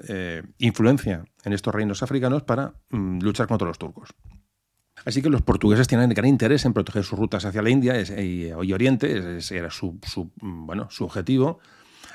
eh, 0.07 0.43
influencia 0.57 1.23
en 1.43 1.53
estos 1.53 1.73
reinos 1.73 2.01
africanos 2.01 2.43
para 2.43 2.73
mm, 2.89 3.19
luchar 3.19 3.47
contra 3.47 3.67
los 3.67 3.77
turcos. 3.77 4.09
Así 5.05 5.21
que 5.21 5.29
los 5.29 5.41
portugueses 5.41 5.87
tienen 5.87 6.09
gran 6.09 6.27
interés 6.27 6.65
en 6.65 6.73
proteger 6.73 7.03
sus 7.03 7.19
rutas 7.19 7.45
hacia 7.45 7.61
la 7.61 7.69
India 7.69 7.95
y, 8.01 8.47
y 8.47 8.73
Oriente, 8.73 9.37
ese 9.37 9.57
era 9.57 9.69
mm, 9.69 10.69
su 10.89 11.03
objetivo. 11.03 11.59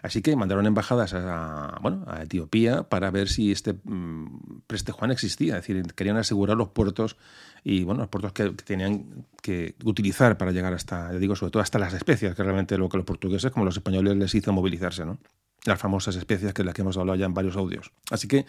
Así 0.02 0.22
que 0.22 0.36
mandaron 0.36 0.66
embajadas 0.66 1.12
a, 1.14 1.80
Etiopía 2.22 2.84
para 2.84 3.10
ver 3.10 3.28
si 3.28 3.50
este 3.50 3.74
mmm, 3.84 4.60
Preste 4.66 4.92
Juan 4.92 5.10
existía. 5.10 5.58
Es 5.58 5.66
decir, 5.66 5.82
querían 5.94 6.16
asegurar 6.16 6.56
los 6.56 6.68
puertos 6.68 7.16
y 7.64 7.82
bueno, 7.84 8.02
los 8.02 8.08
puertos 8.08 8.32
que, 8.32 8.54
que, 8.54 8.64
tenían 8.64 9.26
que 9.42 9.74
utilizar 9.84 10.38
para 10.38 10.52
llegar 10.52 10.72
hasta, 10.72 11.12
digo, 11.12 11.34
sobre 11.34 11.50
todo 11.50 11.62
hasta 11.62 11.78
las 11.78 11.94
especias, 11.94 12.34
que 12.34 12.42
realmente 12.42 12.78
lo 12.78 12.88
que 12.88 12.96
los 12.96 13.06
portugueses, 13.06 13.50
como 13.50 13.64
los 13.64 13.76
españoles, 13.76 14.16
les 14.16 14.34
hizo 14.34 14.52
movilizarse, 14.52 15.04
¿no? 15.04 15.18
Las 15.64 15.80
famosas 15.80 16.14
especias 16.14 16.54
que 16.54 16.62
las 16.62 16.74
que 16.74 16.82
hemos 16.82 16.96
hablado 16.96 17.18
ya 17.18 17.26
en 17.26 17.34
varios 17.34 17.56
audios. 17.56 17.90
Así 18.10 18.28
que 18.28 18.46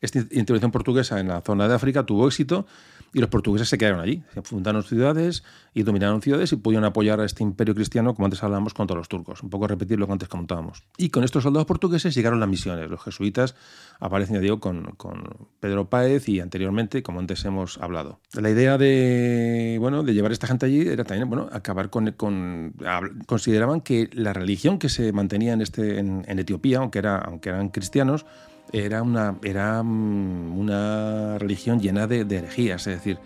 esta 0.00 0.18
intervención 0.18 0.72
portuguesa 0.72 1.20
en 1.20 1.28
la 1.28 1.40
zona 1.42 1.68
de 1.68 1.74
África 1.74 2.04
tuvo 2.04 2.26
éxito 2.26 2.66
y 3.12 3.20
los 3.20 3.28
portugueses 3.28 3.68
se 3.68 3.78
quedaron 3.78 4.00
allí, 4.00 4.22
se 4.32 4.42
fundaron 4.42 4.82
ciudades 4.82 5.42
y 5.74 5.82
dominaron 5.82 6.22
ciudades 6.22 6.52
y 6.52 6.56
pudieron 6.56 6.84
apoyar 6.84 7.20
a 7.20 7.24
este 7.24 7.42
imperio 7.42 7.74
cristiano, 7.74 8.14
como 8.14 8.26
antes 8.26 8.42
hablábamos, 8.42 8.74
contra 8.74 8.96
los 8.96 9.08
turcos. 9.08 9.42
Un 9.42 9.50
poco 9.50 9.66
repetir 9.66 9.98
lo 9.98 10.06
que 10.06 10.12
antes 10.12 10.28
comentábamos. 10.28 10.84
Y 10.96 11.10
con 11.10 11.24
estos 11.24 11.42
soldados 11.42 11.66
portugueses 11.66 12.14
llegaron 12.14 12.40
las 12.40 12.48
misiones. 12.48 12.88
Los 12.88 13.02
jesuitas 13.02 13.56
aparecen, 13.98 14.36
ya 14.36 14.40
digo, 14.40 14.60
con, 14.60 14.92
con 14.96 15.48
Pedro 15.58 15.88
Páez 15.88 16.28
y 16.28 16.40
anteriormente, 16.40 17.02
como 17.02 17.20
antes 17.20 17.44
hemos 17.44 17.78
hablado. 17.78 18.20
La 18.32 18.50
idea 18.50 18.78
de, 18.78 19.76
bueno, 19.80 20.02
de 20.02 20.14
llevar 20.14 20.30
a 20.30 20.34
esta 20.34 20.46
gente 20.46 20.66
allí 20.66 20.80
era 20.80 21.04
también 21.04 21.28
bueno, 21.28 21.48
acabar 21.52 21.90
con, 21.90 22.12
con... 22.12 22.74
Consideraban 23.26 23.80
que 23.80 24.08
la 24.12 24.32
religión 24.32 24.78
que 24.78 24.88
se 24.88 25.12
mantenía 25.12 25.52
en, 25.52 25.62
este, 25.62 25.98
en, 25.98 26.24
en 26.26 26.38
Etiopía, 26.38 26.78
aunque, 26.78 27.00
era, 27.00 27.18
aunque 27.18 27.48
eran 27.48 27.70
cristianos, 27.70 28.24
era 28.72 29.02
una, 29.02 29.36
era 29.42 29.82
mm, 29.82 30.58
una 30.58 31.38
religión 31.38 31.80
llena 31.80 32.06
de, 32.06 32.24
de 32.24 32.36
herejías, 32.36 32.86
es 32.86 32.96
decir, 32.96 33.18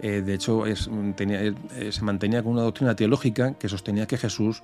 eh, 0.00 0.22
de 0.22 0.34
hecho 0.34 0.66
es, 0.66 0.90
tenía, 1.16 1.42
eh, 1.42 1.54
se 1.90 2.02
mantenía 2.02 2.42
con 2.42 2.52
una 2.52 2.62
doctrina 2.62 2.96
teológica 2.96 3.54
que 3.54 3.68
sostenía 3.68 4.06
que 4.06 4.16
Jesús 4.16 4.62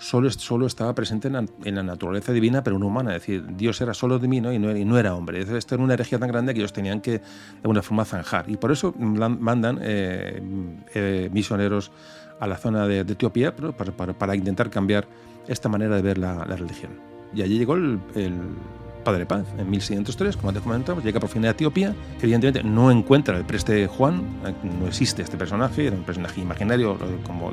solo, 0.00 0.30
solo 0.30 0.66
estaba 0.66 0.94
presente 0.94 1.28
en 1.28 1.34
la, 1.34 1.44
en 1.64 1.74
la, 1.76 1.82
naturaleza 1.82 2.32
divina, 2.32 2.64
pero 2.64 2.78
no 2.78 2.86
humana, 2.86 3.14
es 3.14 3.22
decir, 3.22 3.44
Dios 3.56 3.80
era 3.80 3.94
solo 3.94 4.18
divino 4.18 4.52
y 4.52 4.58
no, 4.58 4.74
y 4.74 4.84
no 4.84 4.98
era 4.98 5.14
hombre. 5.14 5.40
Esto 5.40 5.74
era 5.74 5.84
una 5.84 5.94
herejía 5.94 6.18
tan 6.18 6.28
grande 6.28 6.54
que 6.54 6.60
ellos 6.60 6.72
tenían 6.72 7.00
que 7.00 7.12
de 7.12 7.22
alguna 7.62 7.82
forma 7.82 8.04
zanjar. 8.04 8.48
Y 8.48 8.56
por 8.56 8.72
eso 8.72 8.94
mandan 8.96 9.78
eh, 9.82 10.42
eh, 10.94 11.28
misioneros 11.32 11.92
a 12.40 12.46
la 12.46 12.56
zona 12.56 12.86
de, 12.86 13.04
de 13.04 13.12
Etiopía 13.12 13.54
para, 13.54 13.92
para, 13.92 14.12
para, 14.14 14.34
intentar 14.34 14.70
cambiar 14.70 15.06
esta 15.46 15.68
manera 15.68 15.96
de 15.96 16.02
ver 16.02 16.18
la, 16.18 16.46
la 16.46 16.56
religión. 16.56 16.92
Y 17.34 17.42
allí 17.42 17.58
llegó 17.58 17.74
el, 17.74 18.00
el 18.14 18.32
Padre 19.04 19.26
Paz, 19.26 19.44
en 19.58 19.70
1603, 19.70 20.36
como 20.36 20.48
antes 20.50 20.62
comentamos, 20.62 21.04
llega 21.04 21.20
por 21.20 21.28
fin 21.28 21.44
a 21.46 21.50
Etiopía, 21.50 21.94
evidentemente 22.20 22.62
no 22.62 22.90
encuentra 22.90 23.36
el 23.36 23.44
preste 23.44 23.86
Juan, 23.86 24.22
no 24.80 24.86
existe 24.86 25.22
este 25.22 25.36
personaje, 25.36 25.86
era 25.86 25.96
un 25.96 26.04
personaje 26.04 26.40
imaginario, 26.40 26.98
como 27.26 27.52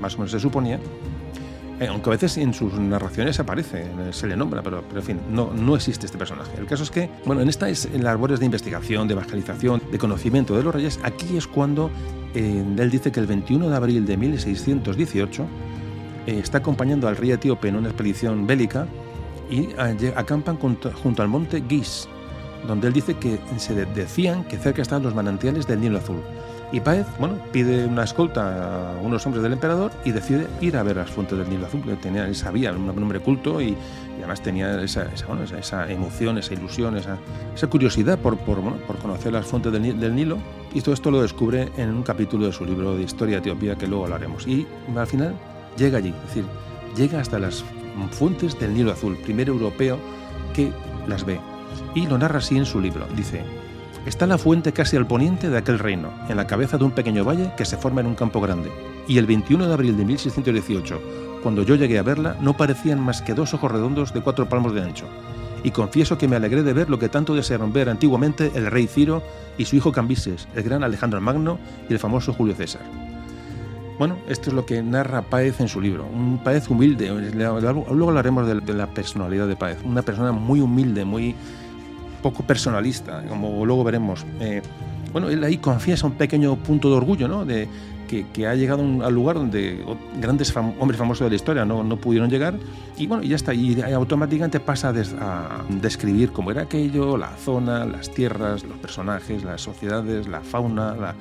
más 0.00 0.14
o 0.14 0.18
menos 0.18 0.30
se 0.30 0.40
suponía, 0.40 0.78
eh, 1.80 1.86
aunque 1.86 2.10
a 2.10 2.12
veces 2.12 2.36
en 2.38 2.52
sus 2.54 2.72
narraciones 2.74 3.38
aparece, 3.38 3.86
se 4.10 4.26
le 4.26 4.36
nombra, 4.36 4.62
pero, 4.62 4.82
pero 4.88 5.00
en 5.00 5.06
fin, 5.06 5.20
no, 5.30 5.52
no 5.52 5.76
existe 5.76 6.06
este 6.06 6.18
personaje. 6.18 6.50
El 6.58 6.66
caso 6.66 6.82
es 6.82 6.90
que, 6.90 7.08
bueno, 7.24 7.40
en 7.40 7.48
estas 7.48 7.88
labores 7.92 8.40
de 8.40 8.46
investigación, 8.46 9.06
de 9.06 9.14
evangelización, 9.14 9.82
de 9.90 9.98
conocimiento 9.98 10.56
de 10.56 10.62
los 10.64 10.74
reyes, 10.74 10.98
aquí 11.04 11.36
es 11.36 11.46
cuando 11.46 11.90
eh, 12.34 12.64
él 12.76 12.90
dice 12.90 13.12
que 13.12 13.20
el 13.20 13.26
21 13.26 13.70
de 13.70 13.76
abril 13.76 14.06
de 14.06 14.16
1618 14.16 15.46
eh, 16.26 16.38
está 16.40 16.58
acompañando 16.58 17.06
al 17.06 17.16
rey 17.16 17.30
etíope 17.30 17.68
en 17.68 17.76
una 17.76 17.88
expedición 17.88 18.46
bélica 18.46 18.86
y 19.50 19.68
acampan 20.16 20.56
junto 20.58 21.22
al 21.22 21.28
monte 21.28 21.62
Gis, 21.68 22.08
donde 22.66 22.88
él 22.88 22.92
dice 22.92 23.14
que 23.14 23.38
se 23.56 23.74
de- 23.74 23.86
decían 23.86 24.44
que 24.44 24.56
cerca 24.58 24.82
estaban 24.82 25.02
los 25.02 25.14
manantiales 25.14 25.66
del 25.66 25.80
Nilo 25.80 25.98
Azul. 25.98 26.20
Y 26.70 26.80
Páez, 26.80 27.06
bueno, 27.18 27.38
pide 27.50 27.86
una 27.86 28.04
escolta 28.04 28.92
a 28.92 29.00
unos 29.00 29.24
hombres 29.24 29.42
del 29.42 29.54
emperador 29.54 29.90
y 30.04 30.12
decide 30.12 30.46
ir 30.60 30.76
a 30.76 30.82
ver 30.82 30.96
las 30.96 31.10
fuentes 31.10 31.38
del 31.38 31.48
Nilo 31.48 31.64
Azul. 31.66 31.80
que 31.82 31.94
Tenía, 31.94 32.26
él 32.26 32.34
sabía, 32.36 32.72
un 32.72 32.84
nombre 32.86 33.20
culto 33.20 33.62
y, 33.62 33.68
y 33.68 33.76
además 34.18 34.42
tenía 34.42 34.78
esa, 34.82 35.06
esa, 35.14 35.24
bueno, 35.28 35.44
esa, 35.44 35.58
esa 35.58 35.90
emoción, 35.90 36.36
esa 36.36 36.52
ilusión, 36.52 36.98
esa, 36.98 37.16
curiosidad 37.70 38.18
por, 38.18 38.36
por, 38.36 38.60
bueno, 38.60 38.76
por 38.86 38.98
conocer 38.98 39.32
las 39.32 39.46
fuentes 39.46 39.72
del, 39.72 39.98
del 39.98 40.14
Nilo. 40.14 40.36
Y 40.74 40.82
todo 40.82 40.92
esto 40.92 41.10
lo 41.10 41.22
descubre 41.22 41.70
en 41.78 41.88
un 41.88 42.02
capítulo 42.02 42.44
de 42.44 42.52
su 42.52 42.66
libro 42.66 42.94
de 42.98 43.02
Historia 43.02 43.36
de 43.36 43.40
Etiopía 43.50 43.76
que 43.76 43.86
luego 43.86 44.04
hablaremos. 44.04 44.46
Y 44.46 44.66
al 44.94 45.06
final 45.06 45.32
llega 45.78 45.96
allí, 45.96 46.10
es 46.10 46.22
decir, 46.28 46.44
llega 46.96 47.20
hasta 47.20 47.38
las 47.38 47.64
fuentes 48.06 48.58
del 48.58 48.74
Nilo 48.74 48.92
Azul, 48.92 49.16
primer 49.16 49.48
europeo 49.48 49.98
que 50.54 50.70
las 51.06 51.24
ve. 51.24 51.40
Y 51.94 52.06
lo 52.06 52.18
narra 52.18 52.38
así 52.38 52.56
en 52.56 52.66
su 52.66 52.80
libro. 52.80 53.06
Dice, 53.16 53.42
está 54.06 54.26
la 54.26 54.38
fuente 54.38 54.72
casi 54.72 54.96
al 54.96 55.06
poniente 55.06 55.50
de 55.50 55.58
aquel 55.58 55.78
reino, 55.78 56.10
en 56.28 56.36
la 56.36 56.46
cabeza 56.46 56.78
de 56.78 56.84
un 56.84 56.92
pequeño 56.92 57.24
valle 57.24 57.52
que 57.56 57.64
se 57.64 57.76
forma 57.76 58.00
en 58.00 58.06
un 58.06 58.14
campo 58.14 58.40
grande. 58.40 58.70
Y 59.06 59.18
el 59.18 59.26
21 59.26 59.66
de 59.66 59.74
abril 59.74 59.96
de 59.96 60.04
1618, 60.04 61.00
cuando 61.42 61.62
yo 61.62 61.74
llegué 61.74 61.98
a 61.98 62.02
verla, 62.02 62.36
no 62.40 62.56
parecían 62.56 63.00
más 63.00 63.22
que 63.22 63.34
dos 63.34 63.54
ojos 63.54 63.72
redondos 63.72 64.12
de 64.12 64.20
cuatro 64.20 64.48
palmos 64.48 64.74
de 64.74 64.82
ancho. 64.82 65.06
Y 65.64 65.72
confieso 65.72 66.18
que 66.18 66.28
me 66.28 66.36
alegré 66.36 66.62
de 66.62 66.72
ver 66.72 66.88
lo 66.88 66.98
que 66.98 67.08
tanto 67.08 67.34
desearon 67.34 67.72
ver 67.72 67.88
antiguamente 67.88 68.52
el 68.54 68.66
rey 68.66 68.86
Ciro 68.86 69.22
y 69.56 69.64
su 69.64 69.76
hijo 69.76 69.92
Cambises, 69.92 70.46
el 70.54 70.62
gran 70.62 70.84
Alejandro 70.84 71.20
Magno 71.20 71.58
y 71.88 71.92
el 71.92 71.98
famoso 71.98 72.32
Julio 72.32 72.54
César. 72.54 73.07
Bueno, 73.98 74.16
esto 74.28 74.50
es 74.50 74.54
lo 74.54 74.64
que 74.64 74.80
narra 74.82 75.22
Páez 75.22 75.60
en 75.60 75.68
su 75.68 75.80
libro. 75.80 76.06
Un 76.06 76.38
Páez 76.38 76.68
humilde. 76.70 77.08
Luego 77.34 78.08
hablaremos 78.08 78.46
de, 78.46 78.74
la 78.74 78.86
personalidad 78.86 79.48
de 79.48 79.56
Páez. 79.56 79.78
Una 79.84 80.02
persona 80.02 80.30
muy 80.32 80.60
humilde, 80.60 81.04
muy 81.04 81.34
poco 82.22 82.44
personalista, 82.44 83.24
como 83.28 83.64
luego 83.66 83.82
veremos. 83.82 84.24
Eh, 84.40 84.62
bueno, 85.12 85.28
él 85.28 85.42
ahí 85.42 85.58
confiesa 85.58 86.06
un 86.06 86.12
pequeño 86.12 86.54
punto 86.56 86.88
de 86.90 86.96
orgullo, 86.96 87.26
¿no? 87.26 87.44
De 87.44 87.66
que, 88.06 88.26
que 88.32 88.46
ha 88.46 88.54
llegado 88.54 88.82
un- 88.82 89.02
al 89.02 89.12
lugar 89.14 89.36
donde 89.36 89.84
grandes 90.20 90.54
fam- 90.54 90.74
hombres 90.78 90.98
famosos 90.98 91.24
de 91.26 91.30
la 91.30 91.36
historia 91.36 91.64
no, 91.64 91.82
no 91.82 91.96
pudieron 91.96 92.30
llegar 92.30 92.54
y 92.96 93.06
bueno, 93.06 93.22
ya 93.24 93.34
está. 93.36 93.52
Y 93.52 93.80
automáticamente 93.82 94.60
pasa 94.60 94.90
a 94.90 95.64
describir 95.68 96.30
cómo 96.30 96.50
era 96.52 96.62
aquello, 96.62 97.16
la 97.16 97.30
zona, 97.36 97.84
las 97.84 98.10
tierras, 98.10 98.62
los 98.64 98.78
personajes, 98.78 99.42
las 99.44 99.60
sociedades, 99.60 100.26
la 100.28 100.40
fauna, 100.40 100.94
la, 100.94 101.14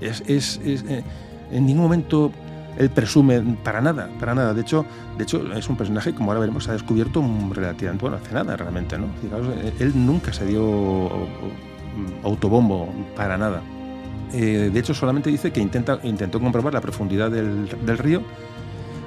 es, 0.00 0.22
es- 0.26 0.60
es, 0.64 0.84
eh, 0.88 1.04
en 1.50 1.66
ningún 1.66 1.82
momento 1.82 2.32
él 2.76 2.90
presume 2.90 3.40
para 3.62 3.80
nada, 3.80 4.08
para 4.20 4.34
nada. 4.34 4.54
De 4.54 4.60
hecho, 4.60 4.84
de 5.16 5.24
hecho 5.24 5.52
es 5.52 5.68
un 5.68 5.76
personaje 5.76 6.14
como 6.14 6.30
ahora 6.30 6.40
veremos 6.40 6.68
ha 6.68 6.72
descubierto 6.72 7.22
relativamente 7.50 8.02
bueno 8.02 8.16
hace 8.16 8.32
nada 8.32 8.56
realmente, 8.56 8.96
¿no? 8.96 9.06
Fijaos, 9.20 9.46
eh, 9.62 9.72
él 9.80 9.92
nunca 9.94 10.32
se 10.32 10.46
dio 10.46 10.60
mm, 10.62 12.24
autobombo 12.24 12.88
para 13.16 13.36
nada. 13.36 13.62
Eh, 14.32 14.70
de 14.72 14.78
hecho, 14.78 14.94
solamente 14.94 15.30
dice 15.30 15.50
que 15.50 15.60
intenta, 15.60 15.98
intentó 16.02 16.38
comprobar 16.38 16.74
la 16.74 16.80
profundidad 16.80 17.30
del, 17.30 17.68
del 17.84 17.98
río 17.98 18.22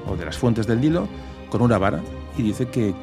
o 0.07 0.15
de 0.15 0.25
las 0.25 0.37
fuentes 0.37 0.67
del 0.67 0.81
Nilo 0.81 1.07
con 1.49 1.61
una 1.61 1.77
vara 1.77 2.01
y 2.37 2.41
dice 2.41 2.67
que, 2.67 2.93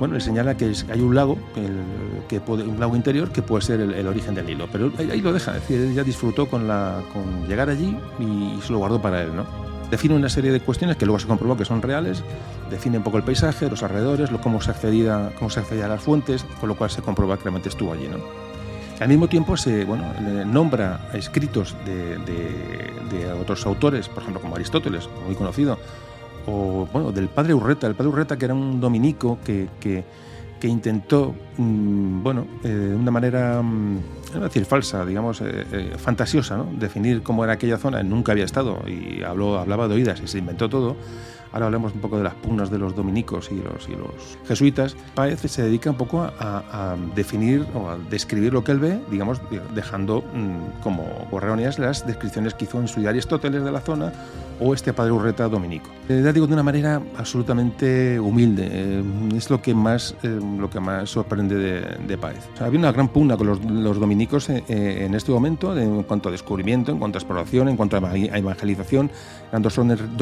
bueno, 0.00 0.14
le 0.14 0.20
señala 0.20 0.56
que 0.56 0.70
es- 0.72 0.84
hay 0.90 1.00
un 1.00 1.14
lago, 1.14 1.38
el- 1.54 2.26
que 2.28 2.40
puede, 2.40 2.64
un 2.64 2.80
lago 2.80 2.96
interior 2.96 3.30
que 3.30 3.42
puede 3.42 3.62
ser 3.62 3.80
el, 3.80 3.94
el 3.94 4.06
origen 4.08 4.34
del 4.34 4.46
Nilo, 4.46 4.66
pero 4.72 4.90
ahí, 4.98 5.08
ahí 5.12 5.20
lo 5.20 5.32
deja, 5.32 5.54
es 5.56 5.60
decir, 5.60 5.80
él 5.80 5.94
ya 5.94 6.02
disfrutó 6.02 6.48
con, 6.48 6.66
la, 6.66 7.02
con 7.12 7.46
llegar 7.46 7.68
allí 7.70 7.96
y, 8.18 8.24
y 8.24 8.60
se 8.62 8.72
lo 8.72 8.78
guardó 8.78 9.00
para 9.00 9.22
él, 9.22 9.36
¿no? 9.36 9.44
Define 9.90 10.14
una 10.14 10.28
serie 10.28 10.50
de 10.52 10.60
cuestiones 10.60 10.96
que 10.96 11.04
luego 11.04 11.18
se 11.18 11.26
comprobó 11.26 11.56
que 11.56 11.64
son 11.64 11.82
reales, 11.82 12.22
define 12.70 12.98
un 12.98 13.04
poco 13.04 13.16
el 13.18 13.24
paisaje, 13.24 13.68
los 13.68 13.82
alrededores, 13.82 14.30
lo, 14.32 14.40
cómo, 14.40 14.60
se 14.60 14.70
accedía, 14.70 15.32
cómo 15.38 15.50
se 15.50 15.60
accedía 15.60 15.86
a 15.86 15.88
las 15.88 16.00
fuentes, 16.02 16.44
con 16.60 16.68
lo 16.68 16.76
cual 16.76 16.90
se 16.90 17.02
comprueba 17.02 17.36
que 17.36 17.44
realmente 17.44 17.68
estuvo 17.68 17.92
allí, 17.92 18.06
¿no? 18.08 18.18
Al 19.00 19.08
mismo 19.08 19.28
tiempo 19.28 19.56
se 19.56 19.84
bueno, 19.86 20.04
nombra 20.46 21.08
escritos 21.14 21.74
de, 21.86 22.18
de- 22.18 22.90
de 23.10 23.32
otros 23.32 23.66
autores, 23.66 24.08
por 24.08 24.22
ejemplo 24.22 24.40
como 24.40 24.54
Aristóteles, 24.54 25.08
muy 25.26 25.34
conocido, 25.34 25.78
o 26.46 26.88
bueno, 26.92 27.12
del 27.12 27.28
padre 27.28 27.54
Urreta, 27.54 27.86
el 27.86 27.94
padre 27.94 28.10
Urreta 28.10 28.36
que 28.36 28.44
era 28.44 28.54
un 28.54 28.80
dominico 28.80 29.38
que, 29.44 29.68
que, 29.80 30.04
intentó, 30.68 31.34
mm, 31.56 32.22
bueno, 32.22 32.46
eh, 32.62 32.68
de 32.68 32.94
una 32.94 33.10
manera, 33.10 33.62
mm, 33.62 33.98
decir 34.42 34.64
falsa, 34.66 35.04
digamos, 35.06 35.40
eh, 35.40 35.66
eh, 35.72 35.94
fantasiosa, 35.96 36.56
¿no? 36.56 36.68
definir 36.78 37.22
cómo 37.22 37.44
era 37.44 37.54
aquella 37.54 37.78
zona, 37.78 38.02
nunca 38.02 38.32
había 38.32 38.44
estado 38.44 38.82
y 38.86 39.22
habló, 39.22 39.58
hablaba 39.58 39.88
de 39.88 39.94
oídas 39.94 40.20
y 40.22 40.28
se 40.28 40.38
inventó 40.38 40.68
todo. 40.68 40.96
Ahora 41.52 41.66
hablemos 41.66 41.94
un 41.94 42.00
poco 42.00 42.16
de 42.18 42.24
las 42.24 42.34
pugnas 42.34 42.70
de 42.70 42.78
los 42.78 42.94
dominicos 42.94 43.50
y 43.50 43.56
los, 43.56 43.88
y 43.88 43.92
los 43.96 44.38
jesuitas. 44.46 44.96
Páez 45.14 45.40
se 45.40 45.62
dedica 45.62 45.90
un 45.90 45.96
poco 45.96 46.22
a, 46.22 46.32
a- 46.38 46.96
definir 47.14 47.66
o 47.74 47.88
a 47.90 47.98
describir 48.10 48.52
lo 48.52 48.62
que 48.64 48.72
él 48.72 48.78
ve, 48.78 49.00
digamos, 49.10 49.40
dejando 49.74 50.22
mm, 50.22 50.82
como 50.82 51.04
erróneas 51.32 51.78
las 51.78 52.06
descripciones 52.06 52.54
que 52.54 52.64
hizo 52.66 52.78
en 52.80 52.88
su 52.88 53.00
Aristóteles 53.08 53.64
de 53.64 53.72
la 53.72 53.80
zona 53.80 54.12
o 54.60 54.74
este 54.74 54.92
padre 54.92 55.10
Urreta 55.12 55.48
dominico. 55.48 55.88
Eh, 56.08 56.20
ya 56.22 56.32
digo, 56.32 56.46
de 56.46 56.52
una 56.52 56.62
manera 56.62 57.00
absolutamente 57.16 58.20
humilde. 58.20 58.68
eh, 58.70 59.02
es 59.34 59.48
lo 59.50 59.60
que 59.62 59.74
más, 59.74 60.14
eh, 60.22 60.38
lo 60.58 60.68
que 60.68 60.78
más 60.80 61.10
sorprende 61.10 61.54
de, 61.56 61.80
de 62.06 62.18
Páez. 62.18 62.46
O 62.54 62.56
sea, 62.58 62.66
había 62.66 62.78
una 62.78 62.92
gran 62.92 63.08
pugna 63.08 63.36
con 63.36 63.46
los, 63.46 63.64
los 63.64 63.98
dominicos 63.98 64.48
eh, 64.50 64.62
eh, 64.68 65.04
en 65.06 65.14
este 65.14 65.32
momento 65.32 65.76
en 65.78 66.02
cuanto 66.04 66.28
a 66.28 66.32
descubrimiento, 66.32 66.92
en 66.92 66.98
cuanto 66.98 67.16
a 67.16 67.20
exploración, 67.20 67.68
en 67.68 67.76
cuanto 67.76 67.96
a 67.96 68.16
evangelización. 68.16 69.10
Eran 69.50 69.62
dos 69.62 69.74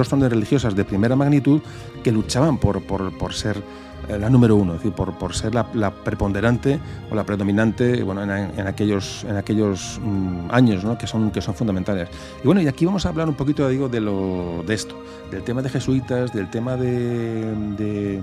zonas 0.09 0.31
religiosas 0.31 0.75
de 0.75 0.85
primera 0.85 1.17
magnitud 1.17 1.61
que 2.03 2.13
luchaban 2.13 2.59
por, 2.59 2.83
por, 2.83 3.17
por 3.17 3.35
ser 3.35 3.63
eh, 4.09 4.19
la 4.19 4.31
número 4.31 4.57
uno, 4.57 4.75
decir, 4.75 4.93
por, 4.93 5.13
por 5.19 5.35
ser 5.35 5.55
la, 5.55 5.67
la 5.75 5.91
preponderante 5.91 6.81
o 7.11 7.15
la 7.15 7.25
predominante 7.25 8.03
bueno, 8.03 8.23
en, 8.23 8.31
en 8.31 8.67
aquellos, 8.67 9.25
en 9.25 9.37
aquellos 9.37 10.01
mm, 10.03 10.51
años 10.51 10.83
¿no? 10.83 10.97
que, 10.97 11.07
son, 11.07 11.31
que 11.31 11.43
son 11.43 11.55
fundamentales. 11.55 12.09
Y 12.43 12.47
bueno, 12.47 12.63
y 12.63 12.69
aquí 12.69 12.87
vamos 12.87 13.05
a 13.05 13.11
hablar 13.11 13.29
un 13.29 13.35
poquito 13.35 13.69
digo, 13.69 13.89
de, 13.89 14.01
lo, 14.01 14.63
de 14.67 14.75
esto, 14.75 14.97
del 15.31 15.43
tema 15.43 15.61
de 15.61 15.69
jesuitas, 15.69 16.33
del 16.33 16.49
tema 16.49 16.77
de, 16.77 17.55
de, 17.77 18.21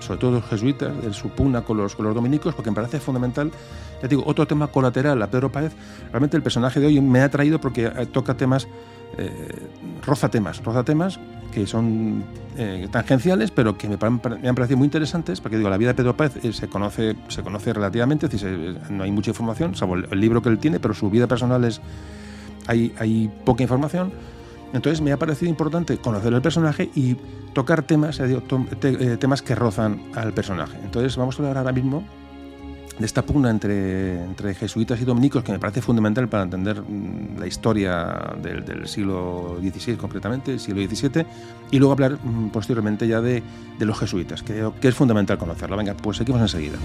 sobre 0.00 0.18
todo 0.18 0.30
los 0.32 0.44
jesuitas, 0.44 0.90
de 1.02 1.12
su 1.12 1.28
pugna 1.28 1.62
con 1.62 1.76
los, 1.76 1.94
con 1.94 2.06
los 2.06 2.14
dominicos, 2.14 2.54
porque 2.54 2.70
me 2.70 2.76
parece 2.76 2.98
fundamental, 2.98 3.50
ya 4.00 4.08
digo, 4.08 4.22
otro 4.26 4.46
tema 4.46 4.68
colateral 4.68 5.20
a 5.20 5.30
Pedro 5.30 5.52
Páez, 5.52 5.72
realmente 6.10 6.36
el 6.36 6.42
personaje 6.42 6.80
de 6.80 6.86
hoy 6.86 7.00
me 7.00 7.20
ha 7.20 7.28
traído 7.28 7.60
porque 7.60 7.86
eh, 7.86 8.06
toca 8.06 8.34
temas, 8.34 8.66
eh, 9.18 9.68
roza 10.02 10.28
temas, 10.28 10.62
roza 10.62 10.84
temas 10.84 11.18
que 11.50 11.66
son 11.66 12.24
eh, 12.56 12.88
tangenciales, 12.90 13.50
pero 13.50 13.76
que 13.76 13.88
me, 13.88 13.96
han 14.00 14.20
parecido 14.20 14.78
muy 14.78 14.86
interesantes, 14.86 15.40
porque 15.40 15.56
digo, 15.56 15.68
la 15.68 15.76
vida 15.76 15.88
de 15.88 15.94
Pedro 15.94 16.16
Páez 16.16 16.44
eh, 16.44 16.52
se 16.52 16.68
conoce, 16.68 17.16
se 17.28 17.42
conoce 17.42 17.72
relativamente, 17.72 18.26
es 18.26 18.90
no 18.90 19.04
hay 19.04 19.10
mucha 19.10 19.30
información, 19.30 19.74
salvo 19.74 19.96
el, 19.96 20.20
libro 20.20 20.42
que 20.42 20.48
él 20.48 20.58
tiene, 20.58 20.80
pero 20.80 20.94
su 20.94 21.10
vida 21.10 21.26
personal 21.26 21.64
es 21.64 21.80
hay, 22.66 22.94
hay 22.98 23.30
poca 23.44 23.62
información. 23.62 24.12
Entonces 24.72 25.00
me 25.00 25.10
ha 25.10 25.18
parecido 25.18 25.50
importante 25.50 25.98
conocer 25.98 26.32
el 26.32 26.42
personaje 26.42 26.90
y 26.94 27.16
tocar 27.54 27.82
temas, 27.82 28.20
eh, 28.20 29.16
temas 29.18 29.42
que 29.42 29.56
rozan 29.56 30.00
al 30.14 30.32
personaje. 30.32 30.78
Entonces 30.84 31.16
vamos 31.16 31.36
a 31.36 31.42
hablar 31.42 31.58
ahora 31.58 31.72
mismo 31.72 32.04
de 33.00 33.06
esta 33.06 33.22
pugna 33.22 33.48
entre, 33.48 34.22
entre 34.22 34.54
jesuitas 34.54 35.00
y 35.00 35.04
dominicos 35.06 35.42
que 35.42 35.52
me 35.52 35.58
parece 35.58 35.80
fundamental 35.80 36.28
para 36.28 36.42
entender 36.42 36.82
mm, 36.82 37.38
la 37.38 37.46
historia 37.46 38.34
del, 38.42 38.86
siglo 38.86 39.56
XVI 39.58 39.96
concretamente, 39.96 40.52
el 40.52 40.60
siglo 40.60 40.86
XVII, 40.86 41.24
y 41.70 41.78
luego 41.78 41.92
hablar 41.92 42.18
mm, 42.22 42.50
posteriormente 42.50 43.08
ya 43.08 43.22
de, 43.22 43.42
de 43.78 43.84
los 43.86 43.98
jesuitas, 43.98 44.42
que, 44.42 44.70
que 44.80 44.88
es 44.88 44.94
fundamental 44.94 45.38
conocerlo. 45.38 45.78
Venga, 45.78 45.94
pues 45.94 46.18
seguimos 46.18 46.42
enseguida. 46.42 46.76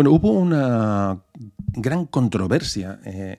Bueno, 0.00 0.12
hubo 0.12 0.30
una 0.30 1.20
gran 1.74 2.06
controversia 2.06 3.00
eh, 3.04 3.38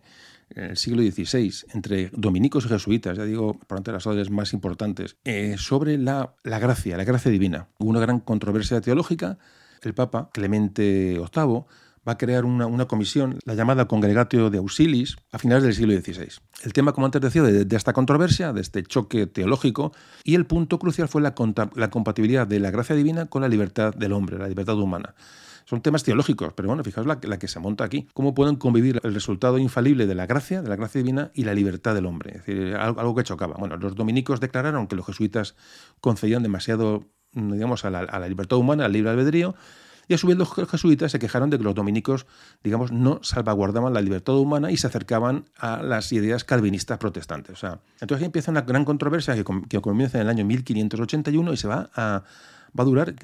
en 0.51 0.63
el 0.65 0.77
siglo 0.77 1.01
XVI 1.01 1.51
entre 1.73 2.11
dominicos 2.13 2.65
y 2.65 2.67
jesuitas, 2.67 3.17
ya 3.17 3.25
digo, 3.25 3.57
por 3.65 3.81
de 3.81 3.91
las 3.91 4.05
órdenes 4.05 4.29
más 4.29 4.53
importantes, 4.53 5.17
eh, 5.25 5.55
sobre 5.57 5.97
la, 5.97 6.35
la 6.43 6.59
gracia, 6.59 6.97
la 6.97 7.03
gracia 7.03 7.31
divina. 7.31 7.67
Hubo 7.79 7.89
una 7.89 7.99
gran 7.99 8.19
controversia 8.19 8.79
teológica. 8.79 9.39
El 9.81 9.95
Papa 9.95 10.29
Clemente 10.33 11.17
VIII 11.17 11.63
va 12.07 12.11
a 12.11 12.17
crear 12.19 12.45
una, 12.45 12.67
una 12.67 12.85
comisión, 12.85 13.39
la 13.43 13.55
llamada 13.55 13.87
Congregatio 13.87 14.51
de 14.51 14.59
Auxilis, 14.59 15.15
a 15.31 15.39
finales 15.39 15.63
del 15.63 15.73
siglo 15.73 15.99
XVI. 15.99 16.29
El 16.63 16.73
tema, 16.73 16.93
como 16.93 17.07
antes 17.07 17.23
decía, 17.23 17.41
de, 17.41 17.65
de 17.65 17.75
esta 17.75 17.93
controversia, 17.93 18.53
de 18.53 18.61
este 18.61 18.83
choque 18.83 19.25
teológico, 19.25 19.93
y 20.23 20.35
el 20.35 20.45
punto 20.45 20.77
crucial 20.77 21.07
fue 21.07 21.23
la, 21.23 21.33
la 21.73 21.89
compatibilidad 21.89 22.45
de 22.45 22.59
la 22.59 22.69
gracia 22.69 22.95
divina 22.95 23.25
con 23.25 23.41
la 23.41 23.47
libertad 23.47 23.95
del 23.95 24.13
hombre, 24.13 24.37
la 24.37 24.47
libertad 24.47 24.77
humana. 24.77 25.15
Son 25.71 25.81
temas 25.81 26.03
teológicos, 26.03 26.51
pero 26.51 26.67
bueno, 26.67 26.83
fijaos 26.83 27.07
la, 27.07 27.17
que 27.21 27.47
se 27.47 27.57
monta 27.61 27.85
aquí. 27.85 28.05
¿Cómo 28.13 28.35
pueden 28.35 28.57
convivir 28.57 28.99
el 29.05 29.13
resultado 29.13 29.57
infalible 29.57 30.05
de 30.05 30.15
la 30.15 30.25
gracia, 30.25 30.61
de 30.61 30.67
la 30.67 30.75
gracia 30.75 30.99
divina, 30.99 31.31
y 31.33 31.45
la 31.45 31.53
libertad 31.53 31.95
del 31.95 32.07
hombre? 32.07 32.31
Es 32.31 32.45
decir, 32.45 32.75
algo, 32.75 33.15
que 33.15 33.23
chocaba. 33.23 33.55
Bueno, 33.57 33.77
los 33.77 33.95
dominicos 33.95 34.41
declararon 34.41 34.87
que 34.87 34.97
los 34.97 35.05
jesuitas 35.05 35.55
concedían 36.01 36.43
demasiado, 36.43 37.05
digamos, 37.31 37.85
a 37.85 37.89
la, 37.89 37.99
a 37.99 38.19
la 38.19 38.27
libertad 38.27 38.57
humana, 38.57 38.83
al 38.83 38.91
libre 38.91 39.11
albedrío, 39.11 39.55
y 40.09 40.13
a 40.13 40.17
su 40.17 40.27
vez 40.27 40.35
los 40.35 40.53
jesuitas 40.69 41.09
se 41.09 41.19
quejaron 41.19 41.49
de 41.49 41.57
que 41.57 41.63
los 41.63 41.73
dominicos, 41.73 42.25
digamos, 42.65 42.91
no 42.91 43.21
salvaguardaban 43.23 43.93
la 43.93 44.01
libertad 44.01 44.35
humana 44.35 44.71
y 44.71 44.75
se 44.75 44.87
acercaban 44.87 45.45
a 45.57 45.81
las 45.81 46.11
ideas 46.11 46.43
calvinistas 46.43 46.97
protestantes. 46.97 47.53
O 47.53 47.59
sea, 47.61 47.79
entonces 48.01 48.23
ahí 48.23 48.25
empieza 48.25 48.51
una 48.51 48.63
gran 48.63 48.83
controversia 48.83 49.35
que, 49.35 49.45
que 49.69 49.79
comienza 49.79 50.17
en 50.17 50.23
el 50.23 50.29
año 50.29 50.43
1581 50.43 51.53
y 51.53 51.55
se 51.55 51.69
va 51.69 51.89
a, 51.95 52.23
va 52.77 52.83
a 52.83 52.85
durar 52.85 53.15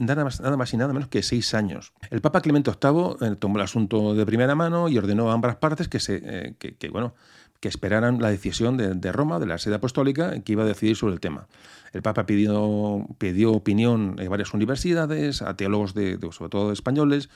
nada 0.00 0.24
más, 0.24 0.74
y 0.74 0.76
nada 0.76 0.92
menos 0.92 1.08
que 1.08 1.22
seis 1.22 1.54
años. 1.54 1.92
El 2.10 2.20
Papa 2.20 2.40
Clemente 2.40 2.70
VIII 2.70 3.16
eh, 3.32 3.36
tomó 3.36 3.56
el 3.56 3.62
asunto 3.62 4.14
de 4.14 4.26
primera 4.26 4.54
mano 4.54 4.88
y 4.88 4.98
ordenó 4.98 5.30
a 5.30 5.34
ambas 5.34 5.56
partes 5.56 5.88
que, 5.88 5.98
eh, 6.08 6.54
bueno, 6.90 7.14
que 7.60 7.68
esperaran 7.68 8.20
la 8.20 8.30
decisión 8.30 8.76
de, 8.76 9.12
Roma, 9.12 9.38
de 9.38 9.46
la 9.46 9.56
sede 9.58 9.76
apostólica, 9.76 10.38
que 10.40 10.52
iba 10.52 10.64
a 10.64 10.66
decidir 10.66 10.96
sobre 10.96 11.14
el 11.14 11.20
tema. 11.20 11.46
El 11.92 12.02
Papa 12.02 12.26
pidió, 12.26 13.06
pidió 13.18 13.52
opinión 13.52 14.16
en 14.18 14.28
varias 14.28 14.52
universidades, 14.52 15.40
a 15.40 15.56
teólogos, 15.56 15.94
de, 15.94 16.18
de- 16.18 16.32
sobre 16.32 16.50
todo 16.50 16.72
españoles, 16.72 17.30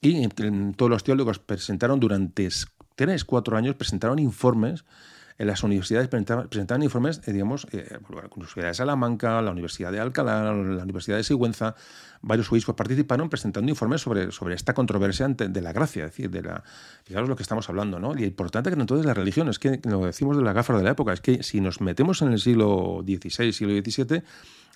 y 0.00 0.28
todos 0.76 0.90
los 0.90 1.02
teólogos 1.02 1.38
presentaron 1.38 1.98
durante 1.98 2.48
tres, 2.94 3.24
cuatro 3.24 3.56
años, 3.56 3.74
presentaron 3.74 4.18
informes 4.18 4.84
en 5.36 5.46
las 5.48 5.64
universidades 5.64 6.08
presentaban, 6.08 6.82
informes, 6.82 7.20
eh, 7.26 7.32
digamos, 7.32 7.66
eh, 7.72 7.98
la 8.10 8.28
Universidad 8.36 8.68
de 8.68 8.74
Salamanca, 8.74 9.42
la 9.42 9.50
Universidad 9.50 9.90
de 9.90 9.98
Alcalá, 9.98 10.44
la 10.44 10.82
Universidad 10.82 11.16
de 11.16 11.24
Sigüenza, 11.24 11.74
varios 12.22 12.50
obispos 12.52 12.76
participaron 12.76 13.28
presentando 13.28 13.68
informes 13.68 14.00
sobre, 14.00 14.30
sobre 14.30 14.54
esta 14.54 14.74
controversia 14.74 15.26
de 15.28 15.60
la 15.60 15.72
gracia, 15.72 16.04
es 16.04 16.12
decir, 16.12 16.30
de 16.30 16.42
la, 16.42 16.62
fijaros 17.04 17.28
lo 17.28 17.34
que 17.34 17.42
estamos 17.42 17.68
hablando, 17.68 17.98
¿no? 17.98 18.16
Y 18.16 18.24
importante 18.24 18.70
que 18.70 18.78
entonces 18.80 19.04
la 19.04 19.14
religión, 19.14 19.48
es 19.48 19.58
que 19.58 19.80
lo 19.84 20.06
decimos 20.06 20.36
de 20.36 20.44
la 20.44 20.52
gáfara 20.52 20.78
de 20.78 20.84
la 20.84 20.92
época, 20.92 21.12
es 21.12 21.20
que 21.20 21.42
si 21.42 21.60
nos 21.60 21.80
metemos 21.80 22.22
en 22.22 22.32
el 22.32 22.38
siglo 22.38 23.02
XVI, 23.04 23.52
siglo 23.52 23.72
XVII, 23.74 24.22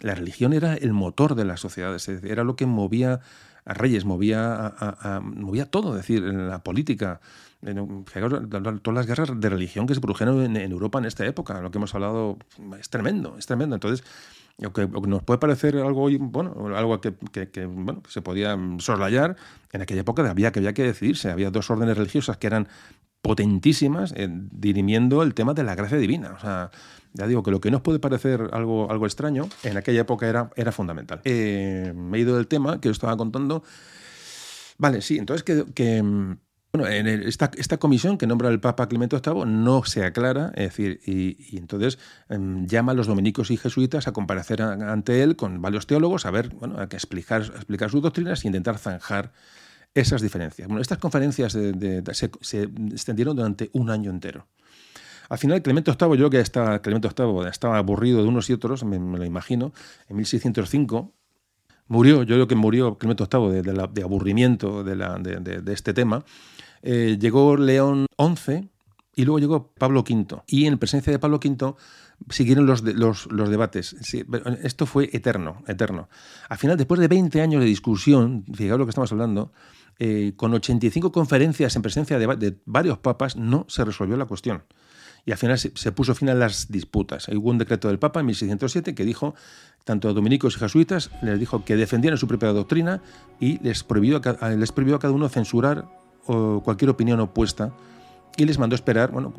la 0.02 0.14
religión 0.16 0.52
era 0.52 0.74
el 0.74 0.93
motor 0.93 1.36
de 1.36 1.44
las 1.44 1.60
sociedades, 1.60 2.09
era 2.09 2.43
lo 2.43 2.56
que 2.56 2.66
movía 2.66 3.20
a 3.64 3.74
reyes, 3.74 4.05
movía, 4.05 4.55
a- 4.66 5.20
movía 5.20 5.66
todo, 5.70 5.90
es 5.90 5.98
decir, 5.98 6.24
en 6.24 6.48
la 6.48 6.62
política. 6.64 7.20
Todas 7.60 8.94
las 8.94 9.06
guerras 9.06 9.30
de 9.40 9.48
religión 9.48 9.86
que 9.86 9.94
se 9.94 10.01
produjeron 10.01 10.56
en, 10.56 10.70
Europa 10.72 10.98
en 10.98 11.05
esta 11.06 11.26
época, 11.26 11.60
lo 11.60 11.70
que 11.70 11.78
hemos 11.78 11.94
hablado, 11.94 12.39
es 12.78 12.89
tremendo, 12.89 13.36
es 13.39 13.47
tremendo. 13.47 13.74
Entonces, 13.74 14.05
lo 14.59 14.72
que, 14.72 14.82
lo 14.89 15.02
que 15.02 15.09
nos 15.09 15.22
puede 15.22 15.39
parecer 15.39 15.76
algo, 15.76 16.02
hoy, 16.02 16.16
bueno, 16.18 16.55
algo 16.76 17.01
que, 17.01 17.14
que- 17.32 17.48
que, 17.51 17.66
bueno, 17.66 18.02
se 18.09 18.22
podía 18.22 18.56
soslayar, 18.78 19.36
en 19.72 19.82
aquella 19.82 20.01
época 20.01 20.28
había 20.28 20.52
que, 20.52 20.60
había 20.60 20.72
que 20.74 20.82
decidirse. 20.85 21.30
Había 21.30 21.51
dos 21.51 21.70
órdenes 21.70 21.97
religiosas 21.97 22.36
que 22.39 22.47
eran 22.47 22.68
potentísimas 23.22 24.12
eh, 24.16 24.28
dirimiendo 24.30 25.22
el 25.22 25.35
tema 25.35 25.52
de 25.55 25.64
la 25.64 25.74
gracia 25.74 25.98
divina. 25.98 26.32
O 26.36 26.40
sea, 26.40 26.70
ya 27.12 27.26
digo 27.26 27.43
que 27.43 27.51
lo 27.51 27.60
que 27.60 27.70
nos 27.70 27.80
puede 27.82 27.98
parecer 27.98 28.48
algo, 28.52 28.90
algo 28.90 29.06
extraño, 29.06 29.48
en 29.64 29.76
aquella 29.76 30.01
época 30.02 30.28
era, 30.28 30.51
era 30.56 30.72
fundamental. 30.72 31.20
Eh, 31.24 31.93
me 31.97 32.18
he 32.18 32.20
ido 32.20 32.36
del 32.36 32.47
tema 32.47 32.80
que 32.80 32.89
os 32.89 32.97
estaba 32.97 33.16
contando. 33.16 33.62
Vale, 34.78 35.02
sí, 35.02 35.18
entonces 35.18 35.43
que, 35.43 35.64
que, 35.74 36.02
mm, 36.02 36.36
en 36.86 37.06
esta, 37.09 37.50
comisión 37.78 38.18
que 38.18 38.26
nombra 38.26 38.48
el 38.48 38.60
Papa 38.60 38.88
Clemente 38.88 39.16
VIII 39.16 39.44
no 39.46 39.84
se 39.84 40.05
aclara, 40.05 40.52
es 40.55 40.64
decir, 40.64 41.00
y, 41.05 41.56
entonces 41.56 41.98
em, 42.28 42.66
llama 42.66 42.92
a 42.92 42.94
los 42.94 43.06
dominicos 43.06 43.50
y 43.50 43.56
jesuitas 43.56 44.09
a 44.09 44.12
comparecer 44.12 44.62
ante 44.62 45.22
él 45.22 45.36
con 45.36 45.60
varios 45.60 45.86
teólogos 45.86 46.26
a 46.26 46.30
ver, 46.30 46.50
bueno, 46.50 46.78
a 46.78 46.84
explicar, 46.84 47.42
explicar 47.42 47.90
sus 47.90 48.02
doctrinas 48.02 48.44
e 48.44 48.48
intentar 48.48 48.78
zanjar 48.78 49.32
esas 49.94 50.22
diferencias. 50.22 50.68
Bueno, 50.68 50.80
estas 50.80 50.98
conferencias 50.98 51.52
se, 51.52 52.30
extendieron 52.92 53.36
durante 53.36 53.70
un 53.72 53.90
año 53.90 54.10
entero. 54.10 54.46
Al 55.28 55.38
final, 55.38 55.60
Clemente 55.62 55.92
VIII, 55.98 56.16
yo 56.16 56.30
que 56.30 56.40
estaba, 56.40 56.80
Clemente 56.80 57.09
VIII 57.09 57.48
estaba 57.48 57.78
aburrido 57.78 58.22
de 58.22 58.28
unos 58.28 58.48
y 58.48 58.55
otros, 58.55 58.84
me, 58.84 58.98
lo 58.98 59.24
imagino, 59.24 59.72
en 60.09 60.16
1605 60.16 61.12
murió, 61.86 62.22
yo 62.22 62.36
creo 62.36 62.48
que 62.48 62.55
murió 62.55 62.96
Clemente 62.96 63.24
VIII 63.30 63.62
de, 63.62 64.02
aburrimiento 64.02 64.82
la- 64.84 65.18
de 65.18 65.72
este 65.72 65.92
tema. 65.92 66.24
Eh, 66.82 67.16
llegó 67.20 67.56
León 67.56 68.06
XI 68.18 68.68
y 69.14 69.24
luego 69.24 69.38
llegó 69.38 69.72
Pablo 69.78 70.00
V. 70.00 70.42
Y 70.46 70.66
en 70.66 70.78
presencia 70.78 71.12
de 71.12 71.18
Pablo 71.18 71.40
V 71.42 71.74
siguieron 72.30 72.66
los, 72.66 72.82
los, 72.82 73.50
debates. 73.50 73.96
Esto 74.62 74.86
fue 74.86 75.10
eterno, 75.12 75.62
eterno. 75.66 76.09
Al 76.48 76.59
final, 76.59 76.76
después 76.76 77.00
de 77.00 77.09
20 77.09 77.40
años 77.40 77.60
de 77.60 77.66
discusión, 77.66 78.44
fijaos 78.52 78.78
lo 78.78 78.86
que 78.86 78.90
estamos 78.90 79.10
hablando, 79.12 79.52
eh, 79.98 80.32
con 80.36 80.55
85 80.55 81.10
conferencias 81.10 81.74
en 81.74 81.82
presencia 81.82 82.18
de, 82.18 82.26
va- 82.26 82.36
de 82.36 82.56
varios 82.64 82.98
papas, 82.98 83.36
no 83.36 83.66
se 83.68 83.84
resolvió 83.84 84.16
la 84.16 84.26
cuestión. 84.26 84.62
Y 85.26 85.32
al 85.32 85.38
final 85.38 85.59
se, 85.59 85.92
puso 85.92 86.14
fin 86.14 86.28
a 86.30 86.34
las 86.34 86.70
disputas. 86.70 87.28
Hubo 87.28 87.50
un 87.50 87.59
decreto 87.59 87.88
del 87.88 87.98
Papa 87.98 88.20
en 88.20 88.26
1607 88.26 88.94
que 88.94 89.05
dijo, 89.05 89.34
tanto 89.84 90.09
a 90.09 90.12
dominicos 90.12 90.56
y 90.56 90.60
jesuitas, 90.60 91.10
les 91.22 91.38
dijo 91.38 91.64
que 91.64 91.76
defendieran 91.76 92.18
su 92.18 92.26
propia 92.28 92.52
doctrina 92.52 93.02
y 93.40 93.59
les 93.62 93.82
prohibió 93.84 94.22
les 94.56 94.72
prohibió 94.72 94.96
a 94.96 94.98
cada 95.00 95.12
uno 95.12 95.28
censurar 95.28 95.86
cualquier 96.62 96.90
opinión 96.90 97.20
opuesta 97.20 97.72
y 98.36 98.44
les 98.44 98.56
mandó 98.56 98.76
esperar 98.76 99.10
bueno, 99.10 99.32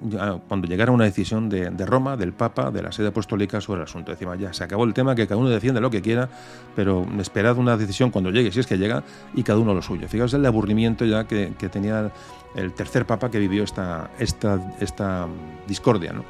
cuando 0.50 0.68
llegara 0.68 0.92
una 0.92 1.06
decisión 1.06 1.48
de, 1.48 1.70
de 1.70 1.86
Roma, 1.86 2.18
del 2.18 2.34
Papa, 2.34 2.70
de 2.70 2.82
la 2.82 2.92
sede 2.92 3.08
apostólica 3.08 3.62
sobre 3.62 3.80
el 3.80 3.86
asunto. 3.86 4.12
Decimos, 4.12 4.38
ya 4.38 4.52
se 4.52 4.66
acabó 4.66 4.84
el 4.84 4.94
tema, 4.94 5.16
que 5.16 5.26
cada 5.26 5.40
uno 5.40 5.50
defienda 5.50 5.80
lo 5.80 5.90
que 5.90 6.02
quiera, 6.02 6.28
pero 6.76 7.08
esperad 7.20 7.58
una 7.58 7.78
decisión 7.78 8.12
cuando 8.12 8.30
llegue, 8.30 8.52
si 8.52 8.60
es 8.60 8.68
que 8.68 8.78
llega, 8.78 9.04
y 9.34 9.44
cada 9.44 9.60
uno 9.60 9.74
lo 9.74 9.82
suyo. 9.82 10.10
Fijaos 10.10 10.34
el 10.34 10.46
aburrimiento 10.46 11.06
ya 11.06 11.24
que, 11.24 11.54
que 11.58 11.70
tenía 11.70 12.12
el 12.56 12.74
tercer 12.74 13.06
Papa 13.06 13.32
que 13.32 13.40
vivió 13.40 13.64
esta, 13.64 14.12
esta, 14.20 14.60
esta 14.82 15.28
discordia. 15.66 16.12
¿no? 16.12 16.26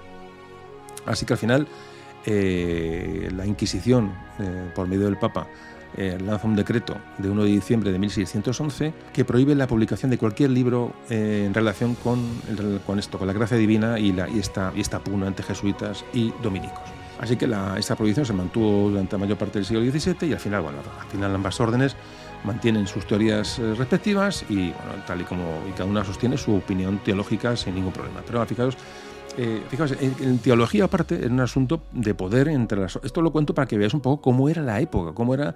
Así 1.07 1.25
que 1.25 1.33
al 1.33 1.39
final 1.39 1.67
eh, 2.25 3.29
la 3.35 3.47
Inquisición, 3.47 4.11
eh, 4.39 4.71
por 4.75 4.87
medio 4.87 5.05
del 5.05 5.17
Papa, 5.17 5.47
eh, 5.97 6.17
lanza 6.23 6.47
un 6.47 6.55
decreto 6.55 6.97
de 7.17 7.29
1 7.29 7.43
de 7.43 7.49
diciembre 7.49 7.91
de 7.91 7.99
1611 7.99 8.93
que 9.13 9.25
prohíbe 9.25 9.55
la 9.55 9.67
publicación 9.67 10.11
de 10.11 10.17
cualquier 10.17 10.51
libro 10.51 10.93
eh, 11.09 11.43
en 11.45 11.53
relación 11.53 11.95
con, 11.95 12.19
con 12.85 12.99
esto, 12.99 13.17
con 13.17 13.27
la 13.27 13.33
gracia 13.33 13.57
divina 13.57 13.99
y, 13.99 14.11
la, 14.11 14.29
y, 14.29 14.39
esta, 14.39 14.71
y 14.75 14.81
esta 14.81 14.99
pugna 14.99 15.27
entre 15.27 15.43
jesuitas 15.45 16.05
y 16.13 16.31
dominicos. 16.43 16.83
Así 17.19 17.35
que 17.35 17.47
la, 17.47 17.77
esta 17.77 17.95
prohibición 17.95 18.25
se 18.25 18.33
mantuvo 18.33 18.89
durante 18.89 19.13
la 19.15 19.19
mayor 19.19 19.37
parte 19.37 19.59
del 19.59 19.65
siglo 19.65 19.81
XVII 19.81 20.29
y 20.29 20.33
al 20.33 20.39
final, 20.39 20.61
bueno, 20.61 20.77
al 20.99 21.07
final 21.07 21.35
ambas 21.35 21.59
órdenes 21.59 21.95
mantienen 22.45 22.87
sus 22.87 23.05
teorías 23.05 23.59
eh, 23.59 23.75
respectivas 23.75 24.45
y, 24.49 24.71
tal 25.05 25.21
y 25.21 25.23
como 25.25 25.61
y 25.67 25.71
cada 25.71 25.85
una 25.85 26.05
sostiene 26.05 26.37
su 26.37 26.55
opinión 26.55 26.99
teológica 26.99 27.57
sin 27.57 27.75
ningún 27.75 27.91
problema. 27.91 28.21
Pero 28.25 28.45
fijaos, 28.45 28.77
eh, 29.37 29.63
fijaos, 29.69 29.91
en, 29.99 30.15
en 30.19 30.39
teología 30.39 30.85
aparte 30.85 31.15
es 31.25 31.29
un 31.29 31.39
asunto 31.39 31.81
de 31.91 32.13
poder 32.13 32.47
entre 32.47 32.79
las... 32.79 32.99
Esto 33.03 33.21
lo 33.21 33.31
cuento 33.31 33.53
para 33.53 33.67
que 33.67 33.77
veáis 33.77 33.93
un 33.93 34.01
poco 34.01 34.21
cómo 34.21 34.49
era 34.49 34.61
la 34.61 34.79
época, 34.79 35.13
cómo 35.13 35.33
era 35.33 35.55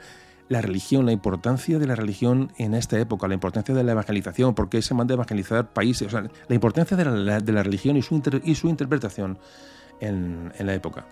la 0.50 0.62
religión, 0.62 1.06
la 1.06 1.14
importancia 1.14 1.80
de 1.80 1.88
la 1.88 1.96
religión 1.96 2.52
en 2.58 2.74
esta 2.74 3.00
época, 3.00 3.28
la 3.28 3.34
importancia 3.34 3.74
de 3.74 3.84
la 3.84 3.94
evangelización, 3.94 4.54
por 4.54 4.70
qué 4.70 4.82
se 4.82 4.94
manda 4.94 5.14
a 5.14 5.16
evangelizar 5.16 5.72
países, 5.72 6.08
o 6.08 6.12
sea, 6.12 6.22
la 6.48 6.56
importancia 6.56 6.98
de 6.98 7.06
la, 7.06 7.40
de 7.40 7.52
la 7.54 7.64
religión 7.64 7.96
y 7.98 8.02
su, 8.02 8.14
inter- 8.16 8.42
y 8.44 8.56
su 8.56 8.68
interpretación 8.68 9.38
en, 10.02 10.52
en 10.58 10.66
la 10.68 10.74
época. 10.74 11.06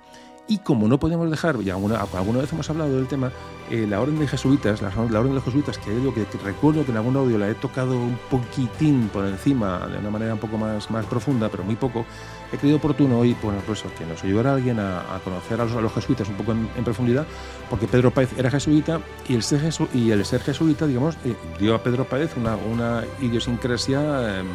Y 0.48 0.58
como 0.58 0.88
no 0.90 1.00
podemos 1.00 1.30
dejar, 1.32 1.56
y 1.64 1.70
alguna, 1.70 2.02
alguna 2.02 2.40
vez 2.40 2.52
hemos 2.52 2.70
hablado 2.70 2.94
del 2.94 3.08
tema, 3.08 3.32
eh, 3.70 3.88
la 3.88 4.02
orden 4.02 4.20
de 4.20 4.28
jesuitas, 4.28 4.82
la, 4.82 4.90
la 4.90 5.20
orden 5.20 5.30
de 5.30 5.36
los 5.36 5.44
jesuitas, 5.46 5.78
que, 5.78 6.04
yo 6.04 6.14
que, 6.14 6.26
que 6.26 6.38
recuerdo 6.40 6.84
que 6.84 6.92
en 6.92 6.98
algún 6.98 7.16
audio 7.16 7.38
la 7.38 7.48
he 7.48 7.54
tocado 7.54 7.98
un 7.98 8.18
poquitín 8.30 9.10
por 9.14 9.26
encima, 9.26 9.88
de 9.88 10.00
una 10.00 10.10
manera 10.10 10.34
un 10.34 10.40
poco 10.40 10.58
más, 10.58 10.92
más 10.92 11.06
profunda, 11.06 11.48
pero 11.48 11.64
muy 11.64 11.76
poco, 11.78 12.06
he 12.52 12.57
creído 12.57 12.78
oportuno 12.78 13.19
hoy, 13.19 13.36
bueno, 13.41 13.60
pues 13.65 13.84
que 13.98 14.06
nos 14.06 14.23
ayudara 14.23 14.53
alguien 14.53 14.80
a, 14.80 15.19
conocer 15.23 15.61
a 15.61 15.65
los, 15.65 15.94
jesuitas 15.94 16.28
un 16.30 16.36
poco 16.36 16.52
en, 16.52 16.84
profundidad, 16.84 17.26
porque 17.69 17.88
Pedro 17.88 18.11
Páez 18.11 18.38
era 18.38 18.52
jesuita 18.52 18.99
y 19.28 19.36
el 19.36 19.44
ser, 19.44 20.41
jesuita, 20.41 20.86
digamos, 20.86 21.15
eh, 21.26 21.36
dio 21.60 21.76
a 21.76 21.84
Pedro 21.84 22.06
Páez 22.06 22.36
una, 22.38 22.56
una 22.56 23.03
idiosincrasia 23.22 24.40
em, 24.40 24.48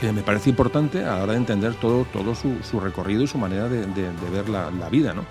que 0.00 0.12
me 0.12 0.22
parece 0.22 0.50
importante 0.50 1.04
a 1.04 1.16
la 1.16 1.22
hora 1.22 1.32
de 1.32 1.38
entender 1.38 1.74
todo, 1.74 2.06
su, 2.34 2.80
recorrido 2.80 3.22
y 3.22 3.26
su 3.26 3.38
manera 3.38 3.68
de, 3.68 3.86
ver 4.32 4.48
la, 4.48 4.88
vida, 4.90 5.12
¿no? 5.12 5.24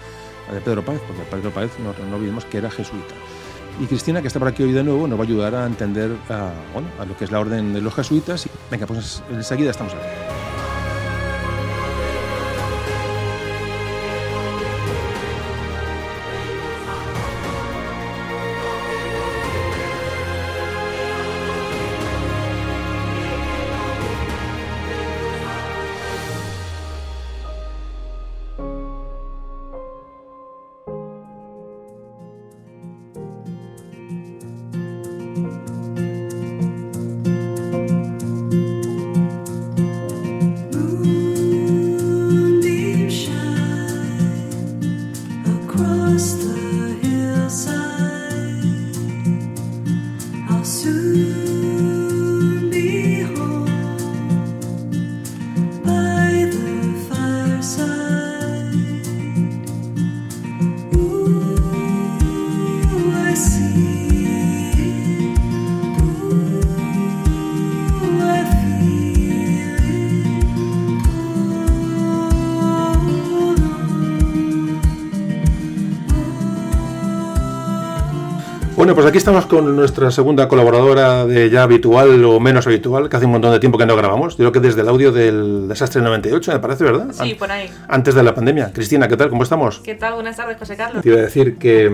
De 0.54 0.62
Pedro 0.62 0.84
Páez, 0.84 1.02
porque 1.06 1.24
Pedro 1.24 1.52
Páez 1.52 1.72
no, 1.80 1.94
no 2.10 2.16
olvidemos 2.16 2.46
que 2.46 2.58
era 2.58 2.72
jesuita. 2.72 3.14
Y 3.80 3.86
Cristina, 3.86 4.22
que 4.22 4.28
está 4.28 4.40
por 4.40 4.48
aquí 4.48 4.64
hoy 4.64 4.72
de 4.72 4.84
nuevo, 4.84 5.08
nos 5.08 5.20
va 5.20 5.24
a 5.24 5.28
ayudar 5.28 5.56
a 5.56 5.66
entender 5.66 6.12
a, 6.30 6.52
bueno, 6.74 6.88
a 7.00 7.06
lo 7.06 7.16
que 7.16 7.26
es 7.26 7.32
la 7.32 7.40
orden 7.40 7.74
de 7.74 7.82
los 7.82 7.94
jesuitas. 7.94 8.50
Venga, 8.72 8.88
pues 8.88 9.22
enseguida 9.30 9.70
estamos 9.70 9.94
aquí. 9.94 10.67
Aquí 79.18 79.22
estamos 79.22 79.48
con 79.48 79.76
nuestra 79.76 80.12
segunda 80.12 80.48
colaboradora 80.48 81.26
de 81.26 81.50
ya 81.50 81.64
habitual 81.64 82.24
o 82.24 82.40
menos 82.40 82.68
habitual, 82.68 83.10
que 83.10 83.18
hace 83.18 83.26
un 83.26 83.32
montón 83.32 83.52
de 83.52 83.60
tiempo 83.60 83.76
que 83.80 83.88
no 83.88 83.96
grabamos. 83.96 84.34
Yo 84.38 84.44
creo 84.44 84.52
que 84.52 84.60
desde 84.60 84.82
el 84.82 84.88
audio 84.90 85.12
del 85.12 85.68
desastre 85.68 86.04
98, 86.04 86.52
me 86.52 86.60
parece, 86.60 86.84
¿verdad? 86.84 87.08
Sí, 87.14 87.34
por 87.34 87.52
ahí. 87.52 87.68
Antes 87.88 88.14
de 88.14 88.22
la 88.22 88.36
pandemia. 88.36 88.72
Cristina, 88.72 89.08
¿qué 89.08 89.18
tal? 89.18 89.30
¿Cómo 89.30 89.42
estamos? 89.42 89.80
¿Qué 89.80 89.96
tal? 89.96 90.14
Buenas 90.14 90.38
tardes, 90.38 90.58
José 90.60 90.76
Carlos. 90.78 91.02
Te 91.02 91.10
iba 91.10 91.18
a 91.18 91.22
decir 91.24 91.58
que, 91.58 91.92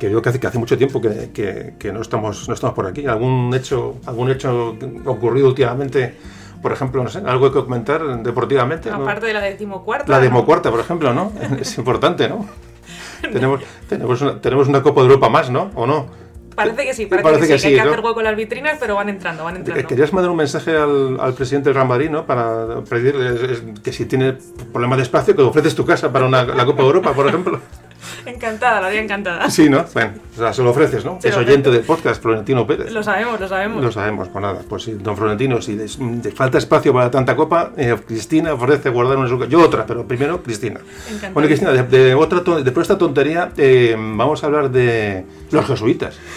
que 0.00 0.08
digo 0.08 0.20
que 0.20 0.30
hace, 0.30 0.40
que 0.40 0.48
hace 0.48 0.58
mucho 0.58 0.76
tiempo 0.76 1.00
que, 1.00 1.30
que- 1.32 1.74
que 1.78 1.92
no, 1.92 2.02
estamos, 2.02 2.48
no 2.48 2.54
estamos 2.54 2.74
por 2.74 2.86
aquí. 2.86 3.06
¿Algún 3.06 3.54
hecho, 3.54 3.98
algún 4.06 4.28
hecho 4.32 4.76
ocurrido 5.04 5.46
últimamente? 5.46 6.16
Por 6.60 6.72
ejemplo, 6.72 7.04
no 7.04 7.08
sé, 7.08 7.20
algo 7.24 7.52
que 7.52 7.60
comentar 7.60 8.02
deportivamente. 8.24 8.90
¿no? 8.90 8.96
Aparte 8.96 9.26
de 9.26 9.32
la 9.34 9.42
decimocuarta. 9.42 10.10
La 10.10 10.16
¿no? 10.16 10.22
decimocuarta, 10.24 10.72
por 10.72 10.80
ejemplo, 10.80 11.14
¿no? 11.14 11.30
Es 11.60 11.78
importante, 11.78 12.28
¿no? 12.28 12.48
tenemos, 13.32 13.60
tenemos, 13.88 14.20
una, 14.22 14.40
tenemos 14.40 14.66
una 14.66 14.82
Copa 14.82 15.02
de 15.02 15.06
Europa 15.06 15.28
más, 15.28 15.50
¿no? 15.50 15.70
¿O 15.76 15.86
no? 15.86 16.26
Parece 16.58 16.84
que 16.84 16.94
sí, 16.94 17.06
parece, 17.06 17.22
Parece 17.22 17.46
que, 17.46 17.52
que 17.52 17.58
sí, 17.58 17.68
que 17.68 17.74
hay 17.74 17.82
que 17.82 17.88
hacer 17.88 18.04
hueco 18.04 18.20
en 18.20 18.24
las 18.24 18.36
vitrinas, 18.36 18.76
pero 18.80 18.96
van 18.96 19.08
entrando, 19.08 19.44
van 19.44 19.56
entrando. 19.56 19.86
Querías 19.86 20.12
mandar 20.12 20.30
un 20.30 20.36
mensaje 20.36 20.76
al, 20.76 21.18
al 21.20 21.34
presidente 21.34 21.72
del 21.72 22.12
¿no? 22.12 22.26
Para 22.26 22.80
pedirle 22.82 23.74
que 23.82 23.92
si 23.92 24.06
tiene 24.06 24.36
problema 24.72 24.96
de 24.96 25.02
espacio, 25.02 25.36
que 25.36 25.42
ofreces 25.42 25.74
tu 25.74 25.86
casa 25.86 26.12
para 26.12 26.26
una, 26.26 26.44
la 26.44 26.64
Copa 26.64 26.82
de 26.82 26.88
Europa, 26.88 27.12
por 27.14 27.28
ejemplo. 27.28 27.60
Encantada, 28.26 28.80
la 28.80 28.86
haría 28.88 29.02
encantada. 29.02 29.50
Sí, 29.50 29.68
¿no? 29.68 29.84
Bueno, 29.94 30.12
o 30.34 30.38
sea, 30.38 30.52
se 30.52 30.62
lo 30.62 30.70
ofreces, 30.70 31.04
¿no? 31.04 31.18
Se 31.20 31.28
es 31.28 31.36
oyente 31.36 31.70
del 31.70 31.82
podcast, 31.82 32.22
Florentino 32.22 32.66
Pérez. 32.66 32.92
Lo 32.92 33.02
sabemos, 33.02 33.40
lo 33.40 33.48
sabemos. 33.48 33.82
Lo 33.82 33.90
sabemos, 33.92 34.28
pues 34.28 34.42
nada. 34.42 34.60
Pues 34.68 34.82
sí, 34.84 34.92
don 35.00 35.16
Florentino, 35.16 35.60
si 35.60 35.76
te 35.76 36.30
falta 36.30 36.58
espacio 36.58 36.92
para 36.92 37.10
tanta 37.10 37.34
copa, 37.36 37.72
eh, 37.76 37.96
Cristina 38.06 38.52
ofrece 38.52 38.90
guardar 38.90 39.16
una 39.18 39.28
su- 39.28 39.44
Yo 39.46 39.60
otra, 39.60 39.84
pero 39.86 40.06
primero 40.06 40.42
Cristina. 40.42 40.80
Encantada. 41.06 41.32
Bueno, 41.32 41.48
Cristina, 41.48 41.72
de, 41.72 41.82
de 41.82 42.14
otra 42.14 42.40
de 42.40 42.80
esta 42.80 42.98
tontería, 42.98 43.52
eh, 43.56 43.94
vamos 43.98 44.42
a 44.42 44.46
hablar 44.46 44.70
de 44.70 45.24
los 45.50 45.66
jesuitas. 45.66 46.18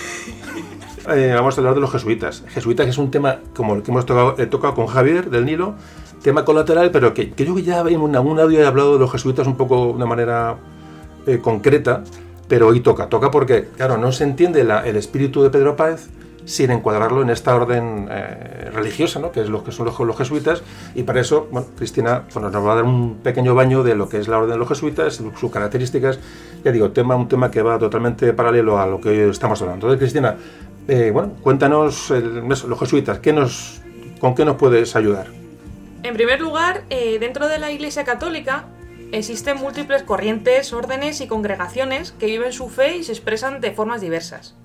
Eh, 1.09 1.31
vamos 1.33 1.57
a 1.57 1.61
hablar 1.61 1.73
de 1.73 1.81
los 1.81 1.91
jesuitas. 1.91 2.43
Jesuitas 2.49 2.87
es 2.87 2.99
un 2.99 3.09
tema 3.09 3.37
como 3.55 3.73
el 3.73 3.81
que 3.81 3.89
hemos 3.89 4.05
tocado, 4.05 4.35
con 4.75 4.85
Javier 4.85 5.31
del 5.31 5.45
Nilo, 5.45 5.73
tema 6.21 6.45
colateral, 6.45 6.91
pero 6.91 7.11
que, 7.15 7.33
yo 7.35 7.55
que 7.55 7.63
ya 7.63 7.79
en 7.79 8.15
algún 8.15 8.39
audio 8.39 8.59
he 8.61 8.65
hablado 8.67 8.93
de 8.93 8.99
los 8.99 9.11
jesuitas 9.11 9.47
un 9.47 9.57
poco 9.57 9.87
de 9.87 9.91
una 9.93 10.05
manera 10.05 10.57
eh, 11.27 11.39
concreta, 11.39 12.03
pero 12.47 12.67
hoy 12.67 12.81
toca. 12.81 13.07
Toca 13.07 13.31
porque, 13.31 13.69
claro, 13.77 13.97
no 13.97 14.11
se 14.11 14.23
entiende 14.23 14.61
el 14.61 14.95
espíritu 14.95 15.41
de 15.43 15.49
Pedro 15.49 15.75
Páez 15.75 16.09
sin 16.43 16.71
encuadrarlo 16.71 17.21
en 17.21 17.29
esta 17.29 17.55
orden 17.55 18.07
eh, 18.09 18.71
religiosa, 18.73 19.19
¿no? 19.19 19.31
que 19.31 19.41
es 19.41 19.47
lo 19.49 19.63
que 19.63 19.71
son 19.71 19.85
los, 19.85 19.99
los 19.99 20.17
jesuitas, 20.17 20.63
y 20.95 21.03
para 21.03 21.21
eso, 21.21 21.47
bueno, 21.51 21.67
Cristina 21.77 22.23
bueno, 22.33 22.49
nos 22.49 22.65
va 22.65 22.71
a 22.73 22.75
dar 22.77 22.83
un 22.83 23.17
pequeño 23.17 23.53
baño 23.53 23.83
de 23.83 23.93
lo 23.95 24.09
que 24.09 24.17
es 24.17 24.27
la 24.27 24.39
orden 24.39 24.53
de 24.53 24.57
los 24.57 24.67
jesuitas, 24.67 25.15
su- 25.17 25.31
sus 25.37 25.51
características, 25.51 26.19
ya 26.65 26.71
digo, 26.71 26.89
tema, 26.91 27.15
un 27.15 27.27
tema 27.27 27.51
que 27.51 27.61
va 27.61 27.77
totalmente 27.77 28.33
paralelo 28.33 28.79
a 28.79 28.87
lo 28.87 28.99
que 28.99 29.09
hoy 29.09 29.29
estamos 29.29 29.61
hablando. 29.61 29.85
Entonces, 29.85 29.99
Cristina, 29.99 30.35
eh, 30.87 31.11
bueno, 31.13 31.33
cuéntanos 31.43 32.09
los 32.09 32.79
jesuitas, 32.79 33.19
¿qué 33.19 33.33
nos, 33.33 33.79
¿con 34.19 34.33
qué 34.33 34.43
nos 34.43 34.55
puedes 34.55 34.95
ayudar? 34.95 35.27
En 36.01 36.15
primer 36.15 36.41
lugar, 36.41 36.81
dentro 36.89 37.47
de 37.47 37.59
la 37.59 37.71
Iglesia 37.71 38.03
Católica 38.03 38.65
existen 39.11 39.57
múltiples 39.57 40.03
corrientes, 40.03 40.73
órdenes 40.73 41.21
y 41.21 41.27
congregaciones 41.27 42.11
que 42.13 42.27
viven 42.27 42.53
su 42.53 42.69
fe 42.69 42.97
y 42.97 43.03
se 43.03 43.11
expresan 43.11 43.61
de 43.61 43.71
formas 43.71 44.01
diversas. 44.01 44.55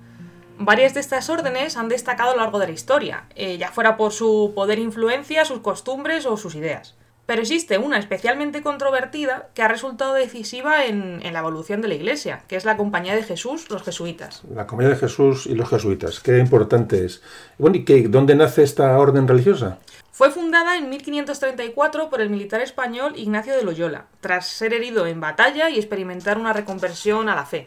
Varias 0.58 0.94
de 0.94 1.00
estas 1.00 1.28
órdenes 1.28 1.76
han 1.76 1.88
destacado 1.88 2.30
a 2.30 2.36
lo 2.36 2.42
largo 2.42 2.58
de 2.58 2.68
la 2.68 2.72
historia, 2.72 3.24
eh, 3.34 3.58
ya 3.58 3.70
fuera 3.70 3.96
por 3.96 4.12
su 4.12 4.52
poder 4.54 4.78
influencia, 4.78 5.44
sus 5.44 5.60
costumbres 5.60 6.24
o 6.24 6.36
sus 6.36 6.54
ideas. 6.54 6.94
Pero 7.26 7.42
existe 7.42 7.76
una 7.76 7.98
especialmente 7.98 8.62
controvertida 8.62 9.48
que 9.52 9.62
ha 9.62 9.68
resultado 9.68 10.14
decisiva 10.14 10.86
en, 10.86 11.20
en 11.22 11.32
la 11.32 11.40
evolución 11.40 11.82
de 11.82 11.88
la 11.88 11.94
Iglesia, 11.94 12.42
que 12.46 12.54
es 12.54 12.64
la 12.64 12.76
Compañía 12.76 13.16
de 13.16 13.24
Jesús, 13.24 13.68
los 13.68 13.82
jesuitas. 13.82 14.42
La 14.54 14.66
Comunidad 14.66 14.92
de 14.92 15.00
Jesús 15.00 15.46
y 15.46 15.56
los 15.56 15.68
jesuitas, 15.68 16.20
qué 16.20 16.38
importante 16.38 17.04
es. 17.04 17.22
Bueno, 17.58 17.76
¿y 17.76 17.84
qué, 17.84 18.06
dónde 18.08 18.36
nace 18.36 18.62
esta 18.62 18.96
orden 18.96 19.26
religiosa? 19.26 19.78
Fue 20.16 20.30
fundada 20.30 20.78
en 20.78 20.88
1534 20.88 22.08
por 22.08 22.22
el 22.22 22.30
militar 22.30 22.62
español 22.62 23.12
Ignacio 23.18 23.54
de 23.54 23.62
Loyola, 23.62 24.06
tras 24.22 24.46
ser 24.46 24.72
herido 24.72 25.06
en 25.06 25.20
batalla 25.20 25.68
y 25.68 25.76
experimentar 25.76 26.38
una 26.38 26.54
reconversión 26.54 27.28
a 27.28 27.34
la 27.34 27.44
fe. 27.44 27.66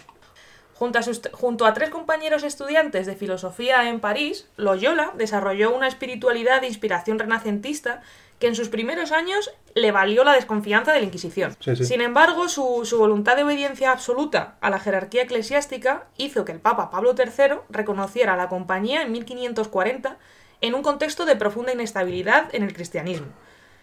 Junto 0.74 0.98
a, 0.98 1.04
sus- 1.04 1.22
junto 1.32 1.68
a 1.68 1.76
tres 1.76 1.92
compañeros 1.92 2.42
estudiantes 2.42 3.06
de 3.06 3.16
filosofía 3.16 3.88
en 3.88 4.00
París, 4.00 4.50
Loyola 4.58 5.12
desarrolló 5.16 5.76
una 5.76 5.88
espiritualidad 5.88 6.62
de 6.62 6.68
inspiración 6.68 7.20
renacentista 7.20 8.02
que 8.40 8.48
en 8.48 8.56
sus 8.56 8.70
primeros 8.70 9.12
años 9.12 9.52
le 9.76 9.92
valió 9.92 10.24
la 10.24 10.34
desconfianza 10.34 10.92
de 10.92 11.02
la 11.02 11.06
Inquisición. 11.06 11.56
Sí, 11.60 11.76
sí. 11.76 11.86
Sin 11.86 12.02
embargo, 12.02 12.50
su, 12.50 12.82
su 12.84 12.98
voluntad 12.98 13.36
de 13.36 13.44
obediencia 13.44 13.92
absoluta 13.92 14.56
a 14.62 14.72
la 14.72 14.80
jerarquía 14.80 15.22
eclesiástica 15.22 16.08
hizo 16.18 16.46
que 16.46 16.54
el 16.54 16.60
Papa 16.62 16.90
Pablo 16.90 17.14
III 17.16 17.58
reconociera 17.70 18.34
a 18.34 18.38
la 18.38 18.50
compañía 18.50 19.04
en 19.04 19.12
1540 19.12 20.18
en 20.62 20.74
un 20.74 20.82
contexto 20.84 21.26
de 21.26 21.36
profunda 21.36 21.74
inestabilidad 21.74 22.54
en 22.54 22.64
el 22.64 22.74
cristianismo. 22.74 23.28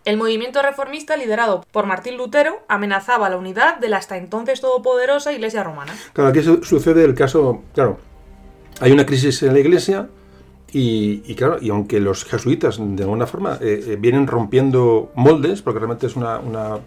El 0.05 0.17
movimiento 0.17 0.63
reformista 0.63 1.17
liderado 1.17 1.65
por 1.73 1.87
Martín 1.87 2.17
Lutero 2.17 2.63
amenazaba 2.69 3.29
la 3.29 3.37
unidad 3.37 3.79
de 3.79 3.89
la 3.89 3.97
hasta 3.97 4.17
entonces 4.17 4.61
todopoderosa 4.61 5.33
Iglesia 5.33 5.65
romana. 5.65 5.93
Claro, 6.13 6.31
aquí 6.31 6.43
su- 6.43 6.63
sucede 6.63 7.05
el 7.05 7.15
caso, 7.15 7.63
claro, 7.75 7.99
hay 8.81 8.93
una 8.93 9.05
crisis 9.05 9.43
en 9.43 9.53
la 9.55 9.59
iglesia 9.59 10.09
y, 10.73 11.35
claro, 11.35 11.57
y 11.61 11.71
aunque 11.71 11.99
los 11.99 12.25
jesuitas 12.25 12.77
de 12.79 13.03
alguna 13.03 13.27
forma 13.27 13.59
eh, 13.61 13.83
eh, 13.85 13.97
vienen 13.99 14.27
rompiendo 14.27 15.11
moldes, 15.15 15.63
porque 15.63 15.81
realmente 15.81 16.07
es 16.07 16.15
una, 16.15 16.41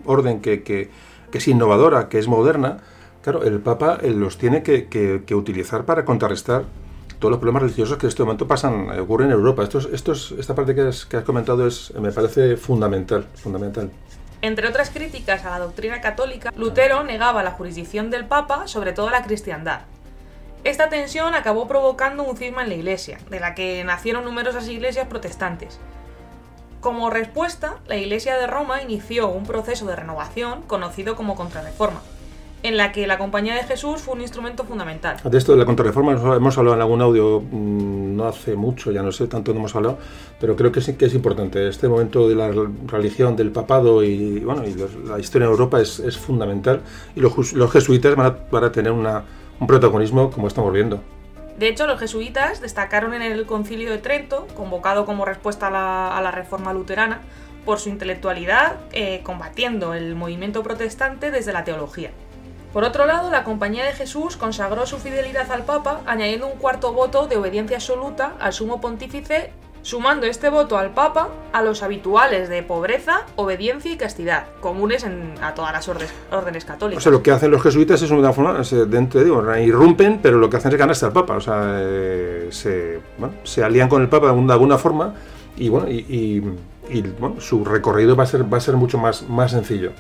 orden 0.06 0.40
que, 0.40 0.90
es 1.34 1.48
innovadora, 1.48 2.08
que 2.08 2.20
es 2.20 2.28
moderna, 2.28 2.78
claro, 3.22 3.44
el 3.44 3.60
Papa 3.60 3.98
eh, 4.02 4.12
los 4.12 4.38
tiene 4.38 4.64
que 4.64 5.36
utilizar 5.36 5.84
para 5.86 6.06
contrarrestar 6.06 6.64
todos 7.20 7.32
los 7.32 7.40
problemas 7.40 7.62
religiosos 7.64 7.98
que 7.98 8.06
en 8.06 8.10
este 8.10 8.24
momento 8.24 8.48
pasan, 8.48 8.90
eh, 8.94 9.00
ocurren 9.02 9.28
en 9.28 9.34
Europa. 9.34 9.64
Esto, 9.64 9.80
es- 9.80 9.90
esto 9.92 10.14
es- 10.14 10.32
esta 10.38 10.56
parte 10.56 10.74
que 10.74 10.82
has, 10.82 11.06
que 11.06 11.18
has 11.18 11.24
comentado 11.24 11.68
es, 11.68 11.94
me 11.96 12.12
parece 12.12 12.56
fundamental, 12.58 13.26
fundamental. 13.36 13.92
Entre 14.42 14.68
otras 14.68 14.90
críticas 14.90 15.44
a 15.46 15.50
la 15.52 15.60
doctrina 15.60 16.00
católica, 16.00 16.54
Lutero 16.56 17.04
negaba 17.04 17.44
la 17.44 17.52
jurisdicción 17.52 18.10
del 18.10 18.26
Papa 18.26 18.68
sobre 18.68 18.94
toda 18.94 19.12
la 19.12 19.24
cristiandad. 19.24 19.82
Esta 20.64 20.90
tensión 20.90 21.36
acabó 21.36 21.68
provocando 21.68 22.24
un 22.24 22.38
cisma 22.38 22.64
en 22.64 22.70
la 22.70 22.76
Iglesia, 22.76 23.18
de 23.30 23.40
la 23.40 23.54
que 23.56 23.84
nacieron 23.84 24.24
numerosas 24.24 24.68
iglesias 24.70 25.08
protestantes. 25.08 25.80
Como 26.82 27.10
respuesta, 27.10 27.76
la 27.88 27.98
Iglesia 27.98 28.38
de 28.38 28.48
Roma 28.48 28.82
inició 28.82 29.28
un 29.28 29.46
proceso 29.46 29.86
de 29.86 29.96
renovación 29.98 30.62
conocido 30.64 31.16
como 31.18 31.36
Contrarreforma, 31.36 32.02
en 32.62 32.76
la 32.78 32.92
que 32.92 33.08
la 33.08 33.18
Compañía 33.18 33.56
de 33.56 33.64
Jesús 33.64 34.02
fue 34.02 34.16
un 34.16 34.22
instrumento 34.22 34.64
fundamental. 34.66 35.18
De 35.24 35.38
esto 35.38 35.54
de 35.54 35.60
la 35.60 35.66
contrarreforma 35.66 36.12
hemos- 36.36 36.58
hablado 36.58 36.76
en 36.76 36.82
algún 36.82 37.02
audio 37.02 37.40
mm, 37.42 38.16
no 38.18 38.26
hace 38.28 38.56
mucho, 38.56 38.92
ya 38.92 39.02
no 39.02 39.12
sé 39.12 39.28
tanto 39.28 39.54
no 39.54 39.60
hemos 39.60 39.76
hablado, 39.76 39.98
pero 40.42 40.56
creo 40.56 40.72
que 40.72 40.82
sí 40.82 40.96
que 40.96 41.06
es 41.06 41.14
importante. 41.14 41.68
Este 41.70 41.88
momento 41.88 42.28
de 42.28 42.36
la 42.36 42.52
religión, 42.88 43.36
del 43.36 43.52
papado 43.52 44.04
y 44.04 44.40
bueno 44.40 44.64
y 44.68 44.76
la 45.08 45.20
historia 45.20 45.46
en 45.46 45.52
Europa 45.52 45.80
es, 45.80 46.00
es 46.00 46.18
fundamental 46.18 46.82
y 47.16 47.22
los, 47.22 47.54
los 47.54 47.72
jesuitas 47.72 48.16
van 48.16 48.28
a, 48.28 48.36
van 48.52 48.64
a 48.66 48.72
tener 48.72 48.92
una- 48.92 49.24
un 49.60 49.68
protagonismo 49.68 50.30
como 50.32 50.48
estamos 50.48 50.74
viendo. 50.74 51.02
De 51.58 51.68
hecho, 51.68 51.88
los 51.88 52.00
jesuitas 52.00 52.62
destacaron 52.62 53.14
en 53.14 53.22
el 53.22 53.46
concilio 53.46 53.92
de 53.92 53.98
Trento, 53.98 54.48
convocado 54.56 55.06
como 55.06 55.26
respuesta 55.26 55.68
a 55.68 55.72
la, 55.72 56.18
a 56.18 56.22
la 56.22 56.32
reforma 56.32 56.72
luterana, 56.74 57.20
por 57.66 57.80
su 57.80 57.90
intelectualidad, 57.90 58.78
eh, 58.94 59.20
combatiendo 59.24 59.94
el 59.94 60.16
movimiento 60.16 60.64
protestante 60.64 61.32
desde 61.32 61.52
la 61.52 61.66
teología. 61.66 62.12
Por 62.74 62.84
otro 62.84 63.06
lado, 63.08 63.32
la 63.32 63.44
Compañía 63.44 63.84
de 63.86 63.94
Jesús 63.94 64.38
consagró 64.38 64.86
su 64.86 64.98
fidelidad 64.98 65.52
al 65.52 65.64
Papa 65.64 66.02
añadiendo 66.06 66.46
un 66.48 66.58
cuarto 66.60 66.94
voto 66.94 67.26
de 67.28 67.38
obediencia 67.38 67.78
absoluta 67.78 68.34
al 68.40 68.54
sumo 68.54 68.80
pontífice, 68.80 69.52
sumando 69.82 70.28
este 70.28 70.50
voto 70.50 70.78
al 70.78 70.92
Papa 70.92 71.30
a 71.52 71.64
los 71.64 71.82
habituales 71.82 72.48
de 72.48 72.62
pobreza, 72.62 73.22
obediencia 73.38 73.92
y 73.92 73.98
castidad, 73.98 74.46
comunes 74.62 75.04
en- 75.04 75.34
a 75.42 75.56
todas 75.56 75.72
las 75.74 75.88
órdenes 75.88 76.12
O 76.32 76.68
católicas. 76.68 77.02
sea, 77.02 77.12
lo 77.12 77.24
que 77.24 77.32
hacen 77.32 77.50
los 77.50 77.64
jesuitas 77.64 78.02
es 78.04 78.12
una 78.12 78.34
forma, 78.34 78.64
se, 78.64 78.86
dentro, 78.86 79.24
digo, 79.24 79.44
irrumpen, 79.58 80.20
pero 80.22 80.38
lo 80.38 80.48
que 80.50 80.58
hacen 80.58 80.72
es 80.72 80.78
ganarse 80.78 81.06
al 81.08 81.14
Papa. 81.14 81.38
O 81.38 81.42
sea, 81.42 81.78
eh, 81.80 82.50
se, 82.52 83.00
bueno, 83.18 83.34
se 83.44 83.64
alían 83.64 83.90
con 83.90 84.02
el 84.04 84.10
Papa 84.10 84.26
de 84.28 84.32
alguna- 84.34 84.48
de 84.48 84.54
alguna 84.54 84.78
forma 84.78 85.16
y 85.58 85.70
bueno, 85.70 85.90
y, 85.90 86.06
y- 86.08 86.98
y, 86.98 87.02
bueno, 87.02 87.40
su 87.42 87.66
recorrido 87.66 88.16
va 88.16 88.24
a 88.26 88.28
ser, 88.28 88.52
va 88.52 88.58
a 88.58 88.62
ser 88.62 88.76
mucho 88.76 88.98
más, 89.00 89.28
más 89.28 89.52
sencillo. 89.52 89.92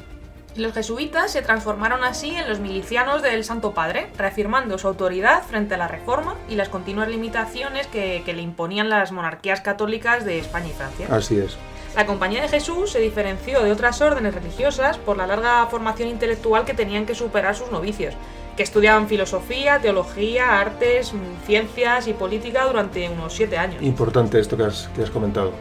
Los 0.55 0.73
jesuitas 0.73 1.31
se 1.31 1.41
transformaron 1.41 2.03
así 2.03 2.35
en 2.35 2.49
los 2.49 2.59
milicianos 2.59 3.21
del 3.21 3.43
Santo 3.43 3.73
Padre, 3.73 4.09
reafirmando 4.17 4.77
su 4.77 4.87
autoridad 4.87 5.43
frente 5.43 5.75
a 5.75 5.77
la 5.77 5.87
Reforma 5.87 6.35
y 6.49 6.55
las 6.55 6.69
continuas 6.69 7.07
limitaciones 7.07 7.87
que, 7.87 8.23
que 8.25 8.33
le 8.33 8.41
imponían 8.41 8.89
las 8.89 9.11
monarquías 9.11 9.61
católicas 9.61 10.25
de 10.25 10.39
España 10.39 10.67
y 10.69 10.73
Francia. 10.73 11.07
Así 11.11 11.37
es. 11.37 11.55
La 11.95 12.05
Compañía 12.05 12.41
de 12.41 12.47
Jesús 12.47 12.91
se 12.91 12.99
diferenció 12.99 13.63
de 13.63 13.71
otras 13.71 14.01
órdenes 14.01 14.33
religiosas 14.33 14.97
por 14.97 15.17
la 15.17 15.27
larga 15.27 15.65
formación 15.67 16.09
intelectual 16.09 16.65
que 16.65 16.73
tenían 16.73 17.05
que 17.05 17.15
superar 17.15 17.55
sus 17.55 17.71
novicios, 17.71 18.15
que 18.55 18.63
estudiaban 18.63 19.07
filosofía, 19.07 19.79
teología, 19.79 20.59
artes, 20.59 21.13
ciencias 21.45 22.07
y 22.07 22.13
política 22.13 22.65
durante 22.65 23.09
unos 23.09 23.33
siete 23.33 23.57
años. 23.57 23.81
Importante 23.81 24.39
esto 24.39 24.57
que 24.57 24.63
has, 24.63 24.89
que 24.95 25.03
has 25.03 25.09
comentado. 25.09 25.51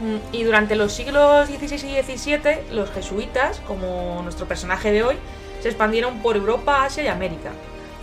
Mm, 0.00 0.16
Y 0.32 0.42
durante 0.44 0.76
los 0.76 0.92
siglos 0.92 1.48
XVI 1.48 1.98
y 1.98 2.02
XVII, 2.02 2.72
los 2.72 2.90
jesuitas, 2.90 3.60
como 3.66 4.20
nuestro 4.22 4.46
personaje 4.46 4.92
de 4.92 5.04
hoy, 5.04 5.16
se 5.60 5.68
expandieron 5.68 6.20
por 6.20 6.36
Europa, 6.36 6.84
Asia 6.84 7.04
y 7.04 7.08
América. 7.08 7.50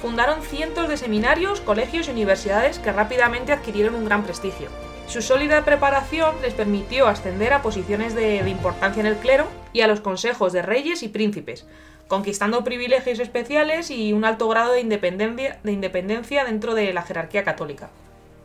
Fundaron 0.01 0.41
cientos 0.41 0.89
de 0.89 0.97
seminarios, 0.97 1.61
colegios 1.61 2.07
y 2.07 2.11
universidades 2.11 2.79
que 2.79 2.91
rápidamente 2.91 3.51
adquirieron 3.51 3.93
un 3.93 4.05
gran 4.05 4.23
prestigio. 4.23 4.69
Su 5.07 5.21
sólida 5.21 5.65
preparación 5.65 6.35
les 6.41 6.53
permitió 6.53 7.07
ascender 7.07 7.53
a 7.53 7.61
posiciones 7.61 8.15
de, 8.15 8.37
importancia 8.49 9.01
en 9.01 9.07
el 9.07 9.17
clero 9.17 9.45
y 9.73 9.81
a 9.81 9.87
los 9.87 9.99
consejos 9.99 10.53
de 10.53 10.61
reyes 10.61 11.03
y 11.03 11.09
príncipes, 11.09 11.67
conquistando 12.07 12.63
privilegios 12.63 13.19
especiales 13.19 13.91
y 13.91 14.13
un 14.13 14.25
alto 14.25 14.47
grado 14.47 14.71
de 14.71 14.79
independencia 14.79 16.45
dentro 16.45 16.73
de 16.73 16.93
la 16.93 17.03
jerarquía 17.03 17.43
católica. 17.43 17.89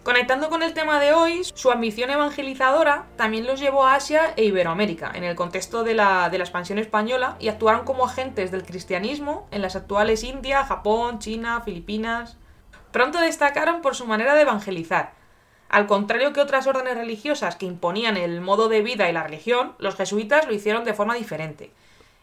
Conectando 0.06 0.50
con 0.50 0.62
el 0.62 0.72
tema 0.72 1.00
de 1.00 1.12
hoy, 1.12 1.42
su 1.42 1.72
ambición 1.72 2.10
evangelizadora 2.10 3.06
también 3.16 3.44
los 3.44 3.58
llevó 3.58 3.84
a 3.84 3.96
Asia 3.96 4.34
e 4.36 4.44
Iberoamérica, 4.44 5.10
en 5.12 5.24
el 5.24 5.34
contexto 5.34 5.82
de 5.82 5.94
la, 5.94 6.30
expansión 6.32 6.78
española, 6.78 7.34
y 7.40 7.48
actuaron 7.48 7.84
como 7.84 8.04
agentes 8.04 8.52
del 8.52 8.64
cristianismo 8.64 9.48
en 9.50 9.62
las 9.62 9.74
actuales 9.74 10.22
India, 10.22 10.64
Japón, 10.64 11.18
China, 11.18 11.60
Filipinas. 11.62 12.36
Pronto 12.92 13.18
destacaron 13.18 13.82
por 13.82 13.96
su 13.96 14.06
manera 14.06 14.36
de 14.36 14.42
evangelizar. 14.42 15.12
Al 15.68 15.88
contrario 15.88 16.32
que 16.32 16.40
otras 16.40 16.68
órdenes 16.68 16.96
religiosas 16.96 17.56
que 17.56 17.66
imponían 17.66 18.16
el 18.16 18.40
modo 18.40 18.68
de 18.68 18.82
vida 18.82 19.10
y 19.10 19.12
la 19.12 19.24
religión, 19.24 19.74
los 19.78 19.96
jesuitas 19.96 20.46
lo 20.46 20.54
hicieron 20.54 20.84
de 20.84 20.94
forma 20.94 21.16
diferente. 21.16 21.72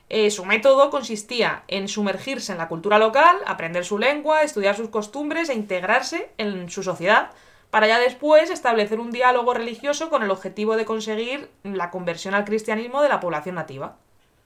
Eh, 0.08 0.32
su 0.32 0.46
método 0.46 0.90
consistía 0.90 1.64
en 1.68 1.90
sumergirse 1.90 2.54
en 2.54 2.60
la 2.60 2.70
cultura 2.70 2.98
local, 2.98 3.36
aprender 3.46 3.84
su 3.84 3.98
lengua, 3.98 4.42
estudiar 4.42 4.78
sus 4.78 4.88
costumbres 4.88 5.50
e 5.50 5.54
integrarse 5.54 6.32
en 6.38 6.70
su 6.70 6.82
sociedad, 6.82 7.32
para 7.74 7.88
ya 7.88 7.98
después 7.98 8.52
establecer 8.52 9.00
un 9.00 9.10
diálogo 9.10 9.52
religioso 9.56 10.12
con 10.12 10.22
el 10.22 10.30
objetivo 10.30 10.76
de 10.78 10.86
conseguir 10.86 11.50
la 11.64 11.90
conversión 11.90 12.36
al 12.36 12.46
cristianismo 12.46 13.02
de 13.02 13.10
la 13.10 13.20
población 13.20 13.56
nativa. 13.56 13.96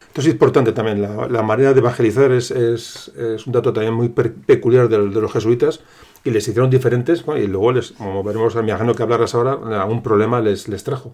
Esto 0.08 0.22
es 0.22 0.28
importante 0.28 0.72
también. 0.72 1.02
La, 1.02 1.28
la 1.28 1.42
manera 1.44 1.74
de 1.74 1.80
evangelizar 1.82 2.32
es, 2.32 2.52
es- 2.52 3.10
es 3.10 3.46
un 3.46 3.52
dato 3.52 3.74
también 3.74 3.94
muy 3.94 4.08
peculiar 4.08 4.88
de, 4.88 5.10
de 5.10 5.22
los 5.22 5.34
jesuitas 5.34 5.82
y 6.24 6.30
les 6.32 6.48
hicieron 6.48 6.70
diferentes 6.70 7.26
y 7.36 7.48
luego, 7.48 7.74
les, 7.74 7.92
como 7.92 8.24
veremos, 8.24 8.56
me 8.56 8.62
imagino 8.62 8.96
que 8.96 9.04
hablarás 9.04 9.36
ahora, 9.36 9.52
algún 9.82 10.02
problema 10.02 10.40
les, 10.40 10.70
les 10.70 10.86
trajo. 10.86 11.12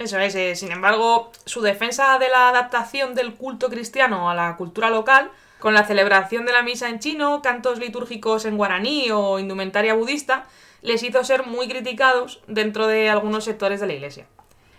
Eso 0.00 0.18
es, 0.18 0.34
eh, 0.34 0.56
sin 0.56 0.72
embargo, 0.72 1.30
su 1.44 1.60
defensa 1.62 2.18
de 2.18 2.28
la 2.30 2.48
adaptación 2.48 3.14
del 3.14 3.34
culto 3.34 3.68
cristiano 3.70 4.28
a 4.28 4.34
la 4.34 4.56
cultura 4.56 4.90
local, 4.90 5.30
con 5.60 5.72
la 5.72 5.84
celebración 5.86 6.46
de 6.46 6.52
la 6.52 6.62
misa 6.64 6.88
en 6.88 6.98
chino, 6.98 7.40
cantos 7.42 7.78
litúrgicos 7.78 8.44
en 8.44 8.56
guaraní 8.56 9.12
o 9.12 9.38
indumentaria 9.38 9.94
budista, 9.94 10.46
les 10.84 11.02
hizo 11.02 11.24
ser 11.24 11.46
muy 11.46 11.66
criticados 11.66 12.40
dentro 12.46 12.86
de 12.86 13.08
algunos 13.08 13.44
sectores 13.44 13.80
de 13.80 13.86
la 13.86 13.94
iglesia. 13.94 14.26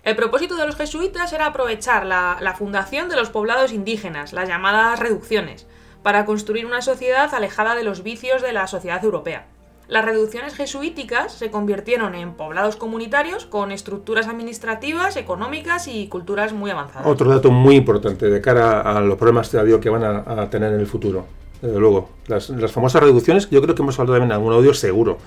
El 0.04 0.16
propósito 0.16 0.56
de 0.56 0.68
los 0.68 0.76
jesuitas 0.76 1.34
era 1.34 1.48
aprovechar 1.48 2.06
la, 2.06 2.56
fundación 2.56 3.10
de 3.10 3.16
los 3.16 3.32
poblados 3.32 3.74
indígenas, 3.74 4.32
las 4.32 4.48
llamadas 4.48 5.00
reducciones, 5.00 5.66
para 6.04 6.26
construir 6.26 6.68
una 6.68 6.84
sociedad 6.84 7.34
alejada 7.34 7.74
de 7.74 7.84
los 7.84 8.04
vicios 8.04 8.44
de 8.44 8.54
la 8.54 8.68
sociedad 8.68 9.04
europea. 9.04 9.48
Las 9.88 10.06
reducciones 10.06 10.54
jesuíticas 10.54 11.34
se 11.34 11.50
convirtieron 11.50 12.14
en 12.14 12.34
poblados 12.34 12.76
comunitarios 12.76 13.48
con 13.48 13.72
estructuras 13.72 14.28
administrativas, 14.28 15.18
económicas 15.18 15.88
y 15.88 16.08
culturas 16.08 16.54
muy 16.54 16.70
avanzadas. 16.70 17.08
Otro 17.08 17.32
dato 17.32 17.50
muy 17.50 17.76
importante 17.78 18.30
de 18.30 18.42
cara 18.42 18.82
a 18.82 19.02
los 19.02 19.18
problemas 19.18 19.50
que 19.50 19.90
van 19.90 20.04
a, 20.04 20.50
tener 20.52 20.72
en 20.72 20.80
el 20.80 20.88
futuro. 20.88 21.26
Desde 21.64 21.80
luego, 21.80 22.10
las, 22.28 22.52
las 22.52 22.72
famosas 22.72 23.02
reducciones, 23.02 23.50
yo 23.50 23.60
creo 23.60 23.74
que 23.74 23.82
hemos 23.82 24.00
hablado 24.00 24.20
también 24.20 24.32
en 24.32 24.36
algún 24.36 24.54
audio 24.54 24.74
seguro. 24.76 25.18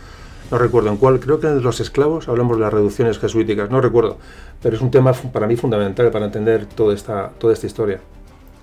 No 0.51 0.59
recuerdo 0.59 0.89
en 0.89 0.97
cuál, 0.97 1.20
creo 1.20 1.41
que 1.41 1.47
de 1.47 1.61
los 1.61 1.81
esclavos 1.81 2.29
hablamos 2.29 2.57
de 2.57 2.62
las 2.62 2.73
reducciones 2.73 3.19
jesuíticas, 3.19 3.70
no 3.70 3.81
recuerdo. 3.81 4.19
Pero 4.62 4.77
es 4.77 4.83
un 4.83 4.91
tema 4.91 5.12
para 5.12 5.47
mí 5.47 5.57
fundamental 5.57 6.11
para 6.11 6.27
entender 6.27 6.66
toda 6.66 6.95
esta, 6.95 7.31
toda 7.39 7.53
esta 7.53 7.66
historia. 7.66 8.01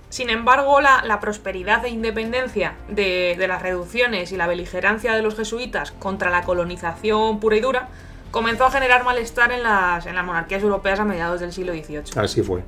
Sin 0.09 0.29
embargo, 0.29 0.81
la, 0.81 1.03
la 1.03 1.19
prosperidad 1.19 1.85
e 1.85 1.89
independencia 1.89 2.75
de, 2.89 3.35
de 3.37 3.47
las 3.47 3.61
reducciones 3.61 4.31
y 4.31 4.37
la 4.37 4.47
beligerancia 4.47 5.13
de 5.13 5.21
los 5.21 5.35
jesuitas 5.35 5.91
contra 5.91 6.29
la 6.29 6.43
colonización 6.43 7.39
pura 7.39 7.57
y 7.57 7.59
dura 7.59 7.89
comenzó 8.31 8.65
a 8.65 8.71
generar 8.71 9.03
malestar 9.03 9.51
en 9.51 9.63
las, 9.63 10.05
en 10.05 10.15
las 10.15 10.25
monarquías 10.25 10.63
europeas 10.63 10.99
a 10.99 11.05
mediados 11.05 11.39
del 11.39 11.53
siglo 11.53 11.73
XVIII. 11.73 12.03
Así 12.15 12.41
fue. 12.41 12.63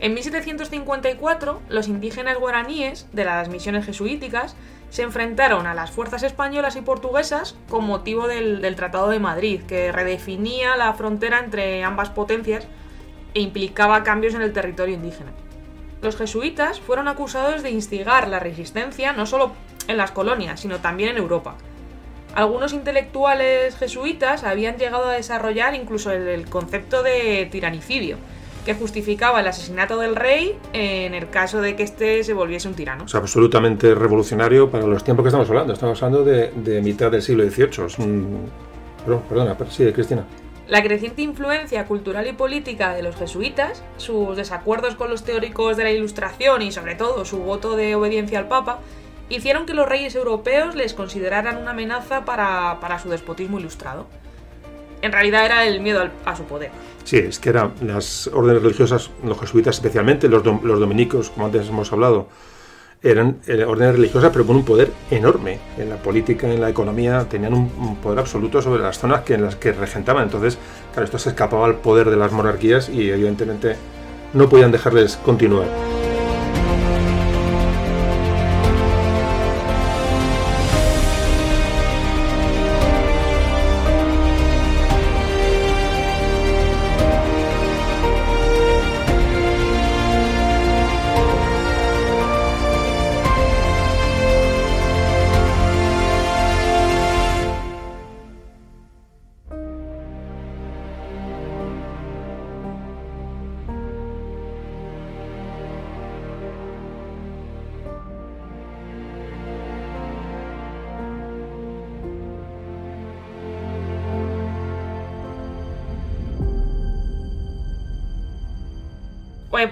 En 0.00 0.14
1754, 0.14 1.60
los 1.68 1.86
indígenas 1.86 2.38
guaraníes 2.38 3.06
de 3.12 3.26
las 3.26 3.50
misiones 3.50 3.84
jesuíticas 3.84 4.56
se 4.88 5.02
enfrentaron 5.02 5.66
a 5.66 5.74
las 5.74 5.90
fuerzas 5.90 6.22
españolas 6.22 6.76
y 6.76 6.80
portuguesas 6.80 7.54
con 7.68 7.84
motivo 7.84 8.26
del, 8.26 8.74
Tratado 8.76 9.10
de 9.10 9.20
Madrid, 9.20 9.60
que 9.68 9.92
redefinía 9.92 10.74
la 10.76 10.94
frontera 10.94 11.38
entre 11.38 11.84
ambas 11.84 12.08
potencias 12.08 12.66
e 13.34 13.40
implicaba 13.40 14.02
cambios 14.02 14.34
en 14.34 14.40
el 14.40 14.54
territorio 14.54 14.94
indígena. 14.94 15.32
Los 16.00 16.16
jesuitas 16.16 16.80
fueron 16.80 17.06
acusados 17.06 17.62
de 17.62 17.70
instigar 17.70 18.26
la 18.26 18.40
resistencia 18.40 19.12
no 19.12 19.26
solo 19.26 19.52
en 19.86 19.98
las 19.98 20.12
colonias, 20.12 20.60
sino 20.60 20.78
también 20.78 21.10
en 21.10 21.18
Europa. 21.18 21.56
Algunos 22.34 22.72
intelectuales 22.72 23.76
jesuitas 23.76 24.44
habían 24.44 24.78
llegado 24.78 25.10
a 25.10 25.12
desarrollar 25.12 25.74
incluso 25.74 26.10
el 26.10 26.48
concepto 26.48 27.02
de 27.02 27.46
tiranicidio, 27.50 28.16
que 28.64 28.74
justificaba 28.74 29.40
el 29.40 29.46
asesinato 29.46 29.98
del 29.98 30.16
rey 30.16 30.58
en 30.72 31.14
el 31.14 31.30
caso 31.30 31.60
de 31.60 31.76
que 31.76 31.82
éste 31.82 32.24
se 32.24 32.34
volviese 32.34 32.68
un 32.68 32.74
tirano. 32.74 33.04
O 33.04 33.08
sea, 33.08 33.20
absolutamente 33.20 33.94
revolucionario 33.94 34.70
para 34.70 34.86
los 34.86 35.02
tiempos 35.02 35.24
que 35.24 35.28
estamos 35.28 35.48
hablando. 35.48 35.72
Estamos 35.72 36.02
hablando 36.02 36.24
de, 36.24 36.50
de 36.50 36.80
mitad 36.82 37.10
del 37.10 37.22
siglo 37.22 37.48
XVIII. 37.48 37.86
Es 37.86 37.98
un... 37.98 38.50
Perdón, 39.04 39.22
perdona, 39.28 39.56
sí, 39.70 39.90
Cristina. 39.92 40.24
La 40.68 40.84
creciente 40.84 41.22
influencia 41.22 41.84
cultural 41.86 42.28
y 42.28 42.32
política 42.32 42.94
de 42.94 43.02
los 43.02 43.16
jesuitas, 43.16 43.82
sus 43.96 44.36
desacuerdos 44.36 44.94
con 44.94 45.10
los 45.10 45.24
teóricos 45.24 45.76
de 45.76 45.82
la 45.82 45.90
Ilustración 45.90 46.62
y 46.62 46.70
sobre 46.70 46.94
todo 46.94 47.24
su 47.24 47.38
voto 47.38 47.74
de 47.74 47.96
obediencia 47.96 48.38
al 48.38 48.46
Papa, 48.46 48.78
hicieron 49.28 49.66
que 49.66 49.74
los 49.74 49.88
reyes 49.88 50.14
europeos 50.14 50.76
les 50.76 50.94
consideraran 50.94 51.56
una 51.56 51.70
amenaza 51.70 52.24
para, 52.24 52.78
para 52.80 53.00
su 53.00 53.08
despotismo 53.08 53.58
ilustrado. 53.58 54.06
En 55.02 55.12
realidad 55.12 55.46
era 55.46 55.64
el 55.66 55.80
miedo 55.80 56.00
al- 56.00 56.12
a 56.24 56.36
su 56.36 56.44
poder. 56.44 56.70
Sí, 57.04 57.16
es 57.18 57.38
que 57.38 57.48
eran 57.50 57.72
las 57.80 58.28
órdenes 58.28 58.62
religiosas, 58.62 59.10
los 59.24 59.38
jesuitas 59.40 59.76
especialmente, 59.76 60.28
los, 60.28 60.42
dom- 60.44 60.62
los 60.62 60.78
dominicos, 60.78 61.30
como 61.30 61.46
antes 61.46 61.68
hemos 61.68 61.90
hablado, 61.92 62.28
eran 63.02 63.38
órdenes 63.66 63.94
religiosas 63.96 64.30
pero 64.30 64.46
con 64.46 64.56
un 64.56 64.64
poder 64.64 64.90
enorme 65.10 65.58
en 65.78 65.88
la 65.88 65.96
política, 65.96 66.46
en 66.52 66.60
la 66.60 66.68
economía, 66.68 67.26
tenían 67.30 67.54
un, 67.54 67.72
un 67.78 67.96
poder 67.96 68.18
absoluto 68.18 68.60
sobre 68.60 68.82
las 68.82 68.98
zonas 68.98 69.22
que, 69.22 69.34
en 69.34 69.42
las 69.44 69.56
que 69.56 69.72
regentaban. 69.72 70.24
Entonces, 70.24 70.58
claro, 70.92 71.06
esto 71.06 71.18
se 71.18 71.30
escapaba 71.30 71.64
al 71.66 71.76
poder 71.76 72.10
de 72.10 72.16
las 72.18 72.30
monarquías 72.32 72.90
y 72.90 73.10
evidentemente 73.10 73.76
no 74.34 74.48
podían 74.50 74.70
dejarles 74.70 75.16
continuar. 75.24 75.99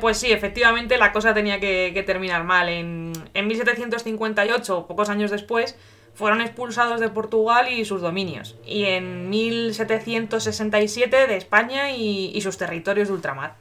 Pues, 0.09 0.21
sí, 0.21 0.33
efectivamente 0.33 0.97
la 0.97 1.13
cosa 1.13 1.35
tenía 1.35 1.61
que, 1.61 2.03
terminar 2.07 2.43
mal. 2.43 2.71
En, 2.71 3.13
en 3.35 3.47
1758, 3.47 4.87
pocos 4.87 5.11
años 5.11 5.31
después, 5.31 5.77
fueron 6.15 6.41
expulsados 6.41 6.99
de 6.99 7.11
Portugal 7.11 7.71
y 7.71 7.85
sus 7.85 8.01
dominios. 8.01 8.57
Y 8.65 8.85
en 8.87 9.29
1767 9.29 11.27
de 11.27 11.37
España 11.37 11.91
y, 11.91 12.33
y 12.35 12.41
sus 12.41 12.57
territorios 12.57 13.09
de 13.09 13.15
ultramar. 13.15 13.57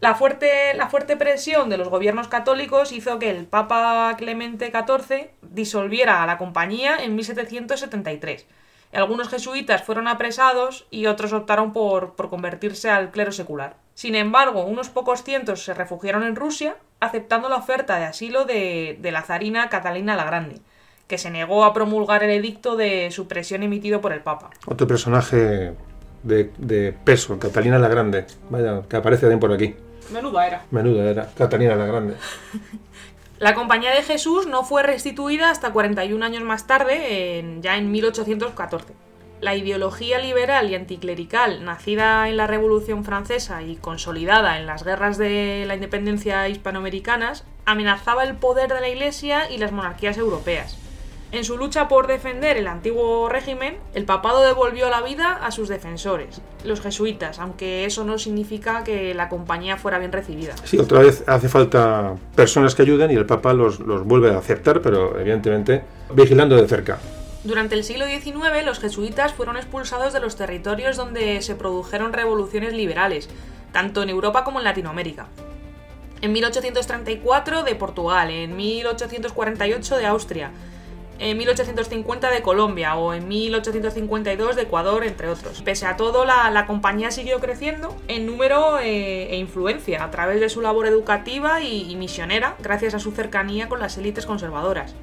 La 0.00 0.14
fuerte, 0.14 0.72
la 0.76 0.88
fuerte 0.88 1.18
presión 1.18 1.68
de 1.68 1.76
los 1.76 1.90
gobiernos 1.90 2.28
católicos 2.28 2.90
hizo 2.90 3.18
que 3.18 3.28
el 3.28 3.44
Papa 3.44 4.14
Clemente 4.16 4.72
XIV 4.72 5.28
disolviera 5.42 6.22
a 6.22 6.26
la 6.26 6.38
compañía 6.38 7.04
en 7.04 7.16
1773. 7.16 8.46
Algunos 8.92 9.28
jesuitas 9.28 9.82
fueron 9.82 10.08
apresados 10.08 10.86
y 10.90 11.06
otros 11.06 11.32
optaron 11.32 11.72
por, 11.72 12.14
por 12.14 12.28
convertirse 12.28 12.90
al 12.90 13.10
clero 13.10 13.30
secular. 13.30 13.76
Sin 13.94 14.14
embargo, 14.16 14.64
unos 14.64 14.88
pocos 14.88 15.22
cientos 15.22 15.62
se 15.64 15.74
refugiaron 15.74 16.24
en 16.24 16.34
Rusia, 16.34 16.76
aceptando 16.98 17.48
la 17.48 17.56
oferta 17.56 17.98
de 17.98 18.04
asilo 18.04 18.44
de, 18.44 18.98
de 19.00 19.12
la 19.12 19.22
zarina 19.22 19.68
Catalina 19.68 20.16
la 20.16 20.24
Grande, 20.24 20.60
que 21.06 21.18
se 21.18 21.30
negó 21.30 21.64
a 21.64 21.72
promulgar 21.72 22.24
el 22.24 22.30
edicto 22.30 22.76
de 22.76 23.10
supresión 23.12 23.62
emitido 23.62 24.00
por 24.00 24.12
el 24.12 24.20
Papa. 24.20 24.50
Otro 24.66 24.86
personaje 24.86 25.74
de, 26.24 26.50
de 26.58 26.92
peso, 26.92 27.38
Catalina 27.38 27.78
la 27.78 27.88
Grande. 27.88 28.26
Vaya, 28.48 28.82
que 28.88 28.96
aparece 28.96 29.22
también 29.22 29.40
por 29.40 29.52
aquí. 29.52 29.76
Menuda 30.12 30.46
era. 30.46 30.64
Menuda 30.72 31.04
era, 31.04 31.28
Catalina 31.36 31.76
la 31.76 31.86
Grande. 31.86 32.14
La 33.40 33.54
Compañía 33.54 33.92
de 33.94 34.02
Jesús 34.02 34.46
no 34.46 34.64
fue 34.64 34.82
restituida 34.82 35.50
hasta 35.50 35.72
41 35.72 36.22
años 36.24 36.42
más 36.42 36.66
tarde, 36.66 37.38
en- 37.38 37.62
ya 37.62 37.76
en 37.78 37.90
1814. 37.90 38.92
La 39.40 39.56
ideología 39.56 40.18
liberal 40.18 40.70
y 40.70 40.74
anticlerical, 40.74 41.64
nacida 41.64 42.28
en 42.28 42.36
la 42.36 42.46
Revolución 42.46 43.02
Francesa 43.02 43.62
y 43.62 43.76
consolidada 43.76 44.58
en 44.58 44.66
las 44.66 44.84
guerras 44.84 45.16
de 45.16 45.64
la 45.66 45.74
independencia 45.74 46.46
hispanoamericanas, 46.48 47.44
amenazaba 47.64 48.24
el 48.24 48.34
poder 48.36 48.72
de 48.74 48.80
la 48.82 48.88
Iglesia 48.90 49.50
y 49.50 49.56
las 49.56 49.72
monarquías 49.72 50.18
europeas. 50.18 50.76
En 51.32 51.44
su 51.44 51.56
lucha 51.56 51.86
por 51.86 52.08
defender 52.08 52.56
el 52.56 52.66
antiguo 52.66 53.28
régimen, 53.28 53.76
el 53.94 54.04
papado 54.04 54.42
devolvió 54.42 54.90
la 54.90 55.00
vida 55.00 55.32
a 55.32 55.52
sus 55.52 55.68
defensores, 55.68 56.40
los 56.64 56.80
jesuitas, 56.80 57.38
aunque 57.38 57.84
eso 57.84 58.04
no 58.04 58.18
significa 58.18 58.82
que 58.82 59.14
la 59.14 59.28
compañía 59.28 59.76
fuera 59.76 60.00
bien 60.00 60.10
recibida. 60.10 60.54
Sí, 60.64 60.76
otra 60.78 60.98
vez 60.98 61.22
hace 61.28 61.48
falta 61.48 62.16
personas 62.34 62.74
que 62.74 62.82
ayuden 62.82 63.12
y 63.12 63.14
el 63.14 63.26
Papa 63.26 63.52
los, 63.52 63.78
los 63.78 64.04
vuelve 64.04 64.34
a 64.34 64.38
aceptar, 64.38 64.82
pero 64.82 65.20
evidentemente 65.20 65.84
vigilando 66.12 66.56
de 66.56 66.66
cerca. 66.66 66.98
Durante 67.44 67.76
el 67.76 67.84
siglo 67.84 68.06
XIX, 68.06 68.64
los 68.66 68.80
jesuitas 68.80 69.32
fueron 69.32 69.56
expulsados 69.56 70.12
de 70.12 70.20
los 70.20 70.34
territorios 70.34 70.96
donde 70.96 71.40
se 71.42 71.54
produjeron 71.54 72.12
revoluciones 72.12 72.74
liberales, 72.74 73.30
tanto 73.72 74.02
en 74.02 74.10
Europa 74.10 74.42
como 74.42 74.58
en 74.58 74.64
Latinoamérica. 74.64 75.28
En 76.22 76.32
1834 76.32 77.62
de 77.62 77.74
Portugal, 77.76 78.30
en 78.30 78.56
1848 78.56 79.96
de 79.96 80.06
Austria, 80.06 80.50
en 81.22 81.36
1850 81.36 82.30
de 82.30 82.40
Colombia 82.40 82.96
o 82.96 83.12
en 83.12 83.28
1852 83.28 84.56
de 84.56 84.62
Ecuador, 84.62 85.04
entre 85.04 85.28
otros. 85.28 85.60
Pese 85.62 85.84
a 85.86 85.96
todo, 85.96 86.24
la, 86.24 86.50
la 86.50 86.66
compañía 86.66 87.10
siguió 87.10 87.40
creciendo 87.40 87.94
en 88.08 88.24
número 88.26 88.78
eh, 88.78 89.28
e 89.30 89.36
influencia 89.36 90.02
a 90.02 90.10
través 90.10 90.40
de 90.40 90.48
su 90.48 90.62
labor 90.62 90.86
educativa 90.86 91.60
y- 91.60 91.94
misionera, 91.96 92.56
gracias 92.62 92.94
a 92.94 92.98
su 92.98 93.12
cercanía 93.12 93.68
con 93.68 93.80
las 93.80 93.98
élites 93.98 94.24
conservadoras. 94.24 94.94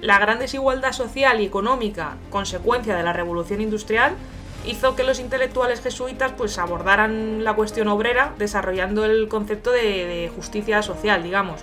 La 0.00 0.18
gran 0.18 0.38
desigualdad 0.38 0.92
social 0.92 1.40
y 1.40 1.44
económica, 1.44 2.16
consecuencia 2.30 2.96
de 2.96 3.02
la 3.02 3.12
revolución 3.12 3.60
industrial, 3.60 4.14
hizo 4.66 4.96
que 4.96 5.04
los 5.04 5.20
intelectuales 5.20 5.82
jesuitas 5.82 6.32
pues 6.36 6.58
abordaran 6.58 7.44
la 7.44 7.54
cuestión 7.54 7.88
obrera 7.88 8.32
desarrollando 8.38 9.04
el 9.04 9.28
concepto 9.28 9.70
de 9.70 10.30
justicia 10.34 10.82
social, 10.82 11.22
digamos, 11.22 11.60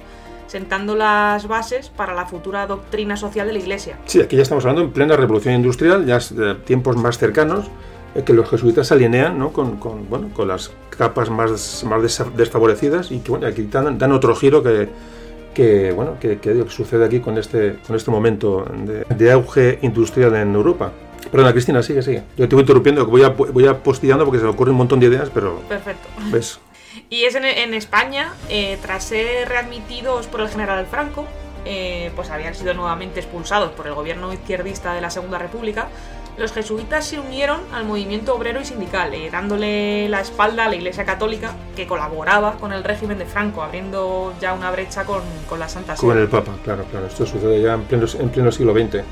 sentando 0.54 0.96
las 0.96 1.48
bases 1.48 1.90
para 1.90 2.14
la 2.14 2.28
futura 2.28 2.68
doctrina 2.68 3.18
social 3.18 3.48
de 3.48 3.54
la 3.54 3.60
Iglesia. 3.60 3.98
Sí, 4.06 4.22
aquí 4.22 4.36
ya 4.36 4.44
estamos 4.44 4.64
hablando 4.64 4.84
en 4.84 4.92
plena 4.92 5.18
revolución 5.18 5.56
industrial, 5.56 6.06
ya 6.06 6.18
es 6.18 6.36
de 6.36 6.54
tiempos 6.54 6.96
más 6.96 7.18
cercanos, 7.18 7.66
eh, 8.14 8.22
que 8.24 8.34
los 8.34 8.48
jesuitas 8.48 8.86
se 8.86 8.94
alinean 8.94 9.40
¿no? 9.40 9.52
con, 9.52 9.78
con, 9.78 10.08
bueno, 10.08 10.30
con 10.32 10.48
las 10.48 10.70
capas 10.96 11.32
más, 11.32 11.84
más 11.90 12.04
desfavorecidas 12.38 13.10
y 13.10 13.18
que 13.22 13.32
bueno, 13.32 13.48
aquí 13.48 13.64
dan, 13.64 13.98
dan 13.98 14.12
otro 14.12 14.36
giro 14.36 14.62
que, 14.62 14.90
que, 15.56 15.92
bueno, 15.92 16.18
que, 16.20 16.38
que 16.38 16.66
sucede 16.70 17.04
aquí 17.04 17.20
con 17.20 17.40
este, 17.40 17.80
con 17.88 17.96
este 17.96 18.12
momento 18.12 18.64
de, 18.86 19.06
de 19.06 19.32
auge 19.32 19.80
industrial 19.82 20.36
en 20.36 20.54
Europa. 20.54 20.92
Perdona, 21.32 21.52
Cristina, 21.52 21.82
sigue, 21.82 22.04
sigue. 22.04 22.22
Yo 22.38 22.48
te 22.48 22.54
voy 22.54 22.62
interrumpiendo, 22.62 23.08
voy, 23.08 23.24
a, 23.24 23.30
voy 23.30 23.66
apostillando 23.66 24.24
porque 24.24 24.38
se 24.38 24.44
me 24.44 24.52
ocurren 24.52 24.74
un 24.74 24.78
montón 24.78 25.00
de 25.00 25.08
ideas, 25.08 25.32
pero 25.34 25.62
Perfecto. 25.68 26.08
ves. 26.32 26.60
Y 27.14 27.26
es 27.26 27.36
en, 27.36 27.46
en 27.46 27.76
España, 27.76 28.34
eh, 28.50 28.80
tras 28.82 29.04
ser 29.04 29.48
readmitidos 29.48 30.26
por 30.26 30.42
el 30.42 30.50
general 30.50 30.88
Franco, 30.88 31.28
eh, 31.64 32.12
pues 32.16 32.32
habían 32.32 32.56
sido 32.56 32.74
nuevamente 32.74 33.20
expulsados 33.20 33.70
por 33.74 33.86
el 33.86 33.94
gobierno 33.94 34.34
izquierdista 34.34 34.96
de 34.96 35.02
la 35.02 35.12
Segunda 35.12 35.38
República, 35.38 35.90
los 36.38 36.52
jesuitas 36.54 37.06
se 37.06 37.20
unieron 37.20 37.62
al 37.72 37.86
movimiento 37.86 38.34
obrero 38.34 38.60
y 38.60 38.66
sindical, 38.66 39.14
eh, 39.14 39.30
dándole 39.32 40.10
la 40.10 40.22
espalda 40.22 40.66
a 40.66 40.70
la 40.70 40.76
Iglesia 40.76 41.06
Católica, 41.06 41.54
que 41.76 41.86
colaboraba 41.86 42.54
con 42.54 42.74
el 42.74 42.84
régimen 42.84 43.20
de 43.20 43.28
Franco, 43.28 43.62
abriendo 43.62 44.34
ya 44.42 44.56
una 44.56 44.72
brecha 44.72 45.06
con, 45.06 45.22
con 45.48 45.60
la 45.60 45.70
Santa 45.70 45.96
Sede. 45.96 46.08
Con 46.08 46.18
el 46.18 46.28
Papa, 46.28 46.54
claro, 46.64 46.84
claro. 46.90 47.06
Esto 47.06 47.28
sucede 47.28 47.62
ya 47.62 47.76
en 47.76 47.84
pleno, 47.84 48.08
en 48.20 48.30
pleno 48.30 48.52
siglo 48.52 48.74
XX. 48.74 49.04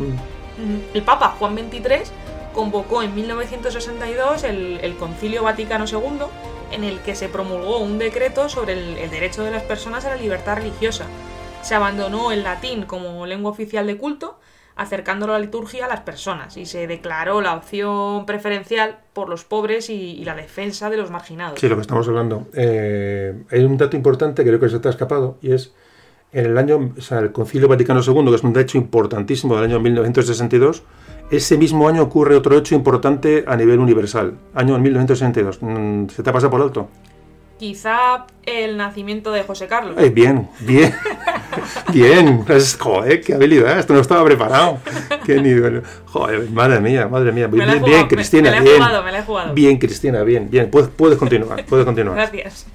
El 0.95 1.03
Papa 1.03 1.35
Juan 1.37 1.55
XXIII 1.55 2.30
convocó 2.53 3.03
en 3.03 3.15
1962 3.15 4.43
el, 4.43 4.79
el 4.81 4.95
Concilio 4.95 5.43
Vaticano 5.43 5.85
II, 5.85 6.25
en 6.71 6.83
el 6.83 6.99
que 6.99 7.15
se 7.15 7.29
promulgó 7.29 7.79
un 7.79 7.97
decreto 7.97 8.49
sobre 8.49 8.73
el, 8.73 8.97
el 8.97 9.09
derecho 9.09 9.43
de 9.43 9.51
las 9.51 9.63
personas 9.63 10.05
a 10.05 10.09
la 10.09 10.15
libertad 10.15 10.57
religiosa. 10.57 11.05
Se 11.61 11.75
abandonó 11.75 12.31
el 12.31 12.43
latín 12.43 12.83
como 12.83 13.25
lengua 13.25 13.51
oficial 13.51 13.87
de 13.87 13.97
culto, 13.97 14.39
acercando 14.75 15.27
la 15.27 15.37
liturgia 15.37 15.85
a 15.85 15.87
las 15.87 15.99
personas, 16.01 16.57
y 16.57 16.65
se 16.65 16.87
declaró 16.87 17.41
la 17.41 17.53
opción 17.53 18.25
preferencial 18.25 18.99
por 19.13 19.29
los 19.29 19.43
pobres 19.43 19.89
y, 19.89 19.93
y 19.93 20.23
la 20.23 20.33
defensa 20.33 20.89
de 20.89 20.97
los 20.97 21.11
marginados. 21.11 21.59
Sí, 21.59 21.67
lo 21.67 21.75
que 21.75 21.81
estamos 21.81 22.07
hablando. 22.07 22.47
Eh, 22.53 23.43
hay 23.51 23.63
un 23.63 23.77
dato 23.77 23.95
importante 23.95 24.43
que 24.43 24.49
creo 24.49 24.59
que 24.59 24.69
se 24.69 24.79
te 24.79 24.87
ha 24.87 24.91
escapado 24.91 25.37
y 25.41 25.51
es 25.51 25.73
en 26.33 26.45
el 26.45 26.57
año, 26.57 26.93
o 26.97 27.01
sea, 27.01 27.19
el 27.19 27.31
Concilio 27.31 27.67
Vaticano 27.67 28.01
II, 28.01 28.25
que 28.29 28.35
es 28.35 28.43
un 28.43 28.57
hecho 28.57 28.77
importantísimo 28.77 29.55
del 29.55 29.65
año 29.65 29.79
1962, 29.79 30.83
ese 31.31 31.57
mismo 31.57 31.87
año 31.87 32.03
ocurre 32.03 32.35
otro 32.35 32.57
hecho 32.57 32.75
importante 32.75 33.43
a 33.47 33.55
nivel 33.55 33.79
universal, 33.79 34.35
año 34.53 34.77
1962. 34.77 35.59
Mm, 35.61 36.07
¿Se 36.09 36.21
te 36.23 36.29
ha 36.29 36.33
pasado 36.33 36.51
por 36.51 36.61
alto? 36.61 36.89
Quizá 37.57 38.25
el 38.43 38.75
nacimiento 38.75 39.31
de 39.31 39.43
José 39.43 39.67
Carlos. 39.67 39.95
Eh, 39.99 40.09
bien, 40.09 40.49
bien, 40.61 40.93
bien. 41.93 42.43
Es, 42.47 42.75
joder, 42.75 43.21
qué 43.21 43.35
habilidad, 43.35 43.77
esto 43.77 43.93
no 43.93 43.99
estaba 43.99 44.25
preparado. 44.25 44.79
Qué 45.25 45.39
nivel. 45.39 45.83
Joder, 46.07 46.49
madre 46.49 46.79
mía, 46.79 47.07
madre 47.07 47.31
mía. 47.31 47.45
Bien, 47.47 47.63
jugado, 47.67 47.85
bien, 47.85 48.01
me- 48.01 48.07
Cristina, 48.07 48.49
me 48.49 48.55
la 48.55 48.57
he 48.57 48.63
bien. 48.63 48.75
jugado, 48.77 49.03
me 49.03 49.11
la 49.11 49.19
he 49.19 49.23
jugado. 49.23 49.53
Bien, 49.53 49.77
Cristina, 49.77 50.23
bien, 50.23 50.49
bien. 50.49 50.71
Puedes, 50.71 50.89
puedes 50.89 51.17
continuar, 51.19 51.63
puedes 51.65 51.85
continuar. 51.85 52.15
Gracias. 52.15 52.65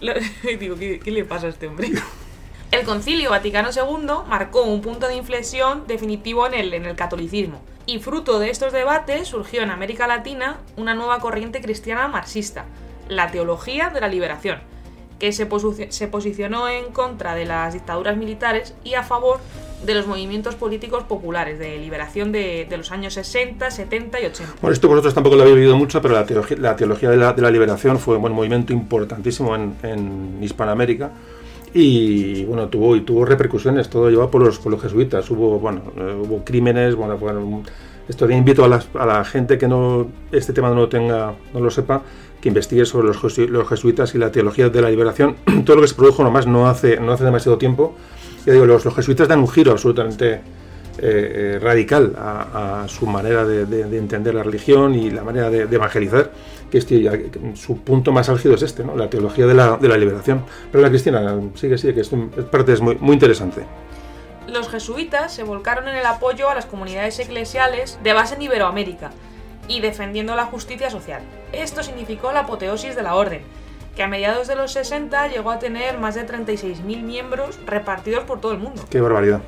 Lo- 0.00 0.14
Digo, 0.58 0.74
¿qué, 0.76 0.98
qué 0.98 1.10
le 1.12 1.24
pasa 1.24 1.46
a 1.46 1.50
este 1.50 1.68
hombre? 1.68 1.92
El 2.74 2.82
Concilio 2.82 3.30
Vaticano 3.30 3.68
II 3.70 4.26
marcó 4.28 4.62
un 4.62 4.80
punto 4.80 5.06
de 5.06 5.14
inflexión 5.14 5.84
definitivo 5.86 6.44
en 6.48 6.54
el, 6.54 6.74
en 6.74 6.86
el 6.86 6.96
catolicismo. 6.96 7.60
Y 7.86 8.00
fruto 8.00 8.40
de 8.40 8.50
estos 8.50 8.72
debates 8.72 9.28
surgió 9.28 9.62
en 9.62 9.70
América 9.70 10.08
Latina 10.08 10.58
una 10.76 10.92
nueva 10.96 11.20
corriente 11.20 11.60
cristiana 11.60 12.08
marxista, 12.08 12.64
la 13.08 13.30
teología 13.30 13.90
de 13.90 14.00
la 14.00 14.08
liberación, 14.08 14.58
que 15.20 15.30
se, 15.30 15.46
se 15.90 16.08
posicionó 16.08 16.68
en 16.68 16.86
contra 16.86 17.36
de 17.36 17.44
las 17.44 17.74
dictaduras 17.74 18.16
militares 18.16 18.74
y 18.82 18.94
a 18.94 19.04
favor 19.04 19.38
de 19.86 19.94
los 19.94 20.08
movimientos 20.08 20.56
políticos 20.56 21.04
populares 21.04 21.60
de 21.60 21.78
liberación 21.78 22.32
de, 22.32 22.66
de 22.68 22.76
los 22.76 22.90
años 22.90 23.14
60, 23.14 23.70
70 23.70 24.20
y 24.20 24.26
80. 24.26 24.54
Bueno, 24.60 24.74
esto 24.74 24.88
vosotros 24.88 25.14
tampoco 25.14 25.36
lo 25.36 25.42
habéis 25.42 25.58
vivido 25.58 25.76
mucho, 25.76 26.02
pero 26.02 26.14
la 26.14 26.26
teología, 26.26 26.56
la 26.58 26.74
teología 26.74 27.08
de, 27.10 27.18
la, 27.18 27.32
de 27.34 27.40
la 27.42 27.52
liberación 27.52 28.00
fue 28.00 28.16
un 28.16 28.22
buen 28.22 28.34
movimiento 28.34 28.72
importantísimo 28.72 29.54
en, 29.54 29.76
en 29.84 30.42
Hispanoamérica 30.42 31.12
y 31.74 32.44
bueno, 32.44 32.68
tuvo, 32.68 32.94
y 32.96 33.00
tuvo 33.00 33.24
repercusiones, 33.24 33.88
todo 33.90 34.08
llevado 34.08 34.30
por 34.30 34.42
los, 34.42 34.58
por 34.58 34.70
los 34.72 34.80
jesuitas, 34.80 35.28
hubo, 35.30 35.58
bueno, 35.58 35.82
eh, 35.96 36.16
hubo 36.24 36.44
crímenes, 36.44 36.94
bueno, 36.94 37.18
bueno, 37.18 37.62
esto 38.08 38.28
ya 38.28 38.36
invito 38.36 38.64
a, 38.64 38.68
las- 38.68 38.88
a 38.94 39.04
la 39.06 39.24
gente 39.24 39.58
que 39.58 39.66
no 39.66 40.06
este 40.30 40.52
tema 40.52 40.68
no 40.68 40.76
lo 40.76 40.88
tenga, 40.88 41.34
no 41.52 41.60
lo 41.60 41.70
sepa, 41.70 42.02
que 42.40 42.48
investigue 42.48 42.84
sobre 42.84 43.08
los, 43.08 43.16
jesu- 43.20 43.48
los 43.48 43.66
jesuitas 43.68 44.14
y 44.14 44.18
la 44.18 44.30
teología 44.30 44.68
de 44.68 44.80
la 44.82 44.90
liberación, 44.90 45.36
todo 45.64 45.76
lo 45.76 45.82
que 45.82 45.88
se 45.88 45.94
produjo 45.94 46.22
nomás 46.22 46.46
no 46.46 46.68
hace, 46.68 47.00
no 47.00 47.12
hace 47.12 47.24
demasiado 47.24 47.58
tiempo. 47.58 47.94
Ya 48.46 48.52
digo, 48.52 48.66
los, 48.66 48.84
los 48.84 48.94
jesuitas 48.94 49.26
dan 49.26 49.40
un 49.40 49.48
giro 49.48 49.72
absolutamente 49.72 50.40
eh, 50.98 51.54
eh, 51.56 51.58
radical 51.60 52.14
a, 52.18 52.82
a 52.84 52.88
su 52.88 53.06
manera 53.06 53.44
de, 53.44 53.66
de- 53.66 53.84
de 53.84 53.98
entender 53.98 54.34
la 54.34 54.42
religión 54.42 54.94
y 54.94 55.10
la 55.10 55.22
manera 55.24 55.50
de, 55.50 55.66
de 55.66 55.76
evangelizar, 55.76 56.30
que, 56.70 56.78
este, 56.78 57.00
ya- 57.02 57.12
que 57.12 57.30
su 57.54 57.78
punto 57.78 58.12
más 58.12 58.28
álgido 58.28 58.54
es 58.54 58.62
este, 58.62 58.84
¿no? 58.84 58.96
la 58.96 59.08
teología 59.10 59.46
de 59.46 59.54
la, 59.54 59.76
de 59.76 59.88
la 59.88 59.96
liberación. 59.96 60.44
Pero 60.70 60.82
la 60.82 60.88
Cristina, 60.90 61.36
sigue, 61.54 61.78
sigue, 61.78 61.94
que 61.94 62.00
esto 62.00 62.16
es 62.36 62.44
parte 62.44 62.72
es 62.72 62.80
muy, 62.80 62.96
muy 62.96 63.14
interesante. 63.14 63.62
Los 64.46 64.68
jesuitas 64.68 65.32
se 65.32 65.42
volcaron 65.42 65.88
en 65.88 65.96
el 65.96 66.04
apoyo 66.06 66.48
a 66.50 66.54
las 66.54 66.66
comunidades 66.66 67.18
eclesiales 67.18 67.98
de 68.02 68.12
base 68.12 68.34
en 68.34 68.42
Iberoamérica 68.42 69.10
y 69.68 69.80
defendiendo 69.80 70.36
la 70.36 70.44
justicia 70.44 70.90
social. 70.90 71.22
Esto 71.52 71.82
significó 71.82 72.30
la 72.32 72.40
apoteosis 72.40 72.94
de 72.94 73.02
la 73.02 73.14
orden. 73.14 73.40
que 73.96 74.02
a 74.02 74.08
mediados 74.08 74.48
de 74.48 74.56
los 74.56 74.72
60 74.72 75.28
llegó 75.28 75.52
a 75.52 75.60
tener 75.60 75.98
más 75.98 76.16
de 76.16 76.26
36.000 76.26 77.02
miembros 77.02 77.58
repartidos 77.64 78.24
por 78.24 78.40
todo 78.40 78.50
el 78.50 78.58
mundo. 78.58 78.82
Qué 78.90 79.00
barbaridad. 79.00 79.40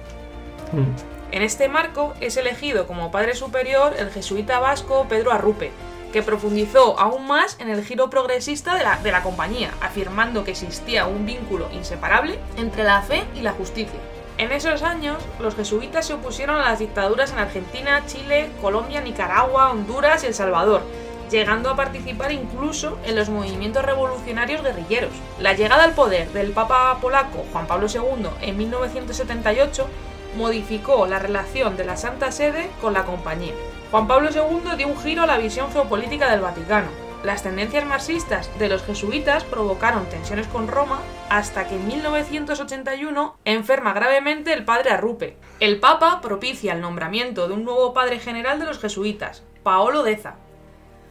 En 1.32 1.42
este 1.42 1.68
marco 1.68 2.14
es 2.20 2.36
elegido 2.36 2.86
como 2.86 3.10
padre 3.10 3.34
superior 3.34 3.94
el 3.98 4.10
jesuita 4.10 4.60
vasco 4.60 5.06
Pedro 5.08 5.32
Arrupe, 5.32 5.72
que 6.12 6.22
profundizó 6.22 6.98
aún 6.98 7.26
más 7.26 7.56
en 7.60 7.68
el 7.68 7.84
giro 7.84 8.08
progresista 8.08 8.74
de 8.74 8.84
la, 8.84 8.96
de 8.98 9.10
la 9.10 9.22
compañía, 9.22 9.70
afirmando 9.80 10.44
que 10.44 10.52
existía 10.52 11.06
un 11.06 11.26
vínculo 11.26 11.68
inseparable 11.72 12.38
entre 12.56 12.84
la 12.84 13.02
fe 13.02 13.24
y 13.34 13.40
la 13.40 13.52
justicia. 13.52 13.98
En 14.38 14.52
esos 14.52 14.82
años, 14.82 15.16
los 15.40 15.56
jesuitas 15.56 16.06
se 16.06 16.14
opusieron 16.14 16.60
a 16.60 16.70
las 16.70 16.78
dictaduras 16.78 17.32
en 17.32 17.38
Argentina, 17.38 18.04
Chile, 18.06 18.50
Colombia, 18.60 19.00
Nicaragua, 19.00 19.70
Honduras 19.70 20.22
y 20.22 20.26
El 20.26 20.34
Salvador, 20.34 20.82
llegando 21.30 21.70
a 21.70 21.76
participar 21.76 22.32
incluso 22.32 22.98
en 23.04 23.16
los 23.16 23.28
movimientos 23.28 23.84
revolucionarios 23.84 24.62
guerrilleros. 24.62 25.12
La 25.40 25.54
llegada 25.54 25.84
al 25.84 25.94
poder 25.94 26.30
del 26.32 26.52
Papa 26.52 26.98
polaco 27.00 27.44
Juan 27.52 27.66
Pablo 27.66 27.88
II 27.92 28.28
en 28.42 28.56
1978 28.56 29.88
modificó 30.36 31.06
la 31.06 31.18
relación 31.18 31.76
de 31.76 31.84
la 31.84 31.96
Santa 31.96 32.30
Sede 32.30 32.70
con 32.80 32.92
la 32.92 33.04
compañía. 33.04 33.54
Juan 33.90 34.06
Pablo 34.06 34.30
II 34.30 34.76
dio 34.76 34.88
un 34.88 34.98
giro 34.98 35.22
a 35.22 35.26
la 35.26 35.38
visión 35.38 35.70
geopolítica 35.72 36.30
del 36.30 36.40
Vaticano. 36.40 36.88
Las 37.24 37.42
tendencias 37.42 37.84
marxistas 37.84 38.50
de 38.58 38.68
los 38.68 38.82
jesuitas 38.84 39.42
provocaron 39.44 40.06
tensiones 40.06 40.46
con 40.46 40.68
Roma 40.68 41.00
hasta 41.28 41.66
que 41.66 41.74
en 41.74 41.86
1981 41.88 43.36
enferma 43.44 43.92
gravemente 43.94 44.52
el 44.52 44.64
padre 44.64 44.90
Arrupe. 44.90 45.36
El 45.58 45.80
Papa 45.80 46.20
propicia 46.20 46.74
el 46.74 46.80
nombramiento 46.80 47.48
de 47.48 47.54
un 47.54 47.64
nuevo 47.64 47.94
padre 47.94 48.20
general 48.20 48.60
de 48.60 48.66
los 48.66 48.78
jesuitas, 48.78 49.42
Paolo 49.62 50.02
Deza. 50.02 50.36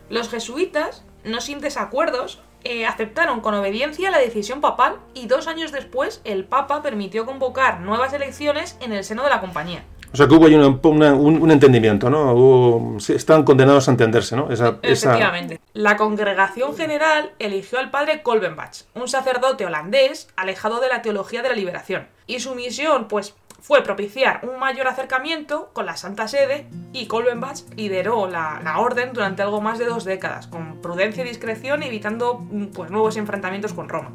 Los 0.09 0.29
jesuitas, 0.29 1.03
no 1.23 1.41
sin 1.41 1.59
desacuerdos, 1.59 2.41
eh, 2.65 2.85
aceptaron 2.85 3.39
con 3.39 3.53
obediencia 3.53 4.11
la 4.11 4.17
decisión 4.19 4.59
papal 4.59 4.97
y 5.13 5.27
dos 5.27 5.47
años 5.47 5.71
después 5.71 6.19
el 6.25 6.43
Papa 6.43 6.81
permitió 6.81 7.25
convocar 7.25 7.79
nuevas 7.79 8.11
elecciones 8.11 8.77
en 8.81 8.91
el 8.91 9.03
seno 9.05 9.23
de 9.23 9.29
la 9.29 9.39
compañía. 9.39 9.83
O 10.13 10.17
sea 10.17 10.27
que 10.27 10.33
hubo 10.35 10.45
ahí 10.45 10.55
una- 10.55 10.79
una- 10.83 11.13
un, 11.13 11.41
un 11.41 11.51
entendimiento, 11.51 12.09
¿no? 12.09 12.31
Hubo- 12.33 12.97
estaban 13.13 13.43
condenados 13.43 13.87
a 13.87 13.91
entenderse, 13.91 14.35
¿no? 14.37 14.49
Esa, 14.49 14.77
esa- 14.81 15.09
Efectivamente. 15.09 15.59
La 15.73 15.97
congregación 15.97 16.75
general 16.75 17.31
eligió 17.39 17.79
al 17.79 17.91
padre 17.91 18.21
Kolbenbach, 18.23 18.83
un 18.93 19.07
sacerdote 19.09 19.65
holandés 19.65 20.29
alejado 20.37 20.79
de 20.79 20.87
la 20.87 21.01
teología 21.01 21.41
de 21.41 21.49
la 21.49 21.55
liberación. 21.55 22.07
Y 22.27 22.39
su 22.39 22.55
misión, 22.55 23.07
pues, 23.09 23.35
fue 23.65 23.81
propiciar 23.81 24.41
un 24.43 24.59
mayor 24.59 24.85
acercamiento 24.85 25.71
con 25.73 25.87
la 25.87 25.97
Santa 25.97 26.27
Sede 26.27 26.67
y 26.93 27.07
Kolbenbach 27.07 27.61
lideró 27.75 28.27
la, 28.27 28.61
la 28.63 28.77
orden 28.77 29.11
durante 29.11 29.41
algo 29.41 29.59
más 29.59 29.79
de 29.79 29.85
dos 29.85 30.05
décadas, 30.05 30.45
con 30.45 30.83
prudencia 30.83 31.25
y 31.25 31.27
discreción, 31.27 31.81
evitando 31.81 32.45
mm, 32.47 32.65
pues, 32.67 32.91
nuevos 32.91 33.17
enfrentamientos 33.17 33.73
con 33.73 33.89
Roma. 33.89 34.11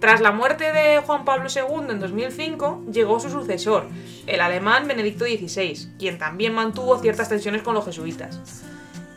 Tras 0.00 0.20
la 0.20 0.32
muerte 0.32 0.72
de 0.72 0.98
Juan 0.98 1.24
Pablo 1.24 1.48
II 1.48 1.92
en 1.92 2.00
2005, 2.00 2.86
llegó 2.90 3.20
su 3.20 3.30
sucesor, 3.30 3.86
el 4.26 4.40
alemán 4.40 4.88
Benedicto 4.88 5.26
XVI, 5.26 5.94
quien 5.96 6.18
también 6.18 6.52
mantuvo 6.52 6.98
ciertas 6.98 7.28
tensiones 7.28 7.62
con 7.62 7.74
los 7.74 7.84
jesuitas. 7.84 8.64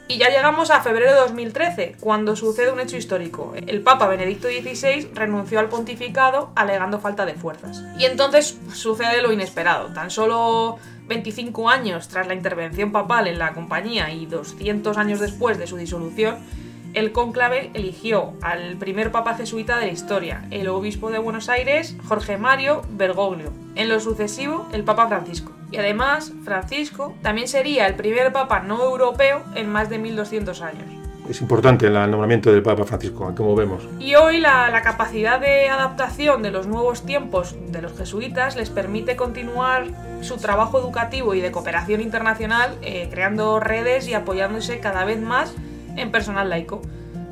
Y 0.08 0.20
ya 0.20 0.30
llegamos 0.30 0.70
a 0.70 0.82
febrero 0.82 1.14
de 1.14 1.20
2013, 1.20 1.96
cuando 2.00 2.36
sucede 2.36 2.72
un 2.72 2.80
hecho 2.80 2.96
histórico. 2.96 3.54
El 3.56 3.82
Papa 3.82 4.08
Benedicto 4.08 4.48
XVI 4.48 5.10
renunció 5.16 5.60
al 5.60 5.68
pontificado 5.68 6.52
alegando 6.56 7.00
falta 7.00 7.26
de 7.26 7.34
fuerzas. 7.34 7.84
Y 7.98 8.06
entonces 8.06 8.60
sucede 8.72 9.24
lo 9.24 9.32
inesperado. 9.32 9.88
Tan 9.94 10.12
solo 10.12 10.78
25 11.08 11.70
años 11.70 12.08
tras 12.08 12.28
la 12.28 12.36
intervención 12.36 12.92
papal 12.92 13.28
en 13.28 13.40
la 13.40 13.54
compañía 13.54 14.12
y 14.12 14.28
200 14.28 14.96
años 14.98 15.20
después 15.20 15.58
de 15.58 15.66
su 15.66 15.76
disolución, 15.76 16.38
el 16.96 17.12
cónclave 17.12 17.72
eligió 17.74 18.34
al 18.42 18.78
primer 18.78 19.12
papa 19.12 19.36
jesuita 19.36 19.78
de 19.78 19.88
la 19.88 19.92
historia, 19.92 20.46
el 20.50 20.70
obispo 20.70 21.12
de 21.12 21.20
Buenos 21.20 21.50
Aires, 21.50 21.96
Jorge 22.08 22.38
Mario 22.38 22.84
Bergoglio. 22.90 23.52
En 23.76 23.90
lo 23.90 24.00
sucesivo, 24.00 24.68
el 24.72 24.86
papa 24.86 25.08
Francisco. 25.08 25.52
Y 25.72 25.78
además, 25.78 26.32
Francisco 26.46 27.14
también 27.22 27.50
sería 27.50 27.86
el 27.88 27.96
primer 27.96 28.32
papa 28.32 28.62
no 28.62 28.82
europeo 28.82 29.44
en 29.56 29.70
más 29.70 29.90
de 29.90 30.00
1200 30.00 30.62
años. 30.62 30.86
Es 31.30 31.42
importante 31.42 31.88
el 31.88 31.94
nombramiento 31.94 32.52
del 32.52 32.62
Papa 32.62 32.86
Francisco, 32.86 33.34
como 33.36 33.56
vemos. 33.56 33.84
Y 34.00 34.14
hoy 34.14 34.40
la, 34.40 34.70
la 34.70 34.84
capacidad 34.84 35.40
de 35.40 35.70
adaptación 35.70 36.44
de 36.44 36.52
los 36.52 36.68
nuevos 36.68 37.04
tiempos 37.04 37.56
de 37.72 37.82
los 37.82 37.98
jesuitas 37.98 38.56
les 38.56 38.70
permite 38.70 39.16
continuar 39.16 39.88
su 40.22 40.38
trabajo 40.38 40.80
educativo 40.80 41.34
y 41.34 41.42
de 41.42 41.52
cooperación 41.52 42.02
internacional, 42.02 42.78
eh, 42.84 43.08
creando 43.10 43.60
redes 43.60 44.08
y 44.08 44.14
apoyándose 44.14 44.80
cada 44.80 45.04
vez 45.04 45.20
más 45.20 45.56
en 45.96 46.12
personal 46.12 46.50
laico. 46.50 46.82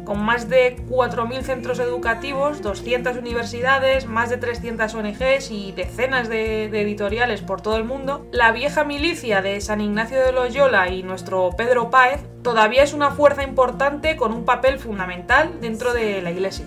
Con 0.06 0.22
más 0.22 0.50
de 0.50 0.76
4.000 0.90 1.42
centros 1.44 1.80
educativos, 1.80 2.62
200 2.62 3.16
universidades, 3.16 4.06
más 4.06 4.30
de 4.30 4.38
300 4.38 4.94
ONGs 4.94 5.50
y 5.50 5.72
decenas 5.72 6.28
de, 6.28 6.66
editoriales 6.66 7.42
por 7.42 7.62
todo 7.62 7.78
el 7.78 7.86
mundo, 7.86 8.28
la 8.32 8.52
vieja 8.52 8.84
milicia 8.84 9.42
de 9.42 9.62
San 9.62 9.80
Ignacio 9.80 10.20
de 10.20 10.34
Loyola 10.34 10.90
y 10.90 11.04
nuestro 11.04 11.52
Pedro 11.56 11.90
Páez 11.90 12.20
todavía 12.42 12.84
es 12.84 12.94
una 12.94 13.12
fuerza 13.12 13.44
importante 13.44 14.18
con 14.18 14.34
un 14.34 14.44
papel 14.44 14.78
fundamental 14.78 15.52
dentro 15.62 15.94
de 15.94 16.22
la 16.22 16.32
Iglesia. 16.32 16.66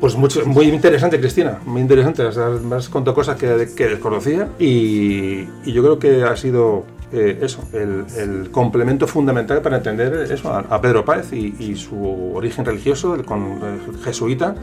Pues 0.00 0.16
mucho, 0.16 0.44
muy 0.46 0.66
interesante, 0.66 1.20
Cristina, 1.20 1.60
muy 1.66 1.82
interesante. 1.82 2.24
O 2.24 2.32
sea, 2.32 2.48
me 2.48 2.76
has 2.76 2.88
contado 2.88 3.14
cosas 3.14 3.36
que, 3.36 3.46
desconocía 3.46 4.48
y 4.58 5.46
yo 5.70 5.82
creo 5.82 5.98
que 5.98 6.24
ha 6.24 6.36
sido 6.36 6.84
eh, 7.12 7.38
eso, 7.42 7.62
el, 7.72 8.04
el 8.16 8.50
complemento 8.50 9.06
fundamental 9.06 9.60
para 9.62 9.76
entender 9.76 10.30
eso 10.32 10.52
a, 10.52 10.60
a 10.60 10.80
Pedro 10.80 11.04
Páez 11.04 11.32
y, 11.32 11.54
y 11.58 11.76
su 11.76 12.32
origen 12.34 12.64
religioso, 12.64 13.14
el, 13.14 13.24
con, 13.24 13.60
el 13.62 14.02
jesuita. 14.02 14.54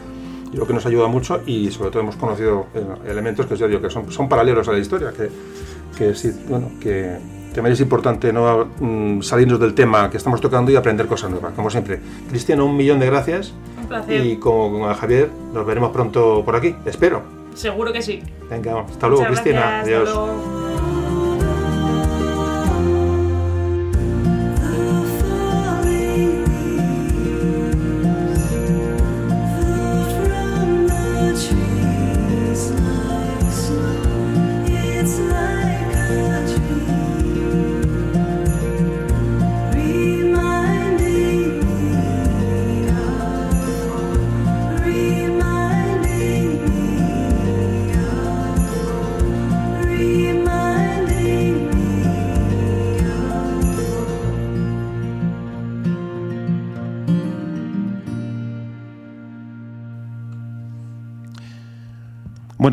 Yo 0.45 0.51
creo 0.51 0.68
que 0.68 0.73
nos 0.73 0.85
ayuda 0.85 1.07
mucho 1.07 1.41
y 1.45 1.72
sobre 1.72 1.91
todo 1.91 2.01
hemos 2.03 2.18
conocido 2.18 2.68
eh, 2.76 2.84
elementos 3.09 3.45
que, 3.45 3.55
ya 3.55 3.68
digo, 3.68 3.81
que 3.81 3.89
son, 3.89 4.11
son 4.11 4.27
paralelos 4.27 4.68
a 4.68 4.73
la 4.73 4.80
historia, 4.80 5.13
que, 5.13 5.30
que 5.97 6.13
sí, 6.13 6.31
bueno, 6.49 6.72
que 6.81 7.18
también 7.53 7.73
es 7.73 7.80
importante 7.80 8.34
no 8.34 8.68
mm, 8.80 9.22
salirnos 9.22 9.59
del 9.59 9.73
tema 9.73 10.09
que 10.09 10.18
estamos 10.18 10.41
tocando 10.41 10.72
y 10.72 10.76
aprender 10.76 11.07
cosas 11.07 11.31
nuevas, 11.31 11.53
como 11.53 11.69
siempre. 11.69 11.99
Cristiano, 12.30 12.65
un 12.65 12.76
millón 12.76 12.99
de 12.99 13.05
gracias. 13.05 13.53
Un 13.81 13.88
placer. 13.88 14.26
Y 14.26 14.38
como 14.38 14.80
con 14.80 14.93
Javier, 14.93 15.30
nos 15.53 15.65
veremos 15.65 15.91
pronto 15.91 16.43
por 16.43 16.55
aquí, 16.55 16.76
espero. 16.85 17.22
Seguro 17.53 17.91
que 17.93 18.01
sí. 18.01 18.22
Venga, 18.49 18.81
hasta 18.81 19.07
luego, 19.07 19.23
Muchas 19.23 19.41
Cristina. 19.41 19.61
gracias, 19.84 19.99
hasta 19.99 20.11
Adiós. 20.11 20.15
luego. 20.15 20.61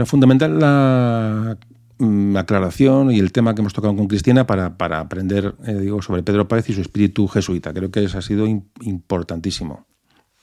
Fundamental 0.08 0.58
la 0.58 1.56
mm, 1.98 2.36
aclaración 2.36 3.10
y 3.12 3.18
el 3.18 3.30
tema 3.32 3.54
que 3.54 3.60
hemos 3.60 3.72
tocado 3.74 3.94
con 3.94 4.08
Cristina 4.08 4.46
para, 4.46 4.76
para 4.76 5.00
aprender 5.00 5.54
eh, 5.64 5.74
digo, 5.74 6.02
sobre 6.02 6.22
Pedro 6.22 6.48
Páez 6.48 6.68
y 6.70 6.74
su 6.74 6.80
espíritu 6.80 7.28
jesuita. 7.28 7.72
Creo 7.72 7.90
que 7.90 8.00
ha 8.06 8.22
sido 8.22 8.46
im- 8.46 8.64
importantísimo. 8.82 9.86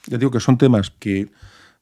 Ya 0.07 0.17
digo 0.17 0.31
que 0.31 0.39
son 0.39 0.57
temas 0.57 0.91
que 0.91 1.31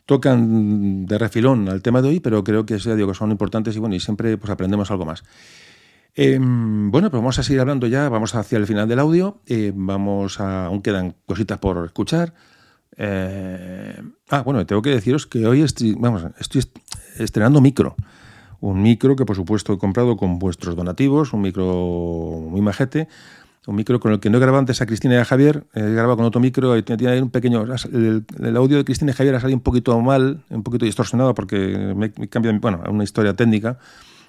tocan 0.06 1.06
de 1.06 1.18
refilón 1.18 1.70
al 1.70 1.82
tema 1.82 2.02
de 2.02 2.10
hoy, 2.10 2.20
pero 2.20 2.44
creo 2.44 2.66
que, 2.66 2.78
ya 2.78 2.96
digo, 2.96 3.10
que 3.10 3.14
son 3.14 3.32
importantes 3.32 3.76
y 3.76 3.80
bueno, 3.80 3.96
y 3.96 4.00
siempre 4.00 4.38
pues, 4.38 4.50
aprendemos 4.50 4.92
algo 4.92 5.06
más. 5.06 5.24
Eh, 6.16 6.38
bueno, 6.40 7.10
pues 7.10 7.20
vamos 7.22 7.40
a 7.40 7.44
seguir 7.44 7.60
hablando 7.62 7.88
ya, 7.88 8.08
vamos 8.10 8.36
hacia 8.36 8.58
el 8.58 8.68
final 8.68 8.88
del 8.88 9.00
audio, 9.00 9.42
eh, 9.48 9.72
vamos 9.74 10.40
a, 10.40 10.66
aún 10.68 10.82
quedan 10.82 11.16
cositas 11.26 11.58
por 11.58 11.86
escuchar. 11.86 12.34
Eh, 12.98 14.02
ah, 14.30 14.42
bueno, 14.42 14.66
tengo 14.66 14.82
que 14.82 14.90
deciros 14.92 15.26
que 15.28 15.46
hoy 15.46 15.62
estoy, 15.62 15.96
vamos, 15.98 16.26
estoy 16.40 16.60
est- 16.60 16.78
estrenando 17.20 17.62
micro. 17.62 17.96
Un 18.60 18.82
micro 18.82 19.16
que 19.16 19.26
por 19.26 19.36
supuesto 19.36 19.74
he 19.74 19.78
comprado 19.78 20.16
con 20.16 20.40
vuestros 20.40 20.76
donativos, 20.76 21.34
un 21.34 21.42
micro 21.42 21.66
muy 22.50 22.62
majete, 22.62 23.08
un 23.68 23.76
micro 23.76 24.00
con 24.00 24.12
el 24.12 24.20
que 24.20 24.30
no 24.30 24.38
he 24.38 24.42
grabado 24.42 24.60
antes 24.60 24.82
a 24.82 24.86
Cristina 24.86 25.16
y 25.16 25.18
a 25.18 25.26
Javier, 25.26 25.66
he 25.74 25.82
grabado 25.82 26.18
con 26.18 26.26
otro 26.26 26.40
micro 26.42 26.78
y 26.78 26.84
tiene 26.84 27.22
un 27.22 27.30
pequeño... 27.30 27.66
El, 27.92 28.26
el 28.42 28.58
audio 28.58 28.78
de 28.78 28.86
Cristina 28.86 29.12
y 29.12 29.16
Javier 29.16 29.36
ha 29.36 29.40
salido 29.40 29.58
un 29.58 29.64
poquito 29.64 30.00
mal, 30.02 30.44
un 30.50 30.64
poquito 30.64 30.86
distorsionado 30.86 31.34
porque 31.34 31.94
me, 31.96 32.12
me 32.18 32.28
cambia, 32.30 32.52
bueno, 32.60 32.82
una 32.90 33.04
historia 33.04 33.34
técnica 33.34 33.78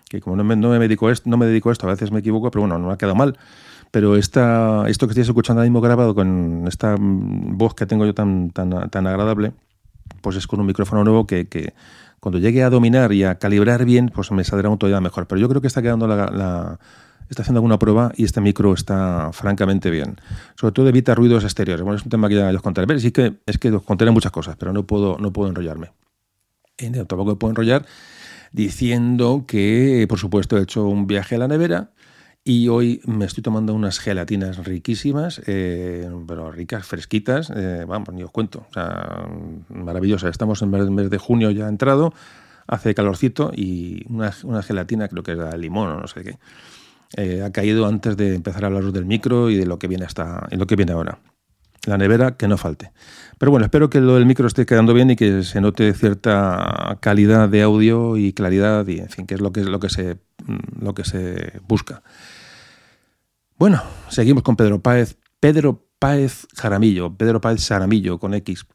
que 0.09 0.21
como 0.21 0.37
no 0.37 0.45
me, 0.45 0.55
no 0.57 0.69
me 0.69 0.79
dedico 0.79 1.09
a 1.09 1.13
esto, 1.13 1.31
no 1.31 1.37
me 1.37 1.47
dedico 1.47 1.71
a 1.71 1.73
esto, 1.73 1.87
a 1.89 1.91
veces 1.91 2.13
me 2.13 2.21
equivoco, 2.21 2.51
pero 2.51 2.63
bueno, 2.63 2.79
no 2.79 2.89
me 2.89 2.93
ha 2.93 2.99
quedado 2.99 3.15
mal. 3.17 3.37
Pero 3.95 4.17
esta, 4.17 4.89
esto 4.89 5.07
que 5.07 5.13
estáis 5.13 5.29
escuchando 5.29 5.61
ahora 5.61 5.71
mismo 5.71 5.81
grabado 5.81 6.17
con 6.17 6.65
esta 6.67 6.97
mm, 6.97 7.57
voz 7.57 7.77
que 7.77 7.87
tengo 7.87 8.05
yo 8.05 8.13
tan, 8.13 8.51
tan, 8.51 8.91
tan 8.91 9.07
agradable, 9.07 9.53
pues 10.21 10.35
es 10.35 10.49
con 10.49 10.59
un 10.59 10.67
micrófono 10.67 11.05
nuevo 11.05 11.29
que, 11.29 11.47
cuando 12.19 12.41
llegue 12.41 12.65
a 12.65 12.71
dominar 12.71 13.13
y 13.13 13.23
a 13.23 13.37
calibrar 13.37 13.85
bien, 13.85 14.11
pues 14.13 14.33
me 14.33 14.43
saldrá 14.43 14.69
un 14.69 14.79
todavía 14.79 15.01
mejor. 15.01 15.29
Pero 15.29 15.41
yo 15.41 15.49
creo 15.49 15.61
que 15.61 15.69
está 15.69 15.81
quedando 15.81 16.09
la, 16.09 16.27
la- 16.27 16.81
está 17.31 17.43
haciendo 17.43 17.59
alguna 17.59 17.79
prueba 17.79 18.11
y 18.17 18.25
este 18.25 18.41
micro 18.41 18.75
está 18.75 19.31
francamente 19.33 19.93
bien. 19.93 20.17
Sobre 20.57 20.73
todo 20.73 20.89
evita 20.89 21.15
ruidos 21.15 21.45
exteriores. 21.45 21.85
Bueno, 21.85 21.97
es 21.97 22.03
un 22.03 22.11
tema 22.11 22.29
que 22.29 22.35
ya 22.35 22.49
os 22.49 22.63
contaré. 22.63 22.89
Pero 22.89 22.99
sí 22.99 23.13
que 23.13 23.35
es 23.47 23.59
que 23.59 23.71
os 23.71 23.85
contaré 23.85 24.11
muchas 24.11 24.33
cosas, 24.33 24.57
pero 24.59 24.73
no 24.73 24.83
puedo, 24.89 25.19
no 25.21 25.33
puedo 25.33 25.49
enrollarme. 25.51 25.93
Tampoco 27.07 27.39
puedo 27.39 27.53
enrollar 27.53 27.87
diciendo 28.51 29.45
que, 29.47 30.05
por 30.09 30.19
supuesto, 30.19 30.59
he 30.59 30.63
hecho 30.63 30.85
un 30.89 31.07
viaje 31.07 31.37
a 31.37 31.39
la 31.39 31.47
nevera 31.47 31.91
y 32.45 32.69
hoy 32.69 33.01
me 33.07 33.25
estoy 33.25 33.43
tomando 33.43 33.73
unas 33.75 33.99
gelatinas 33.99 34.65
riquísimas, 34.65 35.41
eh, 35.47 36.11
pero 36.29 36.53
ricas, 36.53 36.87
fresquitas. 36.87 37.51
eh, 37.55 37.85
vamos, 37.89 38.13
ni 38.13 38.23
os 38.23 38.31
cuento. 38.31 38.67
O 38.69 38.73
sea, 38.75 39.27
maravillosas. 39.71 40.31
Estamos 40.31 40.61
en 40.63 40.75
el 40.75 40.91
mes 40.91 41.09
de 41.09 41.19
junio 41.19 41.51
ya 41.51 41.69
entrado, 41.69 42.13
hace 42.67 42.95
calorcito 42.95 43.51
y 43.55 44.05
una, 44.11 44.33
una 44.45 44.63
gelatina, 44.63 45.09
creo 45.09 45.23
que 45.23 45.33
era 45.33 45.57
limón 45.57 45.89
o 45.89 46.01
no 46.01 46.07
sé 46.07 46.23
qué. 46.23 46.39
eh, 47.17 47.43
ha 47.43 47.51
caído 47.53 47.87
antes 47.87 48.17
de 48.17 48.35
empezar 48.35 48.65
a 48.65 48.67
hablaros 48.69 48.93
del 48.93 49.07
micro 49.07 49.51
y 49.51 49.57
de 49.57 49.67
lo 49.67 49.79
que 49.79 49.89
viene 49.89 50.05
hasta 50.05 50.47
y 50.51 50.57
lo 50.57 50.67
que 50.67 50.77
viene 50.77 50.93
ahora. 50.93 51.21
La 51.87 51.99
nevera 51.99 52.37
que 52.37 52.49
no 52.49 52.57
falte. 52.57 52.93
Pero 53.39 53.51
bueno, 53.51 53.67
espero 53.67 53.91
que 53.91 54.01
lo 54.01 54.15
del 54.15 54.27
micro 54.27 54.47
esté 54.47 54.65
quedando 54.67 54.95
bien 54.95 55.11
y 55.11 55.17
que 55.17 55.43
se 55.43 55.61
note 55.61 55.93
cierta 55.93 56.97
calidad 57.01 57.49
de 57.49 57.63
audio 57.63 58.17
y 58.17 58.33
claridad 58.33 58.87
y 58.87 59.01
en 59.01 59.09
fin, 59.11 59.27
que 59.27 59.35
es 59.35 59.41
lo 59.41 59.53
que 59.53 59.65
lo 59.65 59.81
que 59.81 59.91
se 59.91 60.17
mm, 60.47 60.83
lo 60.85 60.95
que 60.95 61.05
se 61.05 61.61
busca. 61.69 62.03
Bueno, 63.57 63.83
seguimos 64.09 64.43
con 64.43 64.57
Pedro 64.57 64.81
Páez. 64.81 65.17
Pedro 65.39 65.87
Páez 66.01 66.47
Jaramillo, 66.57 67.17
Pedro 67.17 67.41
Páez 67.41 67.63
Saramillo 67.63 68.19
con 68.19 68.35
X. 68.35 68.67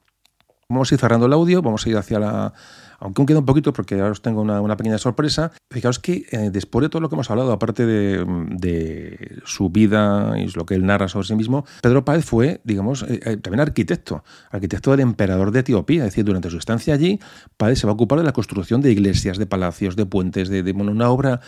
Vamos 0.69 0.91
a 0.91 0.95
ir 0.95 1.01
cerrando 1.01 1.25
el 1.25 1.33
audio, 1.33 1.61
vamos 1.61 1.85
a 1.85 1.89
ir 1.89 1.97
hacia 1.97 2.19
la... 2.19 2.53
Aunque 2.99 3.21
aún 3.21 3.27
queda 3.27 3.39
un 3.39 3.45
poquito 3.45 3.73
porque 3.73 3.95
ahora 3.95 4.11
os 4.11 4.21
tengo 4.21 4.41
una, 4.41 4.77
pequeña 4.77 4.97
sorpresa. 4.97 5.51
Fijaos 5.71 5.99
que 5.99 6.25
eh, 6.31 6.49
después 6.51 6.83
de 6.83 6.89
todo 6.89 7.01
lo 7.01 7.09
que 7.09 7.15
hemos 7.15 7.29
hablado, 7.29 7.51
aparte 7.51 7.85
de, 7.85 9.39
su 9.45 9.69
vida 9.69 10.35
y 10.37 10.47
lo 10.47 10.65
que 10.65 10.75
él 10.75 10.85
narra 10.85 11.07
sobre 11.07 11.27
sí 11.27 11.35
mismo, 11.35 11.65
Pedro 11.81 12.05
Páez 12.05 12.25
fue, 12.25 12.61
digamos, 12.63 13.03
eh, 13.03 13.19
eh, 13.23 13.37
también 13.37 13.61
arquitecto, 13.61 14.23
arquitecto 14.51 14.91
del 14.91 15.01
emperador 15.01 15.51
de 15.51 15.59
Etiopía. 15.59 16.05
Es 16.05 16.11
decir, 16.11 16.25
durante 16.25 16.49
su 16.49 16.57
estancia 16.57 16.93
allí, 16.93 17.19
Páez 17.57 17.79
se 17.79 17.87
va 17.87 17.91
a 17.91 17.93
ocupar 17.93 18.19
de 18.19 18.25
la 18.25 18.33
construcción 18.33 18.81
de 18.81 18.91
iglesias, 18.91 19.37
de 19.37 19.45
palacios, 19.45 19.95
de 19.95 20.05
puentes, 20.05 20.49
de, 20.49 20.69
una 20.71 21.09
obra 21.09 21.41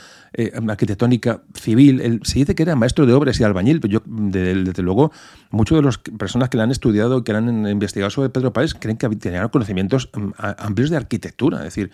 arquitectónica 0.67 1.41
civil. 1.53 2.21
Se 2.23 2.39
dice 2.39 2.55
que 2.55 2.63
era 2.63 2.75
maestro 2.75 3.05
de 3.05 3.13
obras 3.13 3.39
y 3.39 3.43
albañil, 3.43 3.79
pero 3.79 3.91
yo, 3.93 4.01
de- 4.05 4.63
desde 4.63 4.83
luego, 4.83 5.11
muchas 5.51 5.77
de 5.77 5.83
las 5.83 5.97
personas 5.97 6.49
que 6.49 6.57
le 6.57 6.63
han 6.63 6.71
estudiado 6.71 7.19
y 7.19 7.23
que 7.23 7.31
le 7.31 7.37
han 7.39 7.67
investigado 7.67 8.09
sobre 8.09 8.29
Pedro 8.29 8.53
Páez 8.53 8.73
creen 8.73 8.97
que 8.97 9.09
tenían 9.09 9.49
conocimientos 9.49 10.09
mm, 10.13 10.31
amplios 10.57 10.89
de 10.89 10.97
arquitectura. 10.97 11.40
Es 11.57 11.63
decir, 11.65 11.91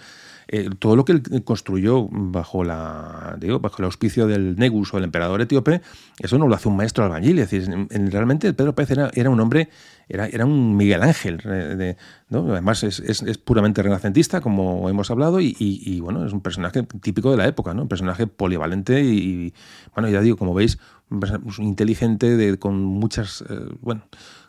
eh, 0.50 0.70
todo 0.80 0.96
lo 0.96 1.04
que 1.04 1.12
él 1.12 1.22
construyó 1.44 2.08
bajo 2.10 2.64
la 2.64 3.36
digo, 3.38 3.60
bajo 3.60 3.80
el 3.80 3.86
auspicio 3.86 4.28
del 4.28 4.56
Negus 4.56 4.94
o 4.94 4.98
el 4.98 5.04
emperador 5.04 5.42
etíope, 5.42 5.82
eso 6.20 6.38
no 6.38 6.48
lo 6.48 6.56
hace 6.56 6.70
un 6.70 6.78
maestro 6.78 7.04
albañil. 7.04 7.38
Es 7.40 7.50
decir, 7.52 7.70
en- 7.70 7.88
en- 7.92 8.10
realmente 8.12 8.54
Pedro 8.54 8.74
Páez 8.74 8.92
era, 8.92 9.30
un 9.30 9.40
hombre, 9.42 9.68
era, 10.08 10.28
era 10.28 10.46
un 10.46 10.78
Miguel 10.78 11.04
Ángel. 11.04 11.42
eh. 11.46 11.96
Además, 12.32 12.84
es, 12.84 13.00
es- 13.02 13.38
puramente 13.40 13.84
renacentista, 13.84 14.40
como 14.40 14.90
hemos 14.90 15.12
hablado, 15.12 15.42
y, 15.42 16.00
bueno, 16.02 16.26
es 16.26 16.32
un 16.32 16.40
personaje 16.42 16.84
típico 17.02 17.30
de 17.32 17.38
la 17.38 17.48
época, 17.48 17.74
¿no? 17.74 17.82
Un 17.84 17.88
personaje 17.90 18.26
polivalente 18.28 19.04
y, 19.04 19.54
bueno, 19.94 20.10
ya 20.10 20.22
digo, 20.22 20.38
como 20.38 20.54
veis, 20.54 20.78
personaje 21.20 21.44
inteligente, 21.64 22.38
de, 22.38 22.58
con 22.58 22.84
muchas, 22.84 23.44
eh, 23.50 23.60
bueno, 23.82 24.04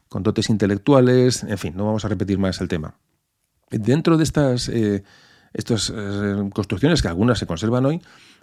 con 0.08 0.22
dotes 0.22 0.48
intelectuales, 0.48 1.42
en 1.42 1.58
fin, 1.58 1.74
no 1.76 1.86
vamos 1.86 2.04
a 2.04 2.08
repetir 2.08 2.38
más 2.38 2.60
el 2.60 2.68
tema. 2.68 2.94
Dentro 3.70 4.16
de 4.16 4.24
estas, 4.24 4.68
eh, 4.68 5.02
estas 5.52 5.92
eh, 5.94 6.50
construcciones, 6.52 7.02
que 7.02 7.08
algunas 7.08 7.38
se 7.38 7.46
conservan 7.46 7.86
hoy, 7.86 8.00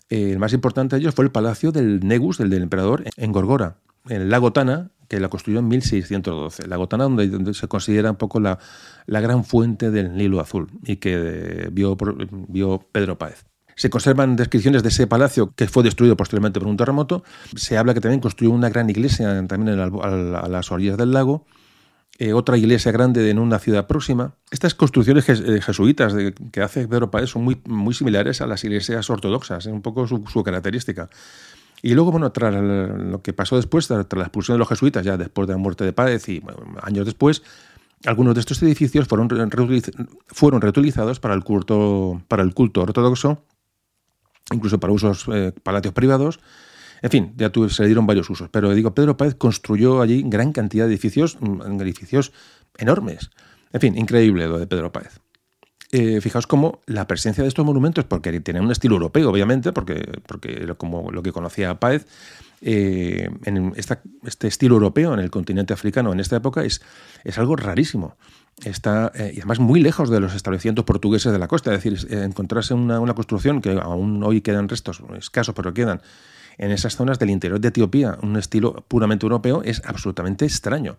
eh, 0.10 0.32
el 0.32 0.40
más 0.40 0.54
importante 0.54 0.96
de 0.96 1.02
ellos 1.02 1.16
fue 1.16 1.26
el 1.26 1.32
palacio 1.32 1.72
del 1.72 2.02
Negus, 2.02 2.38
del, 2.38 2.50
del 2.50 2.64
emperador, 2.64 3.04
en 3.18 3.32
Gorgora, 3.32 3.78
en 4.08 4.22
el 4.22 4.30
lago 4.30 4.54
Tana, 4.54 4.92
que 5.08 5.20
la 5.20 5.30
construyó 5.30 5.60
en 5.60 5.68
1612. 5.68 6.68
La 6.68 6.78
Gotana, 6.78 7.04
donde, 7.04 7.28
donde 7.28 7.54
se 7.54 7.68
considera 7.68 8.12
un 8.12 8.18
poco 8.18 8.40
la, 8.40 8.58
la 9.06 9.22
gran 9.22 9.44
fuente 9.44 9.92
del 9.92 10.16
Nilo 10.16 10.40
Azul 10.40 10.72
y 10.84 10.96
que 10.96 11.70
vio, 11.72 11.96
vio 12.48 12.88
Pedro 12.92 13.18
Páez. 13.18 13.46
Se 13.76 13.92
conservan 13.92 14.36
descripciones 14.36 14.82
de 14.82 14.90
ese 14.90 15.06
palacio 15.06 15.54
que 15.56 15.68
fue 15.68 15.84
destruido 15.84 16.16
posteriormente 16.16 16.60
por 16.60 16.70
un 16.70 16.78
terremoto. 16.78 17.24
Se 17.56 17.78
habla 17.78 17.94
que 17.94 18.02
también 18.02 18.22
construyó 18.22 18.52
una 18.52 18.70
gran 18.70 18.90
iglesia 18.90 19.46
también 19.48 19.78
en 19.78 19.80
a 19.80 20.48
las 20.48 20.72
orillas 20.72 20.98
del 20.98 21.12
lago 21.12 21.46
eh, 22.18 22.32
otra 22.32 22.58
iglesia 22.58 22.94
grande 22.94 23.30
en 23.30 23.40
una 23.40 23.60
ciudad 23.60 23.88
próxima. 23.88 24.36
Estas 24.50 24.74
construcciones 24.74 25.28
eh, 25.28 25.62
jesuitas 25.62 26.14
que 26.52 26.62
hace 26.62 26.88
Pedro 26.88 27.12
Páez 27.12 27.30
son 27.30 27.44
muy, 27.44 27.62
muy 27.66 27.94
similares 27.94 28.40
a 28.40 28.48
las 28.48 28.64
iglesias 28.64 29.10
ortodoxas, 29.10 29.66
es 29.66 29.72
un 29.74 29.82
poco 29.82 30.08
su, 30.08 30.44
característica. 30.44 31.10
Y 31.82 31.94
luego, 31.94 32.12
bueno, 32.12 32.32
tras 32.32 32.54
lo 32.54 33.22
que 33.22 33.34
pasó 33.34 33.58
después, 33.58 33.88
tras, 33.88 34.08
la 34.14 34.24
expulsión 34.24 34.56
de 34.56 34.60
los 34.60 34.70
jesuitas, 34.70 35.04
ya 35.04 35.18
después 35.18 35.48
de 35.48 35.56
la 35.56 35.58
muerte 35.58 35.84
de 35.84 35.92
Páez 35.92 36.30
y 36.30 36.42
años 36.82 37.06
después, 37.06 37.44
algunos 38.06 38.34
de 38.34 38.40
estos 38.40 38.64
edificios 38.64 39.08
fueron 39.08 40.62
reutilizados 40.62 41.20
para 41.20 41.34
el 41.34 41.44
culto, 41.44 42.22
para 42.30 42.44
el 42.44 42.54
culto 42.54 42.82
ortodoxo, 42.82 43.44
incluso 44.54 44.80
para 44.80 44.94
usos 44.94 45.26
eh, 45.34 45.52
palacios 45.64 45.94
privados. 45.94 46.40
En 47.06 47.12
fin, 47.12 47.34
ya 47.38 47.52
tu- 47.52 47.70
se 47.70 47.84
le 47.84 47.88
dieron 47.90 48.08
varios 48.08 48.28
usos. 48.32 48.50
Pero 48.50 48.74
digo, 48.74 48.96
Pedro 48.96 49.16
Páez 49.16 49.36
construyó 49.36 50.02
allí 50.02 50.24
gran 50.26 50.52
cantidad 50.52 50.86
de 50.88 50.92
edificios, 50.94 51.38
mm, 51.40 51.80
edificios 51.80 52.32
enormes. 52.80 53.30
En 53.74 53.80
fin, 53.80 53.96
increíble 53.96 54.48
lo 54.48 54.58
de 54.58 54.66
Pedro 54.66 54.92
Páez. 54.92 55.20
Eh, 55.92 56.20
fijaos 56.20 56.48
cómo 56.48 56.82
la 56.88 57.06
presencia 57.06 57.44
de 57.44 57.48
estos 57.48 57.64
monumentos, 57.64 58.06
porque 58.06 58.40
tienen 58.42 58.64
un 58.64 58.72
estilo 58.72 58.96
europeo, 58.96 59.30
obviamente, 59.30 59.72
porque, 59.72 60.04
porque 60.26 60.68
como 60.80 61.12
lo 61.12 61.22
que 61.22 61.32
conocía 61.32 61.80
Páez, 61.80 62.08
eh, 62.62 63.30
en 63.44 63.74
este 63.76 64.48
estilo 64.48 64.74
europeo 64.74 65.14
en 65.14 65.20
el 65.20 65.30
continente 65.30 65.74
africano 65.74 66.12
en 66.12 66.20
esta 66.20 66.38
época 66.38 66.64
es, 66.64 66.82
es 67.24 67.38
algo 67.38 67.56
rarísimo. 67.56 68.18
Está, 68.64 69.12
eh, 69.14 69.32
y 69.36 69.38
además 69.42 69.60
muy 69.60 69.80
lejos 69.80 70.10
de 70.10 70.20
los 70.20 70.34
establecimientos 70.34 70.86
portugueses 70.86 71.32
de 71.32 71.38
la 71.38 71.48
costa, 71.48 71.72
es 71.72 71.84
decir, 71.84 72.12
eh, 72.12 72.24
encontrarse 72.24 72.74
una, 72.74 73.00
una 73.00 73.14
construcción 73.14 73.62
que 73.62 73.78
aún 73.80 74.24
hoy 74.24 74.42
quedan 74.42 74.68
restos, 74.70 75.04
escasos, 75.20 75.54
pero 75.54 75.72
quedan 75.72 76.02
en 76.58 76.72
esas 76.72 76.96
zonas 76.96 77.20
del 77.20 77.30
interior 77.30 77.60
de 77.60 77.70
Etiopía, 77.70 78.18
un 78.22 78.38
estilo 78.38 78.86
puramente 78.88 79.26
europeo, 79.26 79.62
es 79.64 79.82
absolutamente 79.86 80.46
extraño. 80.46 80.98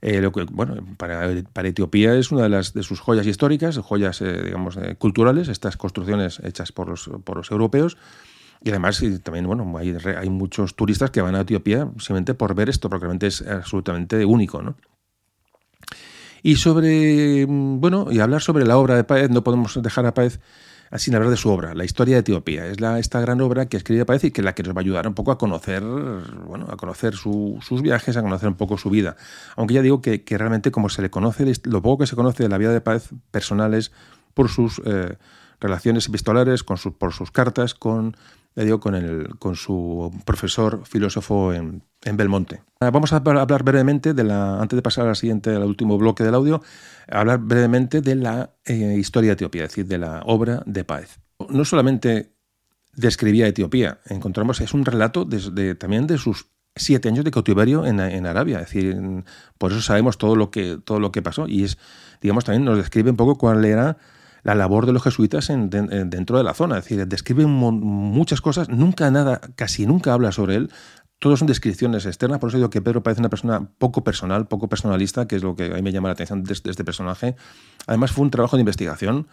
Eh, 0.00 0.20
lo 0.20 0.30
que, 0.30 0.44
bueno, 0.44 0.76
para, 0.96 1.28
para 1.52 1.68
Etiopía 1.68 2.14
es 2.14 2.30
una 2.30 2.44
de, 2.44 2.48
las, 2.48 2.72
de 2.72 2.82
sus 2.82 3.00
joyas 3.00 3.26
históricas, 3.26 3.78
joyas, 3.78 4.20
eh, 4.22 4.42
digamos, 4.44 4.76
eh, 4.76 4.94
culturales, 4.96 5.48
estas 5.48 5.76
construcciones 5.76 6.40
hechas 6.44 6.72
por 6.72 6.88
los, 6.88 7.10
por 7.24 7.36
los 7.36 7.50
europeos. 7.50 7.96
Y 8.62 8.70
además 8.70 9.02
también, 9.22 9.46
bueno, 9.46 9.72
hay, 9.78 9.96
hay 10.16 10.30
muchos 10.30 10.74
turistas 10.74 11.10
que 11.10 11.20
van 11.20 11.34
a 11.36 11.40
Etiopía 11.40 11.88
simplemente 11.98 12.34
por 12.34 12.54
ver 12.54 12.68
esto, 12.68 12.88
porque 12.88 13.04
realmente 13.04 13.28
es 13.28 13.42
absolutamente 13.42 14.24
único, 14.24 14.62
¿no? 14.62 14.76
Y 16.42 16.56
sobre, 16.56 17.46
mm, 17.46 17.80
bueno, 17.80 18.08
y 18.10 18.20
hablar 18.20 18.42
sobre 18.42 18.64
la 18.64 18.76
obra 18.78 18.96
de 18.96 19.04
Páez, 19.04 19.30
no 19.30 19.42
podemos 19.42 19.80
dejar 19.82 20.06
a 20.06 20.14
Páez 20.14 20.40
sin 20.96 21.14
hablar 21.14 21.30
de 21.30 21.36
su 21.36 21.50
obra, 21.50 21.74
la 21.74 21.84
historia 21.84 22.16
de 22.16 22.20
Etiopía. 22.20 22.66
Es 22.66 22.80
la, 22.80 22.98
esta 22.98 23.20
gran 23.20 23.40
obra 23.40 23.66
que 23.66 23.76
escribe 23.76 24.04
Páez 24.06 24.24
y 24.24 24.30
que 24.30 24.40
es 24.40 24.44
la 24.44 24.54
que 24.54 24.62
nos 24.62 24.74
va 24.74 24.80
a 24.80 24.82
ayudar 24.82 25.06
un 25.06 25.14
poco 25.14 25.32
a 25.32 25.38
conocer, 25.38 25.82
bueno, 26.46 26.66
a 26.70 26.76
conocer 26.76 27.14
su- 27.14 27.58
sus 27.60 27.82
viajes, 27.82 28.16
a 28.16 28.22
conocer 28.22 28.48
un 28.48 28.54
poco 28.54 28.78
su 28.78 28.88
vida. 28.88 29.16
Aunque 29.56 29.74
ya 29.74 29.82
digo 29.82 30.00
que, 30.00 30.22
que 30.24 30.38
realmente 30.38 30.70
como 30.70 30.88
se 30.88 31.02
le 31.02 31.10
conoce, 31.10 31.44
lo 31.64 31.82
poco 31.82 31.98
que 32.02 32.06
se 32.06 32.16
conoce 32.16 32.42
de 32.42 32.48
la 32.48 32.58
vida 32.58 32.72
de 32.72 32.80
Páez 32.80 33.10
personales 33.30 33.92
por 34.34 34.48
sus 34.48 34.80
eh, 34.86 35.16
relaciones 35.60 36.06
epistolares, 36.08 36.62
con 36.64 36.76
su- 36.78 36.96
por 36.96 37.12
sus 37.12 37.30
cartas, 37.30 37.74
con, 37.74 38.16
digo, 38.56 38.80
con, 38.80 38.94
el, 38.94 39.36
con 39.38 39.56
su 39.56 40.10
profesor 40.24 40.86
filósofo 40.86 41.52
en, 41.52 41.82
en 42.04 42.16
Belmonte. 42.16 42.62
Ah, 42.80 42.90
Vamos 42.90 43.12
a 43.12 43.16
hablar 43.16 43.62
brevemente 43.64 44.14
de 44.14 44.24
la, 44.24 44.60
antes 44.60 44.76
de 44.76 44.82
pasar 44.82 45.08
al 45.08 45.16
siguiente, 45.16 45.50
al 45.54 45.64
último 45.64 45.98
bloque 45.98 46.22
del 46.24 46.34
audio, 46.34 46.62
hablar 47.10 47.38
brevemente 47.40 48.00
de 48.00 48.14
la 48.14 48.50
eh, 48.64 48.96
historia 48.98 49.30
de 49.30 49.34
Etiopía, 49.34 49.64
es 49.64 49.70
decir, 49.70 49.86
de 49.86 49.98
la 49.98 50.22
obra 50.24 50.62
de 50.66 50.84
Páez. 50.84 51.18
No 51.48 51.64
solamente 51.64 52.32
describía 52.94 53.46
Etiopía, 53.46 53.98
encontramos, 54.06 54.60
es 54.60 54.74
un 54.74 54.84
relato 54.84 55.24
de- 55.24 55.50
de- 55.52 55.74
también 55.74 56.06
de 56.06 56.18
sus 56.18 56.46
siete 56.76 57.08
años 57.08 57.24
de 57.24 57.32
cautiverio 57.32 57.84
en, 57.86 57.98
Arabia, 58.26 58.60
es 58.60 58.66
decir, 58.72 58.96
por 59.58 59.72
eso 59.72 59.80
sabemos 59.80 60.16
todo 60.16 60.36
lo 60.36 60.50
que 60.52 60.78
todo 60.84 61.00
lo 61.00 61.10
que 61.10 61.22
pasó 61.22 61.48
y 61.48 61.64
es, 61.64 61.76
digamos, 62.22 62.44
también 62.44 62.64
nos 62.64 62.76
describe 62.76 63.10
un 63.10 63.16
poco 63.16 63.36
cuál 63.36 63.64
era 63.64 63.96
la 64.44 64.54
labor 64.54 64.86
de 64.86 64.92
los 64.92 65.02
jesuitas 65.02 65.50
en- 65.50 65.70
de- 65.70 65.78
en- 65.78 66.10
dentro 66.10 66.38
de 66.38 66.44
la 66.44 66.54
zona, 66.54 66.78
es 66.78 66.84
decir, 66.84 67.04
describe 67.08 67.46
mu- 67.46 67.72
muchas 67.72 68.40
cosas, 68.40 68.68
nunca 68.68 69.10
nada, 69.10 69.40
casi 69.56 69.86
nunca 69.86 70.12
habla 70.12 70.30
sobre 70.30 70.54
él, 70.54 70.70
todo 71.18 71.36
son 71.36 71.46
descripciones 71.48 72.06
externas, 72.06 72.38
por 72.38 72.48
eso 72.50 72.58
digo 72.58 72.70
que 72.70 72.80
Pedro 72.80 73.02
parece 73.02 73.20
una 73.20 73.28
persona 73.28 73.68
poco 73.78 74.04
personal, 74.04 74.46
poco 74.46 74.68
personalista, 74.68 75.26
que 75.26 75.36
es 75.36 75.42
lo 75.42 75.56
que 75.56 75.66
a 75.66 75.74
mí 75.74 75.82
me 75.82 75.92
llama 75.92 76.08
la 76.08 76.12
atención 76.12 76.44
de 76.44 76.52
este, 76.52 76.84
personaje. 76.84 77.34
Además 77.86 78.12
fue 78.12 78.24
un 78.24 78.30
trabajo 78.30 78.56
de 78.56 78.60
investigación 78.60 79.26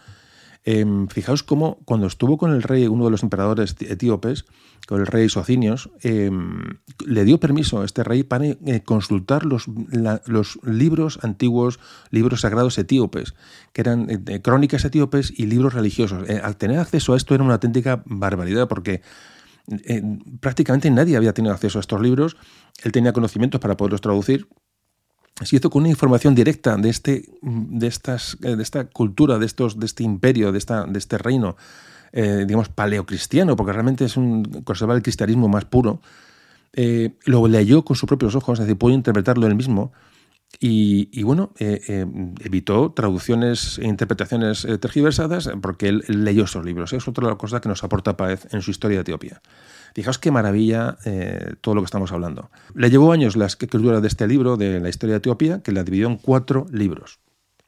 Em, 0.68 1.06
fijaos 1.06 1.44
cómo 1.44 1.78
cuando 1.84 2.08
estuvo 2.08 2.38
con 2.38 2.50
el 2.50 2.64
rey, 2.64 2.88
uno 2.88 3.04
de 3.04 3.12
los 3.12 3.22
emperadores 3.22 3.76
etíopes, 3.78 4.46
con 4.88 4.98
el 5.00 5.06
rey 5.06 5.28
Socinios, 5.28 5.90
em, 6.02 6.78
le 7.06 7.24
dio 7.24 7.38
permiso 7.38 7.80
a 7.80 7.84
este 7.84 8.02
rey 8.02 8.24
para 8.24 8.46
eh, 8.46 8.82
consultar 8.84 9.46
los, 9.46 9.66
la- 9.92 10.22
los 10.26 10.58
libros 10.64 11.20
antiguos, 11.22 11.78
libros 12.10 12.40
sagrados 12.40 12.78
etíopes, 12.78 13.34
que 13.72 13.82
eran 13.82 14.08
eh, 14.10 14.42
crónicas 14.42 14.84
etíopes 14.84 15.32
y 15.36 15.46
libros 15.46 15.72
religiosos. 15.72 16.28
Eh, 16.28 16.40
al 16.42 16.56
tener 16.56 16.80
acceso 16.80 17.14
a 17.14 17.16
esto 17.16 17.36
era 17.36 17.44
una 17.44 17.54
auténtica 17.54 18.02
barbaridad 18.04 18.66
porque 18.66 19.02
eh, 19.68 20.02
prácticamente 20.40 20.90
nadie 20.90 21.16
había 21.16 21.32
tenido 21.32 21.54
acceso 21.54 21.78
a 21.78 21.80
estos 21.80 22.00
libros. 22.00 22.36
Él 22.82 22.92
tenía 22.92 23.12
conocimientos 23.12 23.60
para 23.60 23.76
poderlos 23.76 24.00
traducir. 24.00 24.48
Se 25.44 25.56
hizo 25.56 25.68
con 25.68 25.82
una 25.82 25.90
información 25.90 26.34
directa 26.34 26.76
de, 26.76 26.88
este, 26.88 27.28
de, 27.42 27.86
estas, 27.86 28.38
eh, 28.42 28.56
de 28.56 28.62
esta 28.62 28.86
cultura, 28.86 29.38
de, 29.38 29.46
estos, 29.46 29.78
de 29.78 29.84
este 29.84 30.02
imperio, 30.02 30.50
de, 30.50 30.58
esta, 30.58 30.84
de 30.84 30.98
este 30.98 31.18
reino, 31.18 31.56
eh, 32.12 32.44
digamos, 32.46 32.70
paleocristiano, 32.70 33.54
porque 33.54 33.72
realmente 33.72 34.06
es 34.06 34.16
un 34.16 34.44
conserva 34.64 34.94
el 34.94 35.02
cristianismo 35.02 35.48
más 35.48 35.66
puro. 35.66 36.00
Eh, 36.72 37.16
lo 37.24 37.46
leyó 37.48 37.84
con 37.84 37.96
sus 37.96 38.06
propios 38.06 38.34
ojos, 38.34 38.58
es 38.58 38.66
decir, 38.66 38.78
pudo 38.78 38.94
interpretarlo 38.94 39.46
él 39.46 39.54
mismo. 39.54 39.92
Y, 40.58 41.22
bueno, 41.22 41.52
eh, 41.58 41.80
eh, 41.88 42.06
evitó 42.40 42.92
traducciones 42.92 43.78
e 43.78 43.86
interpretaciones 43.86 44.64
eh, 44.64 44.78
tergiversadas 44.78 45.50
porque 45.60 45.88
él, 45.88 46.04
leyó 46.08 46.44
esos 46.44 46.64
libros. 46.64 46.92
Es 46.92 47.06
otra 47.08 47.34
cosa 47.36 47.60
que 47.60 47.68
nos 47.68 47.84
aporta 47.84 48.16
Páez 48.16 48.52
en 48.52 48.62
su 48.62 48.70
historia 48.70 48.98
de 48.98 49.02
Etiopía. 49.02 49.42
Fijaos 49.94 50.18
qué 50.18 50.30
maravilla 50.30 50.98
todo 51.62 51.74
lo 51.74 51.80
que 51.80 51.86
estamos 51.86 52.12
hablando. 52.12 52.50
Le 52.74 52.90
llevó 52.90 53.12
años 53.12 53.34
la 53.34 53.46
escritura 53.46 54.00
de 54.02 54.08
este 54.08 54.26
libro, 54.26 54.58
de 54.58 54.78
la 54.78 54.90
historia 54.90 55.14
de 55.14 55.18
Etiopía, 55.18 55.62
que 55.62 55.72
la 55.72 55.84
dividió 55.84 56.06
en 56.08 56.16
cuatro 56.16 56.66
libros. 56.70 57.18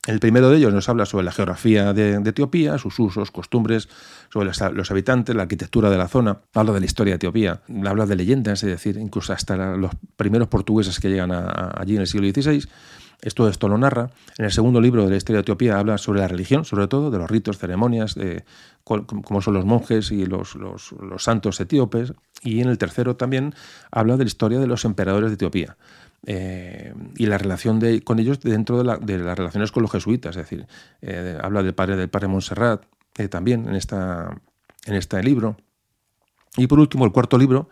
El 0.08 0.20
primero 0.20 0.48
de 0.48 0.56
ellos 0.56 0.72
nos 0.72 0.88
habla 0.88 1.04
sobre 1.04 1.26
la 1.26 1.32
geografía 1.32 1.92
de, 1.92 2.14
Etiopía, 2.14 2.78
sus 2.78 2.98
usos, 2.98 3.30
costumbres, 3.30 3.90
sobre 4.32 4.50
los, 4.72 4.90
habitantes, 4.90 5.36
la 5.36 5.42
arquitectura 5.42 5.90
de 5.90 5.98
la 5.98 6.08
zona. 6.08 6.38
Habla 6.54 6.72
de 6.72 6.80
la 6.80 6.86
historia 6.86 7.12
de 7.12 7.16
Etiopía, 7.16 7.60
habla 7.84 8.06
de 8.06 8.16
leyendas, 8.16 8.62
es 8.62 8.70
decir, 8.70 8.96
incluso 8.96 9.34
hasta 9.34 9.76
los 9.76 9.90
primeros 10.16 10.48
portugueses 10.48 10.98
que 10.98 11.10
llegan 11.10 11.30
a, 11.30 11.74
allí 11.76 11.96
en 11.96 12.00
el 12.00 12.06
siglo 12.06 12.26
XVI. 12.26 12.66
Esto, 13.20 13.50
esto 13.50 13.68
lo 13.68 13.76
narra. 13.76 14.08
En 14.38 14.46
el 14.46 14.50
segundo 14.50 14.80
libro 14.80 15.04
de 15.04 15.10
la 15.10 15.16
historia 15.18 15.38
de 15.38 15.42
Etiopía 15.42 15.78
habla 15.78 15.98
sobre 15.98 16.20
la 16.20 16.28
religión, 16.28 16.64
sobre 16.64 16.88
todo, 16.88 17.10
de 17.10 17.18
los 17.18 17.30
ritos, 17.30 17.58
ceremonias, 17.58 18.14
de 18.14 18.46
cómo 18.84 19.42
son 19.42 19.52
los 19.52 19.66
monjes 19.66 20.10
y 20.10 20.24
los, 20.24 20.54
los, 20.54 20.92
los 20.92 21.22
santos 21.22 21.60
etíopes. 21.60 22.14
Y 22.42 22.62
en 22.62 22.70
el 22.70 22.78
tercero 22.78 23.16
también 23.16 23.54
habla 23.90 24.16
de 24.16 24.24
la 24.24 24.28
historia 24.28 24.58
de 24.58 24.68
los 24.68 24.86
emperadores 24.86 25.28
de 25.28 25.34
Etiopía. 25.34 25.76
Eh, 26.26 26.92
y 27.16 27.26
la 27.26 27.38
relación 27.38 27.78
de, 27.78 28.02
con 28.02 28.18
ellos 28.18 28.40
dentro 28.40 28.78
de, 28.78 28.84
la, 28.84 28.96
de, 28.98 29.18
las 29.18 29.38
relaciones 29.38 29.72
con 29.72 29.82
los 29.82 29.92
jesuitas, 29.92 30.36
es 30.36 30.42
decir, 30.42 30.66
eh, 31.00 31.38
habla 31.42 31.62
del 31.62 31.74
padre 31.74 31.96
del 31.96 32.08
padre 32.08 32.28
Montserrat 32.28 32.84
eh, 33.16 33.28
también 33.28 33.68
en, 33.68 33.74
esta, 33.74 34.40
en 34.84 34.94
este 34.94 35.22
libro. 35.22 35.56
Y 36.56 36.66
por 36.66 36.80
último, 36.80 37.04
el 37.04 37.12
cuarto 37.12 37.38
libro 37.38 37.68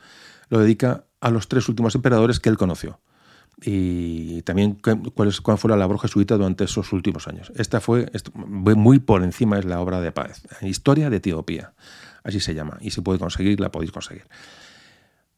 lo 0.49 0.61
dedica 0.61 1.05
a 1.21 1.31
los 1.31 1.49
tres 1.49 1.69
últimos 1.69 1.95
emperadores 1.95 2.41
que 2.41 2.49
él 2.49 2.57
conoció. 2.57 3.01
Y 3.63 4.43
también 4.43 4.79
cuál, 5.15 5.29
es, 5.29 5.41
cuál 5.41 5.57
fue 5.57 5.71
la 5.71 5.77
labor 5.77 5.99
jesuita 5.99 6.37
durante 6.37 6.65
esos 6.65 6.93
últimos 6.93 7.27
años. 7.27 7.53
Esta 7.57 7.81
fue 7.81 8.11
muy 8.35 8.99
por 8.99 9.23
encima, 9.25 9.59
es 9.59 9.65
la 9.65 9.81
obra 9.81 10.01
de 10.01 10.13
Páez, 10.13 10.43
Historia 10.61 11.09
de 11.09 11.17
Etiopía, 11.17 11.73
así 12.23 12.39
se 12.39 12.55
llama, 12.55 12.77
y 12.83 12.91
si 12.91 13.01
puede 13.01 13.19
conseguir, 13.19 13.59
la 13.59 13.73
podéis 13.73 13.93
conseguir. 13.93 14.25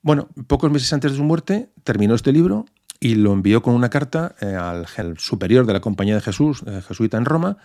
Bueno, 0.02 0.28
pocos 0.48 0.70
meses 0.70 0.92
antes 0.92 1.12
de 1.12 1.16
su 1.16 1.22
muerte 1.22 1.70
terminó 1.84 2.16
este 2.16 2.32
libro 2.32 2.66
y 3.00 3.14
lo 3.14 3.32
envió 3.32 3.62
con 3.62 3.74
una 3.74 3.90
carta 3.90 4.34
eh, 4.40 4.54
al 4.54 5.18
superior 5.18 5.66
de 5.66 5.72
la 5.72 5.80
Compañía 5.80 6.14
de 6.14 6.20
Jesús, 6.20 6.62
eh, 6.66 6.82
jesuita 6.86 7.16
en 7.16 7.24
Roma. 7.24 7.58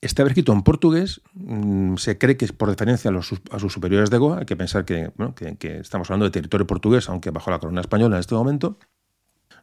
Estaba 0.00 0.28
escrito 0.28 0.52
en 0.52 0.62
portugués, 0.62 1.20
mmm, 1.34 1.96
se 1.96 2.18
cree 2.18 2.36
que 2.36 2.44
es 2.44 2.52
por 2.52 2.68
referencia 2.68 3.10
a, 3.10 3.22
sus 3.22 3.72
superiores 3.72 4.10
de 4.10 4.18
Goa, 4.18 4.38
hay 4.40 4.46
que 4.46 4.56
pensar 4.56 4.84
que, 4.84 5.12
estamos 5.60 6.10
hablando 6.10 6.24
de 6.24 6.30
territorio 6.30 6.66
portugués, 6.66 7.08
aunque 7.08 7.30
bajo 7.30 7.50
la 7.50 7.58
corona 7.58 7.80
española 7.80 8.16
en 8.16 8.20
este 8.20 8.34
momento. 8.34 8.78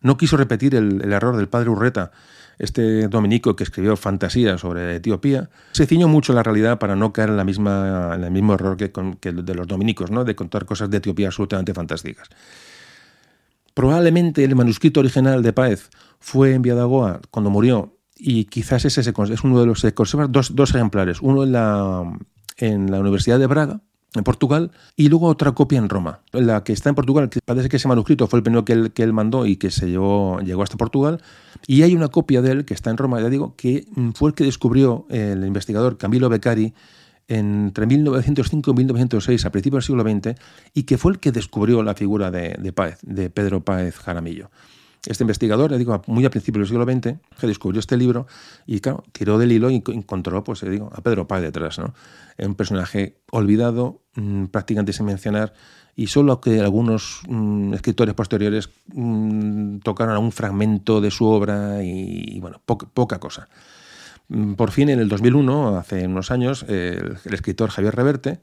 No 0.01 0.15
quiso 0.17 0.37
repetir 0.37 0.75
el, 0.75 1.11
error 1.11 1.35
del 1.35 1.49
padre 1.49 1.69
Urreta, 1.69 2.11
este 2.57 3.09
dominico 3.09 3.55
que 3.57 3.63
escribió 3.63 3.97
fantasía 3.97 4.57
sobre 4.57 4.95
Etiopía, 4.95 5.49
se 5.73 5.85
ciñó 5.85 6.07
mucho 6.07 6.31
la 6.31 6.43
realidad 6.43 6.79
para 6.79 6.95
no 6.95 7.11
caer 7.11 7.29
en, 7.29 7.37
la 7.37 7.43
misma, 7.43 8.11
en 8.15 8.23
el 8.23 8.31
mismo 8.31 8.53
error 8.53 8.77
que, 8.77 8.93
con, 8.93 9.15
que 9.15 9.33
de 9.33 9.55
los 9.55 9.67
dominicos, 9.67 10.09
¿no? 10.09 10.23
de 10.23 10.35
contar 10.35 10.65
cosas 10.65 10.89
de 10.89 10.97
Etiopía 10.97 11.27
absolutamente 11.27 11.73
fantásticas. 11.73 12.29
Probablemente 13.79 14.43
el 14.43 14.57
manuscrito 14.57 14.99
original 14.99 15.41
de 15.41 15.53
Páez 15.53 15.89
fue 16.19 16.53
enviado 16.53 16.81
a 16.81 16.83
Goa 16.83 17.21
cuando 17.31 17.49
murió 17.49 17.95
y 18.13 18.43
quizás 18.43 18.83
ese 18.83 18.99
es 18.99 19.43
uno 19.45 19.57
de 19.57 19.65
los 19.65 19.85
dos, 20.53 20.75
ejemplares, 20.75 21.21
uno 21.21 21.45
en 21.45 21.53
la, 22.91 22.99
Universidad 22.99 23.39
de 23.39 23.47
Braga, 23.47 23.79
en 24.15 24.25
Portugal, 24.25 24.71
y 24.97 25.07
luego 25.07 25.27
otra 25.27 25.53
copia 25.53 25.77
en 25.77 25.87
Roma. 25.87 26.19
La 26.33 26.61
que 26.65 26.73
está 26.73 26.89
en 26.89 26.95
Portugal, 26.95 27.29
que 27.29 27.39
parece 27.39 27.69
que 27.69 27.77
ese 27.77 27.87
manuscrito 27.87 28.27
fue 28.27 28.39
el 28.39 28.43
primero 28.43 28.65
que 28.65 28.73
él, 28.73 29.13
mandó 29.13 29.45
y 29.45 29.55
que 29.55 29.71
se 29.71 29.89
llevó, 29.89 30.41
llegó 30.41 30.61
hasta 30.61 30.75
Portugal, 30.75 31.21
y 31.65 31.83
hay 31.83 31.95
una 31.95 32.09
copia 32.09 32.41
de 32.41 32.51
él 32.51 32.65
que 32.65 32.73
está 32.73 32.89
en 32.89 32.97
Roma, 32.97 33.21
ya 33.21 33.29
digo, 33.29 33.55
que 33.55 33.87
fue 34.13 34.31
el 34.31 34.35
que 34.35 34.43
descubrió 34.43 35.05
el 35.09 35.45
investigador 35.45 35.97
Camilo 35.97 36.27
Beccari 36.27 36.73
entre 37.29 37.85
1905 37.85 38.71
y 38.71 38.73
1906, 38.73 39.45
a 39.45 39.51
principios 39.51 39.87
del 39.87 39.95
siglo 39.95 40.03
XX, 40.03 40.39
y 40.73 40.83
que 40.83 40.97
fue 40.97 41.13
el 41.13 41.19
que 41.19 41.31
descubrió 41.31 41.83
la 41.83 41.93
figura 41.93 42.31
de, 42.31 42.55
de 42.59 42.73
Páez, 42.73 42.97
de 43.03 43.29
Pedro 43.29 43.63
Páez 43.63 43.97
Jaramillo. 43.97 44.49
Este 45.05 45.23
investigador, 45.23 45.77
digo, 45.77 46.01
muy 46.07 46.25
a 46.25 46.29
principios 46.29 46.67
del 46.67 46.77
siglo 46.77 46.91
XX, 46.91 47.19
que 47.39 47.47
descubrió 47.47 47.79
este 47.79 47.95
libro 47.95 48.27
y, 48.65 48.79
claro, 48.79 49.03
tiró 49.13 49.37
del 49.37 49.51
hilo 49.51 49.69
y 49.69 49.81
encontró, 49.87 50.43
pues, 50.43 50.61
digo, 50.61 50.91
a 50.93 51.01
Pedro 51.01 51.27
Páez 51.27 51.43
detrás, 51.43 51.79
¿no? 51.79 51.93
Un 52.39 52.55
personaje 52.55 53.21
olvidado, 53.31 54.01
mmm, 54.15 54.45
prácticamente 54.45 54.91
sin 54.91 55.05
mencionar, 55.05 55.53
y 55.95 56.07
solo 56.07 56.41
que 56.41 56.59
algunos 56.59 57.21
mmm, 57.29 57.75
escritores 57.75 58.15
posteriores 58.15 58.71
mmm, 58.87 59.77
tocaron 59.79 60.15
algún 60.15 60.31
fragmento 60.31 60.99
de 60.99 61.11
su 61.11 61.25
obra 61.27 61.83
y, 61.83 62.23
y 62.35 62.39
bueno, 62.39 62.59
poca, 62.65 62.87
poca 62.91 63.19
cosa. 63.19 63.47
Mm, 64.29 64.53
Por 64.53 64.71
fin, 64.71 64.89
en 64.89 64.99
el 64.99 65.09
2001, 65.09 65.77
hace 65.77 66.07
unos 66.07 66.31
años, 66.31 66.63
el, 66.67 67.17
el 67.25 67.33
escritor 67.33 67.69
Javier 67.69 67.95
Reverte 67.95 68.39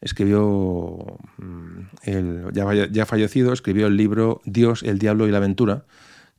escribió, 0.00 1.18
mm, 1.38 1.80
el, 2.02 2.44
ya, 2.52 3.06
fallecido, 3.06 3.52
escribió 3.52 3.86
el 3.86 3.96
libro 3.96 4.40
Dios, 4.44 4.82
el 4.82 4.98
Diablo 4.98 5.26
y 5.26 5.30
la 5.30 5.38
Aventura, 5.38 5.84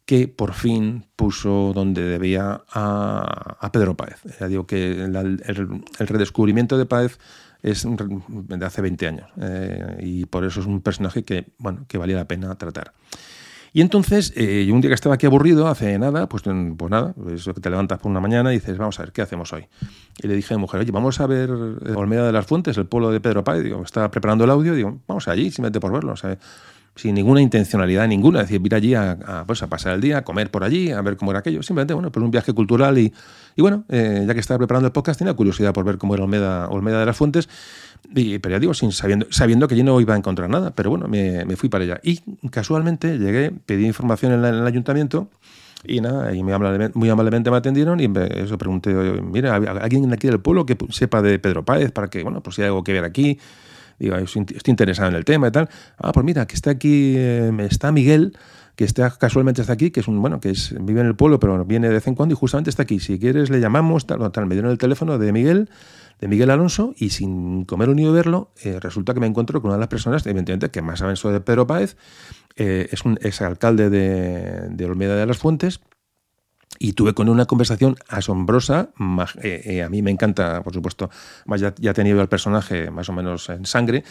que 0.06 0.28
por 0.28 0.53
fin 0.53 1.06
puso 1.15 1.74
donde 1.74 2.03
debía 2.03 2.61
a, 2.72 3.69
Pedro 3.74 3.98
Páez. 3.98 4.22
Ya 4.40 4.48
digo 4.48 4.65
que 4.65 4.91
el, 5.03 5.40
redescubrimiento 5.99 6.78
de 6.78 6.86
Páez 6.86 7.18
es 7.61 7.86
de 7.86 8.65
hace 8.65 8.82
20 8.82 9.07
años 9.07 9.30
eh, 9.41 9.98
y 9.99 10.26
por 10.26 10.45
eso 10.45 10.61
es 10.61 10.65
un 10.65 10.82
personaje 10.82 11.24
que, 11.24 11.48
bueno, 11.57 11.86
que 11.88 11.98
valía 11.98 12.15
la 12.15 12.28
pena 12.28 12.56
tratar. 12.56 12.94
Y 13.73 13.81
entonces, 13.81 14.34
eh, 14.35 14.65
yo 14.68 14.73
un 14.73 14.81
día 14.81 14.89
que 14.89 14.95
estaba 14.95 15.15
aquí 15.15 15.26
aburrido, 15.26 15.68
hace 15.68 15.98
nada, 15.99 16.27
pues, 16.27 16.44
pues 16.44 16.91
nada, 16.91 17.14
eso 17.34 17.53
que 17.53 17.61
te 17.61 17.69
levantas 17.69 17.99
por 17.99 18.10
una 18.10 18.19
mañana 18.19 18.52
y 18.52 18.56
dices, 18.56 18.77
vamos 18.77 18.99
a 18.99 19.03
ver, 19.03 19.11
¿qué 19.11 19.22
hacemos 19.22 19.53
hoy? 19.53 19.68
Y 20.22 20.27
le 20.27 20.35
dije 20.35 20.53
a 20.53 20.57
mi 20.57 20.61
mujer, 20.61 20.81
oye, 20.81 20.91
vamos 20.91 21.19
a 21.19 21.27
ver 21.27 21.49
Olmeda 21.49 22.26
de 22.26 22.31
las 22.31 22.45
Fuentes, 22.45 22.77
el 22.77 22.85
pueblo 22.85 23.11
de 23.11 23.19
Pedro 23.19 23.44
Páez. 23.44 23.64
Digo, 23.64 23.81
estaba 23.84 24.10
preparando 24.10 24.44
el 24.44 24.49
audio, 24.49 24.73
digo, 24.73 24.99
vamos 25.07 25.27
allí, 25.27 25.52
simplemente 25.52 25.80
por 25.80 25.91
verlo. 25.91 26.14
O 26.14 26.18
sea, 26.18 26.38
sin 26.98 27.15
ninguna 27.15 27.41
intencionalidad 27.41 28.07
ninguna, 28.07 28.41
es 28.41 28.49
decir, 28.49 28.61
ir 28.65 28.76
allí 28.76 28.94
a, 28.94 29.44
pues 29.48 29.64
a, 29.64 29.68
pasar 29.68 29.94
el 29.94 30.02
día, 30.02 30.19
a 30.19 30.22
comer 30.24 30.52
por 30.52 30.64
allí, 30.64 30.91
a 30.91 31.02
ver 31.02 31.15
cómo 31.15 31.32
era 31.32 31.40
aquello. 31.40 31.64
Simplemente, 31.64 31.94
bueno, 31.94 32.11
pues 32.11 32.24
un 32.24 32.32
viaje 32.32 32.53
cultural 32.53 32.98
y, 32.98 33.14
y 33.56 33.61
bueno, 33.61 33.86
eh, 33.90 34.26
ya 34.28 34.34
que 34.34 34.40
estaba 34.40 34.57
preparando 34.57 34.88
el 34.88 34.91
podcast, 34.91 35.19
tenía 35.19 35.34
curiosidad 35.34 35.74
por 35.74 35.86
ver 35.86 35.98
cómo 35.98 36.15
era 36.15 36.24
Olmeda, 36.24 36.68
Olmeda 36.69 36.99
de 36.99 37.06
las 37.06 37.15
Fuentes. 37.15 37.48
Y, 38.14 38.40
pero 38.40 38.56
ya 38.56 38.60
digo, 38.60 38.74
sin, 38.74 38.91
sabiendo, 38.91 39.28
sabiendo 39.30 39.68
que 39.68 39.76
allí 39.76 39.84
no 39.84 39.99
iba 40.02 40.14
a 40.14 40.18
encontrar 40.18 40.49
nada, 40.49 40.72
pero 40.72 40.90
bueno, 40.90 41.07
me, 41.07 41.45
me 41.45 41.56
fui 41.56 41.69
para 41.69 41.84
allá. 41.84 41.99
Y 42.03 42.19
casualmente 42.49 43.18
llegué, 43.18 43.52
pedí 43.65 43.86
información 43.86 44.34
en 44.34 44.44
el 44.44 44.65
ayuntamiento 44.65 45.30
y 45.84 46.02
nada, 46.02 46.34
y 46.34 46.44
muy 46.44 46.53
amablemente, 46.53 46.98
muy 46.98 47.10
amablemente 47.10 47.52
me 47.52 47.57
atendieron 47.57 47.99
y 47.99 48.07
me, 48.07 48.28
eso 48.41 48.57
pregunté, 48.57 48.94
mira, 48.94 49.56
¿alguien 49.56 50.11
aquí 50.11 50.28
del 50.28 50.40
pueblo 50.40 50.65
que 50.65 50.76
sepa 50.90 51.22
de 51.22 51.40
Pedro 51.40 51.64
Páez 51.64 51.91
para 51.91 52.10
que, 52.10 52.24
bueno, 52.24 52.41
pues 52.41 52.56
si 52.56 52.61
hay 52.61 52.68
algo 52.68 52.84
que 52.84 52.94
ver 52.94 53.03
aquí? 53.03 53.40
Digo, 53.99 54.15
estoy 54.15 54.45
interesado 54.65 55.10
en 55.10 55.15
el 55.15 55.26
tema 55.26 55.48
y 55.48 55.52
tal. 55.52 55.69
Ah, 55.98 56.11
pues 56.11 56.26
mira, 56.26 56.45
que 56.45 56.56
está 56.56 56.72
aquí, 56.72 57.15
eh, 57.18 57.52
está 57.69 57.91
Miguel, 57.91 58.38
que 58.76 58.84
está 58.84 59.10
casualmente 59.10 59.61
está 59.61 59.74
aquí, 59.74 59.90
que 59.90 60.02
es 60.02 60.07
un, 60.07 60.22
bueno, 60.22 60.40
que 60.40 60.52
es, 60.52 60.76
vive 60.80 61.02
en 61.02 61.07
el 61.07 61.15
pueblo, 61.15 61.40
pero 61.40 61.65
viene 61.65 61.88
de 61.88 61.95
vez 61.95 62.07
en 62.07 62.14
cuando 62.14 62.34
y 62.34 62.38
justamente 62.38 62.69
está 62.69 62.84
aquí. 62.84 62.99
Si 62.99 63.18
quieres 63.19 63.49
le 63.49 63.60
llamamos, 63.60 64.06
tal, 64.06 64.32
tal. 64.32 64.45
Me 64.45 64.53
dieron 64.53 64.69
el 64.69 64.78
teléfono 64.78 65.18
de 65.18 65.32
Miguel, 65.32 65.69
de 66.19 66.28
Miguel 66.28 66.52
Alonso, 66.52 66.94
y 66.95 67.10
sin 67.10 67.65
comer 67.65 67.90
ni 67.90 68.07
verlo, 68.10 68.52
eh, 68.64 68.80
resulta 68.80 69.15
que 69.15 69.19
me 69.19 69.28
encuentro 69.28 69.61
con 69.61 69.69
una 69.69 69.78
de 69.78 69.82
las 69.82 69.90
personas, 69.90 70.26
evidentemente, 70.28 70.69
que 70.69 70.82
más 70.82 70.99
saben 70.99 71.15
sobre 71.15 71.41
Pedro 71.41 71.65
Páez, 71.65 71.98
eh, 72.56 72.88
es 72.91 73.03
un 73.03 73.18
exalcalde 73.22 73.90
de, 73.90 74.69
de 74.69 74.86
Olmeda 74.86 75.15
de 75.15 75.26
las 75.26 75.38
Fuentes, 75.38 75.80
y 76.80 76.94
tuve 76.94 77.14
con 77.14 77.30
una 77.30 77.45
conversación 77.45 77.95
asombrosa. 78.07 78.89
Eh, 79.41 79.61
eh, 79.65 79.84
a 79.84 79.89
mí 79.89 80.02
me 80.02 80.11
encanta, 80.11 80.64
por 80.64 80.73
supuesto, 80.73 81.10
ya, 81.57 81.73
ya 81.77 81.91
he 81.91 81.94
tenido 81.94 82.22
el 82.22 82.27
personaje 82.27 82.91
más 82.91 83.10
o 83.10 83.14
menos 83.14 83.49
en 83.49 83.65
sangre 83.65 84.03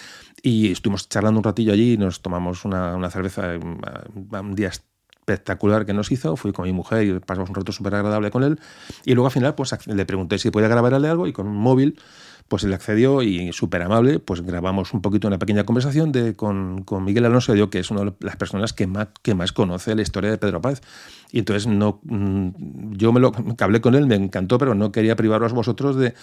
y 0.42 0.72
estuvimos 0.72 1.08
charlando 1.08 1.38
un 1.38 1.44
ratillo 1.44 1.72
allí 1.72 1.92
y 1.94 1.98
nos 1.98 2.20
tomamos 2.22 2.64
una, 2.64 2.96
una 2.96 3.10
cerveza, 3.10 3.56
un, 3.56 3.80
un 4.32 4.54
día 4.54 4.70
espectacular 5.26 5.86
que 5.86 5.92
nos 5.92 6.10
hizo. 6.12 6.36
Fui 6.36 6.52
con 6.52 6.64
mi 6.64 6.72
mujer 6.72 7.06
y 7.06 7.18
pasamos 7.20 7.48
un 7.48 7.54
rato 7.54 7.72
súper 7.72 7.94
agradable 7.94 8.30
con 8.30 8.42
él. 8.42 8.60
Y 9.04 9.14
luego 9.14 9.26
al 9.26 9.32
final 9.32 9.54
pues 9.54 9.74
le 9.86 10.06
pregunté 10.06 10.38
si 10.38 10.50
podía 10.50 10.68
grabarle 10.68 11.08
algo 11.08 11.26
y 11.26 11.32
con 11.32 11.46
un 11.46 11.56
móvil 11.56 11.98
pues 12.48 12.62
él 12.64 12.72
accedió 12.72 13.22
y 13.22 13.52
súper 13.52 13.82
amable, 13.82 14.18
pues 14.20 14.40
grabamos 14.42 14.94
un 14.94 15.02
poquito 15.02 15.26
una 15.26 15.38
pequeña 15.38 15.64
conversación 15.64 16.12
de, 16.12 16.36
con, 16.36 16.84
con 16.84 17.04
Miguel 17.04 17.24
Alonso, 17.24 17.54
que 17.70 17.80
es 17.80 17.90
una 17.90 18.02
de 18.04 18.12
las 18.20 18.36
personas 18.36 18.72
que 18.72 18.86
más, 18.86 19.08
que 19.22 19.34
más 19.34 19.52
conoce 19.52 19.94
la 19.94 20.02
historia 20.02 20.30
de 20.30 20.38
Pedro 20.38 20.60
Paz. 20.60 20.80
Y 21.32 21.40
entonces 21.40 21.66
no, 21.66 22.00
mm, 22.04 22.92
yo 22.96 23.12
me 23.12 23.20
lo 23.20 23.32
hablé 23.60 23.80
con 23.80 23.94
él, 23.94 24.06
me 24.06 24.14
encantó, 24.14 24.58
pero 24.58 24.74
no 24.74 24.92
quería 24.92 25.16
privaros 25.16 25.52
vosotros 25.52 25.96
de, 25.96 26.14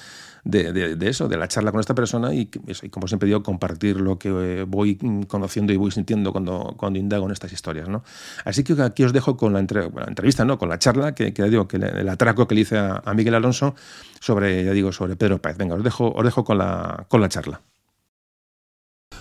de, 0.46 0.96
de- 0.96 1.10
eso, 1.10 1.28
de 1.28 1.36
la 1.38 1.48
charla 1.50 1.72
con 1.72 1.82
esta 1.82 1.94
persona 1.94 2.34
y, 2.34 2.50
y 2.82 2.90
como 2.90 3.08
siempre 3.08 3.28
digo, 3.28 3.44
compartir 3.44 4.00
lo 4.00 4.18
que 4.18 4.30
eh, 4.30 4.64
voy 4.68 4.98
conociendo 5.28 5.74
y 5.74 5.78
voy 5.78 5.92
sintiendo 5.92 6.32
cuando, 6.32 6.74
cuando 6.78 7.00
indago 7.00 7.26
en 7.26 7.32
estas 7.34 7.52
historias. 7.52 7.90
¿no? 7.90 8.04
Así 8.46 8.64
que 8.64 8.82
aquí 8.82 9.04
os 9.04 9.12
dejo 9.14 9.36
con 9.36 9.54
la, 9.54 9.60
entre- 9.60 9.88
bueno, 9.88 10.08
entrevista, 10.08 10.46
¿no? 10.46 10.58
con 10.58 10.70
la 10.70 10.80
charla, 10.80 11.14
que, 11.14 11.34
que 11.34 11.44
digo, 11.44 11.68
que 11.68 11.78
el 11.78 12.08
atraco 12.10 12.48
que 12.48 12.56
le 12.56 12.62
hice 12.62 12.78
a, 12.78 13.02
a 13.04 13.14
Miguel 13.14 13.36
Alonso 13.36 13.76
sobre, 14.22 14.64
ya 14.64 14.72
digo, 14.72 14.92
sobre 14.94 15.16
Pedro 15.18 15.40
Páez. 15.42 15.58
Venga, 15.58 15.76
os 15.76 15.84
dejo, 15.84 16.12
os 16.14 16.24
dejo 16.24 16.44
con, 16.46 16.58
la, 16.58 17.06
con 17.10 17.20
la 17.22 17.28
charla. 17.30 17.62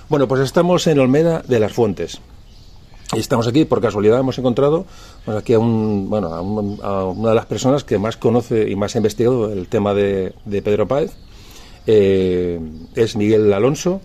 Bueno, 0.08 0.28
pues 0.28 0.40
estamos 0.42 0.86
en 0.86 0.98
Olmeda 0.98 1.42
de 1.42 1.58
las 1.60 1.72
Fuentes. 1.72 2.20
Y 3.14 3.18
estamos 3.18 3.46
aquí, 3.46 3.64
por 3.66 3.80
casualidad, 3.82 4.18
hemos 4.20 4.38
encontrado 4.38 4.86
pues, 5.24 5.36
aquí 5.36 5.52
a, 5.52 5.58
un, 5.58 6.08
bueno, 6.08 6.28
a, 6.32 6.40
un- 6.40 6.78
a 6.82 7.04
una 7.04 7.30
de 7.30 7.34
las 7.34 7.46
personas 7.46 7.84
que 7.84 7.98
más 7.98 8.16
conoce 8.16 8.70
y 8.70 8.74
más 8.76 8.94
ha 8.94 8.98
investigado 8.98 9.52
el 9.52 9.68
tema 9.68 9.92
de, 9.92 10.32
Pedro 10.62 10.88
Páez. 10.88 11.12
Eh, 11.86 12.60
es 12.94 13.16
Miguel 13.16 13.52
Alonso, 13.52 14.00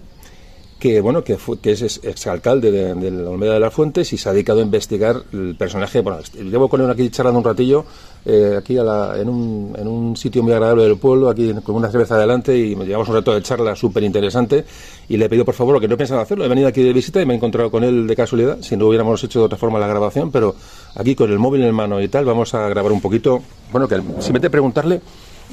que 0.79 1.01
bueno 1.01 1.23
que 1.23 1.37
fue 1.37 1.57
que 1.59 1.71
es 1.71 1.81
ex- 1.81 1.99
exalcalde 2.03 2.71
de, 2.71 2.93
de 2.93 3.09
la 3.11 3.29
Olmeda 3.31 3.53
de 3.55 3.59
las 3.59 3.73
Fuentes 3.73 4.13
y 4.13 4.17
se 4.17 4.29
ha 4.29 4.33
dedicado 4.33 4.59
a 4.59 4.63
investigar 4.63 5.23
el 5.33 5.55
personaje 5.55 6.01
bueno 6.01 6.19
llevo 6.35 6.69
con 6.69 6.81
él 6.81 6.89
aquí 6.91 7.09
charlando 7.09 7.39
un 7.39 7.45
ratillo 7.45 7.83
eh, 8.25 8.55
aquí 8.59 8.77
a 8.77 8.83
la- 8.83 9.19
en, 9.19 9.27
un, 9.27 9.75
en 9.75 9.87
un 9.87 10.15
sitio 10.15 10.43
muy 10.43 10.53
agradable 10.53 10.83
del 10.83 10.97
pueblo 10.97 11.29
aquí 11.29 11.51
con 11.63 11.75
una 11.75 11.89
cerveza 11.89 12.13
adelante 12.15 12.55
y 12.55 12.75
me 12.75 12.85
llevamos 12.85 13.09
un 13.09 13.15
rato 13.15 13.33
de 13.33 13.41
charla 13.41 13.75
súper 13.75 14.03
interesante 14.03 14.65
y 15.09 15.17
le 15.17 15.25
he 15.25 15.29
pedido 15.29 15.45
por 15.45 15.55
favor 15.55 15.73
lo 15.73 15.79
que 15.81 15.87
no 15.87 15.97
pensaba 15.97 16.21
hacerlo 16.21 16.45
he 16.45 16.47
venido 16.47 16.67
aquí 16.67 16.83
de 16.83 16.93
visita 16.93 17.21
y 17.21 17.25
me 17.25 17.33
he 17.33 17.37
encontrado 17.37 17.71
con 17.71 17.83
él 17.83 18.05
de 18.05 18.15
casualidad 18.15 18.57
si 18.61 18.77
no 18.77 18.85
hubiéramos 18.87 19.23
hecho 19.23 19.39
de 19.39 19.45
otra 19.45 19.57
forma 19.57 19.79
la 19.79 19.87
grabación 19.87 20.31
pero 20.31 20.53
aquí 20.95 21.15
con 21.15 21.31
el 21.31 21.39
móvil 21.39 21.63
en 21.63 21.73
mano 21.73 21.99
y 22.01 22.07
tal 22.07 22.25
vamos 22.25 22.53
a 22.53 22.69
grabar 22.69 22.91
un 22.91 23.01
poquito 23.01 23.41
bueno 23.71 23.87
que 23.87 23.95
simplemente 23.95 24.51
preguntarle 24.51 25.01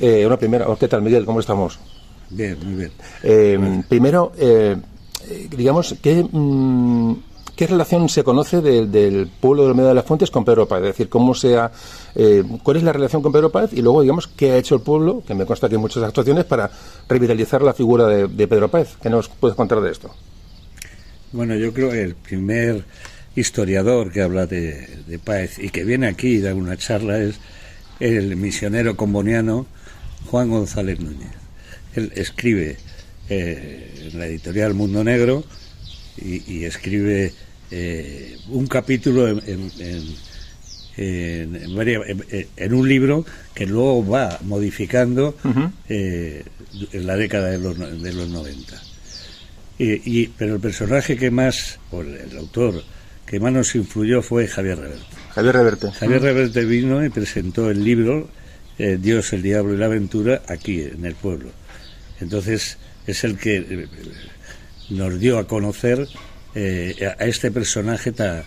eh, 0.02 0.26
una 0.26 0.36
primera 0.36 0.68
oh, 0.68 0.76
¿qué 0.76 0.88
tal 0.88 1.00
Miguel? 1.00 1.24
¿cómo 1.24 1.40
estamos? 1.40 1.78
Bien, 2.30 2.56
muy 2.64 2.74
bien. 2.74 2.90
Eh, 3.22 3.82
primero, 3.88 4.32
eh, 4.38 4.76
digamos, 5.50 5.94
¿qué, 6.02 6.26
mm, 6.30 7.14
¿qué 7.56 7.66
relación 7.66 8.08
se 8.08 8.24
conoce 8.24 8.60
del- 8.60 9.28
pueblo 9.40 9.64
de 9.64 9.70
Olmeda 9.70 9.88
de 9.88 9.94
las 9.94 10.04
Fuentes 10.04 10.30
con 10.30 10.44
Pedro 10.44 10.66
Páez? 10.66 10.82
Es 10.82 10.88
decir, 10.88 11.08
¿cómo 11.08 11.34
sea, 11.34 11.70
eh, 12.14 12.42
¿cuál 12.62 12.78
es 12.78 12.82
la 12.82 12.92
relación 12.92 13.22
con 13.22 13.32
Pedro 13.32 13.50
Páez? 13.50 13.72
Y 13.72 13.82
luego, 13.82 14.02
digamos, 14.02 14.26
¿qué 14.28 14.52
ha 14.52 14.56
hecho 14.56 14.74
el 14.76 14.80
pueblo? 14.82 15.22
Que 15.26 15.34
me 15.34 15.46
consta 15.46 15.68
que 15.68 15.76
hay 15.76 15.80
muchas 15.80 16.02
actuaciones 16.02 16.44
para 16.44 16.70
revitalizar 17.08 17.62
la 17.62 17.72
figura 17.74 18.06
de, 18.06 18.26
de 18.28 18.48
Pedro 18.48 18.68
Páez. 18.70 18.96
¿Qué 19.02 19.08
nos 19.10 19.28
puedes 19.28 19.56
contar 19.56 19.80
de 19.80 19.90
esto? 19.92 20.10
Bueno, 21.32 21.54
yo 21.56 21.72
creo 21.72 21.90
que 21.90 22.02
el 22.02 22.14
primer 22.14 22.84
historiador 23.36 24.12
que 24.12 24.22
habla 24.22 24.46
de, 24.46 24.86
de 25.06 25.18
Páez 25.18 25.58
y 25.58 25.70
que 25.70 25.84
viene 25.84 26.06
aquí 26.06 26.36
y 26.36 26.40
da 26.40 26.54
una 26.54 26.76
charla 26.76 27.18
es 27.18 27.36
el 28.00 28.36
misionero 28.36 28.96
comboniano 28.96 29.66
Juan 30.30 30.50
González 30.50 31.00
Núñez. 31.00 31.30
Él 31.94 32.12
escribe 32.14 32.76
eh, 33.28 34.10
en 34.12 34.18
la 34.18 34.26
editorial 34.26 34.74
Mundo 34.74 35.02
Negro 35.04 35.44
y, 36.16 36.42
y 36.52 36.64
escribe 36.64 37.32
eh, 37.70 38.36
un 38.48 38.66
capítulo 38.66 39.28
en, 39.28 39.40
en- 39.46 39.70
en- 39.78 40.14
en- 40.96 41.56
en 41.56 41.74
varia- 41.74 42.00
en- 42.06 42.46
en 42.56 42.74
un 42.74 42.88
libro 42.88 43.24
que 43.54 43.66
luego 43.66 44.06
va 44.06 44.38
modificando 44.42 45.36
eh, 45.88 46.44
en 46.92 47.06
la 47.06 47.16
década 47.16 47.50
de 47.50 47.58
los, 47.58 47.78
de 47.78 48.12
los 48.12 48.28
90. 48.28 48.80
Y, 49.78 50.20
y- 50.20 50.26
pero 50.38 50.54
el 50.54 50.60
personaje 50.60 51.16
que 51.16 51.30
más, 51.30 51.80
o 51.90 52.02
el, 52.02 52.14
el 52.14 52.36
autor 52.38 52.82
que 53.26 53.40
más 53.40 53.52
nos 53.52 53.74
influyó 53.74 54.22
fue 54.22 54.46
Javier 54.46 54.78
Reverte. 54.78 55.04
Javier 55.34 55.54
Reverte. 55.54 55.90
Javier 55.90 56.22
Reverte 56.22 56.64
vino 56.64 57.04
y 57.04 57.08
presentó 57.08 57.70
el 57.70 57.82
libro 57.82 58.28
eh, 58.78 58.98
Dios, 59.00 59.32
el 59.32 59.42
Diablo 59.42 59.74
y 59.74 59.78
la 59.78 59.86
Aventura 59.86 60.42
aquí 60.46 60.80
en 60.82 61.04
el 61.04 61.14
pueblo. 61.16 61.50
Entonces 62.20 62.76
es 63.06 63.24
el 63.24 63.38
que 63.38 63.56
eh, 63.56 63.88
nos 64.90 65.18
dio 65.18 65.38
a 65.38 65.46
conocer 65.46 66.06
eh, 66.54 67.14
a 67.18 67.24
este 67.24 67.50
personaje 67.50 68.12
tan, 68.12 68.44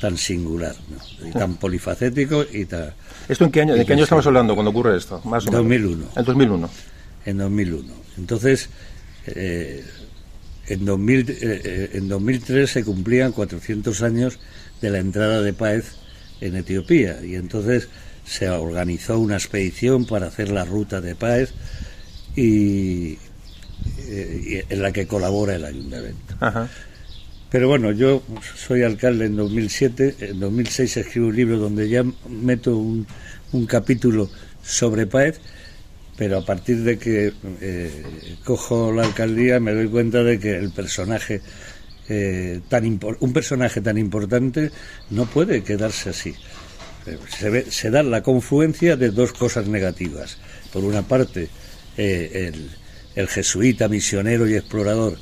tan 0.00 0.16
singular, 0.16 0.74
¿no? 0.88 1.28
y 1.28 1.32
tan 1.32 1.56
polifacético 1.56 2.44
y 2.50 2.64
tan... 2.64 2.92
¿Esto 3.28 3.44
en 3.44 3.50
qué 3.50 3.60
año, 3.62 3.74
de 3.74 3.84
qué 3.84 3.92
año 3.92 4.04
estamos 4.04 4.26
hablando 4.26 4.54
cuando 4.54 4.70
ocurre 4.70 4.96
esto? 4.96 5.20
Más 5.24 5.46
o 5.46 5.50
menos. 5.52 5.62
2001. 5.62 6.06
En 6.16 6.24
2001. 6.24 6.70
En 7.26 7.38
2001. 7.38 7.94
Entonces, 8.18 8.70
eh, 9.26 9.84
en, 10.66 10.84
2000, 10.84 11.30
eh, 11.30 11.36
eh, 11.40 11.90
en 11.94 12.08
2003 12.08 12.70
se 12.70 12.84
cumplían 12.84 13.32
400 13.32 14.02
años 14.02 14.38
de 14.80 14.90
la 14.90 14.98
entrada 14.98 15.42
de 15.42 15.52
Páez 15.52 15.96
en 16.40 16.56
Etiopía 16.56 17.18
y 17.24 17.34
entonces 17.34 17.88
se 18.24 18.48
organizó 18.48 19.18
una 19.18 19.34
expedición 19.34 20.06
para 20.06 20.28
hacer 20.28 20.50
la 20.50 20.64
ruta 20.64 21.00
de 21.00 21.14
Páez 21.14 21.52
y, 22.36 23.18
eh, 23.98 24.64
en 24.68 24.82
la 24.82 24.92
que 24.92 25.06
colabora 25.06 25.54
el 25.56 25.64
ayuntamiento. 25.64 26.34
Ajá. 26.40 26.68
Pero 27.50 27.68
bueno, 27.68 27.90
yo 27.92 28.22
soy 28.56 28.82
alcalde 28.82 29.26
en 29.26 29.34
2007, 29.36 30.16
en 30.20 30.40
2006 30.40 30.96
escribo 30.98 31.28
un 31.28 31.36
libro 31.36 31.58
donde 31.58 31.88
ya 31.88 32.04
meto 32.28 32.76
un, 32.76 33.06
un 33.52 33.66
capítulo 33.66 34.30
sobre 34.62 35.06
Páez, 35.06 35.40
pero 36.16 36.38
a 36.38 36.44
partir 36.44 36.78
de 36.84 36.96
que 36.98 37.32
eh, 37.60 38.04
cojo 38.44 38.92
la 38.92 39.02
alcaldía 39.04 39.58
me 39.58 39.72
doy 39.72 39.88
cuenta 39.88 40.22
de 40.22 40.38
que 40.38 40.56
el 40.56 40.70
personaje 40.70 41.40
eh, 42.08 42.60
tan 42.68 42.84
un 43.20 43.32
personaje 43.32 43.80
tan 43.80 43.98
importante 43.98 44.70
no 45.10 45.26
puede 45.26 45.62
quedarse 45.64 46.10
así. 46.10 46.34
Eh, 47.06 47.18
Se, 47.36 47.50
ve- 47.50 47.66
se 47.70 47.90
da 47.90 48.02
la 48.04 48.22
confluencia 48.22 48.96
de 48.96 49.10
dos 49.10 49.32
cosas 49.32 49.66
negativas. 49.66 50.38
Por 50.72 50.84
una 50.84 51.02
parte, 51.02 51.48
eh, 51.96 52.50
el, 52.52 52.70
el 53.14 53.28
jesuita, 53.28 53.88
misionero 53.88 54.48
y 54.48 54.54
explorador 54.54 55.16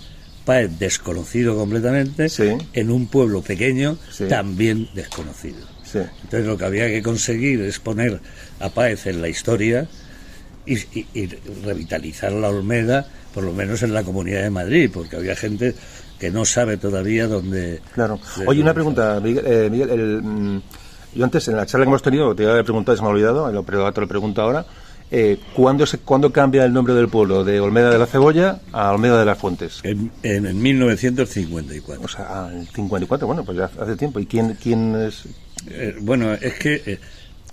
Páez 0.45 0.79
desconocido 0.79 1.57
completamente, 1.57 2.29
Sí. 2.31 2.57
en 2.73 2.91
un 2.91 3.07
pueblo 3.09 3.43
pequeño 3.43 3.99
Sí. 4.11 4.25
también 4.29 4.89
desconocido. 4.95 5.59
Sí. 5.85 5.99
Entonces 5.99 6.47
lo 6.47 6.57
que 6.57 6.65
había 6.65 6.87
que 6.89 7.03
conseguir 7.03 7.61
es 7.63 7.79
poner 7.79 8.19
a 8.61 8.69
Páez 8.71 9.07
en 9.07 9.21
la 9.21 9.29
historia 9.29 9.87
y, 10.65 10.77
y- 10.99 11.07
y 11.15 11.27
revitalizar 11.65 12.33
la 12.33 12.49
Olmeda, 12.49 13.07
por 13.35 13.45
lo 13.45 13.53
menos 13.53 13.83
en 13.83 13.93
la 13.93 14.03
Comunidad 14.03 14.43
de 14.43 14.51
Madrid, 14.51 14.91
porque 14.93 15.17
había 15.17 15.37
gente 15.37 15.75
que 16.19 16.31
no 16.31 16.45
sabe 16.47 16.79
todavía 16.79 17.27
dónde... 17.27 17.81
Claro. 17.95 18.19
Oye, 18.47 18.61
una 18.63 18.75
pregunta, 18.75 19.21
Miguel. 19.23 19.45
eh, 19.47 19.69
Miguel, 19.71 19.91
el, 19.91 20.23
mm, 20.23 20.63
yo 21.15 21.25
antes, 21.25 21.47
en 21.49 21.57
la 21.57 21.65
charla 21.67 21.85
que 21.85 21.89
hemos 21.91 22.03
tenido, 22.03 22.35
te 22.35 22.49
había 22.49 22.65
preguntado 22.65 22.97
se 22.97 23.03
me 23.03 23.09
ha 23.09 23.13
olvidado, 23.13 23.63
pero 23.65 23.93
te 23.93 24.01
lo 24.01 24.09
pregunto 24.09 24.41
ahora. 24.43 24.65
Eh, 25.11 25.39
¿cuándo, 25.55 25.87
se, 25.87 25.99
¿Cuándo 25.99 26.33
cambia 26.33 26.65
el 26.65 26.73
nombre 26.73 26.93
del 26.95 27.09
pueblo 27.09 27.43
de 27.43 27.61
Olmeda 27.61 27.91
de 27.91 27.99
la 27.99 28.07
Cebolla 28.07 28.61
a 28.73 28.93
Olmeda 28.93 29.19
de 29.19 29.25
las 29.25 29.39
Fuentes? 29.39 29.81
En, 29.83 30.11
en, 30.23 30.47
en 30.47 30.61
1954. 30.61 32.05
O 32.05 32.09
sea, 32.09 32.47
al 32.47 32.69
54, 32.69 33.27
bueno, 33.27 33.45
pues 33.45 33.57
ya 33.57 33.71
hace 33.81 33.97
tiempo. 33.97 34.21
¿Y 34.21 34.27
quién, 34.27 34.55
quién 34.63 34.95
es? 34.97 35.25
Eh, 35.71 35.97
bueno, 36.01 36.35
es 36.35 36.55
que 36.55 36.83
eh, 36.85 36.99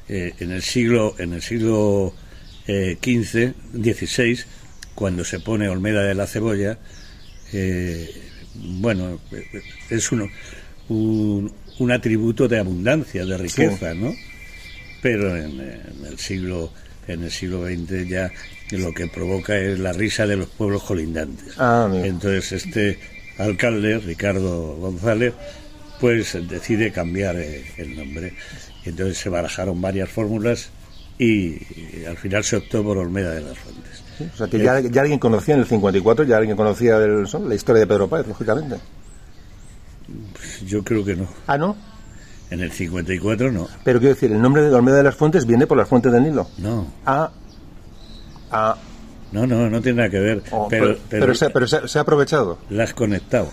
eh, 0.10 0.34
en 0.40 0.52
el 0.52 0.62
siglo 0.62 1.16
en 1.18 1.34
el 1.34 1.42
siglo 1.42 2.14
XV, 2.68 3.54
XVI, 3.74 4.40
cuando 4.96 5.24
se 5.24 5.40
pone 5.40 5.70
Olmeda 5.70 6.04
de 6.04 6.16
la 6.16 6.28
Cebolla, 6.28 6.78
eh, 7.54 8.10
bueno, 8.56 9.20
es 9.90 10.12
uno, 10.12 10.28
un, 10.90 11.52
un 11.80 11.92
atributo 11.92 12.48
de 12.48 12.60
abundancia, 12.60 13.26
de 13.26 13.38
riqueza, 13.38 13.94
¿no? 13.94 14.14
Pero 15.02 15.36
en, 15.38 15.62
en 15.62 16.06
el 16.06 16.18
siglo 16.18 16.72
en 17.08 17.24
el 17.24 17.32
siglo 17.32 17.66
XX 17.66 18.08
ya 18.08 18.32
lo 18.72 18.94
que 18.94 19.08
provoca 19.08 19.58
es 19.58 19.80
la 19.80 19.94
risa 19.94 20.26
de 20.26 20.38
los 20.38 20.50
pueblos 20.50 20.84
colindantes. 20.84 21.54
Ah. 21.58 21.90
Entonces 21.94 22.52
este 22.66 23.00
alcalde, 23.38 24.00
Ricardo 24.00 24.76
González, 24.76 25.34
pues 26.00 26.38
decide 26.48 26.92
cambiar 26.92 27.36
eh, 27.38 27.66
el 27.78 27.96
nombre. 27.96 28.34
Entonces 28.84 29.18
se 29.18 29.30
barajaron 29.30 29.82
varias 29.82 30.10
fórmulas 30.10 30.70
y, 31.18 31.56
y 32.00 32.06
al 32.08 32.18
final 32.18 32.44
se 32.44 32.58
optó 32.58 32.84
por 32.84 32.98
Olmeda 32.98 33.32
de 33.34 33.42
las 33.42 33.58
Fuentes. 33.58 34.04
O 34.34 34.38
sea, 34.38 34.48
que 34.48 34.60
ya, 34.60 34.80
ya 34.80 35.02
alguien 35.02 35.20
conocía 35.20 35.56
en 35.56 35.62
el 35.62 35.68
54, 35.68 36.26
ya 36.26 36.38
alguien 36.38 36.56
conocía 36.56 36.98
la 36.98 37.56
historia 37.56 37.82
de 37.82 37.88
Pedro 37.88 38.08
Páez, 38.08 38.28
lógicamente. 38.28 38.78
Yo 40.66 40.84
creo 40.84 41.04
que 41.04 41.16
no. 41.16 41.28
Ah, 41.48 41.58
¿no? 41.58 41.76
En 42.52 42.60
el 42.62 42.72
54 42.72 43.52
no. 43.52 43.68
Pero 43.84 44.00
quiero 44.00 44.14
decir, 44.14 44.32
el 44.32 44.42
nombre 44.42 44.62
de 44.64 44.74
Olmeda 44.74 44.98
de 44.98 45.04
las 45.04 45.16
Fuentes 45.16 45.46
viene 45.46 45.66
por 45.68 45.78
las 45.78 45.88
fuentes 45.90 46.12
del 46.12 46.24
Nilo. 46.24 46.48
No. 46.60 46.86
Ah, 47.06 47.30
ah, 48.52 48.76
No, 49.32 49.46
no, 49.48 49.70
no 49.70 49.82
tiene 49.82 49.98
nada 49.98 50.10
que 50.10 50.20
ver. 50.20 50.44
oh, 50.52 50.68
pero 50.70 50.96
pero, 51.10 51.22
pero 51.26 51.36
se, 51.36 51.50
pero 51.50 51.68
se- 51.68 51.88
se 51.88 51.98
ha 51.98 52.02
aprovechado. 52.02 52.58
la 52.70 52.84
has 52.84 52.94
conectado. 52.94 53.50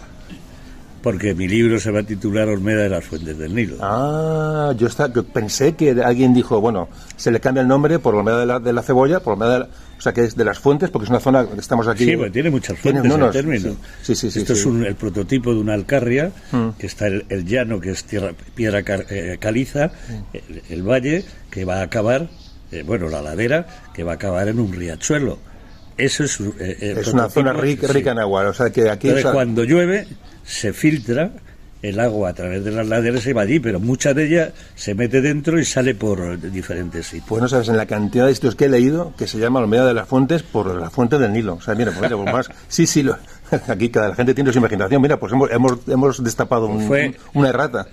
porque 1.03 1.35
mi 1.35 1.49
libro 1.49 1.81
se 1.81 1.91
va 1.91 1.99
a 2.01 2.03
titular 2.05 2.47
Olmeda 2.49 2.83
de 2.83 2.89
las 2.89 3.05
Fuentes 3.05 3.37
del 3.37 3.53
Nilo. 3.55 3.77
Ah, 3.81 4.73
yo 4.77 4.87
está, 4.87 5.13
que 5.13 5.23
pensé 5.25 5.75
que 5.75 5.91
alguien 6.05 6.33
dijo, 6.33 6.61
bueno, 6.61 6.89
se 7.17 7.33
le 7.33 7.41
cambia 7.41 7.63
el 7.63 7.67
nombre 7.69 7.99
por 7.99 8.15
Olmeda 8.15 8.39
de 8.39 8.47
la, 8.47 8.61
de 8.61 8.73
la 8.73 8.83
Cebolla, 8.83 9.19
por 9.19 9.33
Olmeda 9.33 9.53
de 9.55 9.59
la- 9.61 9.69
o 10.03 10.05
sea, 10.05 10.13
que 10.13 10.25
es 10.25 10.35
de 10.35 10.45
las 10.45 10.59
fuentes, 10.59 10.91
porque 10.91 11.05
es 11.05 11.11
una 11.11 11.21
zona 11.21 11.47
que 11.47 11.61
estamos 11.61 11.87
aquí. 11.87 12.05
Sí, 12.05 12.17
pues 12.17 12.33
tiene 12.33 12.51
muchas 12.51 12.77
Tiene- 12.81 12.99
fuentes 12.99 13.13
no, 13.13 13.19
no, 13.19 13.27
el 13.27 13.33
término. 13.33 13.77
sí, 14.03 14.17
sí, 14.17 14.33
sí, 14.33 14.41
Esto 14.41 14.53
es 14.55 14.67
un- 14.67 14.85
el 14.85 14.97
prototipo 14.97 15.55
de 15.55 15.61
una 15.61 15.75
alcarria, 15.75 16.33
Mm. 16.51 16.71
que 16.77 16.87
está 16.89 17.07
el, 17.07 17.25
el 17.29 17.45
llano, 17.45 17.79
que 17.81 17.93
es 17.93 18.03
tierra, 18.03 18.33
piedra 18.57 18.83
car- 18.83 19.07
eh, 19.11 19.37
caliza, 19.39 19.87
Mm. 20.09 20.37
el, 20.37 20.63
el 20.71 20.83
valle, 20.83 21.25
que 21.53 21.65
va 21.65 21.77
a 21.77 21.83
acabar, 21.83 22.29
eh, 22.73 22.83
bueno, 22.85 23.09
la 23.09 23.23
ladera, 23.23 23.65
que 23.95 24.03
va 24.03 24.11
a 24.13 24.15
acabar 24.17 24.49
en 24.49 24.59
un 24.59 24.73
riachuelo. 24.73 25.39
Eso 25.97 26.25
es, 26.25 26.41
eh, 26.59 26.97
es 26.99 27.07
una 27.07 27.29
zona 27.31 27.53
rica, 27.53 27.87
en 27.95 28.19
agua, 28.19 28.49
o 28.49 28.53
sea, 28.55 28.71
que 28.71 28.91
aquí... 28.91 29.07
Entonces, 29.07 29.27
o 29.27 29.29
sea, 29.29 29.33
cuando 29.35 29.63
llueve, 29.63 30.09
se 30.43 30.73
filtra 30.73 31.31
el 31.83 31.99
agua 31.99 32.31
a 32.31 32.33
través 32.33 32.65
de 32.65 32.71
las 32.71 32.87
laderas 32.87 33.27
y 33.27 33.33
va 33.33 33.43
allí, 33.43 33.59
pero 33.59 33.81
mucha 33.81 34.15
de 34.15 34.27
ella 34.27 34.53
se 34.77 34.95
mete 34.95 35.21
dentro 35.21 35.59
y 35.59 35.65
sale 35.65 35.95
por 35.97 36.41
diferentes 36.53 37.07
sitios. 37.07 37.27
Pues 37.29 37.43
no 37.43 37.49
sabes, 37.49 37.69
en 37.69 37.77
la 37.77 37.87
cantidad 37.87 38.27
de 38.27 38.35
sitios 38.35 38.55
que 38.55 38.67
he 38.67 38.69
leído, 38.69 39.13
que 39.19 39.27
se 39.27 39.39
llama 39.39 39.59
Olmeda 39.61 39.85
de 39.87 39.95
las 39.95 40.07
Fuentes 40.09 40.43
por 40.45 40.73
la 40.75 40.91
fuente 40.91 41.19
del 41.19 41.33
Nilo. 41.33 41.55
O 41.55 41.61
sea, 41.61 41.75
mira, 41.75 41.91
pues, 41.91 42.03
mira, 42.03 42.17
pues 42.17 42.33
más. 42.33 42.49
Sí, 42.69 42.87
sí, 42.87 43.03
lo- 43.03 43.19
aquí 43.69 43.89
cada 43.91 44.15
gente 44.15 44.33
tiene 44.33 44.53
su 44.53 44.59
imaginación. 44.59 45.03
Mira, 45.03 45.19
pues 45.19 45.33
hemos, 45.33 45.51
hemos, 45.51 45.79
hemos 45.89 46.23
destapado 46.23 46.67
un- 46.69 46.87
Fue- 46.87 47.09
un- 47.09 47.41
una 47.41 47.49
errata. 47.49 47.89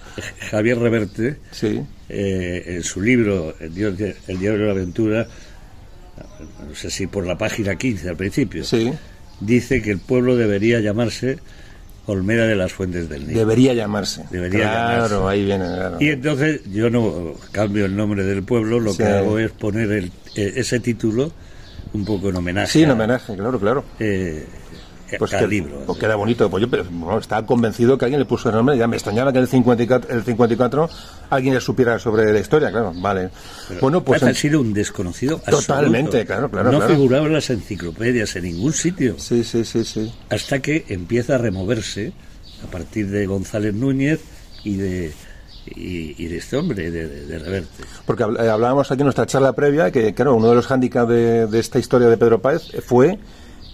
Javier 0.52 0.78
Reverte, 0.78 1.38
Sí. 1.52 1.82
eh, 2.10 2.64
en 2.68 2.84
su 2.84 3.02
libro 3.02 3.56
El 3.60 3.74
diario, 3.74 3.98
de- 3.98 4.16
El 4.28 4.40
diario 4.40 4.60
de 4.60 4.66
la 4.66 4.72
aventura, 4.72 5.28
no 6.68 6.76
sé 6.76 6.90
si 6.92 7.08
por 7.08 7.26
la 7.26 7.38
página 7.38 7.76
15 7.76 8.10
al 8.10 8.16
principio, 8.18 8.64
Sí. 8.64 8.92
dice 9.40 9.82
que 9.82 9.92
el 9.92 10.00
pueblo 10.00 10.36
debería 10.36 10.80
llamarse 10.80 11.40
Olmeda 12.10 12.46
de 12.48 12.56
las 12.56 12.72
Fuentes 12.74 13.08
del 13.10 13.28
Nilo. 13.28 13.40
Debería 13.40 13.74
llamarse. 13.74 14.24
Debería 14.32 14.60
claro, 14.62 15.18
llamarse. 15.20 15.28
ahí 15.30 15.46
viene. 15.46 15.66
claro. 15.66 15.98
Y 16.00 16.10
entonces 16.10 16.62
yo 16.72 16.90
no 16.90 17.34
cambio 17.52 17.86
el 17.86 17.96
nombre 17.96 18.24
del 18.24 18.44
pueblo, 18.44 18.80
lo 18.80 18.92
Sí. 18.92 18.98
que 19.00 19.04
hago 19.06 19.38
es 19.40 19.52
poner 19.52 19.92
el- 19.92 20.12
eh, 20.36 20.54
ese 20.56 20.80
título 20.80 21.32
un 21.94 22.06
poco 22.06 22.30
en 22.30 22.36
homenaje. 22.36 22.72
Sí, 22.72 22.84
en 22.84 22.90
a- 22.90 22.94
homenaje, 22.94 23.36
claro, 23.36 23.60
claro. 23.60 23.84
eh, 24.00 24.46
Pues 25.18 25.32
que- 25.32 25.48
libro. 25.48 25.84
pues 25.86 25.98
queda 26.00 26.16
bonito. 26.16 26.50
Pues 26.50 26.62
yo 26.62 26.70
pero, 26.70 26.84
bueno, 26.90 27.20
estaba 27.20 27.46
convencido 27.46 27.98
que 27.98 28.06
alguien 28.06 28.20
le 28.20 28.26
puso 28.26 28.50
el 28.50 28.56
nombre. 28.56 28.78
Ya 28.78 28.88
me 28.88 28.96
extrañaba 28.96 29.32
que 29.32 29.40
en 29.40 29.44
el 29.44 29.48
54, 29.50 30.16
el 30.16 30.24
54 30.24 30.90
alguien 31.30 31.54
ya 31.56 31.62
supiera 31.62 31.98
sobre 32.00 32.32
la 32.32 32.40
historia, 32.40 32.70
claro. 32.70 32.94
Vale. 32.96 33.30
bueno, 33.82 34.04
pues. 34.04 34.22
Ha 34.24 34.34
sido 34.34 34.62
un 34.62 34.74
desconocido 34.74 35.38
absoluto. 35.38 35.66
Totalmente, 35.66 36.26
claro, 36.26 36.50
claro, 36.52 36.72
No 36.72 36.78
claro. 36.80 36.94
figuraba 36.94 37.26
en 37.28 37.34
las 37.34 37.50
enciclopedias 37.50 38.36
en 38.36 38.44
ningún 38.44 38.74
sitio. 38.74 39.16
Sí, 39.18 39.44
sí, 39.44 39.64
sí, 39.66 39.84
sí. 39.86 40.14
Hasta 40.30 40.60
que 40.60 40.86
empieza 40.90 41.36
a 41.36 41.38
removerse 41.38 42.14
a 42.64 42.72
partir 42.72 43.10
de 43.10 43.26
González 43.26 43.74
Núñez 43.74 44.20
y 44.64 44.76
de 44.76 45.14
y, 45.76 46.16
y 46.18 46.28
de 46.28 46.38
este 46.38 46.58
hombre, 46.58 46.90
de, 46.90 47.08
de, 47.08 47.26
de 47.28 47.40
Reverte. 47.40 47.84
Porque 48.06 48.24
eh, 48.24 48.50
hablábamos 48.50 48.90
aquí 48.92 49.02
en 49.02 49.06
nuestra 49.06 49.26
charla 49.28 49.54
previa 49.54 49.92
que, 49.92 50.14
claro, 50.16 50.36
uno 50.36 50.50
de 50.50 50.56
los 50.56 50.66
hándicaps 50.68 51.10
de, 51.10 51.48
de 51.48 51.60
esta 51.60 51.78
historia 51.78 52.08
de 52.08 52.18
Pedro 52.18 52.42
Páez 52.42 52.64
fue 52.86 53.20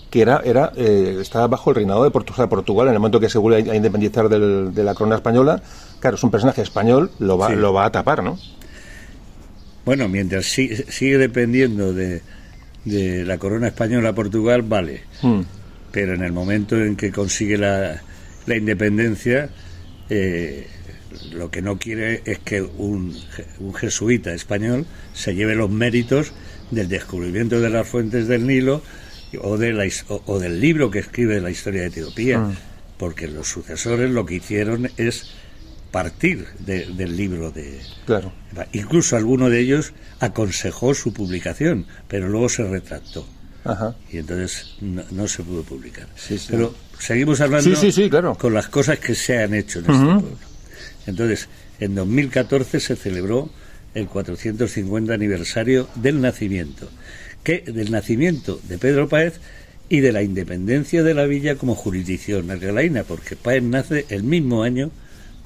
que 0.09 0.21
era, 0.21 0.41
era 0.45 0.71
eh, 0.75 1.17
estaba 1.21 1.47
bajo 1.47 1.69
el 1.71 1.75
reinado 1.77 2.03
de 2.03 2.11
Portugal, 2.11 2.47
Portugal 2.47 2.87
en 2.87 2.93
el 2.93 2.99
momento 2.99 3.19
que 3.19 3.29
se 3.29 3.37
vuelve 3.37 3.69
a 3.71 3.75
independizar 3.75 4.29
del- 4.29 4.73
de 4.73 4.83
la 4.83 4.93
corona 4.93 5.15
española. 5.15 5.61
Claro, 5.99 6.15
es 6.15 6.23
un 6.23 6.31
personaje 6.31 6.61
español, 6.61 7.11
lo 7.19 7.37
va, 7.37 7.49
Sí. 7.49 7.55
lo 7.55 7.73
va 7.73 7.85
a 7.85 7.91
tapar, 7.91 8.23
¿no? 8.23 8.37
Bueno, 9.85 10.07
mientras 10.09 10.45
si- 10.45 10.75
sigue 10.75 11.17
dependiendo 11.17 11.93
de, 11.93 12.21
de 12.85 13.23
la 13.25 13.37
corona 13.37 13.67
española 13.67 14.13
Portugal, 14.13 14.61
vale. 14.63 15.01
Mm. 15.21 15.41
Pero 15.91 16.13
en 16.13 16.23
el 16.23 16.31
momento 16.33 16.75
en 16.77 16.95
que 16.95 17.11
consigue 17.11 17.57
la, 17.57 18.01
la 18.47 18.55
independencia, 18.55 19.49
eh, 20.09 20.67
lo 21.33 21.49
que 21.51 21.61
no 21.61 21.77
quiere 21.77 22.21
es 22.25 22.39
que 22.39 22.61
un, 22.61 23.15
un 23.59 23.73
jesuita 23.73 24.33
español 24.33 24.85
se 25.13 25.35
lleve 25.35 25.55
los 25.55 25.69
méritos 25.69 26.31
del 26.71 26.89
descubrimiento 26.89 27.59
de 27.61 27.69
las 27.69 27.87
fuentes 27.87 28.27
del 28.27 28.45
Nilo 28.47 28.81
o, 29.41 29.57
de 29.57 29.73
la, 29.73 29.85
o, 30.09 30.21
o 30.25 30.39
del 30.39 30.59
libro 30.59 30.89
que 30.91 30.99
escribe 30.99 31.39
la 31.41 31.49
historia 31.51 31.81
de 31.81 31.87
Etiopía, 31.87 32.39
Mm. 32.39 32.55
porque 32.97 33.27
los 33.27 33.47
sucesores 33.47 34.09
lo 34.11 34.25
que 34.25 34.35
hicieron 34.35 34.89
es 34.97 35.31
partir 35.91 36.45
de- 36.59 36.85
del 36.87 37.15
libro 37.15 37.51
de, 37.51 37.79
Claro. 38.05 38.31
Incluso 38.73 39.15
alguno 39.15 39.49
de 39.49 39.59
ellos 39.61 39.93
aconsejó 40.19 40.93
su 40.93 41.13
publicación, 41.13 41.85
pero 42.07 42.27
luego 42.29 42.49
se 42.49 42.63
retractó. 42.67 43.27
Ajá. 43.63 43.95
Y 44.11 44.17
entonces 44.17 44.75
no, 44.81 45.03
no 45.11 45.27
se 45.27 45.41
pudo 45.43 45.63
publicar. 45.63 46.07
Sí, 46.15 46.37
sí. 46.37 46.47
Pero 46.51 46.75
seguimos 46.99 47.41
hablando 47.41 47.75
Sí, 47.75 48.09
claro. 48.09 48.35
con 48.35 48.53
las 48.53 48.67
cosas 48.67 48.99
que 48.99 49.15
se 49.15 49.37
han 49.41 49.53
hecho 49.53 49.79
en 49.79 49.85
este 49.85 50.03
pueblo. 50.05 50.37
Entonces, 51.07 51.47
en 51.79 51.95
2014 51.95 52.79
se 52.79 52.95
celebró 52.95 53.49
el 53.93 54.07
450 54.07 55.13
aniversario 55.13 55.87
del 55.95 56.19
nacimiento, 56.21 56.89
que 57.45 57.59
del 57.61 57.91
nacimiento 57.91 58.59
de 58.67 58.77
Pedro 58.77 59.07
Páez 59.07 59.39
y 59.87 60.01
de 60.01 60.11
la 60.11 60.21
independencia 60.23 61.01
de 61.03 61.13
la 61.13 61.25
villa 61.25 61.55
como 61.55 61.75
jurisdicción 61.75 62.51
argelaina, 62.51 63.03
porque 63.03 63.37
Páez 63.37 63.63
nace 63.63 64.05
el 64.09 64.23
mismo 64.23 64.63
año 64.63 64.91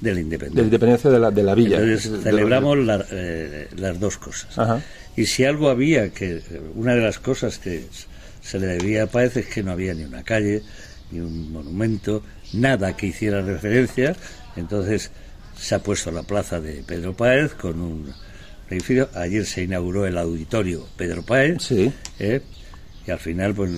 de 0.01 0.11
la 0.11 0.15
De 0.15 0.21
independencia. 0.21 0.61
la 0.61 0.65
independencia 0.65 1.09
de 1.11 1.19
la, 1.19 1.29
de 1.29 1.43
la 1.43 1.53
villa. 1.55 1.77
Entonces 1.79 2.09
De- 2.11 2.17
de- 2.17 2.23
celebramos 2.23 2.77
la- 2.79 3.05
eh, 3.11 3.67
las 3.77 3.99
dos 3.99 4.17
cosas. 4.17 4.57
Ajá. 4.57 4.81
Y 5.17 5.25
si 5.25 5.43
algo 5.43 5.69
había 5.69 6.09
que, 6.13 6.41
una 6.73 6.95
de 6.95 7.01
las 7.01 7.19
cosas 7.19 7.59
que 7.59 7.83
se 8.41 8.59
le 8.59 8.67
debía 8.67 9.03
a 9.03 9.07
Páez 9.07 9.35
es 9.37 9.45
que 9.47 9.61
no 9.61 9.71
había 9.71 9.93
ni 9.93 10.03
una 10.05 10.23
calle, 10.23 10.61
ni 11.11 11.19
un 11.19 11.51
monumento, 11.51 12.23
nada 12.53 12.95
que 12.95 13.07
hiciera 13.07 13.41
referencia. 13.41 14.15
Entonces 14.55 15.11
se 15.57 15.75
ha 15.75 15.79
puesto 15.83 16.11
la 16.11 16.23
plaza 16.23 16.61
de 16.61 16.81
Pedro 16.87 17.13
Páez 17.13 17.53
con 17.55 17.81
un 17.81 18.13
edificio. 18.75 19.09
Ayer 19.15 19.45
se 19.45 19.63
inauguró 19.63 20.05
el 20.05 20.17
auditorio 20.17 20.85
Pedro 20.97 21.23
Páez. 21.23 21.57
Sí. 21.63 21.91
¿eh? 22.19 22.41
Y 23.07 23.11
al 23.11 23.17
final, 23.19 23.55
pues 23.55 23.71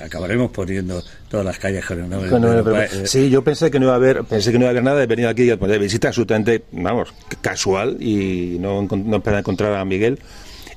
acabaremos 0.00 0.50
poniendo 0.50 1.02
todas 1.28 1.44
las 1.44 1.58
calles 1.58 1.84
con 1.84 1.98
el 2.02 2.08
nombre 2.08 2.28
de 2.28 2.30
Con 2.30 2.44
el- 2.44 2.62
Pedro 2.64 2.64
pero- 2.90 3.06
sí, 3.06 3.28
yo 3.28 3.42
pensé 3.44 3.70
que 3.70 3.78
no 3.78 3.86
iba 3.86 3.92
a 3.92 3.96
haber, 3.96 4.24
pensé 4.24 4.52
que 4.52 4.58
no 4.58 4.62
iba 4.64 4.68
a 4.68 4.70
haber 4.70 4.82
nada 4.84 5.00
de 5.00 5.06
venir 5.06 5.26
aquí 5.26 5.44
de 5.44 5.78
visita 5.78 6.08
absolutamente, 6.08 6.62
vamos, 6.72 7.12
casual 7.42 7.98
y 8.00 8.56
no, 8.60 8.82
no 8.90 9.16
esperaba 9.16 9.40
encontrar 9.40 9.74
a 9.74 9.84
Miguel. 9.84 10.18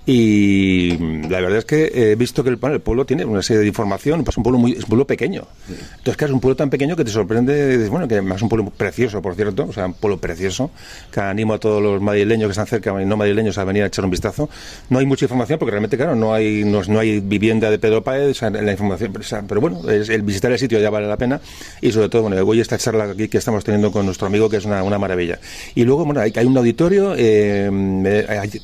Y 0.10 0.98
la 1.28 1.42
verdad 1.42 1.58
es 1.58 1.66
que 1.66 1.92
he 1.94 2.16
visto 2.16 2.42
que 2.42 2.50
el, 2.50 2.58
el 2.64 2.80
pueblo 2.80 3.06
tiene 3.06 3.26
una 3.26 3.42
serie 3.42 3.60
de 3.60 3.68
información, 3.68 4.24
pues 4.24 4.38
un 4.38 4.44
pueblo 4.44 4.58
muy, 4.58 4.72
es 4.72 4.80
un 4.84 4.86
pueblo 4.90 5.06
pequeño. 5.06 5.44
Entonces, 5.70 6.16
claro, 6.16 6.32
es 6.32 6.36
un 6.36 6.40
pueblo 6.40 6.56
tan 6.56 6.70
pequeño 6.70 6.96
que 6.96 7.04
te 7.04 7.12
sorprende, 7.12 7.90
bueno, 7.90 8.08
que 8.08 8.16
es 8.18 8.42
un 8.42 8.48
pueblo 8.48 8.70
precioso, 8.72 9.22
por 9.22 9.36
cierto, 9.36 9.66
o 9.70 9.74
sea, 9.74 9.86
un 9.88 9.94
pueblo 9.94 10.18
precioso, 10.18 10.72
que 11.12 11.20
animo 11.20 11.54
a 11.56 11.60
todos 11.60 11.84
los 11.84 12.02
madrileños 12.02 12.48
que 12.48 12.52
están 12.52 12.68
cerca 12.68 13.02
y 13.02 13.06
no 13.06 13.18
madrileños 13.18 13.58
a 13.58 13.66
venir 13.66 13.84
a 13.84 13.88
echar 13.88 14.06
un 14.06 14.12
vistazo. 14.12 14.50
No 14.90 15.00
hay 15.00 15.06
mucha 15.06 15.26
información 15.26 15.60
porque 15.60 15.72
realmente, 15.72 15.98
claro, 15.98 16.16
no 16.16 16.34
hay, 16.34 16.64
no, 16.64 16.82
no 16.88 17.00
hay 17.00 17.20
vivienda 17.20 17.70
de 17.70 17.78
Pedro 17.78 18.02
Páez, 18.02 18.42
la 18.42 18.72
información, 18.72 19.12
pero 19.46 19.60
bueno, 19.60 19.90
es- 19.90 20.08
el 20.08 20.22
visitar 20.22 20.54
el 20.54 20.58
sitio 20.60 20.80
ya 20.80 20.90
vale 20.90 21.08
la 21.08 21.18
pena 21.18 21.42
y 21.82 21.92
sobre 21.92 22.08
todo, 22.08 22.22
bueno, 22.22 22.42
hoy 22.46 22.62
esta 22.62 22.78
charla 22.78 23.12
aquí 23.12 23.28
que 23.28 23.40
estamos 23.40 23.62
teniendo 23.66 23.92
con 23.92 24.06
nuestro 24.06 24.28
amigo 24.28 24.50
que 24.50 24.56
es 24.56 24.64
una, 24.64 24.84
una 24.84 24.98
maravilla. 24.98 25.38
Y 25.76 25.84
luego, 25.84 26.06
bueno, 26.06 26.22
hay, 26.22 26.32
hay 26.34 26.46
un 26.46 26.56
auditorio, 26.58 27.14
eh, 27.18 27.70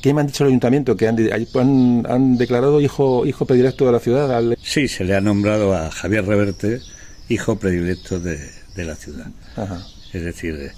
¿qué 0.01 0.13
me 0.13 0.21
han 0.21 0.27
dicho 0.27 0.45
el 0.45 0.47
ayuntamiento? 0.49 0.95
Que 0.95 1.09
han, 1.09 1.17
han, 1.55 2.05
han 2.09 2.37
declarado 2.37 2.79
hijo, 2.81 3.25
hijo 3.25 3.45
predilecto 3.45 3.85
de 3.85 3.91
la 3.91 3.99
ciudad. 3.99 4.35
al- 4.35 4.57
Sí, 4.61 4.87
se 4.87 5.03
le 5.03 5.15
ha 5.15 5.21
nombrado 5.21 5.73
a 5.75 5.89
Javier 5.91 6.25
Reverte 6.25 6.81
hijo 7.29 7.57
predilecto 7.57 8.19
de, 8.19 8.49
de 8.75 8.85
la 8.85 8.95
ciudad. 8.95 9.27
Ajá. 9.55 9.85
Es 10.13 10.23
decir, 10.23 10.55
eh, 10.55 10.71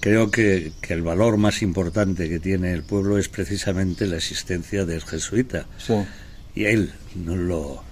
creo 0.00 0.30
que, 0.30 0.72
que 0.80 0.92
el 0.94 1.02
valor 1.02 1.36
más 1.38 1.62
importante 1.62 2.28
que 2.28 2.38
tiene 2.38 2.72
el 2.72 2.82
pueblo 2.82 3.18
es 3.18 3.28
precisamente 3.28 4.06
la 4.06 4.16
existencia 4.16 4.84
del 4.84 5.02
jesuita. 5.02 5.66
Sí. 5.78 5.94
Y 6.54 6.64
él 6.66 6.92
nos 7.14 7.36
lo 7.38 7.82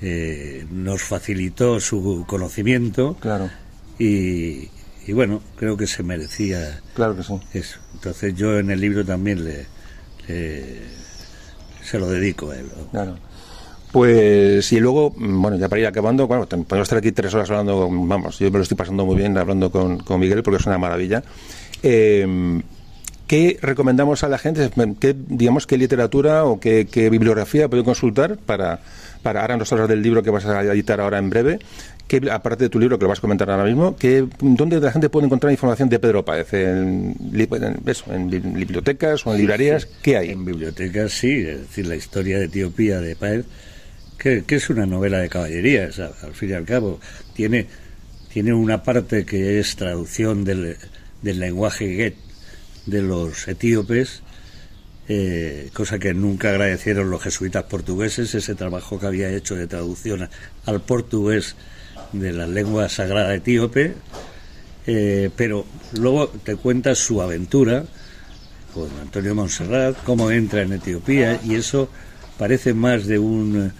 eh, 0.00 0.64
nos 0.70 1.02
facilitó 1.02 1.80
su 1.80 2.24
conocimiento 2.28 3.16
Claro, 3.20 3.50
y, 3.98 4.68
y 5.06 5.12
bueno, 5.12 5.42
creo 5.56 5.76
que 5.76 5.86
se 5.88 6.02
merecía 6.04 6.80
claro 6.94 7.16
que 7.16 7.24
sí. 7.24 7.34
eso. 7.52 7.78
Entonces 7.94 8.34
yo 8.36 8.58
en 8.58 8.70
el 8.70 8.80
libro 8.80 9.04
también 9.04 9.44
le, 9.44 9.66
le- 10.28 10.98
se 11.88 11.98
lo 11.98 12.08
dedico 12.08 12.50
a 12.50 12.56
él. 12.56 12.66
Claro. 12.90 13.16
Pues 13.92 14.70
y 14.72 14.80
luego, 14.80 15.14
bueno, 15.16 15.56
ya 15.56 15.68
para 15.68 15.80
ir 15.80 15.86
acabando, 15.86 16.26
bueno, 16.26 16.46
podemos 16.46 16.86
estar 16.86 16.98
aquí 16.98 17.12
tres 17.12 17.32
horas 17.32 17.50
hablando, 17.50 17.88
vamos, 17.90 18.38
yo 18.38 18.50
me 18.50 18.58
lo 18.58 18.62
estoy 18.62 18.76
pasando 18.76 19.06
muy 19.06 19.16
bien 19.16 19.36
hablando 19.38 19.70
con, 19.70 19.98
con 19.98 20.20
Miguel 20.20 20.42
porque 20.42 20.58
es 20.58 20.66
una 20.66 20.78
maravilla. 20.78 21.22
Eh, 21.82 22.60
¿Qué 23.28 23.58
recomendamos 23.60 24.24
a 24.24 24.28
la 24.28 24.38
gente? 24.38 24.70
¿Qué, 24.98 25.14
digamos, 25.14 25.66
qué 25.66 25.76
literatura 25.76 26.46
o 26.46 26.58
qué, 26.58 26.88
qué 26.90 27.10
bibliografía 27.10 27.68
puede 27.68 27.84
consultar 27.84 28.38
para, 28.38 28.80
para 29.22 29.42
ahora 29.42 29.58
nos 29.58 29.70
hablas 29.70 29.86
del 29.86 30.00
libro 30.00 30.22
que 30.22 30.30
vas 30.30 30.46
a 30.46 30.62
editar 30.62 30.98
ahora 30.98 31.18
en 31.18 31.28
breve? 31.28 31.58
¿Qué, 32.08 32.22
aparte 32.30 32.64
de 32.64 32.70
tu 32.70 32.78
libro 32.80 32.98
que 32.98 33.04
lo 33.04 33.10
vas 33.10 33.18
a 33.18 33.20
comentar 33.20 33.50
ahora 33.50 33.64
mismo, 33.64 33.94
¿qué, 33.96 34.26
¿dónde 34.40 34.80
la 34.80 34.90
gente 34.90 35.10
puede 35.10 35.26
encontrar 35.26 35.52
información 35.52 35.90
de 35.90 35.98
Pedro 35.98 36.24
Páez? 36.24 36.52
¿En, 36.54 37.14
li- 37.32 37.46
en, 37.52 37.82
eso, 37.86 38.12
en 38.14 38.30
bi- 38.30 38.38
bibliotecas 38.40 39.26
o 39.26 39.32
en 39.34 39.38
librerías? 39.42 39.86
¿Qué 40.02 40.16
hay? 40.16 40.30
En 40.30 40.42
bibliotecas 40.44 41.12
sí, 41.12 41.30
es 41.46 41.60
decir, 41.60 41.86
la 41.86 41.96
historia 41.96 42.38
de 42.38 42.46
Etiopía 42.46 43.00
de 43.00 43.14
Páez, 43.14 43.44
que, 44.16 44.42
que 44.44 44.54
es 44.56 44.70
una 44.70 44.86
novela 44.86 45.18
de 45.18 45.28
caballería, 45.28 45.84
es, 45.84 45.98
a- 46.00 46.10
al 46.22 46.32
fin 46.32 46.48
y 46.50 46.52
al 46.54 46.64
cabo. 46.64 46.98
Tiene, 47.34 47.66
tiene 48.32 48.54
una 48.54 48.82
parte 48.82 49.26
que 49.26 49.60
es 49.60 49.76
traducción 49.76 50.44
del, 50.44 50.76
del 51.20 51.38
lenguaje 51.38 51.94
Get 51.94 52.14
de 52.86 53.02
los 53.02 53.46
etíopes, 53.48 54.22
eh, 55.10 55.68
cosa 55.74 55.98
que 55.98 56.14
nunca 56.14 56.48
agradecieron 56.50 57.10
los 57.10 57.22
jesuitas 57.22 57.64
portugueses, 57.64 58.34
ese 58.34 58.54
trabajo 58.54 58.98
que 58.98 59.06
había 59.06 59.30
hecho 59.30 59.56
de 59.56 59.66
traducción 59.66 60.28
al 60.64 60.80
portugués 60.80 61.54
de 62.12 62.32
la 62.32 62.46
lengua 62.46 62.88
sagrada 62.88 63.34
etíope, 63.34 63.94
eh, 64.86 65.30
pero 65.36 65.66
luego 65.98 66.28
te 66.28 66.56
cuenta 66.56 66.94
su 66.94 67.20
aventura 67.20 67.84
con 68.74 68.88
Antonio 69.00 69.34
Monserrat, 69.34 69.96
cómo 70.04 70.30
entra 70.30 70.62
en 70.62 70.72
Etiopía, 70.72 71.40
y 71.44 71.54
eso 71.54 71.88
parece 72.38 72.74
más 72.74 73.06
de 73.06 73.18
un, 73.18 73.72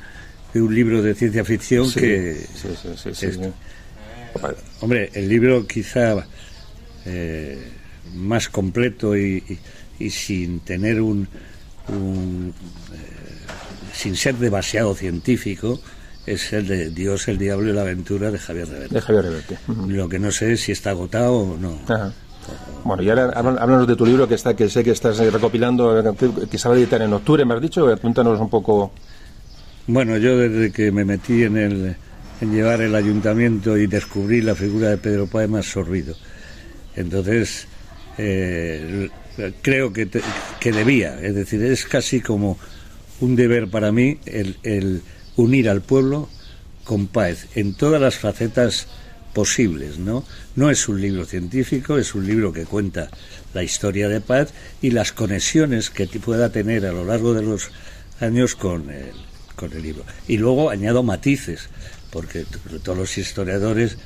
de 0.53 0.63
un 0.63 0.75
libro 0.75 1.03
de 1.03 1.15
ciencia 1.15 1.45
ficción 1.45 1.89
Sí, 1.91 2.01
que... 2.01 2.47
sí, 2.55 2.69
sí, 2.83 2.89
sí, 2.97 3.11
sí, 3.15 3.27
esto. 3.27 3.45
sí. 3.45 3.51
Hombre, 4.81 5.11
el 5.15 5.29
libro 5.29 5.67
quizá 5.67 6.27
eh, 7.07 7.59
más 8.15 8.49
completo 8.49 9.17
y, 9.17 9.43
y- 9.49 9.59
y 10.05 10.11
sin 10.11 10.61
tener 10.61 11.01
un, 11.01 11.27
un, 11.89 12.55
eh, 12.93 12.97
sin 13.93 14.15
ser 14.17 14.37
demasiado 14.37 14.95
científico 14.95 15.81
es 16.33 16.53
el 16.53 16.67
de 16.69 16.91
Dios, 16.91 17.29
el 17.29 17.39
diablo 17.39 17.71
y 17.71 17.73
la 17.73 17.83
aventura 17.83 18.31
de 18.31 18.39
Javier 18.39 18.69
Reverte. 18.69 18.95
De 18.95 19.01
Javier 19.01 19.25
Reverte. 19.25 19.59
Lo 19.89 20.09
que 20.09 20.19
no 20.19 20.31
sé 20.31 20.53
es 20.53 20.61
si 20.63 20.73
está 20.73 20.91
agotado 20.91 21.33
o 21.35 21.57
no. 21.57 21.79
Ajá. 21.89 22.13
Bueno, 22.85 23.03
y 23.03 23.11
ahora 23.11 23.31
háblanos 23.35 23.87
de 23.87 23.95
tu 23.97 24.07
libro 24.07 24.27
que 24.27 24.35
está 24.35 24.57
que 24.57 24.71
sé 24.71 24.83
que 24.83 24.93
estás 24.93 25.19
recopilando, 25.19 25.99
eh, 26.01 26.15
que- 26.51 26.57
se 26.59 26.69
va 26.69 26.75
a 26.75 26.79
editar 26.79 27.03
en 27.03 27.13
octubre, 27.13 27.45
me 27.45 27.55
has 27.55 27.61
dicho. 27.61 27.93
Eh, 27.93 27.97
Cuéntanos 27.99 28.41
un 28.41 28.49
poco. 28.49 28.93
Bueno, 29.87 30.17
yo 30.17 30.37
desde 30.39 30.71
que 30.73 30.91
me 30.91 31.05
metí 31.05 31.43
en, 31.45 31.57
el, 31.59 31.97
en 32.41 32.53
llevar 32.55 32.81
el 32.81 32.95
ayuntamiento 32.95 33.77
y 33.77 33.87
descubrí 33.87 34.41
la 34.41 34.55
figura 34.55 34.89
de 34.91 34.99
Pedro 34.99 35.29
ha 35.35 35.43
absorbido. 35.59 36.15
Entonces, 36.97 37.67
eh, 38.17 39.09
creo 39.63 39.93
que, 39.93 40.07
te- 40.07 40.23
que 40.61 40.73
debía, 40.73 41.21
es 41.21 41.35
decir, 41.35 41.63
es 41.63 41.85
casi 41.85 42.21
como 42.21 42.59
un 43.21 43.37
deber 43.37 43.69
para 43.69 43.93
mí 43.93 44.19
el, 44.27 44.57
el 44.63 45.03
unir 45.39 45.71
al 45.71 45.83
pueblo 45.83 46.29
con 46.85 47.07
Páez 47.07 47.47
en 47.55 47.75
todas 47.75 48.01
las 48.01 48.17
facetas 48.17 48.89
posibles, 49.33 49.99
¿no? 49.99 50.25
No 50.57 50.69
es 50.69 50.89
un 50.89 51.01
libro 51.01 51.25
científico, 51.25 51.97
es 51.97 52.15
un 52.15 52.27
libro 52.27 52.53
que 52.53 52.65
cuenta 52.65 53.09
la 53.55 53.63
historia 53.63 54.09
de 54.09 54.21
Páez 54.21 54.49
y 54.83 54.91
las 54.91 55.13
conexiones 55.13 55.91
que 55.91 56.07
pueda 56.07 56.51
tener 56.51 56.85
a 56.87 56.93
lo 56.93 57.05
largo 57.05 57.35
de 57.35 57.43
los 57.43 57.71
años 58.21 58.57
con 58.57 58.91
el, 58.91 59.13
con 59.55 59.73
el 59.73 59.83
libro. 59.83 60.05
Y 60.27 60.39
luego 60.39 60.71
añado 60.71 61.05
matices, 61.05 61.69
porque 62.11 62.45
todos 62.83 62.99
los 62.99 63.17
historiadores 63.17 63.97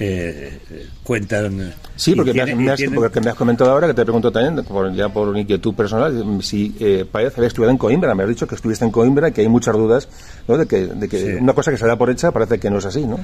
eh, 0.00 0.58
cuentan... 1.02 1.72
Sí, 1.96 2.14
porque, 2.14 2.32
me, 2.32 2.44
tienen- 2.44 2.54
has, 2.54 2.60
y 2.60 2.64
me 2.64 2.70
has- 2.72 2.76
tienen- 2.76 2.94
porque 2.96 3.20
me 3.20 3.30
has 3.30 3.36
comentado 3.36 3.70
ahora 3.70 3.86
que 3.86 3.94
te 3.94 4.02
pregunto 4.02 4.32
también, 4.32 4.64
por- 4.64 4.92
ya 4.94 5.08
por 5.08 5.36
inquietud 5.36 5.74
personal, 5.74 6.38
si 6.42 6.74
eh, 6.80 7.04
Páez 7.10 7.34
había 7.36 7.48
estudiado 7.48 7.70
en 7.70 7.78
Coimbra. 7.78 8.14
Me 8.14 8.22
has 8.24 8.28
dicho 8.28 8.46
que 8.46 8.54
estuviste 8.56 8.84
en 8.84 8.90
Coimbra 8.90 9.28
y 9.28 9.32
que 9.32 9.42
hay 9.42 9.48
muchas 9.48 9.74
dudas 9.76 10.08
¿no? 10.48 10.56
de 10.56 10.66
que, 10.66 10.86
de 10.86 11.08
que 11.08 11.18
Sí. 11.18 11.24
una 11.40 11.52
cosa 11.52 11.70
que 11.70 11.76
se 11.76 11.86
da 11.86 11.96
por 11.96 12.10
hecha 12.10 12.32
parece 12.32 12.58
que 12.58 12.70
no 12.70 12.78
es 12.78 12.86
así, 12.86 13.06
¿no? 13.06 13.18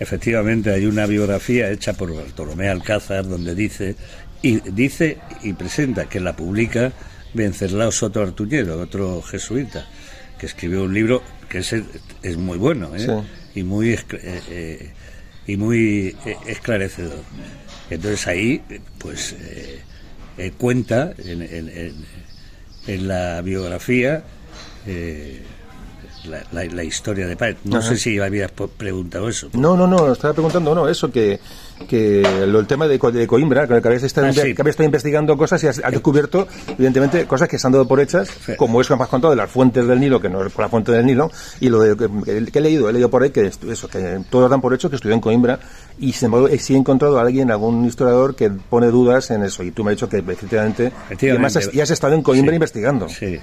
Efectivamente, 0.00 0.70
hay 0.70 0.86
una 0.86 1.06
biografía 1.06 1.70
hecha 1.70 1.92
por 1.92 2.14
Bartolomé 2.14 2.68
Alcázar 2.68 3.26
donde 3.28 3.54
dice 3.54 3.96
y 4.42 4.60
dice 4.70 5.18
y 5.42 5.52
presenta 5.54 6.04
que 6.08 6.20
la 6.20 6.36
publica 6.36 6.92
Venceslao 7.34 7.90
Soto 7.90 8.22
Artuñero, 8.22 8.78
otro 8.80 9.20
jesuita, 9.22 9.84
que 10.38 10.46
escribió 10.46 10.84
un 10.84 10.94
libro 10.94 11.20
que 11.48 11.58
es, 11.58 11.74
es 12.22 12.36
muy 12.36 12.56
bueno 12.58 12.94
¿eh? 12.94 13.00
Sí. 13.00 13.60
y 13.60 13.62
muy 13.64 13.90
eh, 13.90 13.98
eh, 14.50 14.90
y 15.48 15.56
muy 15.56 16.14
eh, 16.24 16.36
esclarecedor. 16.46 17.24
Entonces 17.90 18.24
ahí, 18.28 18.62
pues 18.98 19.32
eh, 19.32 19.80
eh, 20.36 20.52
cuenta 20.56 21.12
en, 21.18 21.42
en- 21.42 21.68
en- 21.68 22.04
en 22.86 23.08
la 23.08 23.40
biografía 23.42 24.22
eh, 24.86 25.42
la, 26.26 26.42
la- 26.52 26.64
la 26.72 26.84
historia 26.84 27.26
de 27.26 27.36
Páez. 27.36 27.56
No 27.64 27.78
Ajá. 27.78 27.88
sé 27.90 27.96
si 27.96 28.18
habías 28.18 28.50
preguntado 28.76 29.28
eso. 29.28 29.48
No, 29.52 29.76
no, 29.76 29.86
no, 29.86 30.12
estaba 30.12 30.34
preguntando, 30.34 30.74
no, 30.74 30.88
eso, 30.88 31.10
que, 31.10 31.38
que 31.88 32.22
lo, 32.46 32.60
el 32.60 32.66
tema 32.66 32.86
de, 32.88 32.98
de 32.98 33.26
Coimbra, 33.26 33.66
que 33.66 33.74
habéis 33.74 34.02
estado, 34.02 34.26
Ah, 34.28 34.32
sí. 34.32 34.54
que 34.54 34.60
habéis 34.62 34.72
estado 34.74 34.86
investigando 34.86 35.36
cosas 35.36 35.62
y 35.64 35.68
has, 35.68 35.78
has 35.82 35.92
descubierto, 35.92 36.46
evidentemente, 36.68 37.24
cosas 37.26 37.48
que 37.48 37.58
se 37.58 37.66
han 37.66 37.72
dado 37.72 37.86
por 37.86 38.00
hechas, 38.00 38.28
como 38.56 38.80
eso 38.80 38.94
que 38.94 38.98
me 38.98 39.04
has 39.04 39.08
contado 39.10 39.30
de 39.30 39.36
las 39.36 39.50
fuentes 39.50 39.86
del 39.86 40.00
Nilo, 40.00 40.20
que 40.20 40.28
no 40.28 40.44
es 40.44 40.52
por 40.52 40.64
la 40.64 40.68
fuente 40.68 40.92
del 40.92 41.06
Nilo, 41.06 41.30
y 41.60 41.68
lo 41.68 41.80
de, 41.80 41.96
que, 41.96 42.50
que 42.50 42.58
he 42.58 42.62
leído, 42.62 42.88
he 42.88 42.92
leído 42.92 43.08
por 43.10 43.22
ahí 43.22 43.30
que 43.30 43.46
eso, 43.46 43.88
que 43.88 44.20
todos 44.30 44.50
dan 44.50 44.60
por 44.60 44.74
hecho 44.74 44.90
que 44.90 44.96
estudió 44.96 45.14
en 45.14 45.20
Coimbra, 45.20 45.58
y 45.98 46.12
sin 46.12 46.26
embargo, 46.26 46.48
eh, 46.48 46.58
sí 46.58 46.74
he 46.74 46.76
encontrado 46.76 47.18
a 47.18 47.22
alguien, 47.22 47.50
algún 47.50 47.84
historiador, 47.84 48.34
que 48.34 48.50
pone 48.50 48.88
dudas 48.88 49.30
en 49.30 49.42
eso, 49.44 49.62
y 49.62 49.70
tú 49.70 49.84
me 49.84 49.92
has 49.92 49.96
dicho 49.96 50.08
que 50.08 50.18
efectivamente, 50.18 50.92
y 51.20 51.28
además 51.30 51.56
has- 51.56 51.72
y 51.72 51.80
has 51.80 51.90
estado 51.90 52.14
en 52.14 52.22
Coimbra 52.22 52.52
Sí. 52.52 52.56
investigando. 52.56 53.08
Sí. 53.08 53.38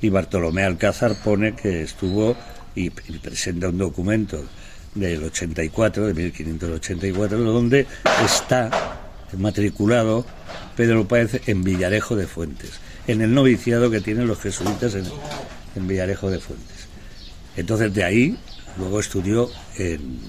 Y 0.00 0.08
Bartolomé 0.10 0.62
Alcázar 0.64 1.14
pone 1.22 1.54
que 1.54 1.82
estuvo 1.82 2.36
y, 2.74 2.86
y 2.86 3.18
presenta 3.22 3.68
un 3.68 3.78
documento 3.78 4.42
del 4.94 5.24
84, 5.24 6.06
de 6.06 6.14
1584, 6.14 7.38
donde 7.38 7.86
está 8.24 8.70
matriculado 9.36 10.24
Pedro 10.76 11.06
Páez 11.08 11.40
en 11.48 11.64
Villarejo 11.64 12.14
de 12.16 12.26
Fuentes, 12.26 12.72
en 13.06 13.20
el 13.22 13.32
noviciado 13.34 13.90
que 13.90 14.00
tienen 14.00 14.26
los 14.26 14.38
jesuitas 14.40 14.94
en, 14.94 15.04
en 15.74 15.86
Villarejo 15.88 16.30
de 16.30 16.38
Fuentes. 16.38 16.86
Entonces 17.56 17.92
de 17.94 18.04
ahí 18.04 18.38
luego 18.78 19.00
estudió 19.00 19.48
en, 19.76 20.20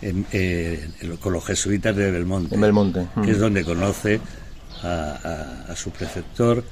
en- 0.00 0.26
eh, 0.32 0.88
en- 1.00 1.16
con 1.18 1.32
los 1.34 1.44
jesuitas 1.44 1.94
de 1.94 2.10
Belmonte, 2.10 2.54
En 2.54 2.60
Belmonte. 2.60 3.06
que 3.14 3.20
Mm. 3.20 3.28
es 3.30 3.38
donde 3.38 3.64
conoce 3.64 4.20
a, 4.82 5.66
a- 5.68 5.72
a 5.72 5.76
su 5.76 5.90
preceptor 5.90 6.64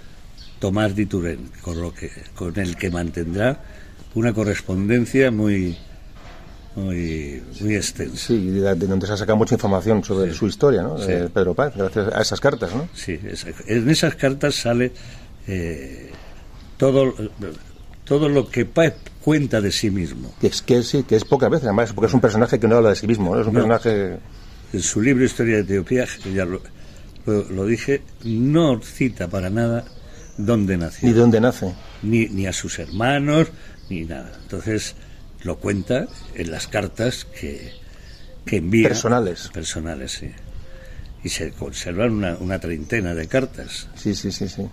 Tomás 0.61 0.95
de 0.95 1.07
Turén, 1.07 1.51
con, 1.63 1.81
lo 1.81 1.93
que, 1.93 2.11
con 2.37 2.57
el 2.61 2.77
que 2.77 2.91
mantendrá 2.91 3.59
una 4.15 4.33
correspondencia 4.33 5.31
muy, 5.31 5.77
muy, 6.77 7.43
muy 7.61 7.75
extensa. 7.75 8.17
Sí, 8.17 8.51
de, 8.51 8.75
de 8.75 8.87
donde 8.87 9.07
se 9.07 9.15
ha 9.15 9.17
sacado 9.17 9.37
mucha 9.39 9.55
información 9.55 10.05
sobre 10.05 10.33
su 10.35 10.47
historia, 10.47 10.83
¿no? 10.83 10.99
Sí. 10.99 11.07
De 11.09 11.29
Pedro 11.31 11.55
Páez, 11.55 11.75
gracias 11.77 12.13
a 12.15 12.21
esas 12.21 12.41
cartas, 12.41 12.75
¿no? 12.75 12.89
Sí, 12.95 13.19
en 13.67 13.89
esas 13.91 14.15
cartas 14.15 14.55
sale 14.55 14.93
eh, 15.49 16.11
todo, 16.77 17.15
todo 18.05 18.29
lo 18.29 18.49
que 18.49 18.65
Páez 18.67 18.95
cuenta 19.23 19.61
de 19.61 19.73
sí 19.73 19.91
mismo. 19.91 20.33
Que 20.41 20.47
es, 20.49 20.63
que 20.63 20.83
sí, 20.83 21.03
que 21.05 21.17
es 21.17 21.25
pocas 21.25 21.51
veces, 21.51 21.67
además, 21.67 21.93
porque 21.93 22.07
es 22.09 22.15
un 22.15 22.21
personaje 22.21 22.59
que 22.61 22.69
no 22.69 22.77
habla 22.77 22.91
de 22.91 22.97
sí 22.97 23.07
mismo, 23.07 23.35
¿no? 23.35 23.41
Es 23.41 23.47
un 23.47 23.55
No. 23.55 23.61
personaje... 23.61 24.19
En 24.73 24.83
su 24.83 25.03
libro 25.03 25.25
Historia 25.25 25.57
de 25.57 25.63
Etiopía, 25.63 26.07
ya 26.33 26.45
lo, 26.45 26.61
lo- 27.27 27.43
lo 27.51 27.67
dije, 27.67 28.03
no 28.23 28.81
cita 28.81 29.27
para 29.27 29.51
nada 29.51 29.85
dónde 30.45 30.77
nació. 30.77 31.09
Ni 31.09 31.15
de 31.15 31.21
dónde 31.21 31.41
nace. 31.41 31.75
Ni, 32.03 32.27
ni 32.29 32.47
a 32.47 32.53
sus 32.53 32.79
hermanos, 32.79 33.49
ni 33.89 34.05
nada. 34.05 34.33
Entonces 34.43 34.95
lo 35.43 35.57
cuenta 35.59 36.07
en 36.35 36.51
las 36.51 36.67
cartas 36.67 37.25
que, 37.25 37.73
que 38.45 38.57
envía. 38.57 38.89
Personales. 38.89 39.51
Personales, 39.53 40.13
sí. 40.13 40.31
Y 41.23 41.29
se 41.29 41.53
conservan 41.53 42.13
una, 42.13 42.37
una 42.41 42.59
treintena 42.59 43.15
de 43.15 43.27
cartas. 43.29 43.89
Sí, 43.95 44.15
sí, 44.15 44.33
sí, 44.33 44.49
sí. 44.49 44.67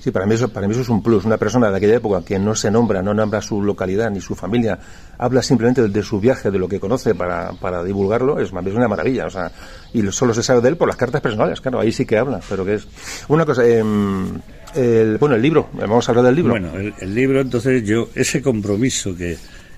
Sí, 0.00 0.10
para 0.10 0.26
mí, 0.26 0.34
eso, 0.34 0.48
para 0.52 0.66
mí 0.66 0.72
eso 0.72 0.82
es 0.82 0.88
un 0.88 1.00
plus. 1.00 1.24
Una 1.24 1.36
persona 1.36 1.70
de 1.70 1.76
aquella 1.76 1.94
época 1.94 2.24
que 2.24 2.36
no 2.36 2.56
se 2.56 2.72
nombra, 2.72 3.02
no 3.02 3.14
nombra 3.14 3.40
su 3.40 3.62
localidad 3.62 4.10
ni 4.10 4.20
su 4.20 4.34
familia, 4.34 4.76
habla 5.16 5.42
simplemente 5.42 5.80
de, 5.82 5.88
de 5.90 6.02
su 6.02 6.18
viaje, 6.18 6.50
de 6.50 6.58
lo 6.58 6.66
que 6.68 6.80
conoce 6.80 7.14
para, 7.14 7.52
para 7.52 7.84
divulgarlo, 7.84 8.40
es, 8.40 8.48
es 8.48 8.74
una 8.74 8.88
maravilla. 8.88 9.26
O 9.26 9.30
sea, 9.30 9.52
y 9.92 10.02
lo- 10.02 10.10
solo 10.10 10.34
se 10.34 10.42
sabe 10.42 10.60
de 10.60 10.70
él 10.70 10.76
por 10.76 10.88
las 10.88 10.96
cartas 10.96 11.20
personales, 11.20 11.60
claro, 11.60 11.78
ahí 11.78 11.92
sí 11.92 12.04
que 12.04 12.18
habla. 12.18 12.40
Pero 12.48 12.64
que 12.64 12.74
es. 12.74 12.88
Una 13.28 13.44
cosa, 13.46 13.64
em, 13.64 14.40
el, 14.74 15.18
bueno, 15.18 15.34
el 15.36 15.42
libro, 15.42 15.68
vamos 15.74 16.08
a 16.08 16.12
hablar 16.12 16.26
del 16.26 16.34
libro. 16.36 16.52
Bueno, 16.52 16.76
el, 16.76 16.94
el 17.00 17.14
libro, 17.14 17.40
entonces 17.40 17.84
yo, 17.84 18.08
ese 18.14 18.40
compromiso 18.42 19.14
que, 19.16 19.36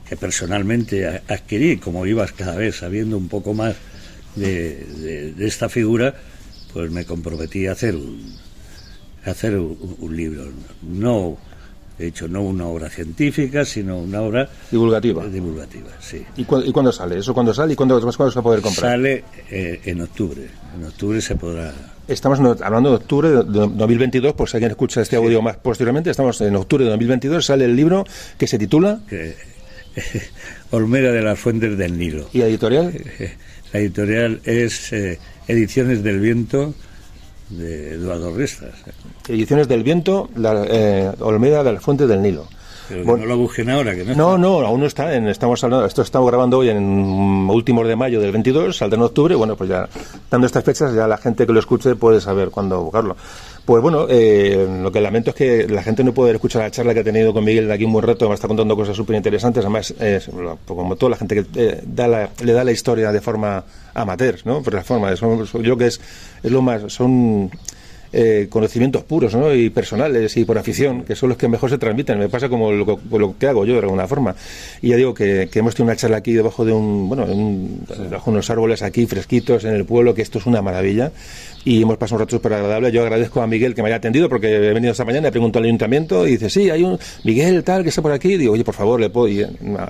que 0.09 0.17
personalmente 0.17 1.07
adquirí, 1.29 1.77
como 1.79 2.07
ibas 2.07 2.33
cada 2.33 2.57
vez 2.57 2.77
sabiendo 2.77 3.17
un 3.17 3.29
poco 3.29 3.55
más 3.55 3.75
de, 4.37 4.75
de- 4.99 5.33
de 5.33 5.47
esta 5.47 5.69
figura, 5.69 6.15
pues 6.73 6.91
me 6.91 7.05
comprometí 7.05 7.67
a 7.67 7.73
hacer 7.73 7.95
un, 7.95 8.35
a 9.25 9.31
hacer 9.31 9.57
un, 9.57 9.97
un 10.01 10.17
libro. 10.17 10.45
No, 10.83 11.37
de 11.99 12.09
hecho, 12.09 12.27
no 12.27 12.43
una 12.43 12.67
obra 12.67 12.91
científica, 12.91 13.65
sino 13.65 13.99
una 13.99 14.21
obra 14.21 14.49
divulgativa. 14.71 15.25
divulgativa, 15.27 15.91
sí. 16.01 16.25
¿Y, 16.37 16.45
cu- 16.45 16.63
y 16.67 16.73
cuándo 16.73 16.91
sale? 16.91 17.19
¿Eso 17.19 17.33
cuándo 17.33 17.55
sale 17.55 17.75
y 17.75 17.77
cuándo, 17.77 18.01
cuándo 18.01 18.31
se 18.31 18.35
va 18.37 18.41
a 18.41 18.43
poder 18.43 18.61
comprar? 18.61 18.91
Sale 18.93 19.25
eh, 19.51 19.81
en 19.85 20.01
octubre. 20.01 20.49
En 20.77 20.85
octubre 20.85 21.21
se 21.21 21.37
podrá. 21.37 21.73
Estamos 22.07 22.39
hablando 22.61 22.91
de 22.91 22.97
octubre 22.97 23.29
de, 23.31 23.37
de 23.45 23.45
2022, 23.45 24.35
por 24.35 24.49
si 24.49 24.57
alguien 24.57 24.71
escucha 24.73 25.01
este 25.01 25.17
audio 25.17 25.41
más 25.41 25.57
posteriormente, 25.57 26.11
estamos 26.11 26.39
en 26.43 26.55
octubre 26.55 26.85
de 26.85 26.91
2022, 26.91 27.45
sale 27.47 27.65
el 27.65 27.75
libro 27.75 28.05
que 28.37 28.47
se 28.47 28.59
titula 28.59 29.01
que- 29.09 29.35
Olmera 30.71 31.13
de 31.13 31.23
las 31.23 31.39
Fuentes 31.39 31.79
del 31.79 31.97
Nilo. 31.99 32.29
¿Y 32.33 32.39
la 32.39 32.47
editorial? 32.47 32.93
La 33.73 33.81
editorial 33.81 34.41
es 34.45 34.93
eh, 34.93 35.19
Ediciones 35.49 36.05
del 36.05 36.21
Viento 36.21 36.75
de 37.51 37.95
Eduardo 37.95 38.33
Restas. 38.37 38.71
Ediciones 39.29 39.67
del 39.67 39.83
Viento, 39.83 40.31
la, 40.37 40.65
eh, 40.69 41.11
Olmeda 41.19 41.65
de 41.65 41.73
las 41.73 41.83
Fuentes 41.83 42.07
del 42.07 42.23
Nilo. 42.23 42.47
Pero 42.89 43.05
Bueno. 43.05 43.23
no 43.25 43.29
lo 43.31 43.39
busquen 43.39 43.71
ahora, 43.71 43.95
que 43.95 44.05
no, 44.05 44.15
No, 44.15 44.29
está. 44.35 44.39
no, 44.39 44.61
aún 44.67 44.81
no 44.81 44.87
está. 44.87 45.15
En, 45.15 45.29
estamos 45.29 45.63
hablando, 45.65 45.87
esto 45.87 46.03
estamos 46.03 46.29
grabando 46.29 46.59
hoy 46.59 46.69
en 46.69 46.79
últimos 47.51 47.87
de 47.89 47.97
mayo 47.97 48.21
del 48.21 48.33
22, 48.33 48.77
saldrá 48.77 48.97
en 48.99 49.03
octubre. 49.05 49.35
Bueno, 49.35 49.57
pues 49.57 49.71
ya, 49.71 49.89
dando 50.31 50.47
estas 50.47 50.65
fechas, 50.65 50.95
ya 50.95 51.07
la 51.09 51.17
gente 51.17 51.47
que 51.47 51.53
lo 51.53 51.61
escuche 51.61 51.95
puede 51.97 52.21
saber 52.21 52.51
cuándo 52.51 52.83
buscarlo. 52.83 53.17
Pues 53.65 53.81
bueno, 53.81 54.07
eh, 54.11 54.69
lo 54.83 54.93
que 54.93 55.01
lamento 55.01 55.31
es 55.31 55.37
que 55.37 55.67
la 55.69 55.83
gente 55.83 56.05
no 56.05 56.13
puede 56.13 56.33
escuchar 56.35 56.61
la 56.63 56.71
charla 56.71 56.93
que 56.93 57.01
ha 57.01 57.05
tenido 57.05 57.33
con 57.33 57.43
Miguel 57.45 57.67
de 57.67 57.73
aquí 57.73 57.85
un 57.85 57.95
buen 57.95 58.05
rato, 58.07 58.29
me 58.29 58.35
está 58.35 58.47
contando 58.47 58.77
cosas 58.77 58.95
súper 58.95 59.17
interesantes. 59.17 59.65
Además, 59.65 59.95
lo- 60.37 60.59
como 60.67 60.97
toda 60.97 61.11
la 61.11 61.17
gente 61.17 61.37
que 61.37 61.47
eh, 61.55 61.81
da 61.87 62.07
la- 62.07 62.29
le 62.43 62.53
da 62.53 62.63
la 62.63 62.73
historia 62.73 63.11
de 63.11 63.23
forma 63.23 63.65
amateur, 63.95 64.37
¿no? 64.45 64.63
Por 64.63 64.75
la 64.75 64.85
forma, 64.85 65.17
son- 65.17 65.45
yo 65.47 65.61
creo 65.63 65.79
que 65.79 65.87
es, 65.87 65.99
es 66.43 66.51
lo 66.53 66.61
más, 66.61 66.93
son 66.93 67.51
eh, 68.17 68.47
conocimientos 68.49 69.03
puros 69.03 69.35
¿no? 69.35 69.53
y 69.53 69.71
personales 69.71 70.37
y 70.37 70.45
por 70.45 70.57
afición, 70.57 71.03
que 71.03 71.17
son 71.17 71.31
los 71.31 71.37
que 71.39 71.49
mejor 71.49 71.69
se 71.69 71.79
transmiten. 71.79 72.17
Me 72.19 72.29
pasa 72.29 72.49
como 72.49 72.71
lo, 72.71 73.01
lo 73.11 73.35
que 73.39 73.47
hago 73.49 73.65
yo 73.67 73.75
de 73.75 73.81
alguna 73.81 74.07
forma. 74.07 74.37
Y 74.81 74.91
ya 74.91 74.97
digo 74.97 75.13
que, 75.13 75.49
que 75.51 75.59
hemos 75.59 75.75
tenido 75.75 75.91
una 75.93 75.97
charla 75.97 76.19
aquí 76.19 76.33
debajo 76.33 76.65
de 76.65 76.73
un, 76.73 77.09
bueno, 77.09 77.25
un- 77.25 77.85
unos 78.27 78.49
árboles 78.51 78.83
aquí 78.83 79.07
fresquitos 79.07 79.65
en 79.65 79.75
el 79.75 79.85
pueblo, 79.85 80.15
que 80.15 80.23
esto 80.23 80.39
es 80.39 80.47
una 80.47 80.63
maravilla. 80.63 81.11
Y 81.67 81.81
hemos 81.83 81.97
pasado 81.97 82.17
un 82.17 82.21
rato 82.21 82.37
súper 82.37 82.53
agradable. 82.53 82.93
Yo 82.93 83.03
agradezco 83.03 83.41
a 83.41 83.47
Miguel 83.47 83.75
que 83.75 83.83
me 83.83 83.89
haya 83.89 83.97
atendido 83.97 84.29
porque 84.29 84.55
he 84.55 84.73
venido 84.75 84.93
esta 84.93 85.05
mañana, 85.07 85.29
he 85.29 85.31
preguntado 85.33 85.61
al 85.61 85.65
ayuntamiento 85.67 86.27
y 86.29 86.33
dice, 86.33 86.51
sí, 86.51 86.69
hay 86.71 86.83
un 86.83 86.99
Miguel 87.25 87.65
tal 87.65 87.83
que 87.83 87.89
está 87.89 88.03
por 88.03 88.13
aquí. 88.13 88.37
digo, 88.37 88.53
oye, 88.53 88.63
por 88.65 88.75
favor, 88.75 89.01
le 89.01 89.09
puedo. 89.11 89.29
Y 89.29 89.41
eh, 89.41 89.49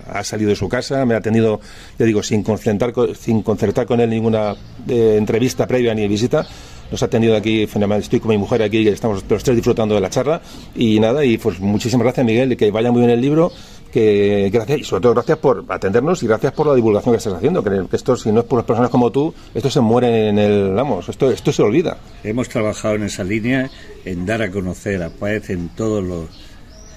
ha 0.08 0.22
salido 0.24 0.50
de 0.50 0.56
su 0.56 0.68
casa, 0.68 1.04
me 1.04 1.14
ha 1.14 1.18
atendido, 1.18 1.60
ya 1.98 2.06
digo, 2.06 2.22
sin 2.22 2.42
concertar, 2.44 2.92
con- 2.92 3.14
sin 3.16 3.42
concertar 3.42 3.86
con 3.86 4.00
él 4.00 4.08
ninguna 4.08 4.54
eh, 4.88 5.16
entrevista 5.18 5.66
previa 5.66 5.94
ni 5.94 6.06
visita 6.06 6.46
nos 6.90 7.02
ha 7.02 7.06
atendido 7.06 7.36
aquí. 7.36 7.62
Estoy 7.62 8.20
con 8.20 8.30
mi 8.30 8.38
mujer 8.38 8.62
aquí, 8.62 8.86
estamos 8.88 9.24
los 9.28 9.42
tres 9.42 9.56
disfrutando 9.56 9.94
de 9.94 10.00
la 10.00 10.10
charla. 10.10 10.40
Y 10.74 11.00
nada, 11.00 11.24
y 11.24 11.38
pues 11.38 11.60
muchísimas 11.60 12.04
gracias, 12.04 12.26
Miguel, 12.26 12.52
y 12.52 12.56
que 12.56 12.70
vaya 12.70 12.90
muy 12.90 13.00
bien 13.00 13.10
el 13.10 13.20
libro. 13.20 13.52
Que 13.92 14.50
gracias, 14.52 14.80
y 14.80 14.84
sobre 14.84 15.02
todo 15.02 15.14
gracias 15.14 15.38
por 15.38 15.64
atendernos 15.68 16.20
y 16.24 16.26
gracias 16.26 16.52
por 16.52 16.66
la 16.66 16.74
divulgación 16.74 17.14
que 17.14 17.18
estás 17.18 17.34
haciendo. 17.34 17.62
Que 17.62 17.96
esto, 17.96 18.16
si 18.16 18.32
no 18.32 18.40
es 18.40 18.46
por 18.46 18.58
las 18.58 18.66
personas 18.66 18.90
como 18.90 19.12
tú, 19.12 19.32
esto 19.54 19.70
se 19.70 19.80
muere 19.80 20.30
en 20.30 20.38
el. 20.38 20.72
Vamos, 20.74 21.08
esto, 21.08 21.30
esto 21.30 21.52
se 21.52 21.62
olvida. 21.62 21.98
Hemos 22.24 22.48
trabajado 22.48 22.96
en 22.96 23.04
esa 23.04 23.22
línea, 23.22 23.70
en 24.04 24.26
dar 24.26 24.42
a 24.42 24.50
conocer 24.50 25.02
a 25.02 25.10
Paez 25.10 25.50
en 25.50 25.68
todos 25.68 26.02
los, 26.02 26.24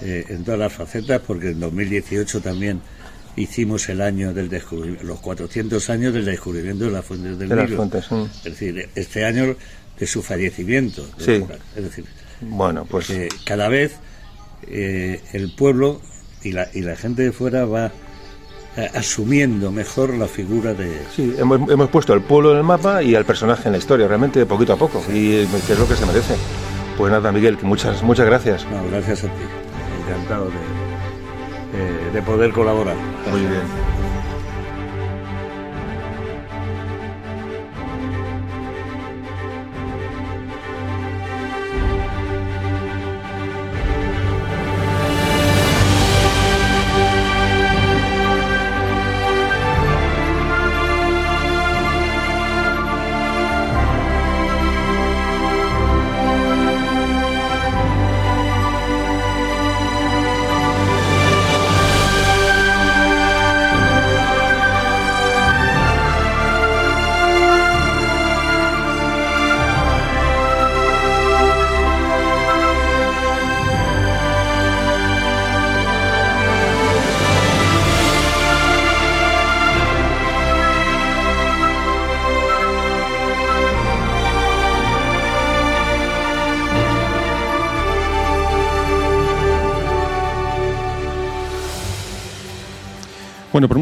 eh, 0.01 0.25
en 0.30 0.43
todas 0.43 0.59
las 0.59 0.74
facetas, 0.74 1.22
porque 1.25 1.49
en 1.49 1.59
2018 1.59 2.41
también 2.41 2.82
hicimos 3.38 3.88
el 3.90 4.01
año 4.01 4.33
del 4.33 4.49
descubrimiento, 4.49 5.06
los 5.06 5.19
400 5.19 5.90
años 5.90 6.14
del 6.14 6.25
descubrimiento 6.25 6.85
de 6.85 6.91
las 6.91 7.06
fuentes 7.06 7.38
del 7.40 7.48
De 7.49 7.56
las 7.56 7.66
Nilo. 7.66 7.77
fuentes, 7.77 8.11
mm. 8.11 8.24
Es 8.38 8.43
decir, 8.43 8.90
este 8.95 9.24
año 9.25 9.56
de 9.98 10.07
su 10.07 10.22
fallecimiento. 10.22 11.06
de 11.17 11.24
Sí. 11.24 11.45
Es 11.75 11.83
decir, 11.83 12.06
Bueno, 12.41 12.85
pues. 12.85 13.07
que 13.07 13.30
cada 13.45 13.69
vez 13.69 13.95
eh, 14.67 15.22
el 15.33 15.53
pueblo 15.56 16.01
y 16.43 16.51
la, 16.51 16.67
y 16.74 16.82
la 16.82 16.95
gente 16.95 17.24
de 17.24 17.32
fuera 17.32 17.66
va 17.66 17.91
eh, 18.75 18.90
asumiendo 18.93 19.72
mejor 19.72 20.14
la 20.16 20.27
figura 20.27 20.74
de, 20.74 20.99
Sí, 21.16 21.33
hemos, 21.38 21.69
hemos 21.69 21.90
puesto 21.90 22.14
el 22.14 22.22
pueblo 22.22 22.51
en 22.51 22.57
el 22.57 22.64
mapa 22.64 23.01
y 23.01 23.16
al 23.16 23.25
personaje 23.25 23.64
en 23.67 23.72
la 23.72 23.77
historia, 23.77 24.07
realmente 24.07 24.45
poquito 24.45 24.74
a 24.74 24.77
poco, 24.77 25.03
y 25.11 25.33
eh, 25.33 25.48
que 25.66 25.74
es 25.74 25.80
lo 25.80 25.88
que 25.88 25.95
se 25.95 26.06
merece. 26.06 26.35
Pues 26.98 27.11
nada, 27.11 27.32
Miguel, 27.32 27.57
que 27.57 27.66
muchas, 27.66 28.01
muchas 28.01 28.25
gracias. 28.25 28.66
No, 28.72 28.83
gracias 28.90 29.24
a 29.24 29.27
ti. 29.27 29.43
Encantado 30.07 30.45
de, 30.45 30.86
de- 31.77 32.11
de 32.11 32.22
poder 32.22 32.51
colaborar. 32.51 32.95
Muy 33.31 33.41
bien. 33.41 33.97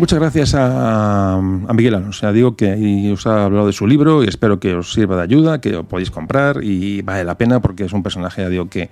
Muchas 0.06 0.20
gracias 0.20 0.54
a, 0.56 1.42
Miguel 1.74 1.96
Alonso. 1.96 2.28
Ya 2.28 2.32
digo 2.32 2.56
que 2.56 3.12
os 3.12 3.26
ha 3.26 3.46
hablado 3.46 3.66
de 3.66 3.74
su 3.74 3.88
libro 3.88 4.24
y 4.24 4.28
espero 4.28 4.60
que 4.60 4.76
os 4.76 4.94
sirva 4.94 5.16
de 5.16 5.24
ayuda, 5.24 5.60
que 5.60 5.72
lo 5.72 5.84
podéis 5.86 6.12
comprar 6.12 6.64
y 6.64 7.02
vale 7.02 7.24
la 7.24 7.40
pena 7.40 7.60
porque 7.60 7.86
es 7.86 7.92
un 7.92 8.04
personaje, 8.04 8.44
ya 8.44 8.50
digo, 8.50 8.70
que 8.70 8.92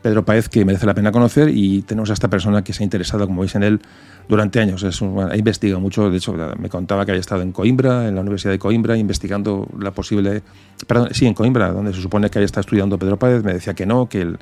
Pedro 0.00 0.24
Paez 0.24 0.48
que 0.48 0.64
merece 0.64 0.86
la 0.86 0.94
pena 0.94 1.12
conocer 1.12 1.50
y 1.50 1.82
tenemos 1.82 2.08
a 2.08 2.14
esta 2.14 2.28
persona 2.28 2.64
que 2.64 2.72
se 2.72 2.82
ha 2.82 2.84
interesado, 2.84 3.26
como 3.26 3.42
veis 3.42 3.54
en 3.56 3.62
él, 3.62 3.80
durante 4.26 4.58
años. 4.58 4.82
Es 4.84 5.02
un- 5.02 5.20
ha 5.20 5.36
investigado 5.36 5.80
mucho, 5.82 6.08
de 6.08 6.16
hecho, 6.16 6.34
me 6.58 6.70
contaba 6.70 7.04
que 7.04 7.10
había 7.10 7.20
estado 7.20 7.42
en 7.42 7.52
Coimbra, 7.52 8.08
en 8.08 8.14
la 8.14 8.22
Universidad 8.22 8.52
de 8.52 8.58
Coimbra, 8.58 8.96
investigando 8.96 9.68
la 9.78 9.90
posible. 9.90 10.42
Perdón, 10.86 11.08
sí, 11.12 11.26
en 11.26 11.34
Coimbra, 11.34 11.72
donde 11.72 11.92
se 11.92 12.00
supone 12.00 12.30
que 12.30 12.38
había 12.38 12.46
estado 12.46 12.62
estudiando 12.62 12.98
Pedro 12.98 13.18
Páez, 13.18 13.44
me 13.44 13.52
decía 13.52 13.74
que 13.74 13.84
no, 13.84 14.08
que 14.08 14.22
el- 14.22 14.38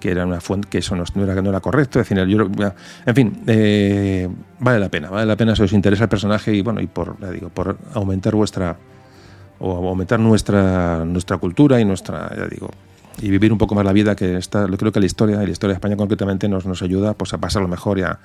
que 0.00 0.10
era 0.10 0.24
una 0.26 0.40
fuente, 0.40 0.68
que 0.68 0.78
eso 0.78 0.94
no, 0.96 1.04
era, 1.24 1.40
no 1.42 1.50
era 1.50 1.60
correcto. 1.60 1.98
Decir, 1.98 2.18
yo, 2.26 2.46
en 3.06 3.14
fin, 3.14 3.42
eh, 3.46 4.28
vale 4.60 4.78
la 4.78 4.88
pena, 4.88 5.10
vale 5.10 5.26
la 5.26 5.36
pena 5.36 5.54
si 5.56 5.62
os 5.62 5.72
interesa 5.72 6.04
el 6.04 6.08
personaje 6.08 6.54
y 6.54 6.62
bueno, 6.62 6.80
y 6.80 6.86
por, 6.86 7.18
ya 7.20 7.30
digo, 7.30 7.48
por 7.48 7.76
aumentar 7.94 8.34
vuestra 8.34 8.76
o 9.60 9.88
aumentar 9.88 10.20
nuestra 10.20 11.04
nuestra 11.04 11.36
cultura 11.38 11.80
y 11.80 11.84
nuestra, 11.84 12.30
ya 12.36 12.46
digo, 12.46 12.70
y 13.20 13.28
vivir 13.30 13.50
un 13.52 13.58
poco 13.58 13.74
más 13.74 13.84
la 13.84 13.92
vida 13.92 14.14
que 14.14 14.36
está, 14.36 14.66
creo 14.68 14.92
que 14.92 15.00
la 15.00 15.06
historia, 15.06 15.42
y 15.42 15.46
la 15.46 15.52
historia 15.52 15.72
de 15.72 15.78
España 15.78 15.96
concretamente 15.96 16.48
nos, 16.48 16.64
nos 16.66 16.80
ayuda 16.82 17.14
pues 17.14 17.32
a 17.34 17.38
pasarlo 17.38 17.66
mejor 17.66 17.98
y 17.98 18.02
a, 18.02 18.20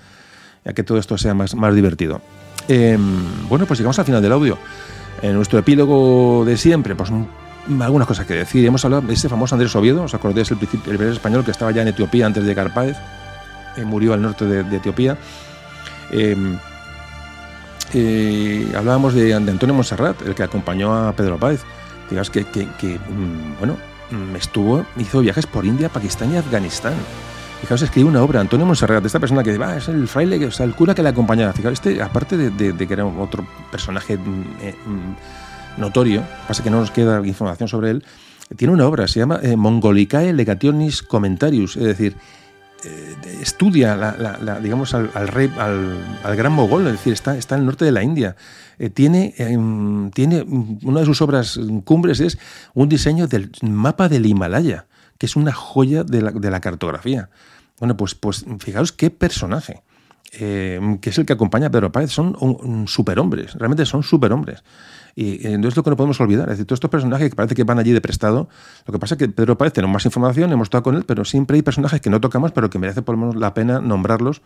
a 0.65 0.73
que 0.73 0.83
todo 0.83 0.99
esto 0.99 1.17
sea 1.17 1.33
más, 1.33 1.55
más 1.55 1.73
divertido. 1.73 2.21
Eh, 2.67 2.97
bueno, 3.49 3.65
pues 3.65 3.79
llegamos 3.79 3.97
al 3.97 4.05
final 4.05 4.21
del 4.21 4.31
audio. 4.31 4.57
En 5.23 5.33
nuestro 5.33 5.57
epílogo 5.57 6.43
de 6.45 6.55
siempre, 6.57 6.93
pues 6.95 7.09
un- 7.09 7.27
algunas 7.81 8.07
cosas 8.07 8.25
que 8.25 8.33
decir. 8.35 8.65
Hemos 8.65 8.83
hablado 8.85 9.03
de 9.03 9.13
ese 9.13 9.29
famoso 9.29 9.55
Andrés 9.55 9.75
Oviedo, 9.75 10.03
¿os 10.03 10.13
acordáis? 10.13 10.51
El, 10.51 10.57
el 10.61 10.67
primer 10.67 11.07
español 11.09 11.43
que 11.45 11.51
estaba 11.51 11.71
ya 11.71 11.81
en 11.81 11.89
Etiopía 11.89 12.25
antes 12.25 12.43
de 12.43 12.49
llegar 12.49 12.73
Páez, 12.73 12.97
eh, 13.77 13.85
murió 13.85 14.13
al 14.13 14.21
norte 14.21 14.45
de, 14.45 14.63
de 14.63 14.77
Etiopía. 14.77 15.17
Eh, 16.11 16.35
eh, 17.93 18.73
hablábamos 18.75 19.13
de, 19.13 19.23
de 19.25 19.33
Antonio 19.51 19.73
Monserrat, 19.75 20.21
el 20.23 20.35
que 20.35 20.43
acompañó 20.43 20.93
a 20.95 21.13
Pedro 21.13 21.37
Páez. 21.37 21.61
Digamos 22.09 22.29
que, 22.29 22.45
que- 22.45 22.65
mm, 22.65 23.59
bueno, 23.59 23.77
mm, 24.11 24.35
estuvo, 24.35 24.85
hizo 24.97 25.19
viajes 25.21 25.45
por 25.45 25.65
India, 25.65 25.89
Pakistán 25.89 26.33
y 26.33 26.37
Afganistán. 26.37 26.93
Fijaos, 27.61 27.81
escribió 27.81 28.09
una 28.09 28.21
obra, 28.21 28.41
Antonio 28.41 28.65
Monserrat, 28.65 29.05
esta 29.05 29.19
persona 29.19 29.41
que 29.41 29.57
va, 29.57 29.77
es 29.77 29.87
el 29.87 30.07
fraile, 30.07 30.37
que- 30.39 30.47
o 30.47 30.51
sea, 30.51 30.65
el 30.65 30.75
cura 30.75 30.93
que 30.93 31.01
le 31.03 31.09
acompañaba. 31.09 31.53
Fijaos, 31.53 31.73
este, 31.73 32.01
aparte 32.01 32.35
de, 32.35 32.49
de- 32.49 32.73
de 32.73 32.87
que 32.87 32.93
era 32.93 33.05
otro 33.05 33.45
personaje 33.71 34.17
mm, 34.17 34.43
eh, 34.61 34.75
notorio, 35.77 36.23
pasa 36.47 36.63
que 36.63 36.69
no 36.69 36.79
nos 36.79 36.91
queda 36.91 37.25
información 37.25 37.67
sobre 37.67 37.89
él, 37.91 38.03
tiene 38.55 38.73
una 38.73 38.85
obra, 38.87 39.07
se 39.07 39.19
llama 39.19 39.39
eh, 39.41 39.55
Mongolicae 39.55 40.33
Legationis 40.33 41.01
Commentarius, 41.01 41.75
es 41.77 41.83
decir, 41.83 42.15
eh, 42.85 43.15
estudia 43.41 43.95
la, 43.95 44.15
la- 44.17 44.37
la- 44.39 44.59
digamos 44.59 44.93
al, 44.93 45.09
al 45.13 45.27
rey 45.29 45.49
al, 45.57 45.97
al 46.23 46.35
gran 46.35 46.51
mogol 46.51 46.85
es 46.87 46.93
decir 46.93 47.13
está 47.13 47.37
está 47.37 47.55
en 47.55 47.61
el 47.61 47.65
norte 47.67 47.85
de 47.85 47.91
la 47.93 48.03
India. 48.03 48.35
Eh, 48.77 48.89
tiene 48.89 49.33
em, 49.37 50.11
tiene 50.11 50.43
mm, 50.43 50.79
una 50.83 50.99
de 50.99 51.05
sus 51.05 51.21
obras 51.21 51.57
cumbres 51.85 52.19
es 52.19 52.37
un 52.73 52.89
diseño 52.89 53.27
del 53.27 53.51
mapa 53.61 54.09
del 54.09 54.25
Himalaya 54.25 54.85
que 55.17 55.27
es 55.27 55.37
una 55.37 55.53
joya 55.53 56.03
de 56.03 56.21
la, 56.21 56.31
de 56.31 56.51
la 56.51 56.59
cartografía. 56.59 57.29
Bueno 57.79 57.95
pues 57.95 58.15
pues 58.15 58.45
fijaos 58.59 58.91
qué 58.91 59.09
personaje 59.09 59.81
eh, 60.33 60.97
que 60.99 61.11
es 61.11 61.17
el 61.17 61.25
que 61.25 61.33
acompaña 61.33 61.67
a 61.67 61.71
Pedro 61.71 61.91
Páez, 61.91 62.11
son 62.11 62.35
un- 62.41 62.57
un 62.61 62.87
superhombres, 62.89 63.53
realmente 63.53 63.85
son 63.85 64.03
superhombres. 64.03 64.63
Y 65.15 65.45
eh, 65.47 65.57
no 65.57 65.67
es 65.67 65.75
lo 65.77 65.83
que 65.83 65.89
no 65.91 65.95
podemos 65.95 66.19
olvidar. 66.21 66.45
Es 66.45 66.53
decir, 66.53 66.65
todos 66.65 66.77
estos 66.77 66.89
personajes 66.89 67.29
que 67.29 67.35
parece 67.35 67.53
que 67.55 67.63
van 67.63 67.77
allí 67.79 67.91
de 67.91 68.01
prestado, 68.01 68.49
lo 68.87 68.91
que 68.93 68.99
pasa 68.99 69.15
es 69.15 69.19
que 69.19 69.29
Pedro 69.29 69.57
Páez 69.57 69.73
tenemos 69.73 69.93
más 69.93 70.05
información, 70.05 70.51
hemos 70.51 70.65
estado 70.65 70.83
con 70.83 70.95
él, 70.95 71.03
pero 71.05 71.23
siempre 71.25 71.55
hay 71.55 71.61
personajes 71.61 72.01
que 72.01 72.09
no 72.09 72.19
tocamos, 72.19 72.51
pero 72.51 72.69
que 72.69 72.79
merece 72.79 73.01
por 73.03 73.15
lo 73.15 73.19
menos 73.21 73.35
la 73.35 73.53
pena 73.53 73.79
nombrarlos 73.79 74.41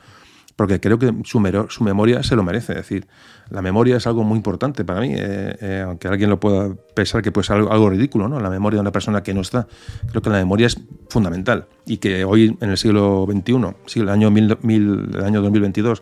porque 0.57 0.79
creo 0.79 0.97
que 0.97 1.13
su, 1.23 1.39
mero- 1.39 1.67
su 1.69 1.83
memoria 1.83 2.23
se 2.23 2.35
lo 2.35 2.41
merece. 2.43 2.71
Es 2.73 2.77
decir, 2.79 3.05
la 3.51 3.61
memoria 3.61 3.95
es 3.97 4.07
algo 4.07 4.23
muy 4.23 4.37
importante 4.37 4.83
para 4.83 5.01
mí, 5.01 5.13
eh, 5.15 5.55
eh, 5.61 5.83
aunque 5.85 6.07
alguien 6.07 6.31
lo 6.31 6.39
pueda 6.39 6.73
pensar 6.95 7.21
que 7.21 7.31
puede 7.31 7.45
ser 7.45 7.57
algo, 7.57 7.71
algo 7.71 7.89
ridículo, 7.91 8.27
¿no? 8.27 8.39
La 8.39 8.49
memoria 8.49 8.77
de 8.77 8.81
una 8.81 8.91
persona 8.91 9.21
que 9.21 9.35
no 9.35 9.41
está. 9.41 9.67
Creo 10.09 10.23
que 10.23 10.31
la 10.31 10.37
memoria 10.37 10.65
es 10.65 10.79
fundamental 11.09 11.67
y 11.85 11.97
que 11.97 12.25
hoy, 12.25 12.57
en 12.59 12.69
el 12.71 12.77
siglo 12.77 13.27
XXI, 13.31 13.55
sí, 13.85 13.99
el 13.99 14.09
año, 14.09 14.31
mil- 14.31 14.57
mil- 14.63 15.11
el 15.13 15.23
año 15.23 15.43
2022, 15.43 16.01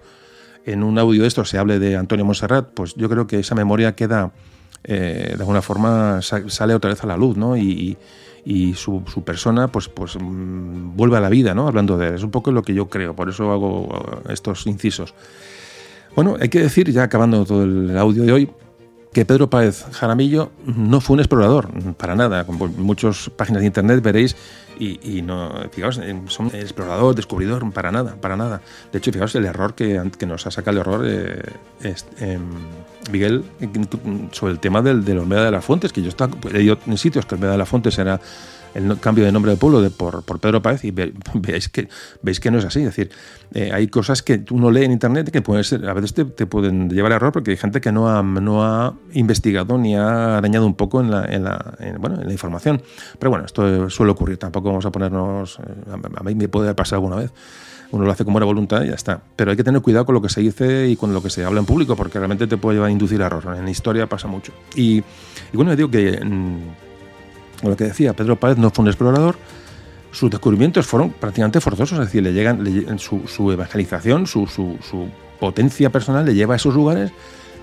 en 0.65 0.83
un 0.83 0.97
audio 0.99 1.23
de 1.23 1.27
esto 1.27 1.43
se 1.43 1.57
hable 1.57 1.77
de 1.77 1.97
Antonio 1.97 2.23
Monserrat, 2.23 2.69
pues 2.73 2.95
yo 2.95 3.09
creo 3.09 3.27
que 3.27 3.39
esa 3.39 3.55
memoria 3.55 3.93
queda, 3.93 4.31
eh, 4.87 5.33
de 5.35 5.39
alguna 5.39 5.61
forma, 5.61 6.21
sa- 6.21 6.47
sale 6.49 6.73
otra 6.73 6.89
vez 6.91 7.03
a 7.03 7.07
la 7.07 7.17
luz, 7.17 7.35
¿no? 7.37 7.57
Y, 7.57 7.97
y- 8.45 8.73
su, 8.75 9.01
su 9.11 9.23
persona, 9.23 9.67
pues, 9.69 9.89
pues 9.89 10.15
mm, 10.19 10.95
vuelve 10.95 11.17
a 11.17 11.19
la 11.19 11.29
vida, 11.29 11.53
¿no? 11.55 11.67
Hablando 11.67 11.97
de 11.97 12.09
él. 12.09 12.13
Es 12.15 12.23
un 12.23 12.29
poco 12.31 12.51
lo 12.51 12.61
que 12.61 12.73
yo 12.75 12.87
creo, 12.89 13.15
por 13.15 13.27
eso 13.29 13.51
hago 13.51 14.21
eh, 14.27 14.33
estos 14.33 14.67
incisos. 14.67 15.13
Bueno, 16.15 16.37
hay 16.39 16.49
que 16.49 16.59
decir, 16.61 16.91
ya 16.91 17.03
acabando 17.03 17.43
todo 17.45 17.63
el 17.63 17.97
audio 17.97 18.23
de 18.23 18.31
hoy, 18.31 18.49
que 19.15 19.23
Pedro 19.23 19.49
Páez 19.49 19.85
Jaramillo 19.93 20.51
no 20.65 20.99
fue 20.99 21.13
un 21.13 21.21
explorador, 21.21 21.69
para 21.93 22.15
nada. 22.15 22.45
Como 22.45 22.67
muchas 22.67 23.29
páginas 23.29 23.61
de 23.61 23.67
internet 23.67 24.03
veréis, 24.03 24.35
y, 24.77 25.21
no, 25.21 25.53
fijaos, 25.71 25.99
eh, 25.99 26.21
son 26.27 26.47
explorador, 26.47 27.15
descubridor, 27.15 27.71
para 27.71 27.93
nada, 27.93 28.17
para 28.19 28.35
nada. 28.35 28.59
De 28.91 28.97
hecho, 28.97 29.13
fijaos 29.13 29.33
el 29.35 29.45
error 29.45 29.73
que, 29.73 30.11
que 30.19 30.25
nos 30.25 30.45
ha 30.47 30.51
sacado 30.51 30.75
el 30.75 30.81
error 30.81 31.05
eh, 31.07 31.41
em, 32.19 32.41
Miguel 33.09 33.45
eh, 33.61 33.69
sobre 34.31 34.51
el 34.51 34.59
tema 34.59 34.81
del, 34.81 35.05
de 35.05 35.15
la 35.15 35.21
Olmeda 35.21 35.45
de 35.45 35.51
las 35.51 35.63
Fuentes, 35.63 35.93
que 35.93 36.01
yo 36.01 36.11
he 36.11 36.49
leído 36.53 36.77
en 36.85 36.97
sitios 36.97 37.25
que 37.25 37.35
Olmeda 37.35 37.53
de 37.53 37.57
las 37.59 37.69
Fuentes 37.69 37.97
era 37.97 38.19
el 38.75 38.99
cambio 38.99 39.25
de 39.25 39.31
nombre 39.31 39.51
de 39.51 39.57
pueblo 39.57 39.81
de, 39.81 39.89
por, 39.89 40.21
por 40.23 40.39
Pedro 40.39 40.61
Páez 40.61 40.83
y 40.83 40.91
ve- 40.91 41.13
que, 41.71 41.87
veis 42.21 42.39
que 42.39 42.51
no 42.51 42.59
es 42.59 42.65
así. 42.65 42.79
Es 42.79 42.85
decir, 42.85 43.09
eh, 43.53 43.71
hay 43.73 43.87
cosas 43.87 44.21
que 44.21 44.43
uno 44.51 44.69
lee 44.69 44.83
en 44.83 44.91
internet 44.91 45.31
que 45.31 45.41
pueden 45.41 45.63
ser, 45.63 45.87
a 45.89 45.93
veces 45.93 46.13
te, 46.13 46.25
te 46.25 46.45
pueden 46.45 46.89
llevar 46.89 47.13
a 47.13 47.15
error 47.15 47.31
porque 47.31 47.51
hay 47.51 47.57
gente 47.57 47.81
que 47.81 47.91
no 47.91 48.09
ha, 48.09 48.21
no 48.21 48.63
ha 48.63 48.93
investigado 49.13 49.77
ni 49.77 49.95
ha 49.95 50.37
arañado 50.37 50.65
un 50.65 50.75
poco 50.75 51.01
en 51.01 51.09
la, 51.09 51.25
en, 51.25 51.43
la, 51.45 51.75
en, 51.79 51.99
bueno, 52.01 52.19
en 52.21 52.27
la 52.27 52.31
información. 52.33 52.81
Pero 53.17 53.29
bueno, 53.31 53.45
esto 53.45 53.89
suele 53.89 54.11
ocurrir. 54.11 54.37
Tampoco 54.37 54.67
vamos 54.69 54.85
a 54.85 54.91
ponernos. 54.91 55.57
eh, 55.59 55.91
a, 55.91 56.19
a 56.19 56.23
mí 56.23 56.35
me 56.35 56.47
puede 56.49 56.73
pasar 56.75 56.97
alguna 56.97 57.15
vez. 57.15 57.31
Uno 57.91 58.03
lo 58.03 58.11
hace 58.11 58.25
con 58.25 58.33
buena 58.33 58.45
voluntad 58.45 58.81
y 58.83 58.87
ya 58.87 58.95
está. 58.95 59.21
Pero 59.35 59.51
hay 59.51 59.57
que 59.57 59.63
tener 59.63 59.79
cuidado 59.81 60.05
con 60.05 60.15
lo 60.15 60.21
que 60.21 60.27
se 60.27 60.41
dice 60.41 60.89
y 60.89 60.95
con 60.97 61.13
lo 61.13 61.21
que 61.21 61.29
se 61.29 61.45
habla 61.45 61.59
en 61.59 61.65
público, 61.65 61.95
porque 61.95 62.17
realmente 62.17 62.47
te 62.47 62.57
puede 62.57 62.75
llevar 62.77 62.89
a 62.89 62.91
inducir 62.91 63.21
error. 63.21 63.55
En 63.55 63.63
la 63.63 63.69
historia 63.71 64.07
pasa 64.09 64.27
mucho. 64.27 64.51
Y, 64.75 64.97
y 64.97 65.03
bueno, 65.53 65.71
yo 65.71 65.77
digo 65.77 65.91
que 65.91 66.19
mm, 66.25 66.57
lo 67.63 67.75
que 67.75 67.85
decía, 67.85 68.13
Pedro 68.13 68.35
Páez 68.37 68.57
no 68.57 68.69
fue 68.71 68.83
un 68.83 68.89
explorador, 68.89 69.35
sus 70.11 70.29
descubrimientos 70.31 70.85
fueron 70.85 71.09
prácticamente 71.11 71.59
forzosos, 71.59 71.99
es 71.99 72.05
decir, 72.05 72.23
le 72.23 72.31
llegan, 72.33 72.63
le 72.63 72.97
su, 72.99 73.27
su 73.27 73.51
evangelización, 73.51 74.27
su, 74.27 74.47
su- 74.47 74.77
su 74.89 75.07
potencia 75.39 75.89
personal 75.89 76.25
le 76.25 76.33
lleva 76.33 76.53
a 76.53 76.57
esos 76.57 76.73
lugares, 76.73 77.11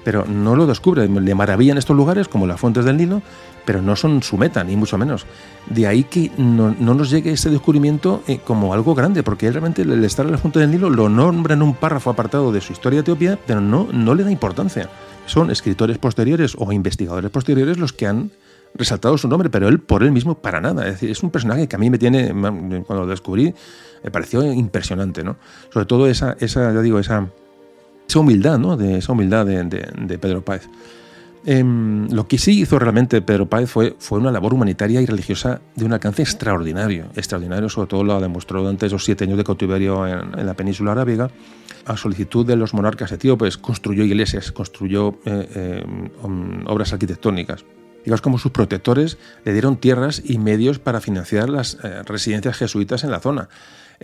pero 0.05 0.27
no 0.27 0.57
lo 0.57 0.67
descubre. 0.67 1.09
Le 1.09 1.35
maravillan 1.35 1.79
estos 1.79 1.97
lugares, 1.97 2.29
como 2.29 2.47
las 2.47 2.61
fuentes 2.61 2.85
del 2.85 2.97
Nilo, 2.97 3.23
pero 3.65 3.81
no 3.81 3.95
son 3.97 4.23
su 4.23 4.37
meta, 4.37 4.65
ni 4.65 4.77
mucho 4.77 4.99
menos. 4.99 5.25
De 5.71 5.87
ahí 5.87 6.03
que 6.05 6.31
no, 6.37 6.75
no 6.79 6.93
nos 6.95 7.09
llegue 7.09 7.31
ese 7.31 7.49
descubrimiento 7.51 8.23
eh, 8.27 8.41
como 8.45 8.75
algo 8.75 8.95
grande, 8.97 9.23
porque 9.23 9.49
realmente 9.51 9.83
el 9.83 10.05
estar 10.05 10.27
en 10.27 10.33
las 10.33 10.41
fuentes 10.41 10.61
del 10.61 10.73
Nilo 10.73 10.91
lo 10.91 11.09
nombra 11.09 11.55
en 11.55 11.63
un 11.63 11.75
párrafo 11.75 12.11
apartado 12.11 12.51
de 12.53 12.61
su 12.61 12.73
historia 12.73 12.99
de 12.99 13.01
Etiopía, 13.03 13.39
pero 13.47 13.61
no, 13.61 13.89
no 13.93 14.15
le 14.15 14.25
da 14.25 14.31
importancia. 14.33 14.91
Son 15.27 15.51
escritores 15.53 15.99
posteriores 15.99 16.57
o 16.59 16.73
investigadores 16.73 17.31
posteriores 17.31 17.79
los 17.79 17.93
que 17.93 18.09
han 18.09 18.31
resaltado 18.75 19.19
su 19.19 19.29
nombre, 19.29 19.51
pero 19.51 19.69
él 19.69 19.81
por 19.81 20.03
él 20.03 20.13
mismo 20.13 20.37
para 20.37 20.61
nada. 20.61 20.87
Es 20.87 21.01
decir, 21.01 21.17
un 21.23 21.31
personaje 21.31 21.69
que 21.69 21.77
a 21.77 21.79
mí 21.79 21.91
me 21.91 21.99
tiene, 21.99 22.31
cuando 22.31 23.05
lo 23.05 23.07
descubrí, 23.07 23.55
me 24.03 24.11
pareció 24.11 24.43
impresionante, 24.53 25.23
¿no? 25.23 25.37
Sobre 25.73 25.87
todo 25.87 26.07
esa, 26.07 26.37
esa 26.41 26.73
ya 26.73 26.81
digo, 26.81 26.99
esa, 26.99 27.29
humildad, 28.15 28.59
¿no? 28.59 28.77
De, 28.77 28.99
esa 28.99 29.13
humildad 29.13 29.47
de, 29.47 30.19
Pedro 30.21 30.45
Páez. 30.45 30.69
Em, 31.45 32.09
lo 32.11 32.29
que 32.29 32.39
sí 32.39 32.61
hizo 32.61 32.79
realmente 32.79 33.21
Pedro 33.21 33.47
Páez 33.47 33.69
fue, 33.69 33.97
fue 33.99 34.19
una 34.19 34.31
labor 34.31 34.55
humanitaria 34.55 35.01
y 35.01 35.07
religiosa 35.07 35.61
de 35.75 35.85
un 35.85 35.93
alcance 35.93 36.23
extraordinario. 36.23 37.07
Extraordinario, 37.17 37.69
sobre 37.69 37.89
todo 37.89 38.05
lo 38.05 38.21
demostró 38.21 38.61
durante 38.61 38.87
esos 38.87 39.05
siete 39.05 39.25
años 39.25 39.39
de 39.39 39.45
cautiverio 39.45 40.07
en, 40.07 40.39
en 40.39 40.47
la 40.47 40.55
península 40.55 40.93
arábiga. 40.93 41.31
A 41.85 41.97
solicitud 41.97 42.47
de 42.47 42.55
los 42.55 42.75
monarcas 42.75 43.11
etíopes, 43.11 43.57
construyó 43.57 44.05
iglesias, 44.05 44.53
construyó 44.53 45.19
eh, 45.25 45.49
eh, 45.55 45.85
obras 46.67 46.93
arquitectónicas. 46.93 47.65
Digamos 48.05 48.21
como 48.21 48.39
sus 48.39 48.53
protectores 48.53 49.19
le 49.45 49.53
dieron 49.53 49.77
tierras 49.77 50.23
y 50.25 50.39
medios 50.39 50.79
para 50.79 51.01
financiar 51.01 51.49
las 51.49 51.79
eh, 51.83 52.03
residencias 52.05 52.57
jesuitas 52.57 53.05
en 53.05 53.11
la 53.11 53.21
zona. 53.21 53.49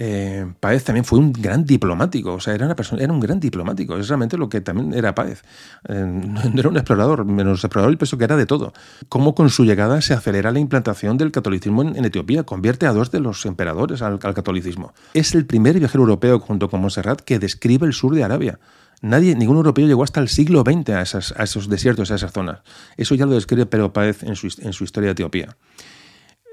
Eh, 0.00 0.46
Páez 0.60 0.84
también 0.84 1.04
fue 1.04 1.18
un 1.18 1.32
gran 1.32 1.64
diplomático, 1.64 2.34
o 2.34 2.40
sea, 2.40 2.54
era, 2.54 2.66
una 2.66 2.76
persona, 2.76 3.02
era 3.02 3.12
un 3.12 3.18
gran 3.18 3.40
diplomático, 3.40 3.96
es 3.96 4.06
realmente 4.06 4.38
lo 4.38 4.48
que 4.48 4.60
también 4.60 4.94
era 4.94 5.12
Páez. 5.12 5.42
Eh, 5.88 5.94
no 5.94 6.60
era 6.60 6.68
un 6.68 6.76
explorador, 6.76 7.24
menos 7.24 7.64
explorador, 7.64 7.94
y 7.94 7.96
pienso 7.96 8.16
que 8.16 8.22
era 8.22 8.36
de 8.36 8.46
todo. 8.46 8.72
Cómo 9.08 9.34
con 9.34 9.50
su 9.50 9.64
llegada 9.64 10.00
se 10.00 10.14
acelera 10.14 10.52
la 10.52 10.60
implantación 10.60 11.18
del 11.18 11.32
catolicismo 11.32 11.82
en, 11.82 12.04
Etiopía, 12.04 12.44
convierte 12.44 12.86
a 12.86 12.92
dos 12.92 13.10
de 13.10 13.18
los 13.18 13.44
emperadores 13.44 14.00
al, 14.00 14.20
al 14.22 14.34
catolicismo. 14.34 14.94
Es 15.14 15.34
el 15.34 15.46
primer 15.46 15.76
viajero 15.76 16.04
europeo, 16.04 16.38
junto 16.38 16.70
con 16.70 16.80
Montserrat, 16.80 17.20
que 17.22 17.40
describe 17.40 17.84
el 17.84 17.92
sur 17.92 18.14
de 18.14 18.22
Arabia. 18.22 18.60
Nadie, 19.00 19.36
ningún 19.36 19.56
europeo 19.56 19.86
llegó 19.86 20.02
hasta 20.02 20.20
el 20.20 20.28
siglo 20.28 20.62
XX 20.62 20.90
a, 20.90 21.42
esos 21.44 21.68
desiertos, 21.68 22.10
a 22.10 22.16
esas 22.16 22.32
zonas. 22.32 22.60
Eso 22.96 23.14
ya 23.14 23.26
lo 23.26 23.32
describe 23.32 23.66
Pedro 23.66 23.92
Páez 23.92 24.22
en 24.24 24.34
su, 24.34 24.46
historia 24.84 25.08
de 25.08 25.12
Etiopía. 25.12 25.56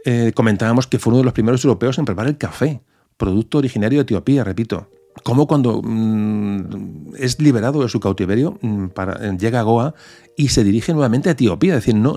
Eh, 0.05 0.31
comentábamos 0.35 0.85
que 0.85 0.99
fue 0.99 1.11
uno 1.11 1.19
de 1.19 1.23
los 1.23 1.33
primeros 1.33 1.63
europeos 1.65 1.97
en 1.97 2.05
preparar 2.05 2.29
el 2.29 2.37
café, 2.37 2.81
producto 3.17 3.57
originario 3.57 3.99
de 3.99 4.03
Etiopía, 4.03 4.43
repito. 4.43 4.89
Como 5.23 5.47
cuando 5.47 5.81
mm, 5.81 7.15
es 7.17 7.39
liberado 7.39 7.81
de 7.81 7.89
su 7.89 7.99
cautiverio, 7.99 8.59
mm, 8.61 8.85
eh, 9.21 9.37
llega 9.39 9.61
a 9.61 9.63
Goa 9.63 9.95
y 10.37 10.49
se 10.49 10.63
dirige 10.63 10.93
nuevamente 10.93 11.29
a 11.29 11.31
Etiopía. 11.31 11.75
Es 11.75 11.85
decir, 11.85 11.95
no, 11.95 12.13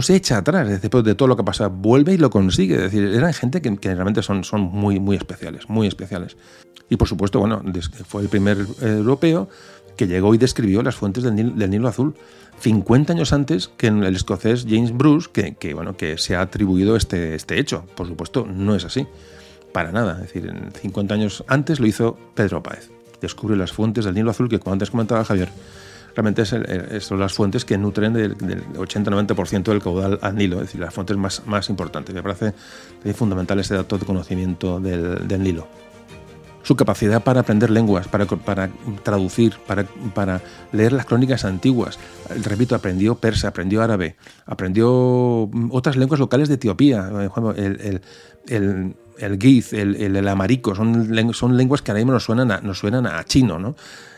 se 0.00 0.16
echa 0.16 0.38
atrás 0.38 0.80
después 0.80 1.04
de 1.04 1.14
todo 1.14 1.28
lo 1.28 1.36
que 1.36 1.44
pasa, 1.44 1.68
vuelve 1.68 2.14
y 2.14 2.16
lo 2.16 2.30
consigue. 2.30 2.76
Es 2.76 2.82
decir, 2.82 3.04
eran 3.04 3.32
gente 3.32 3.62
que, 3.62 3.94
realmente 3.94 4.22
son, 4.22 4.42
muy 4.72 5.14
especiales, 5.14 5.68
muy 5.68 5.86
especiales. 5.86 6.36
Y 6.92 6.98
por 6.98 7.08
supuesto, 7.08 7.38
bueno, 7.40 7.62
fue 8.06 8.20
el 8.20 8.28
primer 8.28 8.58
eh, 8.82 8.96
europeo 8.98 9.48
que 9.96 10.06
llegó 10.06 10.34
y 10.34 10.38
describió 10.38 10.82
las 10.82 10.94
fuentes 10.94 11.24
del 11.24 11.34
Nilo, 11.34 11.88
Azul 11.88 12.14
50 12.60 13.14
años 13.14 13.32
antes 13.32 13.70
que 13.78 13.86
el 13.86 14.14
escocés 14.14 14.66
James 14.68 14.92
Bruce, 14.92 15.30
que, 15.32 15.54
que, 15.54 15.72
bueno, 15.72 15.96
que 15.96 16.18
se 16.18 16.36
ha 16.36 16.42
atribuido 16.42 16.94
este, 16.94 17.34
este 17.34 17.58
hecho. 17.58 17.86
Por 17.94 18.06
supuesto, 18.06 18.46
no 18.46 18.74
es 18.74 18.84
así. 18.84 19.06
Para 19.72 19.90
nada. 19.90 20.16
Es 20.16 20.34
decir, 20.34 20.50
en 20.50 20.70
50 20.70 21.14
años 21.14 21.44
antes 21.48 21.80
lo 21.80 21.86
hizo 21.86 22.18
Pedro 22.34 22.62
Páez. 22.62 22.90
Descubre 23.22 23.56
las 23.56 23.72
fuentes 23.72 24.04
del 24.04 24.12
Nilo 24.12 24.30
Azul, 24.30 24.50
que 24.50 24.58
como 24.58 24.74
antes 24.74 24.90
comentaba 24.90 25.24
Javier, 25.24 25.48
realmente 26.14 26.44
son 26.44 27.18
las 27.18 27.32
fuentes 27.32 27.64
que 27.64 27.78
nutren 27.78 28.12
del, 28.12 28.36
del 28.36 28.66
80-90% 28.74 29.62
del 29.62 29.80
caudal 29.80 30.18
al 30.20 30.36
Nilo, 30.36 30.56
es 30.56 30.64
decir, 30.64 30.82
las 30.82 30.92
fuentes 30.92 31.16
más, 31.16 31.42
más 31.46 31.70
importantes. 31.70 32.14
Me 32.14 32.22
parece 32.22 32.52
fundamental 33.14 33.58
ese 33.60 33.76
dato 33.76 33.96
de 33.96 34.04
conocimiento 34.04 34.78
del 34.78 35.42
Nilo 35.42 35.66
su 36.62 36.76
capacidad 36.76 37.22
para 37.22 37.40
aprender 37.40 37.70
lenguas, 37.70 38.08
para, 38.08 38.26
para 38.26 38.70
traducir, 39.02 39.56
para, 39.66 39.84
para 40.14 40.40
leer 40.72 40.92
las 40.92 41.06
crónicas 41.06 41.44
antiguas. 41.44 41.98
Eh, 42.30 42.40
Repito, 42.42 42.74
aprendió 42.74 43.14
persa, 43.16 43.48
aprendió 43.48 43.82
árabe, 43.82 44.16
aprendió 44.46 45.48
mm, 45.52 45.70
otras 45.72 45.96
lenguas 45.96 46.20
locales 46.20 46.48
de 46.48 46.54
Etiopía, 46.54 47.10
eh, 47.20 48.00
el 49.18 49.38
guiz, 49.38 49.72
el, 49.72 49.96
el, 49.96 50.28
amarico, 50.28 50.74
son, 50.74 51.34
son 51.34 51.56
lenguas 51.56 51.82
que 51.82 51.90
ahora 51.90 52.00
mismo 52.00 52.12
nos 52.12 52.24
suenan 52.24 52.50
a, 52.50 52.60
nos 52.60 52.78
suenan 52.78 53.06
a 53.06 53.24
chino, 53.24 53.58
¿no? 53.58 53.74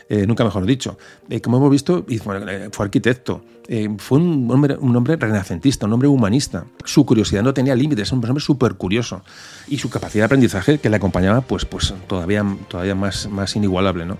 Eh, 0.07 0.27
nunca 0.27 0.43
mejor 0.43 0.65
dicho. 0.65 0.97
Eh, 1.29 1.41
como 1.41 1.57
hemos 1.57 1.71
visto, 1.71 2.05
eh, 2.07 2.69
fue 2.71 2.85
arquitecto, 2.85 3.43
eh, 3.67 3.89
fue 3.97 4.19
un 4.19 4.49
hombre, 4.51 4.77
un 4.79 4.95
hombre 4.95 5.15
renacentista, 5.15 5.87
un 5.87 5.93
hombre 5.93 6.07
humanista. 6.07 6.65
Su 6.83 7.05
curiosidad 7.05 7.41
no 7.41 7.53
tenía 7.53 7.75
límites, 7.75 8.11
un 8.11 8.23
hombre 8.23 8.39
súper 8.39 8.75
curioso. 8.75 9.23
Y 9.67 9.79
su 9.79 9.89
capacidad 9.89 10.23
de 10.23 10.25
aprendizaje 10.25 10.77
que 10.77 10.89
le 10.89 10.97
acompañaba, 10.97 11.41
pues, 11.41 11.65
pues 11.65 11.93
todavía, 12.07 12.45
todavía 12.67 12.93
más, 12.93 13.27
más 13.29 13.55
inigualable, 13.55 14.05
¿no? 14.05 14.17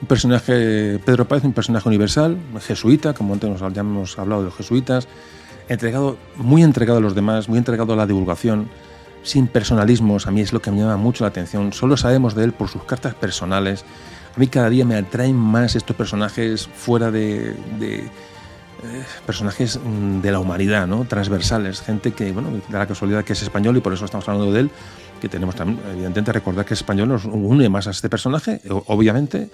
Un 0.00 0.08
personaje, 0.08 0.98
Pedro 1.04 1.28
Páez, 1.28 1.44
un 1.44 1.52
personaje 1.52 1.88
universal, 1.88 2.38
jesuita, 2.60 3.12
como 3.14 3.34
antes 3.34 3.48
nos, 3.48 3.60
ya 3.72 3.80
hemos 3.80 4.18
hablado 4.18 4.42
de 4.42 4.46
los 4.46 4.56
jesuitas, 4.56 5.06
entregado, 5.68 6.16
muy 6.36 6.62
entregado 6.62 6.98
a 6.98 7.00
los 7.00 7.14
demás, 7.14 7.48
muy 7.48 7.58
entregado 7.58 7.92
a 7.92 7.96
la 7.96 8.06
divulgación, 8.06 8.68
sin 9.24 9.48
personalismos, 9.48 10.28
a 10.28 10.30
mí 10.30 10.40
es 10.40 10.52
lo 10.52 10.62
que 10.62 10.70
me 10.70 10.78
llama 10.78 10.96
mucho 10.96 11.24
la 11.24 11.28
atención. 11.28 11.72
Solo 11.72 11.96
sabemos 11.96 12.34
de 12.34 12.44
él 12.44 12.52
por 12.52 12.68
sus 12.68 12.84
cartas 12.84 13.14
personales. 13.14 13.84
A 14.36 14.38
mí 14.38 14.46
cada 14.46 14.70
día 14.70 14.84
me 14.84 14.96
atraen 14.96 15.34
más 15.34 15.74
estos 15.74 15.96
personajes 15.96 16.68
fuera 16.68 17.10
de, 17.10 17.56
de, 17.78 18.04
eh, 18.84 19.04
personajes 19.24 19.80
mm, 19.82 20.20
de 20.20 20.30
la 20.30 20.38
humanidad, 20.40 20.86
¿no? 20.86 21.06
transversales, 21.06 21.80
gente 21.80 22.12
que, 22.12 22.32
bueno, 22.32 22.50
da 22.68 22.80
la 22.80 22.86
casualidad 22.86 23.24
que 23.24 23.32
es 23.32 23.42
español 23.42 23.76
y 23.78 23.80
por 23.80 23.94
eso 23.94 24.04
estamos 24.04 24.28
hablando 24.28 24.52
de 24.52 24.60
él, 24.60 24.70
que 25.20 25.28
tenemos 25.28 25.54
también, 25.54 25.80
evidentemente, 25.90 26.32
recordar 26.32 26.66
que 26.66 26.74
es 26.74 26.80
español 26.80 27.08
nos 27.08 27.24
une 27.24 27.68
más 27.70 27.86
a 27.86 27.92
este 27.92 28.10
personaje, 28.10 28.60
obviamente, 28.68 29.48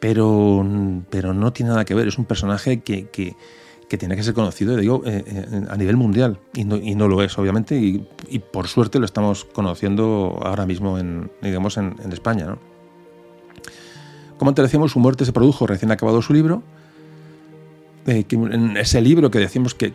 pero, 0.00 0.66
pero 1.10 1.34
no 1.34 1.52
tiene 1.52 1.70
nada 1.70 1.84
que 1.84 1.94
ver, 1.94 2.08
es 2.08 2.16
un 2.16 2.24
personaje 2.24 2.80
que, 2.80 3.08
que, 3.08 3.36
que 3.92 3.98
tiene 3.98 4.16
que 4.16 4.22
ser 4.22 4.32
conocido, 4.32 4.74
digo, 4.78 5.02
eh, 5.04 5.22
eh, 5.26 5.66
a 5.68 5.76
nivel 5.76 5.98
mundial, 5.98 6.38
y 6.54 6.64
no, 6.64 6.76
y 6.76 6.94
no 6.94 7.08
lo 7.08 7.22
es, 7.22 7.36
obviamente, 7.36 7.76
y, 7.76 8.38
por 8.38 8.66
suerte 8.66 8.98
lo 8.98 9.04
estamos 9.04 9.44
conociendo 9.44 10.40
ahora 10.42 10.64
mismo 10.64 10.98
en, 10.98 11.30
digamos, 11.42 11.76
en, 11.76 11.94
España, 12.10 12.46
¿no? 12.46 12.58
como 14.38 14.48
antes 14.48 14.62
decíamos, 14.62 14.92
su 14.92 14.98
muerte 14.98 15.26
se 15.26 15.32
produjo 15.34 15.66
recién 15.66 15.92
acabado 15.92 16.22
su 16.22 16.32
libro. 16.32 16.62
eh, 18.06 18.24
en 18.30 18.78
ese 18.78 19.02
libro 19.02 19.30
que 19.30 19.40
decimos 19.40 19.74
que, 19.74 19.92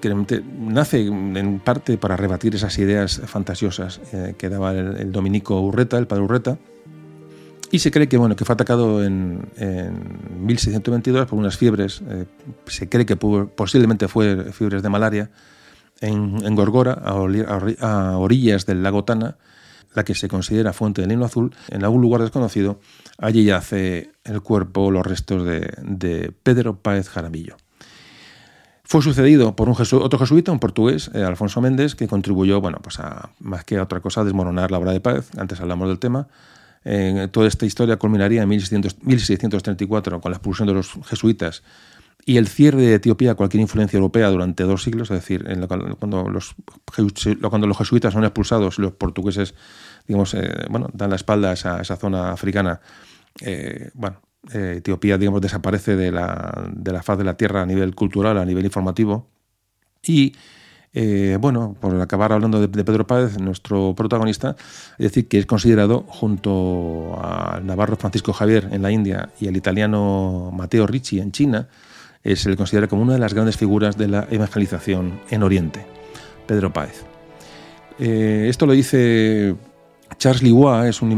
nace 0.59 1.07
en 1.07 1.59
parte 1.59 1.97
para 1.97 2.15
rebatir 2.15 2.53
esas 2.53 2.77
ideas 2.77 3.19
fantasiosas 3.25 3.99
que 4.37 4.47
daba 4.47 4.73
el, 4.73 4.97
el 4.97 5.11
dominico 5.11 5.59
Urreta, 5.59 5.97
el 5.97 6.05
padre 6.05 6.23
Urreta, 6.23 6.59
y 7.71 7.79
se 7.79 7.91
cree 7.91 8.07
que, 8.07 8.17
bueno, 8.17 8.35
que 8.35 8.45
fue 8.45 8.53
atacado 8.53 9.03
en, 9.03 9.49
en 9.57 10.45
1622 10.45 11.27
por 11.27 11.37
unas 11.37 11.57
fiebres, 11.57 12.01
eh, 12.07 12.25
se 12.67 12.87
cree 12.87 13.05
que 13.05 13.15
posiblemente 13.17 14.07
fue 14.07 14.51
fiebres 14.53 14.83
de 14.83 14.89
malaria, 14.89 15.31
en, 16.01 16.55
Gorgora, 16.55 16.93
a, 16.93 18.17
orillas 18.17 18.65
del 18.65 18.83
lago 18.83 19.03
Tana, 19.03 19.37
la 19.93 20.03
que 20.03 20.13
se 20.13 20.27
considera 20.27 20.73
fuente 20.73 21.01
del 21.01 21.09
Nilo 21.09 21.25
Azul, 21.25 21.55
en 21.69 21.83
algún 21.83 22.01
lugar 22.01 22.21
desconocido, 22.21 22.79
allí 23.17 23.43
yace 23.45 24.11
el 24.23 24.41
cuerpo, 24.41 24.91
los 24.91 25.05
restos 25.05 25.43
de, 25.43 26.33
Pedro 26.43 26.77
Páez 26.77 27.09
Jaramillo. 27.09 27.57
Fue 28.83 29.01
sucedido 29.01 29.55
por 29.55 29.67
un 29.67 29.75
otro 29.75 30.19
jesuita, 30.19 30.51
un 30.51 30.59
portugués, 30.59 31.11
eh, 31.13 31.21
Alfonso 31.21 31.59
Méndez, 31.59 31.95
que 31.95 32.07
contribuyó, 32.07 32.61
bueno, 32.61 32.77
pues 32.81 32.99
a 32.99 33.31
más 33.39 33.65
que 33.65 33.77
a 33.77 33.83
otra 33.83 33.99
cosa, 33.99 34.21
a 34.21 34.23
desmoronar 34.23 34.71
la 34.71 34.77
obra 34.77 34.93
de 34.93 35.01
Páez. 35.01 35.29
Antes 35.37 35.59
hablamos 35.59 35.89
del 35.89 35.99
tema. 35.99 36.27
Eh, 36.89 37.27
toda 37.31 37.47
esta 37.47 37.65
historia 37.65 37.97
culminaría 37.97 38.43
en 38.43 38.49
1600 38.49 39.03
1634 39.03 40.21
con 40.21 40.31
la 40.31 40.37
expulsión 40.37 40.67
de 40.67 40.73
los 40.73 40.93
jesuitas 41.05 41.63
y 42.27 42.35
el 42.35 42.47
cierre 42.49 42.81
de 42.81 42.95
Etiopía 42.95 43.31
a 43.31 43.35
cualquier 43.35 43.61
influencia 43.61 43.95
europea 43.95 44.29
durante 44.29 44.63
dos 44.63 44.83
siglos, 44.83 45.09
es 45.11 45.19
decir, 45.19 45.45
cuando, 45.97 46.29
los, 46.29 46.55
jesuitas 47.77 48.13
son 48.13 48.25
expulsados 48.25 48.77
y 48.77 48.81
los 48.81 48.91
portugueses, 48.91 49.55
digamos, 50.07 50.33
eh, 50.33 50.67
dan 50.93 51.09
la 51.09 51.15
espalda 51.15 51.51
a 51.51 51.53
esa, 51.53 51.79
esa 51.79 51.95
zona 51.95 52.33
africana, 52.33 52.81
eh, 53.39 53.91
bueno, 53.93 54.19
eh, 54.53 54.75
Etiopía, 54.79 55.17
digamos, 55.17 55.39
desaparece 55.39 55.95
de 55.95 56.11
la, 56.11 56.69
de 56.69 56.91
la 56.91 57.01
faz 57.01 57.17
de 57.17 57.23
la 57.23 57.37
tierra 57.37 57.61
a 57.61 57.65
nivel 57.65 57.95
cultural, 57.95 58.37
a 58.37 58.45
nivel 58.45 58.65
informativo. 58.65 59.29
Y, 60.03 60.35
eh, 60.99 61.37
bueno, 61.39 61.75
por 61.79 62.01
acabar 62.01 62.33
hablando 62.33 62.59
de, 62.59 62.67
Pedro 62.67 63.05
Páez, 63.05 63.39
nuestro 63.39 63.93
protagonista, 63.95 64.55
es 64.97 65.03
decir, 65.11 65.27
que 65.27 65.37
es 65.37 65.45
considerado 65.45 66.05
junto 66.07 67.19
al 67.21 67.63
navarro 67.67 67.97
Francisco 67.97 68.33
Javier 68.33 68.69
en 68.71 68.81
la 68.81 68.89
India 68.89 69.29
y 69.39 69.47
al 69.47 69.55
italiano 69.55 70.49
Matteo 70.51 70.87
Ricci 70.87 71.19
en 71.19 71.31
China, 71.31 71.67
eh, 72.23 72.35
se 72.35 72.49
le 72.49 72.57
considera 72.57 72.87
como 72.87 73.03
una 73.03 73.13
de 73.13 73.19
las 73.19 73.35
grandes 73.35 73.57
figuras 73.57 73.95
de 73.95 74.07
la 74.07 74.27
evangelización 74.31 75.19
en 75.29 75.43
Oriente, 75.43 75.85
Pedro 76.47 76.73
Páez. 76.73 77.03
Eh, 77.99 78.47
esto 78.49 78.65
lo 78.65 78.73
dice 78.73 79.55
Charles 80.17 80.41
Liwa, 80.41 80.87
es 80.87 81.03
un 81.03 81.11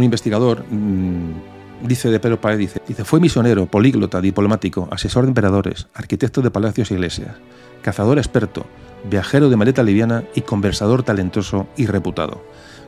investigador, 0.00 0.64
mm, 0.70 1.88
dice 1.88 2.08
de 2.08 2.20
Pedro 2.20 2.40
Páez, 2.40 2.58
dice, 2.58 2.80
dice, 2.86 3.04
fue 3.04 3.18
misionero, 3.18 3.66
políglota, 3.66 4.20
diplomático, 4.20 4.86
asesor 4.92 5.24
de 5.24 5.30
emperadores, 5.30 5.88
arquitecto 5.92 6.40
de 6.40 6.52
palacios 6.52 6.92
e 6.92 6.94
iglesias, 6.94 7.34
cazador 7.82 8.18
experto, 8.18 8.64
viajero 9.04 9.50
de 9.50 9.56
maleta 9.56 9.82
liviana 9.82 10.24
y 10.34 10.42
conversador 10.42 11.02
talentoso 11.02 11.66
y 11.76 11.86
reputado. 11.86 12.42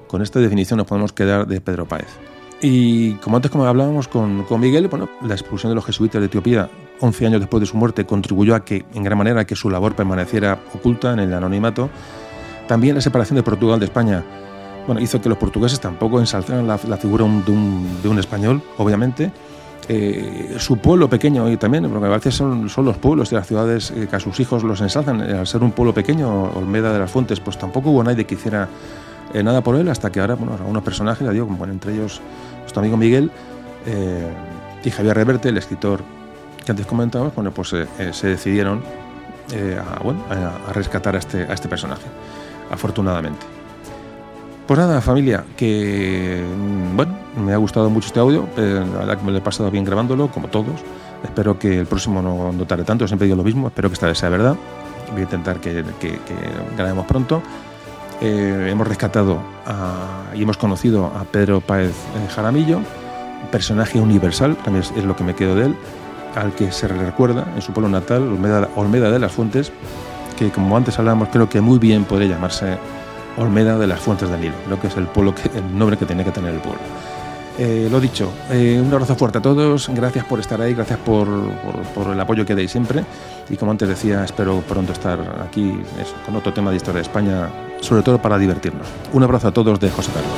Con 0.07 0.23
esta 0.23 0.41
definición 0.41 0.78
nos 0.78 0.86
podemos 0.86 1.12
quedar 1.12 1.47
de 1.47 1.61
Pedro 1.61 1.86
Páez. 1.86 2.09
Y 2.61 3.15
como 3.17 3.36
antes 3.36 3.51
como 3.51 3.67
hablábamos 3.67 4.09
con, 4.09 4.45
con 4.45 4.61
Miguel, 4.61 4.89
bueno, 4.89 5.11
la 5.23 5.35
expulsión 5.35 5.70
de 5.70 5.75
los 5.75 5.85
jesuitas 5.85 6.20
de 6.20 6.27
Etiopía 6.27 6.70
11 7.01 7.27
años 7.27 7.41
después 7.41 7.61
de 7.61 7.67
su 7.67 7.77
muerte 7.77 8.07
contribuyó 8.07 8.55
a 8.55 8.65
que, 8.65 8.85
en 8.95 9.03
gran 9.03 9.19
manera, 9.19 9.45
que 9.45 9.55
su 9.55 9.69
labor 9.69 9.95
permaneciera 9.95 10.59
oculta 10.75 11.12
en 11.12 11.19
el 11.19 11.35
anonimato. 11.35 11.91
También 12.67 12.95
la 12.95 13.01
separación 13.01 13.36
de 13.36 13.43
Portugal 13.43 13.78
de 13.78 13.86
España 13.86 14.25
bueno, 14.86 15.01
hizo 15.01 15.20
que 15.20 15.28
los 15.28 15.39
portugueses 15.39 15.81
tampoco 15.81 16.20
ensalzaran 16.20 16.67
la, 16.67 16.78
figura 16.78 17.25
de, 17.25 17.53
un, 17.53 18.03
de 18.03 18.09
un 18.09 18.19
español, 18.19 18.62
obviamente. 18.78 19.33
Eh, 19.88 20.56
su 20.58 20.78
pueblo 20.78 21.08
pequeño 21.08 21.48
y 21.48 21.56
también, 21.56 21.88
porque 21.88 22.06
a 22.06 22.10
veces 22.10 22.34
son, 22.34 22.68
los 22.76 22.96
pueblos 22.96 23.30
y 23.30 23.36
las 23.36 23.46
ciudades 23.46 23.92
eh, 23.92 24.08
que 24.10 24.16
a 24.16 24.20
sus 24.20 24.40
hijos 24.40 24.64
los 24.64 24.80
ensalzan. 24.80 25.20
Eh, 25.20 25.38
Al 25.38 25.46
ser 25.46 25.62
un 25.62 25.70
pueblo 25.70 25.94
pequeño, 25.94 26.50
Olmeda 26.55 26.92
de 26.92 26.98
las 26.98 27.10
Fuentes, 27.10 27.38
pues 27.38 27.56
tampoco 27.56 27.90
hubo 27.90 28.02
nadie 28.02 28.24
que 28.24 28.34
hiciera 28.34 28.68
nada 29.34 29.60
por 29.60 29.76
él, 29.76 29.88
hasta 29.88 30.10
que 30.10 30.20
ahora, 30.20 30.34
algunos 30.34 30.82
personajes, 30.82 31.26
ya 31.26 31.32
digo, 31.32 31.46
como 31.46 31.58
bueno, 31.58 31.72
entre 31.72 31.92
ellos 31.92 32.22
nuestro 32.60 32.80
amigo 32.80 32.96
Miguel 32.96 33.30
y 34.82 34.90
Javier 34.90 35.14
Reverte, 35.14 35.50
el 35.50 35.58
escritor 35.58 36.00
que 36.64 36.70
antes 36.70 36.86
comentábamos, 36.86 37.34
bueno, 37.34 37.50
pues 37.50 37.74
se 38.12 38.26
decidieron 38.28 38.82
a, 39.52 40.02
bueno, 40.02 40.24
a 40.30 40.72
rescatar 40.72 41.16
a 41.16 41.18
este, 41.18 41.42
a 41.42 41.52
este 41.52 41.68
personaje, 41.68 42.06
afortunadamente. 42.70 43.56
Pues 44.67 44.81
nada, 44.81 45.01
familia, 45.01 45.45
que 45.57 46.43
bueno, 46.97 47.15
me 47.36 47.53
ha 47.53 47.57
gustado 47.57 47.89
mucho 47.89 48.09
este 48.09 48.19
audio, 48.19 48.49
eh, 48.57 48.85
la 48.93 48.99
verdad 48.99 49.19
que 49.19 49.25
me 49.25 49.31
lo 49.31 49.39
he 49.39 49.41
pasado 49.41 49.70
bien 49.70 49.85
grabándolo, 49.85 50.27
como 50.28 50.49
todos. 50.49 50.81
Espero 51.23 51.57
que 51.57 51.78
el 51.78 51.86
próximo 51.86 52.20
no, 52.20 52.53
no 52.53 52.65
tarde 52.67 52.83
tanto, 52.83 53.07
siempre 53.07 53.27
digo 53.27 53.36
lo 53.36 53.45
mismo, 53.45 53.69
espero 53.69 53.89
que 53.89 53.95
esta 53.95 54.09
vez 54.09 54.19
sea 54.19 54.28
verdad. 54.28 54.57
Voy 55.12 55.20
a 55.20 55.23
intentar 55.23 55.61
que, 55.61 55.85
grabemos 56.77 57.07
pronto. 57.07 57.43
Eh, 58.20 58.69
hemos 58.69 58.89
rescatado 58.89 59.39
y 60.35 60.43
hemos 60.43 60.57
conocido 60.57 61.07
a 61.07 61.23
Pedro 61.25 61.61
Páez 61.61 61.91
eh, 61.91 62.28
Jaramillo, 62.35 62.81
personaje 63.53 64.01
universal, 64.01 64.57
también 64.57 64.85
es, 64.97 65.05
lo 65.05 65.15
que 65.15 65.23
me 65.23 65.36
quedo 65.36 65.55
de 65.55 65.67
él, 65.67 65.77
al 66.35 66.53
que 66.55 66.73
se 66.73 66.89
recuerda 66.89 67.47
en 67.55 67.62
su 67.62 67.73
pueblo 67.73 67.89
natal, 67.89 68.23
Olmeda, 68.23 68.69
Olmeda 68.75 69.12
de 69.12 69.20
las 69.20 69.31
Fuentes, 69.31 69.70
que 70.36 70.51
como 70.51 70.77
antes 70.77 70.99
hablábamos, 70.99 71.28
creo 71.28 71.49
que 71.49 71.61
muy 71.61 71.78
bien 71.78 72.05
podría 72.05 72.31
llamarse 72.31 72.78
Olmeda 73.36 73.78
de 73.78 73.86
las 73.86 74.00
Fuentes 74.00 74.28
del 74.31 74.40
Nilo. 74.40 74.55
Creo 74.66 74.81
que 74.81 74.86
es 74.89 74.97
el, 74.97 75.06
pueblo 75.06 75.34
que, 75.34 75.48
el 75.56 75.78
nombre 75.78 75.97
que 75.97 76.06
tiene 76.06 76.24
que 76.24 76.31
tener 76.31 76.55
el 76.55 76.60
pueblo. 76.60 76.81
Eh, 77.58 77.89
lo 77.90 77.98
dicho, 78.00 78.31
eh, 78.50 78.82
un 78.84 78.92
abrazo 78.92 79.16
fuerte 79.16 79.39
a 79.39 79.40
todos, 79.40 79.89
gracias 79.94 80.26
por 80.26 80.39
estar 80.40 80.60
ahí, 80.60 80.74
gracias 80.74 80.98
por, 80.98 81.26
por- 81.94 82.08
el 82.12 82.20
apoyo 82.20 82.44
que 82.44 82.55
dais 82.55 82.70
siempre 82.70 83.02
y 83.48 83.56
como 83.56 83.70
antes 83.70 83.89
decía, 83.89 84.23
espero 84.24 84.60
pronto 84.68 84.92
estar 84.92 85.18
aquí 85.42 85.74
con 86.26 86.36
otro 86.36 86.52
tema 86.52 86.70
de 86.70 86.76
historia 86.76 86.97
de 87.00 87.06
España, 87.06 87.48
sobre 87.81 88.02
todo 88.02 88.20
para 88.20 88.36
divertirnos. 88.36 88.86
Un 89.15 89.23
abrazo 89.23 89.48
a 89.48 89.52
todos 89.52 89.81
de 89.81 89.89
José 89.90 90.10
Carlos. 90.12 90.34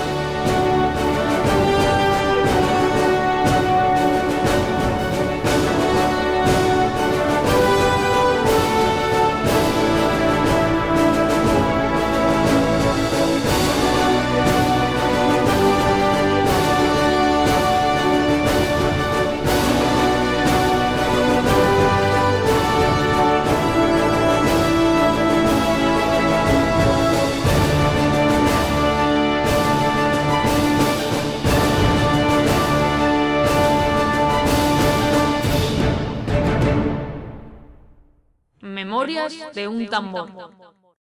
Memorias 39.89 40.37
de 40.37 40.45
un 40.45 40.55
tambor. 40.55 40.68